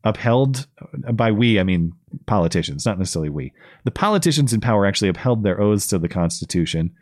upheld 0.05 0.67
by 1.13 1.33
we 1.33 1.61
I 1.61 1.65
mean 1.65 1.93
politicians, 2.27 2.87
not 2.87 2.99
necessarily 2.99 3.29
we. 3.29 3.53
The 3.85 3.91
politicians 3.91 4.53
in 4.53 4.61
power 4.61 4.87
actually 4.87 5.09
upheld 5.09 5.43
their 5.43 5.61
oaths 5.61 5.87
to 5.89 5.99
the 5.99 6.09
Constitution. 6.09 6.95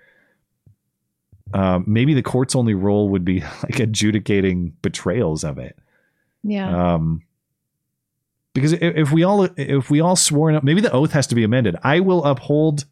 Um, 1.54 1.84
maybe 1.86 2.14
the 2.14 2.22
court's 2.22 2.54
only 2.56 2.74
role 2.74 3.08
would 3.10 3.24
be 3.24 3.40
like 3.62 3.78
adjudicating 3.80 4.76
betrayals 4.82 5.44
of 5.44 5.56
it. 5.58 5.78
yeah. 6.42 6.94
Um, 6.94 7.22
because 8.54 8.72
i- 8.74 8.78
if 8.80 9.10
we 9.12 9.24
all 9.24 9.44
if 9.56 9.90
we 9.90 10.00
all 10.00 10.16
swore 10.16 10.50
in, 10.50 10.60
maybe 10.62 10.80
the 10.80 10.92
oath 10.92 11.12
has 11.12 11.26
to 11.28 11.34
be 11.34 11.42
amended. 11.44 11.76
I 11.82 12.00
will 12.00 12.24
uphold. 12.24 12.84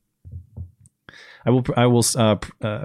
I 1.44 1.50
will 1.50 1.64
I 1.76 1.86
will 1.86 2.04
uh, 2.16 2.36
uh, 2.62 2.84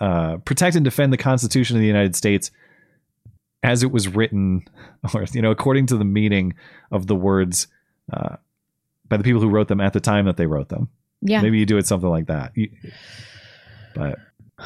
uh, 0.00 0.36
protect 0.38 0.76
and 0.76 0.84
defend 0.84 1.12
the 1.12 1.16
Constitution 1.16 1.76
of 1.76 1.80
the 1.80 1.86
United 1.86 2.14
States 2.16 2.50
as 3.62 3.82
it 3.82 3.90
was 3.92 4.08
written, 4.08 4.64
or 5.14 5.24
you 5.32 5.42
know, 5.42 5.50
according 5.50 5.86
to 5.86 5.96
the 5.96 6.04
meaning 6.04 6.54
of 6.90 7.06
the 7.06 7.14
words 7.16 7.66
uh, 8.12 8.36
by 9.08 9.16
the 9.16 9.24
people 9.24 9.40
who 9.40 9.48
wrote 9.48 9.68
them 9.68 9.80
at 9.80 9.92
the 9.92 10.00
time 10.00 10.24
that 10.26 10.36
they 10.36 10.46
wrote 10.46 10.68
them. 10.68 10.88
yeah. 11.22 11.40
Maybe 11.42 11.58
you 11.58 11.66
do 11.66 11.78
it 11.78 11.86
something 11.86 12.08
like 12.10 12.26
that. 12.26 12.52
You- 12.56 12.70
but 13.94 14.18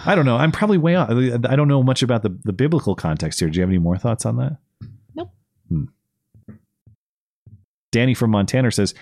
I 0.06 0.14
don't 0.14 0.24
know. 0.24 0.36
I'm 0.36 0.52
probably 0.52 0.78
way 0.78 0.94
off. 0.96 1.10
I 1.10 1.56
don't 1.56 1.68
know 1.68 1.82
much 1.82 2.02
about 2.02 2.22
the, 2.22 2.36
the 2.44 2.52
biblical 2.52 2.94
context 2.94 3.40
here. 3.40 3.48
Do 3.48 3.56
you 3.56 3.62
have 3.62 3.70
any 3.70 3.78
more 3.78 3.96
thoughts 3.96 4.26
on 4.26 4.36
that? 4.36 4.56
Nope. 5.14 5.30
Hmm. 5.68 5.84
Danny 7.92 8.14
from 8.14 8.30
Montana 8.30 8.70
says, 8.72 8.94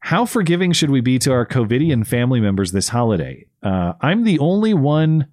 How 0.00 0.24
forgiving 0.24 0.72
should 0.72 0.90
we 0.90 1.00
be 1.00 1.18
to 1.20 1.32
our 1.32 1.46
COVIDian 1.46 2.06
family 2.06 2.40
members 2.40 2.72
this 2.72 2.88
holiday? 2.88 3.46
Uh, 3.62 3.94
I'm 4.00 4.24
the 4.24 4.38
only 4.38 4.74
one 4.74 5.26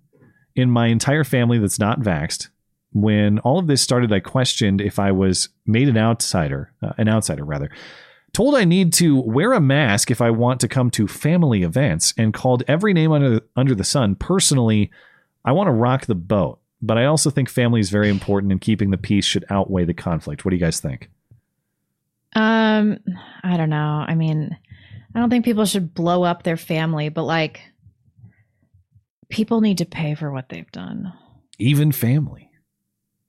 in 0.55 0.69
my 0.69 0.87
entire 0.87 1.23
family 1.23 1.59
that's 1.59 1.79
not 1.79 1.99
vaxxed. 1.99 2.49
When 2.91 3.39
all 3.39 3.57
of 3.57 3.67
this 3.67 3.81
started, 3.81 4.13
I 4.13 4.19
questioned 4.19 4.79
if 4.79 4.99
I 4.99 5.11
was 5.11 5.49
made 5.65 5.89
an 5.89 5.97
outsider, 5.97 6.71
uh, 6.81 6.93
an 6.97 7.07
outsider 7.07 7.43
rather. 7.43 7.71
Told 8.33 8.55
I 8.55 8.65
need 8.65 8.93
to 8.93 9.21
wear 9.21 9.53
a 9.53 9.61
mask 9.61 10.09
if 10.09 10.19
I 10.19 10.31
want 10.31 10.59
to 10.61 10.67
come 10.67 10.89
to 10.91 11.07
family 11.07 11.61
events, 11.61 12.13
and 12.17 12.33
called 12.33 12.63
every 12.67 12.91
name 12.91 13.11
under 13.11 13.41
under 13.55 13.75
the 13.75 13.83
sun. 13.83 14.15
Personally, 14.15 14.89
I 15.45 15.51
want 15.51 15.67
to 15.67 15.71
rock 15.71 16.07
the 16.07 16.15
boat, 16.15 16.59
but 16.81 16.97
I 16.97 17.05
also 17.05 17.29
think 17.29 17.47
family 17.47 17.79
is 17.79 17.91
very 17.91 18.09
important, 18.09 18.51
and 18.51 18.59
keeping 18.59 18.89
the 18.89 18.97
peace 18.97 19.25
should 19.25 19.45
outweigh 19.51 19.85
the 19.85 19.93
conflict. 19.93 20.43
What 20.43 20.49
do 20.49 20.57
you 20.57 20.63
guys 20.63 20.79
think? 20.79 21.09
Um, 22.35 22.97
I 23.43 23.57
don't 23.57 23.69
know. 23.69 24.03
I 24.07 24.15
mean, 24.15 24.57
I 25.13 25.19
don't 25.19 25.29
think 25.29 25.45
people 25.45 25.65
should 25.65 25.93
blow 25.93 26.23
up 26.23 26.41
their 26.41 26.57
family, 26.57 27.09
but 27.09 27.25
like, 27.25 27.61
people 29.29 29.61
need 29.61 29.77
to 29.77 29.85
pay 29.85 30.15
for 30.15 30.31
what 30.31 30.49
they've 30.49 30.71
done. 30.71 31.13
Even 31.59 31.91
family. 31.91 32.49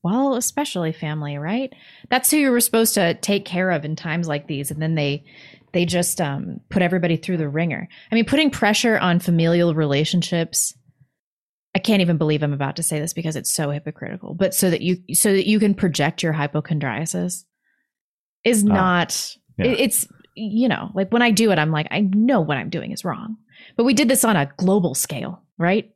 Well, 0.05 0.35
especially 0.35 0.93
family, 0.93 1.39
right? 1.39 1.73
That's 2.11 2.31
who 2.31 2.37
you 2.37 2.51
were 2.51 2.61
supposed 2.61 2.95
to 2.95 3.15
take 3.15 3.45
care 3.47 3.71
of 3.71 3.85
in 3.87 3.97
times 3.97 4.29
like 4.29 4.47
these, 4.47 4.71
and 4.71 4.81
then 4.81 4.95
they 4.95 5.25
they 5.73 5.87
just 5.87 6.21
um, 6.21 6.61
put 6.69 6.83
everybody 6.83 7.17
through 7.17 7.39
the 7.39 7.49
ringer. 7.49 7.89
I 8.13 8.15
mean, 8.15 8.27
putting 8.27 8.51
pressure 8.51 8.99
on 8.99 9.19
familial 9.19 9.75
relationships. 9.75 10.75
I 11.75 11.81
can't 11.81 12.03
even 12.03 12.19
believe 12.19 12.43
I'm 12.45 12.53
about 12.53 12.77
to 12.77 12.85
say 12.85 13.01
this 13.01 13.13
because 13.15 13.35
it's 13.35 13.53
so 13.53 13.71
hypocritical. 13.71 14.35
But 14.35 14.55
so 14.55 14.71
that 14.71 14.83
you 14.83 14.99
so 15.15 15.33
that 15.33 15.49
you 15.49 15.59
can 15.59 15.75
project 15.75 16.23
your 16.23 16.33
hypochondriasis 16.35 17.45
is 18.45 18.63
Ah, 18.63 18.69
not. 18.69 19.37
yeah. 19.59 19.67
it- 19.67 19.81
it's 19.81 20.07
you 20.37 20.69
know 20.69 20.91
like 20.95 21.11
when 21.13 21.23
I 21.23 21.31
do 21.31 21.51
it, 21.51 21.59
I'm 21.59 21.71
like 21.71 21.89
I 21.91 22.01
know 22.01 22.41
what 22.43 22.59
I'm 22.59 22.69
doing 22.69 22.93
is 22.93 23.05
wrong. 23.05 23.39
But 23.77 23.85
we 23.85 23.95
did 23.95 24.09
this 24.09 24.25
on 24.25 24.37
a 24.37 24.53
global 24.59 24.95
scale, 24.95 25.43
right? 25.59 25.91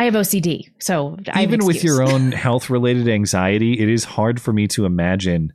I 0.00 0.04
have 0.04 0.14
OCD, 0.14 0.70
so 0.78 1.18
Even 1.38 1.66
with 1.66 1.84
your 1.84 2.02
own 2.10 2.32
health 2.32 2.70
related 2.70 3.06
anxiety, 3.06 3.78
it 3.78 3.86
is 3.90 4.02
hard 4.04 4.40
for 4.40 4.50
me 4.50 4.66
to 4.68 4.86
imagine 4.86 5.52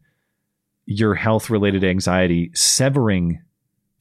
your 0.86 1.16
health 1.16 1.50
related 1.50 1.84
anxiety 1.84 2.52
severing 2.54 3.42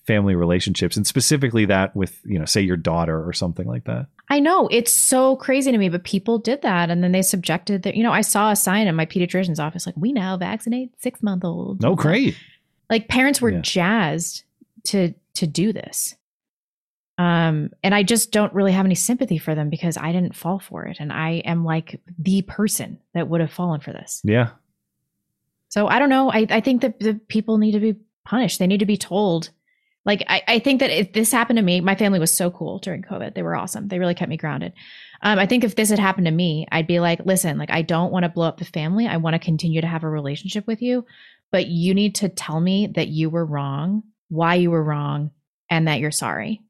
family 0.06 0.34
relationships 0.34 0.98
and 0.98 1.06
specifically 1.06 1.64
that 1.64 1.96
with, 1.96 2.20
you 2.26 2.38
know, 2.38 2.44
say 2.44 2.60
your 2.60 2.76
daughter 2.76 3.26
or 3.26 3.32
something 3.32 3.66
like 3.66 3.84
that. 3.84 4.06
I 4.28 4.38
know 4.38 4.68
it's 4.70 4.92
so 4.92 5.36
crazy 5.36 5.72
to 5.72 5.78
me, 5.78 5.88
but 5.88 6.04
people 6.04 6.36
did 6.38 6.60
that, 6.60 6.90
and 6.90 7.02
then 7.02 7.12
they 7.12 7.22
subjected 7.22 7.82
that. 7.84 7.94
You 7.94 8.02
know, 8.02 8.12
I 8.12 8.20
saw 8.20 8.50
a 8.50 8.56
sign 8.56 8.86
in 8.86 8.94
my 8.94 9.06
pediatrician's 9.06 9.58
office 9.58 9.86
like, 9.86 9.96
"We 9.96 10.12
now 10.12 10.36
vaccinate 10.36 10.90
six 11.00 11.22
month 11.22 11.42
olds." 11.42 11.80
No, 11.80 11.94
great. 11.94 12.36
Like 12.90 13.08
parents 13.08 13.40
were 13.40 13.50
Yeah. 13.50 13.60
jazzed 13.62 14.44
to 14.88 15.14
to 15.36 15.46
do 15.46 15.72
this, 15.72 16.16
um, 17.16 17.70
and 17.82 17.94
I 17.94 18.02
just 18.02 18.32
don't 18.32 18.52
really 18.52 18.72
have 18.72 18.86
any 18.86 18.96
sympathy 18.96 19.38
for 19.38 19.54
them 19.54 19.70
because 19.70 19.96
I 19.96 20.12
didn't 20.12 20.34
fall 20.34 20.58
for 20.58 20.84
it, 20.84 20.98
and 21.00 21.12
I 21.12 21.42
am 21.44 21.64
like 21.64 22.00
the 22.18 22.42
person 22.42 22.98
that 23.14 23.28
would 23.28 23.40
have 23.40 23.52
fallen 23.52 23.80
for 23.80 23.92
this. 23.92 24.20
Yeah. 24.24 24.50
So 25.68 25.86
I 25.86 25.98
don't 25.98 26.08
know. 26.08 26.30
I, 26.30 26.46
I 26.50 26.60
think 26.60 26.82
that 26.82 27.00
the 27.00 27.14
people 27.28 27.58
need 27.58 27.72
to 27.72 27.80
be 27.80 27.96
punished. 28.24 28.58
They 28.58 28.66
need 28.66 28.80
to 28.80 28.86
be 28.86 28.96
told. 28.96 29.50
Like 30.04 30.22
I, 30.28 30.42
I 30.46 30.58
think 30.58 30.80
that 30.80 30.90
if 30.90 31.12
this 31.12 31.32
happened 31.32 31.56
to 31.56 31.62
me, 31.62 31.80
my 31.80 31.94
family 31.94 32.18
was 32.18 32.32
so 32.32 32.50
cool 32.50 32.78
during 32.78 33.02
COVID. 33.02 33.34
They 33.34 33.42
were 33.42 33.56
awesome. 33.56 33.88
They 33.88 33.98
really 33.98 34.14
kept 34.14 34.28
me 34.28 34.36
grounded. 34.36 34.72
Um, 35.22 35.38
I 35.38 35.46
think 35.46 35.64
if 35.64 35.76
this 35.76 35.88
had 35.88 35.98
happened 35.98 36.26
to 36.26 36.32
me, 36.32 36.66
I'd 36.70 36.86
be 36.86 37.00
like, 37.00 37.24
listen, 37.24 37.58
like 37.58 37.70
I 37.70 37.82
don't 37.82 38.12
want 38.12 38.24
to 38.24 38.28
blow 38.28 38.46
up 38.46 38.58
the 38.58 38.66
family. 38.66 39.06
I 39.06 39.16
want 39.16 39.34
to 39.34 39.38
continue 39.38 39.80
to 39.80 39.86
have 39.86 40.04
a 40.04 40.08
relationship 40.08 40.66
with 40.66 40.82
you, 40.82 41.06
but 41.50 41.68
you 41.68 41.94
need 41.94 42.16
to 42.16 42.28
tell 42.28 42.60
me 42.60 42.88
that 42.94 43.08
you 43.08 43.30
were 43.30 43.46
wrong, 43.46 44.02
why 44.28 44.56
you 44.56 44.70
were 44.70 44.84
wrong, 44.84 45.30
and 45.70 45.88
that 45.88 46.00
you're 46.00 46.10
sorry. 46.10 46.60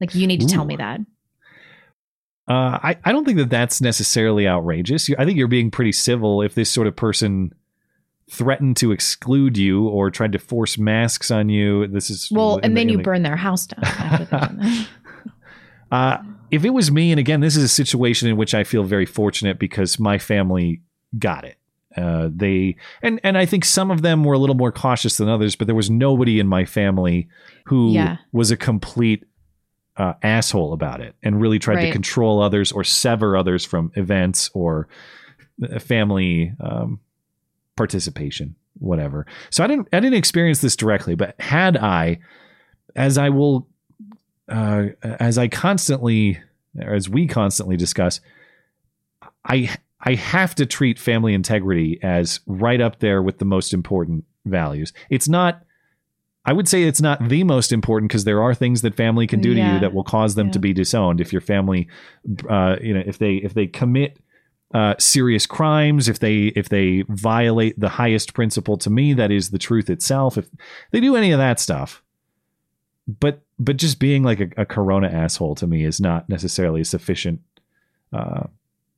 Like 0.00 0.14
you 0.14 0.26
need 0.26 0.40
to 0.40 0.46
tell 0.46 0.64
me 0.64 0.76
that. 0.76 1.00
Uh, 2.46 2.78
I, 2.82 2.96
I 3.04 3.12
don't 3.12 3.24
think 3.26 3.36
that 3.38 3.50
that's 3.50 3.80
necessarily 3.80 4.48
outrageous. 4.48 5.10
I 5.18 5.24
think 5.24 5.36
you're 5.36 5.48
being 5.48 5.70
pretty 5.70 5.92
civil 5.92 6.40
if 6.40 6.54
this 6.54 6.70
sort 6.70 6.86
of 6.86 6.96
person 6.96 7.52
threatened 8.30 8.76
to 8.78 8.90
exclude 8.92 9.58
you 9.58 9.86
or 9.88 10.10
tried 10.10 10.32
to 10.32 10.38
force 10.38 10.78
masks 10.78 11.30
on 11.30 11.48
you. 11.50 11.86
This 11.88 12.08
is 12.10 12.30
Well, 12.30 12.58
and 12.62 12.76
then 12.76 12.88
you 12.88 12.96
the- 12.98 13.02
burn 13.02 13.22
their 13.22 13.36
house 13.36 13.66
down. 13.66 13.84
After 13.84 14.18
they've 14.18 14.30
done 14.30 14.58
that. 14.58 14.88
Uh, 15.90 16.18
if 16.50 16.66
it 16.66 16.70
was 16.70 16.90
me, 16.92 17.10
and 17.12 17.18
again, 17.18 17.40
this 17.40 17.56
is 17.56 17.64
a 17.64 17.68
situation 17.68 18.28
in 18.28 18.36
which 18.36 18.52
I 18.52 18.62
feel 18.62 18.84
very 18.84 19.06
fortunate 19.06 19.58
because 19.58 19.98
my 19.98 20.18
family 20.18 20.82
got 21.18 21.44
it. 21.46 21.56
Uh, 21.96 22.28
they 22.30 22.76
and 23.02 23.18
and 23.24 23.38
I 23.38 23.46
think 23.46 23.64
some 23.64 23.90
of 23.90 24.02
them 24.02 24.22
were 24.22 24.34
a 24.34 24.38
little 24.38 24.54
more 24.54 24.70
cautious 24.70 25.16
than 25.16 25.30
others, 25.30 25.56
but 25.56 25.66
there 25.66 25.74
was 25.74 25.88
nobody 25.88 26.38
in 26.40 26.46
my 26.46 26.66
family 26.66 27.26
who 27.64 27.92
Yeah. 27.92 28.18
was 28.32 28.50
a 28.50 28.56
complete 28.58 29.24
uh, 29.98 30.14
asshole 30.22 30.72
about 30.72 31.00
it 31.00 31.14
and 31.22 31.40
really 31.40 31.58
tried 31.58 31.84
to 31.86 31.92
control 31.92 32.40
others 32.40 32.70
or 32.70 32.84
sever 32.84 33.36
others 33.36 33.64
from 33.64 33.90
events 33.96 34.48
or 34.54 34.88
uh, 35.62 35.78
family 35.80 36.52
um, 36.60 37.00
participation, 37.76 38.54
whatever. 38.78 39.26
So 39.50 39.64
I 39.64 39.66
didn't 39.66 39.88
I 39.92 40.00
didn't 40.00 40.18
experience 40.18 40.60
this 40.60 40.76
directly, 40.76 41.16
but 41.16 41.38
had 41.40 41.76
I, 41.76 42.20
as 42.94 43.18
I 43.18 43.28
will, 43.30 43.66
uh, 44.48 44.86
as 45.02 45.36
I 45.36 45.48
constantly, 45.48 46.40
or 46.80 46.94
as 46.94 47.08
we 47.08 47.26
constantly 47.26 47.76
discuss, 47.76 48.20
I 49.44 49.76
I 50.00 50.14
have 50.14 50.54
to 50.56 50.66
treat 50.66 50.98
family 50.98 51.34
integrity 51.34 51.98
as 52.04 52.38
right 52.46 52.80
up 52.80 53.00
there 53.00 53.20
with 53.20 53.38
the 53.38 53.44
most 53.44 53.74
important 53.74 54.24
values. 54.44 54.92
It's 55.10 55.28
not 55.28 55.62
I 56.44 56.52
would 56.52 56.68
say 56.68 56.84
it's 56.84 57.02
not 57.02 57.28
the 57.28 57.44
most 57.44 57.72
important 57.72 58.10
because 58.10 58.24
there 58.24 58.40
are 58.42 58.54
things 58.54 58.82
that 58.82 58.94
family 58.94 59.26
can 59.26 59.40
do 59.40 59.52
to 59.52 59.58
Yeah. 59.60 59.74
you 59.74 59.80
that 59.80 59.92
will 59.92 60.04
cause 60.04 60.34
them 60.34 60.50
to 60.52 60.58
be 60.58 60.72
disowned. 60.72 61.20
If 61.20 61.32
your 61.32 61.42
family, 61.42 61.88
uh, 62.48 62.76
you 62.80 62.94
know, 62.94 63.02
if 63.04 63.18
they 63.18 63.34
if 63.36 63.54
they 63.54 63.66
commit 63.66 64.18
uh, 64.74 64.94
serious 64.98 65.46
crimes, 65.46 66.08
if 66.08 66.18
they 66.18 66.52
if 66.56 66.68
they 66.68 67.04
violate 67.08 67.78
the 67.78 67.88
highest 67.88 68.34
principle 68.34 68.76
to 68.78 68.90
me, 68.90 69.12
that 69.14 69.30
is 69.30 69.50
the 69.50 69.58
truth 69.58 69.90
itself. 69.90 70.38
If 70.38 70.48
they 70.90 71.00
do 71.00 71.16
any 71.16 71.32
of 71.32 71.38
that 71.38 71.60
stuff, 71.60 72.02
but 73.20 73.42
but 73.58 73.76
just 73.76 73.98
being 73.98 74.22
like 74.22 74.40
a, 74.40 74.48
a 74.58 74.66
corona 74.66 75.08
asshole 75.08 75.54
to 75.56 75.66
me 75.66 75.84
is 75.84 76.00
not 76.00 76.28
necessarily 76.28 76.82
a 76.82 76.84
sufficient 76.84 77.40
uh, 78.12 78.44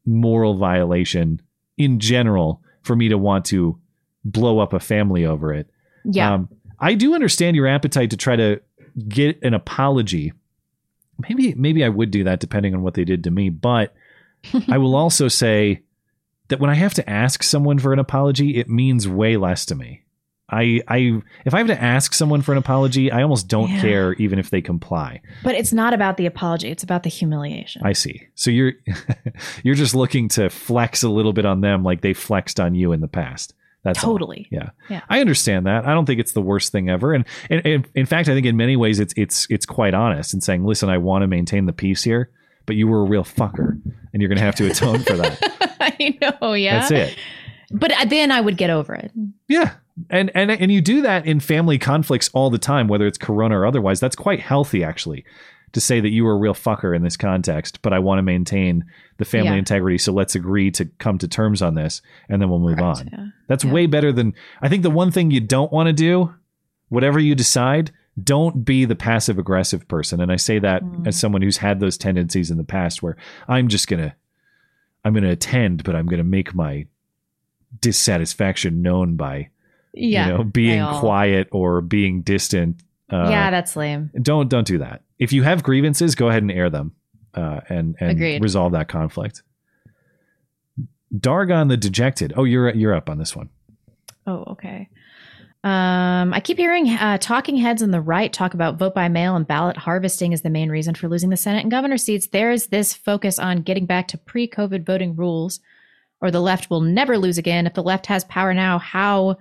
moral 0.06 0.56
violation 0.56 1.40
in 1.78 1.98
general 1.98 2.62
for 2.82 2.94
me 2.96 3.08
to 3.08 3.16
want 3.18 3.44
to 3.46 3.78
blow 4.24 4.58
up 4.58 4.72
a 4.72 4.80
family 4.80 5.24
over 5.24 5.52
it. 5.52 5.68
Yeah. 6.04 6.34
Um, 6.34 6.48
I 6.81 6.94
do 6.94 7.15
understand 7.15 7.57
your 7.57 7.67
appetite 7.67 8.10
to 8.10 8.17
try 8.17 8.36
to 8.36 8.60
get 9.09 9.42
an 9.42 9.55
apology. 9.55 10.33
Maybe 11.28 11.55
maybe 11.55 11.84
I 11.84 11.89
would 11.89 12.10
do 12.10 12.25
that 12.25 12.41
depending 12.41 12.75
on 12.75 12.83
what 12.83 12.94
they 12.94 13.05
did 13.05 13.25
to 13.25 13.31
me, 13.31 13.50
but 13.50 13.94
I 14.68 14.78
will 14.78 14.97
also 14.97 15.28
say 15.28 15.83
that 16.49 16.60
when 16.60 16.70
I 16.70 16.75
have 16.75 16.94
to 16.94 17.09
ask 17.09 17.42
someone 17.42 17.78
for 17.78 17.92
an 17.92 17.99
apology, 17.99 18.57
it 18.57 18.68
means 18.68 19.07
way 19.07 19.36
less 19.36 19.67
to 19.67 19.75
me. 19.75 20.02
I 20.52 20.81
I 20.89 21.20
if 21.44 21.55
I 21.55 21.59
have 21.59 21.68
to 21.68 21.81
ask 21.81 22.12
someone 22.15 22.42
for 22.42 22.50
an 22.52 22.59
apology, 22.59 23.12
I 23.12 23.23
almost 23.23 23.47
don't 23.47 23.70
Yeah. 23.70 23.81
care 23.81 24.12
even 24.15 24.39
if 24.41 24.50
they 24.50 24.60
comply. 24.62 25.20
but 25.44 25.55
it's 25.55 25.73
not 25.73 25.92
about 25.94 26.17
the 26.17 26.26
apology; 26.26 26.68
it's 26.68 26.83
about 26.83 27.02
the 27.05 27.10
humiliation. 27.10 27.83
I 27.84 27.92
see. 27.92 28.23
So 28.34 28.50
you're 28.50 28.73
you're 29.62 29.76
just 29.76 29.94
looking 29.94 30.28
to 30.31 30.49
flex 30.50 31.02
a 31.05 31.09
little 31.10 31.33
bit 31.33 31.44
on 31.44 31.60
them 31.60 31.84
like 31.84 32.00
they 32.00 32.15
flexed 32.15 32.59
on 32.59 32.75
you 32.75 32.92
in 32.92 33.00
the 33.00 33.07
past. 33.09 33.55
That's 33.83 34.05
all. 34.05 34.12
totally. 34.12 34.47
Yeah. 34.50 34.70
Yeah. 34.89 35.02
I 35.09 35.20
understand 35.20 35.67
that. 35.67 35.86
I 35.86 35.94
don't 35.94 36.05
think 36.05 36.20
it's 36.20 36.33
the 36.33 36.42
worst 36.42 36.70
thing 36.70 36.91
ever. 36.91 37.15
And, 37.15 37.25
and, 37.49 37.67
and 37.67 37.89
in 37.94 38.07
fact, 38.07 38.28
I 38.28 38.34
think 38.34 38.47
in 38.47 38.57
many 38.57 38.76
ways 38.76 39.00
it's 39.00 39.15
it's 39.17 39.47
it's 39.50 39.65
quite 39.65 39.94
honest 39.94 40.34
in 40.34 40.41
saying, 40.41 40.65
listen, 40.65 40.91
I 40.91 40.99
want 40.99 41.23
to 41.23 41.26
maintain 41.26 41.67
the 41.67 41.73
peace 41.73 42.02
here, 42.02 42.31
but 42.67 42.76
you 42.76 42.86
were 42.89 43.00
a 43.00 43.05
real 43.05 43.25
fucker, 43.25 43.81
and 44.12 44.20
you're 44.20 44.28
going 44.28 44.39
to 44.39 44.44
have 44.44 44.57
to 44.57 44.70
atone 44.70 45.00
for 45.00 45.17
that. 45.17 45.76
I 45.81 46.18
know. 46.20 46.52
Yeah. 46.52 46.81
That's 46.81 46.91
it. 46.91 47.18
But 47.70 47.92
uh, 47.92 48.05
then 48.07 48.31
I 48.31 48.41
would 48.41 48.57
get 48.57 48.70
over 48.70 48.94
it. 48.94 49.12
Yeah. 49.49 49.75
And 50.09 50.31
and 50.34 50.50
and 50.50 50.73
you 50.73 50.81
do 50.81 51.02
that 51.02 51.26
in 51.26 51.41
family 51.41 51.78
conflicts 51.78 52.31
all 52.33 52.50
the 52.50 52.59
time, 52.59 52.89
whether 52.89 53.07
it's 53.07 53.18
corona 53.18 53.59
or 53.59 53.67
otherwise. 53.67 54.00
That's 54.00 54.17
quite 54.17 54.41
healthy 54.41 54.83
actually. 54.83 55.25
To 55.74 55.81
say 55.81 56.00
that 56.00 56.08
you 56.08 56.24
were 56.24 56.32
a 56.32 56.36
real 56.36 56.55
fucker 56.55 56.97
in 56.97 57.02
this 57.02 57.16
context, 57.16 57.81
but 57.82 57.92
I 57.92 58.00
want 58.00 58.18
to 58.18 58.23
maintain 58.23 58.84
the 59.18 59.24
family 59.24 59.50
Yeah. 59.52 59.57
integrity, 59.58 59.99
so 59.99 60.12
let's 60.12 60.34
agree 60.34 60.70
to 60.73 60.84
come 60.99 61.16
to 61.18 61.28
terms 61.28 61.62
on 61.62 61.74
this, 61.74 62.02
and 62.28 62.42
then 62.42 62.50
we'll 62.50 62.58
move 62.58 62.78
Correct, 62.78 63.00
on. 63.00 63.08
yeah. 63.12 63.26
That's 63.47 63.65
Yeah. 63.65 63.73
way 63.73 63.86
better 63.86 64.10
than 64.12 64.34
I 64.60 64.68
think 64.68 64.82
the 64.82 64.90
one 64.90 65.10
thing 65.12 65.31
you 65.31 65.40
don't 65.40 65.70
want 65.73 65.86
to 65.86 65.92
do, 65.92 66.34
whatever 66.89 67.20
you 67.20 67.34
decide, 67.36 67.92
don't 68.23 68.65
be 68.65 68.84
the 68.84 68.97
passive 68.97 69.39
aggressive 69.39 69.86
person. 69.86 70.20
And 70.20 70.32
I 70.32 70.36
say 70.36 70.58
that 70.58 70.82
Mm. 70.82 71.07
as 71.07 71.16
someone 71.16 71.42
who's 71.42 71.58
had 71.58 71.78
those 71.78 71.97
tendencies 71.97 72.50
in 72.50 72.57
the 72.58 72.65
past 72.65 73.00
where 73.02 73.16
I'm 73.49 73.68
just 73.68 73.86
gonna 73.89 74.15
I'm 75.05 75.15
gonna 75.15 75.31
attend, 75.31 75.84
but 75.84 75.94
I'm 75.97 76.05
gonna 76.07 76.24
make 76.24 76.55
my 76.55 76.86
dissatisfaction 77.81 78.82
known 78.82 79.16
by 79.16 79.49
Yeah. 79.94 80.26
you 80.26 80.32
know 80.39 80.44
being 80.44 80.84
quiet 80.94 81.49
or 81.52 81.81
being 81.81 82.23
distant. 82.23 82.82
Uh, 83.10 83.28
yeah, 83.31 83.50
that's 83.50 83.76
lame. 83.76 84.10
don't 84.23 84.49
don't 84.49 84.66
do 84.66 84.78
that. 84.78 85.02
If 85.20 85.32
you 85.32 85.44
have 85.44 85.62
grievances, 85.62 86.16
go 86.16 86.28
ahead 86.28 86.42
and 86.42 86.50
air 86.50 86.70
them 86.70 86.97
uh, 87.34 87.60
and 87.68 87.94
and 88.00 88.10
Agreed. 88.10 88.42
resolve 88.42 88.73
that 88.73 88.89
conflict. 88.89 89.42
Dargon 91.15 91.68
the 91.68 91.76
dejected. 91.76 92.32
Oh, 92.36 92.44
you're 92.44 92.74
you're 92.74 92.94
up 92.94 93.08
on 93.08 93.18
this 93.18 93.36
one. 93.36 93.50
Oh, 94.26 94.44
okay. 94.49 94.89
Um, 95.62 96.32
I 96.32 96.40
keep 96.42 96.57
hearing 96.57 96.89
uh, 96.89 97.18
talking 97.18 97.57
heads 97.57 97.82
on 97.82 97.90
the 97.90 98.00
right 98.00 98.32
talk 98.32 98.55
about 98.55 98.78
vote 98.78 98.94
by 98.94 99.08
mail 99.08 99.36
and 99.36 99.47
ballot 99.47 99.76
harvesting 99.76 100.32
as 100.32 100.40
the 100.40 100.49
main 100.49 100.70
reason 100.70 100.94
for 100.94 101.07
losing 101.07 101.28
the 101.28 101.36
Senate 101.36 101.60
and 101.60 101.70
governor 101.70 101.99
seats. 101.99 102.28
There 102.28 102.50
is 102.50 102.68
this 102.68 102.94
focus 102.94 103.39
on 103.39 103.62
getting 103.62 103.84
back 103.84 104.08
to 104.08 104.18
pre 104.18 104.49
COVID 104.49 104.86
voting 104.86 105.15
rules, 105.15 105.60
or 106.23 106.31
the 106.31 106.40
left 106.40 106.70
will 106.70 106.81
never 106.81 107.18
lose 107.18 107.36
again. 107.36 107.66
If 107.66 107.74
the 107.74 107.82
left 107.82 108.07
has 108.07 108.24
power 108.24 108.55
now, 108.55 108.78
how 108.78 109.36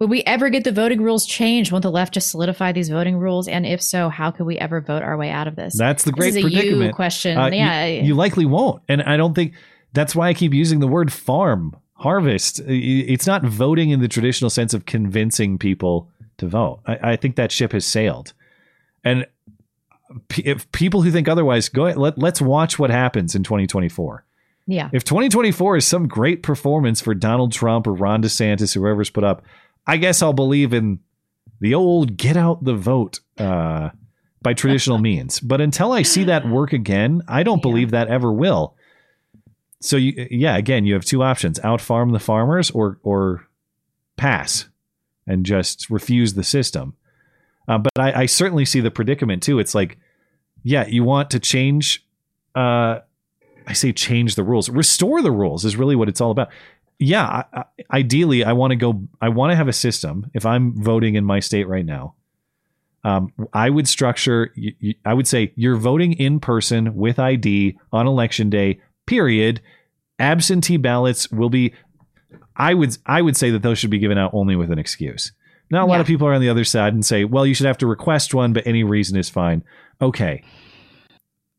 would 0.00 0.10
we 0.10 0.22
ever 0.24 0.50
get 0.50 0.64
the 0.64 0.72
voting 0.72 1.02
rules 1.02 1.24
changed? 1.24 1.70
Won't 1.72 1.82
the 1.82 1.90
left 1.90 2.14
just 2.14 2.30
solidify 2.30 2.72
these 2.72 2.88
voting 2.88 3.16
rules? 3.16 3.46
And 3.48 3.64
if 3.64 3.80
so, 3.80 4.08
how 4.08 4.30
could 4.30 4.44
we 4.46 4.58
ever 4.58 4.80
vote 4.80 5.02
our 5.02 5.16
way 5.16 5.30
out 5.30 5.46
of 5.46 5.56
this? 5.56 5.76
That's 5.78 6.02
the 6.04 6.12
great 6.12 6.34
this 6.34 6.44
is 6.44 6.44
a 6.44 6.50
predicament. 6.50 6.88
you 6.88 6.92
question. 6.94 7.38
Uh, 7.38 7.46
you- 7.46 7.56
yeah. 7.56 7.84
you, 7.86 8.14
likely 8.14 8.44
won't, 8.44 8.82
and 8.88 9.02
I 9.02 9.16
don't 9.16 9.34
think 9.34 9.54
that's 9.92 10.14
why 10.14 10.28
I 10.28 10.34
keep 10.34 10.52
using 10.52 10.80
the 10.80 10.88
word 10.88 11.12
farm 11.12 11.76
harvest. 11.94 12.60
It's 12.66 13.26
not 13.26 13.44
voting 13.44 13.90
in 13.90 14.00
the 14.00 14.08
traditional 14.08 14.50
sense 14.50 14.74
of 14.74 14.84
convincing 14.84 15.58
people 15.58 16.10
to 16.38 16.48
vote. 16.48 16.80
I, 16.86 17.12
I 17.12 17.16
think 17.16 17.36
that 17.36 17.52
ship 17.52 17.70
has 17.72 17.86
sailed, 17.86 18.32
and 19.04 19.26
if 20.36 20.70
people 20.72 21.02
who 21.02 21.10
think 21.10 21.28
otherwise 21.28 21.68
go 21.68 21.86
ahead, 21.86 21.96
let, 21.98 22.18
let's 22.18 22.40
watch 22.40 22.78
what 22.78 22.90
happens 22.90 23.34
in 23.34 23.42
2024. 23.42 24.24
yeah. 24.66 24.90
If 24.92 25.04
2024 25.04 25.76
is 25.78 25.86
some 25.86 26.06
great 26.08 26.42
performance 26.42 27.00
for 27.00 27.14
Donald 27.14 27.52
Trump 27.52 27.86
or 27.86 27.92
Ron 27.94 28.22
DeSantis, 28.22 28.74
whoever's 28.74 29.10
put 29.10 29.24
up, 29.24 29.42
I 29.86 29.96
guess 29.98 30.22
I'll 30.22 30.32
believe 30.32 30.72
in 30.72 31.00
the 31.60 31.74
old 31.74 32.16
get 32.16 32.36
out 32.36 32.64
the 32.64 32.74
vote 32.74 33.20
uh, 33.38 33.90
by 34.42 34.54
traditional 34.54 34.98
means. 35.10 35.40
But 35.40 35.60
until 35.60 35.92
I 35.92 36.02
see 36.02 36.24
that 36.24 36.48
work 36.48 36.72
again, 36.72 37.22
I 37.28 37.42
don't 37.42 37.58
Yeah. 37.58 37.62
believe 37.70 37.90
that 37.92 38.08
ever 38.08 38.32
will. 38.32 38.74
So 39.80 39.96
you, 39.96 40.26
yeah, 40.30 40.56
again, 40.56 40.84
you 40.86 40.94
have 40.94 41.04
two 41.04 41.22
options: 41.22 41.60
out 41.60 41.80
farm 41.80 42.10
the 42.10 42.18
farmers, 42.18 42.70
or 42.70 42.98
or 43.02 43.46
pass 44.16 44.66
and 45.26 45.44
just 45.44 45.90
refuse 45.90 46.34
the 46.34 46.44
system. 46.44 46.94
Uh, 47.66 47.78
but 47.78 47.92
I, 47.98 48.22
I 48.22 48.26
certainly 48.26 48.64
see 48.64 48.80
the 48.80 48.90
predicament 48.90 49.42
too. 49.42 49.58
It's 49.58 49.74
like, 49.74 49.98
yeah, 50.62 50.86
you 50.86 51.02
want 51.04 51.30
to 51.30 51.38
change. 51.38 52.06
Uh, 52.54 53.00
I 53.66 53.72
say 53.72 53.92
change 53.92 54.34
the 54.34 54.42
rules, 54.44 54.68
restore 54.68 55.22
the 55.22 55.32
rules 55.32 55.64
is 55.64 55.76
really 55.76 55.96
what 55.96 56.08
it's 56.08 56.20
all 56.20 56.30
about. 56.30 56.48
Yeah, 56.98 57.24
I, 57.24 57.44
I, 57.52 57.64
ideally, 57.98 58.44
I 58.44 58.52
want 58.52 58.70
to 58.70 58.76
go. 58.76 59.02
I 59.20 59.28
want 59.28 59.50
to 59.52 59.56
have 59.56 59.68
a 59.68 59.72
system. 59.72 60.30
If 60.34 60.46
I'm 60.46 60.82
voting 60.82 61.16
in 61.16 61.24
my 61.24 61.40
state 61.40 61.66
right 61.68 61.84
now, 61.84 62.14
um, 63.02 63.32
I 63.52 63.68
would 63.70 63.88
structure. 63.88 64.54
I 65.04 65.12
would 65.14 65.26
say 65.26 65.52
you're 65.56 65.76
voting 65.76 66.12
in 66.14 66.40
person 66.40 66.94
with 66.94 67.18
ID 67.18 67.76
on 67.92 68.06
election 68.06 68.48
day. 68.50 68.80
Period. 69.06 69.60
Absentee 70.18 70.76
ballots 70.76 71.30
will 71.30 71.50
be. 71.50 71.74
I 72.56 72.74
would 72.74 72.96
I 73.04 73.20
would 73.22 73.36
say 73.36 73.50
that 73.50 73.62
those 73.62 73.78
should 73.78 73.90
be 73.90 73.98
given 73.98 74.16
out 74.16 74.30
only 74.32 74.54
with 74.54 74.70
an 74.70 74.78
excuse. 74.78 75.32
Now 75.70 75.84
a 75.84 75.88
lot 75.88 75.96
Yeah. 75.96 76.00
of 76.02 76.06
people 76.06 76.28
are 76.28 76.34
on 76.34 76.40
the 76.40 76.48
other 76.48 76.64
side 76.64 76.94
and 76.94 77.04
say, 77.04 77.24
well, 77.24 77.44
you 77.44 77.54
should 77.54 77.66
have 77.66 77.78
to 77.78 77.86
request 77.86 78.32
one, 78.34 78.52
but 78.52 78.66
any 78.66 78.84
reason 78.84 79.16
is 79.18 79.28
fine. 79.28 79.64
Okay. 80.00 80.44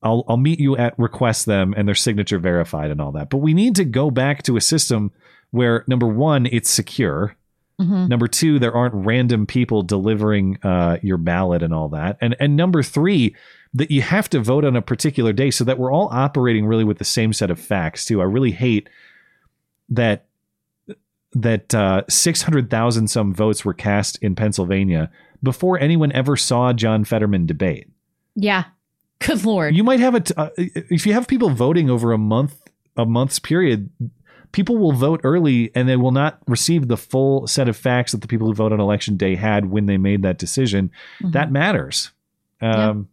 I'll 0.03 0.23
I'll 0.27 0.37
meet 0.37 0.59
you 0.59 0.77
at 0.77 0.97
request 0.99 1.45
them 1.45 1.73
and 1.75 1.87
their 1.87 1.95
signature 1.95 2.39
verified 2.39 2.91
and 2.91 3.01
all 3.01 3.11
that. 3.13 3.29
But 3.29 3.37
we 3.37 3.53
need 3.53 3.75
to 3.75 3.85
go 3.85 4.11
back 4.11 4.43
to 4.43 4.57
a 4.57 4.61
system 4.61 5.11
where 5.51 5.83
number 5.87 6.07
one, 6.07 6.45
it's 6.47 6.69
secure. 6.69 7.35
Mhm. 7.79 8.07
Number 8.07 8.27
two, 8.27 8.57
there 8.59 8.73
aren't 8.73 8.93
random 8.93 9.45
people 9.45 9.83
delivering 9.83 10.57
uh, 10.63 10.97
your 11.01 11.17
ballot 11.17 11.61
and 11.61 11.73
all 11.73 11.89
that. 11.89 12.17
And 12.21 12.35
and 12.39 12.55
number 12.55 12.81
three, 12.83 13.35
that 13.73 13.91
you 13.91 14.01
have 14.01 14.29
to 14.29 14.39
vote 14.39 14.63
on 14.63 14.75
a 14.77 14.81
particular 14.81 15.33
day 15.33 15.51
so 15.51 15.63
that 15.65 15.77
we're 15.77 15.91
all 15.91 16.07
operating 16.11 16.65
really 16.65 16.85
with 16.85 16.97
the 16.97 17.03
same 17.03 17.33
set 17.33 17.51
of 17.51 17.59
facts 17.59 18.05
too. 18.05 18.21
I 18.21 18.25
really 18.25 18.51
hate 18.51 18.89
that 19.89 20.25
that 21.33 21.75
uh, 21.75 22.03
six 22.07 22.43
hundred 22.43 22.69
thousand 22.69 23.09
some 23.09 23.33
votes 23.33 23.65
were 23.65 23.73
cast 23.73 24.17
in 24.21 24.35
Pennsylvania 24.35 25.11
before 25.43 25.77
anyone 25.77 26.11
ever 26.13 26.37
saw 26.37 26.71
John 26.71 27.03
Fetterman 27.03 27.45
debate. 27.45 27.89
Yeah. 28.35 28.65
Good 29.19 29.43
lord. 29.45 29.75
You 29.75 29.83
might 29.83 29.99
have 29.99 30.15
a 30.15 30.19
t- 30.21 30.33
uh, 30.37 30.49
if 30.57 31.05
you 31.05 31.13
have 31.13 31.27
people 31.27 31.49
voting 31.49 31.89
over 31.89 32.11
a 32.11 32.17
month 32.17 32.61
a 32.97 33.05
month's 33.05 33.39
period, 33.39 33.89
people 34.51 34.77
will 34.77 34.93
vote 34.93 35.19
early 35.23 35.69
and 35.75 35.87
they 35.89 35.95
will 35.97 36.11
not 36.11 36.39
receive 36.47 36.87
the 36.87 36.95
full 36.97 37.45
set 37.47 37.67
of 37.67 37.75
facts 37.75 38.11
that 38.13 38.21
the 38.21 38.27
people 38.27 38.47
who 38.47 38.53
vote 38.53 38.71
on 38.71 38.79
election 38.79 39.17
day 39.17 39.35
had 39.35 39.69
when 39.69 39.85
they 39.85 39.97
made 39.97 40.21
that 40.21 40.37
decision. 40.37 40.91
Mhm. 41.21 41.31
That 41.33 41.51
matters. 41.51 42.11
Yeah. 42.61 42.89
Um, 42.89 43.09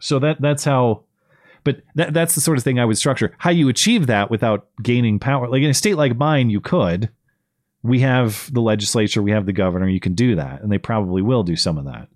So 0.00 0.18
that 0.18 0.40
that's 0.40 0.64
how. 0.64 1.02
But 1.64 1.82
that 1.94 2.12
that's 2.12 2.34
the 2.34 2.40
sort 2.40 2.58
of 2.58 2.64
thing 2.64 2.80
I 2.80 2.84
would 2.84 2.98
structure. 2.98 3.32
How 3.38 3.50
you 3.50 3.68
achieve 3.68 4.08
that 4.08 4.30
without 4.30 4.66
gaining 4.82 5.20
power, 5.20 5.48
like 5.48 5.62
in 5.62 5.70
a 5.70 5.74
state 5.74 5.94
like 5.96 6.16
mine, 6.16 6.50
you 6.50 6.60
could. 6.60 7.08
We 7.84 8.00
have 8.00 8.52
the 8.52 8.60
legislature, 8.60 9.22
we 9.22 9.30
have 9.32 9.46
the 9.46 9.52
governor. 9.52 9.88
You 9.88 10.00
can 10.00 10.14
do 10.14 10.34
that, 10.36 10.60
and 10.62 10.70
they 10.72 10.78
probably 10.78 11.22
will 11.22 11.42
do 11.44 11.54
some 11.56 11.78
of 11.78 11.84
that. 11.84 12.08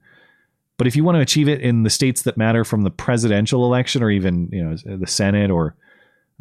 But 0.78 0.86
if 0.86 0.96
you 0.96 1.04
want 1.04 1.16
to 1.16 1.22
achieve 1.22 1.48
it 1.48 1.60
in 1.60 1.84
the 1.84 1.90
states 1.90 2.22
that 2.22 2.36
matter 2.36 2.64
from 2.64 2.82
the 2.82 2.90
presidential 2.90 3.64
election, 3.64 4.02
or 4.02 4.10
even 4.10 4.48
you 4.52 4.62
know 4.62 4.76
the 4.96 5.06
Senate 5.06 5.50
or 5.50 5.74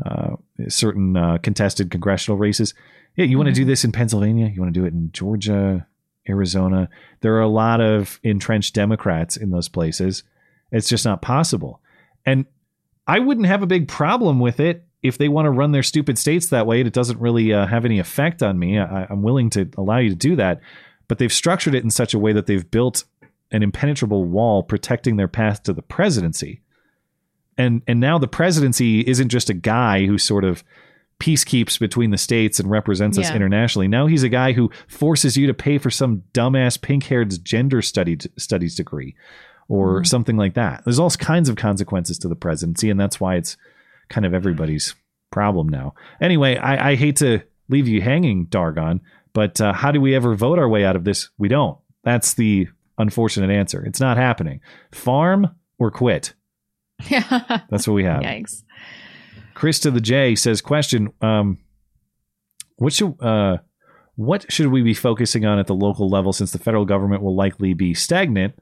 uh, 0.06 0.36
certain 0.68 1.16
uh, 1.16 1.38
contested 1.38 1.90
congressional 1.90 2.38
races, 2.38 2.74
yeah, 3.16 3.26
you 3.26 3.38
want 3.38 3.48
to 3.48 3.54
do 3.54 3.66
this 3.66 3.86
in 3.86 3.92
Pennsylvania. 3.92 4.48
You 4.54 4.62
want 4.62 4.74
to 4.74 4.80
do 4.80 4.86
it 4.86 4.94
in 4.94 5.12
Georgia, 5.14 5.88
Arizona. 6.28 6.90
There 7.22 7.36
are 7.36 7.42
a 7.42 7.48
lot 7.48 7.80
of 7.80 8.20
entrenched 8.24 8.76
Democrats 8.76 9.38
in 9.38 9.52
those 9.52 9.70
places. 9.70 10.24
It's 10.72 10.90
just 10.90 11.06
not 11.06 11.22
possible. 11.22 11.80
And 12.26 12.46
I 13.08 13.20
wouldn't 13.20 13.48
have 13.48 13.64
a 13.64 13.68
big 13.68 13.88
problem 13.88 14.40
with 14.40 14.60
it 14.60 14.86
if 15.02 15.18
they 15.18 15.30
want 15.30 15.46
to 15.46 15.52
run 15.52 15.72
their 15.72 15.84
stupid 15.84 16.18
states 16.18 16.48
that 16.48 16.66
way. 16.66 16.82
It 16.82 16.92
doesn't 16.92 17.22
really 17.22 17.54
uh, 17.54 17.68
have 17.68 17.86
any 17.86 18.00
effect 18.00 18.44
on 18.44 18.60
me. 18.60 18.80
I, 18.80 19.06
I'm 19.10 19.22
willing 19.22 19.50
to 19.52 19.70
allow 19.78 20.00
you 20.00 20.10
to 20.10 20.16
do 20.16 20.36
that. 20.36 20.60
but 21.08 21.20
they've 21.20 21.32
structured 21.32 21.76
it 21.76 21.84
in 21.84 21.90
such 21.90 22.14
a 22.14 22.20
way 22.20 22.34
that 22.34 22.48
they've 22.48 22.70
built 22.70 23.06
an 23.56 23.64
impenetrable 23.64 24.26
wall 24.26 24.62
protecting 24.64 25.16
their 25.16 25.28
path 25.28 25.64
to 25.64 25.74
the 25.74 25.82
presidency. 25.82 26.62
And 27.58 27.82
and 27.88 28.00
now 28.00 28.18
the 28.18 28.28
presidency 28.28 29.00
isn't 29.02 29.30
just 29.30 29.50
a 29.50 29.54
guy 29.54 30.06
who 30.06 30.18
sort 30.18 30.44
of 30.44 30.64
peacekeeps 31.22 31.80
between 31.80 32.12
the 32.12 32.18
states 32.18 32.60
and 32.60 32.70
represents 32.70 33.18
us 33.18 33.32
internationally. 33.32 33.88
Now 33.88 34.06
he's 34.08 34.24
a 34.24 34.30
guy 34.30 34.52
who 34.52 34.70
forces 34.88 35.38
you 35.38 35.48
to 35.48 35.54
pay 35.54 35.78
for 35.78 35.90
some 35.90 36.24
dumbass 36.34 36.80
pink-haired's 36.82 37.38
gender 37.38 37.82
study 37.82 38.18
studies 38.38 38.76
degree 38.76 39.16
or 39.70 40.02
Mhm. 40.02 40.08
something 40.08 40.36
like 40.36 40.56
that. 40.56 40.84
There's 40.84 41.00
all 41.00 41.10
kinds 41.12 41.48
of 41.48 41.56
consequences 41.56 42.20
to 42.20 42.28
the 42.28 42.36
presidency, 42.36 42.90
and 42.90 43.00
that's 43.00 43.22
why 43.22 43.36
it's 43.36 43.56
kind 44.10 44.26
of 44.26 44.34
everybody's 44.34 44.94
problem 45.32 45.70
now. 45.70 45.94
Anyway, 46.20 46.58
I, 46.58 46.92
I 46.92 46.96
hate 46.96 47.16
to 47.18 47.40
leave 47.70 47.88
you 47.88 48.02
hanging, 48.02 48.48
Dargon, 48.48 49.00
but 49.32 49.60
uh, 49.62 49.72
how 49.72 49.92
do 49.94 50.02
we 50.02 50.14
ever 50.16 50.36
vote 50.36 50.60
our 50.60 50.68
way 50.70 50.84
out 50.84 50.98
of 50.98 51.06
this? 51.06 51.30
We 51.38 51.48
don't. 51.48 51.78
That's 52.04 52.34
the 52.34 52.68
unfortunate 52.98 53.50
answer. 53.50 53.84
It's 53.86 54.00
not 54.00 54.18
happening. 54.18 54.62
Farm 54.92 55.56
or 55.78 55.92
quit. 55.92 56.34
Yeah. 57.10 57.62
That's 57.70 57.88
what 57.88 57.94
we 57.94 58.04
have. 58.04 58.24
Yikes. 58.24 58.64
Chris 59.54 59.80
to 59.80 59.92
the 59.92 60.02
J 60.02 60.36
says, 60.36 60.62
question, 60.62 61.14
um, 61.22 61.60
what 62.78 62.94
should, 62.94 63.16
uh, 63.22 63.58
what 64.16 64.52
should 64.52 64.68
we 64.68 64.82
be 64.82 64.94
focusing 64.94 65.46
on 65.46 65.60
at 65.60 65.68
the 65.68 65.76
local 65.76 66.10
level 66.10 66.34
since 66.34 66.52
the 66.52 66.60
federal 66.60 66.86
government 66.86 67.22
will 67.22 67.36
likely 67.36 67.74
be 67.74 67.94
stagnant 67.94 68.56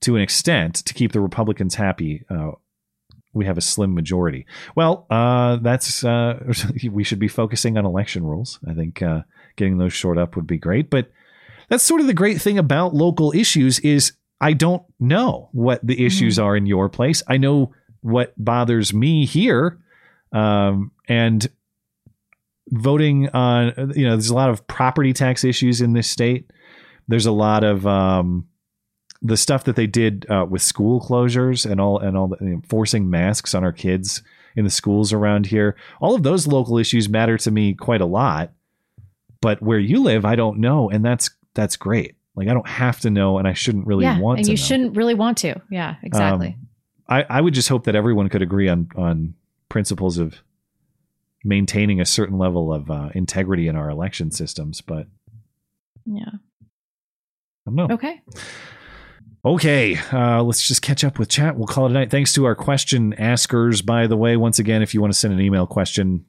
to 0.00 0.16
an 0.16 0.22
extent 0.22 0.76
to 0.76 0.94
keep 0.94 1.12
the 1.12 1.20
Republicans 1.20 1.74
happy? 1.74 2.24
Uh, 2.28 2.52
we 3.34 3.44
have 3.44 3.58
a 3.58 3.62
slim 3.62 3.94
majority. 3.94 4.46
Well, 4.74 5.06
uh, 5.10 5.56
that's 5.56 6.04
uh, 6.04 6.52
we 6.90 7.04
should 7.04 7.18
be 7.18 7.28
focusing 7.28 7.76
on 7.76 7.84
election 7.84 8.24
rules. 8.24 8.60
I 8.66 8.74
think 8.74 9.02
uh, 9.02 9.22
getting 9.56 9.78
those 9.78 9.92
short 9.92 10.18
up 10.18 10.36
would 10.36 10.46
be 10.46 10.58
great. 10.58 10.88
But 10.88 11.10
that's 11.68 11.84
sort 11.84 12.00
of 12.00 12.06
the 12.06 12.14
great 12.14 12.40
thing 12.40 12.58
about 12.58 12.94
local 12.94 13.32
issues 13.34 13.78
is 13.80 14.12
I 14.40 14.52
don't 14.52 14.82
know 15.00 15.48
what 15.52 15.84
the 15.86 16.04
issues 16.04 16.38
are 16.38 16.56
in 16.56 16.66
your 16.66 16.88
place. 16.88 17.22
I 17.28 17.36
know 17.36 17.72
what 18.00 18.34
bothers 18.36 18.92
me 18.92 19.24
here, 19.24 19.78
um, 20.32 20.90
and 21.08 21.48
voting 22.70 23.28
on 23.30 23.92
you 23.94 24.04
know 24.04 24.12
there's 24.12 24.30
a 24.30 24.34
lot 24.34 24.50
of 24.50 24.66
property 24.66 25.12
tax 25.12 25.44
issues 25.44 25.80
in 25.80 25.92
this 25.92 26.08
state. 26.08 26.50
There's 27.08 27.26
a 27.26 27.32
lot 27.32 27.64
of 27.64 27.86
um, 27.86 28.48
the 29.22 29.36
stuff 29.36 29.64
that 29.64 29.76
they 29.76 29.86
did 29.86 30.26
uh, 30.30 30.46
with 30.48 30.62
school 30.62 31.00
closures 31.00 31.68
and 31.68 31.80
all 31.80 31.98
and 31.98 32.16
all 32.16 32.28
the, 32.28 32.36
you 32.40 32.48
know, 32.48 32.62
forcing 32.68 33.08
masks 33.08 33.54
on 33.54 33.64
our 33.64 33.72
kids 33.72 34.22
in 34.56 34.64
the 34.64 34.70
schools 34.70 35.12
around 35.12 35.46
here. 35.46 35.76
All 36.00 36.14
of 36.14 36.22
those 36.22 36.46
local 36.46 36.78
issues 36.78 37.08
matter 37.08 37.38
to 37.38 37.50
me 37.50 37.74
quite 37.74 38.00
a 38.00 38.06
lot. 38.06 38.52
But 39.40 39.60
where 39.60 39.78
you 39.78 40.02
live, 40.02 40.24
I 40.24 40.36
don't 40.36 40.58
know, 40.58 40.88
and 40.88 41.04
that's 41.04 41.30
that's 41.54 41.76
great. 41.76 42.16
Like 42.36 42.48
I 42.48 42.54
don't 42.54 42.68
have 42.68 43.00
to 43.00 43.10
know, 43.10 43.38
and 43.38 43.46
I 43.46 43.52
shouldn't 43.52 43.86
really 43.86 44.04
yeah, 44.04 44.18
want 44.18 44.38
and 44.38 44.46
to. 44.46 44.52
you 44.52 44.58
know. 44.58 44.62
shouldn't 44.62 44.96
really 44.96 45.14
want 45.14 45.38
to. 45.38 45.60
Yeah, 45.70 45.96
exactly. 46.02 46.48
Um, 46.48 46.68
I, 47.08 47.24
I 47.28 47.40
would 47.40 47.54
just 47.54 47.68
hope 47.68 47.84
that 47.84 47.94
everyone 47.94 48.28
could 48.28 48.42
agree 48.42 48.68
on 48.68 48.88
on 48.96 49.34
principles 49.68 50.18
of 50.18 50.42
maintaining 51.44 52.00
a 52.00 52.04
certain 52.04 52.38
level 52.38 52.72
of 52.72 52.90
uh, 52.90 53.10
integrity 53.14 53.68
in 53.68 53.76
our 53.76 53.90
election 53.90 54.30
systems. 54.30 54.80
But 54.80 55.06
yeah. 56.06 56.30
I 57.66 57.70
don't 57.70 57.76
know. 57.76 57.94
Okay. 57.94 58.20
Okay, 59.46 59.98
uh, 60.10 60.42
let's 60.42 60.66
just 60.66 60.80
catch 60.80 61.04
up 61.04 61.18
with 61.18 61.28
chat. 61.28 61.56
We'll 61.56 61.66
call 61.66 61.84
it 61.84 61.90
a 61.90 61.92
night. 61.92 62.10
Thanks 62.10 62.32
to 62.32 62.46
our 62.46 62.54
question 62.54 63.12
askers, 63.14 63.82
by 63.82 64.06
the 64.06 64.16
way. 64.16 64.38
Once 64.38 64.58
again, 64.58 64.80
if 64.80 64.94
you 64.94 65.02
want 65.02 65.12
to 65.12 65.18
send 65.18 65.34
an 65.34 65.40
email 65.40 65.66
question, 65.66 66.24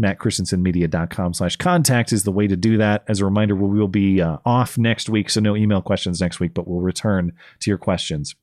mattchristiansenmedia.com 0.00 1.34
slash 1.34 1.56
contact 1.56 2.12
is 2.12 2.24
the 2.24 2.32
way 2.32 2.46
to 2.46 2.56
do 2.56 2.78
that. 2.78 3.04
As 3.08 3.20
a 3.20 3.24
reminder, 3.24 3.54
we 3.54 3.78
will 3.78 3.88
be 3.88 4.20
uh, 4.20 4.38
off 4.44 4.78
next 4.78 5.08
week, 5.08 5.30
so 5.30 5.40
no 5.40 5.56
email 5.56 5.82
questions 5.82 6.20
next 6.20 6.40
week, 6.40 6.54
but 6.54 6.66
we'll 6.66 6.80
return 6.80 7.32
to 7.60 7.70
your 7.70 7.78
questions 7.78 8.34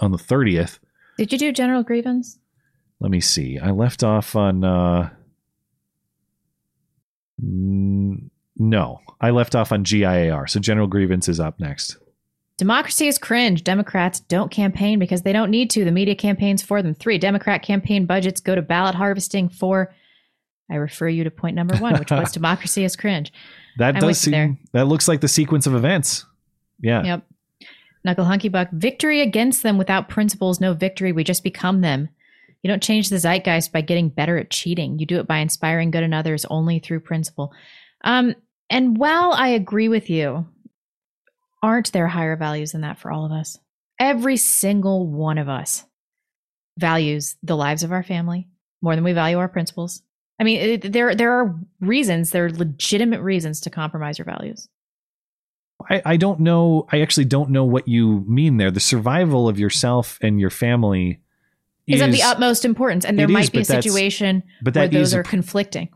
on 0.00 0.12
the 0.12 0.18
30th. 0.18 0.78
Did 1.16 1.32
you 1.32 1.38
do 1.38 1.52
general 1.52 1.82
grievance? 1.82 2.38
Let 3.00 3.10
me 3.10 3.20
see. 3.20 3.58
I 3.58 3.70
left 3.70 4.02
off 4.02 4.36
on 4.36 4.64
uh 4.64 5.10
n- 7.42 8.30
no. 8.56 9.00
I 9.20 9.30
left 9.30 9.54
off 9.54 9.72
on 9.72 9.84
GIAR. 9.84 10.46
So 10.46 10.60
general 10.60 10.86
grievance 10.86 11.28
is 11.28 11.40
up 11.40 11.58
next. 11.60 11.96
Democracy 12.58 13.06
is 13.06 13.16
cringe. 13.18 13.64
Democrats 13.64 14.20
don't 14.20 14.50
campaign 14.50 14.98
because 14.98 15.22
they 15.22 15.32
don't 15.32 15.50
need 15.50 15.70
to. 15.70 15.84
The 15.84 15.90
media 15.90 16.14
campaigns 16.14 16.62
for 16.62 16.82
them. 16.82 16.92
Three, 16.94 17.16
Democrat 17.16 17.62
campaign 17.62 18.04
budgets 18.04 18.42
go 18.42 18.54
to 18.54 18.60
ballot 18.60 18.94
harvesting. 18.94 19.48
Four, 19.48 19.94
I 20.70 20.76
refer 20.76 21.08
you 21.08 21.24
to 21.24 21.30
point 21.30 21.56
number 21.56 21.76
one, 21.76 21.98
which 21.98 22.10
was 22.10 22.32
democracy 22.32 22.84
is 22.84 22.96
cringe. 22.96 23.32
That 23.78 23.96
I'm 23.96 24.00
does 24.00 24.26
you 24.26 24.32
there. 24.32 24.46
seem 24.46 24.58
that 24.72 24.86
looks 24.86 25.08
like 25.08 25.20
the 25.20 25.28
sequence 25.28 25.66
of 25.66 25.74
events. 25.74 26.24
Yeah. 26.80 27.02
Yep. 27.02 27.26
Knuckle 28.04 28.24
Hunky 28.24 28.48
Buck. 28.48 28.68
Victory 28.72 29.20
against 29.20 29.62
them 29.62 29.76
without 29.78 30.08
principles, 30.08 30.60
no 30.60 30.72
victory. 30.72 31.12
We 31.12 31.24
just 31.24 31.44
become 31.44 31.80
them. 31.80 32.08
You 32.62 32.68
don't 32.68 32.82
change 32.82 33.08
the 33.08 33.18
zeitgeist 33.18 33.72
by 33.72 33.80
getting 33.80 34.08
better 34.08 34.38
at 34.38 34.50
cheating. 34.50 34.98
You 34.98 35.06
do 35.06 35.18
it 35.18 35.26
by 35.26 35.38
inspiring 35.38 35.90
good 35.90 36.02
in 36.02 36.14
others 36.14 36.46
only 36.46 36.78
through 36.78 37.00
principle. 37.00 37.52
Um, 38.04 38.34
and 38.68 38.96
while 38.96 39.32
I 39.32 39.48
agree 39.48 39.88
with 39.88 40.08
you, 40.08 40.46
aren't 41.62 41.92
there 41.92 42.06
higher 42.06 42.36
values 42.36 42.72
than 42.72 42.82
that 42.82 42.98
for 42.98 43.10
all 43.10 43.24
of 43.24 43.32
us? 43.32 43.58
Every 43.98 44.36
single 44.36 45.06
one 45.06 45.38
of 45.38 45.48
us 45.48 45.84
values 46.78 47.36
the 47.42 47.56
lives 47.56 47.82
of 47.82 47.92
our 47.92 48.02
family 48.02 48.48
more 48.82 48.94
than 48.94 49.04
we 49.04 49.12
value 49.12 49.38
our 49.38 49.48
principles. 49.48 50.02
I 50.40 50.44
mean, 50.44 50.58
it, 50.60 50.92
there 50.92 51.14
there 51.14 51.32
are 51.32 51.54
reasons, 51.80 52.30
there 52.30 52.46
are 52.46 52.50
legitimate 52.50 53.20
reasons 53.20 53.60
to 53.60 53.70
compromise 53.70 54.18
your 54.18 54.24
values. 54.24 54.68
I, 55.88 56.02
I 56.04 56.16
don't 56.16 56.40
know 56.40 56.86
I 56.90 57.00
actually 57.02 57.26
don't 57.26 57.50
know 57.50 57.64
what 57.64 57.86
you 57.86 58.24
mean 58.26 58.56
there. 58.56 58.70
The 58.70 58.80
survival 58.80 59.48
of 59.48 59.58
yourself 59.58 60.18
and 60.22 60.40
your 60.40 60.50
family 60.50 61.20
is, 61.86 62.00
of 62.00 62.12
the 62.12 62.22
utmost 62.22 62.64
importance, 62.64 63.04
and 63.04 63.18
there 63.18 63.24
it 63.24 63.30
is, 63.30 63.34
might 63.34 63.52
be 63.52 63.60
a 63.60 63.64
situation 63.64 64.42
but 64.62 64.74
where 64.74 64.88
those 64.88 65.14
are 65.14 65.22
pr- 65.22 65.30
conflicting. 65.30 65.88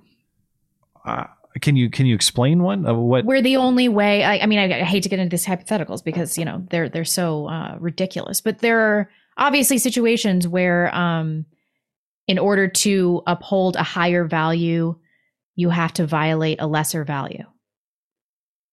uh, 1.04 1.24
can 1.60 1.76
you 1.76 1.88
can 1.88 2.04
you 2.06 2.14
explain 2.14 2.62
one 2.62 2.84
of 2.84 2.96
what 2.96 3.24
we're 3.24 3.40
the 3.42 3.56
only 3.56 3.88
way, 3.88 4.24
I, 4.24 4.38
I 4.38 4.46
mean, 4.46 4.58
I, 4.58 4.80
I 4.80 4.84
hate 4.84 5.04
to 5.04 5.08
get 5.08 5.20
into 5.20 5.34
these 5.34 5.46
hypotheticals 5.46 6.02
because 6.02 6.36
you 6.36 6.44
know 6.44 6.66
they're 6.70 6.88
they're 6.88 7.04
so 7.04 7.48
uh, 7.48 7.76
ridiculous, 7.78 8.40
but 8.40 8.58
there 8.58 8.80
are 8.80 9.10
obviously 9.36 9.78
situations 9.78 10.48
where, 10.48 10.94
um, 10.94 11.44
in 12.26 12.38
order 12.38 12.68
to 12.68 13.22
uphold 13.26 13.76
a 13.76 13.82
higher 13.82 14.24
value, 14.24 14.96
you 15.56 15.70
have 15.70 15.92
to 15.94 16.06
violate 16.06 16.60
a 16.60 16.66
lesser 16.66 17.04
value. 17.04 17.44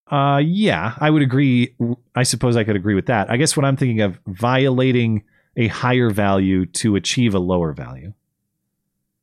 Uh, 0.10 0.42
yeah, 0.44 0.96
I 1.00 1.10
would 1.10 1.22
agree. 1.22 1.76
I 2.16 2.24
suppose 2.24 2.58
I 2.58 2.64
could 2.64 2.76
agree 2.76 2.96
with 2.96 3.06
that. 3.06 3.30
I 3.30 3.38
guess 3.38 3.56
what 3.56 3.66
I'm 3.66 3.78
thinking 3.78 4.02
of 4.02 4.20
violating 4.28 5.24
a 5.56 5.68
higher 5.68 6.10
value 6.10 6.66
to 6.66 6.96
achieve 6.96 7.34
a 7.34 7.40
lower 7.40 7.74
value, 7.74 8.14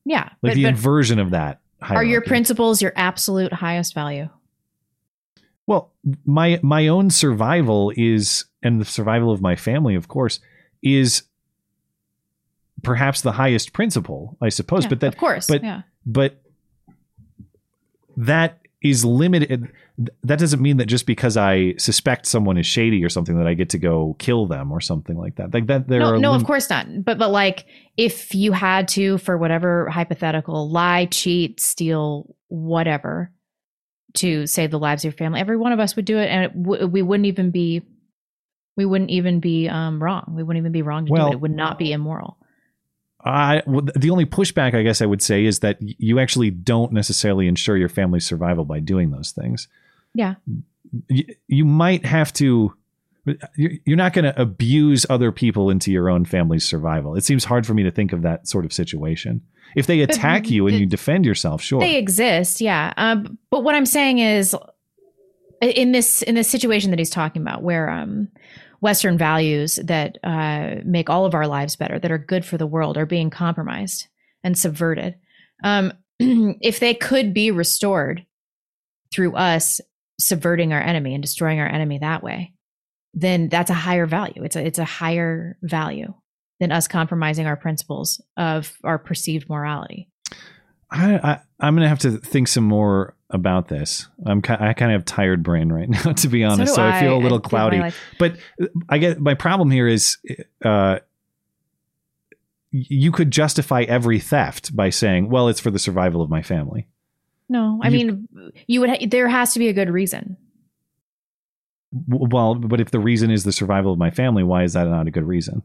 Yeah, 0.05 0.25
like 0.43 0.53
but, 0.53 0.55
the 0.55 0.63
but 0.65 0.69
inversion 0.71 1.19
of 1.19 1.31
that. 1.31 1.61
are 1.81 2.05
your 2.05 2.23
principles 2.23 2.81
your 2.83 2.93
absolute 2.97 3.53
highest 3.53 3.95
value? 3.95 4.29
Well, 5.67 5.93
my 6.25 6.59
my 6.63 6.89
own 6.89 7.11
survival 7.11 7.93
is, 7.95 8.47
and 8.63 8.81
the 8.81 8.87
survival 8.87 9.31
of 9.31 9.43
my 9.43 9.57
family, 9.57 9.95
of 9.95 10.09
course, 10.09 10.41
is 10.83 11.23
perhaps 12.83 13.23
the 13.23 13.33
highest 13.33 13.73
principle, 13.73 14.37
I 14.41 14.49
suppose. 14.49 14.85
Yeah, 14.85 14.91
but 14.91 15.01
that, 15.01 15.09
of 15.09 15.17
course, 15.17 15.47
but 15.47 15.63
yeah. 15.63 15.83
but 16.07 16.41
that 18.17 18.61
is 18.83 19.05
limited. 19.05 19.71
That 20.23 20.39
doesn't 20.39 20.63
mean 20.63 20.77
that 20.77 20.87
just 20.87 21.07
because 21.07 21.37
I 21.37 21.75
suspect 21.79 22.27
someone 22.27 22.57
is 22.57 22.67
shady 22.67 23.05
or 23.05 23.09
something 23.09 23.37
that 23.39 23.49
I 23.49 23.55
get 23.55 23.71
to 23.71 23.79
go 23.79 24.15
kill 24.21 24.47
them 24.47 24.71
or 24.71 24.81
something 24.81 25.17
like 25.17 25.37
that. 25.37 25.53
Like 25.53 25.67
that, 25.67 25.89
there 25.89 25.99
no, 25.99 26.15
are 26.15 26.19
no, 26.19 26.31
lim- 26.31 26.41
of 26.41 26.47
course 26.47 26.71
not. 26.71 26.87
But 27.05 27.19
but 27.19 27.31
like 27.31 27.67
if 27.97 28.35
you 28.35 28.53
had 28.53 28.87
to, 28.89 29.19
for 29.19 29.37
whatever 29.37 29.89
hypothetical, 29.89 30.71
lie, 30.71 31.07
cheat, 31.07 31.61
steal, 31.61 32.33
whatever, 32.47 33.33
to 34.15 34.47
save 34.47 34.71
the 34.71 34.79
lives 34.79 35.05
of 35.05 35.13
your 35.13 35.19
family, 35.19 35.41
every 35.41 35.57
one 35.57 35.73
of 35.73 35.81
us 35.81 35.97
would 35.97 36.05
do 36.05 36.19
it, 36.19 36.27
and 36.27 36.45
it 36.45 36.63
w- 36.63 36.87
we 36.87 37.03
wouldn't 37.03 37.27
even 37.27 37.51
be, 37.51 37.83
we 38.77 38.87
wouldn't 38.87 39.11
even 39.11 39.41
be 39.41 39.69
um, 39.69 40.01
wrong. 40.03 40.33
We 40.37 40.45
wouldn't 40.45 40.63
even 40.63 40.73
be 40.73 40.83
wrong 40.83 41.07
to 41.07 41.13
do 41.13 41.27
it. 41.27 41.33
It 41.33 41.41
would 41.41 41.51
not 41.55 41.77
be 41.79 41.93
immoral. 41.93 42.38
I 43.25 43.63
the 43.67 44.11
only 44.11 44.27
pushback 44.27 44.75
I 44.75 44.83
guess 44.83 45.03
I 45.03 45.07
would 45.07 45.23
say 45.23 45.45
is 45.45 45.59
that 45.61 45.79
you 45.81 46.19
actually 46.21 46.51
don't 46.51 46.93
necessarily 46.93 47.49
ensure 47.49 47.77
your 47.77 47.89
family's 47.89 48.25
survival 48.25 48.65
by 48.65 48.79
doing 48.81 49.11
those 49.11 49.33
things. 49.33 49.69
Yeah. 50.15 50.37
You, 51.09 51.25
you 51.49 51.65
might 51.65 52.05
have 52.07 52.33
to. 52.35 52.75
You're 53.57 53.73
you're 53.85 53.97
not 53.97 54.15
going 54.15 54.25
to 54.25 54.41
abuse 54.41 55.05
other 55.11 55.33
people 55.33 55.69
into 55.69 55.93
your 55.93 56.09
own 56.09 56.25
family's 56.25 56.65
survival. 56.67 57.15
It 57.15 57.25
seems 57.25 57.45
hard 57.45 57.67
for 57.67 57.75
me 57.75 57.83
to 57.83 57.91
think 57.91 58.13
of 58.13 58.23
that 58.23 58.49
sort 58.49 58.65
of 58.65 58.73
situation. 58.73 59.43
If 59.77 59.87
they 59.87 60.05
But 60.05 60.15
attack 60.15 60.49
you 60.49 60.67
and 60.67 60.77
the- 60.77 60.81
you 60.81 60.87
defend 60.87 61.27
yourself, 61.27 61.61
sure. 61.61 61.81
They 61.81 61.97
exist, 61.97 62.63
yeah. 62.63 62.95
Um, 62.97 63.37
but 63.51 63.65
what 63.65 63.75
I'm 63.75 63.85
saying 63.85 64.19
is, 64.21 64.57
in 65.61 65.93
this 65.93 66.23
in 66.23 66.37
this 66.37 66.49
situation 66.49 66.91
that 66.91 66.99
he's 66.99 67.11
talking 67.11 67.43
about, 67.43 67.63
where 67.63 67.91
um, 67.91 68.29
Western 68.81 69.19
values 69.19 69.77
that 69.85 70.19
uh, 70.23 70.77
make 70.85 71.11
all 71.11 71.25
of 71.25 71.35
our 71.35 71.47
lives 71.47 71.77
better, 71.77 71.99
that 71.99 72.11
are 72.11 72.19
good 72.19 72.45
for 72.45 72.57
the 72.57 72.67
world, 72.67 72.97
are 72.97 73.07
being 73.07 73.31
compromised 73.31 74.07
and 74.45 74.57
subverted. 74.57 75.17
Um, 75.65 75.93
if 76.21 76.81
they 76.81 76.95
could 76.95 77.35
be 77.35 77.51
restored 77.51 78.25
through 79.13 79.35
us 79.35 79.81
subverting 80.21 80.73
our 80.73 80.81
enemy 80.81 81.15
and 81.15 81.23
destroying 81.23 81.61
our 81.61 81.69
enemy 81.69 81.99
that 81.99 82.23
way, 82.23 82.53
then 83.15 83.49
that's 83.49 83.71
a 83.71 83.75
higher 83.75 84.07
value. 84.07 84.43
It's 84.45 84.57
a 84.57 84.65
it's 84.65 84.79
a 84.79 84.85
higher 84.85 85.57
value 85.63 86.15
than 86.61 86.73
us 86.73 86.89
compromising 86.89 87.47
our 87.47 87.57
principles 87.57 88.21
of 88.37 88.77
our 88.85 88.99
perceived 88.99 89.49
morality. 89.49 90.09
I, 90.91 91.17
I 91.17 91.41
I'm 91.61 91.75
gonna 91.75 91.89
have 91.89 92.01
to 92.01 92.13
think 92.19 92.49
some 92.49 92.65
more 92.65 93.15
about 93.31 93.69
this. 93.69 94.09
I'm 94.25 94.39
I 94.49 94.73
kind 94.73 94.93
of 94.93 95.01
have 95.01 95.05
tired 95.05 95.43
brain 95.43 95.71
right 95.71 95.89
now, 96.05 96.13
to 96.13 96.29
be 96.29 96.45
honest. 96.45 96.73
do 96.73 96.77
So, 96.77 96.83
I, 96.87 97.01
feel 97.01 97.17
a 97.17 97.19
little 97.19 97.39
I 97.45 97.49
cloudy. 97.49 97.83
But 98.19 98.37
I 98.89 98.99
get 98.99 99.21
my 99.21 99.35
problem 99.35 99.71
here 99.71 99.87
is, 99.87 100.17
uh, 100.65 101.01
you 102.71 103.13
could 103.13 103.31
justify 103.31 103.83
every 103.83 104.19
theft 104.19 104.75
by 104.77 104.91
saying, 104.91 105.31
"Well, 105.31 105.49
it's 105.49 105.61
for 105.61 105.71
the 105.71 105.79
survival 105.79 106.21
of 106.23 106.31
my 106.31 106.43
family." 106.43 106.87
No, 107.49 107.81
I 107.83 107.89
You- 107.89 107.93
mean, 108.07 108.53
you 108.67 108.81
would. 108.81 108.91
Ha- 108.91 109.07
there 109.09 109.29
has 109.29 109.53
to 109.55 109.59
be 109.59 109.69
a 109.69 109.73
good 109.73 109.91
reason. 109.91 110.37
Well, 112.07 112.55
but 112.57 112.81
if 112.81 112.91
the 112.91 113.01
reason 113.01 113.31
is 113.31 113.45
the 113.45 113.53
survival 113.53 113.93
of 113.93 113.99
my 113.99 114.11
family, 114.11 114.43
why 114.43 114.65
is 114.65 114.75
that 114.75 114.87
not 114.87 115.07
a 115.07 115.11
good 115.11 115.25
reason? 115.27 115.63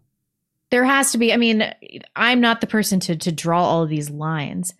There 0.69 0.85
has 0.85 1.11
to 1.11 1.17
be. 1.17 1.33
I 1.33 1.37
mean, 1.37 1.69
I'm 2.15 2.39
not 2.39 2.61
the 2.61 2.67
person 2.67 2.99
to 3.01 3.15
to 3.17 3.31
draw 3.31 3.61
all 3.63 3.83
of 3.83 3.89
these 3.89 4.09
lines 4.09 4.73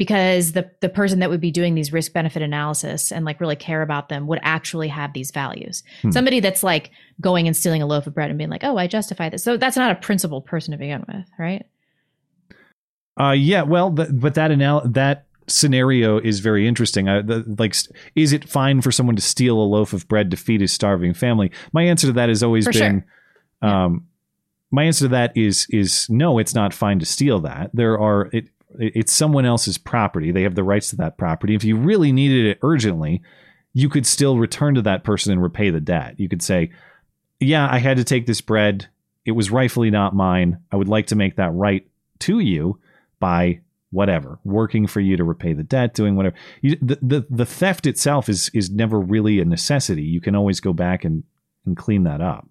because 0.00 0.52
the 0.52 0.70
the 0.80 0.88
person 0.88 1.18
that 1.18 1.28
would 1.28 1.42
be 1.42 1.50
doing 1.50 1.74
these 1.74 1.92
risk 1.92 2.14
benefit 2.14 2.40
analysis 2.40 3.12
and 3.12 3.26
like 3.26 3.38
really 3.38 3.54
care 3.54 3.82
about 3.82 4.08
them 4.08 4.26
would 4.26 4.38
actually 4.42 4.88
have 4.88 5.12
these 5.12 5.30
values. 5.30 5.82
Hmm. 6.00 6.10
Somebody 6.10 6.40
that's 6.40 6.62
like 6.62 6.90
going 7.20 7.46
and 7.46 7.54
stealing 7.54 7.82
a 7.82 7.86
loaf 7.86 8.06
of 8.06 8.14
bread 8.14 8.30
and 8.30 8.38
being 8.38 8.48
like, 8.48 8.64
"Oh, 8.64 8.78
I 8.78 8.86
justify 8.86 9.28
this." 9.28 9.44
So 9.44 9.58
that's 9.58 9.76
not 9.76 9.92
a 9.92 9.96
principled 9.96 10.46
person 10.46 10.72
to 10.72 10.78
begin 10.78 11.04
with, 11.06 11.26
right? 11.38 11.66
Uh, 13.20 13.32
yeah, 13.32 13.60
well, 13.60 13.94
th- 13.94 14.08
but 14.10 14.32
that 14.36 14.50
anal- 14.50 14.88
that 14.88 15.26
scenario 15.48 16.18
is 16.18 16.40
very 16.40 16.66
interesting. 16.66 17.06
I, 17.06 17.20
the, 17.20 17.44
like, 17.58 17.76
is 18.14 18.32
it 18.32 18.48
fine 18.48 18.80
for 18.80 18.90
someone 18.90 19.16
to 19.16 19.22
steal 19.22 19.60
a 19.60 19.68
loaf 19.68 19.92
of 19.92 20.08
bread 20.08 20.30
to 20.30 20.38
feed 20.38 20.62
his 20.62 20.72
starving 20.72 21.12
family? 21.12 21.52
My 21.74 21.82
answer 21.82 22.06
to 22.06 22.14
that 22.14 22.30
has 22.30 22.42
always 22.42 22.64
For 22.64 22.72
been, 22.72 23.04
sure. 23.62 23.70
um, 23.70 24.06
my 24.70 24.84
answer 24.84 25.04
to 25.04 25.08
that 25.10 25.36
is 25.36 25.66
is 25.68 26.06
no. 26.08 26.38
It's 26.38 26.54
not 26.54 26.72
fine 26.72 27.00
to 27.00 27.04
steal 27.04 27.40
that. 27.40 27.68
There 27.74 28.00
are 28.00 28.30
it. 28.32 28.48
It's 28.78 29.12
someone 29.12 29.44
else's 29.44 29.78
property. 29.78 30.30
They 30.30 30.42
have 30.42 30.54
the 30.54 30.64
rights 30.64 30.90
to 30.90 30.96
that 30.96 31.18
property. 31.18 31.54
If 31.54 31.64
you 31.64 31.76
really 31.76 32.12
needed 32.12 32.46
it 32.46 32.58
urgently, 32.62 33.22
you 33.72 33.88
could 33.88 34.06
still 34.06 34.38
return 34.38 34.74
to 34.74 34.82
that 34.82 35.04
person 35.04 35.32
and 35.32 35.42
repay 35.42 35.70
the 35.70 35.80
debt. 35.80 36.18
You 36.18 36.28
could 36.28 36.42
say, 36.42 36.70
"Yeah, 37.40 37.68
I 37.70 37.78
had 37.78 37.96
to 37.96 38.04
take 38.04 38.26
this 38.26 38.40
bread. 38.40 38.86
It 39.24 39.32
was 39.32 39.50
rightfully 39.50 39.90
not 39.90 40.14
mine. 40.14 40.58
I 40.70 40.76
would 40.76 40.88
like 40.88 41.08
to 41.08 41.16
make 41.16 41.36
that 41.36 41.52
right 41.52 41.86
to 42.20 42.38
you 42.38 42.78
by 43.18 43.60
whatever, 43.90 44.38
working 44.44 44.86
for 44.86 45.00
you 45.00 45.16
to 45.16 45.24
repay 45.24 45.52
the 45.52 45.64
debt, 45.64 45.94
doing 45.94 46.16
whatever." 46.16 46.36
You, 46.62 46.76
the, 46.80 46.98
the 47.02 47.26
the 47.28 47.46
theft 47.46 47.86
itself 47.86 48.28
is 48.28 48.50
is 48.54 48.70
never 48.70 49.00
really 49.00 49.40
a 49.40 49.44
necessity. 49.44 50.02
You 50.02 50.20
can 50.20 50.36
always 50.36 50.60
go 50.60 50.72
back 50.72 51.04
and 51.04 51.24
and 51.66 51.76
clean 51.76 52.04
that 52.04 52.20
up. 52.20 52.48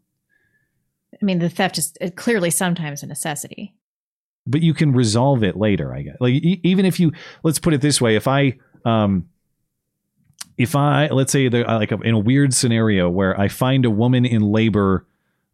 I 1.14 1.26
mean, 1.26 1.40
the 1.40 1.50
theft 1.50 1.78
is 1.78 1.94
uh, 2.02 2.10
clearly 2.16 2.52
sometimes 2.52 3.04
a 3.04 3.08
necessity. 3.08 3.74
But 4.48 4.62
you 4.62 4.74
can 4.74 4.92
resolve 4.94 5.44
it 5.44 5.56
later 5.56 5.94
i 5.94 6.02
guess. 6.02 6.18
Like 6.20 6.34
e- 6.34 6.62
even 6.64 6.86
if 6.86 7.00
you 7.00 7.12
let's 7.44 7.60
put 7.60 7.74
it 7.74 7.82
this 7.82 8.00
way 8.02 8.16
if 8.16 8.28
i 8.28 8.58
um 8.86 9.28
if 10.58 10.76
i 10.76 11.08
let's 11.08 11.32
say 11.32 11.48
there 11.50 11.66
like 11.66 11.92
in 11.92 12.14
a 12.14 12.20
weird 12.20 12.54
scenario 12.54 13.10
where 13.10 13.40
i 13.40 13.48
find 13.48 13.86
a 13.86 13.90
woman 13.90 14.26
in 14.26 14.42
labor 14.42 15.06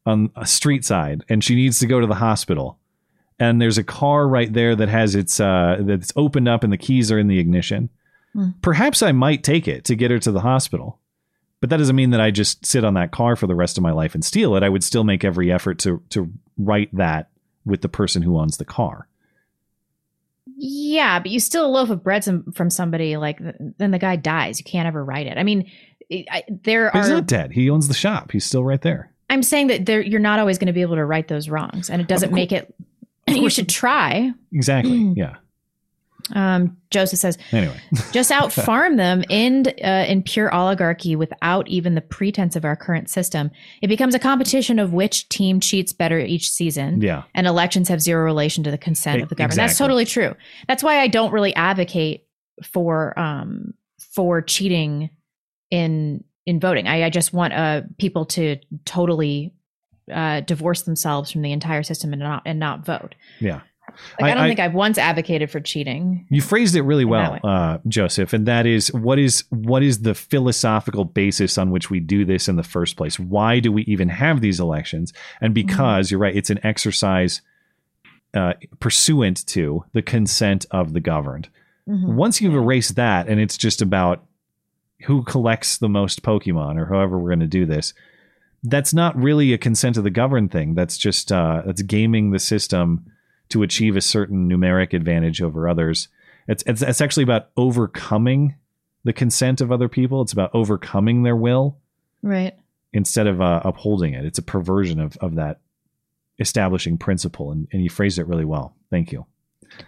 on 0.06 0.30
a 0.36 0.46
street 0.46 0.86
side 0.86 1.24
and 1.30 1.44
she 1.44 1.56
needs 1.56 1.80
to 1.80 1.88
go 1.88 2.00
to 2.00 2.08
the 2.08 2.16
hospital 2.16 2.80
and 3.40 3.62
there's 3.62 3.78
a 3.78 3.84
car 3.84 4.28
right 4.28 4.54
there 4.54 4.76
that 4.76 4.88
has 4.90 5.16
its 5.16 5.40
uh 5.40 5.78
that's 5.82 6.14
opened 6.16 6.48
up 6.48 6.64
and 6.64 6.72
the 6.72 6.78
keys 6.78 7.12
are 7.12 7.20
in 7.20 7.28
the 7.28 7.40
ignition 7.40 7.90
Hmm. 8.34 8.50
perhaps 8.62 9.02
i 9.02 9.14
might 9.14 9.44
take 9.46 9.66
it 9.66 9.86
to 9.86 9.96
get 9.96 10.12
her 10.12 10.20
to 10.20 10.30
the 10.32 10.42
hospital. 10.42 11.00
But 11.62 11.70
that 11.70 11.78
doesn't 11.78 11.96
mean 11.96 12.10
that 12.10 12.20
i 12.20 12.32
just 12.32 12.66
sit 12.66 12.84
on 12.84 12.96
that 12.96 13.12
car 13.12 13.38
for 13.38 13.48
the 13.48 13.56
rest 13.56 13.78
of 13.78 13.82
my 13.82 13.92
life 13.92 14.14
and 14.14 14.26
steal 14.26 14.58
it. 14.58 14.62
I 14.64 14.68
would 14.68 14.84
still 14.84 15.06
make 15.06 15.24
every 15.24 15.54
effort 15.54 15.80
to 15.80 16.02
to 16.10 16.30
right 16.58 16.90
that 16.98 17.30
with 17.66 17.82
the 17.82 17.90
person 17.90 18.22
who 18.22 18.38
owns 18.40 18.58
the 18.58 18.66
car 18.66 19.08
Yeah, 20.58 21.20
but 21.20 21.32
you 21.32 21.40
steal 21.40 21.66
a 21.66 21.68
loaf 21.68 21.90
of 21.90 22.04
bread 22.04 22.24
some, 22.24 22.52
from 22.54 22.70
somebody, 22.70 23.18
like 23.18 23.40
then 23.78 23.92
the 23.92 24.00
guy 24.00 24.16
dies. 24.16 24.60
You 24.60 24.66
can't 24.66 24.88
ever 24.88 25.04
write 25.04 25.28
it. 25.28 25.38
I 25.38 25.44
mean, 25.44 25.70
I, 26.12 26.26
I- 26.32 26.44
there 26.64 26.92
But 26.94 27.02
he's 27.02 27.10
not 27.10 27.26
dead. 27.26 27.52
He 27.52 27.70
owns 27.70 27.88
the 27.88 27.94
shop. 27.94 28.32
He's 28.32 28.46
still 28.46 28.64
right 28.64 28.82
there. 28.82 29.12
I'm 29.30 29.42
saying 29.44 29.68
that 29.68 29.86
there, 29.88 30.02
you're 30.02 30.20
not 30.20 30.40
always 30.40 30.58
going 30.60 30.68
to 30.68 30.74
be 30.74 30.82
able 30.82 30.96
to 30.96 31.06
right 31.06 31.28
those 31.28 31.50
wrongs, 31.50 31.90
and 31.90 32.00
it 32.02 32.08
doesn't 32.08 32.32
make 32.32 32.52
it. 32.52 32.74
You 33.28 33.50
should 33.50 33.68
try. 33.70 34.32
Exactly. 34.52 34.98
yeah. 35.18 35.38
Um, 36.34 36.78
Joseph 36.90 37.20
says, 37.20 37.38
Anyway. 37.52 37.80
just 38.12 38.32
out 38.32 38.52
farm 38.52 38.96
them 38.96 39.24
in 39.30 39.68
uh, 39.84 40.06
in 40.08 40.24
pure 40.24 40.54
oligarchy 40.54 41.16
without 41.16 41.68
even 41.68 41.94
the 41.94 42.02
pretense 42.02 42.56
of 42.56 42.66
our 42.66 42.76
current 42.76 43.10
system. 43.10 43.52
It 43.82 43.88
becomes 43.88 44.16
a 44.16 44.20
competition 44.20 44.80
of 44.80 44.92
which 44.92 45.30
team 45.30 45.60
cheats 45.60 45.94
better 45.94 46.20
each 46.20 46.50
season. 46.50 47.02
Yeah. 47.02 47.24
and 47.36 47.46
elections 47.46 47.90
have 47.90 48.02
zero 48.02 48.24
relation 48.24 48.64
to 48.64 48.72
the 48.72 48.78
consent 48.78 49.22
of 49.22 49.30
the 49.30 49.36
government. 49.36 49.58
That's 49.58 49.78
totally 49.78 50.06
true. 50.06 50.36
That's 50.68 50.82
why 50.84 51.00
I 51.00 51.08
don't 51.08 51.32
really 51.32 51.54
advocate 51.56 52.26
for 52.64 53.18
um 53.20 53.74
for 54.16 54.42
cheating 54.42 55.10
in 55.70 56.24
in 56.46 56.60
voting. 56.60 56.88
I, 56.88 57.04
I 57.06 57.10
just 57.10 57.34
want 57.34 57.54
uh 57.54 57.82
people 58.00 58.26
to 58.28 58.58
totally 58.86 59.54
uh 60.12 60.42
divorce 60.42 60.84
themselves 60.84 61.32
from 61.32 61.42
the 61.42 61.52
entire 61.52 61.84
system 61.84 62.14
and 62.14 62.22
not 62.22 62.44
and 62.46 62.60
not 62.60 62.86
vote. 62.86 63.14
Yeah. 63.40 63.62
Like 64.20 64.32
I, 64.32 64.34
don't 64.36 64.44
I- 64.44 64.48
think 64.48 64.60
I've 64.60 64.74
once 64.74 64.98
advocated 64.98 65.50
for 65.52 65.60
cheating. 65.60 66.26
You 66.30 66.42
phrased 66.42 66.76
it 66.76 66.82
really 66.82 67.06
well, 67.06 67.40
uh, 67.44 67.78
Joseph, 67.88 68.34
and 68.34 68.46
that 68.46 68.66
is 68.66 68.94
what 68.94 69.20
is 69.20 69.44
what 69.50 69.84
is 69.84 70.02
the 70.02 70.14
philosophical 70.16 71.06
basis 71.06 71.58
on 71.58 71.72
which 71.72 71.90
we 71.90 72.00
do 72.00 72.26
this 72.26 72.48
in 72.48 72.56
the 72.56 72.64
first 72.64 72.98
place? 72.98 73.20
Why 73.20 73.60
do 73.60 73.72
we 73.72 73.84
even 73.84 74.10
have 74.10 74.42
these 74.42 74.60
elections? 74.60 75.14
And 75.42 75.54
because 75.54 76.12
you're 76.12 76.20
right, 76.20 76.36
it's 76.36 76.50
an 76.50 76.60
exercise 76.64 77.42
uh, 78.34 78.54
pursuant 78.80 79.46
to 79.48 79.86
the 79.94 80.02
consent 80.02 80.66
of 80.72 80.94
the 80.94 81.00
governed. 81.00 81.48
Mhm. 81.88 82.16
Once 82.16 82.42
you've 82.42 82.56
erased 82.56 82.96
that, 82.96 83.28
and 83.28 83.40
it's 83.40 83.58
just 83.58 83.82
about 83.82 84.26
who 85.04 85.24
collects 85.24 85.78
the 85.78 85.90
most 85.90 86.22
Pokemon, 86.24 86.78
or 86.78 86.86
however 86.88 87.18
we're 87.20 87.30
going 87.30 87.40
to 87.42 87.48
do 87.48 87.66
this, 87.66 87.94
that's 88.64 88.94
not 88.94 89.16
really 89.16 89.54
a 89.54 89.58
consent 89.58 89.96
of 89.96 90.04
the 90.04 90.10
governed 90.10 90.52
thing. 90.52 90.74
That's 90.74 90.98
just 90.98 91.32
uh, 91.32 91.62
that's 91.66 91.84
gaming 91.84 92.32
the 92.32 92.40
system 92.40 93.06
to 93.50 93.64
achieve 93.64 93.96
a 93.96 94.02
certain 94.02 94.50
numeric 94.50 94.94
advantage 94.94 95.42
over 95.42 95.68
others. 95.70 96.08
It's, 96.48 96.64
it's 96.68 96.82
it's 96.82 97.02
actually 97.02 97.24
about 97.24 97.50
overcoming 97.58 98.56
the 99.04 99.14
consent 99.14 99.62
of 99.62 99.72
other 99.72 99.90
people. 99.90 100.22
It's 100.22 100.34
about 100.34 100.52
overcoming 100.54 101.24
their 101.24 101.36
will 101.36 101.78
Right. 102.22 102.56
instead 102.94 103.28
of 103.28 103.42
uh, 103.42 103.62
upholding 103.64 104.14
it. 104.14 104.26
It's 104.26 104.40
a 104.40 104.44
perversion 104.44 105.00
of 105.00 105.18
of 105.18 105.36
that 105.36 105.60
establishing 106.40 106.98
principle, 106.98 107.52
and, 107.52 107.68
and 107.72 107.84
you 107.84 107.90
phrased 107.90 108.20
it 108.20 108.28
really 108.28 108.46
well. 108.46 108.76
Thank 108.90 109.12
you. 109.12 109.26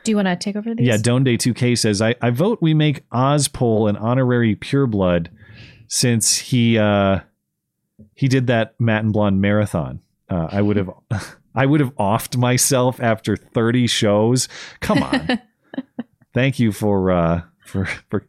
Do 0.03 0.11
you 0.11 0.15
want 0.15 0.27
to 0.27 0.35
take 0.35 0.55
over 0.55 0.73
these? 0.73 0.87
Yeah, 0.87 0.97
Donde 0.97 1.27
2K 1.27 1.77
says 1.77 2.01
I, 2.01 2.15
I 2.21 2.29
vote 2.31 2.59
we 2.61 2.73
make 2.73 3.07
Ozpol 3.09 3.89
an 3.89 3.95
honorary 3.97 4.55
pureblood 4.55 5.27
since 5.87 6.37
he 6.37 6.77
uh 6.77 7.19
he 8.15 8.27
did 8.27 8.47
that 8.47 8.75
Matt 8.79 9.03
and 9.03 9.13
Blonde 9.13 9.39
marathon. 9.41 10.01
Uh, 10.29 10.47
I 10.51 10.61
would 10.61 10.77
have 10.77 10.89
I 11.57 11.65
would 11.65 11.79
have 11.79 11.95
offed 11.95 12.37
myself 12.37 13.01
after 13.01 13.35
30 13.35 13.87
shows. 13.87 14.47
Come 14.79 15.01
on. 15.01 15.41
Thank 16.33 16.59
you 16.59 16.71
for 16.71 17.11
uh 17.11 17.41
for 17.65 17.85
for 18.09 18.27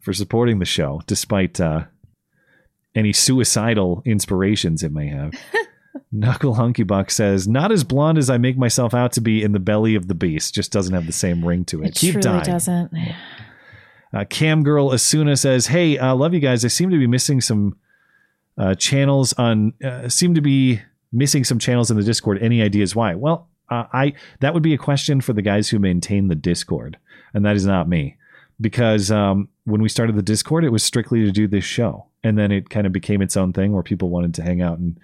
for 0.00 0.12
supporting 0.12 0.58
the 0.58 0.64
show 0.64 1.00
despite 1.06 1.60
uh 1.60 1.84
any 2.96 3.12
suicidal 3.12 4.02
inspirations 4.04 4.82
it 4.82 4.90
may 4.90 5.08
have. 5.08 5.32
Knuckle 6.12 6.54
Hunky 6.54 6.82
Buck 6.82 7.10
says, 7.10 7.46
"Not 7.46 7.70
as 7.70 7.84
blonde 7.84 8.18
as 8.18 8.30
I 8.30 8.38
make 8.38 8.58
myself 8.58 8.94
out 8.94 9.12
to 9.12 9.20
be 9.20 9.42
in 9.42 9.52
the 9.52 9.58
belly 9.60 9.94
of 9.94 10.08
the 10.08 10.14
beast. 10.14 10.54
Just 10.54 10.72
doesn't 10.72 10.94
have 10.94 11.06
the 11.06 11.12
same 11.12 11.44
ring 11.44 11.64
to 11.66 11.82
it. 11.82 11.88
It 11.88 11.94
Keep 11.94 12.12
truly 12.12 12.22
dying." 12.22 12.44
doesn't. 12.44 12.92
Uh, 14.14 14.24
Cam 14.24 14.62
Girl 14.62 14.90
Asuna 14.90 15.38
says, 15.38 15.66
"Hey, 15.68 15.98
I 15.98 16.10
uh, 16.10 16.14
love 16.14 16.32
you 16.34 16.40
guys. 16.40 16.64
I 16.64 16.68
seem 16.68 16.90
to 16.90 16.98
be 16.98 17.06
missing 17.06 17.40
some 17.40 17.76
uh, 18.58 18.74
channels 18.74 19.32
on. 19.34 19.74
Uh, 19.84 20.08
seem 20.08 20.34
to 20.34 20.40
be 20.40 20.80
missing 21.12 21.44
some 21.44 21.58
channels 21.58 21.90
in 21.90 21.96
the 21.96 22.02
Discord. 22.04 22.42
Any 22.42 22.62
ideas 22.62 22.94
why? 22.96 23.14
Well, 23.14 23.48
uh, 23.70 23.84
I 23.92 24.14
that 24.40 24.54
would 24.54 24.62
be 24.62 24.74
a 24.74 24.78
question 24.78 25.20
for 25.20 25.32
the 25.32 25.42
guys 25.42 25.68
who 25.68 25.78
maintain 25.78 26.28
the 26.28 26.34
Discord, 26.34 26.98
and 27.34 27.44
that 27.44 27.56
is 27.56 27.66
not 27.66 27.88
me, 27.88 28.16
because 28.60 29.10
um, 29.10 29.48
when 29.64 29.82
we 29.82 29.88
started 29.88 30.16
the 30.16 30.22
Discord, 30.22 30.64
it 30.64 30.70
was 30.70 30.82
strictly 30.84 31.24
to 31.24 31.32
do 31.32 31.48
this 31.48 31.64
show, 31.64 32.06
and 32.22 32.38
then 32.38 32.52
it 32.52 32.70
kind 32.70 32.86
of 32.86 32.92
became 32.92 33.22
its 33.22 33.36
own 33.36 33.52
thing 33.52 33.72
where 33.72 33.82
people 33.82 34.08
wanted 34.10 34.34
to 34.34 34.42
hang 34.42 34.62
out 34.62 34.78
and 34.78 34.98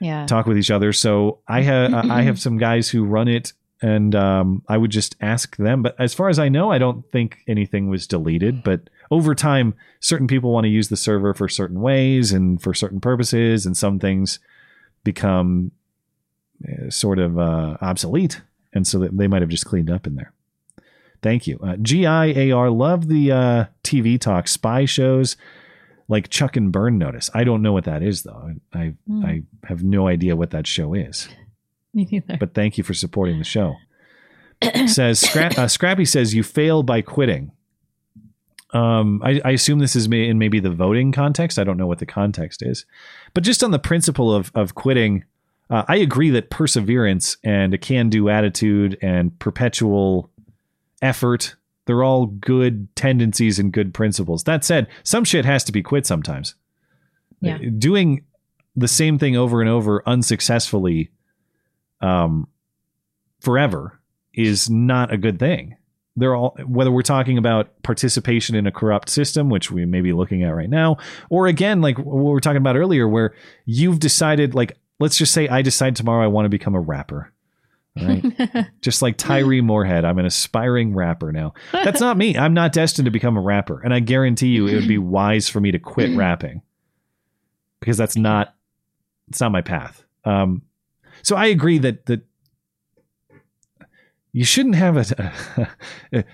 Yeah. 0.00 0.26
talk 0.26 0.46
with 0.46 0.58
each 0.58 0.70
other. 0.70 0.92
So 0.92 1.38
I 1.46 1.62
have 1.62 1.94
I 1.94 2.22
have 2.22 2.40
some 2.46 2.58
guys 2.58 2.88
who 2.90 3.04
run 3.04 3.28
it, 3.28 3.52
and 3.80 4.14
um, 4.16 4.62
I 4.68 4.76
would 4.78 4.90
just 4.90 5.14
ask 5.20 5.56
them. 5.56 5.82
But 5.82 5.94
as 6.00 6.12
far 6.12 6.28
as 6.28 6.38
I 6.40 6.48
know, 6.48 6.72
I 6.72 6.78
don't 6.78 7.04
think 7.12 7.38
anything 7.46 7.88
was 7.88 8.06
deleted. 8.08 8.64
But 8.64 8.90
over 9.12 9.34
time, 9.34 9.74
certain 10.00 10.26
people 10.26 10.52
want 10.52 10.64
to 10.64 10.70
use 10.70 10.88
the 10.88 10.96
server 10.96 11.34
for 11.34 11.48
certain 11.48 11.80
ways 11.80 12.32
and 12.32 12.60
for 12.60 12.74
certain 12.74 13.00
purposes, 13.00 13.64
and 13.64 13.76
some 13.76 14.00
things 14.00 14.40
become 15.04 15.72
uh, 16.66 16.90
sort 16.90 17.18
of 17.18 17.38
uh, 17.38 17.76
obsolete, 17.80 18.42
and 18.72 18.86
so 18.86 18.98
they 18.98 19.26
might 19.28 19.42
have 19.42 19.48
just 19.50 19.66
cleaned 19.66 19.90
up 19.90 20.06
in 20.06 20.14
there. 20.14 20.32
Thank 21.22 21.46
you, 21.46 21.58
uh, 21.62 21.76
GIAR. 21.76 22.70
Love 22.70 23.08
the 23.08 23.30
uh, 23.32 23.64
TV 23.84 24.20
talk 24.20 24.48
spy 24.48 24.84
shows. 24.84 25.36
like 26.08 26.28
Chuck 26.28 26.56
and 26.56 26.72
Burn 26.72 26.98
notice. 26.98 27.30
I 27.32 27.44
don't 27.44 27.62
know 27.62 27.72
what 27.72 27.84
that 27.84 28.02
is 28.02 28.22
though. 28.24 28.54
I 28.74 28.94
Hmm. 29.06 29.24
I 29.24 29.42
have 29.64 29.82
no 29.84 30.08
idea 30.08 30.36
what 30.36 30.50
that 30.50 30.66
show 30.66 30.94
is. 30.94 31.28
Me 31.94 32.06
neither. 32.10 32.36
But 32.38 32.54
thank 32.54 32.76
you 32.78 32.84
for 32.84 32.92
supporting 32.94 33.38
the 33.38 33.44
show. 33.44 33.76
says 34.86 35.20
Scra- 35.22 35.56
uh, 35.58 35.68
Scrappy 35.68 36.04
says 36.04 36.34
you 36.34 36.42
fail 36.42 36.82
by 36.82 37.02
quitting. 37.02 37.52
Um, 38.72 39.20
I, 39.22 39.40
I 39.44 39.50
assume 39.50 39.80
this 39.80 39.96
is 39.96 40.06
in 40.06 40.38
maybe 40.38 40.58
the 40.58 40.70
voting 40.70 41.12
context. 41.12 41.58
I 41.58 41.64
don't 41.64 41.76
know 41.76 41.86
what 41.86 41.98
the 41.98 42.06
context 42.06 42.62
is, 42.62 42.86
but 43.34 43.44
just 43.44 43.62
on 43.62 43.70
the 43.70 43.78
principle 43.78 44.34
of 44.34 44.50
of 44.54 44.74
quitting, 44.74 45.24
uh, 45.70 45.84
I 45.88 45.96
agree 45.96 46.30
that 46.30 46.50
perseverance 46.50 47.36
and 47.44 47.74
a 47.74 47.78
can-do 47.78 48.28
attitude 48.28 48.98
and 49.02 49.38
perpetual 49.38 50.30
effort 51.02 51.56
they're 51.86 52.04
all 52.04 52.26
good 52.26 52.94
tendencies 52.94 53.58
and 53.58 53.72
good 53.72 53.92
principles. 53.92 54.44
That 54.44 54.64
said, 54.64 54.86
some 55.02 55.24
shit 55.24 55.44
has 55.44 55.64
to 55.64 55.72
be 55.72 55.82
quit 55.82 56.06
sometimes. 56.06 56.54
Yeah. 57.40 57.58
Doing 57.78 58.24
the 58.76 58.88
same 58.88 59.18
thing 59.18 59.36
over 59.36 59.60
and 59.60 59.68
over 59.68 60.02
unsuccessfully 60.06 61.10
um, 62.00 62.46
forever 63.40 64.00
is 64.32 64.70
not 64.70 65.12
a 65.12 65.18
good 65.18 65.38
thing. 65.38 65.76
They're 66.16 66.34
all 66.34 66.56
whether 66.66 66.90
we're 66.90 67.02
talking 67.02 67.38
about 67.38 67.82
participation 67.82 68.54
in 68.54 68.66
a 68.66 68.72
corrupt 68.72 69.08
system, 69.08 69.48
which 69.48 69.70
we 69.70 69.86
may 69.86 70.00
be 70.02 70.12
looking 70.12 70.42
at 70.42 70.50
right 70.54 70.68
now, 70.68 70.98
or 71.30 71.46
again, 71.46 71.80
like 71.80 71.98
what 71.98 72.16
we 72.16 72.30
were 72.30 72.40
talking 72.40 72.58
about 72.58 72.76
earlier, 72.76 73.08
where 73.08 73.34
you've 73.64 73.98
decided, 73.98 74.54
like, 74.54 74.76
let's 75.00 75.16
just 75.16 75.32
say 75.32 75.48
I 75.48 75.62
decide 75.62 75.96
tomorrow 75.96 76.22
I 76.22 76.28
want 76.28 76.44
to 76.44 76.50
become 76.50 76.74
a 76.74 76.80
rapper. 76.80 77.32
right 77.96 78.24
just 78.82 79.02
like 79.02 79.16
Tyree 79.16 79.60
Moorhead, 79.62 80.04
I'm 80.04 80.18
an 80.18 80.26
aspiring 80.26 80.94
rapper 80.94 81.32
now. 81.32 81.54
That's 81.72 82.00
not 82.00 82.16
me. 82.16 82.36
I'm 82.36 82.54
not 82.54 82.72
destined 82.72 83.06
to 83.06 83.10
become 83.10 83.36
a 83.36 83.40
rapper. 83.42 83.80
And 83.82 83.92
I 83.94 84.00
guarantee 84.00 84.48
you 84.48 84.66
it 84.66 84.74
would 84.74 84.88
be 84.88 84.98
wise 84.98 85.48
for 85.48 85.60
me 85.60 85.70
to 85.72 85.78
quit 85.78 86.10
rapping. 86.16 86.62
Because 87.80 87.96
that's 87.96 88.16
not 88.16 88.54
it's 89.28 89.40
not 89.40 89.52
my 89.52 89.62
path. 89.62 90.04
Um 90.24 90.62
so 91.22 91.36
I 91.36 91.46
agree 91.46 91.78
that 91.78 92.06
that 92.06 92.22
you 94.32 94.44
shouldn't 94.44 94.74
have 94.76 94.96
a, 96.12 96.24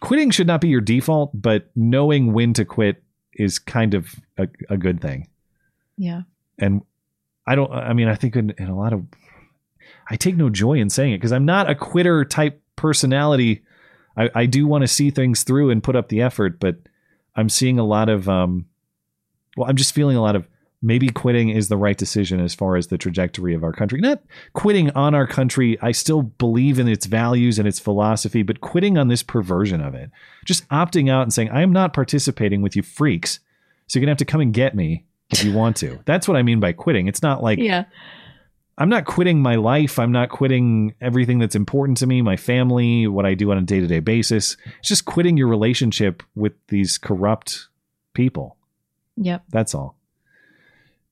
quitting 0.00 0.30
should 0.30 0.46
not 0.46 0.60
be 0.60 0.68
your 0.68 0.80
default, 0.80 1.30
but 1.34 1.70
knowing 1.76 2.32
when 2.32 2.54
to 2.54 2.64
quit 2.64 3.02
is 3.34 3.58
kind 3.58 3.94
of 3.94 4.14
a, 4.38 4.48
a 4.68 4.76
good 4.76 5.00
thing. 5.00 5.28
yeah. 5.96 6.22
And 6.58 6.82
I 7.46 7.54
don't, 7.54 7.72
I 7.72 7.92
mean, 7.92 8.08
I 8.08 8.14
think 8.14 8.36
in, 8.36 8.54
in 8.58 8.68
a 8.68 8.76
lot 8.76 8.92
of, 8.92 9.04
I 10.08 10.16
take 10.16 10.36
no 10.36 10.48
joy 10.48 10.74
in 10.74 10.90
saying 10.90 11.12
it 11.12 11.18
because 11.18 11.32
I'm 11.32 11.44
not 11.44 11.68
a 11.68 11.74
quitter 11.74 12.24
type 12.24 12.62
personality. 12.76 13.62
I, 14.16 14.30
I 14.34 14.46
do 14.46 14.66
want 14.66 14.82
to 14.82 14.88
see 14.88 15.10
things 15.10 15.42
through 15.42 15.70
and 15.70 15.82
put 15.82 15.96
up 15.96 16.08
the 16.08 16.22
effort, 16.22 16.60
but 16.60 16.76
I'm 17.34 17.48
seeing 17.48 17.78
a 17.78 17.84
lot 17.84 18.08
of, 18.08 18.28
um, 18.28 18.66
well, 19.56 19.68
I'm 19.68 19.76
just 19.76 19.94
feeling 19.94 20.16
a 20.16 20.22
lot 20.22 20.36
of 20.36 20.46
maybe 20.82 21.08
quitting 21.08 21.48
is 21.48 21.68
the 21.68 21.76
right 21.76 21.96
decision 21.96 22.40
as 22.40 22.54
far 22.54 22.76
as 22.76 22.88
the 22.88 22.98
trajectory 22.98 23.54
of 23.54 23.62
our 23.62 23.72
country. 23.72 24.00
Not 24.00 24.22
quitting 24.52 24.90
on 24.90 25.14
our 25.14 25.26
country. 25.26 25.78
I 25.80 25.92
still 25.92 26.22
believe 26.22 26.78
in 26.78 26.88
its 26.88 27.06
values 27.06 27.58
and 27.58 27.68
its 27.68 27.78
philosophy, 27.78 28.42
but 28.42 28.60
quitting 28.60 28.98
on 28.98 29.08
this 29.08 29.22
perversion 29.22 29.80
of 29.80 29.94
it. 29.94 30.10
Just 30.44 30.68
opting 30.68 31.08
out 31.08 31.22
and 31.22 31.32
saying, 31.32 31.50
I 31.50 31.62
am 31.62 31.72
not 31.72 31.92
participating 31.92 32.60
with 32.60 32.74
you 32.74 32.82
freaks. 32.82 33.38
So 33.86 33.98
you're 33.98 34.02
going 34.02 34.08
to 34.08 34.12
have 34.12 34.18
to 34.18 34.24
come 34.24 34.40
and 34.40 34.52
get 34.52 34.74
me 34.74 35.04
if 35.30 35.44
you 35.44 35.52
want 35.52 35.76
to. 35.78 36.00
That's 36.04 36.26
what 36.26 36.36
I 36.36 36.42
mean 36.42 36.60
by 36.60 36.72
quitting. 36.72 37.06
It's 37.06 37.22
not 37.22 37.42
like 37.42 37.58
yeah. 37.58 37.84
I'm 38.78 38.88
not 38.88 39.04
quitting 39.04 39.40
my 39.40 39.54
life. 39.56 39.98
I'm 39.98 40.12
not 40.12 40.30
quitting 40.30 40.94
everything 41.00 41.38
that's 41.38 41.54
important 41.54 41.98
to 41.98 42.06
me, 42.06 42.22
my 42.22 42.36
family, 42.36 43.06
what 43.06 43.26
I 43.26 43.34
do 43.34 43.52
on 43.52 43.58
a 43.58 43.62
day 43.62 43.80
to 43.80 43.86
day 43.86 44.00
basis. 44.00 44.56
It's 44.78 44.88
just 44.88 45.04
quitting 45.04 45.36
your 45.36 45.46
relationship 45.46 46.22
with 46.34 46.54
these 46.68 46.96
corrupt 46.96 47.68
people. 48.14 48.56
Yep. 49.18 49.44
That's 49.50 49.74
all. 49.74 49.98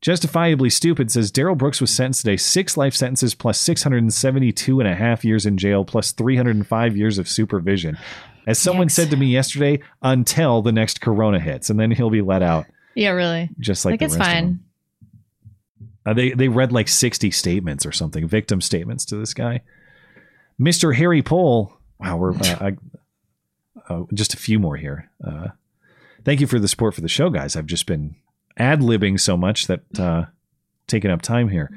Justifiably 0.00 0.70
Stupid 0.70 1.10
says 1.10 1.30
Darrell 1.30 1.54
Brooks 1.56 1.80
was 1.80 1.90
sentenced 1.90 2.22
today 2.22 2.36
six 2.38 2.76
life 2.76 2.94
sentences 2.94 3.34
plus 3.34 3.60
672 3.60 4.80
and 4.80 4.88
a 4.88 4.94
half 4.94 5.24
years 5.24 5.44
in 5.44 5.58
jail 5.58 5.84
plus 5.84 6.12
305 6.12 6.96
years 6.96 7.18
of 7.18 7.28
supervision. 7.28 7.98
As 8.46 8.58
someone 8.58 8.88
Yikes. 8.88 8.92
said 8.92 9.10
to 9.10 9.16
me 9.16 9.26
yesterday, 9.26 9.80
until 10.02 10.62
the 10.62 10.72
next 10.72 11.02
corona 11.02 11.38
hits, 11.38 11.68
and 11.68 11.78
then 11.78 11.90
he'll 11.90 12.08
be 12.10 12.22
let 12.22 12.42
out 12.42 12.64
Yeah, 12.94 13.10
really. 13.10 13.50
just 13.58 13.84
like, 13.84 13.92
Like, 13.92 14.02
it's 14.02 14.16
rest 14.16 14.28
of 14.30 14.34
them. 14.34 14.44
fine. 14.46 14.60
Uh, 16.06 16.14
they 16.14 16.30
they 16.32 16.48
read 16.48 16.72
like 16.72 16.88
60 16.88 17.30
statements 17.30 17.84
or 17.84 17.92
something, 17.92 18.26
victim 18.26 18.62
statements 18.62 19.04
to 19.04 19.16
this 19.16 19.34
guy. 19.34 19.60
Mr. 20.58 20.94
Harry 20.94 21.22
Pohl. 21.22 21.78
Wow, 21.98 22.16
we're 22.16 22.32
uh, 22.32 22.56
I, 22.60 22.76
uh, 23.92 24.04
just 24.14 24.32
a 24.32 24.38
few 24.38 24.58
more 24.58 24.76
here. 24.78 25.10
Uh, 25.22 25.48
thank 26.24 26.40
you 26.40 26.46
for 26.46 26.58
the 26.58 26.68
support 26.68 26.94
for 26.94 27.02
the 27.02 27.08
show, 27.08 27.28
guys. 27.28 27.54
I've 27.54 27.66
just 27.66 27.84
been 27.84 28.16
ad 28.60 28.80
libbing 28.80 29.18
so 29.18 29.36
much 29.36 29.66
that 29.66 29.80
uh, 29.98 30.26
taking 30.86 31.10
up 31.10 31.22
time 31.22 31.48
here. 31.48 31.70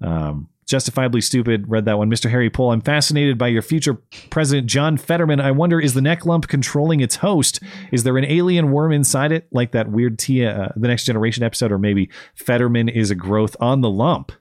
Um, 0.00 0.48
Justifiably 0.72 1.20
stupid. 1.20 1.68
Read 1.68 1.84
that 1.86 1.98
one, 1.98 2.08
Mr. 2.08 2.30
Harry 2.30 2.48
Pohl. 2.48 2.70
I'm 2.70 2.80
fascinated 2.80 3.36
by 3.36 3.48
your 3.48 3.62
future 3.62 4.00
president, 4.30 4.68
John 4.68 4.96
Fetterman. 4.96 5.40
I 5.40 5.50
wonder, 5.50 5.80
is 5.80 5.92
the 5.92 6.00
neck 6.00 6.24
lump 6.24 6.48
controlling 6.48 7.00
its 7.00 7.16
host? 7.16 7.60
Is 7.90 8.04
there 8.04 8.16
an 8.16 8.24
alien 8.24 8.70
worm 8.70 8.92
inside 8.92 9.32
it, 9.32 9.48
like 9.50 9.72
that 9.72 9.90
weird 9.90 10.18
Tia, 10.18 10.62
uh, 10.62 10.72
the 10.76 10.88
Next 10.88 11.04
Generation 11.04 11.42
episode, 11.42 11.72
or 11.72 11.78
maybe 11.78 12.08
Fetterman 12.34 12.88
is 12.88 13.10
a 13.10 13.14
growth 13.16 13.56
on 13.60 13.80
the 13.82 13.90
lump? 13.90 14.32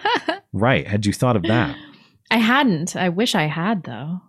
right. 0.52 0.86
Had 0.86 1.06
you 1.06 1.12
thought 1.12 1.36
of 1.36 1.44
that? 1.44 1.76
I 2.30 2.38
hadn't. 2.38 2.96
I 2.96 3.08
wish 3.08 3.34
I 3.34 3.44
had 3.44 3.84
though. 3.84 4.20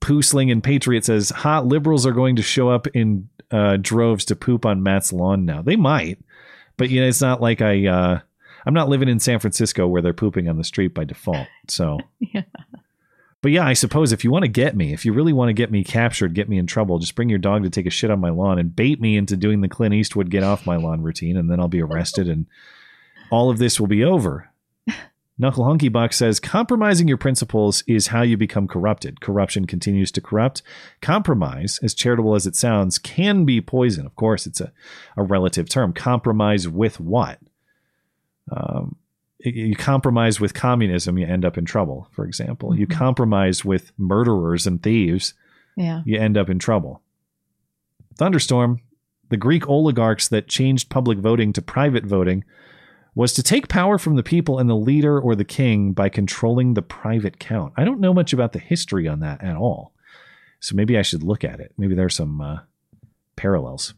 Poosling 0.00 0.50
and 0.50 0.62
Patriot 0.62 1.04
says 1.04 1.30
hot 1.30 1.66
liberals 1.66 2.06
are 2.06 2.12
going 2.12 2.36
to 2.36 2.42
show 2.42 2.70
up 2.70 2.86
in 2.88 3.28
uh, 3.50 3.76
droves 3.76 4.24
to 4.26 4.36
poop 4.36 4.64
on 4.66 4.82
Matt's 4.82 5.12
lawn 5.12 5.44
now. 5.44 5.62
They 5.62 5.76
might, 5.76 6.18
but 6.76 6.90
you 6.90 7.00
know, 7.00 7.08
it's 7.08 7.20
not 7.20 7.40
like 7.40 7.60
I. 7.62 7.86
Uh, 7.86 8.20
I'm 8.66 8.74
not 8.74 8.90
living 8.90 9.08
in 9.08 9.20
San 9.20 9.38
Francisco 9.38 9.86
where 9.86 10.02
they're 10.02 10.12
pooping 10.12 10.46
on 10.46 10.58
the 10.58 10.64
street 10.64 10.92
by 10.92 11.04
default. 11.04 11.48
So, 11.68 11.98
Yeah. 12.18 12.42
but 13.40 13.52
yeah, 13.52 13.66
I 13.66 13.72
suppose 13.72 14.12
if 14.12 14.22
you 14.22 14.30
want 14.30 14.42
to 14.44 14.50
get 14.50 14.76
me, 14.76 14.92
if 14.92 15.06
you 15.06 15.14
really 15.14 15.32
want 15.32 15.48
to 15.48 15.54
get 15.54 15.70
me 15.70 15.82
captured, 15.82 16.34
get 16.34 16.46
me 16.46 16.58
in 16.58 16.66
trouble, 16.66 16.98
just 16.98 17.14
bring 17.14 17.30
your 17.30 17.38
dog 17.38 17.62
to 17.62 17.70
take 17.70 17.86
a 17.86 17.90
shit 17.90 18.10
on 18.10 18.20
my 18.20 18.28
lawn 18.28 18.58
and 18.58 18.76
bait 18.76 19.00
me 19.00 19.16
into 19.16 19.34
doing 19.34 19.62
the 19.62 19.68
Clint 19.68 19.94
Eastwood 19.94 20.28
get 20.28 20.42
off 20.42 20.66
my 20.66 20.76
lawn 20.76 21.00
routine, 21.00 21.38
and 21.38 21.50
then 21.50 21.58
I'll 21.58 21.68
be 21.68 21.80
arrested, 21.80 22.28
and 22.28 22.44
all 23.30 23.48
of 23.48 23.56
this 23.56 23.80
will 23.80 23.86
be 23.86 24.04
over. 24.04 24.49
Knuckle 25.40 25.64
Hunky 25.64 25.88
Buck 25.88 26.12
says 26.12 26.38
compromising 26.38 27.08
your 27.08 27.16
principles 27.16 27.82
is 27.86 28.08
how 28.08 28.20
you 28.20 28.36
become 28.36 28.68
corrupted. 28.68 29.22
Corruption 29.22 29.64
continues 29.66 30.12
to 30.12 30.20
corrupt. 30.20 30.60
Compromise, 31.00 31.80
as 31.82 31.94
charitable 31.94 32.34
as 32.34 32.46
it 32.46 32.54
sounds, 32.54 32.98
can 32.98 33.46
be 33.46 33.60
poison. 33.62 34.04
Of 34.04 34.14
course, 34.16 34.46
it's 34.46 34.60
a, 34.60 34.70
a 35.16 35.22
relative 35.22 35.66
term. 35.68 35.94
Compromise 35.94 36.68
with 36.68 37.00
what? 37.00 37.38
Um, 38.52 38.96
you 39.38 39.74
compromise 39.76 40.38
with 40.40 40.52
communism, 40.52 41.16
you 41.16 41.26
end 41.26 41.46
up 41.46 41.56
in 41.56 41.64
trouble, 41.64 42.08
for 42.10 42.26
example. 42.26 42.76
You 42.76 42.86
Mhm. 42.86 42.90
compromise 42.90 43.64
with 43.64 43.92
murderers 43.96 44.66
and 44.66 44.82
thieves, 44.82 45.32
Yeah. 45.74 46.02
you 46.04 46.18
end 46.18 46.36
up 46.36 46.50
in 46.50 46.58
trouble. 46.58 47.00
Thunderstorm, 48.16 48.80
the 49.30 49.38
Greek 49.38 49.66
oligarchs 49.66 50.28
that 50.28 50.48
changed 50.48 50.90
public 50.90 51.18
voting 51.18 51.54
to 51.54 51.62
private 51.62 52.04
voting, 52.04 52.44
was 53.14 53.32
to 53.34 53.42
take 53.42 53.68
power 53.68 53.98
from 53.98 54.16
the 54.16 54.22
people 54.22 54.58
and 54.58 54.70
the 54.70 54.76
leader 54.76 55.20
or 55.20 55.34
the 55.34 55.44
king 55.44 55.92
by 55.92 56.08
controlling 56.08 56.74
the 56.74 56.82
private 56.82 57.38
count. 57.38 57.72
I 57.76 57.84
don't 57.84 58.00
know 58.00 58.14
much 58.14 58.32
about 58.32 58.52
the 58.52 58.58
history 58.58 59.08
on 59.08 59.20
that 59.20 59.42
at 59.42 59.56
all. 59.56 59.92
So 60.60 60.76
maybe 60.76 60.96
I 60.98 61.02
should 61.02 61.22
look 61.22 61.42
at 61.42 61.60
it. 61.60 61.72
Maybe 61.76 61.94
there's 61.94 62.14
some 62.14 62.40
uh, 62.40 62.58
parallels. 63.36 63.94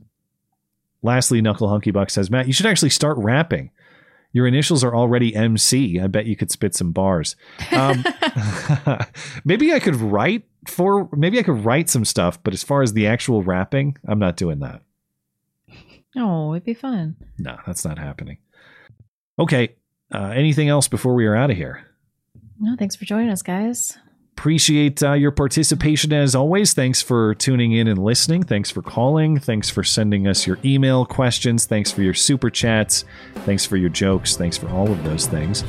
Lastly, 1.03 1.41
Knuckle 1.43 1.69
Hunky 1.69 1.91
Buck 1.91 2.11
says, 2.11 2.31
Matt, 2.31 2.47
you 2.47 2.53
should 2.53 2.67
actually 2.67 2.91
start 2.91 3.19
rapping. 3.19 3.71
Your 4.33 4.47
initials 4.47 4.83
are 4.83 4.95
already 4.95 5.35
MC. 5.35 6.01
I 6.01 6.07
bet 6.07 6.27
you 6.27 6.37
could 6.37 6.51
spit 6.51 6.75
some 6.75 6.93
bars. 6.93 7.37
Um, 7.71 8.05
maybe 9.45 9.75
I 9.75 9.81
could 9.81 9.97
write 9.97 10.45
for, 10.67 11.09
maybe 11.13 11.39
I 11.39 11.43
could 11.43 11.65
write 11.65 11.91
some 11.91 12.05
stuff, 12.05 12.43
but 12.43 12.55
as 12.55 12.63
far 12.63 12.83
as 12.83 12.95
the 12.95 13.09
actual 13.09 13.43
rapping, 13.43 13.99
I'm 14.07 14.21
not 14.21 14.37
doing 14.37 14.61
that. 14.61 14.81
Oh, 16.17 16.55
it'd 16.55 16.65
be 16.65 16.75
fun. 16.75 17.17
No, 17.39 17.59
that's 17.67 17.85
not 17.85 17.99
happening. 17.99 18.39
Okay. 19.43 19.75
Uh, 20.15 20.33
anything 20.35 20.69
else 20.69 20.87
before 20.87 21.15
we 21.15 21.27
are 21.27 21.35
out 21.35 21.51
of 21.51 21.57
here? 21.57 21.85
No, 22.61 22.77
thanks 22.77 22.95
for 22.95 23.05
joining 23.05 23.31
us, 23.31 23.43
guys. 23.43 23.99
Appreciate 24.39 25.03
uh, 25.03 25.13
your 25.15 25.33
participation 25.33 26.13
as 26.13 26.35
always. 26.35 26.75
Thanks 26.75 27.03
for 27.03 27.35
tuning 27.35 27.73
in 27.73 27.89
and 27.89 27.99
listening. 28.03 28.45
Thanks 28.45 28.71
for 28.71 28.83
calling. 28.83 29.39
Thanks 29.41 29.69
for 29.69 29.83
sending 29.83 30.29
us 30.29 30.47
your 30.47 30.59
email 30.65 31.05
questions. 31.05 31.67
Thanks 31.67 31.91
for 31.91 32.03
your 32.03 32.15
super 32.15 32.51
chats. 32.51 33.05
Thanks 33.45 33.67
for 33.67 33.77
your 33.77 33.91
jokes. 33.91 34.37
Thanks 34.37 34.57
for 34.57 34.69
all 34.69 34.91
of 34.91 35.03
those 35.03 35.27
things. 35.27 35.65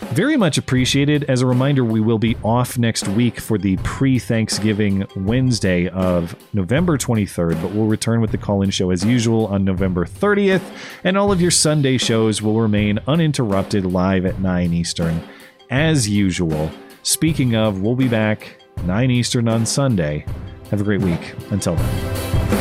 Very 0.00 0.36
much 0.36 0.58
appreciated. 0.58 1.24
As 1.24 1.42
a 1.42 1.46
reminder, 1.46 1.84
we 1.84 2.00
will 2.00 2.18
be 2.18 2.36
off 2.42 2.78
next 2.78 3.08
week 3.08 3.40
for 3.40 3.58
the 3.58 3.76
pre 3.78 4.18
Thanksgiving 4.18 5.06
Wednesday 5.16 5.88
of 5.88 6.36
November 6.52 6.96
23rd, 6.96 7.60
but 7.60 7.72
we'll 7.72 7.86
return 7.86 8.20
with 8.20 8.30
the 8.30 8.38
call 8.38 8.62
in 8.62 8.70
show 8.70 8.90
as 8.90 9.04
usual 9.04 9.46
on 9.46 9.64
November 9.64 10.04
30th, 10.06 10.62
and 11.04 11.18
all 11.18 11.32
of 11.32 11.40
your 11.40 11.50
Sunday 11.50 11.98
shows 11.98 12.40
will 12.40 12.60
remain 12.60 12.98
uninterrupted 13.06 13.84
live 13.84 14.24
at 14.24 14.40
9 14.40 14.72
Eastern 14.72 15.22
as 15.70 16.08
usual. 16.08 16.70
Speaking 17.02 17.54
of, 17.54 17.80
we'll 17.80 17.96
be 17.96 18.08
back 18.08 18.62
9 18.84 19.10
Eastern 19.10 19.48
on 19.48 19.66
Sunday. 19.66 20.24
Have 20.70 20.80
a 20.80 20.84
great 20.84 21.00
week. 21.00 21.34
Until 21.50 21.74
then. 21.74 22.57